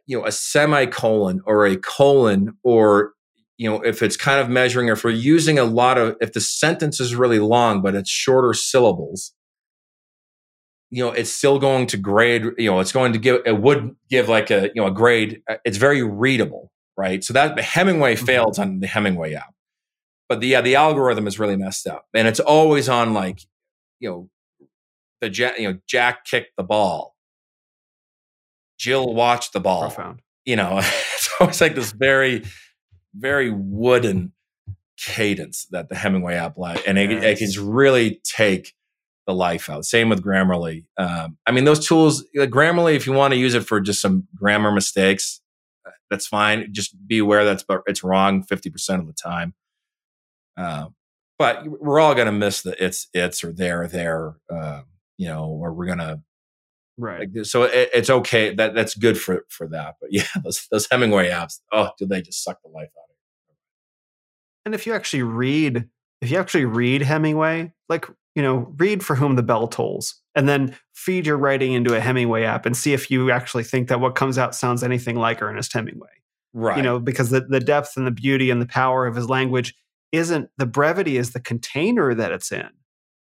you 0.06 0.18
know, 0.18 0.26
a 0.26 0.32
semicolon 0.32 1.40
or 1.46 1.66
a 1.66 1.76
colon 1.76 2.58
or 2.62 3.12
you 3.58 3.68
know, 3.68 3.82
if 3.82 4.02
it's 4.02 4.16
kind 4.16 4.40
of 4.40 4.48
measuring, 4.48 4.88
or 4.88 4.92
if 4.92 5.02
we're 5.02 5.10
using 5.10 5.58
a 5.58 5.64
lot 5.64 5.98
of, 5.98 6.16
if 6.20 6.32
the 6.32 6.40
sentence 6.40 7.00
is 7.00 7.16
really 7.16 7.40
long, 7.40 7.82
but 7.82 7.96
it's 7.96 8.08
shorter 8.08 8.54
syllables, 8.54 9.34
you 10.90 11.04
know, 11.04 11.10
it's 11.10 11.30
still 11.30 11.58
going 11.58 11.86
to 11.88 11.96
grade, 11.96 12.44
you 12.56 12.70
know, 12.70 12.78
it's 12.78 12.92
going 12.92 13.12
to 13.12 13.18
give, 13.18 13.42
it 13.44 13.60
would 13.60 13.96
give 14.08 14.28
like 14.28 14.50
a, 14.50 14.70
you 14.74 14.80
know, 14.80 14.86
a 14.86 14.92
grade. 14.92 15.42
Uh, 15.50 15.56
it's 15.64 15.76
very 15.76 16.02
readable, 16.04 16.70
right? 16.96 17.22
So 17.22 17.34
that 17.34 17.56
the 17.56 17.62
Hemingway 17.62 18.14
mm-hmm. 18.14 18.24
fails 18.24 18.58
on 18.60 18.78
the 18.78 18.86
Hemingway 18.86 19.34
app. 19.34 19.52
But 20.28 20.40
the, 20.40 20.46
yeah, 20.46 20.60
the 20.60 20.76
algorithm 20.76 21.26
is 21.26 21.38
really 21.38 21.56
messed 21.56 21.86
up. 21.88 22.06
And 22.14 22.28
it's 22.28 22.40
always 22.40 22.88
on 22.88 23.12
like, 23.12 23.40
you 23.98 24.08
know, 24.08 24.30
the 25.20 25.30
Jack, 25.30 25.58
you 25.58 25.72
know, 25.72 25.78
Jack 25.88 26.24
kicked 26.24 26.52
the 26.56 26.62
ball. 26.62 27.16
Jill 28.78 29.14
watched 29.14 29.52
the 29.52 29.60
ball. 29.60 29.80
Profound. 29.80 30.22
You 30.44 30.56
know, 30.56 30.78
it's 30.78 31.30
always 31.40 31.60
like 31.60 31.74
this 31.74 31.90
very, 31.90 32.44
very 33.18 33.50
wooden 33.50 34.32
cadence 34.98 35.66
that 35.70 35.88
the 35.88 35.94
Hemingway 35.94 36.34
app 36.34 36.58
like, 36.58 36.86
and 36.86 36.98
it, 36.98 37.10
it, 37.10 37.38
can 37.38 37.68
really 37.68 38.20
take 38.24 38.74
the 39.26 39.34
life 39.34 39.70
out. 39.70 39.84
Same 39.84 40.08
with 40.08 40.24
Grammarly. 40.24 40.86
Um, 40.96 41.36
I 41.46 41.52
mean, 41.52 41.64
those 41.64 41.86
tools, 41.86 42.24
like 42.34 42.50
Grammarly, 42.50 42.94
if 42.94 43.06
you 43.06 43.12
want 43.12 43.32
to 43.32 43.38
use 43.38 43.54
it 43.54 43.66
for 43.66 43.80
just 43.80 44.00
some 44.00 44.26
grammar 44.34 44.72
mistakes, 44.72 45.40
uh, 45.86 45.90
that's 46.10 46.26
fine. 46.26 46.68
Just 46.72 46.96
be 47.06 47.18
aware 47.18 47.44
that's 47.44 47.62
but 47.62 47.82
it's 47.86 48.02
wrong 48.02 48.42
fifty 48.42 48.70
percent 48.70 49.00
of 49.00 49.06
the 49.06 49.12
time. 49.12 49.54
Uh, 50.56 50.86
but 51.38 51.68
we're 51.68 52.00
all 52.00 52.14
going 52.14 52.26
to 52.26 52.32
miss 52.32 52.62
the 52.62 52.82
it's 52.84 53.08
it's 53.14 53.44
or 53.44 53.52
there 53.52 53.86
there, 53.86 54.34
uh, 54.50 54.80
you 55.18 55.28
know, 55.28 55.44
or 55.44 55.72
we're 55.72 55.86
going 55.86 55.98
to 55.98 56.20
right. 56.96 57.28
Like, 57.32 57.44
so 57.44 57.64
it, 57.64 57.90
it's 57.94 58.10
okay. 58.10 58.54
That 58.54 58.74
that's 58.74 58.94
good 58.94 59.18
for 59.18 59.44
for 59.48 59.68
that. 59.68 59.96
But 60.00 60.10
yeah, 60.12 60.26
those 60.42 60.66
those 60.70 60.88
Hemingway 60.90 61.28
apps, 61.28 61.60
oh, 61.70 61.90
do 61.98 62.06
they 62.06 62.22
just 62.22 62.42
suck 62.42 62.62
the 62.62 62.70
life 62.70 62.90
out? 62.98 63.07
And 64.68 64.74
if 64.74 64.86
you 64.86 64.92
actually 64.92 65.22
read, 65.22 65.88
if 66.20 66.30
you 66.30 66.36
actually 66.36 66.66
read 66.66 67.00
Hemingway, 67.00 67.72
like, 67.88 68.04
you 68.34 68.42
know, 68.42 68.74
read 68.76 69.02
For 69.02 69.16
Whom 69.16 69.34
the 69.34 69.42
Bell 69.42 69.66
Tolls 69.66 70.20
and 70.34 70.46
then 70.46 70.76
feed 70.94 71.26
your 71.26 71.38
writing 71.38 71.72
into 71.72 71.96
a 71.96 72.00
Hemingway 72.00 72.42
app 72.42 72.66
and 72.66 72.76
see 72.76 72.92
if 72.92 73.10
you 73.10 73.30
actually 73.30 73.64
think 73.64 73.88
that 73.88 73.98
what 73.98 74.14
comes 74.14 74.36
out 74.36 74.54
sounds 74.54 74.82
anything 74.82 75.16
like 75.16 75.40
Ernest 75.40 75.72
Hemingway. 75.72 76.10
Right. 76.52 76.76
You 76.76 76.82
know, 76.82 76.98
because 77.00 77.30
the, 77.30 77.40
the 77.40 77.60
depth 77.60 77.96
and 77.96 78.06
the 78.06 78.10
beauty 78.10 78.50
and 78.50 78.60
the 78.60 78.66
power 78.66 79.06
of 79.06 79.16
his 79.16 79.30
language 79.30 79.74
isn't 80.12 80.50
the 80.58 80.66
brevity 80.66 81.16
is 81.16 81.32
the 81.32 81.40
container 81.40 82.12
that 82.12 82.30
it's 82.30 82.52
in. 82.52 82.68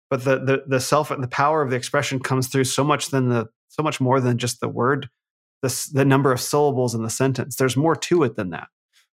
But 0.10 0.26
the 0.26 0.40
the 0.40 0.64
the 0.68 0.82
self 0.82 1.10
and 1.10 1.24
the 1.24 1.30
power 1.30 1.62
of 1.62 1.70
the 1.70 1.78
expression 1.78 2.20
comes 2.20 2.50
through 2.50 2.66
so 2.66 2.84
much 2.84 3.12
than 3.12 3.30
the 3.30 3.48
so 3.70 3.82
much 3.82 4.02
more 4.02 4.20
than 4.20 4.38
just 4.38 4.60
the 4.60 4.68
word, 4.68 5.08
the 5.62 5.90
the 5.94 6.04
number 6.04 6.34
of 6.34 6.42
syllables 6.42 6.94
in 6.94 7.02
the 7.02 7.10
sentence. 7.10 7.56
There's 7.56 7.78
more 7.78 7.96
to 7.96 8.24
it 8.24 8.36
than 8.36 8.50
that. 8.50 8.68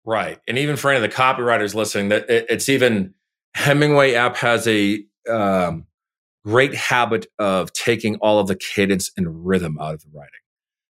Right. 0.06 0.40
And 0.48 0.57
even 0.57 0.76
for 0.76 0.91
any 0.91 1.03
of 1.03 1.10
the 1.10 1.15
copywriters 1.15 1.73
listening, 1.73 2.10
that 2.10 2.26
it's 2.30 2.69
even 2.69 3.15
Hemingway 3.56 4.14
app 4.14 4.38
has 4.38 4.68
a 4.68 5.03
um, 5.30 5.88
great 6.45 6.76
habit 6.76 7.26
of 7.40 7.73
taking 7.73 8.15
all 8.18 8.40
of 8.40 8.48
the 8.48 8.56
cadence 8.56 9.11
and 9.18 9.45
rhythm 9.45 9.77
out 9.80 9.95
of 9.95 10.02
the 10.02 10.10
writing. 10.14 10.30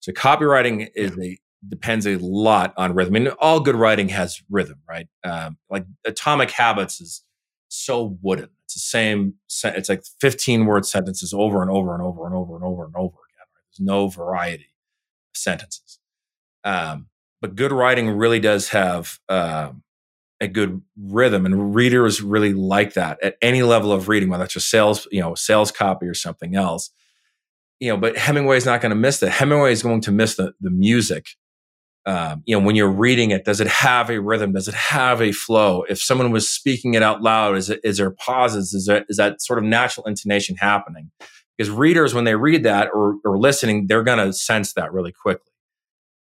So 0.01 0.13
copywriting 0.13 0.89
is 0.95 1.17
a 1.19 1.39
depends 1.69 2.07
a 2.07 2.17
lot 2.17 2.75
on 2.77 2.95
rhythm. 2.95 3.17
I 3.17 3.19
mean, 3.19 3.29
all 3.41 3.61
good 3.61 3.77
writing 3.77 4.09
has 4.11 4.43
rhythm, 4.49 4.81
right? 4.89 5.09
Um, 5.25 5.59
like 5.71 5.85
Atomic 6.05 6.51
Habits 6.51 7.01
is 7.01 7.25
so 7.69 8.17
wooden. 8.23 8.51
It's 8.65 8.75
the 8.75 8.81
same. 8.81 9.35
It's 9.65 9.89
like 9.89 10.05
15 10.21 10.67
word 10.67 10.87
sentences 10.87 11.33
over 11.33 11.63
and 11.63 11.71
over 11.71 11.95
and 11.95 12.03
over 12.03 12.27
and 12.27 12.35
over 12.35 12.57
and 12.57 12.65
over 12.65 12.85
and 12.85 12.95
over 12.97 13.07
again. 13.07 13.47
Right? 13.55 13.65
There's 13.71 13.85
no 13.87 14.09
variety 14.09 14.65
of 15.35 15.37
sentences. 15.37 15.99
Um, 16.65 17.09
but 17.41 17.55
good 17.55 17.73
writing 17.73 18.11
really 18.11 18.41
does 18.41 18.69
have 18.71 19.19
um, 19.29 19.83
a 20.41 20.49
good 20.49 20.83
rhythm, 20.99 21.47
and 21.47 21.75
readers 21.75 22.23
really 22.23 22.53
like 22.53 22.95
that 22.95 23.23
at 23.23 23.37
any 23.43 23.63
level 23.63 23.93
of 23.93 24.09
reading, 24.09 24.29
whether 24.29 24.45
it's 24.45 24.57
a 24.57 24.61
sales, 24.61 25.07
you 25.11 25.21
know, 25.21 25.35
sales 25.35 25.71
copy 25.71 26.07
or 26.07 26.15
something 26.15 26.55
else. 26.55 26.91
You 27.81 27.91
know, 27.91 27.97
but 27.99 28.17
Hemingway 28.17 28.57
is 28.57 28.67
not 28.67 28.81
going 28.81 28.91
to 28.91 28.97
miss 28.97 29.21
that. 29.21 29.31
Hemingway 29.31 29.73
is 29.73 29.83
going 29.83 30.01
to 30.03 30.13
miss 30.13 30.37
the 30.37 30.53
the 30.61 30.71
music. 30.71 31.27
Um, 32.07 32.45
you 32.47 32.57
know, 32.57 32.65
when 32.65 32.77
you're 32.77 32.89
reading 32.89 33.33
it, 33.33 33.45
does 33.45 33.61
it 33.61 33.67
have 33.67 34.11
a 34.11 34.21
rhythm? 34.21 34.53
Does 34.53 34.69
it 34.69 34.75
have 34.75 35.21
a 35.21 35.33
flow? 35.33 35.83
If 35.89 36.01
someone 36.01 36.31
was 36.31 36.49
speaking 36.49 36.95
it 36.95 37.03
out 37.03 37.21
loud, 37.21 37.57
is 37.57 37.69
it 37.69 37.81
is 37.83 37.97
there 37.99 38.13
pauses? 38.13 38.73
Is 38.73 38.87
there 38.87 39.05
is 39.09 39.17
that 39.17 39.43
sort 39.43 39.59
of 39.59 39.65
natural 39.65 40.07
intonation 40.07 40.57
happening? 40.57 41.11
Because 41.57 41.71
readers, 41.71 42.15
when 42.15 42.25
they 42.25 42.35
read 42.35 42.65
that 42.65 42.91
or, 42.93 43.17
or 43.25 43.39
listening, 43.39 43.87
they're 43.87 44.05
going 44.05 44.25
to 44.25 44.33
sense 44.33 44.75
that 44.75 44.93
really 44.93 45.13
quickly. 45.13 45.53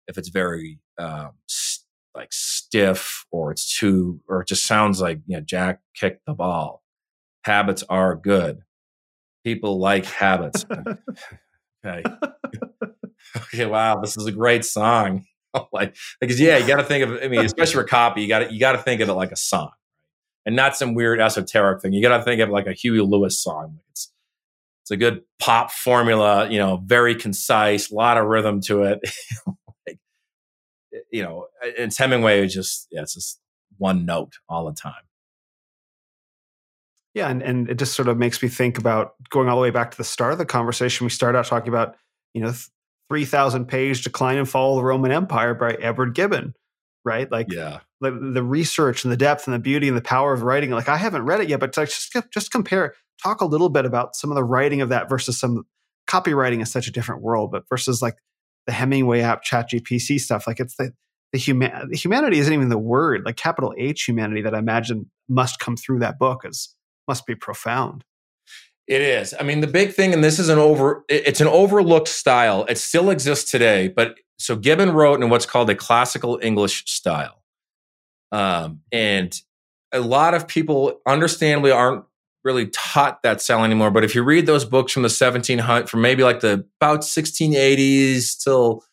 If 0.08 0.18
it's 0.18 0.28
very 0.28 0.80
um, 1.00 1.32
st- 1.46 1.86
like 2.14 2.32
stiff 2.32 3.24
or 3.30 3.52
it's 3.52 3.78
too 3.78 4.20
or 4.28 4.42
it 4.42 4.48
just 4.48 4.66
sounds 4.66 5.00
like 5.00 5.20
you 5.26 5.36
know 5.36 5.42
Jack 5.42 5.80
kicked 5.94 6.26
the 6.26 6.34
ball. 6.34 6.82
Habits 7.44 7.82
are 7.88 8.14
good. 8.14 8.60
People 9.44 9.78
like 9.78 10.04
habits. 10.04 10.66
okay. 11.86 12.02
okay. 13.36 13.66
Wow, 13.66 14.00
this 14.00 14.16
is 14.16 14.26
a 14.26 14.32
great 14.32 14.64
song. 14.64 15.24
like 15.72 15.96
because 16.20 16.40
yeah, 16.40 16.58
you 16.58 16.66
got 16.66 16.76
to 16.76 16.84
think 16.84 17.04
of. 17.04 17.22
I 17.22 17.28
mean, 17.28 17.44
especially 17.44 17.74
for 17.74 17.84
copy, 17.84 18.22
you 18.22 18.28
got 18.28 18.40
to 18.40 18.52
you 18.52 18.60
got 18.60 18.72
to 18.72 18.78
think 18.78 19.00
of 19.00 19.08
it 19.08 19.14
like 19.14 19.32
a 19.32 19.36
song, 19.36 19.70
and 20.46 20.54
not 20.54 20.76
some 20.76 20.94
weird 20.94 21.20
esoteric 21.20 21.82
thing. 21.82 21.92
You 21.92 22.02
got 22.02 22.18
to 22.18 22.22
think 22.22 22.40
of 22.40 22.48
it 22.48 22.52
like 22.52 22.66
a 22.66 22.72
Huey 22.72 23.00
Lewis 23.00 23.40
song. 23.40 23.78
It's 23.90 24.12
it's 24.82 24.90
a 24.90 24.96
good 24.96 25.22
pop 25.38 25.70
formula. 25.70 26.48
You 26.50 26.58
know, 26.58 26.82
very 26.84 27.14
concise, 27.14 27.90
a 27.90 27.94
lot 27.94 28.16
of 28.16 28.26
rhythm 28.26 28.60
to 28.62 28.82
it. 28.84 29.00
You 31.10 31.22
know, 31.22 31.46
it's 31.62 31.98
Hemingway 31.98 32.44
is 32.44 32.54
just 32.54 32.88
yeah, 32.90 33.02
it's 33.02 33.14
just 33.14 33.40
one 33.78 34.04
note 34.04 34.34
all 34.48 34.66
the 34.66 34.74
time. 34.74 35.02
Yeah, 37.14 37.28
and, 37.28 37.42
and 37.42 37.68
it 37.68 37.78
just 37.78 37.94
sort 37.94 38.08
of 38.08 38.18
makes 38.18 38.40
me 38.40 38.48
think 38.48 38.78
about 38.78 39.14
going 39.30 39.48
all 39.48 39.56
the 39.56 39.62
way 39.62 39.70
back 39.70 39.90
to 39.90 39.96
the 39.96 40.04
start 40.04 40.32
of 40.32 40.38
the 40.38 40.46
conversation. 40.46 41.04
We 41.04 41.10
started 41.10 41.38
out 41.38 41.46
talking 41.46 41.68
about, 41.68 41.96
you 42.34 42.40
know, 42.40 42.52
3,000 43.08 43.66
page 43.66 44.02
Decline 44.02 44.38
and 44.38 44.48
Fall 44.48 44.76
of 44.76 44.82
the 44.82 44.84
Roman 44.84 45.10
Empire 45.10 45.54
by 45.54 45.72
Edward 45.72 46.14
Gibbon, 46.14 46.54
right? 47.04 47.30
Like, 47.30 47.50
yeah. 47.50 47.80
the, 48.00 48.12
the 48.12 48.44
research 48.44 49.04
and 49.04 49.10
the 49.10 49.16
depth 49.16 49.48
and 49.48 49.54
the 49.54 49.58
beauty 49.58 49.88
and 49.88 49.96
the 49.96 50.02
power 50.02 50.32
of 50.32 50.42
writing. 50.42 50.70
Like, 50.70 50.88
I 50.88 50.96
haven't 50.96 51.24
read 51.24 51.40
it 51.40 51.48
yet, 51.48 51.58
but 51.58 51.74
just, 51.74 52.16
just 52.32 52.52
compare, 52.52 52.94
talk 53.20 53.40
a 53.40 53.46
little 53.46 53.70
bit 53.70 53.86
about 53.86 54.14
some 54.14 54.30
of 54.30 54.36
the 54.36 54.44
writing 54.44 54.80
of 54.80 54.90
that 54.90 55.08
versus 55.08 55.38
some 55.38 55.64
copywriting 56.08 56.62
is 56.62 56.70
such 56.70 56.86
a 56.86 56.92
different 56.92 57.22
world, 57.22 57.50
but 57.50 57.64
versus 57.68 58.00
like 58.00 58.14
the 58.70 58.74
Hemingway 58.74 59.20
app, 59.20 59.44
ChatGPT 59.44 60.20
stuff. 60.20 60.46
Like 60.46 60.60
it's 60.60 60.76
the 60.76 60.92
the 61.32 61.38
human 61.38 61.92
humanity 61.92 62.38
isn't 62.38 62.52
even 62.52 62.68
the 62.68 62.78
word. 62.78 63.22
Like 63.24 63.36
capital 63.36 63.74
H 63.76 64.04
humanity 64.04 64.42
that 64.42 64.54
I 64.54 64.60
imagine 64.60 65.10
must 65.28 65.58
come 65.58 65.76
through 65.76 65.98
that 66.00 66.20
book 66.20 66.42
is 66.44 66.74
must 67.08 67.26
be 67.26 67.34
profound. 67.34 68.04
It 68.86 69.02
is. 69.02 69.34
I 69.38 69.42
mean, 69.42 69.60
the 69.60 69.66
big 69.66 69.92
thing, 69.92 70.12
and 70.12 70.22
this 70.22 70.38
is 70.38 70.48
an 70.48 70.58
over 70.58 71.04
it's 71.08 71.40
an 71.40 71.48
overlooked 71.48 72.06
style. 72.06 72.64
It 72.68 72.78
still 72.78 73.10
exists 73.10 73.50
today, 73.50 73.88
but 73.88 74.18
so 74.38 74.54
Gibbon 74.54 74.92
wrote 74.92 75.20
in 75.20 75.30
what's 75.30 75.46
called 75.46 75.68
a 75.68 75.74
classical 75.74 76.38
English 76.40 76.84
style. 76.86 77.42
Um, 78.30 78.82
and 78.92 79.36
a 79.92 80.00
lot 80.00 80.34
of 80.34 80.46
people 80.46 81.00
understandably 81.06 81.72
aren't 81.72 82.04
really 82.44 82.68
taught 82.68 83.22
that 83.22 83.40
style 83.40 83.64
anymore. 83.64 83.90
But 83.90 84.04
if 84.04 84.14
you 84.14 84.22
read 84.22 84.46
those 84.46 84.64
books 84.64 84.92
from 84.92 85.02
the 85.02 85.08
1700s, 85.08 85.88
from 85.88 86.00
maybe 86.00 86.22
like 86.22 86.40
the 86.40 86.64
about 86.80 87.00
1680s 87.00 88.42
till 88.42 88.84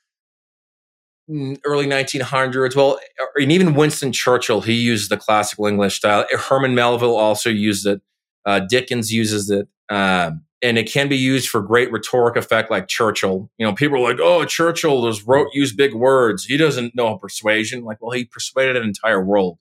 early 1.65 1.85
1900s, 1.85 2.75
well, 2.75 2.99
and 3.35 3.51
even 3.51 3.73
Winston 3.73 4.11
Churchill, 4.11 4.61
he 4.61 4.73
used 4.73 5.09
the 5.09 5.17
classical 5.17 5.65
English 5.65 5.97
style. 5.97 6.25
Herman 6.31 6.75
Melville 6.75 7.15
also 7.15 7.49
used 7.49 7.85
it. 7.85 8.01
Uh, 8.45 8.59
Dickens 8.59 9.11
uses 9.11 9.49
it. 9.49 9.67
Um, 9.89 10.43
and 10.61 10.77
it 10.77 10.91
can 10.91 11.07
be 11.07 11.17
used 11.17 11.49
for 11.49 11.61
great 11.61 11.91
rhetoric 11.91 12.35
effect 12.35 12.71
like 12.71 12.87
Churchill. 12.87 13.49
You 13.57 13.65
know, 13.65 13.73
people 13.73 13.97
are 13.97 14.11
like, 14.11 14.19
oh, 14.19 14.43
Churchill 14.45 15.07
just 15.07 15.25
wrote, 15.27 15.49
use 15.53 15.73
big 15.73 15.93
words. 15.93 16.45
He 16.45 16.57
doesn't 16.57 16.95
know 16.95 17.15
persuasion. 17.17 17.83
Like, 17.83 18.01
well, 18.01 18.11
he 18.11 18.25
persuaded 18.25 18.75
an 18.75 18.83
entire 18.83 19.23
world 19.23 19.59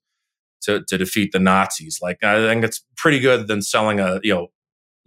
to, 0.62 0.84
to 0.88 0.98
defeat 0.98 1.32
the 1.32 1.38
Nazis. 1.38 1.98
Like 2.02 2.22
I 2.22 2.36
think 2.46 2.64
it's 2.64 2.84
pretty 2.96 3.20
good 3.20 3.48
than 3.48 3.62
selling 3.62 4.00
a 4.00 4.20
you 4.22 4.34
know 4.34 4.48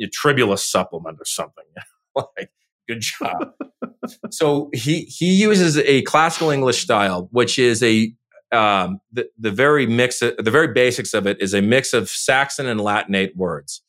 a 0.01 0.07
tribulus 0.07 0.65
supplement 0.65 1.19
or 1.19 1.25
something. 1.25 1.65
like 2.15 2.51
good 2.87 3.01
job. 3.01 3.53
so 4.31 4.69
he 4.73 5.01
he 5.01 5.33
uses 5.33 5.77
a 5.77 6.01
classical 6.03 6.49
English 6.49 6.81
style, 6.81 7.29
which 7.31 7.59
is 7.59 7.83
a 7.83 8.13
um, 8.51 8.99
the 9.11 9.29
the 9.37 9.51
very 9.51 9.85
mix, 9.85 10.21
of, 10.21 10.35
the 10.37 10.51
very 10.51 10.69
basics 10.69 11.13
of 11.13 11.27
it 11.27 11.41
is 11.41 11.53
a 11.53 11.61
mix 11.61 11.93
of 11.93 12.09
Saxon 12.09 12.65
and 12.65 12.79
Latinate 12.79 13.35
words, 13.35 13.83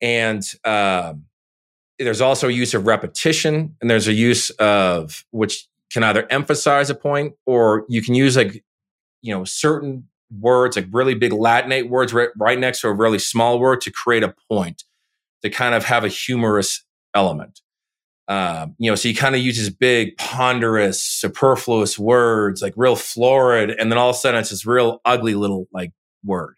and 0.00 0.42
um, 0.64 1.26
there's 1.98 2.20
also 2.20 2.48
a 2.48 2.52
use 2.52 2.74
of 2.74 2.86
repetition, 2.86 3.76
and 3.80 3.88
there's 3.88 4.08
a 4.08 4.12
use 4.12 4.50
of 4.50 5.24
which 5.30 5.68
can 5.92 6.02
either 6.02 6.26
emphasize 6.30 6.90
a 6.90 6.94
point 6.94 7.34
or 7.46 7.84
you 7.88 8.02
can 8.02 8.14
use 8.14 8.36
like 8.36 8.64
you 9.22 9.32
know 9.32 9.44
certain 9.44 10.08
words 10.30 10.76
like 10.76 10.86
really 10.90 11.14
big 11.14 11.32
latinate 11.32 11.88
words 11.88 12.12
right, 12.12 12.30
right 12.38 12.58
next 12.58 12.80
to 12.80 12.88
a 12.88 12.92
really 12.92 13.18
small 13.18 13.58
word 13.58 13.80
to 13.80 13.90
create 13.90 14.22
a 14.22 14.34
point 14.50 14.84
to 15.42 15.50
kind 15.50 15.74
of 15.74 15.84
have 15.84 16.04
a 16.04 16.08
humorous 16.08 16.84
element 17.14 17.60
um, 18.26 18.74
you 18.78 18.90
know, 18.90 18.94
so 18.94 19.08
he 19.08 19.14
kind 19.14 19.34
of 19.34 19.42
uses 19.42 19.68
big, 19.68 20.16
ponderous, 20.16 21.02
superfluous 21.02 21.98
words, 21.98 22.62
like 22.62 22.72
real 22.76 22.96
florid, 22.96 23.70
and 23.70 23.90
then 23.90 23.98
all 23.98 24.10
of 24.10 24.16
a 24.16 24.18
sudden 24.18 24.40
it's 24.40 24.50
this 24.50 24.64
real 24.64 25.00
ugly 25.04 25.34
little 25.34 25.66
like 25.72 25.92
word. 26.24 26.54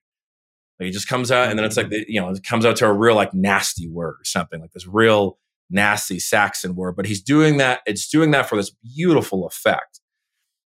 Like 0.79 0.91
it 0.91 0.93
just 0.93 1.09
comes 1.09 1.33
out, 1.33 1.49
and 1.49 1.59
then 1.59 1.67
it's 1.67 1.77
like 1.77 1.89
the, 1.89 2.05
you 2.07 2.21
know, 2.21 2.31
it 2.31 2.45
comes 2.45 2.65
out 2.65 2.77
to 2.77 2.87
a 2.87 2.93
real 2.93 3.17
like 3.17 3.35
nasty 3.35 3.89
word 3.89 4.17
or 4.21 4.25
something 4.25 4.61
like 4.61 4.73
this 4.73 4.87
real 4.87 5.39
nasty 5.69 6.21
Saxon 6.21 6.77
word. 6.77 6.95
But 6.95 7.07
he's 7.07 7.23
doing 7.23 7.57
that. 7.57 7.81
It's 7.85 8.09
doing 8.09 8.31
that 8.31 8.49
for 8.49 8.57
this 8.57 8.71
beautiful 8.71 9.47
effect. 9.47 10.01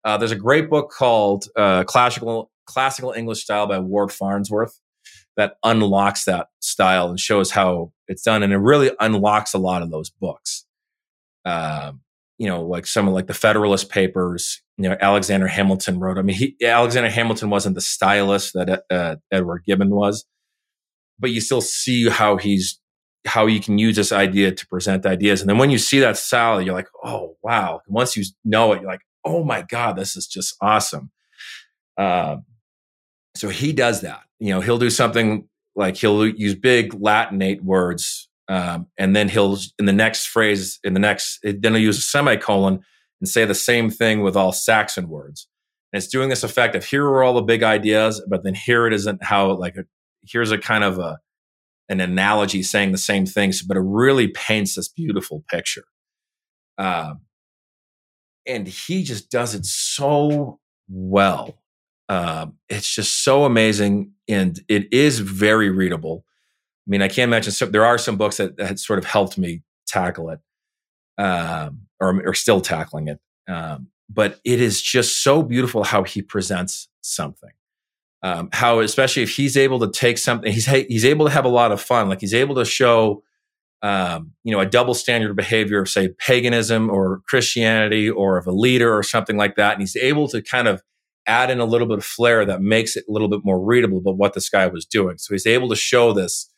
Uh, 0.06 0.18
there's 0.18 0.32
a 0.32 0.38
great 0.38 0.70
book 0.70 0.92
called 0.92 1.46
uh, 1.58 1.84
Classical 1.84 2.52
Classical 2.66 3.12
English 3.12 3.44
Style 3.44 3.68
by 3.68 3.80
Ward 3.80 4.12
Farnsworth 4.12 4.80
that 5.38 5.58
unlocks 5.64 6.26
that 6.26 6.48
style 6.60 7.10
and 7.10 7.20
shows 7.20 7.52
how 7.52 7.92
it's 8.08 8.24
done, 8.24 8.44
and 8.44 8.54
it 8.54 8.58
really 8.58 8.92
unlocks 9.00 9.54
a 9.54 9.58
lot 9.58 9.82
of 9.82 9.92
those 9.92 10.10
books 10.10 10.66
uh, 11.46 11.94
you 12.38 12.48
know, 12.48 12.64
like 12.64 12.86
some 12.86 13.08
of 13.08 13.14
like 13.14 13.28
the 13.28 13.34
Federalist 13.34 13.90
Papers, 13.90 14.62
you 14.78 14.90
know, 14.90 14.98
Alexander 15.00 15.48
Hamilton 15.48 16.00
wrote. 16.00 16.18
I 16.18 16.22
mean, 16.22 16.36
he, 16.36 16.56
Alexander 16.66 17.10
Hamilton 17.10 17.50
wasn't 17.50 17.76
the 17.76 17.82
stylist 17.82 18.54
that 18.54 18.84
uh, 18.90 19.16
Edward 19.32 19.64
Gibbon 19.66 19.92
was, 19.92 20.26
but 21.18 21.32
you 21.32 21.40
still 21.40 21.62
see 21.62 22.10
how 22.10 22.38
he's 22.38 22.80
how 23.26 23.48
you 23.48 23.60
can 23.60 23.80
use 23.80 23.96
this 23.96 24.12
idea 24.12 24.52
to 24.52 24.68
present 24.68 25.06
ideas. 25.06 25.42
And 25.42 25.50
then 25.50 25.58
when 25.58 25.72
you 25.72 25.80
see 25.80 26.00
that 26.00 26.18
style, 26.18 26.62
you're 26.62 26.76
like, 26.76 26.90
oh 27.04 27.38
wow. 27.42 27.82
once 27.88 28.18
you 28.18 28.24
know 28.44 28.74
it, 28.74 28.82
you're 28.82 28.92
like, 28.92 29.02
oh 29.24 29.44
my 29.44 29.62
god, 29.64 29.96
this 29.96 30.16
is 30.16 30.28
just 30.28 30.56
awesome. 30.62 31.12
Uh, 31.98 32.38
so 33.36 33.50
he 33.50 33.74
does 33.74 34.02
that. 34.02 34.22
You 34.40 34.50
know, 34.50 34.62
he'll 34.62 34.78
do 34.78 34.90
something 34.90 35.48
like 35.76 35.98
he'll 35.98 36.26
use 36.28 36.56
big 36.56 36.94
Latinate 36.94 37.62
words 37.62 38.30
um, 38.48 38.88
and 38.98 39.16
then 39.16 39.30
he'll, 39.30 39.58
in 39.80 39.86
the 39.86 39.94
next 39.94 40.28
phrase, 40.28 40.80
in 40.84 40.94
the 40.94 41.00
next, 41.00 41.40
then 41.44 41.74
he'll 41.74 41.80
use 41.80 41.98
a 41.98 42.02
semicolon 42.02 42.82
and 43.20 43.28
say 43.28 43.46
the 43.46 43.56
same 43.56 43.90
thing 43.90 44.22
with 44.22 44.36
all 44.36 44.52
Saxon 44.52 45.10
words. 45.10 45.48
And 45.92 46.02
it's 46.02 46.12
doing 46.12 46.30
this 46.30 46.44
effect 46.44 46.76
of 46.76 46.86
here 46.86 47.06
are 47.06 47.24
all 47.24 47.34
the 47.34 47.42
big 47.42 47.64
ideas, 47.64 48.24
but 48.30 48.44
then 48.44 48.54
here 48.54 48.86
it 48.86 48.94
isn't 48.94 49.24
how, 49.24 49.54
like, 49.54 49.76
a, 49.78 49.86
here's 50.24 50.52
a 50.52 50.58
kind 50.58 50.84
of 50.84 51.00
a, 51.00 51.20
an 51.90 52.02
analogy 52.02 52.62
saying 52.62 52.92
the 52.92 52.98
same 52.98 53.26
things, 53.26 53.64
but 53.64 53.78
it 53.78 53.84
really 53.84 54.28
paints 54.28 54.76
this 54.76 54.90
beautiful 54.90 55.44
picture. 55.50 55.86
Um, 56.78 57.22
and 58.46 58.68
he 58.68 59.04
just 59.04 59.32
does 59.32 59.56
it 59.56 59.66
so 59.66 60.60
well. 60.88 61.58
Um, 62.08 62.58
it's 62.70 62.94
just 62.94 63.24
so 63.24 63.46
amazing, 63.46 64.12
and 64.28 64.60
it 64.68 64.94
is 64.94 65.20
very 65.20 65.70
readable. 65.70 66.26
I 66.88 66.90
mean, 66.90 67.02
I 67.02 67.08
can't 67.08 67.30
imagine. 67.30 67.52
So, 67.52 67.66
there 67.66 67.86
are 67.86 67.98
some 67.98 68.18
books 68.18 68.38
that, 68.38 68.58
that 68.58 68.80
sort 68.80 69.00
of 69.00 69.06
helped 69.06 69.38
me 69.38 69.64
tackle 69.88 70.30
it, 70.30 70.40
um, 71.18 71.88
or, 72.00 72.22
or 72.28 72.34
still 72.34 72.62
tackling 72.62 73.08
it. 73.08 73.20
Um, 73.48 73.88
but 74.10 74.40
it 74.44 74.62
is 74.62 74.82
just 74.82 75.24
so 75.24 75.42
beautiful 75.42 75.84
how 75.84 76.04
he 76.04 76.22
presents 76.22 76.90
something. 77.02 77.52
Um, 78.22 78.50
how, 78.54 78.80
especially 78.80 79.24
if 79.24 79.36
he's 79.36 79.56
able 79.56 79.80
to 79.80 79.92
take 79.92 80.18
something, 80.18 80.52
he's 80.52 80.66
he's 80.66 81.06
able 81.06 81.26
to 81.26 81.32
have 81.32 81.46
a 81.46 81.50
lot 81.50 81.72
of 81.72 81.82
fun. 81.82 82.10
Like 82.10 82.22
he's 82.22 82.34
able 82.34 82.56
to 82.56 82.66
show, 82.66 83.24
um, 83.84 84.32
you 84.44 84.52
know, 84.52 84.60
a 84.60 84.66
double 84.66 84.96
standard 84.96 85.30
of 85.30 85.36
behavior 85.36 85.80
of 85.82 85.90
say 85.90 86.10
paganism 86.10 86.90
or 86.90 87.22
Christianity 87.28 88.10
or 88.10 88.38
of 88.38 88.48
a 88.48 88.52
leader 88.52 88.96
or 88.96 89.04
something 89.04 89.38
like 89.38 89.56
that, 89.56 89.74
and 89.74 89.82
he's 89.82 89.96
able 89.96 90.28
to 90.30 90.42
kind 90.42 90.68
of 90.68 90.82
add 91.28 91.50
in 91.50 91.60
a 91.60 91.66
little 91.66 91.88
bit 91.88 91.98
of 91.98 92.06
flair 92.06 92.46
that 92.46 92.62
makes 92.62 92.96
it 92.96 93.06
a 93.10 93.12
little 93.12 93.28
bit 93.28 93.42
more 93.44 93.64
readable 93.64 93.98
about 93.98 94.18
what 94.18 94.34
this 94.34 94.50
guy 94.50 94.68
was 94.68 94.86
doing. 94.86 95.18
So 95.18 95.34
he's 95.34 95.48
able 95.48 95.70
to 95.70 95.76
show 95.76 96.14
this 96.14 96.50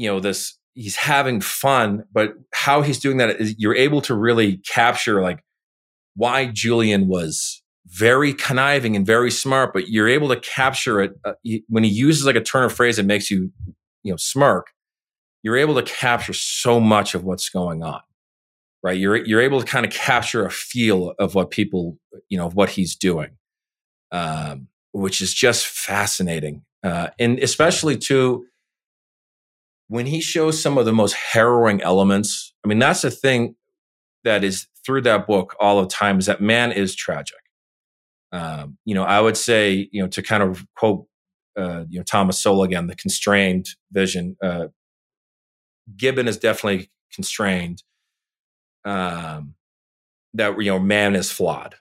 you 0.00 0.08
know 0.08 0.18
this 0.18 0.56
he's 0.72 0.96
having 0.96 1.42
fun 1.42 2.04
but 2.10 2.32
how 2.54 2.80
he's 2.80 2.98
doing 2.98 3.18
that 3.18 3.38
is 3.38 3.54
you're 3.58 3.76
able 3.76 4.00
to 4.00 4.14
really 4.14 4.56
capture 4.66 5.20
like 5.20 5.44
why 6.14 6.46
julian 6.46 7.06
was 7.06 7.62
very 7.86 8.32
conniving 8.32 8.96
and 8.96 9.04
very 9.04 9.30
smart 9.30 9.74
but 9.74 9.88
you're 9.88 10.08
able 10.08 10.28
to 10.28 10.40
capture 10.40 11.02
it 11.02 11.12
uh, 11.26 11.34
when 11.68 11.84
he 11.84 11.90
uses 11.90 12.24
like 12.24 12.36
a 12.36 12.40
turn 12.40 12.64
of 12.64 12.72
phrase 12.72 12.96
that 12.96 13.04
makes 13.04 13.30
you 13.30 13.52
you 14.02 14.10
know 14.10 14.16
smirk 14.16 14.68
you're 15.42 15.56
able 15.56 15.74
to 15.74 15.82
capture 15.82 16.32
so 16.32 16.80
much 16.80 17.14
of 17.14 17.22
what's 17.22 17.50
going 17.50 17.82
on 17.82 18.00
right 18.82 18.96
you're 18.96 19.16
you're 19.16 19.42
able 19.42 19.60
to 19.60 19.66
kind 19.66 19.84
of 19.84 19.92
capture 19.92 20.46
a 20.46 20.50
feel 20.50 21.12
of 21.18 21.34
what 21.34 21.50
people 21.50 21.98
you 22.30 22.38
know 22.38 22.46
of 22.46 22.54
what 22.54 22.70
he's 22.70 22.96
doing 22.96 23.36
um, 24.12 24.68
which 24.92 25.20
is 25.20 25.32
just 25.32 25.66
fascinating 25.66 26.62
uh, 26.82 27.08
and 27.18 27.38
especially 27.38 27.96
too 27.96 28.46
when 29.90 30.06
he 30.06 30.20
shows 30.20 30.62
some 30.62 30.78
of 30.78 30.86
the 30.86 30.92
most 30.92 31.14
harrowing 31.14 31.82
elements, 31.82 32.54
I 32.64 32.68
mean, 32.68 32.78
that's 32.78 33.02
the 33.02 33.10
thing 33.10 33.56
that 34.22 34.44
is 34.44 34.68
through 34.86 35.00
that 35.02 35.26
book 35.26 35.56
all 35.58 35.82
the 35.82 35.88
time 35.88 36.20
is 36.20 36.26
that 36.26 36.40
man 36.40 36.70
is 36.70 36.94
tragic. 36.94 37.40
Um, 38.30 38.78
you 38.84 38.94
know, 38.94 39.02
I 39.02 39.20
would 39.20 39.36
say, 39.36 39.88
you 39.90 40.00
know, 40.00 40.08
to 40.10 40.22
kind 40.22 40.44
of 40.44 40.64
quote, 40.76 41.06
uh, 41.58 41.86
you 41.88 41.98
know, 41.98 42.04
Thomas 42.04 42.40
Sowell 42.40 42.62
again, 42.62 42.86
the 42.86 42.94
constrained 42.94 43.66
vision. 43.90 44.36
Uh, 44.40 44.68
Gibbon 45.96 46.28
is 46.28 46.36
definitely 46.36 46.88
constrained. 47.12 47.82
Um, 48.84 49.54
that 50.34 50.56
you 50.62 50.70
know, 50.70 50.78
man 50.78 51.16
is 51.16 51.32
flawed, 51.32 51.74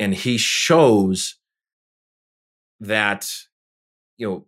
and 0.00 0.12
he 0.12 0.36
shows 0.36 1.36
that 2.82 3.30
you 4.18 4.28
know 4.28 4.46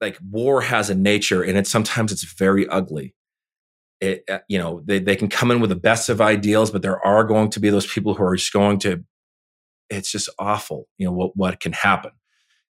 like 0.00 0.18
war 0.30 0.60
has 0.62 0.90
a 0.90 0.94
nature 0.94 1.42
and 1.42 1.58
it's 1.58 1.70
sometimes 1.70 2.12
it's 2.12 2.24
very 2.34 2.68
ugly. 2.68 3.14
It, 4.00 4.24
uh, 4.30 4.38
you 4.48 4.58
know 4.58 4.82
they, 4.84 4.98
they 4.98 5.16
can 5.16 5.28
come 5.28 5.50
in 5.50 5.60
with 5.60 5.70
the 5.70 5.76
best 5.76 6.08
of 6.08 6.22
ideals 6.22 6.70
but 6.70 6.80
there 6.80 7.04
are 7.04 7.22
going 7.22 7.50
to 7.50 7.60
be 7.60 7.68
those 7.68 7.86
people 7.86 8.14
who 8.14 8.24
are 8.24 8.34
just 8.36 8.52
going 8.52 8.78
to 8.80 9.04
it's 9.90 10.10
just 10.10 10.30
awful 10.38 10.88
you 10.96 11.06
know 11.06 11.12
what 11.12 11.36
what 11.36 11.60
can 11.60 11.72
happen. 11.72 12.12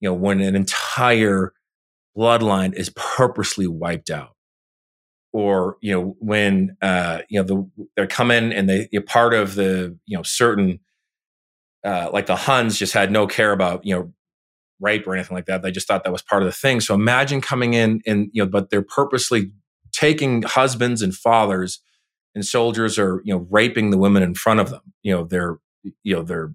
You 0.01 0.09
know 0.09 0.13
when 0.13 0.41
an 0.41 0.55
entire 0.55 1.53
bloodline 2.17 2.73
is 2.73 2.91
purposely 2.95 3.67
wiped 3.67 4.09
out 4.09 4.35
or 5.33 5.77
you 5.81 5.93
know 5.93 6.15
when 6.19 6.77
uh 6.81 7.19
you 7.29 7.41
know 7.41 7.45
the 7.45 7.87
they're 7.95 8.07
coming 8.07 8.53
and 8.53 8.69
they 8.69 8.87
you're 8.91 9.01
part 9.01 9.33
of 9.33 9.55
the 9.55 9.97
you 10.05 10.15
know 10.15 10.23
certain 10.23 10.79
uh 11.83 12.09
like 12.13 12.25
the 12.27 12.35
huns 12.35 12.79
just 12.79 12.93
had 12.93 13.11
no 13.11 13.27
care 13.27 13.51
about 13.51 13.85
you 13.85 13.93
know 13.95 14.13
rape 14.79 15.07
or 15.07 15.15
anything 15.15 15.35
like 15.35 15.45
that. 15.45 15.61
They 15.61 15.71
just 15.71 15.87
thought 15.87 16.03
that 16.03 16.11
was 16.11 16.21
part 16.21 16.43
of 16.43 16.47
the 16.47 16.53
thing. 16.53 16.81
So 16.81 16.93
imagine 16.93 17.41
coming 17.41 17.73
in 17.73 18.01
and, 18.05 18.29
you 18.33 18.43
know, 18.43 18.49
but 18.49 18.69
they're 18.69 18.81
purposely 18.81 19.51
taking 19.91 20.41
husbands 20.41 21.01
and 21.01 21.15
fathers 21.15 21.81
and 22.33 22.45
soldiers 22.45 22.99
are, 22.99 23.21
you 23.23 23.33
know, 23.33 23.47
raping 23.49 23.91
the 23.91 23.97
women 23.97 24.21
in 24.21 24.35
front 24.35 24.59
of 24.59 24.69
them. 24.69 24.81
You 25.03 25.13
know, 25.13 25.23
they're, 25.23 25.57
you 26.03 26.15
know, 26.15 26.23
they're, 26.23 26.53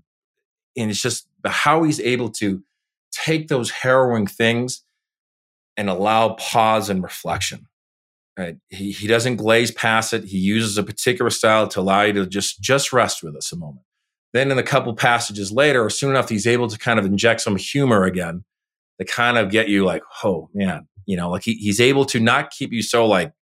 and 0.76 0.90
it's 0.90 1.02
just 1.02 1.26
how 1.44 1.82
he's 1.82 2.00
able 2.00 2.30
to 2.32 2.62
take 3.12 3.48
those 3.48 3.70
harrowing 3.70 4.26
things 4.26 4.84
and 5.76 5.88
allow 5.88 6.34
pause 6.34 6.90
and 6.90 7.02
reflection. 7.02 7.66
Right. 8.38 8.56
He, 8.68 8.92
he 8.92 9.06
doesn't 9.06 9.36
glaze 9.36 9.70
past 9.70 10.12
it. 10.14 10.24
He 10.24 10.38
uses 10.38 10.78
a 10.78 10.82
particular 10.82 11.30
style 11.30 11.66
to 11.68 11.80
allow 11.80 12.02
you 12.02 12.12
to 12.14 12.26
just, 12.26 12.60
just 12.60 12.92
rest 12.92 13.22
with 13.22 13.34
us 13.36 13.52
a 13.52 13.56
moment. 13.56 13.84
Then 14.32 14.50
in 14.50 14.58
a 14.58 14.62
couple 14.62 14.94
passages 14.94 15.50
later, 15.50 15.84
or 15.84 15.90
soon 15.90 16.10
enough, 16.10 16.28
he's 16.28 16.46
able 16.46 16.68
to 16.68 16.78
kind 16.78 16.98
of 16.98 17.04
inject 17.04 17.40
some 17.40 17.56
humor 17.56 18.04
again 18.04 18.44
to 19.00 19.06
kind 19.06 19.38
of 19.38 19.50
get 19.50 19.68
you 19.68 19.84
like, 19.84 20.02
oh 20.22 20.48
man, 20.54 20.86
you 21.06 21.16
know, 21.16 21.30
like 21.30 21.42
he, 21.42 21.54
he's 21.54 21.80
able 21.80 22.04
to 22.06 22.20
not 22.20 22.50
keep 22.50 22.72
you 22.72 22.82
so 22.82 23.06
like, 23.06 23.32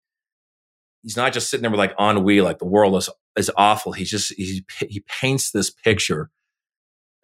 he's 1.02 1.16
not 1.16 1.32
just 1.32 1.50
sitting 1.50 1.62
there 1.62 1.70
with 1.70 1.78
like 1.78 1.94
ennui, 1.98 2.40
like 2.40 2.58
the 2.58 2.64
world 2.64 2.96
is, 2.96 3.10
is 3.36 3.50
awful. 3.56 3.92
He's 3.92 4.10
just, 4.10 4.32
he, 4.34 4.64
he 4.88 5.04
paints 5.20 5.50
this 5.50 5.70
picture 5.70 6.30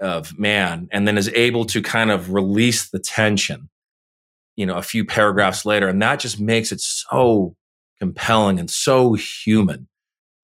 of 0.01 0.39
man 0.39 0.89
and 0.93 1.09
then 1.09 1.16
is 1.16 1.28
able 1.31 1.65
to 1.66 1.81
kind 1.81 2.11
of 2.11 2.32
release 2.32 2.91
the 2.91 2.99
tension, 2.99 3.70
you 4.57 4.66
know, 4.66 4.74
a 4.77 4.82
few 4.82 5.05
paragraphs 5.05 5.65
later. 5.65 5.89
And 5.89 6.03
that 6.03 6.20
just 6.20 6.39
makes 6.39 6.73
it 6.73 6.81
so 6.81 7.57
compelling 7.99 8.59
and 8.59 8.70
so 8.70 9.15
human. 9.15 9.89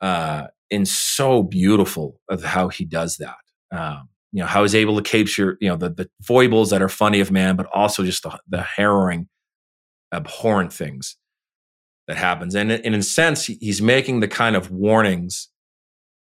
Uh, 0.01 0.47
and 0.70 0.86
so 0.86 1.42
beautiful 1.42 2.20
of 2.28 2.42
how 2.44 2.68
he 2.68 2.84
does 2.84 3.16
that. 3.16 3.36
Um, 3.70 4.09
you 4.32 4.40
know, 4.40 4.47
how 4.47 4.62
he's 4.62 4.74
able 4.74 4.97
to 4.97 5.02
capture, 5.02 5.56
you 5.60 5.68
know, 5.68 5.76
the, 5.76 5.90
the 5.90 6.09
foibles 6.22 6.70
that 6.70 6.82
are 6.82 6.88
funny 6.88 7.20
of 7.20 7.32
man, 7.32 7.56
but 7.56 7.66
also 7.74 8.05
just 8.05 8.22
the, 8.22 8.38
the 8.48 8.62
harrowing, 8.62 9.28
abhorrent 10.12 10.72
things 10.72 11.16
that 12.06 12.16
happens. 12.16 12.55
And, 12.55 12.70
in 12.70 12.94
a 12.94 13.02
sense, 13.02 13.47
he's 13.47 13.82
making 13.82 14.20
the 14.20 14.28
kind 14.28 14.55
of 14.55 14.70
warnings 14.70 15.48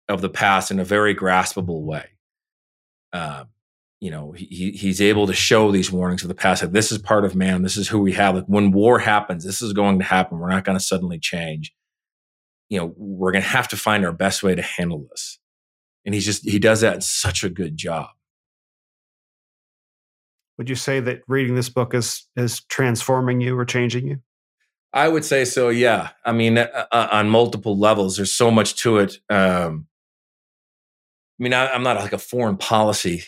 of 0.08 0.22
the 0.22 0.30
past 0.30 0.72
in 0.72 0.80
a 0.80 0.84
very 0.84 1.14
graspable 1.14 1.84
way. 1.84 2.06
Um, 3.14 3.50
you 4.00 4.10
know, 4.10 4.32
he, 4.32 4.72
he's 4.72 5.02
able 5.02 5.28
to 5.28 5.34
show 5.34 5.72
these 5.72 5.92
warnings 5.92 6.24
of 6.24 6.30
the 6.30 6.36
past. 6.36 6.64
Like, 6.64 6.72
this 6.72 6.92
is 6.92 6.98
part 6.98 7.26
of 7.26 7.36
man. 7.36 7.62
This 7.62 7.78
is 7.78 7.88
who 7.88 8.00
we 8.00 8.14
have. 8.14 8.36
Like, 8.36 8.46
when 8.46 8.72
war 8.72 8.98
happens, 8.98 9.44
this 9.44 9.62
is 9.62 9.74
going 9.74 10.00
to 10.00 10.06
happen. 10.06 10.40
We're 10.40 10.50
not 10.50 10.64
going 10.64 10.78
to 10.78 10.84
suddenly 10.84 11.20
change. 11.20 11.74
You 12.70 12.80
know, 12.80 12.94
we're 12.98 13.32
going 13.32 13.44
to 13.44 13.50
have 13.50 13.68
to 13.70 13.78
find 13.78 14.06
our 14.06 14.12
best 14.12 14.44
way 14.44 14.56
to 14.56 14.62
handle 14.62 15.06
this. 15.10 15.40
And 16.06 16.14
he's 16.14 16.26
just, 16.26 16.48
he 16.48 16.60
does 16.60 16.82
that 16.82 16.96
in 16.96 17.02
such 17.02 17.44
a 17.44 17.50
good 17.50 17.78
job. 17.78 18.10
Would 20.58 20.70
you 20.70 20.76
say 20.76 21.00
that 21.00 21.22
reading 21.28 21.56
this 21.56 21.70
book 21.70 21.94
is, 21.94 22.28
is 22.36 22.62
transforming 22.62 23.42
you 23.42 23.58
or 23.58 23.66
changing 23.66 24.08
you? 24.08 24.20
I 24.92 25.08
would 25.08 25.24
say 25.24 25.46
so. 25.46 25.70
Yeah. 25.70 26.10
I 26.26 26.32
mean, 26.32 26.58
uh, 26.58 26.68
uh 26.92 27.08
on 27.12 27.30
multiple 27.30 27.78
levels, 27.78 28.18
there's 28.18 28.32
so 28.32 28.50
much 28.52 28.76
to 28.78 28.98
it. 28.98 29.20
Um, 29.30 29.88
I 31.40 31.44
mean, 31.44 31.54
I, 31.54 31.74
am 31.74 31.84
not 31.84 31.98
like 31.98 32.14
a 32.14 32.18
foreign 32.18 32.58
policy 32.58 33.24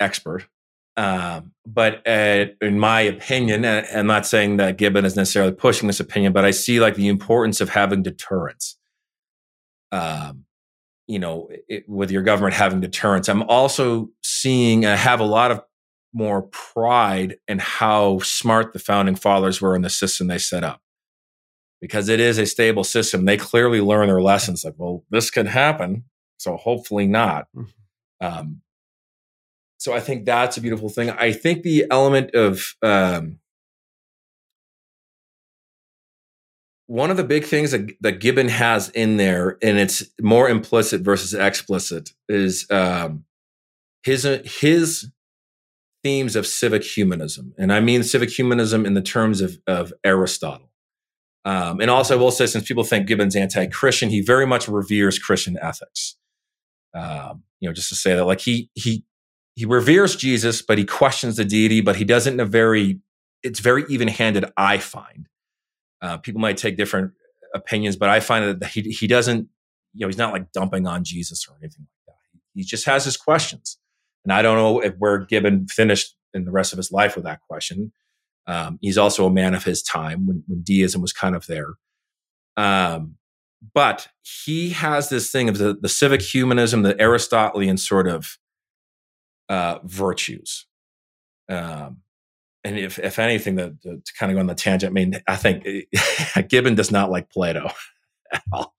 expert. 0.00 0.48
Um, 0.96 1.52
but 1.66 2.06
uh, 2.06 2.46
in 2.60 2.78
my 2.78 3.00
opinion, 3.00 3.64
and 3.64 3.86
I'm 3.96 4.06
not 4.06 4.26
saying 4.26 4.58
that 4.58 4.76
Gibbon 4.76 5.04
is 5.04 5.16
necessarily 5.16 5.52
pushing 5.52 5.86
this 5.86 6.00
opinion, 6.00 6.32
but 6.32 6.44
I 6.44 6.50
see 6.50 6.80
like 6.80 6.96
the 6.96 7.08
importance 7.08 7.60
of 7.60 7.70
having 7.70 8.02
deterrence. 8.02 8.76
Um, 9.92 10.46
you 11.06 11.18
know, 11.18 11.48
it, 11.68 11.84
with 11.86 12.10
your 12.10 12.22
government 12.22 12.54
having 12.54 12.80
deterrence, 12.80 13.28
I'm 13.28 13.42
also 13.42 14.08
seeing 14.22 14.86
I 14.86 14.96
have 14.96 15.20
a 15.20 15.24
lot 15.24 15.50
of 15.50 15.60
more 16.14 16.42
pride 16.42 17.36
in 17.46 17.58
how 17.58 18.20
smart 18.20 18.72
the 18.72 18.78
founding 18.78 19.16
fathers 19.16 19.60
were 19.60 19.76
in 19.76 19.82
the 19.82 19.90
system 19.90 20.28
they 20.28 20.38
set 20.38 20.64
up, 20.64 20.80
because 21.80 22.08
it 22.08 22.20
is 22.20 22.38
a 22.38 22.46
stable 22.46 22.84
system. 22.84 23.26
They 23.26 23.36
clearly 23.36 23.80
learn 23.80 24.06
their 24.08 24.22
lessons. 24.22 24.64
Like, 24.64 24.74
well, 24.78 25.04
this 25.10 25.30
could 25.30 25.46
happen, 25.46 26.04
so 26.38 26.56
hopefully 26.56 27.06
not. 27.06 27.48
Mm-hmm. 27.54 28.26
Um, 28.26 28.62
so 29.78 29.92
I 29.92 30.00
think 30.00 30.24
that's 30.24 30.56
a 30.56 30.60
beautiful 30.60 30.88
thing. 30.88 31.10
I 31.10 31.32
think 31.32 31.62
the 31.64 31.84
element 31.90 32.34
of 32.34 32.76
um, 32.82 33.40
one 36.92 37.10
of 37.10 37.16
the 37.16 37.24
big 37.24 37.46
things 37.46 37.70
that, 37.70 37.90
that, 38.02 38.20
Gibbon 38.20 38.50
has 38.50 38.90
in 38.90 39.16
there, 39.16 39.56
and 39.62 39.78
it's 39.78 40.04
more 40.20 40.50
implicit 40.50 41.00
versus 41.00 41.32
explicit, 41.32 42.10
is 42.28 42.66
um, 42.70 43.24
his 44.02 44.28
his 44.44 45.10
themes 46.04 46.36
of 46.36 46.46
civic 46.46 46.84
humanism, 46.84 47.54
and 47.56 47.72
I 47.72 47.80
mean 47.80 48.02
civic 48.02 48.28
humanism 48.28 48.84
in 48.84 48.92
the 48.92 49.00
terms 49.00 49.40
of, 49.40 49.56
of 49.66 49.94
Aristotle. 50.04 50.70
Um, 51.46 51.80
and 51.80 51.90
also, 51.90 52.14
I 52.14 52.20
will 52.20 52.30
say, 52.30 52.44
since 52.44 52.68
people 52.68 52.84
think 52.84 53.06
Gibbon's 53.06 53.36
anti-Christian, 53.36 54.10
he 54.10 54.20
very 54.20 54.46
much 54.46 54.68
reveres 54.68 55.18
Christian 55.18 55.56
ethics. 55.62 56.18
Um, 56.94 57.44
you 57.58 57.70
know, 57.70 57.72
just 57.72 57.88
to 57.88 57.94
say 57.94 58.14
that, 58.16 58.26
like 58.26 58.40
he 58.40 58.68
he 58.74 59.02
he 59.56 59.64
reveres 59.64 60.14
Jesus, 60.14 60.60
but 60.60 60.76
he 60.76 60.84
questions 60.84 61.36
the 61.36 61.46
deity, 61.46 61.80
but 61.80 61.96
he 61.96 62.04
doesn't 62.04 62.34
in 62.34 62.40
a 62.40 62.44
very, 62.44 63.00
it's 63.42 63.60
very 63.60 63.84
even 63.88 64.08
handed, 64.08 64.44
I 64.58 64.76
find. 64.76 65.28
Uh, 66.02 66.18
people 66.18 66.40
might 66.40 66.56
take 66.56 66.76
different 66.76 67.12
opinions, 67.54 67.96
but 67.96 68.08
I 68.08 68.20
find 68.20 68.60
that 68.60 68.68
he, 68.68 68.82
he 68.82 69.06
doesn't, 69.06 69.48
you 69.94 70.00
know, 70.00 70.08
he's 70.08 70.18
not 70.18 70.32
like 70.32 70.52
dumping 70.52 70.86
on 70.86 71.04
Jesus 71.04 71.46
or 71.48 71.56
anything 71.60 71.86
like 72.06 72.16
that. 72.16 72.40
He 72.54 72.64
just 72.64 72.84
has 72.86 73.04
his 73.04 73.16
questions. 73.16 73.78
And 74.24 74.32
I 74.32 74.42
don't 74.42 74.56
know 74.56 74.80
if 74.80 74.94
where 74.98 75.18
Gibbon 75.18 75.66
finished 75.68 76.16
in 76.34 76.44
the 76.44 76.50
rest 76.50 76.72
of 76.72 76.76
his 76.76 76.90
life 76.90 77.14
with 77.14 77.24
that 77.24 77.40
question. 77.48 77.92
Um, 78.46 78.78
he's 78.80 78.98
also 78.98 79.26
a 79.26 79.30
man 79.32 79.54
of 79.54 79.64
his 79.64 79.82
time 79.82 80.26
when, 80.26 80.42
when 80.46 80.62
deism 80.62 81.00
was 81.00 81.12
kind 81.12 81.36
of 81.36 81.46
there. 81.46 81.74
Um, 82.56 83.16
but 83.74 84.08
he 84.22 84.70
has 84.70 85.08
this 85.08 85.30
thing 85.30 85.48
of 85.48 85.58
the, 85.58 85.76
the 85.80 85.88
civic 85.88 86.20
humanism, 86.20 86.82
the 86.82 87.00
Aristotelian 87.00 87.76
sort 87.76 88.08
of 88.08 88.38
uh, 89.48 89.78
virtues. 89.84 90.66
Um, 91.48 91.98
and 92.64 92.78
if, 92.78 92.98
if 92.98 93.18
anything, 93.18 93.56
the, 93.56 93.76
the, 93.82 94.02
to 94.04 94.12
kind 94.18 94.30
of 94.30 94.36
go 94.36 94.40
on 94.40 94.46
the 94.46 94.54
tangent, 94.54 94.90
I 94.90 94.94
mean, 94.94 95.20
I 95.26 95.36
think 95.36 95.66
Gibbon 96.48 96.74
does 96.74 96.90
not 96.90 97.10
like 97.10 97.30
Plato 97.30 97.70
at 98.32 98.42
all. 98.52 98.74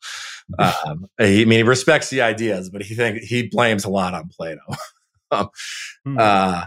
Um, 0.60 1.08
he, 1.18 1.42
I 1.42 1.46
mean, 1.46 1.60
he 1.60 1.64
respects 1.64 2.10
the 2.10 2.22
ideas, 2.22 2.70
but 2.70 2.82
he 2.82 2.96
think 2.96 3.20
he 3.20 3.48
blames 3.48 3.86
a 3.86 3.90
lot 3.90 4.14
on 4.14 4.30
Plato. 4.30 4.62
um, 5.32 5.50
hmm. 6.06 6.18
uh, 6.20 6.66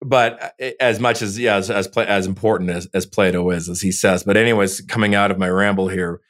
but 0.00 0.54
uh, 0.60 0.70
as 0.80 1.00
much 1.00 1.22
as 1.22 1.38
yeah, 1.38 1.56
as 1.56 1.70
as, 1.70 1.88
as 1.88 2.26
important 2.26 2.70
as, 2.70 2.86
as 2.94 3.06
Plato 3.06 3.50
is, 3.50 3.68
as 3.68 3.80
he 3.80 3.92
says. 3.92 4.24
But 4.24 4.36
anyways, 4.36 4.82
coming 4.82 5.14
out 5.14 5.30
of 5.30 5.38
my 5.38 5.48
ramble 5.48 5.88
here, 5.88 6.20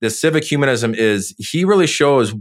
the 0.00 0.10
civic 0.10 0.44
humanism 0.44 0.94
is 0.94 1.34
he 1.38 1.64
really 1.64 1.88
shows 1.88 2.34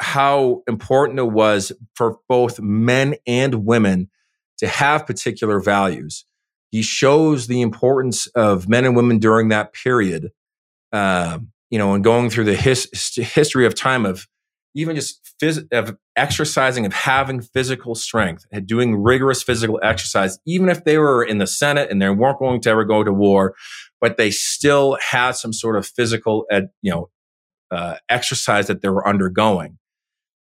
how 0.00 0.62
important 0.68 1.18
it 1.18 1.24
was 1.24 1.72
for 1.94 2.18
both 2.28 2.60
men 2.60 3.16
and 3.26 3.66
women 3.66 4.10
to 4.58 4.66
have 4.66 5.06
particular 5.06 5.60
values. 5.60 6.24
He 6.70 6.82
shows 6.82 7.46
the 7.46 7.62
importance 7.62 8.26
of 8.28 8.68
men 8.68 8.84
and 8.84 8.94
women 8.94 9.18
during 9.18 9.48
that 9.48 9.72
period, 9.72 10.32
uh, 10.92 11.38
you 11.70 11.78
know, 11.78 11.94
and 11.94 12.04
going 12.04 12.30
through 12.30 12.44
the 12.44 12.56
his, 12.56 12.88
history 13.16 13.66
of 13.66 13.74
time 13.74 14.04
of 14.04 14.26
even 14.74 14.94
just 14.94 15.20
phys- 15.42 15.66
of 15.72 15.96
exercising, 16.14 16.84
of 16.84 16.92
having 16.92 17.40
physical 17.40 17.94
strength, 17.94 18.44
and 18.52 18.66
doing 18.66 19.02
rigorous 19.02 19.42
physical 19.42 19.80
exercise, 19.82 20.38
even 20.46 20.68
if 20.68 20.84
they 20.84 20.98
were 20.98 21.24
in 21.24 21.38
the 21.38 21.46
Senate 21.46 21.90
and 21.90 22.02
they 22.02 22.10
weren't 22.10 22.38
going 22.38 22.60
to 22.60 22.70
ever 22.70 22.84
go 22.84 23.02
to 23.02 23.12
war, 23.12 23.54
but 24.00 24.18
they 24.18 24.30
still 24.30 24.98
had 25.10 25.32
some 25.32 25.52
sort 25.52 25.76
of 25.76 25.86
physical, 25.86 26.44
ed, 26.50 26.68
you 26.82 26.90
know, 26.90 27.08
uh, 27.70 27.96
exercise 28.08 28.66
that 28.66 28.82
they 28.82 28.88
were 28.88 29.06
undergoing 29.06 29.78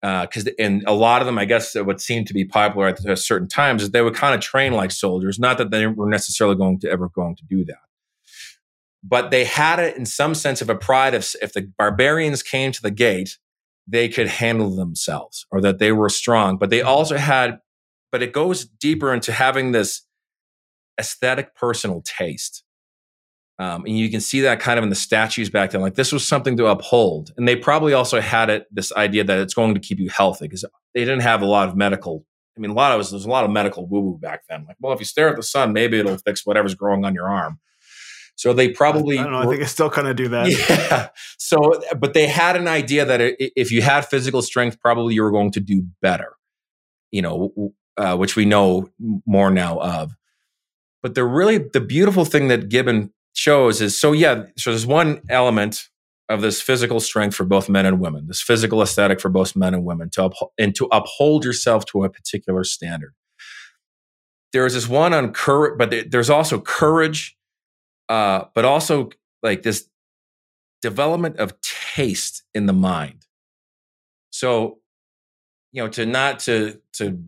because 0.06 0.48
uh, 0.48 0.52
and 0.60 0.84
a 0.86 0.94
lot 0.94 1.22
of 1.22 1.26
them, 1.26 1.40
I 1.40 1.46
guess, 1.46 1.74
what 1.76 2.00
seemed 2.00 2.28
to 2.28 2.34
be 2.34 2.46
popular 2.46 2.88
at 2.88 3.20
certain 3.20 3.48
times 3.48 3.82
is 3.82 3.92
they 3.92 4.02
would 4.02 4.14
kind 4.14 4.36
of 4.36 4.42
train 4.42 4.74
like 4.74 4.92
soldiers. 4.92 5.40
Not 5.40 5.58
that 5.58 5.72
they 5.72 5.88
were 5.88 6.10
necessarily 6.10 6.56
going 6.56 6.80
to 6.82 6.90
ever 6.90 7.10
going 7.10 7.36
to 7.38 7.44
do 7.46 7.66
that, 7.66 7.80
but 9.04 9.32
they 9.32 9.46
had 9.46 9.80
it 9.80 9.98
in 9.98 10.06
some 10.06 10.36
sense 10.36 10.62
of 10.62 10.70
a 10.70 10.76
pride 10.76 11.14
of 11.14 11.28
if 11.42 11.54
the 11.54 11.72
barbarians 11.78 12.44
came 12.44 12.72
to 12.72 12.82
the 12.82 12.92
gate, 12.92 13.38
they 13.88 14.10
could 14.10 14.28
handle 14.28 14.76
themselves 14.76 15.46
or 15.52 15.62
that 15.62 15.80
they 15.80 15.92
were 15.92 16.10
strong. 16.10 16.58
But 16.58 16.70
they 16.70 16.82
also 16.82 17.18
had, 17.18 17.60
but 18.12 18.22
it 18.22 18.34
goes 18.34 18.66
deeper 18.66 19.14
into 19.14 19.32
having 19.32 19.72
this 19.72 20.02
aesthetic 21.00 21.56
personal 21.56 22.02
taste. 22.02 22.64
Um, 23.58 23.86
and 23.86 23.98
you 23.98 24.10
can 24.10 24.20
see 24.20 24.42
that 24.42 24.60
kind 24.60 24.78
of 24.78 24.84
in 24.84 24.90
the 24.90 24.96
statues 24.96 25.50
back 25.50 25.72
then. 25.72 25.82
Like 25.82 25.96
this 25.96 26.12
was 26.12 26.28
something 26.28 26.58
to 26.58 26.66
uphold. 26.66 27.32
And 27.38 27.48
they 27.48 27.56
probably 27.56 27.94
also 27.94 28.20
had 28.20 28.50
it, 28.50 28.68
this 28.70 28.92
idea 28.94 29.24
that 29.24 29.40
it's 29.40 29.54
going 29.54 29.74
to 29.74 29.80
keep 29.80 29.98
you 29.98 30.10
healthy 30.10 30.48
because 30.48 30.66
they 30.94 31.02
didn't 31.02 31.22
have 31.22 31.42
a 31.42 31.46
lot 31.46 31.70
of 31.70 31.76
medical. 31.76 32.26
I 32.58 32.60
mean, 32.60 32.72
a 32.72 32.74
lot 32.74 32.92
of 32.92 33.00
us, 33.00 33.12
there's 33.12 33.26
a 33.26 33.30
lot 33.30 33.46
of 33.46 33.52
medical 33.52 33.86
woo 33.86 34.02
woo 34.02 34.18
back 34.18 34.44
then. 34.50 34.66
Like, 34.68 34.78
well, 34.80 34.94
if 34.94 35.00
you 35.00 35.06
stare 35.06 35.30
at 35.30 35.36
the 35.36 35.44
sun, 35.44 35.74
maybe 35.74 36.00
it'll 36.00 36.18
fix 36.18 36.46
whatever's 36.46 36.76
growing 36.76 37.06
on 37.06 37.14
your 37.14 37.30
arm. 37.30 37.60
So 38.36 38.52
they 38.52 38.70
probably. 38.70 39.18
I 39.18 39.24
don't 39.24 39.32
know. 39.32 39.40
I 39.40 39.46
think 39.48 39.62
I 39.62 39.66
still 39.66 39.90
kind 39.90 40.08
of 40.08 40.16
do 40.16 40.28
that. 40.30 40.48
Yeah. 40.70 41.10
So, 41.38 41.82
but 41.98 42.14
they 42.14 42.28
had 42.28 42.56
an 42.56 42.68
idea 42.68 43.06
that 43.06 43.22
if 43.40 43.72
you 43.72 43.82
had 43.82 44.06
physical 44.06 44.42
strength, 44.42 44.80
probably 44.82 45.14
you 45.14 45.24
were 45.24 45.32
going 45.32 45.52
to 45.52 45.60
do 45.60 45.86
better, 46.02 46.36
you 47.12 47.22
know, 47.22 47.74
uh, 47.98 48.18
which 48.18 48.36
we 48.36 48.46
know 48.46 48.90
more 49.26 49.52
now 49.52 49.80
of. 49.80 50.16
But 51.02 51.16
the 51.16 51.24
really, 51.24 51.60
the 51.60 51.82
beautiful 51.82 52.26
thing 52.26 52.48
that 52.50 52.68
Gibbon 52.68 53.14
shows 53.36 53.82
is 53.82 54.00
so 54.00 54.14
yeah 54.14 54.44
so 54.58 54.72
there's 54.72 54.86
one 54.86 55.22
element 55.30 55.90
of 56.30 56.42
this 56.42 56.62
physical 56.62 57.00
strength 57.00 57.36
for 57.36 57.44
both 57.44 57.70
men 57.70 57.86
and 57.86 58.00
women 58.00 58.28
this 58.28 58.42
physical 58.42 58.82
aesthetic 58.82 59.20
for 59.22 59.30
both 59.30 59.56
men 59.56 59.74
and 59.74 59.84
women 59.84 60.10
to 60.10 60.24
uphold, 60.24 60.52
and 60.58 60.74
to 60.76 60.88
uphold 60.92 61.44
yourself 61.46 61.86
to 61.86 62.04
a 62.04 62.10
particular 62.10 62.64
standard. 62.64 63.14
There's 64.54 64.74
this 64.74 64.88
one 64.88 65.14
on 65.14 65.34
courage 65.34 65.78
but 65.78 66.12
there's 66.12 66.30
also 66.30 66.60
courage 66.60 67.38
uh, 68.08 68.46
but 68.54 68.66
also 68.66 69.10
like 69.44 69.64
this 69.64 69.88
development 70.82 71.38
of 71.38 71.60
taste 71.62 72.44
in 72.54 72.68
the 72.68 72.74
mind. 72.74 73.26
So 74.32 74.80
you 75.74 75.84
know 75.84 75.90
to 75.90 76.06
not 76.06 76.40
to 76.42 76.80
to 76.94 77.22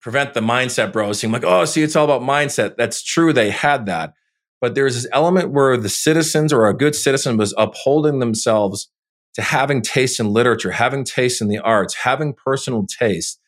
prevent 0.00 0.32
the 0.32 0.40
mindset 0.40 0.92
bros 0.92 1.18
seem 1.18 1.32
like 1.32 1.44
oh 1.44 1.66
see 1.66 1.82
it's 1.82 1.96
all 1.96 2.06
about 2.06 2.22
mindset. 2.22 2.76
That's 2.78 3.02
true 3.02 3.34
they 3.34 3.50
had 3.50 3.86
that 3.86 4.14
but 4.60 4.74
there's 4.74 4.94
this 4.94 5.10
element 5.12 5.52
where 5.52 5.76
the 5.76 5.88
citizens 5.88 6.52
or 6.52 6.66
a 6.66 6.76
good 6.76 6.94
citizen 6.94 7.36
was 7.36 7.54
upholding 7.56 8.18
themselves 8.18 8.90
to 9.34 9.42
having 9.42 9.80
taste 9.80 10.20
in 10.20 10.32
literature, 10.32 10.72
having 10.72 11.04
taste 11.04 11.40
in 11.40 11.48
the 11.48 11.58
arts, 11.58 11.94
having 11.94 12.34
personal 12.34 12.86
taste. 12.86 13.40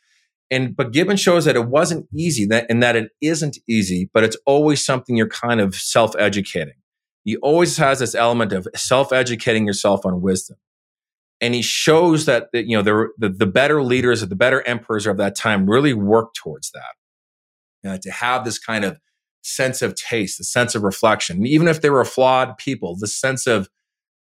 And 0.50 0.76
but 0.76 0.92
Gibbon 0.92 1.16
shows 1.16 1.44
that 1.44 1.57
it 1.57 1.68
wasn't 1.68 2.07
easy, 2.15 2.47
that 2.47 2.66
and 2.68 2.82
that 2.82 2.94
it 2.97 3.10
isn't 3.20 3.58
easy, 3.68 4.10
but 4.12 4.23
it's 4.23 4.36
always 4.47 4.84
something 4.84 5.16
you're 5.16 5.28
kind 5.28 5.60
of 5.60 5.74
self-educating. 5.74 6.74
He 7.24 7.36
always 7.36 7.76
has 7.78 8.00
this 8.00 8.15
element 8.15 8.52
of 8.52 8.66
self-educating 8.74 9.66
yourself 9.66 10.05
on 10.05 10.20
wisdom. 10.20 10.57
And 11.41 11.55
he 11.55 11.62
shows 11.62 12.26
that, 12.26 12.49
that 12.52 12.66
you 12.66 12.76
know 12.76 12.82
the, 12.82 13.08
the, 13.18 13.28
the 13.31 13.47
better 13.47 13.82
leaders, 13.82 14.20
the 14.20 14.36
better 14.36 14.62
emperors 14.66 15.07
of 15.07 15.16
that 15.16 15.36
time 15.36 15.68
really 15.68 15.94
worked 15.94 16.36
towards 16.36 16.70
that. 16.73 17.91
Uh, 17.91 17.99
to 18.00 18.12
have 18.12 18.44
this 18.44 18.60
kind 18.60 18.84
of 18.84 19.00
sense 19.43 19.83
of 19.83 19.95
taste, 19.95 20.39
the 20.39 20.45
sense 20.45 20.75
of 20.75 20.83
reflection. 20.83 21.47
even 21.47 21.69
if 21.69 21.81
they 21.81 21.91
were 21.91 22.05
flawed 22.05 22.57
people, 22.59 22.97
the 22.99 23.07
sense 23.07 23.47
of 23.47 23.69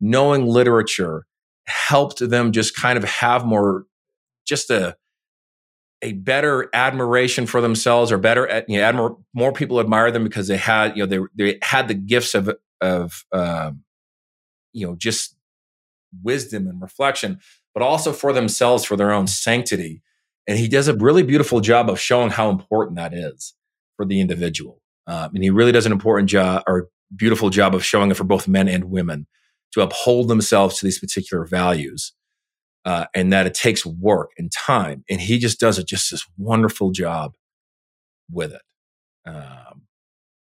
knowing 0.01 0.47
literature 0.47 1.27
helped 1.67 2.19
them 2.19 2.53
just 2.53 2.75
kind 2.75 2.97
of 2.97 3.05
have 3.05 3.45
more, 3.45 3.85
just 4.47 4.71
a, 4.71 4.97
a 6.03 6.13
better 6.13 6.69
admiration 6.73 7.47
for 7.47 7.61
themselves 7.61 8.11
or 8.11 8.19
better 8.19 8.65
you 8.69 8.79
know 8.79 8.93
admir- 8.93 9.23
more 9.35 9.53
people 9.53 9.81
admire 9.81 10.11
them 10.11 10.25
because 10.25 10.49
they 10.49 10.57
had 10.57 10.97
you 10.97 11.05
know 11.05 11.29
they 11.35 11.45
they 11.45 11.59
had 11.63 11.89
the 11.89 11.95
gifts 11.95 12.35
of 12.35 12.51
of 12.81 13.25
um, 13.33 13.83
you 14.73 14.87
know 14.87 14.95
just 14.97 15.37
wisdom 16.23 16.67
and 16.67 16.81
reflection 16.81 17.39
but 17.75 17.83
also 17.83 18.13
for 18.13 18.33
themselves 18.33 18.85
for 18.85 18.97
their 18.97 19.13
own 19.13 19.27
sanctity 19.27 20.03
and 20.49 20.59
he 20.59 20.67
does 20.67 20.89
a 20.89 20.95
really 20.95 21.23
beautiful 21.23 21.61
job 21.61 21.89
of 21.89 22.01
showing 22.01 22.31
how 22.31 22.51
important 22.51 22.97
that 22.97 23.15
is 23.15 23.55
for 23.97 24.05
the 24.05 24.21
individual 24.21 24.80
um, 25.07 25.31
and 25.35 25.43
he 25.43 25.51
really 25.51 25.73
does 25.73 25.87
an 25.87 25.93
important 25.93 26.29
job 26.29 26.63
or 26.67 26.89
beautiful 27.15 27.51
job 27.51 27.75
of 27.75 27.85
showing 27.85 28.11
it 28.11 28.17
for 28.17 28.25
both 28.25 28.49
men 28.49 28.69
and 28.69 28.85
women 28.85 29.27
to 29.73 29.81
uphold 29.81 30.29
themselves 30.29 30.79
to 30.79 30.87
these 30.87 30.99
particular 30.99 31.45
values 31.45 32.13
uh, 32.85 33.07
and 33.15 33.33
that 33.33 33.47
it 33.47 33.55
takes 33.55 33.85
work 33.85 34.31
and 34.39 34.51
time. 34.53 35.05
And 35.09 35.21
he 35.21 35.39
just 35.39 35.61
does 35.61 35.79
it 35.79 35.87
just 35.87 36.11
this 36.11 36.27
wonderful 36.37 36.91
job 36.93 37.35
with 38.31 38.53
it 38.53 38.63
um, 39.27 39.83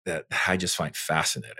that 0.06 0.26
I 0.48 0.58
just 0.58 0.76
find 0.76 0.96
fascinating. 0.96 1.56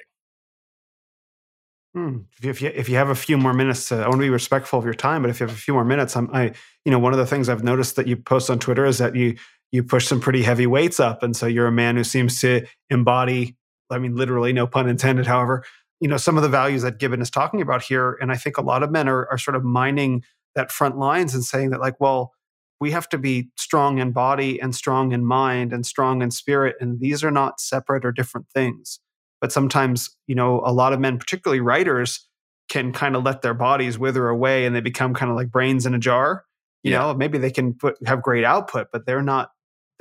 Hmm. 1.94 2.20
If, 2.42 2.62
you, 2.62 2.72
if 2.74 2.88
you 2.88 2.96
have 2.96 3.10
a 3.10 3.16
few 3.16 3.38
more 3.38 3.54
minutes, 3.54 3.92
I 3.92 4.08
want 4.08 4.14
to 4.14 4.20
be 4.20 4.30
respectful 4.30 4.80
of 4.80 4.86
your 4.86 4.94
time, 4.94 5.22
but 5.22 5.30
if 5.30 5.40
you 5.40 5.46
have 5.46 5.56
a 5.56 5.60
few 5.60 5.74
more 5.74 5.84
minutes, 5.84 6.16
I'm, 6.16 6.30
I, 6.34 6.54
you 6.86 6.92
know, 6.92 7.00
one 7.00 7.12
of 7.12 7.20
the 7.20 7.26
things 7.26 7.50
I've 7.50 7.66
noticed 7.66 7.98
that 7.98 8.08
you 8.08 8.16
post 8.16 8.50
on 8.50 8.60
Twitter 8.60 8.86
is 8.86 8.98
that 9.00 9.14
you 9.14 9.36
you 9.72 9.84
push 9.84 10.08
some 10.08 10.20
pretty 10.20 10.44
heavy 10.44 10.68
weights 10.68 11.00
up, 11.00 11.24
and 11.24 11.36
so 11.36 11.48
you're 11.48 11.68
a 11.68 11.72
man 11.72 11.96
who 11.96 12.04
seems 12.04 12.40
to 12.42 12.66
embody, 12.90 13.56
I 13.90 14.00
mean, 14.00 14.16
literally, 14.16 14.54
no 14.54 14.68
pun 14.68 14.90
intended. 14.90 15.28
However, 15.28 15.64
you 16.00 16.08
know, 16.08 16.18
some 16.18 16.38
of 16.38 16.44
the 16.44 16.50
values 16.50 16.82
that 16.82 16.98
Gibbon 16.98 17.22
is 17.22 17.30
talking 17.30 17.62
about 17.62 17.82
here, 17.82 18.18
and 18.22 18.32
I 18.32 18.36
think 18.36 18.58
a 18.58 18.62
lot 18.62 18.84
of 18.84 18.92
men 18.92 19.08
are 19.08 19.28
are 19.30 19.38
sort 19.38 19.56
of 19.56 19.64
mining 19.64 20.24
that 20.56 20.72
front 20.72 20.98
lines 20.98 21.34
and 21.34 21.44
saying 21.44 21.70
that 21.72 21.80
like 21.80 22.00
well 22.00 22.34
we 22.80 22.92
have 22.92 23.08
to 23.10 23.18
be 23.18 23.50
strong 23.58 24.00
in 24.00 24.12
body 24.12 24.60
and 24.60 24.74
strong 24.76 25.12
in 25.12 25.24
mind 25.26 25.72
and 25.72 25.86
strong 25.86 26.22
in 26.22 26.32
spirit 26.32 26.76
and 26.80 27.00
these 27.00 27.24
are 27.24 27.32
not 27.32 27.60
separate 27.60 28.06
or 28.06 28.12
different 28.12 28.48
things 28.54 29.00
but 29.40 29.52
sometimes 29.52 30.10
you 30.28 30.36
know 30.36 30.62
a 30.66 30.74
lot 30.74 30.94
of 30.94 31.00
men 31.00 31.18
particularly 31.18 31.62
writers 31.62 32.28
can 32.70 32.92
kind 32.94 33.16
of 33.16 33.24
let 33.24 33.42
their 33.42 33.54
bodies 33.54 34.00
wither 34.00 34.30
away 34.30 34.66
and 34.66 34.76
they 34.76 34.82
become 34.82 35.14
kind 35.14 35.30
of 35.30 35.36
like 35.36 35.52
brains 35.52 35.86
in 35.86 35.94
a 35.94 36.00
jar 36.00 36.46
you 36.84 36.92
yeah. 36.92 37.00
know 37.00 37.14
maybe 37.14 37.38
they 37.38 37.52
can 37.52 37.74
put, 37.74 37.96
have 38.06 38.22
great 38.22 38.44
output 38.44 38.88
but 38.92 39.06
they're 39.06 39.22
not 39.22 39.52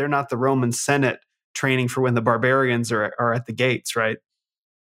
they're 0.01 0.09
not 0.09 0.31
the 0.31 0.37
roman 0.39 0.73
senate 0.73 1.21
training 1.53 1.89
for 1.89 2.01
when 2.01 2.15
the 2.15 2.23
barbarians 2.23 2.91
are, 2.91 3.13
are 3.19 3.35
at 3.35 3.45
the 3.45 3.53
gates 3.53 3.95
right 3.95 4.17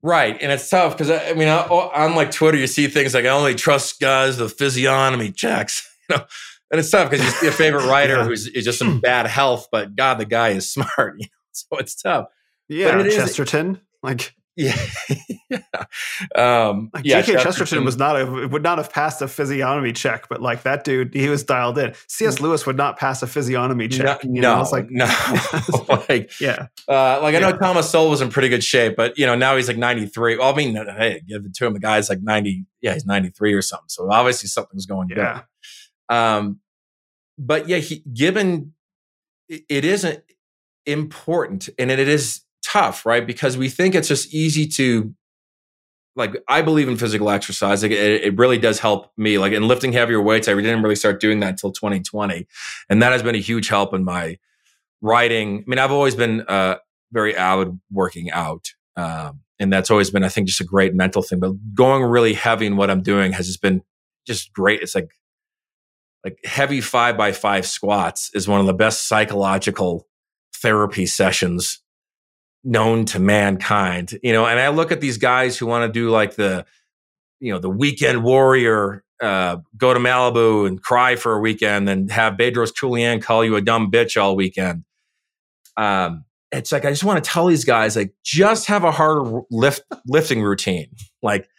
Right, 0.05 0.37
and 0.41 0.51
it's 0.51 0.69
tough 0.69 0.97
because 0.97 1.09
I, 1.09 1.31
mean, 1.31 1.47
on 1.47 2.13
like 2.13 2.29
Twitter, 2.29 2.57
you 2.57 2.67
see 2.67 2.87
things 2.87 3.13
like 3.13 3.23
I 3.23 3.29
only 3.29 3.55
trust 3.55 4.01
guys 4.01 4.37
with 4.37 4.51
physiognomy 4.57 5.31
checks, 5.31 5.89
you 6.09 6.17
know, 6.17 6.25
and 6.69 6.79
it's 6.79 6.91
tough 6.91 7.09
because 7.09 7.25
you 7.25 7.31
see 7.31 7.47
a 7.47 7.51
favorite 7.51 7.85
writer 7.89 8.17
yeah. 8.17 8.25
who's 8.25 8.45
is 8.47 8.65
just 8.65 8.81
in 8.81 8.99
bad 9.01 9.27
health, 9.27 9.69
but 9.71 9.95
God, 9.95 10.15
the 10.15 10.25
guy 10.25 10.49
is 10.49 10.69
smart, 10.73 11.15
you 11.19 11.23
know? 11.23 11.29
so 11.53 11.77
it's 11.77 11.95
tough. 11.95 12.25
Yeah, 12.67 13.01
Chesterton, 13.03 13.75
is, 13.75 13.81
like 14.03 14.35
yeah. 14.55 14.75
um, 16.35 16.91
like 16.93 17.05
yeah, 17.05 17.21
G.K. 17.21 17.41
Chesterton, 17.41 17.83
was 17.83 17.97
not 17.97 18.19
a, 18.19 18.47
would 18.47 18.61
not 18.61 18.77
have 18.77 18.91
passed 18.91 19.21
a 19.21 19.27
physiognomy 19.27 19.93
check, 19.93 20.29
but 20.29 20.41
like 20.41 20.63
that 20.63 20.83
dude, 20.83 21.13
he 21.13 21.27
was 21.29 21.43
dialed 21.43 21.77
in. 21.77 21.93
C.S. 22.07 22.39
Lewis 22.39 22.65
would 22.65 22.77
not 22.77 22.97
pass 22.97 23.23
a 23.23 23.27
physiognomy 23.27 23.87
check. 23.87 24.23
No, 24.23 24.33
you 24.33 24.41
know? 24.41 24.61
no, 24.61 24.69
like 24.69 24.91
no, 24.91 25.05
like 26.09 26.39
yeah, 26.39 26.67
uh, 26.87 27.19
like 27.21 27.35
I 27.35 27.39
know 27.39 27.57
Thomas 27.57 27.89
Sowell 27.89 28.09
was 28.09 28.21
in 28.21 28.29
pretty 28.29 28.49
good 28.49 28.63
shape, 28.63 28.95
but 28.95 29.17
you 29.17 29.25
know 29.25 29.35
now 29.35 29.55
he's 29.55 29.67
like 29.67 29.77
ninety 29.77 30.05
three. 30.05 30.37
Well, 30.37 30.53
I 30.53 30.55
mean, 30.55 30.75
hey, 30.75 31.21
give 31.27 31.45
it 31.45 31.55
to 31.55 31.65
him. 31.65 31.73
The 31.73 31.79
guy's 31.79 32.09
like 32.09 32.21
ninety, 32.21 32.65
yeah, 32.81 32.93
he's 32.93 33.05
ninety 33.05 33.29
three 33.29 33.53
or 33.53 33.61
something. 33.61 33.89
So 33.89 34.11
obviously 34.11 34.49
something's 34.49 34.85
going 34.85 35.09
yeah. 35.09 35.41
good. 36.09 36.15
Um, 36.15 36.59
but 37.39 37.67
yeah, 37.67 37.77
he 37.77 38.03
given 38.13 38.73
it 39.49 39.85
isn't 39.85 40.23
important, 40.85 41.69
and 41.79 41.89
it 41.89 41.99
is 41.99 42.41
tough, 42.73 43.05
right? 43.05 43.25
Because 43.25 43.55
we 43.55 43.69
think 43.69 43.93
it's 43.93 44.07
just 44.07 44.33
easy 44.33 44.67
to 44.67 45.13
like 46.15 46.35
I 46.47 46.61
believe 46.61 46.87
in 46.87 46.97
physical 46.97 47.29
exercise. 47.29 47.83
Like 47.83 47.91
it, 47.91 48.23
it, 48.23 48.37
really 48.37 48.57
does 48.57 48.79
help 48.79 49.11
me. 49.17 49.37
Like 49.37 49.53
in 49.53 49.67
lifting 49.67 49.93
heavier 49.93 50.21
weights, 50.21 50.47
I 50.47 50.53
didn't 50.53 50.81
really 50.81 50.95
start 50.95 51.19
doing 51.19 51.39
that 51.39 51.49
until 51.49 51.71
2020, 51.71 52.47
and 52.89 53.01
that 53.01 53.11
has 53.11 53.23
been 53.23 53.35
a 53.35 53.39
huge 53.39 53.67
help 53.67 53.93
in 53.93 54.03
my 54.03 54.37
writing. 55.01 55.59
I 55.59 55.63
mean, 55.67 55.79
I've 55.79 55.91
always 55.91 56.15
been 56.15 56.41
uh, 56.41 56.77
very 57.11 57.35
avid 57.35 57.79
working 57.91 58.31
out, 58.31 58.67
um, 58.95 59.41
and 59.59 59.71
that's 59.71 59.91
always 59.91 60.11
been, 60.11 60.23
I 60.23 60.29
think, 60.29 60.47
just 60.47 60.61
a 60.61 60.65
great 60.65 60.93
mental 60.93 61.21
thing. 61.21 61.39
But 61.39 61.53
going 61.73 62.03
really 62.03 62.33
heavy 62.33 62.65
in 62.65 62.75
what 62.75 62.89
I'm 62.89 63.01
doing 63.01 63.33
has 63.33 63.47
just 63.47 63.61
been 63.61 63.81
just 64.25 64.53
great. 64.53 64.81
It's 64.81 64.95
like 64.95 65.11
like 66.23 66.37
heavy 66.45 66.81
five 66.81 67.17
by 67.17 67.33
five 67.33 67.65
squats 67.65 68.31
is 68.33 68.47
one 68.47 68.59
of 68.59 68.65
the 68.65 68.73
best 68.73 69.07
psychological 69.07 70.07
therapy 70.61 71.05
sessions 71.05 71.82
known 72.63 73.05
to 73.05 73.19
mankind, 73.19 74.17
you 74.23 74.31
know, 74.33 74.45
and 74.45 74.59
I 74.59 74.69
look 74.69 74.91
at 74.91 75.01
these 75.01 75.17
guys 75.17 75.57
who 75.57 75.65
want 75.65 75.87
to 75.87 75.91
do 75.91 76.09
like 76.09 76.35
the, 76.35 76.65
you 77.39 77.51
know, 77.51 77.59
the 77.59 77.69
weekend 77.69 78.23
warrior, 78.23 79.03
uh, 79.21 79.57
go 79.77 79.93
to 79.93 79.99
Malibu 79.99 80.67
and 80.67 80.81
cry 80.81 81.15
for 81.15 81.33
a 81.33 81.39
weekend 81.39 81.89
and 81.89 82.11
have 82.11 82.33
Bedros 82.33 82.73
Keuilian 82.73 83.21
call 83.21 83.43
you 83.43 83.55
a 83.55 83.61
dumb 83.61 83.91
bitch 83.91 84.21
all 84.21 84.35
weekend. 84.35 84.83
Um, 85.77 86.25
it's 86.51 86.71
like, 86.71 86.85
I 86.85 86.89
just 86.89 87.03
want 87.03 87.23
to 87.23 87.29
tell 87.29 87.47
these 87.47 87.65
guys, 87.65 87.95
like, 87.95 88.13
just 88.23 88.67
have 88.67 88.83
a 88.83 88.91
harder 88.91 89.41
lift 89.49 89.83
lifting 90.05 90.41
routine. 90.41 90.89
Like, 91.21 91.49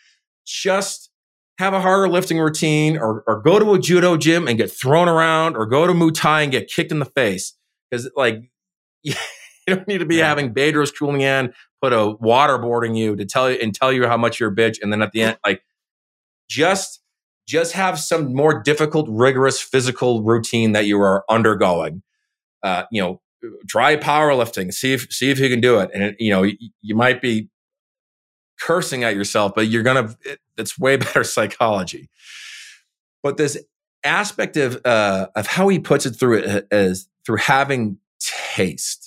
just 0.46 1.10
have 1.58 1.74
a 1.74 1.80
harder 1.80 2.08
lifting 2.08 2.38
routine 2.38 2.96
or, 2.96 3.24
or 3.26 3.40
go 3.40 3.58
to 3.58 3.74
a 3.74 3.78
judo 3.78 4.16
gym 4.16 4.48
and 4.48 4.58
get 4.58 4.70
thrown 4.70 5.08
around 5.08 5.56
or 5.56 5.66
go 5.66 5.86
to 5.86 5.92
Muay 5.92 6.14
Thai 6.14 6.42
and 6.42 6.52
get 6.52 6.68
kicked 6.68 6.92
in 6.92 6.98
the 6.98 7.04
face. 7.04 7.54
Cause 7.92 8.10
like, 8.16 8.50
you 9.68 9.76
don't 9.76 9.88
need 9.88 9.98
to 9.98 10.06
be 10.06 10.16
yeah. 10.16 10.28
having 10.28 10.52
Bedros 10.52 10.92
Keuilian 10.92 11.52
put 11.80 11.92
a 11.92 12.16
waterboarding 12.22 12.96
you 12.96 13.16
to 13.16 13.24
tell 13.24 13.50
you 13.50 13.58
and 13.60 13.74
tell 13.74 13.92
you 13.92 14.06
how 14.06 14.16
much 14.16 14.40
you're 14.40 14.52
a 14.52 14.54
bitch, 14.54 14.78
and 14.82 14.92
then 14.92 15.02
at 15.02 15.12
the 15.12 15.22
end, 15.22 15.38
like 15.44 15.62
just 16.48 17.00
just 17.46 17.72
have 17.72 17.98
some 17.98 18.34
more 18.34 18.62
difficult, 18.62 19.06
rigorous 19.08 19.60
physical 19.60 20.22
routine 20.22 20.72
that 20.72 20.86
you 20.86 21.00
are 21.00 21.24
undergoing. 21.28 22.02
Uh, 22.62 22.84
you 22.90 23.02
know, 23.02 23.20
try 23.68 23.96
powerlifting, 23.96 24.72
see 24.72 24.94
if 24.94 25.12
see 25.12 25.30
if 25.30 25.38
you 25.38 25.48
can 25.48 25.60
do 25.60 25.78
it, 25.78 25.90
and 25.92 26.02
it, 26.02 26.16
you 26.18 26.30
know 26.30 26.42
you, 26.42 26.56
you 26.80 26.94
might 26.94 27.20
be 27.20 27.48
cursing 28.60 29.04
at 29.04 29.14
yourself, 29.14 29.52
but 29.54 29.68
you're 29.68 29.82
gonna. 29.82 30.14
It, 30.24 30.38
it's 30.56 30.78
way 30.78 30.96
better 30.98 31.24
psychology. 31.24 32.08
But 33.22 33.36
this 33.36 33.62
aspect 34.04 34.56
of 34.56 34.80
uh, 34.84 35.28
of 35.34 35.46
how 35.46 35.68
he 35.68 35.78
puts 35.78 36.06
it 36.06 36.12
through 36.12 36.38
it 36.38 36.66
is 36.70 37.08
through 37.26 37.38
having 37.38 37.98
taste 38.54 39.03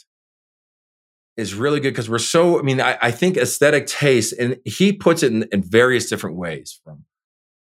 is 1.38 1.54
really 1.54 1.80
good 1.80 1.92
because 1.92 2.10
we're 2.10 2.18
so, 2.18 2.60
I 2.60 2.64
mean, 2.64 2.82
I, 2.82 2.98
I, 3.00 3.12
think 3.12 3.38
aesthetic 3.38 3.86
taste, 3.86 4.34
and 4.40 4.58
he 4.66 4.92
puts 4.92 5.22
it 5.22 5.32
in, 5.32 5.44
in 5.52 5.62
various 5.62 6.10
different 6.10 6.36
ways 6.36 6.82
from, 6.84 7.06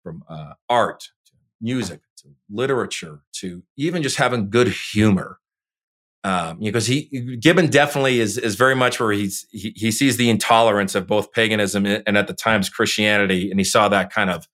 from 0.04 0.24
uh, 0.30 0.54
art 0.70 1.10
to 1.26 1.32
music 1.60 2.02
to 2.18 2.30
literature 2.50 3.22
to 3.34 3.64
even 3.76 4.04
just 4.04 4.18
having 4.18 4.50
good 4.50 4.68
humor. 4.68 5.40
Um, 6.24 6.58
because 6.60 6.88
he 6.88 7.38
Gibbon 7.40 7.70
definitely 7.70 8.20
is 8.20 8.40
is 8.40 8.56
very 8.56 8.76
much 8.76 9.00
where 9.00 9.12
he's 9.12 9.46
he, 9.52 9.74
he 9.76 9.92
sees 9.92 10.18
the 10.18 10.32
intolerance 10.32 10.96
of 10.96 11.06
both 11.06 11.32
paganism 11.32 11.86
and 11.86 12.18
at 12.18 12.26
the 12.26 12.34
times 12.34 12.68
Christianity, 12.68 13.52
and 13.52 13.60
he 13.60 13.64
saw 13.64 13.90
that 13.90 14.12
kind 14.12 14.32
of 14.32 14.48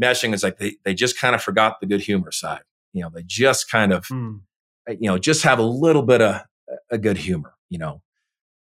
meshing. 0.00 0.32
It's 0.32 0.44
like 0.44 0.58
they 0.58 0.76
they 0.84 0.94
just 0.94 1.18
kind 1.18 1.34
of 1.34 1.42
forgot 1.42 1.80
the 1.80 1.86
good 1.86 2.02
humor 2.02 2.30
side. 2.30 2.62
You 2.92 3.02
know, 3.02 3.10
they 3.12 3.24
just 3.26 3.68
kind 3.68 3.92
of 3.92 4.06
mm. 4.06 4.42
you 4.88 5.10
know 5.10 5.18
just 5.18 5.42
have 5.42 5.58
a 5.58 5.64
little 5.64 6.02
bit 6.02 6.22
of 6.22 6.42
a 6.88 6.98
good 6.98 7.16
humor. 7.16 7.54
You 7.68 7.78
know, 7.78 8.02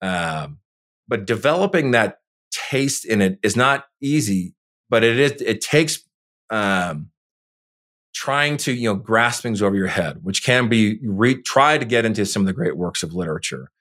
um, 0.02 0.60
but 1.08 1.26
developing 1.26 1.92
that 1.92 2.20
taste 2.52 3.06
in 3.06 3.22
it 3.22 3.40
is 3.44 3.56
not 3.56 3.86
easy, 4.02 4.56
but 4.90 5.04
it 5.04 5.20
is, 5.20 5.42
it 5.42 5.62
takes, 5.62 6.00
um, 6.50 7.10
trying 8.14 8.58
to, 8.58 8.74
you 8.74 8.90
know, 8.90 8.96
grasp 8.96 9.44
things 9.44 9.62
over 9.62 9.76
your 9.76 9.88
head, 9.88 10.20
which 10.24 10.44
can 10.44 10.68
be 10.68 11.00
re- 11.04 11.42
try 11.42 11.78
to 11.78 11.86
get 11.86 12.04
into 12.06 12.26
some 12.26 12.42
of 12.42 12.48
the 12.48 12.54
great 12.54 12.76
works 12.76 13.04
of 13.04 13.14
literature 13.14 13.72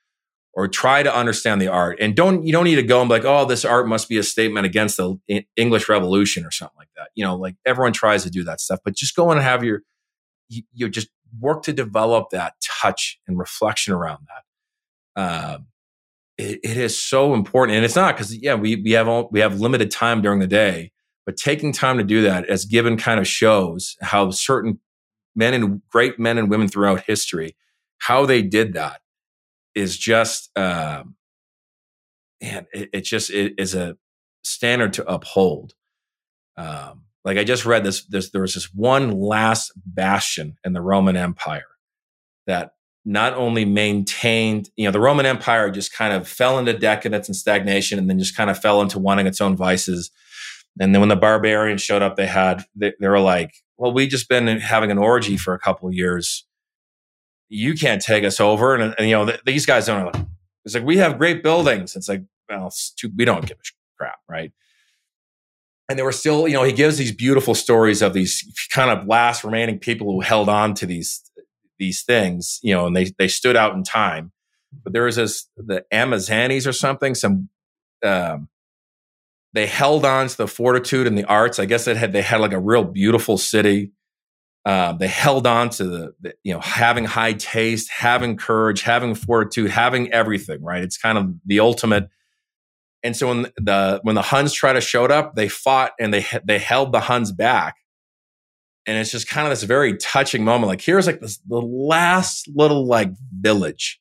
or 0.53 0.69
try 0.69 1.03
to 1.03 1.15
understand 1.15 1.61
the 1.61 1.69
art 1.69 1.99
and 2.01 2.15
don't, 2.15 2.45
you 2.45 2.53
don't 2.53 2.65
need 2.65 2.77
to 2.77 2.83
go 2.83 3.01
and 3.01 3.09
be 3.09 3.15
like, 3.15 3.25
oh, 3.25 3.45
this 3.45 3.65
art 3.65 3.87
must 3.89 4.09
be 4.09 4.19
a 4.19 4.23
statement 4.23 4.67
against 4.67 4.97
the 4.97 5.17
English 5.57 5.89
revolution 5.89 6.45
or 6.45 6.51
something 6.51 6.77
like 6.77 6.89
that. 6.97 7.09
You 7.15 7.25
know, 7.25 7.37
like 7.37 7.57
everyone 7.65 7.93
tries 7.93 8.25
to 8.25 8.31
do 8.31 8.45
that 8.45 8.61
stuff, 8.61 8.81
but 8.85 8.95
just 8.95 9.17
go 9.17 9.31
and 9.31 9.41
have 9.41 9.65
your, 9.65 9.83
you, 10.49 10.63
you 10.73 10.89
just 10.89 11.09
work 11.41 11.63
to 11.65 11.73
develop 11.73 12.31
that 12.31 12.55
touch 12.63 13.19
and 13.27 13.39
reflection 13.39 13.93
around 13.93 14.27
that. 14.29 15.23
Um, 15.23 15.67
it, 16.39 16.61
it 16.63 16.77
is 16.77 17.01
so 17.01 17.35
important, 17.35 17.77
and 17.77 17.85
it's 17.85 17.97
not 17.97 18.15
because 18.15 18.37
yeah, 18.37 18.55
we 18.55 18.77
we 18.77 18.93
have 18.93 19.09
all, 19.09 19.29
we 19.31 19.41
have 19.41 19.61
limited 19.61 19.91
time 19.91 20.23
during 20.23 20.39
the 20.39 20.47
day, 20.47 20.93
but 21.25 21.37
taking 21.37 21.73
time 21.73 21.99
to 21.99 22.05
do 22.05 22.23
that, 22.23 22.47
as 22.49 22.65
Gibbon 22.65 22.97
kind 22.97 23.19
of 23.21 23.27
shows 23.27 23.97
how 24.01 24.31
certain 24.31 24.81
men 25.35 25.55
and 25.55 25.83
great 25.89 26.19
men 26.19 26.39
and 26.39 26.51
women 26.51 26.69
throughout 26.69 27.03
history, 27.03 27.57
how 27.99 28.27
they 28.27 28.43
did 28.43 28.73
that 28.75 29.01
is 29.75 29.99
just, 29.99 30.51
um, 30.59 31.17
man, 32.43 32.67
it, 32.73 32.89
it 32.93 33.01
just 33.03 33.31
it 33.31 33.55
is 33.59 33.75
a 33.75 33.97
standard 34.43 34.93
to 34.95 35.07
uphold. 35.07 35.75
Um, 36.57 37.03
like 37.25 37.37
I 37.37 37.45
just 37.45 37.67
read 37.67 37.85
this, 37.85 38.05
this, 38.07 38.31
there 38.31 38.41
was 38.41 38.55
this 38.55 38.73
one 38.73 39.11
last 39.11 39.73
bastion 39.85 40.57
in 40.65 40.73
the 40.73 40.81
Roman 40.81 41.17
Empire 41.17 41.67
that 42.47 42.71
not 43.09 43.35
only 43.35 43.65
maintained, 43.65 44.69
you 44.75 44.85
know, 44.85 44.91
the 44.91 44.99
Roman 44.99 45.27
Empire 45.27 45.71
just 45.71 45.93
kind 45.93 46.13
of 46.13 46.27
fell 46.27 46.59
into 46.59 46.77
decadence 46.77 47.29
and 47.29 47.37
stagnation 47.37 48.01
and 48.01 48.11
then 48.11 48.19
just 48.19 48.37
kind 48.37 48.51
of 48.51 48.59
fell 48.59 48.83
into 48.83 48.99
wanting 48.99 49.29
its 49.29 49.41
own 49.41 49.57
vices. 49.57 50.11
And 50.81 50.93
then 50.93 51.01
when 51.01 51.09
the 51.09 51.15
barbarians 51.17 51.81
showed 51.81 52.03
up, 52.03 52.17
they 52.17 52.27
had, 52.27 52.65
they, 52.75 52.95
they 52.99 53.07
were 53.07 53.21
like, 53.21 53.55
well, 53.79 53.93
we've 53.93 54.11
just 54.11 54.29
been 54.29 54.49
having 54.59 54.91
an 54.91 54.99
orgy 54.99 55.37
for 55.37 55.55
a 55.55 55.59
couple 55.59 55.93
years. 55.95 56.45
You 57.49 57.75
can't 57.75 58.03
take 58.03 58.25
us 58.25 58.41
over. 58.41 58.75
And, 58.75 58.93
and 58.99 59.09
you 59.09 59.15
know, 59.15 59.27
th- 59.27 59.41
these 59.47 59.67
guys 59.67 59.87
don't, 59.87 60.07
like, 60.07 60.27
it's 60.65 60.75
like, 60.75 60.85
we 60.85 60.97
have 60.97 61.17
great 61.17 61.45
buildings. 61.45 61.95
It's 61.95 62.09
like, 62.09 62.25
well, 62.49 62.67
it's 62.67 62.91
too, 62.91 63.13
we 63.17 63.25
don't 63.25 63.47
give 63.47 63.59
a 63.59 63.63
crap. 63.97 64.19
Right. 64.29 64.51
And 65.89 65.97
there 65.97 66.05
were 66.05 66.11
still, 66.11 66.49
you 66.49 66.55
know, 66.55 66.65
he 66.65 66.73
gives 66.73 66.99
these 66.99 67.13
beautiful 67.13 67.55
stories 67.55 68.03
of 68.03 68.15
these 68.15 68.45
kind 68.73 68.91
of 68.91 69.07
last 69.07 69.45
remaining 69.45 69.79
people 69.79 70.11
who 70.11 70.21
held 70.23 70.49
on 70.49 70.75
to 70.75 70.87
these 70.87 71.23
these 71.79 72.03
things, 72.03 72.59
you 72.63 72.75
know, 72.75 72.87
and 72.87 72.97
they 72.97 73.13
they 73.19 73.29
stood 73.29 73.57
out 73.57 73.75
in 73.75 73.83
time. 73.83 74.33
But 74.85 74.93
there 74.93 75.05
was 75.05 75.17
this 75.17 75.49
the 75.57 75.85
Amazones 75.93 76.67
or 76.67 76.73
something, 76.73 77.15
some 77.15 77.49
um, 78.05 78.49
they 79.53 79.67
held 79.67 80.05
on 80.05 80.29
to 80.29 80.37
the 80.37 80.49
fortitude 80.49 81.07
and 81.07 81.17
the 81.17 81.25
arts. 81.25 81.59
I 81.59 81.65
guess 81.65 81.87
it 81.87 81.97
had 81.97 82.13
they 82.13 82.23
had 82.23 82.41
like 82.41 82.53
a 82.53 82.61
real 82.61 82.85
beautiful 82.85 83.39
city. 83.39 83.93
Um, 84.65 84.99
they 84.99 85.07
held 85.07 85.47
on 85.47 85.71
to 85.71 85.85
the, 85.85 86.15
the, 86.21 86.35
you 86.43 86.53
know 86.53 86.61
having 86.61 87.05
high 87.05 87.33
taste, 87.33 87.91
having 87.91 88.37
courage, 88.37 88.83
having 88.83 89.15
fortitude, 89.15 89.71
having 89.71 90.13
everything. 90.13 90.63
Right? 90.63 90.83
It's 90.83 90.99
kind 90.99 91.17
of 91.17 91.35
the 91.47 91.61
ultimate. 91.61 92.09
And 93.03 93.17
so 93.17 93.29
when 93.29 93.43
the 93.57 94.01
when 94.03 94.15
the 94.15 94.23
Huns 94.23 94.53
tried 94.53 94.75
to 94.75 94.81
showed 94.81 95.11
up, 95.11 95.35
they 95.35 95.49
fought 95.49 95.93
and 95.99 96.13
they 96.13 96.27
they 96.45 96.59
held 96.59 96.93
the 96.93 97.01
Huns 97.01 97.33
back 97.33 97.77
and 98.87 98.97
it's 98.99 99.11
just 99.11 99.29
kind 99.29 99.47
of 99.47 99.51
this 99.51 99.65
very 99.65 99.97
touching 99.97 100.45
moment. 100.45 100.69
Like 100.69 100.81
here's 100.81 101.07
like 101.07 101.21
this 101.21 101.39
the 101.39 101.61
last 101.61 102.49
little 102.55 102.87
like 102.87 103.11
village 103.41 104.01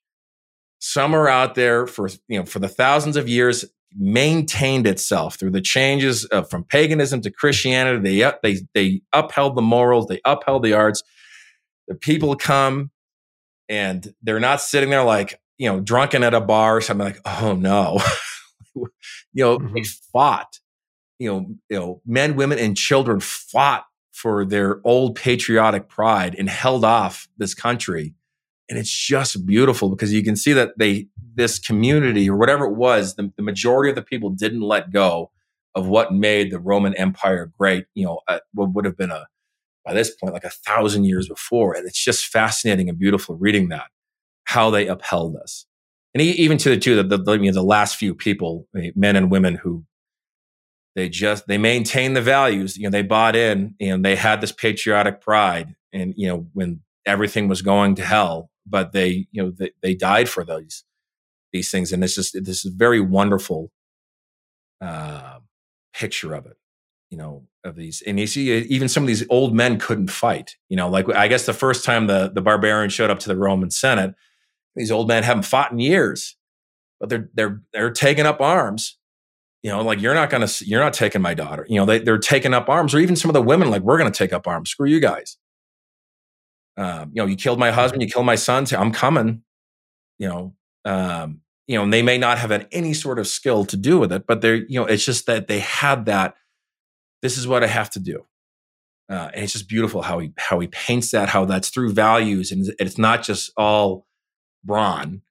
somewhere 0.80 1.28
out 1.28 1.56
there 1.56 1.88
for 1.88 2.08
you 2.28 2.40
know 2.40 2.46
for 2.46 2.60
the 2.60 2.68
thousands 2.68 3.18
of 3.18 3.28
years 3.28 3.66
maintained 3.98 4.86
itself 4.86 5.36
through 5.36 5.52
the 5.52 5.62
changes 5.62 6.26
of, 6.26 6.50
from 6.50 6.64
paganism 6.64 7.22
to 7.22 7.32
Christianity. 7.32 8.20
They 8.20 8.32
they 8.44 8.60
they 8.74 9.02
upheld 9.12 9.56
the 9.56 9.62
morals, 9.62 10.08
they 10.08 10.22
upheld 10.26 10.64
the 10.64 10.74
arts. 10.74 11.02
The 11.88 11.96
people 11.96 12.36
come 12.36 12.92
and 13.70 14.14
they're 14.22 14.40
not 14.40 14.62
sitting 14.62 14.90
there 14.90 15.04
like 15.04 15.40
you 15.58 15.72
know 15.72 15.80
drunken 15.80 16.24
at 16.24 16.34
a 16.34 16.42
bar 16.42 16.78
or 16.78 16.82
something 16.82 17.06
like 17.06 17.20
oh 17.26 17.54
no, 17.54 18.00
you 18.76 18.90
know 19.36 19.58
mm-hmm. 19.58 19.74
they 19.74 19.84
fought. 19.84 20.60
You 21.18 21.32
know, 21.32 21.56
you 21.70 21.80
know, 21.80 22.02
men, 22.06 22.36
women, 22.36 22.60
and 22.60 22.76
children 22.76 23.22
fought 23.22 23.86
for 24.16 24.46
their 24.46 24.80
old 24.86 25.14
patriotic 25.14 25.90
pride 25.90 26.36
and 26.40 26.50
held 26.50 26.86
off 26.86 27.28
this 27.38 27.54
country. 27.54 28.16
And 28.70 28.80
it's 28.80 28.90
just 28.90 29.46
beautiful 29.46 29.90
because 29.90 30.14
you 30.14 30.24
can 30.24 30.38
see 30.38 30.54
that 30.54 30.80
they, 30.80 31.08
this 31.36 31.60
community 31.60 32.30
or 32.30 32.38
whatever 32.38 32.64
it 32.64 32.76
was, 32.76 33.16
the, 33.16 33.30
the 33.36 33.44
majority 33.44 33.90
of 33.90 33.98
the 33.98 34.02
people 34.02 34.30
didn't 34.30 34.62
let 34.62 34.94
go 34.94 35.32
of 35.76 35.88
what 35.88 36.14
made 36.14 36.50
the 36.50 36.60
Roman 36.60 36.96
Empire 36.96 37.52
great. 37.60 37.88
You 37.94 38.06
know, 38.06 38.22
uh, 38.30 38.40
what 38.54 38.74
would 38.74 38.86
have 38.86 38.98
been 38.98 39.12
a, 39.12 39.28
by 39.84 39.94
this 39.94 40.16
point, 40.16 40.34
like 40.34 40.46
a 40.46 40.50
thousand 40.50 41.04
years 41.04 41.28
before. 41.28 41.74
And 41.76 41.86
it's 41.86 42.02
just 42.02 42.26
fascinating 42.26 42.88
and 42.88 42.98
beautiful 42.98 43.36
reading 43.36 43.68
that, 43.70 43.88
how 44.46 44.70
they 44.70 44.88
upheld 44.88 45.36
us. 45.36 45.66
And 46.14 46.22
even 46.22 46.58
to 46.60 46.70
the 46.70 46.78
two, 46.78 47.04
the, 47.04 47.18
the, 47.18 47.34
you 47.34 47.52
know, 47.52 47.52
the 47.52 47.62
last 47.62 47.98
few 47.98 48.16
people, 48.16 48.66
men 48.96 49.18
and 49.18 49.30
women 49.30 49.56
who 49.56 49.84
they 50.96 51.10
just 51.10 51.48
they 51.48 51.58
maintained 51.58 52.16
the 52.16 52.22
values. 52.22 52.78
You 52.78 52.84
know, 52.84 52.90
they 52.90 53.02
bought 53.02 53.36
in 53.36 53.76
and 53.80 54.04
they 54.04 54.16
had 54.16 54.42
this 54.42 54.54
patriotic 54.54 55.22
pride. 55.22 55.76
And 55.94 56.14
you 56.16 56.28
know, 56.28 56.48
when 56.54 56.82
everything 57.06 57.48
was 57.48 57.62
going 57.62 57.96
to 57.96 58.06
hell, 58.06 58.50
but 58.66 58.94
they 58.94 59.28
you 59.32 59.44
know 59.44 59.52
they, 59.52 59.72
they 59.82 59.94
died 59.94 60.30
for 60.30 60.44
those 60.44 60.84
these 61.52 61.70
things. 61.70 61.92
And 61.92 62.04
it's 62.04 62.16
just 62.16 62.34
this 62.34 62.66
is 62.66 62.74
very 62.74 63.02
wonderful 63.02 63.72
uh, 64.82 65.40
picture 65.94 66.34
of 66.34 66.46
it. 66.46 66.58
You 67.12 67.18
know, 67.18 67.48
of 67.64 67.76
these, 67.76 68.02
and 68.06 68.20
you 68.20 68.26
see 68.26 68.52
even 68.52 68.90
some 68.90 69.04
of 69.04 69.08
these 69.08 69.26
old 69.30 69.54
men 69.54 69.78
couldn't 69.78 70.10
fight. 70.10 70.56
You 70.70 70.78
know, 70.78 70.90
like 70.90 71.08
I 71.14 71.28
guess 71.28 71.46
the 71.46 71.54
first 71.54 71.84
time 71.84 72.08
the 72.08 72.32
the 72.34 72.42
barbarians 72.42 72.94
showed 72.94 73.10
up 73.10 73.20
to 73.20 73.28
the 73.28 73.38
Roman 73.38 73.70
Senate, 73.70 74.16
these 74.76 74.92
old 74.92 75.08
men 75.08 75.24
haven't 75.24 75.44
fought 75.44 75.72
in 75.72 75.80
years, 75.80 76.36
but 77.00 77.10
they're 77.10 77.30
they're 77.34 77.62
they're 77.74 77.92
taking 77.92 78.26
up 78.26 78.40
arms 78.40 78.98
you 79.66 79.72
know, 79.72 79.82
like 79.82 80.00
you're 80.00 80.14
not 80.14 80.30
gonna, 80.30 80.48
you're 80.62 80.80
not 80.80 80.94
taking 80.94 81.24
my 81.24 81.34
daughter. 81.34 81.66
You 81.68 81.80
know, 81.80 81.88
they, 81.88 81.98
they're 81.98 82.20
taking 82.20 82.54
up 82.54 82.70
arms, 82.70 82.94
or 82.94 83.00
even 83.00 83.16
some 83.16 83.32
of 83.32 83.34
the 83.34 83.42
women, 83.42 83.72
like 83.72 83.82
we're 83.82 83.98
gonna 83.98 84.12
take 84.12 84.32
up 84.32 84.46
arms. 84.46 84.70
Screw 84.70 84.88
you 84.88 85.00
guys. 85.00 85.38
Um, 86.78 87.10
you 87.16 87.20
know, 87.24 87.26
you 87.26 87.36
killed 87.36 87.58
my 87.58 87.72
husband, 87.72 88.04
you 88.04 88.08
killed 88.08 88.28
my 88.28 88.36
son. 88.36 88.68
I'm 88.78 88.92
coming. 88.92 89.42
You 90.20 90.30
know, 90.30 90.56
um, 90.86 91.42
you 91.66 91.76
know, 91.76 91.84
and 91.84 91.92
they 91.92 92.04
may 92.04 92.20
not 92.20 92.38
have 92.38 92.52
had 92.52 92.68
any 92.72 92.94
sort 92.94 93.18
of 93.18 93.26
skill 93.26 93.66
to 93.66 93.76
do 93.76 93.98
with 93.98 94.12
it, 94.12 94.28
but 94.28 94.42
they're, 94.42 94.54
you 94.54 94.80
know, 94.80 94.86
it's 94.86 95.04
just 95.04 95.26
that 95.26 95.48
they 95.48 95.62
had 95.62 96.06
that. 96.06 96.36
This 97.24 97.36
is 97.36 97.48
what 97.48 97.64
I 97.64 97.68
have 97.68 97.90
to 97.92 98.00
do. 98.00 98.28
Uh, 99.10 99.32
and 99.34 99.44
it's 99.44 99.54
just 99.54 99.68
beautiful 99.68 100.04
how 100.04 100.20
he 100.20 100.32
how 100.38 100.60
he 100.60 100.68
paints 100.68 101.10
that, 101.10 101.30
how 101.30 101.44
that's 101.44 101.70
through 101.70 101.92
values, 101.92 102.52
and 102.52 102.72
it's 102.78 103.00
not 103.00 103.24
just 103.24 103.52
all 103.58 104.06
brawn. 104.64 105.24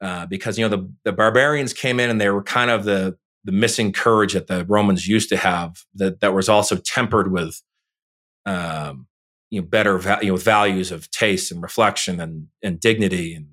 Uh, 0.00 0.26
because 0.26 0.58
you 0.58 0.68
know 0.68 0.76
the 0.76 0.92
the 1.04 1.12
barbarians 1.12 1.72
came 1.72 2.00
in 2.00 2.10
and 2.10 2.20
they 2.20 2.30
were 2.30 2.42
kind 2.42 2.72
of 2.72 2.82
the 2.82 3.16
the 3.44 3.52
missing 3.52 3.92
courage 3.92 4.34
that 4.34 4.46
the 4.46 4.64
Romans 4.66 5.06
used 5.08 5.28
to 5.30 5.36
have 5.36 5.84
that 5.94 6.20
that 6.20 6.34
was 6.34 6.48
also 6.48 6.76
tempered 6.76 7.32
with 7.32 7.62
um, 8.46 9.06
you 9.50 9.60
know 9.60 9.66
better 9.66 9.98
va- 9.98 10.20
you 10.22 10.28
know 10.28 10.36
values 10.36 10.90
of 10.90 11.10
taste 11.10 11.50
and 11.50 11.62
reflection 11.62 12.20
and 12.20 12.48
and 12.62 12.80
dignity 12.80 13.34
and 13.34 13.48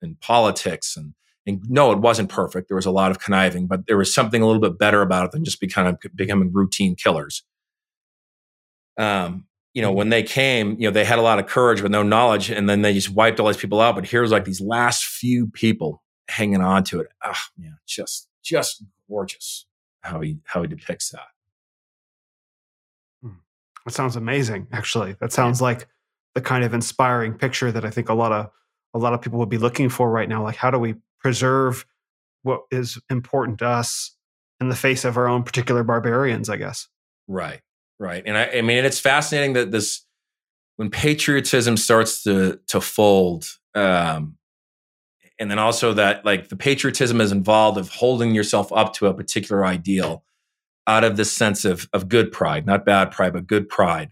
and 0.00 0.20
politics 0.20 0.96
and 0.96 1.14
and 1.46 1.60
no, 1.68 1.90
it 1.90 1.98
wasn't 1.98 2.28
perfect. 2.28 2.68
There 2.68 2.76
was 2.76 2.86
a 2.86 2.90
lot 2.90 3.10
of 3.10 3.18
conniving, 3.18 3.66
but 3.66 3.86
there 3.86 3.96
was 3.96 4.14
something 4.14 4.42
a 4.42 4.46
little 4.46 4.60
bit 4.60 4.78
better 4.78 5.02
about 5.02 5.26
it 5.26 5.32
than 5.32 5.44
just 5.44 5.60
becoming 5.60 5.96
becoming 6.14 6.52
routine 6.52 6.94
killers. 6.94 7.42
Um, 8.96 9.46
you 9.74 9.82
know, 9.82 9.90
when 9.90 10.10
they 10.10 10.22
came, 10.22 10.76
you 10.78 10.86
know, 10.86 10.90
they 10.92 11.04
had 11.04 11.18
a 11.18 11.22
lot 11.22 11.38
of 11.38 11.46
courage 11.46 11.82
but 11.82 11.90
no 11.90 12.02
knowledge, 12.02 12.50
and 12.50 12.68
then 12.68 12.82
they 12.82 12.92
just 12.92 13.10
wiped 13.10 13.40
all 13.40 13.46
these 13.48 13.56
people 13.56 13.80
out. 13.80 13.96
But 13.96 14.06
here's 14.06 14.30
like 14.30 14.44
these 14.44 14.60
last 14.60 15.04
few 15.04 15.48
people 15.48 16.02
hanging 16.28 16.60
on 16.60 16.84
to 16.84 17.00
it. 17.00 17.08
Ah, 17.24 17.32
oh, 17.34 17.60
man, 17.60 17.78
just 17.86 18.28
just 18.44 18.84
gorgeous 19.12 19.66
how 20.00 20.20
he 20.20 20.38
how 20.44 20.62
he 20.62 20.68
depicts 20.68 21.10
that. 21.10 21.28
Hmm. 23.22 23.40
That 23.84 23.92
sounds 23.92 24.16
amazing. 24.16 24.68
Actually, 24.72 25.16
that 25.20 25.32
sounds 25.32 25.60
like 25.60 25.86
the 26.34 26.40
kind 26.40 26.64
of 26.64 26.74
inspiring 26.74 27.34
picture 27.34 27.70
that 27.70 27.84
I 27.84 27.90
think 27.90 28.08
a 28.08 28.14
lot 28.14 28.32
of 28.32 28.50
a 28.94 28.98
lot 28.98 29.12
of 29.14 29.22
people 29.22 29.38
would 29.38 29.48
be 29.48 29.58
looking 29.58 29.88
for 29.88 30.10
right 30.10 30.28
now. 30.28 30.42
Like, 30.42 30.56
how 30.56 30.70
do 30.70 30.78
we 30.78 30.94
preserve 31.20 31.84
what 32.42 32.62
is 32.70 32.98
important 33.10 33.58
to 33.58 33.66
us 33.66 34.16
in 34.60 34.68
the 34.68 34.76
face 34.76 35.04
of 35.04 35.16
our 35.16 35.28
own 35.28 35.42
particular 35.42 35.82
barbarians? 35.82 36.48
I 36.48 36.56
guess. 36.56 36.88
Right. 37.28 37.60
Right. 37.98 38.22
And 38.26 38.36
I, 38.36 38.46
I 38.46 38.62
mean, 38.62 38.84
it's 38.84 38.98
fascinating 38.98 39.52
that 39.52 39.70
this 39.70 40.04
when 40.76 40.90
patriotism 40.90 41.76
starts 41.76 42.24
to 42.24 42.58
to 42.68 42.80
fold, 42.80 43.46
um, 43.74 44.36
and 45.42 45.50
then 45.50 45.58
also 45.58 45.92
that 45.92 46.24
like 46.24 46.50
the 46.50 46.56
patriotism 46.56 47.20
is 47.20 47.32
involved 47.32 47.76
of 47.76 47.88
holding 47.88 48.32
yourself 48.32 48.72
up 48.72 48.94
to 48.94 49.08
a 49.08 49.14
particular 49.14 49.66
ideal 49.66 50.22
out 50.86 51.02
of 51.02 51.16
this 51.16 51.32
sense 51.32 51.64
of 51.64 51.88
of 51.92 52.08
good 52.08 52.30
pride 52.30 52.64
not 52.64 52.86
bad 52.86 53.10
pride 53.10 53.32
but 53.32 53.48
good 53.48 53.68
pride. 53.68 54.10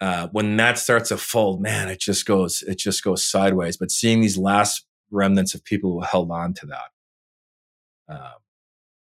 Uh, 0.00 0.28
when 0.30 0.56
that 0.56 0.78
starts 0.78 1.08
to 1.08 1.16
fold 1.16 1.60
man 1.60 1.88
it 1.88 1.98
just 1.98 2.26
goes 2.26 2.62
it 2.62 2.78
just 2.78 3.02
goes 3.02 3.26
sideways. 3.26 3.76
But 3.76 3.90
seeing 3.90 4.20
these 4.20 4.38
last 4.38 4.86
remnants 5.10 5.52
of 5.52 5.64
people 5.64 5.90
who 5.94 6.02
held 6.02 6.30
on 6.30 6.54
to 6.54 6.66
that 6.66 8.14
uh, 8.14 8.34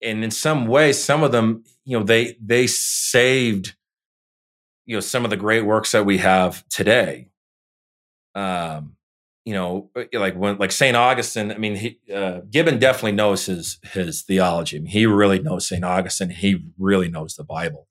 and 0.01 0.23
in 0.23 0.31
some 0.31 0.65
way, 0.65 0.93
some 0.93 1.21
of 1.21 1.31
them 1.31 1.63
you 1.83 1.95
know 1.95 2.03
they 2.03 2.37
they 2.43 2.65
saved 2.65 3.75
you 4.87 4.95
know 4.95 5.01
some 5.01 5.23
of 5.23 5.29
the 5.29 5.37
great 5.37 5.63
works 5.63 5.91
that 5.91 6.07
we 6.07 6.17
have 6.17 6.67
today. 6.69 7.27
Um 8.33 8.95
you 9.45 9.53
know, 9.53 9.91
uh, 9.95 10.03
like 10.13 10.35
when 10.35 10.57
like 10.57 10.71
Saint 10.71 10.97
Augustine. 10.97 11.51
I 11.51 11.57
mean, 11.57 11.75
he, 11.75 11.99
uh, 12.13 12.41
Gibbon 12.49 12.79
definitely 12.79 13.11
knows 13.11 13.45
his 13.45 13.77
his 13.93 14.23
theology. 14.23 14.77
I 14.77 14.79
mean, 14.79 14.91
he 14.91 15.05
really 15.05 15.39
knows 15.39 15.67
Saint 15.67 15.85
Augustine. 15.85 16.31
He 16.31 16.65
really 16.77 17.09
knows 17.09 17.35
the 17.35 17.43
Bible. 17.43 17.87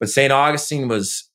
But 0.00 0.08
Saint 0.08 0.32
Augustine 0.32 0.88
was, 0.88 1.30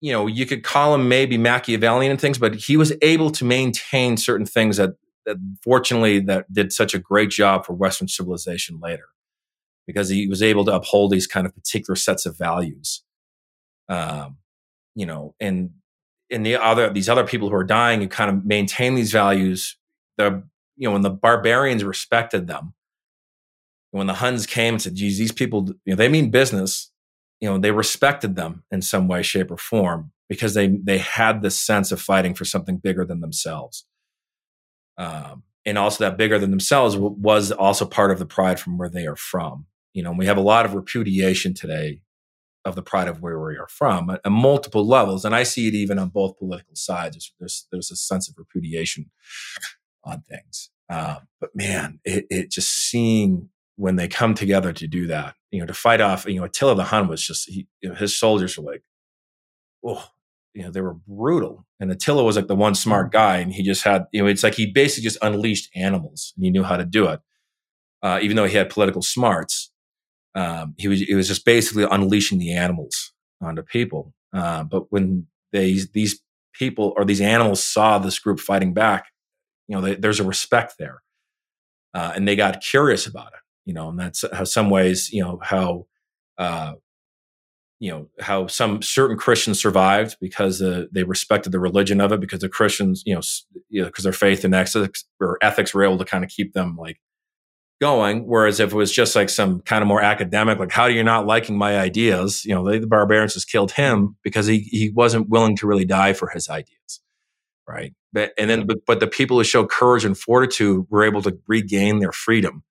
you 0.00 0.12
know, 0.12 0.26
you 0.26 0.46
could 0.46 0.64
call 0.64 0.94
him 0.94 1.08
maybe 1.08 1.38
Machiavellian 1.38 2.10
and 2.10 2.20
things, 2.20 2.38
but 2.38 2.54
he 2.54 2.76
was 2.76 2.92
able 3.02 3.30
to 3.30 3.44
maintain 3.44 4.16
certain 4.16 4.46
things 4.46 4.78
that 4.78 4.90
that 5.26 5.36
fortunately 5.62 6.18
that 6.20 6.52
did 6.52 6.72
such 6.72 6.94
a 6.94 6.98
great 6.98 7.30
job 7.30 7.64
for 7.64 7.72
Western 7.72 8.08
civilization 8.08 8.80
later, 8.82 9.06
because 9.86 10.08
he 10.08 10.26
was 10.26 10.42
able 10.42 10.64
to 10.64 10.74
uphold 10.74 11.12
these 11.12 11.28
kind 11.28 11.46
of 11.46 11.54
particular 11.54 11.94
sets 11.94 12.26
of 12.26 12.36
values. 12.36 13.04
Um, 13.88 14.38
you 14.96 15.06
know, 15.06 15.36
and 15.38 15.70
and 16.30 16.46
the 16.46 16.56
other 16.56 16.90
these 16.92 17.08
other 17.08 17.24
people 17.26 17.50
who 17.50 17.56
are 17.56 17.64
dying 17.64 18.02
and 18.02 18.10
kind 18.10 18.30
of 18.30 18.44
maintain 18.44 18.94
these 18.96 19.12
values 19.12 19.78
the 20.18 20.44
you 20.76 20.88
know 20.88 20.92
when 20.92 21.02
the 21.02 21.10
barbarians 21.10 21.84
respected 21.84 22.46
them 22.46 22.74
when 23.92 24.06
the 24.08 24.14
huns 24.14 24.46
came 24.46 24.74
and 24.74 24.82
said 24.82 24.94
geez 24.96 25.18
these 25.18 25.32
people 25.32 25.68
you 25.84 25.92
know 25.92 25.96
they 25.96 26.08
mean 26.08 26.30
business 26.30 26.92
you 27.40 27.48
know 27.48 27.58
they 27.58 27.72
respected 27.72 28.36
them 28.36 28.64
in 28.72 28.82
some 28.82 29.08
way 29.08 29.22
shape 29.22 29.50
or 29.50 29.58
form 29.58 30.12
because 30.28 30.54
they 30.54 30.68
they 30.68 30.98
had 30.98 31.42
this 31.42 31.58
sense 31.58 31.92
of 31.92 32.00
fighting 32.00 32.34
for 32.34 32.44
something 32.44 32.78
bigger 32.78 33.04
than 33.04 33.20
themselves 33.20 33.78
Um, 34.98 35.44
and 35.66 35.78
also 35.78 36.04
that 36.04 36.16
bigger 36.16 36.38
than 36.38 36.50
themselves 36.50 36.96
was 36.96 37.52
also 37.52 37.86
part 37.86 38.10
of 38.10 38.18
the 38.18 38.26
pride 38.26 38.60
from 38.60 38.78
where 38.78 38.88
they 38.90 39.06
are 39.06 39.16
from. 39.16 39.66
You 39.94 40.02
know, 40.02 40.10
and 40.10 40.18
we 40.18 40.26
have 40.26 40.36
a 40.38 40.42
lot 40.42 40.66
of 40.66 40.74
repudiation 40.74 41.54
today 41.54 42.00
of 42.66 42.74
the 42.74 42.82
pride 42.82 43.08
of 43.08 43.22
where 43.22 43.40
we 43.40 43.56
are 43.56 43.68
from 43.68 44.10
at, 44.10 44.20
at 44.24 44.32
multiple 44.32 44.86
levels, 44.86 45.24
and 45.24 45.34
I 45.34 45.44
see 45.44 45.68
it 45.68 45.74
even 45.74 45.98
on 45.98 46.08
both 46.08 46.38
political 46.38 46.74
sides. 46.74 47.32
There's 47.38 47.66
there's, 47.70 47.90
a 47.90 47.96
sense 47.96 48.28
of 48.28 48.34
repudiation 48.36 49.10
on 50.04 50.22
things. 50.22 50.70
Uh, 50.90 51.20
but 51.40 51.50
man, 51.54 52.00
it, 52.04 52.26
it 52.28 52.50
just 52.50 52.70
seeing 52.70 53.48
when 53.76 53.96
they 53.96 54.08
come 54.08 54.34
together 54.34 54.72
to 54.72 54.86
do 54.86 55.06
that, 55.06 55.34
you 55.50 55.60
know, 55.60 55.66
to 55.66 55.74
fight 55.74 56.00
off, 56.00 56.26
you 56.26 56.36
know, 56.36 56.44
Attila 56.44 56.74
the 56.74 56.84
Hun 56.84 57.08
was 57.08 57.24
just 57.24 57.48
he, 57.48 57.68
you 57.80 57.88
know, 57.88 57.94
his 57.94 58.18
soldiers 58.18 58.58
were 58.58 58.64
like, 58.64 58.82
oh, 59.84 60.08
you 60.52 60.62
know, 60.62 60.70
they 60.70 60.80
were 60.80 60.94
brutal. 61.06 61.66
And 61.78 61.92
Attila 61.92 62.24
was 62.24 62.36
like 62.36 62.48
the 62.48 62.56
one 62.56 62.74
smart 62.74 63.12
guy, 63.12 63.36
and 63.36 63.52
he 63.52 63.62
just 63.62 63.84
had, 63.84 64.06
you 64.12 64.22
know, 64.22 64.28
it's 64.28 64.42
like 64.42 64.54
he 64.54 64.66
basically 64.66 65.04
just 65.04 65.18
unleashed 65.22 65.70
animals, 65.76 66.32
and 66.36 66.44
he 66.44 66.50
knew 66.50 66.64
how 66.64 66.76
to 66.76 66.84
do 66.84 67.06
it, 67.08 67.20
uh, 68.02 68.18
even 68.22 68.36
though 68.36 68.46
he 68.46 68.56
had 68.56 68.70
political 68.70 69.02
smarts. 69.02 69.70
Um, 70.36 70.74
he 70.76 70.86
was, 70.86 71.02
it 71.02 71.14
was 71.14 71.28
just 71.28 71.44
basically 71.44 71.84
unleashing 71.90 72.38
the 72.38 72.52
animals 72.52 73.12
onto 73.40 73.62
people. 73.62 74.14
Uh, 74.32 74.62
but 74.64 74.92
when 74.92 75.26
they, 75.52 75.80
these 75.92 76.20
people 76.52 76.92
or 76.96 77.04
these 77.04 77.20
animals 77.20 77.62
saw 77.62 77.98
this 77.98 78.18
group 78.18 78.38
fighting 78.38 78.74
back, 78.74 79.06
you 79.66 79.74
know, 79.74 79.82
they, 79.82 79.94
there's 79.94 80.20
a 80.20 80.24
respect 80.24 80.74
there, 80.78 81.02
uh, 81.94 82.12
and 82.14 82.28
they 82.28 82.36
got 82.36 82.60
curious 82.60 83.06
about 83.06 83.28
it. 83.28 83.40
You 83.64 83.74
know, 83.74 83.88
and 83.88 83.98
that's 83.98 84.24
how 84.32 84.44
some 84.44 84.70
ways, 84.70 85.10
you 85.12 85.22
know, 85.24 85.40
how 85.42 85.86
uh, 86.38 86.74
you 87.78 87.90
know 87.90 88.08
how 88.20 88.46
some 88.46 88.80
certain 88.80 89.16
Christians 89.16 89.60
survived 89.60 90.16
because 90.20 90.62
uh, 90.62 90.86
they 90.92 91.02
respected 91.02 91.52
the 91.52 91.60
religion 91.60 92.00
of 92.00 92.12
it 92.12 92.20
because 92.20 92.40
the 92.40 92.48
Christians 92.48 93.02
you 93.04 93.14
know 93.14 93.20
you 93.68 93.82
know 93.82 93.88
because 93.88 94.04
their 94.04 94.12
faith 94.12 94.44
and 94.44 94.54
ethics 94.54 95.04
or 95.20 95.38
ethics 95.42 95.74
were 95.74 95.84
able 95.84 95.98
to 95.98 96.04
kind 96.04 96.24
of 96.24 96.30
keep 96.30 96.54
them 96.54 96.76
like 96.76 96.98
going 97.80 98.26
whereas 98.26 98.58
if 98.58 98.72
it 98.72 98.76
was 98.76 98.92
just 98.92 99.14
like 99.14 99.28
some 99.28 99.60
kind 99.60 99.82
of 99.82 99.88
more 99.88 100.00
academic 100.00 100.58
like 100.58 100.72
how 100.72 100.88
do 100.88 100.94
you 100.94 101.04
not 101.04 101.26
liking 101.26 101.58
my 101.58 101.78
ideas 101.78 102.44
you 102.44 102.54
know 102.54 102.64
they, 102.68 102.78
the 102.78 102.86
barbarians 102.86 103.34
just 103.34 103.50
killed 103.50 103.72
him 103.72 104.16
because 104.22 104.46
he 104.46 104.60
he 104.60 104.90
wasn't 104.90 105.28
willing 105.28 105.56
to 105.56 105.66
really 105.66 105.84
die 105.84 106.12
for 106.12 106.28
his 106.28 106.48
ideas 106.48 107.00
right 107.68 107.92
but 108.12 108.32
and 108.38 108.48
then 108.48 108.66
but, 108.66 108.78
but 108.86 109.00
the 109.00 109.06
people 109.06 109.36
who 109.36 109.44
show 109.44 109.66
courage 109.66 110.04
and 110.04 110.16
fortitude 110.16 110.86
were 110.88 111.04
able 111.04 111.20
to 111.22 111.38
regain 111.46 111.98
their 111.98 112.12
freedom 112.12 112.62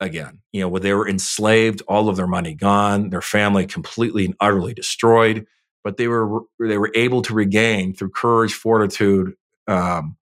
again. 0.00 0.40
You 0.52 0.60
know, 0.60 0.68
where 0.68 0.80
they 0.80 0.94
were 0.94 1.08
enslaved, 1.08 1.82
all 1.88 2.08
of 2.08 2.16
their 2.16 2.26
money 2.26 2.54
gone, 2.54 3.10
their 3.10 3.22
family 3.22 3.66
completely 3.66 4.24
and 4.24 4.34
utterly 4.40 4.74
destroyed, 4.74 5.46
but 5.82 5.96
they 5.96 6.08
were 6.08 6.42
they 6.60 6.78
were 6.78 6.92
able 6.94 7.22
to 7.22 7.34
regain 7.34 7.94
through 7.94 8.10
courage, 8.10 8.54
fortitude. 8.54 9.34
Um, 9.66 10.16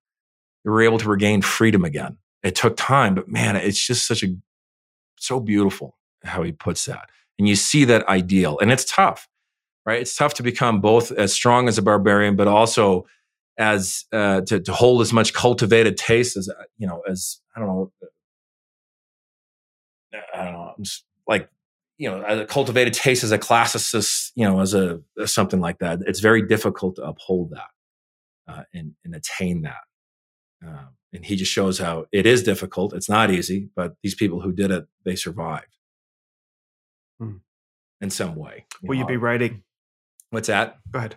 they 0.65 0.71
were 0.71 0.83
able 0.83 0.99
to 0.99 1.09
regain 1.09 1.43
freedom 1.43 1.85
again. 1.85 2.19
It 2.43 2.55
took 2.55 2.77
time, 2.77 3.15
but 3.15 3.29
man, 3.29 3.57
it's 3.57 3.85
just 3.85 4.07
such 4.07 4.23
a 4.23 4.35
so 5.19 5.39
beautiful 5.41 5.97
how 6.25 6.43
he 6.43 6.53
puts 6.53 6.85
that, 6.87 7.09
and 7.39 7.49
you 7.49 7.57
see 7.57 7.85
that 7.85 8.09
ideal, 8.09 8.59
and 8.59 8.71
it's 8.73 8.85
tough, 8.85 9.29
right? 9.87 10.01
It's 10.01 10.17
tough 10.17 10.35
to 10.35 10.43
become 10.43 10.81
both 10.81 11.13
as 11.13 11.33
strong 11.33 11.69
as 11.69 11.79
a 11.79 11.83
barbarian, 11.83 12.37
but 12.37 12.49
also 12.49 13.07
as 13.59 14.05
uh, 14.13 14.41
to, 14.43 14.61
to 14.61 14.73
hold 14.73 15.03
as 15.03 15.13
much 15.13 15.35
cultivated 15.35 15.97
taste 15.97 16.37
as 16.37 16.49
you 16.79 16.87
know 16.87 17.03
as 17.09 17.41
I 17.55 17.61
don't 17.61 17.69
know 17.69 17.93
I 20.35 20.45
don't 20.45 20.53
know, 20.53 20.75
like 21.27 21.49
you 21.99 22.11
know, 22.11 22.23
a 22.23 22.47
cultivated 22.47 22.95
taste 22.95 23.23
as 23.23 23.33
a 23.33 23.39
classicist, 23.39 24.33
you 24.35 24.45
know, 24.45 24.61
as 24.61 24.75
a 24.75 25.01
as 25.21 25.33
something 25.33 25.61
like 25.61 25.79
that. 25.79 26.01
It's 26.07 26.21
very 26.21 26.43
difficult 26.43 26.97
to 26.97 27.03
uphold 27.03 27.51
that 27.51 27.71
uh, 28.53 28.65
and 28.75 28.95
and 29.05 29.15
attain 29.15 29.63
that. 29.63 29.83
Um, 30.67 30.89
and 31.13 31.25
he 31.25 31.37
just 31.37 31.53
shows 31.53 31.79
how 31.79 32.07
it 32.13 32.27
is 32.27 32.43
difficult. 32.43 32.95
It's 32.95 33.09
not 33.09 33.31
easy, 33.31 33.69
but 33.77 33.97
these 34.03 34.15
people 34.15 34.41
who 34.41 34.53
did 34.53 34.71
it, 34.71 34.87
they 35.05 35.17
survived 35.17 35.77
hmm. 37.21 37.37
in 38.01 38.11
some 38.11 38.35
way. 38.35 38.67
You 38.83 38.89
will 38.89 38.97
know, 38.97 39.01
you 39.03 39.07
be 39.07 39.17
writing? 39.17 39.63
What's 40.31 40.49
that? 40.49 40.79
Go 40.91 40.99
ahead. 40.99 41.17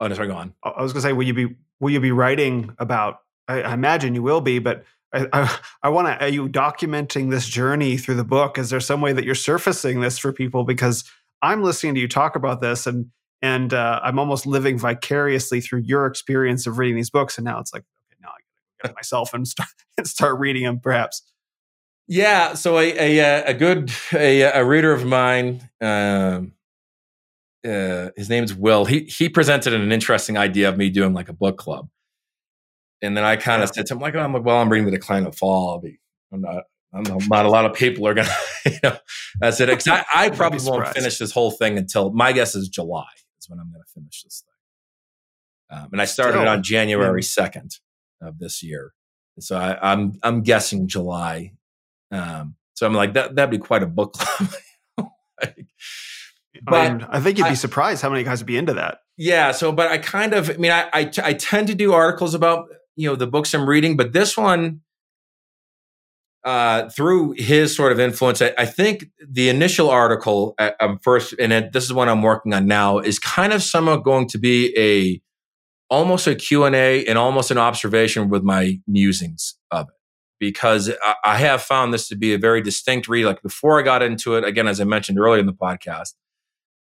Oh, 0.00 0.06
no, 0.06 0.14
sorry, 0.14 0.28
go 0.28 0.34
on. 0.34 0.54
I 0.62 0.82
was 0.82 0.92
going 0.92 1.02
to 1.02 1.08
say, 1.08 1.12
will 1.12 1.26
you 1.26 1.34
be 1.34 1.56
will 1.80 1.90
you 1.90 2.00
be 2.00 2.12
writing 2.12 2.74
about? 2.78 3.18
I, 3.48 3.62
I 3.62 3.74
imagine 3.74 4.14
you 4.14 4.22
will 4.22 4.40
be, 4.40 4.58
but 4.58 4.84
I, 5.12 5.26
I, 5.32 5.58
I 5.82 5.88
want 5.88 6.08
to. 6.08 6.24
Are 6.24 6.28
you 6.28 6.48
documenting 6.48 7.30
this 7.30 7.46
journey 7.46 7.96
through 7.96 8.14
the 8.14 8.24
book? 8.24 8.58
Is 8.58 8.70
there 8.70 8.80
some 8.80 9.00
way 9.00 9.12
that 9.12 9.24
you're 9.24 9.34
surfacing 9.34 10.00
this 10.00 10.18
for 10.18 10.32
people? 10.32 10.64
Because 10.64 11.04
I'm 11.42 11.62
listening 11.62 11.94
to 11.94 12.00
you 12.00 12.08
talk 12.08 12.36
about 12.36 12.60
this, 12.60 12.86
and 12.86 13.10
and 13.42 13.74
uh, 13.74 14.00
I'm 14.02 14.18
almost 14.18 14.46
living 14.46 14.78
vicariously 14.78 15.60
through 15.60 15.80
your 15.80 16.06
experience 16.06 16.66
of 16.66 16.78
reading 16.78 16.96
these 16.96 17.10
books. 17.10 17.36
And 17.36 17.44
now 17.44 17.58
it's 17.58 17.74
like, 17.74 17.82
okay, 18.84 18.88
now 18.88 18.88
I 18.88 18.88
got 18.88 18.88
to 18.88 18.88
get 18.88 18.96
myself 18.96 19.34
and 19.34 19.46
start 19.46 19.68
and 19.98 20.06
start 20.06 20.38
reading 20.38 20.64
them, 20.64 20.80
perhaps. 20.80 21.22
Yeah. 22.08 22.54
So 22.54 22.78
a 22.78 23.18
a, 23.18 23.44
a 23.44 23.54
good 23.54 23.92
a, 24.12 24.42
a 24.42 24.64
reader 24.64 24.92
of 24.92 25.04
mine. 25.04 25.68
Um, 25.80 26.52
uh, 27.64 28.10
his 28.16 28.28
name's 28.28 28.54
Will. 28.54 28.84
He 28.84 29.04
he 29.04 29.28
presented 29.28 29.72
an 29.72 29.92
interesting 29.92 30.36
idea 30.36 30.68
of 30.68 30.76
me 30.76 30.90
doing 30.90 31.14
like 31.14 31.28
a 31.28 31.32
book 31.32 31.58
club. 31.58 31.88
And 33.02 33.16
then 33.16 33.24
I 33.24 33.36
kind 33.36 33.62
of 33.62 33.70
said 33.70 33.86
to 33.86 33.94
him, 33.94 34.00
like, 34.00 34.14
oh, 34.14 34.20
I'm 34.20 34.32
like, 34.32 34.44
well, 34.44 34.58
I'm 34.58 34.70
reading 34.70 34.86
the 34.86 34.92
decline 34.92 35.26
of 35.26 35.36
fall. 35.36 35.70
I'll 35.70 35.80
be, 35.80 35.98
I'm 36.32 36.40
not, 36.40 36.64
I'm 36.94 37.02
not, 37.02 37.28
not 37.28 37.46
a 37.46 37.50
lot 37.50 37.66
of 37.66 37.74
people 37.74 38.06
are 38.06 38.14
going 38.14 38.28
to, 38.64 38.70
you 38.70 38.78
know, 38.82 38.96
that's 39.40 39.60
it. 39.60 39.88
I, 39.88 40.04
I 40.14 40.30
probably 40.30 40.60
won't 40.64 40.86
finish 40.88 41.18
this 41.18 41.32
whole 41.32 41.50
thing 41.50 41.76
until 41.76 42.12
my 42.12 42.32
guess 42.32 42.54
is 42.54 42.68
July 42.68 43.08
is 43.40 43.50
when 43.50 43.58
I'm 43.58 43.72
going 43.72 43.82
to 43.84 43.92
finish 43.92 44.22
this 44.22 44.44
thing. 44.46 45.78
Um, 45.78 45.88
and 45.92 46.00
I 46.00 46.04
started 46.04 46.34
Still, 46.34 46.42
it 46.42 46.48
on 46.48 46.62
January 46.62 47.22
yeah. 47.22 47.26
2nd 48.22 48.28
of 48.28 48.38
this 48.38 48.62
year. 48.62 48.92
so 49.40 49.56
I, 49.56 49.72
am 49.72 49.78
I'm, 49.82 50.12
I'm 50.22 50.42
guessing 50.42 50.88
July. 50.88 51.52
Um, 52.10 52.56
so 52.74 52.86
I'm 52.86 52.94
like, 52.94 53.14
that, 53.14 53.34
that'd 53.34 53.50
be 53.50 53.58
quite 53.58 53.82
a 53.82 53.86
book 53.86 54.12
club. 54.18 54.50
like, 55.42 55.66
but 56.62 56.74
I, 56.74 56.92
mean, 56.92 57.06
I 57.08 57.20
think 57.20 57.38
you'd 57.38 57.44
be 57.44 57.50
I, 57.50 57.54
surprised 57.54 58.02
how 58.02 58.10
many 58.10 58.24
guys 58.24 58.40
would 58.40 58.46
be 58.46 58.56
into 58.56 58.74
that. 58.74 58.98
Yeah. 59.16 59.52
So, 59.52 59.72
but 59.72 59.90
I 59.90 59.98
kind 59.98 60.32
of, 60.34 60.50
I 60.50 60.54
mean, 60.54 60.70
I, 60.70 60.88
I, 60.92 61.10
I 61.22 61.32
tend 61.34 61.66
to 61.68 61.74
do 61.74 61.92
articles 61.92 62.34
about 62.34 62.68
you 62.94 63.08
know 63.08 63.16
the 63.16 63.26
books 63.26 63.54
I'm 63.54 63.68
reading, 63.68 63.96
but 63.96 64.12
this 64.12 64.36
one, 64.36 64.82
uh, 66.44 66.88
through 66.90 67.34
his 67.38 67.74
sort 67.74 67.92
of 67.92 68.00
influence, 68.00 68.42
I, 68.42 68.52
I 68.58 68.66
think 68.66 69.06
the 69.26 69.48
initial 69.48 69.88
article 69.88 70.54
uh, 70.58 70.72
um, 70.80 70.98
first, 71.02 71.34
and 71.38 71.52
it, 71.52 71.72
this 71.72 71.84
is 71.84 71.92
what 71.92 72.08
I'm 72.08 72.22
working 72.22 72.52
on 72.52 72.66
now, 72.66 72.98
is 72.98 73.18
kind 73.18 73.52
of 73.52 73.62
somewhat 73.62 74.04
going 74.04 74.28
to 74.28 74.38
be 74.38 74.76
a 74.76 75.22
almost 75.92 76.26
a 76.26 76.34
Q 76.34 76.64
and 76.64 76.74
A 76.74 77.04
and 77.04 77.18
almost 77.18 77.50
an 77.50 77.58
observation 77.58 78.30
with 78.30 78.42
my 78.42 78.80
musings 78.86 79.56
of 79.70 79.88
it, 79.90 79.94
because 80.40 80.90
I, 81.02 81.14
I 81.22 81.36
have 81.36 81.62
found 81.62 81.92
this 81.92 82.08
to 82.08 82.16
be 82.16 82.32
a 82.32 82.38
very 82.38 82.62
distinct 82.62 83.08
read. 83.08 83.26
Like 83.26 83.42
before 83.42 83.78
I 83.78 83.82
got 83.82 84.02
into 84.02 84.34
it, 84.36 84.44
again, 84.44 84.66
as 84.66 84.80
I 84.80 84.84
mentioned 84.84 85.18
earlier 85.18 85.40
in 85.40 85.46
the 85.46 85.52
podcast, 85.52 86.14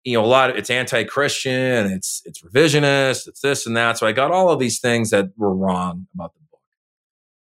you 0.04 0.14
know, 0.14 0.24
a 0.24 0.26
lot 0.26 0.50
of 0.50 0.56
it's 0.56 0.70
anti-Christian, 0.70 1.92
it's 1.92 2.22
it's 2.24 2.40
revisionist, 2.42 3.28
it's 3.28 3.40
this 3.40 3.66
and 3.66 3.76
that. 3.76 3.98
So 3.98 4.06
I 4.06 4.12
got 4.12 4.30
all 4.30 4.48
of 4.50 4.58
these 4.58 4.80
things 4.80 5.10
that 5.10 5.26
were 5.36 5.54
wrong 5.54 6.06
about 6.14 6.32
the 6.34 6.40
book, 6.50 6.60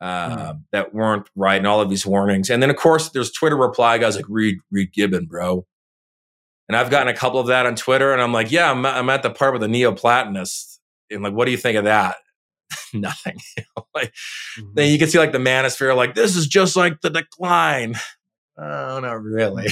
uh, 0.01 0.53
mm. 0.53 0.61
that 0.73 0.93
weren't 0.93 1.29
right, 1.35 1.57
and 1.57 1.67
all 1.67 1.79
of 1.79 1.89
these 1.89 2.05
warnings. 2.05 2.49
And 2.49 2.61
then 2.61 2.69
of 2.69 2.75
course 2.75 3.09
there's 3.09 3.31
Twitter 3.31 3.57
reply 3.57 3.97
guys 3.97 4.17
like 4.17 4.25
read 4.27 4.57
read 4.69 4.91
Gibbon, 4.91 5.25
bro. 5.25 5.65
And 6.69 6.75
I've 6.75 6.89
gotten 6.89 7.07
a 7.07 7.13
couple 7.15 7.39
of 7.39 7.47
that 7.47 7.65
on 7.65 7.75
Twitter, 7.75 8.11
and 8.11 8.21
I'm 8.21 8.33
like, 8.33 8.51
yeah, 8.51 8.69
I'm, 8.69 8.85
I'm 8.85 9.09
at 9.09 9.23
the 9.23 9.29
part 9.29 9.53
with 9.53 9.61
the 9.61 9.69
Neoplatonists, 9.69 10.76
and 11.09 11.23
like, 11.23 11.33
what 11.33 11.45
do 11.45 11.51
you 11.51 11.57
think 11.57 11.77
of 11.77 11.85
that? 11.85 12.17
Nothing. 12.93 13.37
like, 13.95 14.13
mm-hmm. 14.59 14.73
then 14.73 14.91
you 14.91 14.99
can 14.99 15.07
see 15.07 15.19
like 15.19 15.31
the 15.31 15.37
manosphere, 15.37 15.95
like 15.95 16.15
this 16.15 16.35
is 16.35 16.47
just 16.47 16.75
like 16.75 17.01
the 17.01 17.09
decline. 17.09 17.95
Oh, 18.59 18.99
not 18.99 19.21
really. 19.21 19.67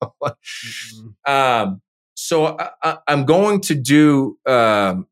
mm-hmm. 0.00 1.08
um, 1.26 1.82
so 2.14 2.56
I, 2.80 2.98
am 3.08 3.24
going 3.24 3.60
to 3.62 3.74
do, 3.74 4.38
um, 4.46 5.08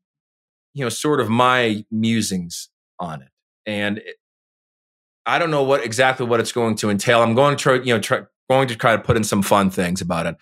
you 0.73 0.85
know, 0.85 0.89
sort 0.89 1.19
of 1.19 1.27
my 1.27 1.83
musings 1.91 2.69
on 2.97 3.21
it, 3.21 3.27
and 3.65 3.97
it, 3.97 4.15
I 5.25 5.37
don't 5.37 5.51
know 5.51 5.63
what 5.63 5.83
exactly 5.83 6.25
what 6.25 6.39
it's 6.39 6.53
going 6.53 6.75
to 6.77 6.89
entail. 6.89 7.21
I'm 7.21 7.35
going 7.35 7.57
to 7.57 7.61
try, 7.61 7.73
you 7.73 7.93
know, 7.93 7.99
try, 7.99 8.21
going 8.49 8.69
to 8.69 8.75
try 8.77 8.95
to 8.95 9.01
put 9.01 9.17
in 9.17 9.25
some 9.25 9.41
fun 9.41 9.69
things 9.69 9.99
about 9.99 10.25
it. 10.25 10.37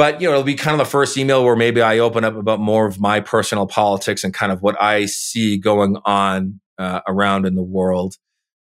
But 0.00 0.22
you 0.22 0.28
know, 0.28 0.32
it'll 0.32 0.44
be 0.44 0.54
kind 0.54 0.72
of 0.72 0.78
the 0.78 0.90
first 0.90 1.18
email 1.18 1.44
where 1.44 1.56
maybe 1.56 1.82
I 1.82 1.98
open 1.98 2.24
up 2.24 2.34
about 2.34 2.58
more 2.58 2.86
of 2.86 2.98
my 2.98 3.20
personal 3.20 3.66
politics 3.66 4.24
and 4.24 4.32
kind 4.32 4.50
of 4.50 4.62
what 4.62 4.80
I 4.80 5.04
see 5.04 5.58
going 5.58 5.98
on 6.06 6.58
uh, 6.78 7.00
around 7.06 7.44
in 7.44 7.54
the 7.54 7.62
world. 7.62 8.14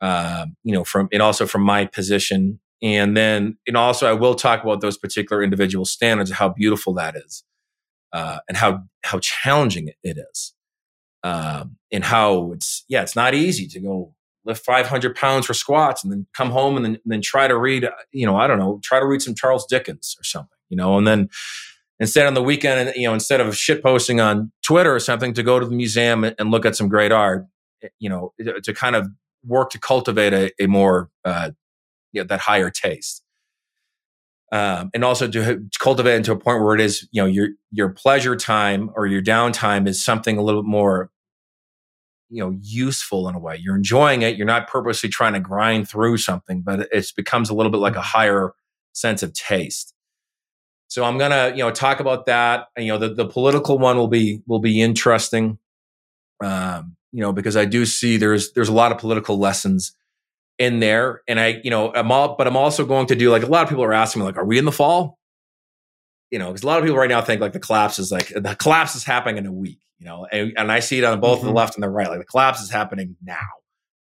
Uh, 0.00 0.46
you 0.64 0.72
know, 0.72 0.82
from 0.82 1.08
and 1.12 1.22
also 1.22 1.46
from 1.46 1.62
my 1.62 1.86
position 1.86 2.58
and 2.82 3.16
then, 3.16 3.56
and 3.68 3.76
also, 3.76 4.10
I 4.10 4.14
will 4.14 4.34
talk 4.34 4.64
about 4.64 4.80
those 4.80 4.98
particular 4.98 5.44
individual 5.44 5.84
standards, 5.84 6.32
how 6.32 6.48
beautiful 6.48 6.92
that 6.94 7.14
is, 7.14 7.44
uh, 8.12 8.38
and 8.48 8.56
how 8.56 8.82
how 9.04 9.20
challenging 9.20 9.92
it 10.02 10.18
is, 10.32 10.54
um, 11.22 11.76
and 11.92 12.02
how 12.02 12.50
it's 12.50 12.84
yeah, 12.88 13.02
it's 13.02 13.14
not 13.14 13.32
easy 13.32 13.68
to 13.68 13.78
go 13.78 14.16
lift 14.44 14.64
500 14.64 15.14
pounds 15.14 15.46
for 15.46 15.54
squats 15.54 16.02
and 16.02 16.12
then 16.12 16.26
come 16.34 16.50
home 16.50 16.76
and 16.76 16.84
then, 16.84 16.94
and 16.94 17.12
then 17.12 17.20
try 17.20 17.46
to 17.46 17.56
read, 17.56 17.88
you 18.10 18.26
know, 18.26 18.34
I 18.34 18.48
don't 18.48 18.58
know, 18.58 18.80
try 18.82 18.98
to 18.98 19.06
read 19.06 19.22
some 19.22 19.36
Charles 19.36 19.64
Dickens 19.66 20.16
or 20.18 20.24
something, 20.24 20.58
you 20.72 20.76
know, 20.76 20.98
and 20.98 21.06
then 21.06 21.28
instead 22.00 22.26
on 22.26 22.34
the 22.34 22.42
weekend, 22.42 22.92
you 22.96 23.06
know, 23.06 23.14
instead 23.14 23.40
of 23.40 23.56
shit 23.56 23.82
posting 23.82 24.20
on 24.20 24.50
Twitter 24.66 24.92
or 24.94 25.00
something, 25.00 25.34
to 25.34 25.44
go 25.44 25.60
to 25.60 25.66
the 25.66 25.76
museum 25.76 26.24
and 26.24 26.50
look 26.50 26.66
at 26.66 26.74
some 26.74 26.88
great 26.88 27.12
art 27.12 27.46
you 27.98 28.08
know, 28.08 28.32
to 28.62 28.74
kind 28.74 28.96
of 28.96 29.08
work 29.44 29.70
to 29.70 29.78
cultivate 29.78 30.32
a, 30.32 30.52
a 30.60 30.66
more, 30.66 31.10
uh, 31.24 31.50
you 32.12 32.20
know, 32.20 32.26
that 32.26 32.40
higher 32.40 32.70
taste. 32.70 33.22
Um, 34.52 34.90
and 34.92 35.02
also 35.02 35.28
to 35.28 35.62
cultivate 35.78 36.16
into 36.16 36.32
a 36.32 36.38
point 36.38 36.62
where 36.62 36.74
it 36.74 36.80
is, 36.80 37.08
you 37.10 37.22
know, 37.22 37.26
your 37.26 37.48
your 37.70 37.88
pleasure 37.88 38.36
time 38.36 38.90
or 38.94 39.06
your 39.06 39.22
downtime 39.22 39.88
is 39.88 40.04
something 40.04 40.36
a 40.36 40.42
little 40.42 40.62
bit 40.62 40.68
more, 40.68 41.10
you 42.28 42.42
know, 42.42 42.54
useful 42.60 43.28
in 43.28 43.34
a 43.34 43.38
way. 43.38 43.56
You're 43.56 43.76
enjoying 43.76 44.20
it. 44.22 44.36
You're 44.36 44.46
not 44.46 44.68
purposely 44.68 45.08
trying 45.08 45.32
to 45.32 45.40
grind 45.40 45.88
through 45.88 46.18
something, 46.18 46.60
but 46.60 46.88
it 46.92 47.12
becomes 47.16 47.48
a 47.48 47.54
little 47.54 47.72
bit 47.72 47.80
like 47.80 47.96
a 47.96 48.02
higher 48.02 48.52
sense 48.92 49.22
of 49.22 49.32
taste. 49.32 49.91
So 50.92 51.04
I'm 51.04 51.16
gonna, 51.16 51.52
you 51.56 51.62
know, 51.62 51.70
talk 51.70 52.00
about 52.00 52.26
that. 52.26 52.66
And, 52.76 52.84
you 52.84 52.92
know, 52.92 52.98
the, 52.98 53.14
the 53.14 53.24
political 53.24 53.78
one 53.78 53.96
will 53.96 54.08
be 54.08 54.42
will 54.46 54.58
be 54.58 54.82
interesting. 54.82 55.58
Um, 56.44 56.96
you 57.12 57.22
know, 57.22 57.32
because 57.32 57.56
I 57.56 57.64
do 57.64 57.86
see 57.86 58.18
there's 58.18 58.52
there's 58.52 58.68
a 58.68 58.74
lot 58.74 58.92
of 58.92 58.98
political 58.98 59.38
lessons 59.38 59.96
in 60.58 60.80
there. 60.80 61.22
And 61.26 61.40
I, 61.40 61.62
you 61.64 61.70
know, 61.70 61.94
I'm 61.94 62.12
all, 62.12 62.36
but 62.36 62.46
I'm 62.46 62.58
also 62.58 62.84
going 62.84 63.06
to 63.06 63.14
do 63.14 63.30
like 63.30 63.42
a 63.42 63.46
lot 63.46 63.62
of 63.62 63.70
people 63.70 63.84
are 63.84 63.94
asking 63.94 64.20
me, 64.20 64.26
like, 64.26 64.36
are 64.36 64.44
we 64.44 64.58
in 64.58 64.66
the 64.66 64.72
fall? 64.72 65.18
You 66.30 66.38
know, 66.38 66.48
because 66.48 66.62
a 66.62 66.66
lot 66.66 66.78
of 66.78 66.84
people 66.84 66.98
right 66.98 67.08
now 67.08 67.22
think 67.22 67.40
like 67.40 67.54
the 67.54 67.60
collapse 67.60 67.98
is 67.98 68.12
like 68.12 68.28
the 68.28 68.54
collapse 68.58 68.94
is 68.94 69.02
happening 69.02 69.38
in 69.38 69.46
a 69.46 69.52
week, 69.52 69.80
you 69.98 70.04
know, 70.04 70.26
and, 70.30 70.52
and 70.58 70.70
I 70.70 70.80
see 70.80 70.98
it 70.98 71.04
on 71.04 71.20
both 71.20 71.38
mm-hmm. 71.38 71.46
the 71.46 71.54
left 71.54 71.74
and 71.74 71.82
the 71.82 71.88
right. 71.88 72.10
Like 72.10 72.18
the 72.18 72.26
collapse 72.26 72.60
is 72.60 72.68
happening 72.68 73.16
now, 73.22 73.48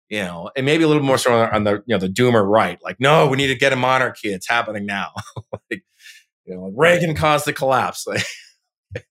you 0.08 0.20
know, 0.20 0.50
and 0.56 0.64
maybe 0.64 0.84
a 0.84 0.88
little 0.88 1.02
more 1.02 1.18
so 1.18 1.34
on 1.34 1.64
the, 1.64 1.82
you 1.84 1.94
know, 1.94 1.98
the 1.98 2.08
doomer 2.08 2.48
right. 2.48 2.78
Like, 2.82 2.98
no, 2.98 3.26
we 3.26 3.36
need 3.36 3.48
to 3.48 3.56
get 3.56 3.74
a 3.74 3.76
monarchy. 3.76 4.32
It's 4.32 4.48
happening 4.48 4.86
now. 4.86 5.10
like, 5.70 5.84
you 6.48 6.56
know, 6.56 6.64
like 6.64 6.74
Reagan 6.76 7.14
caused 7.14 7.46
the 7.46 7.52
collapse. 7.52 8.06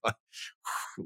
Like, 0.02 0.16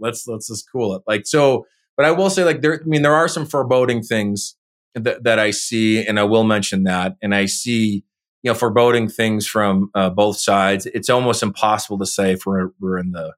let's 0.01 0.27
let's 0.27 0.49
just 0.49 0.67
cool 0.73 0.95
it. 0.95 1.03
Like 1.07 1.27
so, 1.27 1.67
but 1.95 2.07
I 2.07 2.11
will 2.11 2.31
say, 2.31 2.43
like 2.43 2.63
there, 2.63 2.81
I 2.83 2.87
mean, 2.87 3.03
there 3.03 3.15
are 3.15 3.29
some 3.29 3.45
foreboding 3.45 4.03
things 4.03 4.57
that, 4.95 5.25
that 5.25 5.39
I 5.39 5.51
see, 5.51 6.05
and 6.05 6.19
I 6.19 6.25
will 6.25 6.45
mention 6.45 6.85
that. 6.85 7.17
And 7.23 7.35
I 7.35 7.47
see, 7.47 8.05
you 8.43 8.51
know, 8.51 8.55
foreboding 8.55 9.09
things 9.09 9.47
from 9.47 9.91
uh, 9.95 10.11
both 10.11 10.39
sides. 10.39 10.87
It's 10.87 11.11
almost 11.11 11.43
impossible 11.43 11.99
to 11.99 12.07
say 12.07 12.33
if 12.33 12.47
we're, 12.47 12.71
we're 12.81 12.99
in 12.99 13.13
the 13.13 13.35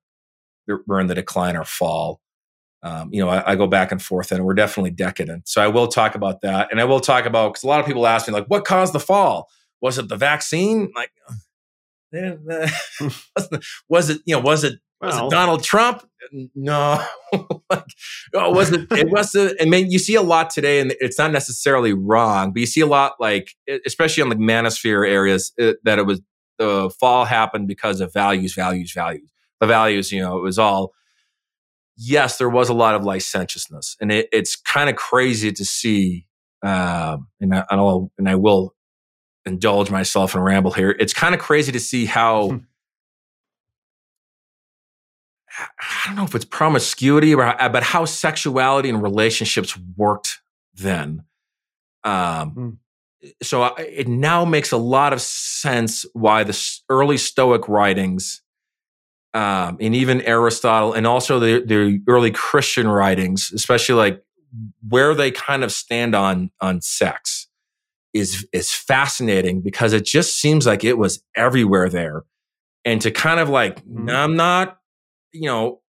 we're 0.87 1.01
in 1.01 1.09
the 1.09 1.15
decline 1.15 1.57
or 1.57 1.65
fall. 1.65 2.21
Um, 2.83 3.11
you 3.13 3.21
know, 3.21 3.29
I, 3.29 3.53
I, 3.53 3.57
go 3.57 3.67
back 3.67 3.93
and 3.93 4.03
forth, 4.03 4.31
and 4.31 4.45
we're 4.45 4.55
definitely 4.55 4.91
decadent. 4.91 5.49
So 5.49 5.63
I 5.63 5.69
will 5.69 5.89
talk 5.89 6.15
about 6.15 6.43
that, 6.43 6.69
and 6.71 6.81
I 6.81 6.85
will 6.85 7.01
talk 7.01 7.25
about 7.25 7.53
because 7.53 7.65
a 7.65 7.67
lot 7.67 7.81
of 7.81 7.87
people 7.87 8.07
ask 8.07 8.29
me 8.29 8.35
like, 8.35 8.47
what 8.47 8.65
caused 8.65 8.93
the 8.93 9.01
fall? 9.01 9.49
Was 9.81 9.99
it 9.99 10.09
the 10.09 10.17
vaccine? 10.17 10.91
Like, 10.95 11.11
Uh, 12.15 12.69
hmm. 12.99 13.57
was 13.89 14.11
it 14.11 14.21
you 14.27 14.35
know 14.35 14.41
was 14.41 14.65
it 14.65 14.79
was 15.01 15.17
it 15.17 15.31
Donald 15.31 15.63
Trump? 15.63 16.07
No, 16.55 17.05
like, 17.71 17.85
oh, 18.35 18.51
was 18.51 18.73
it? 18.73 18.91
It 18.91 19.11
was. 19.11 19.35
A, 19.35 19.55
I 19.61 19.67
mean, 19.67 19.91
you 19.91 19.99
see 19.99 20.15
a 20.15 20.23
lot 20.23 20.51
today, 20.51 20.81
and 20.81 20.95
it's 21.01 21.19
not 21.19 21.31
necessarily 21.31 21.93
wrong, 21.93 22.53
but 22.53 22.61
you 22.61 22.67
see 22.67 22.81
a 22.81 22.87
lot, 22.87 23.15
like 23.21 23.51
especially 23.87 24.23
on 24.23 24.31
the 24.31 24.37
manosphere 24.37 25.09
areas, 25.09 25.53
it, 25.57 25.77
that 25.85 25.99
it 25.99 26.07
was 26.07 26.21
the 26.59 26.91
fall 26.99 27.25
happened 27.25 27.69
because 27.69 28.01
of 28.01 28.13
values, 28.13 28.55
values, 28.55 28.93
values. 28.93 29.31
The 29.61 29.67
values, 29.67 30.11
you 30.11 30.21
know, 30.21 30.39
it 30.39 30.43
was 30.43 30.59
all. 30.59 30.93
Yes, 31.97 32.39
there 32.39 32.49
was 32.49 32.69
a 32.69 32.75
lot 32.75 32.95
of 32.95 33.05
licentiousness, 33.05 33.97
and 34.01 34.11
it, 34.11 34.29
it's 34.33 34.57
kind 34.57 34.91
of 34.91 34.97
crazy 34.97 35.53
to 35.53 35.65
see. 35.65 36.27
Um, 36.65 37.29
and 37.41 37.55
I, 37.55 37.65
I'll, 37.71 38.11
and 38.17 38.29
I 38.29 38.37
will 38.37 38.75
indulge 39.47 39.91
myself 39.91 40.35
and 40.35 40.45
ramble 40.45 40.73
here. 40.73 40.91
It's 40.99 41.13
kind 41.13 41.35
of 41.35 41.41
crazy 41.41 41.73
to 41.73 41.81
see 41.81 42.07
how 42.07 42.61
I 45.59 46.07
don't 46.07 46.17
know 46.17 46.25
if 46.25 46.35
it's 46.35 46.45
promiscuity, 46.45 47.35
or, 47.35 47.55
but 47.59 47.83
how 47.83 48.05
sexuality 48.05 48.89
and 48.89 49.03
relationships 49.03 49.79
worked 49.97 50.41
then. 50.75 51.25
Um, 52.03 52.53
mm. 52.53 52.77
So 53.43 53.65
it 53.77 54.09
now 54.09 54.45
makes 54.45 54.73
a 54.73 54.77
lot 54.77 55.13
of 55.13 55.21
sense 55.21 56.05
why 56.13 56.45
the 56.45 56.81
early 56.89 57.17
Stoic 57.17 57.69
writings, 57.69 58.43
um, 59.33 59.79
and 59.81 59.95
even 59.95 60.21
Aristotle, 60.23 60.93
and 60.93 61.07
also 61.07 61.39
the, 61.39 61.63
the 61.65 62.03
early 62.07 62.31
Christian 62.31 62.87
writings, 62.87 63.51
especially 63.55 63.95
like 63.95 64.23
where 64.87 65.15
they 65.15 65.31
kind 65.31 65.65
of 65.65 65.73
stand 65.73 66.15
on 66.15 66.51
on 66.61 66.81
sex, 66.81 67.49
is 68.15 68.47
is 68.53 68.73
fascinating 68.73 69.61
because 69.61 69.93
it 69.93 70.05
just 70.07 70.41
seems 70.41 70.67
like 70.67 70.85
it 70.85 70.97
was 70.97 71.23
everywhere 71.37 71.91
there, 71.91 72.23
and 72.85 73.01
to 73.03 73.11
kind 73.11 73.41
of 73.41 73.51
like, 73.51 73.85
mm. 73.85 74.11
I'm 74.11 74.37
not 74.37 74.79
you 75.35 75.49
know, 75.49 75.81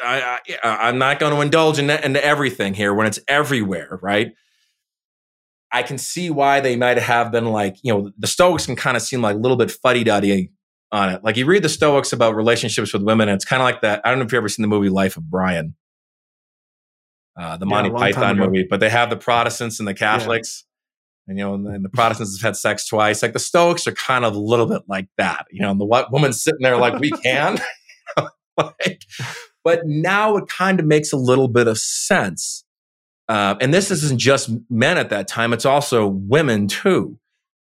I, 0.00 0.40
I 0.64 0.88
am 0.88 0.98
not 0.98 1.20
going 1.20 1.34
to 1.34 1.40
indulge 1.40 1.78
in, 1.78 1.90
into 1.90 2.24
everything 2.24 2.74
here 2.74 2.92
when 2.94 3.06
it's 3.06 3.20
everywhere, 3.28 3.98
right? 4.02 4.32
I 5.70 5.82
can 5.82 5.98
see 5.98 6.30
why 6.30 6.60
they 6.60 6.76
might 6.76 6.98
have 6.98 7.30
been 7.30 7.46
like, 7.46 7.76
you 7.82 7.92
know, 7.92 8.10
the 8.18 8.26
Stoics 8.26 8.66
can 8.66 8.74
kind 8.74 8.96
of 8.96 9.02
seem 9.02 9.20
like 9.20 9.36
a 9.36 9.38
little 9.38 9.56
bit 9.56 9.70
fuddy 9.70 10.02
duddy 10.02 10.50
on 10.90 11.10
it. 11.10 11.22
Like 11.22 11.36
you 11.36 11.44
read 11.44 11.62
the 11.62 11.68
Stoics 11.68 12.12
about 12.12 12.34
relationships 12.34 12.92
with 12.94 13.02
women, 13.02 13.28
and 13.28 13.36
it's 13.36 13.44
kind 13.44 13.60
of 13.60 13.64
like 13.64 13.82
that. 13.82 14.00
I 14.04 14.08
don't 14.08 14.18
know 14.18 14.24
if 14.24 14.32
you've 14.32 14.38
ever 14.38 14.48
seen 14.48 14.62
the 14.62 14.68
movie 14.68 14.88
Life 14.88 15.18
of 15.18 15.28
Brian, 15.28 15.76
uh, 17.38 17.58
the 17.58 17.66
yeah, 17.66 17.70
Monty 17.70 17.90
Python 17.90 18.38
movie, 18.38 18.66
but 18.68 18.80
they 18.80 18.88
have 18.88 19.10
the 19.10 19.16
Protestants 19.16 19.78
and 19.78 19.86
the 19.86 19.94
Catholics. 19.94 20.64
And, 21.28 21.38
you 21.38 21.44
know, 21.44 21.54
and 21.54 21.66
the, 21.66 21.70
and 21.70 21.84
the, 21.84 21.90
Protestants 21.90 22.40
have 22.40 22.48
had 22.48 22.56
sex 22.56 22.86
twice. 22.86 23.22
Like 23.22 23.34
the 23.34 23.38
Stoics 23.38 23.86
are 23.86 23.92
kind 23.92 24.24
of 24.24 24.34
a 24.34 24.38
little 24.38 24.66
bit 24.66 24.82
like 24.88 25.08
that, 25.18 25.46
you 25.50 25.60
know, 25.60 25.70
and 25.70 25.78
the 25.78 25.84
what 25.84 26.10
woman's 26.10 26.42
sitting 26.42 26.62
there 26.62 26.78
like, 26.78 26.98
we 26.98 27.10
can. 27.10 27.58
like, 28.56 29.02
but 29.62 29.82
now 29.84 30.36
it 30.36 30.48
kind 30.48 30.80
of 30.80 30.86
makes 30.86 31.12
a 31.12 31.16
little 31.16 31.48
bit 31.48 31.68
of 31.68 31.78
sense. 31.78 32.64
Uh, 33.28 33.56
and 33.60 33.74
this 33.74 33.90
isn't 33.90 34.18
just 34.18 34.50
men 34.70 34.96
at 34.96 35.10
that 35.10 35.28
time; 35.28 35.52
it's 35.52 35.66
also 35.66 36.06
women 36.06 36.66
too. 36.66 37.18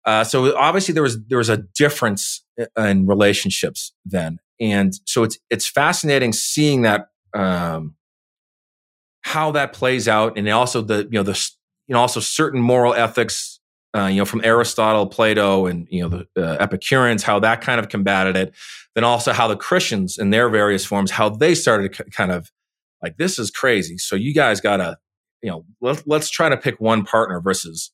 Uh, 0.05 0.23
so 0.23 0.55
obviously 0.55 0.93
there 0.93 1.01
was 1.01 1.23
there 1.25 1.39
was 1.39 1.49
a 1.49 1.57
difference 1.57 2.43
in 2.77 3.07
relationships 3.07 3.93
then, 4.05 4.39
and 4.59 4.93
so 5.05 5.23
it's 5.23 5.39
it's 5.49 5.67
fascinating 5.67 6.33
seeing 6.33 6.83
that 6.83 7.07
um, 7.33 7.95
how 9.21 9.51
that 9.51 9.73
plays 9.73 10.07
out, 10.07 10.37
and 10.37 10.47
also 10.49 10.81
the 10.81 11.05
you 11.05 11.17
know 11.17 11.23
the 11.23 11.49
you 11.89 11.93
know 11.93 11.99
also 11.99 12.21
certain 12.21 12.61
moral 12.61 12.93
ethics 12.93 13.59
uh, 13.97 14.05
you 14.05 14.17
know, 14.17 14.25
from 14.25 14.41
Aristotle, 14.43 15.07
Plato, 15.07 15.65
and 15.65 15.87
you 15.89 16.07
know 16.07 16.23
the 16.35 16.51
uh, 16.51 16.57
Epicureans, 16.59 17.23
how 17.23 17.39
that 17.39 17.61
kind 17.61 17.79
of 17.79 17.89
combated 17.89 18.37
it. 18.37 18.53
Then 18.93 19.03
also 19.03 19.33
how 19.33 19.47
the 19.47 19.55
Christians, 19.55 20.17
in 20.17 20.29
their 20.29 20.49
various 20.49 20.85
forms, 20.85 21.11
how 21.11 21.29
they 21.29 21.55
started 21.55 21.93
to 21.93 22.03
kind 22.05 22.31
of 22.31 22.51
like 23.01 23.17
this 23.17 23.39
is 23.39 23.49
crazy. 23.49 23.97
So 23.97 24.15
you 24.15 24.33
guys 24.33 24.61
gotta, 24.61 24.97
you 25.41 25.49
know, 25.49 25.65
let, 25.81 26.03
let's 26.05 26.29
try 26.29 26.49
to 26.49 26.57
pick 26.57 26.79
one 26.79 27.03
partner 27.03 27.41
versus. 27.41 27.91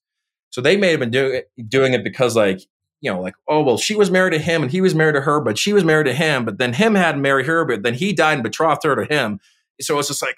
So 0.50 0.62
they 0.62 0.78
may 0.78 0.92
have 0.92 1.00
been 1.00 1.12
doing 1.12 1.36
it, 1.36 1.70
doing 1.70 1.94
it 1.94 2.04
because 2.04 2.36
like 2.36 2.60
you 3.02 3.12
know, 3.12 3.22
like, 3.22 3.36
oh, 3.48 3.62
well, 3.62 3.78
she 3.78 3.96
was 3.96 4.10
married 4.10 4.34
to 4.34 4.40
him 4.40 4.64
and 4.64 4.72
he 4.72 4.82
was 4.82 4.96
married 4.96 5.16
to 5.16 5.22
her, 5.22 5.40
but 5.40 5.60
she 5.60 5.74
was 5.74 5.84
married 5.84 6.08
to 6.08 6.14
him, 6.14 6.44
but 6.44 6.58
then 6.58 6.74
him 6.74 6.96
had 6.96 7.12
to 7.14 7.18
marry 7.20 7.46
her, 7.46 7.64
but 7.64 7.84
then 7.84 7.94
he 7.94 8.14
died 8.14 8.34
and 8.34 8.44
betrothed 8.44 8.84
her 8.84 8.96
to 8.96 9.06
him. 9.14 9.40
So 9.80 10.00
it's 10.00 10.08
just 10.08 10.22
like, 10.22 10.38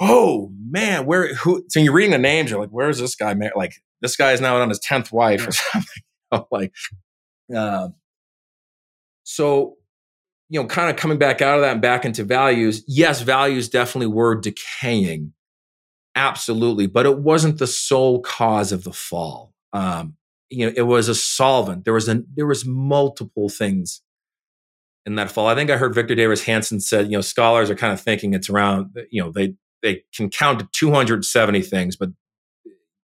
oh 0.00 0.50
man, 0.58 1.04
where, 1.04 1.34
who, 1.34 1.64
so 1.68 1.78
you're 1.78 1.92
reading 1.92 2.12
the 2.12 2.18
names, 2.18 2.50
you're 2.50 2.60
like, 2.60 2.70
where's 2.70 2.98
this 2.98 3.14
guy? 3.14 3.34
Like, 3.54 3.74
this 4.00 4.16
guy 4.16 4.32
is 4.32 4.40
now 4.40 4.56
on 4.56 4.70
his 4.70 4.80
10th 4.80 5.12
wife 5.12 5.46
or 5.46 5.52
something. 6.32 6.46
like, 6.50 6.72
uh, 7.54 7.88
so, 9.24 9.76
you 10.48 10.60
know, 10.60 10.66
kind 10.66 10.90
of 10.90 10.96
coming 10.96 11.18
back 11.18 11.42
out 11.42 11.56
of 11.56 11.60
that 11.60 11.72
and 11.72 11.82
back 11.82 12.04
into 12.04 12.24
values. 12.24 12.82
Yes, 12.88 13.20
values 13.20 13.68
definitely 13.68 14.08
were 14.08 14.34
decaying. 14.34 15.32
Absolutely. 16.16 16.86
But 16.86 17.06
it 17.06 17.18
wasn't 17.18 17.58
the 17.58 17.66
sole 17.66 18.20
cause 18.20 18.72
of 18.72 18.82
the 18.82 18.92
fall. 18.92 19.54
Um, 19.72 20.16
you 20.48 20.66
know, 20.66 20.72
it 20.74 20.82
was 20.82 21.08
a 21.08 21.14
solvent. 21.14 21.84
There 21.84 21.94
was 21.94 22.08
a, 22.08 22.24
there 22.34 22.46
was 22.46 22.66
multiple 22.66 23.48
things 23.48 24.02
in 25.06 25.14
that 25.14 25.30
fall. 25.30 25.46
I 25.46 25.54
think 25.54 25.70
I 25.70 25.76
heard 25.76 25.94
Victor 25.94 26.16
Davis 26.16 26.42
Hanson 26.42 26.80
said, 26.80 27.06
you 27.06 27.12
know, 27.12 27.20
scholars 27.20 27.70
are 27.70 27.76
kind 27.76 27.92
of 27.92 28.00
thinking 28.00 28.34
it's 28.34 28.50
around, 28.50 28.96
you 29.10 29.22
know, 29.22 29.30
they, 29.30 29.54
they 29.82 30.04
can 30.14 30.30
count 30.30 30.60
to 30.60 30.68
270 30.72 31.62
things, 31.62 31.96
but 31.96 32.10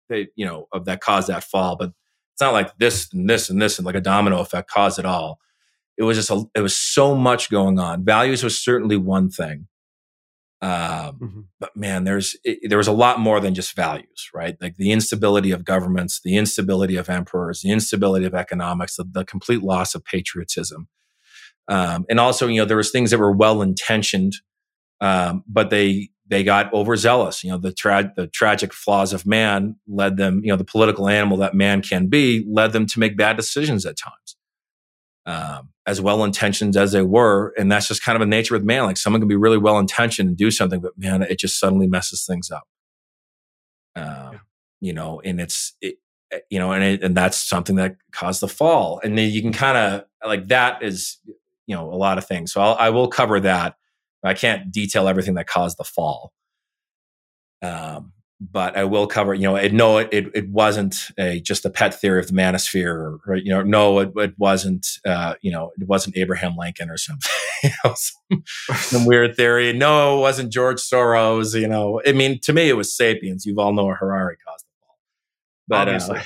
they, 0.09 0.29
you 0.37 0.45
know, 0.45 0.69
of 0.73 0.85
that 0.87 1.01
caused 1.01 1.29
that 1.29 1.45
fall. 1.45 1.77
But 1.77 1.93
it's 2.35 2.41
not 2.41 2.53
like 2.53 2.77
this 2.79 3.13
and 3.13 3.29
this 3.29 3.49
and 3.49 3.61
this 3.61 3.79
and 3.79 3.87
like 3.87 3.95
a 3.95 4.01
domino 4.01 4.41
effect 4.41 4.71
caused 4.71 4.99
it 4.99 5.07
all. 5.07 5.39
It 5.97 6.03
was 6.03 6.17
just 6.17 6.31
a, 6.31 6.45
it 6.55 6.61
was 6.61 6.77
so 6.77 7.15
much 7.15 7.51
going 7.51 7.79
on. 7.79 8.05
Values 8.05 8.45
was 8.45 8.63
certainly 8.63 8.97
one 8.97 9.31
thing. 9.31 9.69
Um, 10.63 10.71
mm-hmm. 10.71 11.41
but 11.61 11.77
man, 11.77 12.05
there's, 12.05 12.37
it, 12.43 12.69
there 12.69 12.79
was 12.79 12.89
a 12.89 12.93
lot 12.93 13.21
more 13.21 13.41
than 13.41 13.55
just 13.55 13.77
values, 13.77 14.31
right? 14.35 14.57
Like 14.61 14.77
the 14.77 14.91
instability 14.91 15.51
of 15.51 15.65
governments, 15.65 16.21
the 16.23 16.37
instability 16.37 16.97
of 16.97 17.09
emperors, 17.09 17.61
the 17.61 17.71
instability 17.71 18.25
of 18.25 18.35
economics, 18.35 18.97
the, 18.97 19.05
the 19.11 19.25
complete 19.25 19.63
loss 19.63 19.95
of 19.95 20.05
patriotism. 20.05 20.89
Um, 21.69 22.07
and 22.09 22.19
also, 22.21 22.47
you 22.47 22.61
know, 22.61 22.65
there 22.65 22.77
was 22.77 22.91
things 22.91 23.11
that 23.11 23.19
were 23.19 23.33
well 23.33 23.61
intentioned, 23.61 24.35
um, 25.01 25.45
but 25.47 25.71
they 25.71 26.11
they 26.29 26.43
got 26.43 26.73
overzealous. 26.73 27.45
You 27.45 27.51
know, 27.51 27.59
the, 27.59 27.73
tra- 27.73 28.13
the 28.17 28.27
tragic 28.27 28.73
flaws 28.73 29.13
of 29.13 29.27
man 29.27 29.77
led 29.87 30.17
them, 30.17 30.41
you 30.43 30.51
know, 30.51 30.57
the 30.57 30.65
political 30.65 31.09
animal 31.09 31.37
that 31.39 31.55
man 31.55 31.83
can 31.83 32.09
be 32.09 32.45
led 32.49 32.73
them 32.73 32.87
to 32.87 32.99
make 32.99 33.17
bad 33.17 33.37
decisions 33.37 33.87
at 33.87 33.97
times. 33.97 34.37
Um, 35.25 35.71
as 35.87 36.01
well 36.01 36.23
intentioned 36.25 36.77
as 36.77 36.93
they 36.93 37.03
were. 37.03 37.53
And 37.57 37.71
that's 37.71 37.89
just 37.89 38.03
kind 38.03 38.17
of 38.17 38.23
a 38.23 38.27
nature 38.27 38.55
with 38.55 38.65
man. 38.65 38.85
Like 38.85 38.97
someone 38.97 39.21
can 39.21 39.29
be 39.29 39.37
really 39.37 39.59
well 39.59 39.79
intentioned 39.79 40.29
and 40.29 40.37
do 40.37 40.51
something, 40.51 40.81
but 40.81 40.99
man, 40.99 41.23
it 41.23 41.39
just 41.39 41.59
suddenly 41.59 41.87
messes 41.87 42.25
things 42.25 42.51
up. 42.51 42.67
Um, 43.95 44.05
yeah. 44.05 44.39
You 44.81 44.93
know, 44.93 45.21
and 45.25 45.41
it's 45.41 45.75
it, 45.81 45.99
eh, 46.31 46.41
you 46.51 46.59
know, 46.59 46.73
and 46.73 46.85
it, 46.85 47.03
and 47.03 47.17
that's 47.17 47.39
something 47.39 47.77
that 47.77 47.97
caused 48.13 48.41
the 48.41 48.49
fall. 48.49 49.01
And 49.03 49.17
then 49.17 49.31
you 49.31 49.43
can 49.43 49.53
kind 49.53 49.77
of 49.77 50.05
like 50.25 50.49
that 50.49 50.83
is 50.83 51.19
you 51.67 51.75
know 51.75 51.93
a 51.93 51.97
lot 51.97 52.19
of 52.19 52.27
things. 52.27 52.53
So 52.53 52.61
I'll, 52.61 52.77
I 52.79 52.91
will 52.91 53.09
cover 53.09 53.41
that. 53.41 53.77
I 54.27 54.35
can't 54.35 54.71
detail 54.73 55.09
everything 55.09 55.35
that 55.35 55.47
caused 55.47 55.79
the 55.79 55.85
fall. 55.85 56.33
Um, 57.63 58.13
but 58.39 58.77
I 58.77 58.85
will 58.85 59.07
cover, 59.07 59.33
you 59.33 59.43
know, 59.43 59.57
it, 59.57 59.73
no, 59.73 59.99
it, 59.99 60.11
it 60.13 60.49
wasn't 60.51 61.11
a, 61.19 61.41
just 61.41 61.65
a 61.65 61.71
pet 61.71 61.99
theory 61.99 62.21
of 62.21 62.27
the 62.27 62.35
manosphere 62.35 63.19
or, 63.27 63.37
you 63.37 63.49
know, 63.49 63.63
no, 63.63 63.99
it, 64.01 64.13
it 64.17 64.35
wasn't, 64.39 64.87
uh, 65.07 65.35
you 65.41 65.51
know, 65.51 65.73
it 65.79 65.89
wasn't 65.89 66.17
Abraham 66.19 66.55
Lincoln 66.57 66.91
or 66.91 66.99
something, 66.99 67.31
you 67.65 67.71
know, 67.83 67.95
some, 67.95 68.43
some, 68.75 69.07
weird 69.07 69.37
theory. 69.37 69.73
No, 69.73 70.19
it 70.19 70.21
wasn't 70.21 70.53
George 70.53 70.79
Soros, 70.79 71.59
you 71.59 71.67
know, 71.67 72.03
I 72.07 72.13
mean, 72.13 72.39
to 72.41 72.53
me, 72.53 72.69
it 72.69 72.75
was 72.75 72.95
Sapiens. 72.95 73.47
Yuval 73.47 73.75
Noah 73.75 73.95
Harari 73.95 74.37
caused 74.47 74.67
the 74.67 74.73
fall, 74.81 74.99
but, 75.67 75.89
uh, 75.89 75.93
Obviously. 75.93 76.21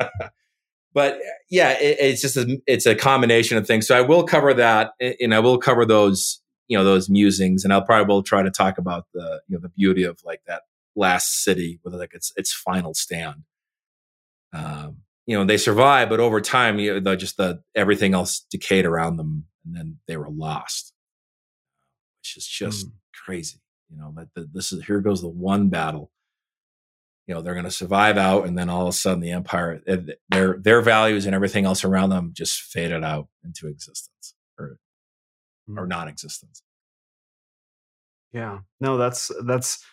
Uh, 0.00 0.28
but 0.94 1.18
yeah, 1.50 1.70
it, 1.72 1.96
it's 1.98 2.22
just 2.22 2.36
a, 2.36 2.62
it's 2.68 2.86
a 2.86 2.94
combination 2.94 3.58
of 3.58 3.66
things. 3.66 3.88
So 3.88 3.98
I 3.98 4.02
will 4.02 4.22
cover 4.22 4.54
that 4.54 4.92
and 5.00 5.34
I 5.34 5.40
will 5.40 5.58
cover 5.58 5.84
those, 5.84 6.40
you 6.68 6.76
know, 6.76 6.84
those 6.84 7.08
musings 7.08 7.64
and 7.64 7.72
I'll 7.72 7.84
probably 7.84 8.12
will 8.12 8.22
try 8.22 8.42
to 8.42 8.50
talk 8.50 8.78
about 8.78 9.06
the, 9.12 9.42
you 9.48 9.56
know, 9.56 9.60
the 9.60 9.68
beauty 9.68 10.04
of 10.04 10.20
like 10.24 10.42
that 10.46 10.62
last 10.96 11.42
city 11.42 11.80
with 11.84 11.94
like 11.94 12.14
its 12.14 12.32
its 12.36 12.52
final 12.52 12.94
stand. 12.94 13.44
Um, 14.52 14.98
you 15.26 15.36
know, 15.36 15.44
they 15.44 15.56
survived, 15.56 16.10
but 16.10 16.20
over 16.20 16.40
time, 16.40 16.78
you 16.78 17.00
know, 17.00 17.16
just 17.16 17.36
the 17.36 17.62
everything 17.74 18.14
else 18.14 18.46
decayed 18.50 18.86
around 18.86 19.16
them, 19.16 19.46
and 19.64 19.74
then 19.74 19.98
they 20.06 20.16
were 20.16 20.30
lost, 20.30 20.92
which 22.20 22.36
is 22.36 22.46
just 22.46 22.86
mm. 22.86 22.92
crazy. 23.24 23.60
You 23.90 23.98
know, 23.98 24.14
that 24.34 24.52
this 24.52 24.72
is 24.72 24.84
here 24.84 25.00
goes 25.00 25.22
the 25.22 25.28
one 25.28 25.68
battle. 25.68 26.10
You 27.26 27.34
know, 27.34 27.40
they're 27.40 27.54
going 27.54 27.64
to 27.64 27.70
survive 27.70 28.18
out, 28.18 28.46
and 28.46 28.56
then 28.56 28.68
all 28.68 28.82
of 28.82 28.88
a 28.88 28.92
sudden, 28.92 29.20
the 29.20 29.30
empire, 29.30 29.82
eh, 29.86 29.96
their 30.28 30.58
their 30.58 30.82
values 30.82 31.26
and 31.26 31.34
everything 31.34 31.64
else 31.64 31.84
around 31.84 32.10
them 32.10 32.32
just 32.34 32.60
faded 32.60 33.02
out 33.02 33.28
into 33.44 33.66
existence 33.66 34.34
or 35.68 35.74
mm. 35.74 35.78
or 35.78 35.86
non-existence. 35.86 36.62
Yeah, 38.32 38.60
no, 38.80 38.96
that's 38.96 39.30
that's 39.44 39.84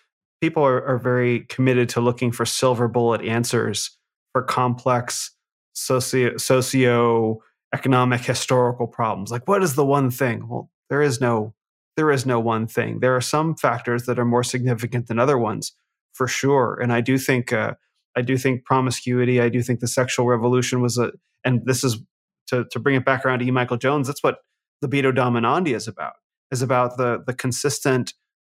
people 0.42 0.64
are, 0.64 0.84
are 0.86 0.98
very 0.98 1.42
committed 1.42 1.90
to 1.90 2.02
looking 2.02 2.32
for 2.32 2.46
silver 2.46 2.88
bullet 2.88 3.22
answers 3.22 3.98
for 4.34 4.42
complex 4.42 5.32
socio 5.74 6.38
socio 6.38 7.40
economic 7.74 8.22
historical 8.22 8.88
problems. 8.88 9.32
Like, 9.32 9.48
what 9.48 9.64
is 9.64 9.76
the 9.76 9.86
one 9.86 10.12
thing? 10.12 10.48
Well, 10.48 10.70
there 10.90 11.02
is 11.02 11.22
no 11.22 11.54
there 11.98 12.12
is 12.12 12.26
no 12.26 12.40
one 12.40 12.68
thing. 12.68 13.00
There 13.00 13.16
are 13.16 13.22
some 13.22 13.56
factors 13.56 14.04
that 14.04 14.18
are 14.18 14.26
more 14.26 14.44
significant 14.44 15.08
than 15.08 15.20
other 15.20 15.38
ones, 15.38 15.74
for 16.14 16.28
sure. 16.28 16.80
And 16.82 16.92
I 16.92 17.02
do 17.02 17.18
think 17.18 17.54
uh, 17.54 17.74
I 18.16 18.22
do 18.22 18.38
think 18.38 18.66
promiscuity. 18.66 19.40
I 19.40 19.50
do 19.50 19.62
think 19.62 19.80
the 19.80 19.88
sexual 19.88 20.28
revolution 20.28 20.82
was 20.82 20.98
a, 20.98 21.12
and 21.46 21.62
this 21.66 21.84
is 21.84 22.00
to 22.48 22.66
to 22.72 22.80
bring 22.80 22.96
it 22.96 23.06
back 23.06 23.26
around 23.26 23.40
to 23.40 23.46
E. 23.46 23.52
Michael 23.52 23.78
Jones. 23.78 24.08
That's 24.08 24.24
what 24.24 24.40
libido 24.82 25.12
dominandi 25.12 25.76
is 25.76 25.88
about. 25.88 26.14
Is 26.52 26.62
about 26.62 26.98
the 26.98 27.24
the 27.26 27.34
consistent 27.34 28.14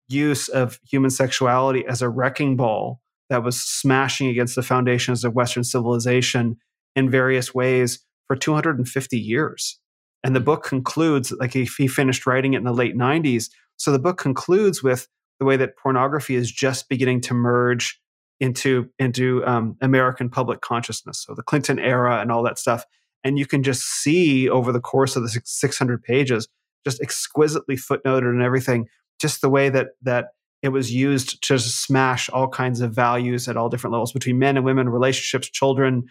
use 0.10 0.50
of 0.50 0.80
human 0.90 1.10
sexuality 1.10 1.86
as 1.88 2.02
a 2.02 2.10
wrecking 2.10 2.56
ball 2.56 3.02
that 3.30 3.44
was 3.44 3.62
smashing 3.62 4.28
against 4.28 4.56
the 4.56 4.64
foundations 4.64 5.24
of 5.24 5.34
Western 5.34 5.64
civilization 5.64 6.58
in 6.96 7.10
various 7.10 7.54
ways 7.54 8.00
for 8.28 8.36
250 8.36 9.18
years. 9.18 9.80
And 10.24 10.36
the 10.36 10.40
book 10.40 10.64
concludes, 10.64 11.32
like 11.32 11.54
he, 11.54 11.68
he 11.78 11.88
finished 11.88 12.26
writing 12.26 12.54
it 12.54 12.58
in 12.58 12.64
the 12.64 12.74
late 12.74 12.96
90s. 12.96 13.50
So 13.78 13.92
the 13.92 14.00
book 14.00 14.18
concludes 14.18 14.82
with 14.82 15.08
the 15.40 15.46
way 15.46 15.58
that 15.58 15.78
pornography 15.78 16.36
is 16.36 16.52
just 16.52 16.88
beginning 16.88 17.22
to 17.22 17.34
merge 17.34 18.00
into, 18.40 18.90
into 19.00 19.46
um, 19.46 19.76
American 19.82 20.30
public 20.30 20.62
consciousness. 20.62 21.24
So 21.26 21.34
the 21.36 21.44
Clinton 21.44 21.80
era 21.80 22.22
and 22.22 22.32
all 22.32 22.44
that 22.44 22.60
stuff. 22.60 22.86
And 23.24 23.40
you 23.40 23.46
can 23.46 23.64
just 23.64 23.84
see 23.84 24.50
over 24.50 24.72
the 24.72 24.82
course 24.82 25.16
of 25.16 25.24
the 25.24 25.42
600 25.44 26.04
pages, 26.04 26.48
just 26.86 27.02
exquisitely 27.02 27.76
footnoted 27.76 28.30
and 28.30 28.42
everything, 28.42 28.88
just 29.20 29.42
the 29.42 29.50
way 29.50 29.70
that 29.70 29.88
that 30.02 30.28
it 30.62 30.70
was 30.70 30.94
used 30.94 31.44
to 31.44 31.60
smash 31.60 32.30
all 32.30 32.48
kinds 32.48 32.80
of 32.80 32.94
values 32.94 33.50
at 33.50 33.58
all 33.58 33.70
different 33.70 33.92
levels 33.92 34.14
between 34.14 34.40
men 34.40 34.56
and 34.56 34.66
women, 34.66 34.88
relationships, 34.88 35.50
children, 35.50 36.06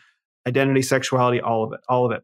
identity, 0.46 0.82
sexuality, 0.82 1.40
all 1.40 1.64
of 1.64 1.72
it, 1.72 1.80
all 1.88 2.04
of 2.04 2.12
it. 2.12 2.22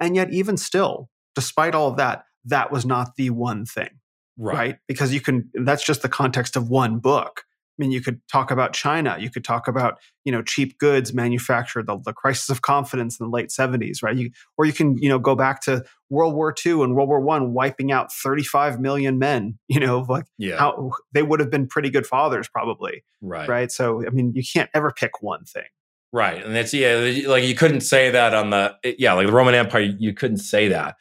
And 0.00 0.16
yet, 0.16 0.32
even 0.32 0.56
still, 0.56 1.10
despite 1.34 1.74
all 1.74 1.88
of 1.88 1.96
that, 1.98 2.24
that 2.46 2.72
was 2.72 2.86
not 2.86 3.16
the 3.16 3.30
one 3.30 3.66
thing, 3.66 4.00
right? 4.38 4.56
right? 4.56 4.76
Because 4.86 5.12
you 5.12 5.20
can, 5.20 5.50
that's 5.54 5.84
just 5.84 6.02
the 6.02 6.08
context 6.08 6.56
of 6.56 6.70
one 6.70 6.98
book. 6.98 7.42
I 7.78 7.82
mean, 7.82 7.92
you 7.92 8.00
could 8.00 8.20
talk 8.28 8.50
about 8.50 8.72
China. 8.72 9.16
You 9.20 9.30
could 9.30 9.44
talk 9.44 9.68
about 9.68 9.98
you 10.24 10.32
know 10.32 10.42
cheap 10.42 10.78
goods 10.78 11.14
manufactured, 11.14 11.86
the, 11.86 11.98
the 12.04 12.12
crisis 12.12 12.50
of 12.50 12.62
confidence 12.62 13.20
in 13.20 13.26
the 13.26 13.30
late 13.30 13.52
seventies, 13.52 14.02
right? 14.02 14.16
You, 14.16 14.30
or 14.56 14.64
you 14.64 14.72
can 14.72 14.98
you 14.98 15.08
know 15.08 15.18
go 15.18 15.34
back 15.34 15.62
to 15.62 15.84
World 16.10 16.34
War 16.34 16.54
II 16.64 16.82
and 16.82 16.96
World 16.96 17.08
War 17.08 17.20
One, 17.20 17.52
wiping 17.52 17.92
out 17.92 18.12
thirty 18.12 18.42
five 18.42 18.80
million 18.80 19.18
men. 19.18 19.58
You 19.78 19.80
know, 19.80 20.04
like 20.08 20.24
yeah. 20.38 20.58
how 20.58 20.90
they 21.12 21.22
would 21.22 21.38
have 21.40 21.50
been 21.50 21.68
pretty 21.68 21.90
good 21.90 22.04
fathers, 22.04 22.48
probably, 22.48 23.04
right? 23.20 23.48
Right. 23.48 23.70
So, 23.70 24.04
I 24.04 24.10
mean, 24.10 24.32
you 24.34 24.42
can't 24.42 24.68
ever 24.74 24.90
pick 24.90 25.22
one 25.22 25.44
thing. 25.44 25.68
Right, 26.10 26.42
and 26.42 26.54
that's 26.54 26.72
yeah, 26.72 27.22
like 27.28 27.44
you 27.44 27.54
couldn't 27.54 27.82
say 27.82 28.10
that 28.10 28.34
on 28.34 28.50
the 28.50 28.74
yeah, 28.98 29.12
like 29.12 29.26
the 29.26 29.32
Roman 29.32 29.54
Empire, 29.54 29.82
you 29.82 30.14
couldn't 30.14 30.38
say 30.38 30.68
that 30.68 30.96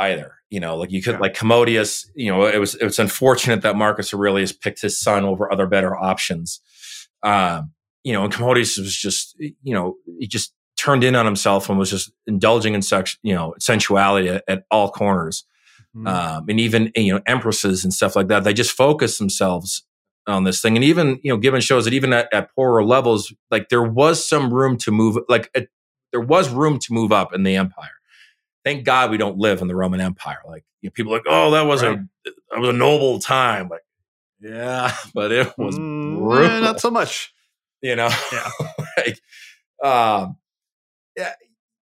either. 0.00 0.36
You 0.50 0.58
know, 0.58 0.76
like 0.76 0.90
you 0.90 1.02
could 1.02 1.14
yeah. 1.14 1.20
like 1.20 1.34
Commodus. 1.34 2.10
You 2.14 2.32
know, 2.32 2.46
it 2.46 2.58
was 2.58 2.74
it 2.74 2.84
was 2.84 2.98
unfortunate 2.98 3.62
that 3.62 3.76
Marcus 3.76 4.12
Aurelius 4.12 4.52
picked 4.52 4.82
his 4.82 4.98
son 4.98 5.24
over 5.24 5.52
other 5.52 5.66
better 5.66 5.96
options. 5.96 6.60
Um, 7.22 7.72
you 8.02 8.12
know, 8.12 8.24
and 8.24 8.32
Commodus 8.32 8.76
was 8.76 8.96
just 8.96 9.36
you 9.38 9.74
know 9.74 9.96
he 10.18 10.26
just 10.26 10.52
turned 10.76 11.04
in 11.04 11.14
on 11.14 11.26
himself 11.26 11.68
and 11.68 11.78
was 11.78 11.90
just 11.90 12.10
indulging 12.26 12.74
in 12.74 12.82
sex, 12.82 13.18
you 13.22 13.34
know, 13.34 13.54
sensuality 13.58 14.28
at, 14.28 14.42
at 14.48 14.62
all 14.70 14.90
corners. 14.90 15.44
Mm-hmm. 15.94 16.06
Um, 16.06 16.46
and 16.48 16.58
even 16.58 16.90
you 16.96 17.12
know 17.12 17.20
empresses 17.26 17.84
and 17.84 17.92
stuff 17.92 18.16
like 18.16 18.28
that, 18.28 18.44
they 18.44 18.54
just 18.54 18.72
focus 18.72 19.18
themselves 19.18 19.84
on 20.26 20.44
this 20.44 20.60
thing. 20.60 20.76
And 20.76 20.84
even 20.84 21.20
you 21.22 21.32
know, 21.32 21.36
Gibbon 21.36 21.60
shows 21.60 21.84
that 21.84 21.94
even 21.94 22.12
at, 22.12 22.28
at 22.32 22.52
poorer 22.54 22.82
levels, 22.84 23.32
like 23.50 23.68
there 23.68 23.82
was 23.82 24.26
some 24.26 24.52
room 24.52 24.76
to 24.78 24.90
move, 24.90 25.18
like 25.28 25.50
it, 25.54 25.68
there 26.12 26.20
was 26.20 26.48
room 26.48 26.78
to 26.80 26.92
move 26.92 27.12
up 27.12 27.32
in 27.32 27.44
the 27.44 27.56
empire 27.56 27.99
thank 28.64 28.84
God 28.84 29.10
we 29.10 29.16
don't 29.16 29.38
live 29.38 29.62
in 29.62 29.68
the 29.68 29.76
Roman 29.76 30.00
Empire. 30.00 30.40
Like 30.46 30.64
you 30.80 30.88
know, 30.88 30.92
people 30.92 31.12
like, 31.12 31.24
oh, 31.26 31.50
that 31.52 31.62
was 31.62 31.82
right. 31.82 31.98
a 31.98 32.08
that 32.24 32.60
was 32.60 32.68
a 32.70 32.72
noble 32.72 33.18
time. 33.18 33.68
Like, 33.68 33.82
yeah, 34.40 34.94
but 35.14 35.32
it 35.32 35.52
was 35.58 35.78
mm, 35.78 36.60
not 36.62 36.80
so 36.80 36.90
much. 36.90 37.32
You 37.82 37.96
know, 37.96 38.10
yeah. 38.30 38.50
like, 38.98 39.18
um, 39.82 40.36
yeah, 41.16 41.32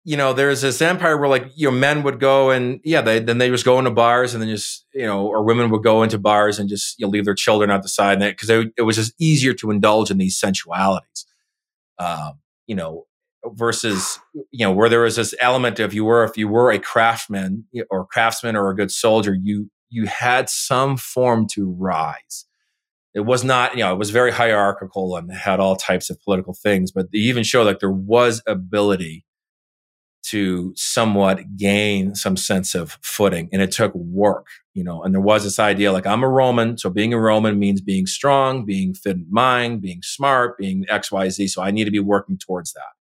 you 0.06 0.16
know, 0.16 0.32
there's 0.32 0.62
this 0.62 0.82
empire 0.82 1.18
where 1.18 1.28
like 1.28 1.52
you 1.54 1.70
know 1.70 1.76
men 1.76 2.04
would 2.04 2.18
go 2.18 2.50
and 2.50 2.80
yeah, 2.86 3.02
they 3.02 3.20
then 3.20 3.40
they 3.40 3.50
just 3.50 3.66
go 3.66 3.78
into 3.78 3.92
bars 3.92 4.34
and 4.34 4.42
then 4.42 4.50
just 4.50 4.86
you 4.94 5.06
know, 5.06 5.28
or 5.28 5.44
women 5.44 5.70
would 5.70 5.84
go 5.84 6.02
into 6.02 6.18
bars 6.18 6.60
and 6.60 6.70
just 6.70 6.98
you 6.98 7.06
know 7.06 7.10
leave 7.10 7.26
their 7.26 7.36
children 7.36 7.70
out 7.70 7.84
the 7.84 7.90
side 7.90 8.20
because 8.20 8.50
it 8.50 8.84
was 8.84 8.96
just 8.96 9.14
easier 9.20 9.54
to 9.56 9.70
indulge 9.70 10.10
in 10.10 10.18
these 10.18 10.40
sensualities. 10.40 11.26
Um, 12.00 12.40
you 12.68 12.76
know, 12.76 13.06
versus 13.54 14.20
you 14.52 14.66
know 14.66 14.72
where 14.72 14.90
there 14.90 15.02
was 15.02 15.16
this 15.16 15.34
element 15.40 15.80
of 15.80 15.94
you 15.94 16.06
were 16.06 16.24
if 16.24 16.38
you 16.38 16.48
were 16.48 16.72
a 16.72 16.80
craftsman 16.80 17.66
or 17.90 18.06
craftsman 18.06 18.56
or 18.56 18.70
a 18.70 18.76
good 18.76 18.92
soldier 18.92 19.34
you 19.34 19.70
you 19.90 20.08
had 20.08 20.50
some 20.50 20.96
form 20.98 21.46
to 21.48 21.70
rise. 21.70 22.46
It 23.14 23.22
was 23.22 23.44
not 23.44 23.76
you 23.76 23.84
know 23.84 23.94
it 23.94 24.00
was 24.00 24.10
very 24.10 24.32
hierarchical 24.32 25.18
and 25.18 25.32
had 25.32 25.60
all 25.60 25.76
types 25.76 26.10
of 26.10 26.22
political 26.22 26.54
things 26.54 26.92
but 26.92 27.12
they 27.12 27.20
even 27.20 27.44
show 27.44 27.64
like 27.64 27.80
there 27.80 27.92
was 27.92 28.42
ability 28.48 29.26
to 30.24 30.72
somewhat 30.78 31.58
gain 31.58 32.16
some 32.16 32.38
sense 32.38 32.74
of 32.74 32.98
footing 33.02 33.50
and 33.52 33.62
it 33.62 33.72
took 33.72 33.94
work 33.96 34.48
you 34.74 34.84
know 34.84 35.04
and 35.04 35.14
there 35.14 35.22
was 35.22 35.44
this 35.44 35.60
idea 35.60 35.92
like 35.92 36.06
i'm 36.06 36.24
a 36.24 36.30
roman 36.30 36.78
so 36.78 36.90
being 36.90 37.12
a 37.12 37.20
roman 37.20 37.58
means 37.60 37.82
being 37.82 38.06
strong 38.06 38.64
being 38.64 38.94
fit 38.94 39.18
in 39.18 39.26
mind 39.30 39.82
being 39.82 40.02
smart 40.04 40.58
being 40.58 40.86
xyz 40.86 41.50
so 41.50 41.62
i 41.62 41.72
need 41.72 41.86
to 41.86 41.92
be 41.92 42.00
working 42.00 42.38
towards 42.38 42.72
that 42.74 42.94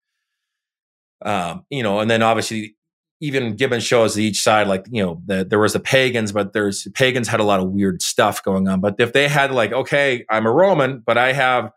um, 1.24 1.66
you 1.70 1.84
know, 1.84 2.00
and 2.00 2.10
then 2.10 2.22
obviously 2.22 2.76
even 3.22 3.56
Gibbon 3.56 3.82
shows 3.82 4.18
each 4.18 4.42
side, 4.42 4.68
like, 4.68 4.86
you 4.90 5.04
know, 5.04 5.22
the, 5.26 5.44
there 5.44 5.60
was 5.60 5.74
the 5.74 5.80
pagans, 5.80 6.32
but 6.32 6.54
there's 6.54 6.88
pagans 6.94 7.28
had 7.28 7.40
a 7.40 7.44
lot 7.44 7.60
of 7.60 7.70
weird 7.70 8.02
stuff 8.02 8.42
going 8.44 8.68
on. 8.68 8.80
But 8.80 8.96
if 8.98 9.12
they 9.12 9.28
had 9.28 9.52
like, 9.52 9.74
okay, 9.74 10.26
I'm 10.30 10.46
a 10.46 10.52
Roman, 10.52 11.04
but 11.06 11.18
I 11.18 11.34
have 11.34 11.72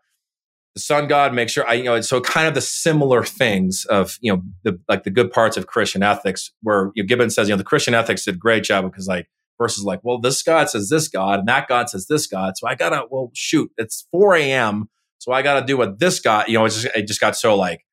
the 0.75 0.79
sun 0.79 1.07
god, 1.07 1.33
make 1.33 1.49
sure 1.49 1.67
I, 1.67 1.73
you 1.73 1.83
know, 1.83 1.99
so 2.01 2.21
kind 2.21 2.47
of 2.47 2.53
the 2.53 2.61
similar 2.61 3.23
things 3.23 3.85
of, 3.89 4.17
you 4.21 4.33
know, 4.33 4.41
the, 4.63 4.79
like 4.87 5.03
the 5.03 5.11
good 5.11 5.31
parts 5.31 5.57
of 5.57 5.67
Christian 5.67 6.01
ethics 6.01 6.51
where 6.61 6.91
you 6.95 7.03
know, 7.03 7.07
Gibbon 7.07 7.29
says, 7.29 7.49
you 7.49 7.53
know, 7.53 7.57
the 7.57 7.63
Christian 7.65 7.93
ethics 7.93 8.23
did 8.23 8.39
great 8.39 8.63
job 8.63 8.85
because 8.85 9.07
like, 9.07 9.27
versus 9.59 9.83
like, 9.83 9.99
well, 10.03 10.19
this 10.19 10.41
God 10.41 10.69
says 10.69 10.89
this 10.89 11.07
God 11.07 11.39
and 11.39 11.47
that 11.47 11.67
God 11.67 11.89
says 11.89 12.07
this 12.07 12.25
God. 12.25 12.57
So 12.57 12.67
I 12.67 12.75
gotta, 12.75 13.05
well, 13.09 13.31
shoot, 13.33 13.69
it's 13.77 14.07
4 14.11 14.35
a.m. 14.35 14.89
So 15.19 15.31
I 15.31 15.41
gotta 15.41 15.65
do 15.65 15.77
what 15.77 15.99
this 15.99 16.19
God, 16.19 16.47
you 16.47 16.57
know, 16.57 16.65
it 16.65 16.69
just, 16.69 16.85
it 16.95 17.07
just 17.07 17.19
got 17.19 17.35
so 17.35 17.55
like, 17.55 17.85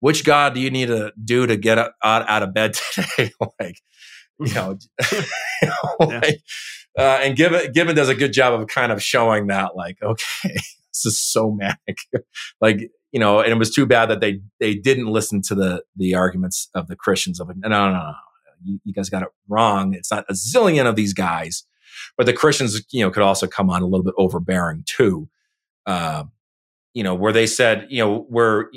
which 0.00 0.24
God 0.24 0.54
do 0.54 0.60
you 0.60 0.70
need 0.70 0.86
to 0.86 1.12
do 1.22 1.46
to 1.46 1.56
get 1.56 1.78
out, 1.78 1.92
out 2.02 2.42
of 2.42 2.54
bed 2.54 2.74
today? 2.92 3.32
like, 3.60 3.80
you 4.38 4.54
know, 4.54 4.78
you 5.12 5.22
know 5.62 5.96
yeah. 6.00 6.20
like, 6.22 6.40
uh, 6.96 7.20
and 7.22 7.36
given 7.36 7.72
Gibbon 7.72 7.96
does 7.96 8.08
a 8.08 8.14
good 8.14 8.32
job 8.32 8.58
of 8.58 8.66
kind 8.68 8.92
of 8.92 9.02
showing 9.02 9.48
that, 9.48 9.76
like, 9.76 9.98
okay, 10.02 10.54
this 10.54 11.06
is 11.06 11.20
so 11.20 11.50
manic. 11.50 11.98
like, 12.60 12.90
you 13.12 13.20
know, 13.20 13.40
and 13.40 13.52
it 13.52 13.58
was 13.58 13.74
too 13.74 13.86
bad 13.86 14.10
that 14.10 14.20
they 14.20 14.40
they 14.60 14.74
didn't 14.74 15.06
listen 15.06 15.42
to 15.42 15.54
the 15.54 15.82
the 15.96 16.14
arguments 16.14 16.68
of 16.74 16.88
the 16.88 16.96
Christians 16.96 17.40
of 17.40 17.48
like, 17.48 17.56
no, 17.56 17.68
no, 17.68 17.90
no, 17.90 17.92
no. 17.92 18.14
You, 18.64 18.80
you 18.84 18.92
guys 18.92 19.08
got 19.08 19.22
it 19.22 19.28
wrong. 19.48 19.94
It's 19.94 20.10
not 20.10 20.24
a 20.28 20.32
zillion 20.32 20.86
of 20.86 20.96
these 20.96 21.12
guys. 21.12 21.64
But 22.16 22.26
the 22.26 22.32
Christians, 22.32 22.80
you 22.90 23.04
know, 23.04 23.10
could 23.10 23.22
also 23.22 23.46
come 23.46 23.70
on 23.70 23.82
a 23.82 23.86
little 23.86 24.04
bit 24.04 24.14
overbearing 24.18 24.84
too. 24.86 25.28
Uh, 25.86 26.24
you 26.92 27.02
know, 27.02 27.14
where 27.14 27.32
they 27.32 27.46
said, 27.46 27.86
you 27.88 27.98
know, 28.04 28.26
where 28.28 28.70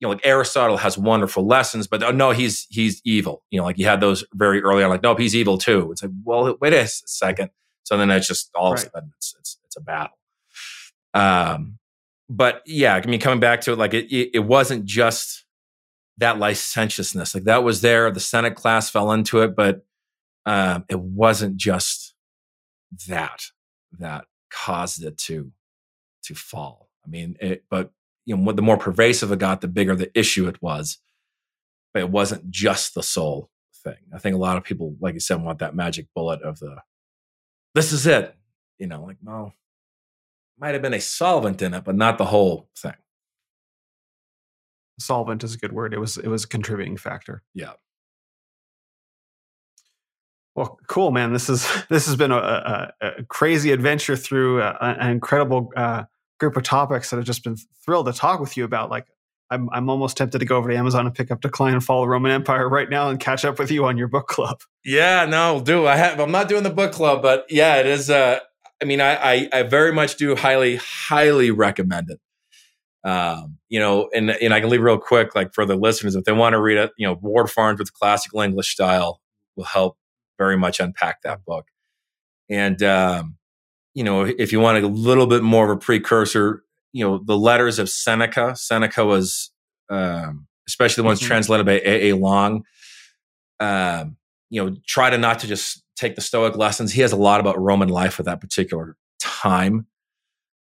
you 0.00 0.06
know, 0.06 0.10
like 0.10 0.26
Aristotle 0.26 0.76
has 0.76 0.98
wonderful 0.98 1.46
lessons, 1.46 1.86
but 1.86 2.02
oh, 2.02 2.10
no, 2.10 2.30
he's 2.32 2.66
he's 2.68 3.00
evil. 3.04 3.42
You 3.50 3.60
know, 3.60 3.64
like 3.64 3.78
you 3.78 3.86
had 3.86 4.00
those 4.00 4.24
very 4.34 4.62
early 4.62 4.82
on, 4.82 4.90
like, 4.90 5.02
nope, 5.02 5.18
he's 5.18 5.34
evil 5.34 5.58
too. 5.58 5.90
It's 5.92 6.02
like, 6.02 6.12
well, 6.24 6.56
wait 6.60 6.74
a 6.74 6.86
second. 6.86 7.50
So 7.84 7.96
then 7.96 8.10
it's 8.10 8.26
just 8.26 8.50
all 8.54 8.72
right. 8.72 8.82
of 8.82 8.88
a 8.88 8.90
sudden 8.90 9.12
it's, 9.16 9.34
it's 9.38 9.58
it's 9.64 9.76
a 9.76 9.80
battle. 9.80 10.18
Um, 11.14 11.78
but 12.28 12.62
yeah, 12.66 12.94
I 12.94 13.06
mean, 13.06 13.20
coming 13.20 13.40
back 13.40 13.62
to 13.62 13.72
it, 13.72 13.78
like 13.78 13.94
it, 13.94 14.12
it, 14.14 14.30
it 14.34 14.44
wasn't 14.44 14.84
just 14.84 15.44
that 16.18 16.38
licentiousness. 16.38 17.34
Like 17.34 17.44
that 17.44 17.62
was 17.64 17.80
there. 17.80 18.10
The 18.10 18.20
Senate 18.20 18.54
class 18.54 18.90
fell 18.90 19.12
into 19.12 19.42
it, 19.42 19.54
but 19.56 19.86
um, 20.44 20.84
it 20.88 21.00
wasn't 21.00 21.56
just 21.56 22.14
that 23.08 23.44
that 23.98 24.26
caused 24.50 25.02
it 25.02 25.16
to 25.18 25.52
to 26.24 26.34
fall. 26.34 26.90
I 27.04 27.08
mean, 27.08 27.36
it, 27.40 27.64
but 27.70 27.92
you 28.26 28.36
know, 28.36 28.52
the 28.52 28.60
more 28.60 28.76
pervasive 28.76 29.32
it 29.32 29.38
got, 29.38 29.60
the 29.62 29.68
bigger 29.68 29.94
the 29.94 30.10
issue 30.18 30.48
it 30.48 30.60
was. 30.60 30.98
But 31.94 32.00
it 32.00 32.10
wasn't 32.10 32.50
just 32.50 32.94
the 32.94 33.02
sole 33.02 33.48
thing. 33.82 33.96
I 34.12 34.18
think 34.18 34.34
a 34.34 34.38
lot 34.38 34.58
of 34.58 34.64
people, 34.64 34.96
like 35.00 35.14
you 35.14 35.20
said, 35.20 35.42
want 35.42 35.60
that 35.60 35.74
magic 35.74 36.08
bullet 36.14 36.42
of 36.42 36.58
the, 36.58 36.82
this 37.74 37.92
is 37.92 38.06
it. 38.06 38.34
You 38.78 38.88
know, 38.88 39.04
like, 39.04 39.16
no, 39.22 39.52
might 40.58 40.74
have 40.74 40.82
been 40.82 40.92
a 40.92 41.00
solvent 41.00 41.62
in 41.62 41.72
it, 41.72 41.84
but 41.84 41.94
not 41.94 42.18
the 42.18 42.26
whole 42.26 42.68
thing. 42.76 42.92
Solvent 44.98 45.44
is 45.44 45.54
a 45.54 45.58
good 45.58 45.72
word. 45.72 45.94
It 45.94 46.00
was 46.00 46.16
it 46.16 46.28
was 46.28 46.44
a 46.44 46.48
contributing 46.48 46.96
factor. 46.96 47.42
Yeah. 47.54 47.72
Well, 50.54 50.78
cool, 50.88 51.10
man. 51.10 51.32
This 51.32 51.50
is 51.50 51.66
this 51.90 52.06
has 52.06 52.16
been 52.16 52.32
a, 52.32 52.36
a, 52.36 52.92
a 53.00 53.24
crazy 53.24 53.72
adventure 53.72 54.16
through 54.16 54.62
a, 54.62 54.76
an 54.80 55.10
incredible 55.10 55.70
uh, 55.76 56.04
group 56.38 56.56
of 56.56 56.62
topics 56.62 57.10
that 57.10 57.18
I've 57.18 57.24
just 57.24 57.44
been 57.44 57.56
thrilled 57.84 58.06
to 58.06 58.12
talk 58.12 58.40
with 58.40 58.56
you 58.56 58.64
about. 58.64 58.90
Like, 58.90 59.06
I'm 59.50 59.68
I'm 59.70 59.88
almost 59.88 60.16
tempted 60.16 60.38
to 60.38 60.44
go 60.44 60.56
over 60.56 60.70
to 60.70 60.76
Amazon 60.76 61.06
and 61.06 61.14
pick 61.14 61.30
up 61.30 61.40
Decline 61.40 61.74
and 61.74 61.84
Fall 61.84 62.02
of 62.02 62.08
Roman 62.08 62.32
Empire 62.32 62.68
right 62.68 62.90
now 62.90 63.10
and 63.10 63.20
catch 63.20 63.44
up 63.44 63.58
with 63.58 63.70
you 63.70 63.84
on 63.84 63.96
your 63.96 64.08
book 64.08 64.26
club. 64.26 64.60
Yeah, 64.88 65.24
no, 65.24 65.60
do 65.60 65.84
I 65.88 65.96
have? 65.96 66.20
I'm 66.20 66.30
not 66.30 66.48
doing 66.48 66.62
the 66.62 66.70
book 66.70 66.92
club, 66.92 67.20
but 67.20 67.44
yeah, 67.50 67.78
it 67.78 67.86
is. 67.86 68.08
Uh, 68.08 68.38
I 68.80 68.84
mean, 68.84 69.00
I, 69.00 69.16
I, 69.16 69.48
I 69.52 69.62
very 69.64 69.92
much 69.92 70.16
do 70.16 70.36
highly, 70.36 70.76
highly 70.76 71.50
recommend 71.50 72.10
it. 72.10 72.20
Um, 73.02 73.58
you 73.68 73.80
know, 73.80 74.08
and 74.14 74.30
and 74.30 74.54
I 74.54 74.60
can 74.60 74.70
leave 74.70 74.80
real 74.80 74.98
quick, 74.98 75.34
like 75.34 75.54
for 75.54 75.66
the 75.66 75.74
listeners, 75.74 76.14
if 76.14 76.22
they 76.22 76.30
want 76.30 76.52
to 76.52 76.60
read 76.60 76.78
it, 76.78 76.92
you 76.96 77.04
know, 77.04 77.18
Ward 77.20 77.50
Farnsworth 77.50 77.92
classical 77.94 78.42
English 78.42 78.72
style 78.72 79.20
will 79.56 79.64
help 79.64 79.96
very 80.38 80.56
much 80.56 80.78
unpack 80.78 81.22
that 81.22 81.44
book. 81.44 81.66
And 82.48 82.80
um, 82.84 83.38
you 83.96 84.04
know, 84.04 84.24
if 84.26 84.52
you 84.52 84.60
want 84.60 84.84
a 84.84 84.86
little 84.86 85.26
bit 85.26 85.42
more 85.42 85.64
of 85.64 85.70
a 85.70 85.80
precursor, 85.80 86.62
you 86.92 87.02
know, 87.02 87.18
the 87.24 87.36
letters 87.36 87.78
of 87.78 87.88
Seneca. 87.88 88.54
Seneca 88.54 89.06
was, 89.06 89.50
um, 89.88 90.46
especially 90.68 91.00
the 91.00 91.06
ones 91.06 91.18
mm-hmm. 91.18 91.28
translated 91.28 91.64
by 91.64 91.80
A. 91.82 92.10
A. 92.10 92.16
Long. 92.16 92.64
Um, 93.58 94.18
you 94.50 94.62
know, 94.62 94.76
try 94.86 95.08
to 95.08 95.16
not 95.16 95.38
to 95.38 95.46
just 95.46 95.82
take 95.96 96.14
the 96.14 96.20
Stoic 96.20 96.56
lessons. 96.56 96.92
He 96.92 97.00
has 97.00 97.12
a 97.12 97.16
lot 97.16 97.40
about 97.40 97.58
Roman 97.58 97.88
life 97.88 98.20
at 98.20 98.26
that 98.26 98.42
particular 98.42 98.98
time. 99.18 99.86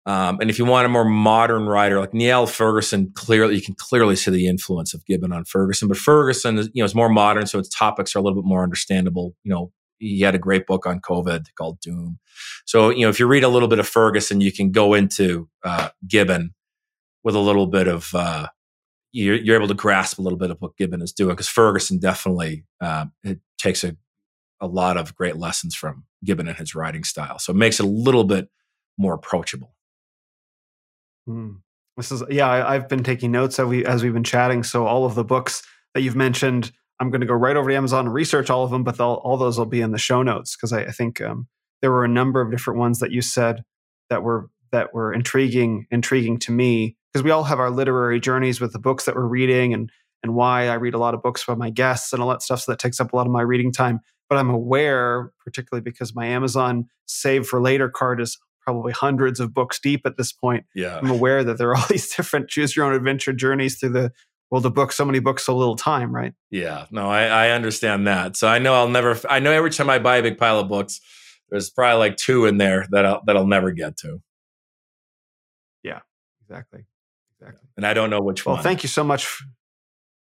Um, 0.06 0.38
and 0.40 0.48
if 0.48 0.56
you 0.60 0.64
want 0.64 0.86
a 0.86 0.88
more 0.88 1.04
modern 1.04 1.66
writer 1.66 1.98
like 1.98 2.14
Niall 2.14 2.46
Ferguson, 2.46 3.10
clearly 3.12 3.56
you 3.56 3.62
can 3.62 3.74
clearly 3.74 4.14
see 4.14 4.30
the 4.30 4.46
influence 4.46 4.94
of 4.94 5.04
Gibbon 5.04 5.32
on 5.32 5.44
Ferguson. 5.44 5.88
But 5.88 5.96
Ferguson, 5.96 6.58
is, 6.58 6.70
you 6.72 6.80
know, 6.80 6.84
is 6.84 6.94
more 6.94 7.08
modern, 7.08 7.48
so 7.48 7.58
its 7.58 7.70
topics 7.70 8.14
are 8.14 8.20
a 8.20 8.22
little 8.22 8.40
bit 8.40 8.48
more 8.48 8.62
understandable. 8.62 9.34
You 9.42 9.52
know, 9.52 9.72
he 9.98 10.20
had 10.20 10.34
a 10.34 10.38
great 10.38 10.66
book 10.66 10.86
on 10.86 11.00
COVID 11.00 11.46
called 11.56 11.80
Doom. 11.80 12.18
So 12.64 12.90
you 12.90 13.02
know, 13.02 13.08
if 13.08 13.20
you 13.20 13.26
read 13.26 13.44
a 13.44 13.48
little 13.48 13.68
bit 13.68 13.78
of 13.78 13.88
Ferguson, 13.88 14.40
you 14.40 14.52
can 14.52 14.70
go 14.70 14.94
into 14.94 15.48
uh, 15.64 15.90
Gibbon 16.06 16.54
with 17.24 17.34
a 17.34 17.40
little 17.40 17.66
bit 17.66 17.88
of 17.88 18.14
uh, 18.14 18.48
you're, 19.12 19.36
you're, 19.36 19.56
able 19.56 19.68
to 19.68 19.74
grasp 19.74 20.18
a 20.18 20.22
little 20.22 20.38
bit 20.38 20.50
of 20.50 20.58
what 20.60 20.76
Gibbon 20.76 21.02
is 21.02 21.12
doing 21.12 21.34
because 21.34 21.48
Ferguson 21.48 21.98
definitely 21.98 22.64
um, 22.80 23.12
it 23.24 23.40
takes 23.58 23.82
a 23.82 23.96
a 24.60 24.66
lot 24.66 24.96
of 24.96 25.14
great 25.14 25.36
lessons 25.36 25.74
from 25.74 26.04
Gibbon 26.24 26.48
and 26.48 26.56
his 26.56 26.74
writing 26.74 27.04
style. 27.04 27.38
So 27.38 27.52
it 27.52 27.56
makes 27.56 27.80
it 27.80 27.86
a 27.86 27.88
little 27.88 28.24
bit 28.24 28.48
more 28.98 29.14
approachable. 29.14 29.74
Mm. 31.28 31.60
This 31.96 32.12
is 32.12 32.22
yeah. 32.30 32.48
I, 32.48 32.74
have 32.74 32.88
been 32.88 33.02
taking 33.02 33.32
notes 33.32 33.58
as 33.58 33.66
we 33.66 33.84
as 33.84 34.02
we've 34.02 34.12
been 34.12 34.24
chatting. 34.24 34.62
So 34.62 34.86
all 34.86 35.04
of 35.04 35.14
the 35.14 35.24
books 35.24 35.62
that 35.94 36.02
you've 36.02 36.16
mentioned, 36.16 36.72
I'm 36.98 37.10
going 37.10 37.20
to 37.20 37.26
go 37.26 37.34
right 37.34 37.56
over 37.56 37.70
to 37.70 37.76
Amazon 37.76 38.06
and 38.06 38.14
research 38.14 38.50
all 38.50 38.64
of 38.64 38.70
them. 38.70 38.84
But 38.84 38.98
all 39.00 39.36
those 39.36 39.58
will 39.58 39.66
be 39.66 39.80
in 39.80 39.92
the 39.92 39.98
show 39.98 40.22
notes 40.22 40.56
because 40.56 40.72
I, 40.72 40.84
I, 40.84 40.90
think 40.92 41.20
um, 41.20 41.46
there 41.82 41.90
were 41.90 42.04
a 42.04 42.08
number 42.08 42.40
of 42.40 42.50
different 42.50 42.78
ones 42.78 43.00
that 43.00 43.12
you 43.12 43.22
said 43.22 43.64
that 44.08 44.22
were 44.22 44.48
that 44.72 44.94
were 44.94 45.12
intriguing 45.12 45.86
intriguing 45.90 46.38
to 46.40 46.52
me 46.52 46.96
because 47.12 47.22
we 47.22 47.30
all 47.30 47.44
have 47.44 47.60
our 47.60 47.70
literary 47.70 48.18
journeys 48.18 48.60
with 48.60 48.72
the 48.72 48.78
books 48.78 49.04
that 49.04 49.14
we're 49.14 49.26
reading 49.26 49.74
and 49.74 49.90
and 50.22 50.34
why 50.34 50.68
I 50.68 50.74
read 50.74 50.94
a 50.94 50.98
lot 50.98 51.14
of 51.14 51.22
books 51.22 51.44
by 51.44 51.54
my 51.54 51.70
guests 51.70 52.12
and 52.12 52.22
all 52.22 52.30
that 52.30 52.42
stuff. 52.42 52.62
So 52.62 52.72
that 52.72 52.78
takes 52.78 53.00
up 53.00 53.12
a 53.12 53.16
lot 53.16 53.26
of 53.26 53.32
my 53.32 53.42
reading 53.42 53.72
time 53.72 54.00
but 54.28 54.38
I'm 54.38 54.50
aware, 54.50 55.32
particularly 55.44 55.82
because 55.82 56.14
my 56.14 56.26
Amazon 56.26 56.88
save 57.06 57.46
for 57.46 57.60
later 57.60 57.88
card 57.88 58.20
is 58.20 58.38
probably 58.60 58.92
hundreds 58.92 59.38
of 59.38 59.54
books 59.54 59.78
deep 59.78 60.04
at 60.04 60.16
this 60.16 60.32
point. 60.32 60.64
Yeah. 60.74 60.98
I'm 60.98 61.10
aware 61.10 61.44
that 61.44 61.58
there 61.58 61.70
are 61.70 61.76
all 61.76 61.86
these 61.90 62.14
different 62.14 62.48
choose 62.48 62.74
your 62.74 62.84
own 62.84 62.94
adventure 62.94 63.32
journeys 63.32 63.78
through 63.78 63.90
the 63.90 64.12
world 64.50 64.64
the 64.64 64.70
book 64.70 64.92
So 64.92 65.04
many 65.04 65.18
books, 65.18 65.44
so 65.44 65.56
little 65.56 65.76
time, 65.76 66.14
right? 66.14 66.32
Yeah. 66.50 66.86
No, 66.90 67.10
I, 67.10 67.24
I 67.24 67.50
understand 67.50 68.06
that. 68.06 68.36
So 68.36 68.48
I 68.48 68.58
know 68.58 68.74
I'll 68.74 68.88
never, 68.88 69.18
I 69.28 69.40
know 69.40 69.52
every 69.52 69.70
time 69.70 69.90
I 69.90 69.98
buy 69.98 70.18
a 70.18 70.22
big 70.22 70.38
pile 70.38 70.58
of 70.58 70.68
books, 70.68 71.00
there's 71.50 71.70
probably 71.70 71.98
like 71.98 72.16
two 72.16 72.46
in 72.46 72.58
there 72.58 72.86
that 72.90 73.04
I'll, 73.04 73.22
that 73.26 73.36
I'll 73.36 73.46
never 73.46 73.72
get 73.72 73.96
to. 73.98 74.20
Yeah, 75.82 76.00
exactly. 76.42 76.86
Exactly. 77.38 77.68
And 77.76 77.86
I 77.86 77.94
don't 77.94 78.10
know 78.10 78.20
which 78.20 78.44
well, 78.44 78.54
one. 78.54 78.58
Well, 78.58 78.64
thank 78.64 78.82
you 78.82 78.88
so 78.88 79.04
much. 79.04 79.42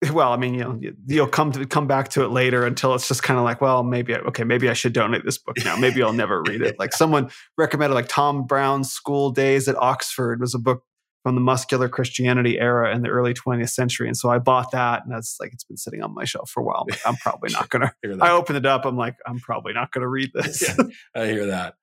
well, 0.13 0.33
I 0.33 0.37
mean, 0.37 0.55
you 0.55 0.61
know, 0.61 0.81
you'll 1.07 1.27
come 1.27 1.53
to 1.53 1.67
come 1.67 1.87
back 1.87 2.09
to 2.11 2.25
it 2.25 2.29
later 2.29 2.65
until 2.65 2.95
it's 2.95 3.09
just 3.09 3.23
kind 3.23 3.39
of 3.39 3.45
like, 3.45 3.61
well, 3.61 3.83
maybe 3.83 4.15
I, 4.15 4.19
okay, 4.19 4.45
maybe 4.45 4.69
I 4.69 4.73
should 4.73 4.93
donate 4.93 5.25
this 5.25 5.39
book 5.39 5.57
now. 5.65 5.77
Maybe 5.77 6.03
I'll 6.03 6.13
never 6.13 6.43
read 6.43 6.63
it. 6.63 6.77
Like 6.79 6.93
someone 6.93 7.31
recommended, 7.57 7.95
like 7.95 8.09
Tom 8.09 8.47
Brown's 8.47 8.93
School 8.93 9.31
Days 9.31 9.67
at 9.67 9.77
Oxford 9.77 10.41
was 10.41 10.55
a 10.55 10.59
book 10.59 10.85
from 11.23 11.35
the 11.35 11.41
muscular 11.41 11.89
Christianity 11.89 12.59
era 12.59 12.95
in 12.95 13.03
the 13.03 13.09
early 13.09 13.35
20th 13.35 13.71
century, 13.71 14.07
and 14.07 14.17
so 14.17 14.31
I 14.31 14.39
bought 14.39 14.71
that, 14.73 15.05
and 15.05 15.13
that's 15.13 15.37
like 15.41 15.53
it's 15.53 15.65
been 15.65 15.77
sitting 15.77 16.03
on 16.03 16.15
my 16.15 16.25
shelf 16.25 16.51
for 16.51 16.61
a 16.61 16.65
while. 16.65 16.87
I'm 17.05 17.17
probably 17.17 17.51
not 17.53 17.69
gonna. 17.69 17.93
I 18.21 18.31
opened 18.31 18.59
it 18.59 18.67
up. 18.67 18.85
I'm 18.85 18.97
like, 18.97 19.17
I'm 19.27 19.41
probably 19.41 19.73
not 19.73 19.93
gonna 19.93 20.09
read 20.09 20.31
this. 20.35 20.63
yeah, 20.63 20.85
I 21.15 21.27
hear 21.27 21.47
that. 21.47 21.75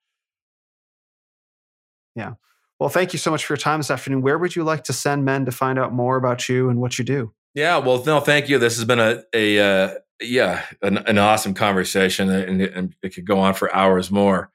Yeah. 2.16 2.34
Well, 2.80 2.90
thank 2.90 3.14
you 3.14 3.20
so 3.20 3.32
much 3.32 3.46
for 3.46 3.54
your 3.54 3.58
time 3.58 3.80
this 3.80 3.92
afternoon. 3.92 4.22
Where 4.22 4.38
would 4.38 4.56
you 4.56 4.64
like 4.64 4.84
to 4.86 4.94
send 4.94 5.24
men 5.24 5.46
to 5.46 5.52
find 5.52 5.80
out 5.80 5.94
more 5.94 6.18
about 6.18 6.50
you 6.50 6.70
and 6.70 6.80
what 6.82 6.98
you 6.98 7.06
do? 7.06 7.34
Yeah, 7.54 7.78
well, 7.78 8.04
no, 8.04 8.20
thank 8.20 8.50
you. 8.50 8.60
This 8.60 8.76
has 8.76 8.86
been 8.86 9.00
a 9.00 9.24
a 9.34 9.60
uh, 9.60 9.94
yeah 10.22 10.66
an, 10.82 10.98
an, 10.98 11.18
awesome 11.18 11.54
conversation, 11.54 12.30
and, 12.30 12.62
and, 12.62 12.96
it 13.02 13.16
could 13.16 13.26
go 13.26 13.40
on 13.40 13.54
for 13.54 13.74
hours 13.74 14.12
more. 14.12 14.52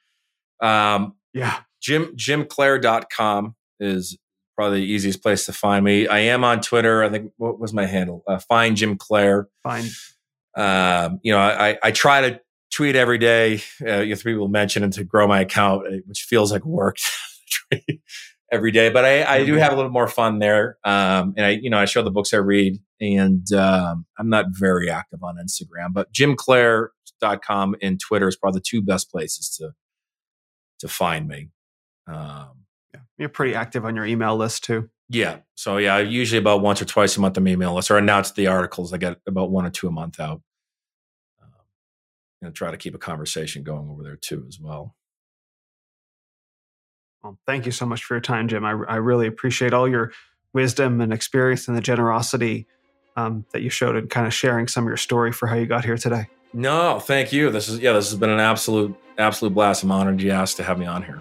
Um, 0.60 1.15
yeah, 1.33 1.60
Jim 1.81 2.15
jimclair.com 2.15 3.55
is 3.78 4.18
probably 4.61 4.81
the 4.81 4.93
easiest 4.93 5.23
place 5.23 5.47
to 5.47 5.55
find 5.55 5.83
me. 5.83 6.07
I 6.07 6.19
am 6.19 6.45
on 6.45 6.61
Twitter. 6.61 7.03
I 7.03 7.09
think 7.09 7.33
what 7.39 7.59
was 7.59 7.73
my 7.73 7.87
handle? 7.87 8.23
Uh, 8.29 8.39
find 8.41 8.77
Jim 8.77 8.99
Clair. 8.99 9.49
Fine. 9.63 9.87
Um, 10.55 11.19
you 11.23 11.33
know, 11.33 11.39
I, 11.39 11.79
I 11.83 11.91
try 11.93 12.29
to 12.29 12.41
tweet 12.71 12.95
every 12.95 13.17
day. 13.17 13.63
Uh, 13.81 14.01
you 14.01 14.11
know, 14.11 14.17
three 14.17 14.35
people 14.35 14.49
mention 14.49 14.85
and 14.85 14.93
to 14.93 15.03
grow 15.03 15.27
my 15.27 15.41
account, 15.41 15.87
which 16.05 16.25
feels 16.25 16.53
like 16.53 16.67
work. 16.67 16.99
every 18.53 18.71
day, 18.71 18.91
but 18.91 19.05
I, 19.07 19.37
I 19.37 19.45
do 19.47 19.55
have 19.55 19.73
a 19.73 19.77
little 19.77 19.93
more 19.93 20.09
fun 20.09 20.41
there. 20.41 20.77
Um, 20.85 21.35
and 21.37 21.47
I, 21.47 21.51
you 21.51 21.71
know, 21.71 21.79
I 21.79 21.87
show 21.87 22.03
the 22.03 22.11
books 22.11 22.35
I 22.35 22.39
read 22.39 22.81
and 23.01 23.51
um, 23.53 24.05
I'm 24.19 24.29
not 24.29 24.47
very 24.51 24.91
active 24.91 25.23
on 25.23 25.37
Instagram, 25.37 25.93
but 25.93 26.13
jimclair.com 26.13 27.77
and 27.81 27.99
Twitter 27.99 28.29
is 28.29 28.37
probably 28.37 28.59
the 28.59 28.65
two 28.69 28.83
best 28.83 29.11
places 29.11 29.49
to, 29.57 29.71
to 30.81 30.89
find 30.89 31.29
me. 31.29 31.49
Um. 32.07 32.60
You're 33.21 33.29
pretty 33.29 33.55
active 33.55 33.85
on 33.85 33.95
your 33.95 34.07
email 34.07 34.35
list 34.35 34.65
too. 34.65 34.89
Yeah. 35.11 35.41
So 35.55 35.77
yeah, 35.77 35.99
usually 35.99 36.39
about 36.39 36.63
once 36.63 36.81
or 36.81 36.87
twice 36.87 37.19
a 37.19 37.21
month 37.21 37.37
on 37.37 37.45
my 37.45 37.51
email 37.51 37.75
list 37.75 37.91
or 37.91 37.99
announce 37.99 38.31
the 38.31 38.47
articles. 38.47 38.95
I 38.95 38.97
get 38.97 39.19
about 39.27 39.51
one 39.51 39.67
or 39.67 39.71
two 39.71 39.89
a 39.89 39.91
month 39.91 40.19
out. 40.19 40.41
Um, 41.43 41.51
and 42.41 42.55
try 42.55 42.71
to 42.71 42.79
keep 42.79 42.95
a 42.95 42.99
conversation 42.99 43.63
going 43.63 43.91
over 43.91 44.03
there 44.03 44.17
too 44.17 44.47
as 44.49 44.59
well. 44.59 44.97
Well, 47.23 47.39
thank 47.47 47.67
you 47.67 47.73
so 47.73 47.85
much 47.85 48.05
for 48.05 48.15
your 48.15 48.23
time, 48.23 48.49
Jim. 48.49 48.65
I, 48.65 48.71
I 48.71 48.97
really 48.97 49.27
appreciate 49.27 49.75
all 49.75 49.87
your 49.87 50.13
wisdom 50.55 51.03
and 51.03 51.13
experience 51.13 51.69
and 51.69 51.77
the 51.77 51.83
generosity 51.83 52.67
um, 53.17 53.45
that 53.53 53.61
you 53.61 53.69
showed 53.69 53.97
in 53.97 54.09
kind 54.09 54.27
of 54.27 54.33
sharing 54.33 54.67
some 54.67 54.85
of 54.85 54.89
your 54.89 54.97
story 54.97 55.31
for 55.31 55.47
how 55.47 55.57
you 55.57 55.67
got 55.67 55.85
here 55.85 55.99
today. 55.99 56.27
No, 56.55 56.99
thank 56.99 57.35
you. 57.35 57.51
This 57.51 57.69
is 57.69 57.81
yeah, 57.81 57.93
this 57.93 58.09
has 58.09 58.19
been 58.19 58.31
an 58.31 58.41
absolute 58.41 58.97
absolute 59.19 59.53
blast. 59.53 59.83
I'm 59.83 59.93
honored 59.93 60.23
you 60.23 60.31
asked 60.31 60.57
to 60.57 60.63
have 60.63 60.79
me 60.79 60.87
on 60.87 61.03
here. 61.03 61.21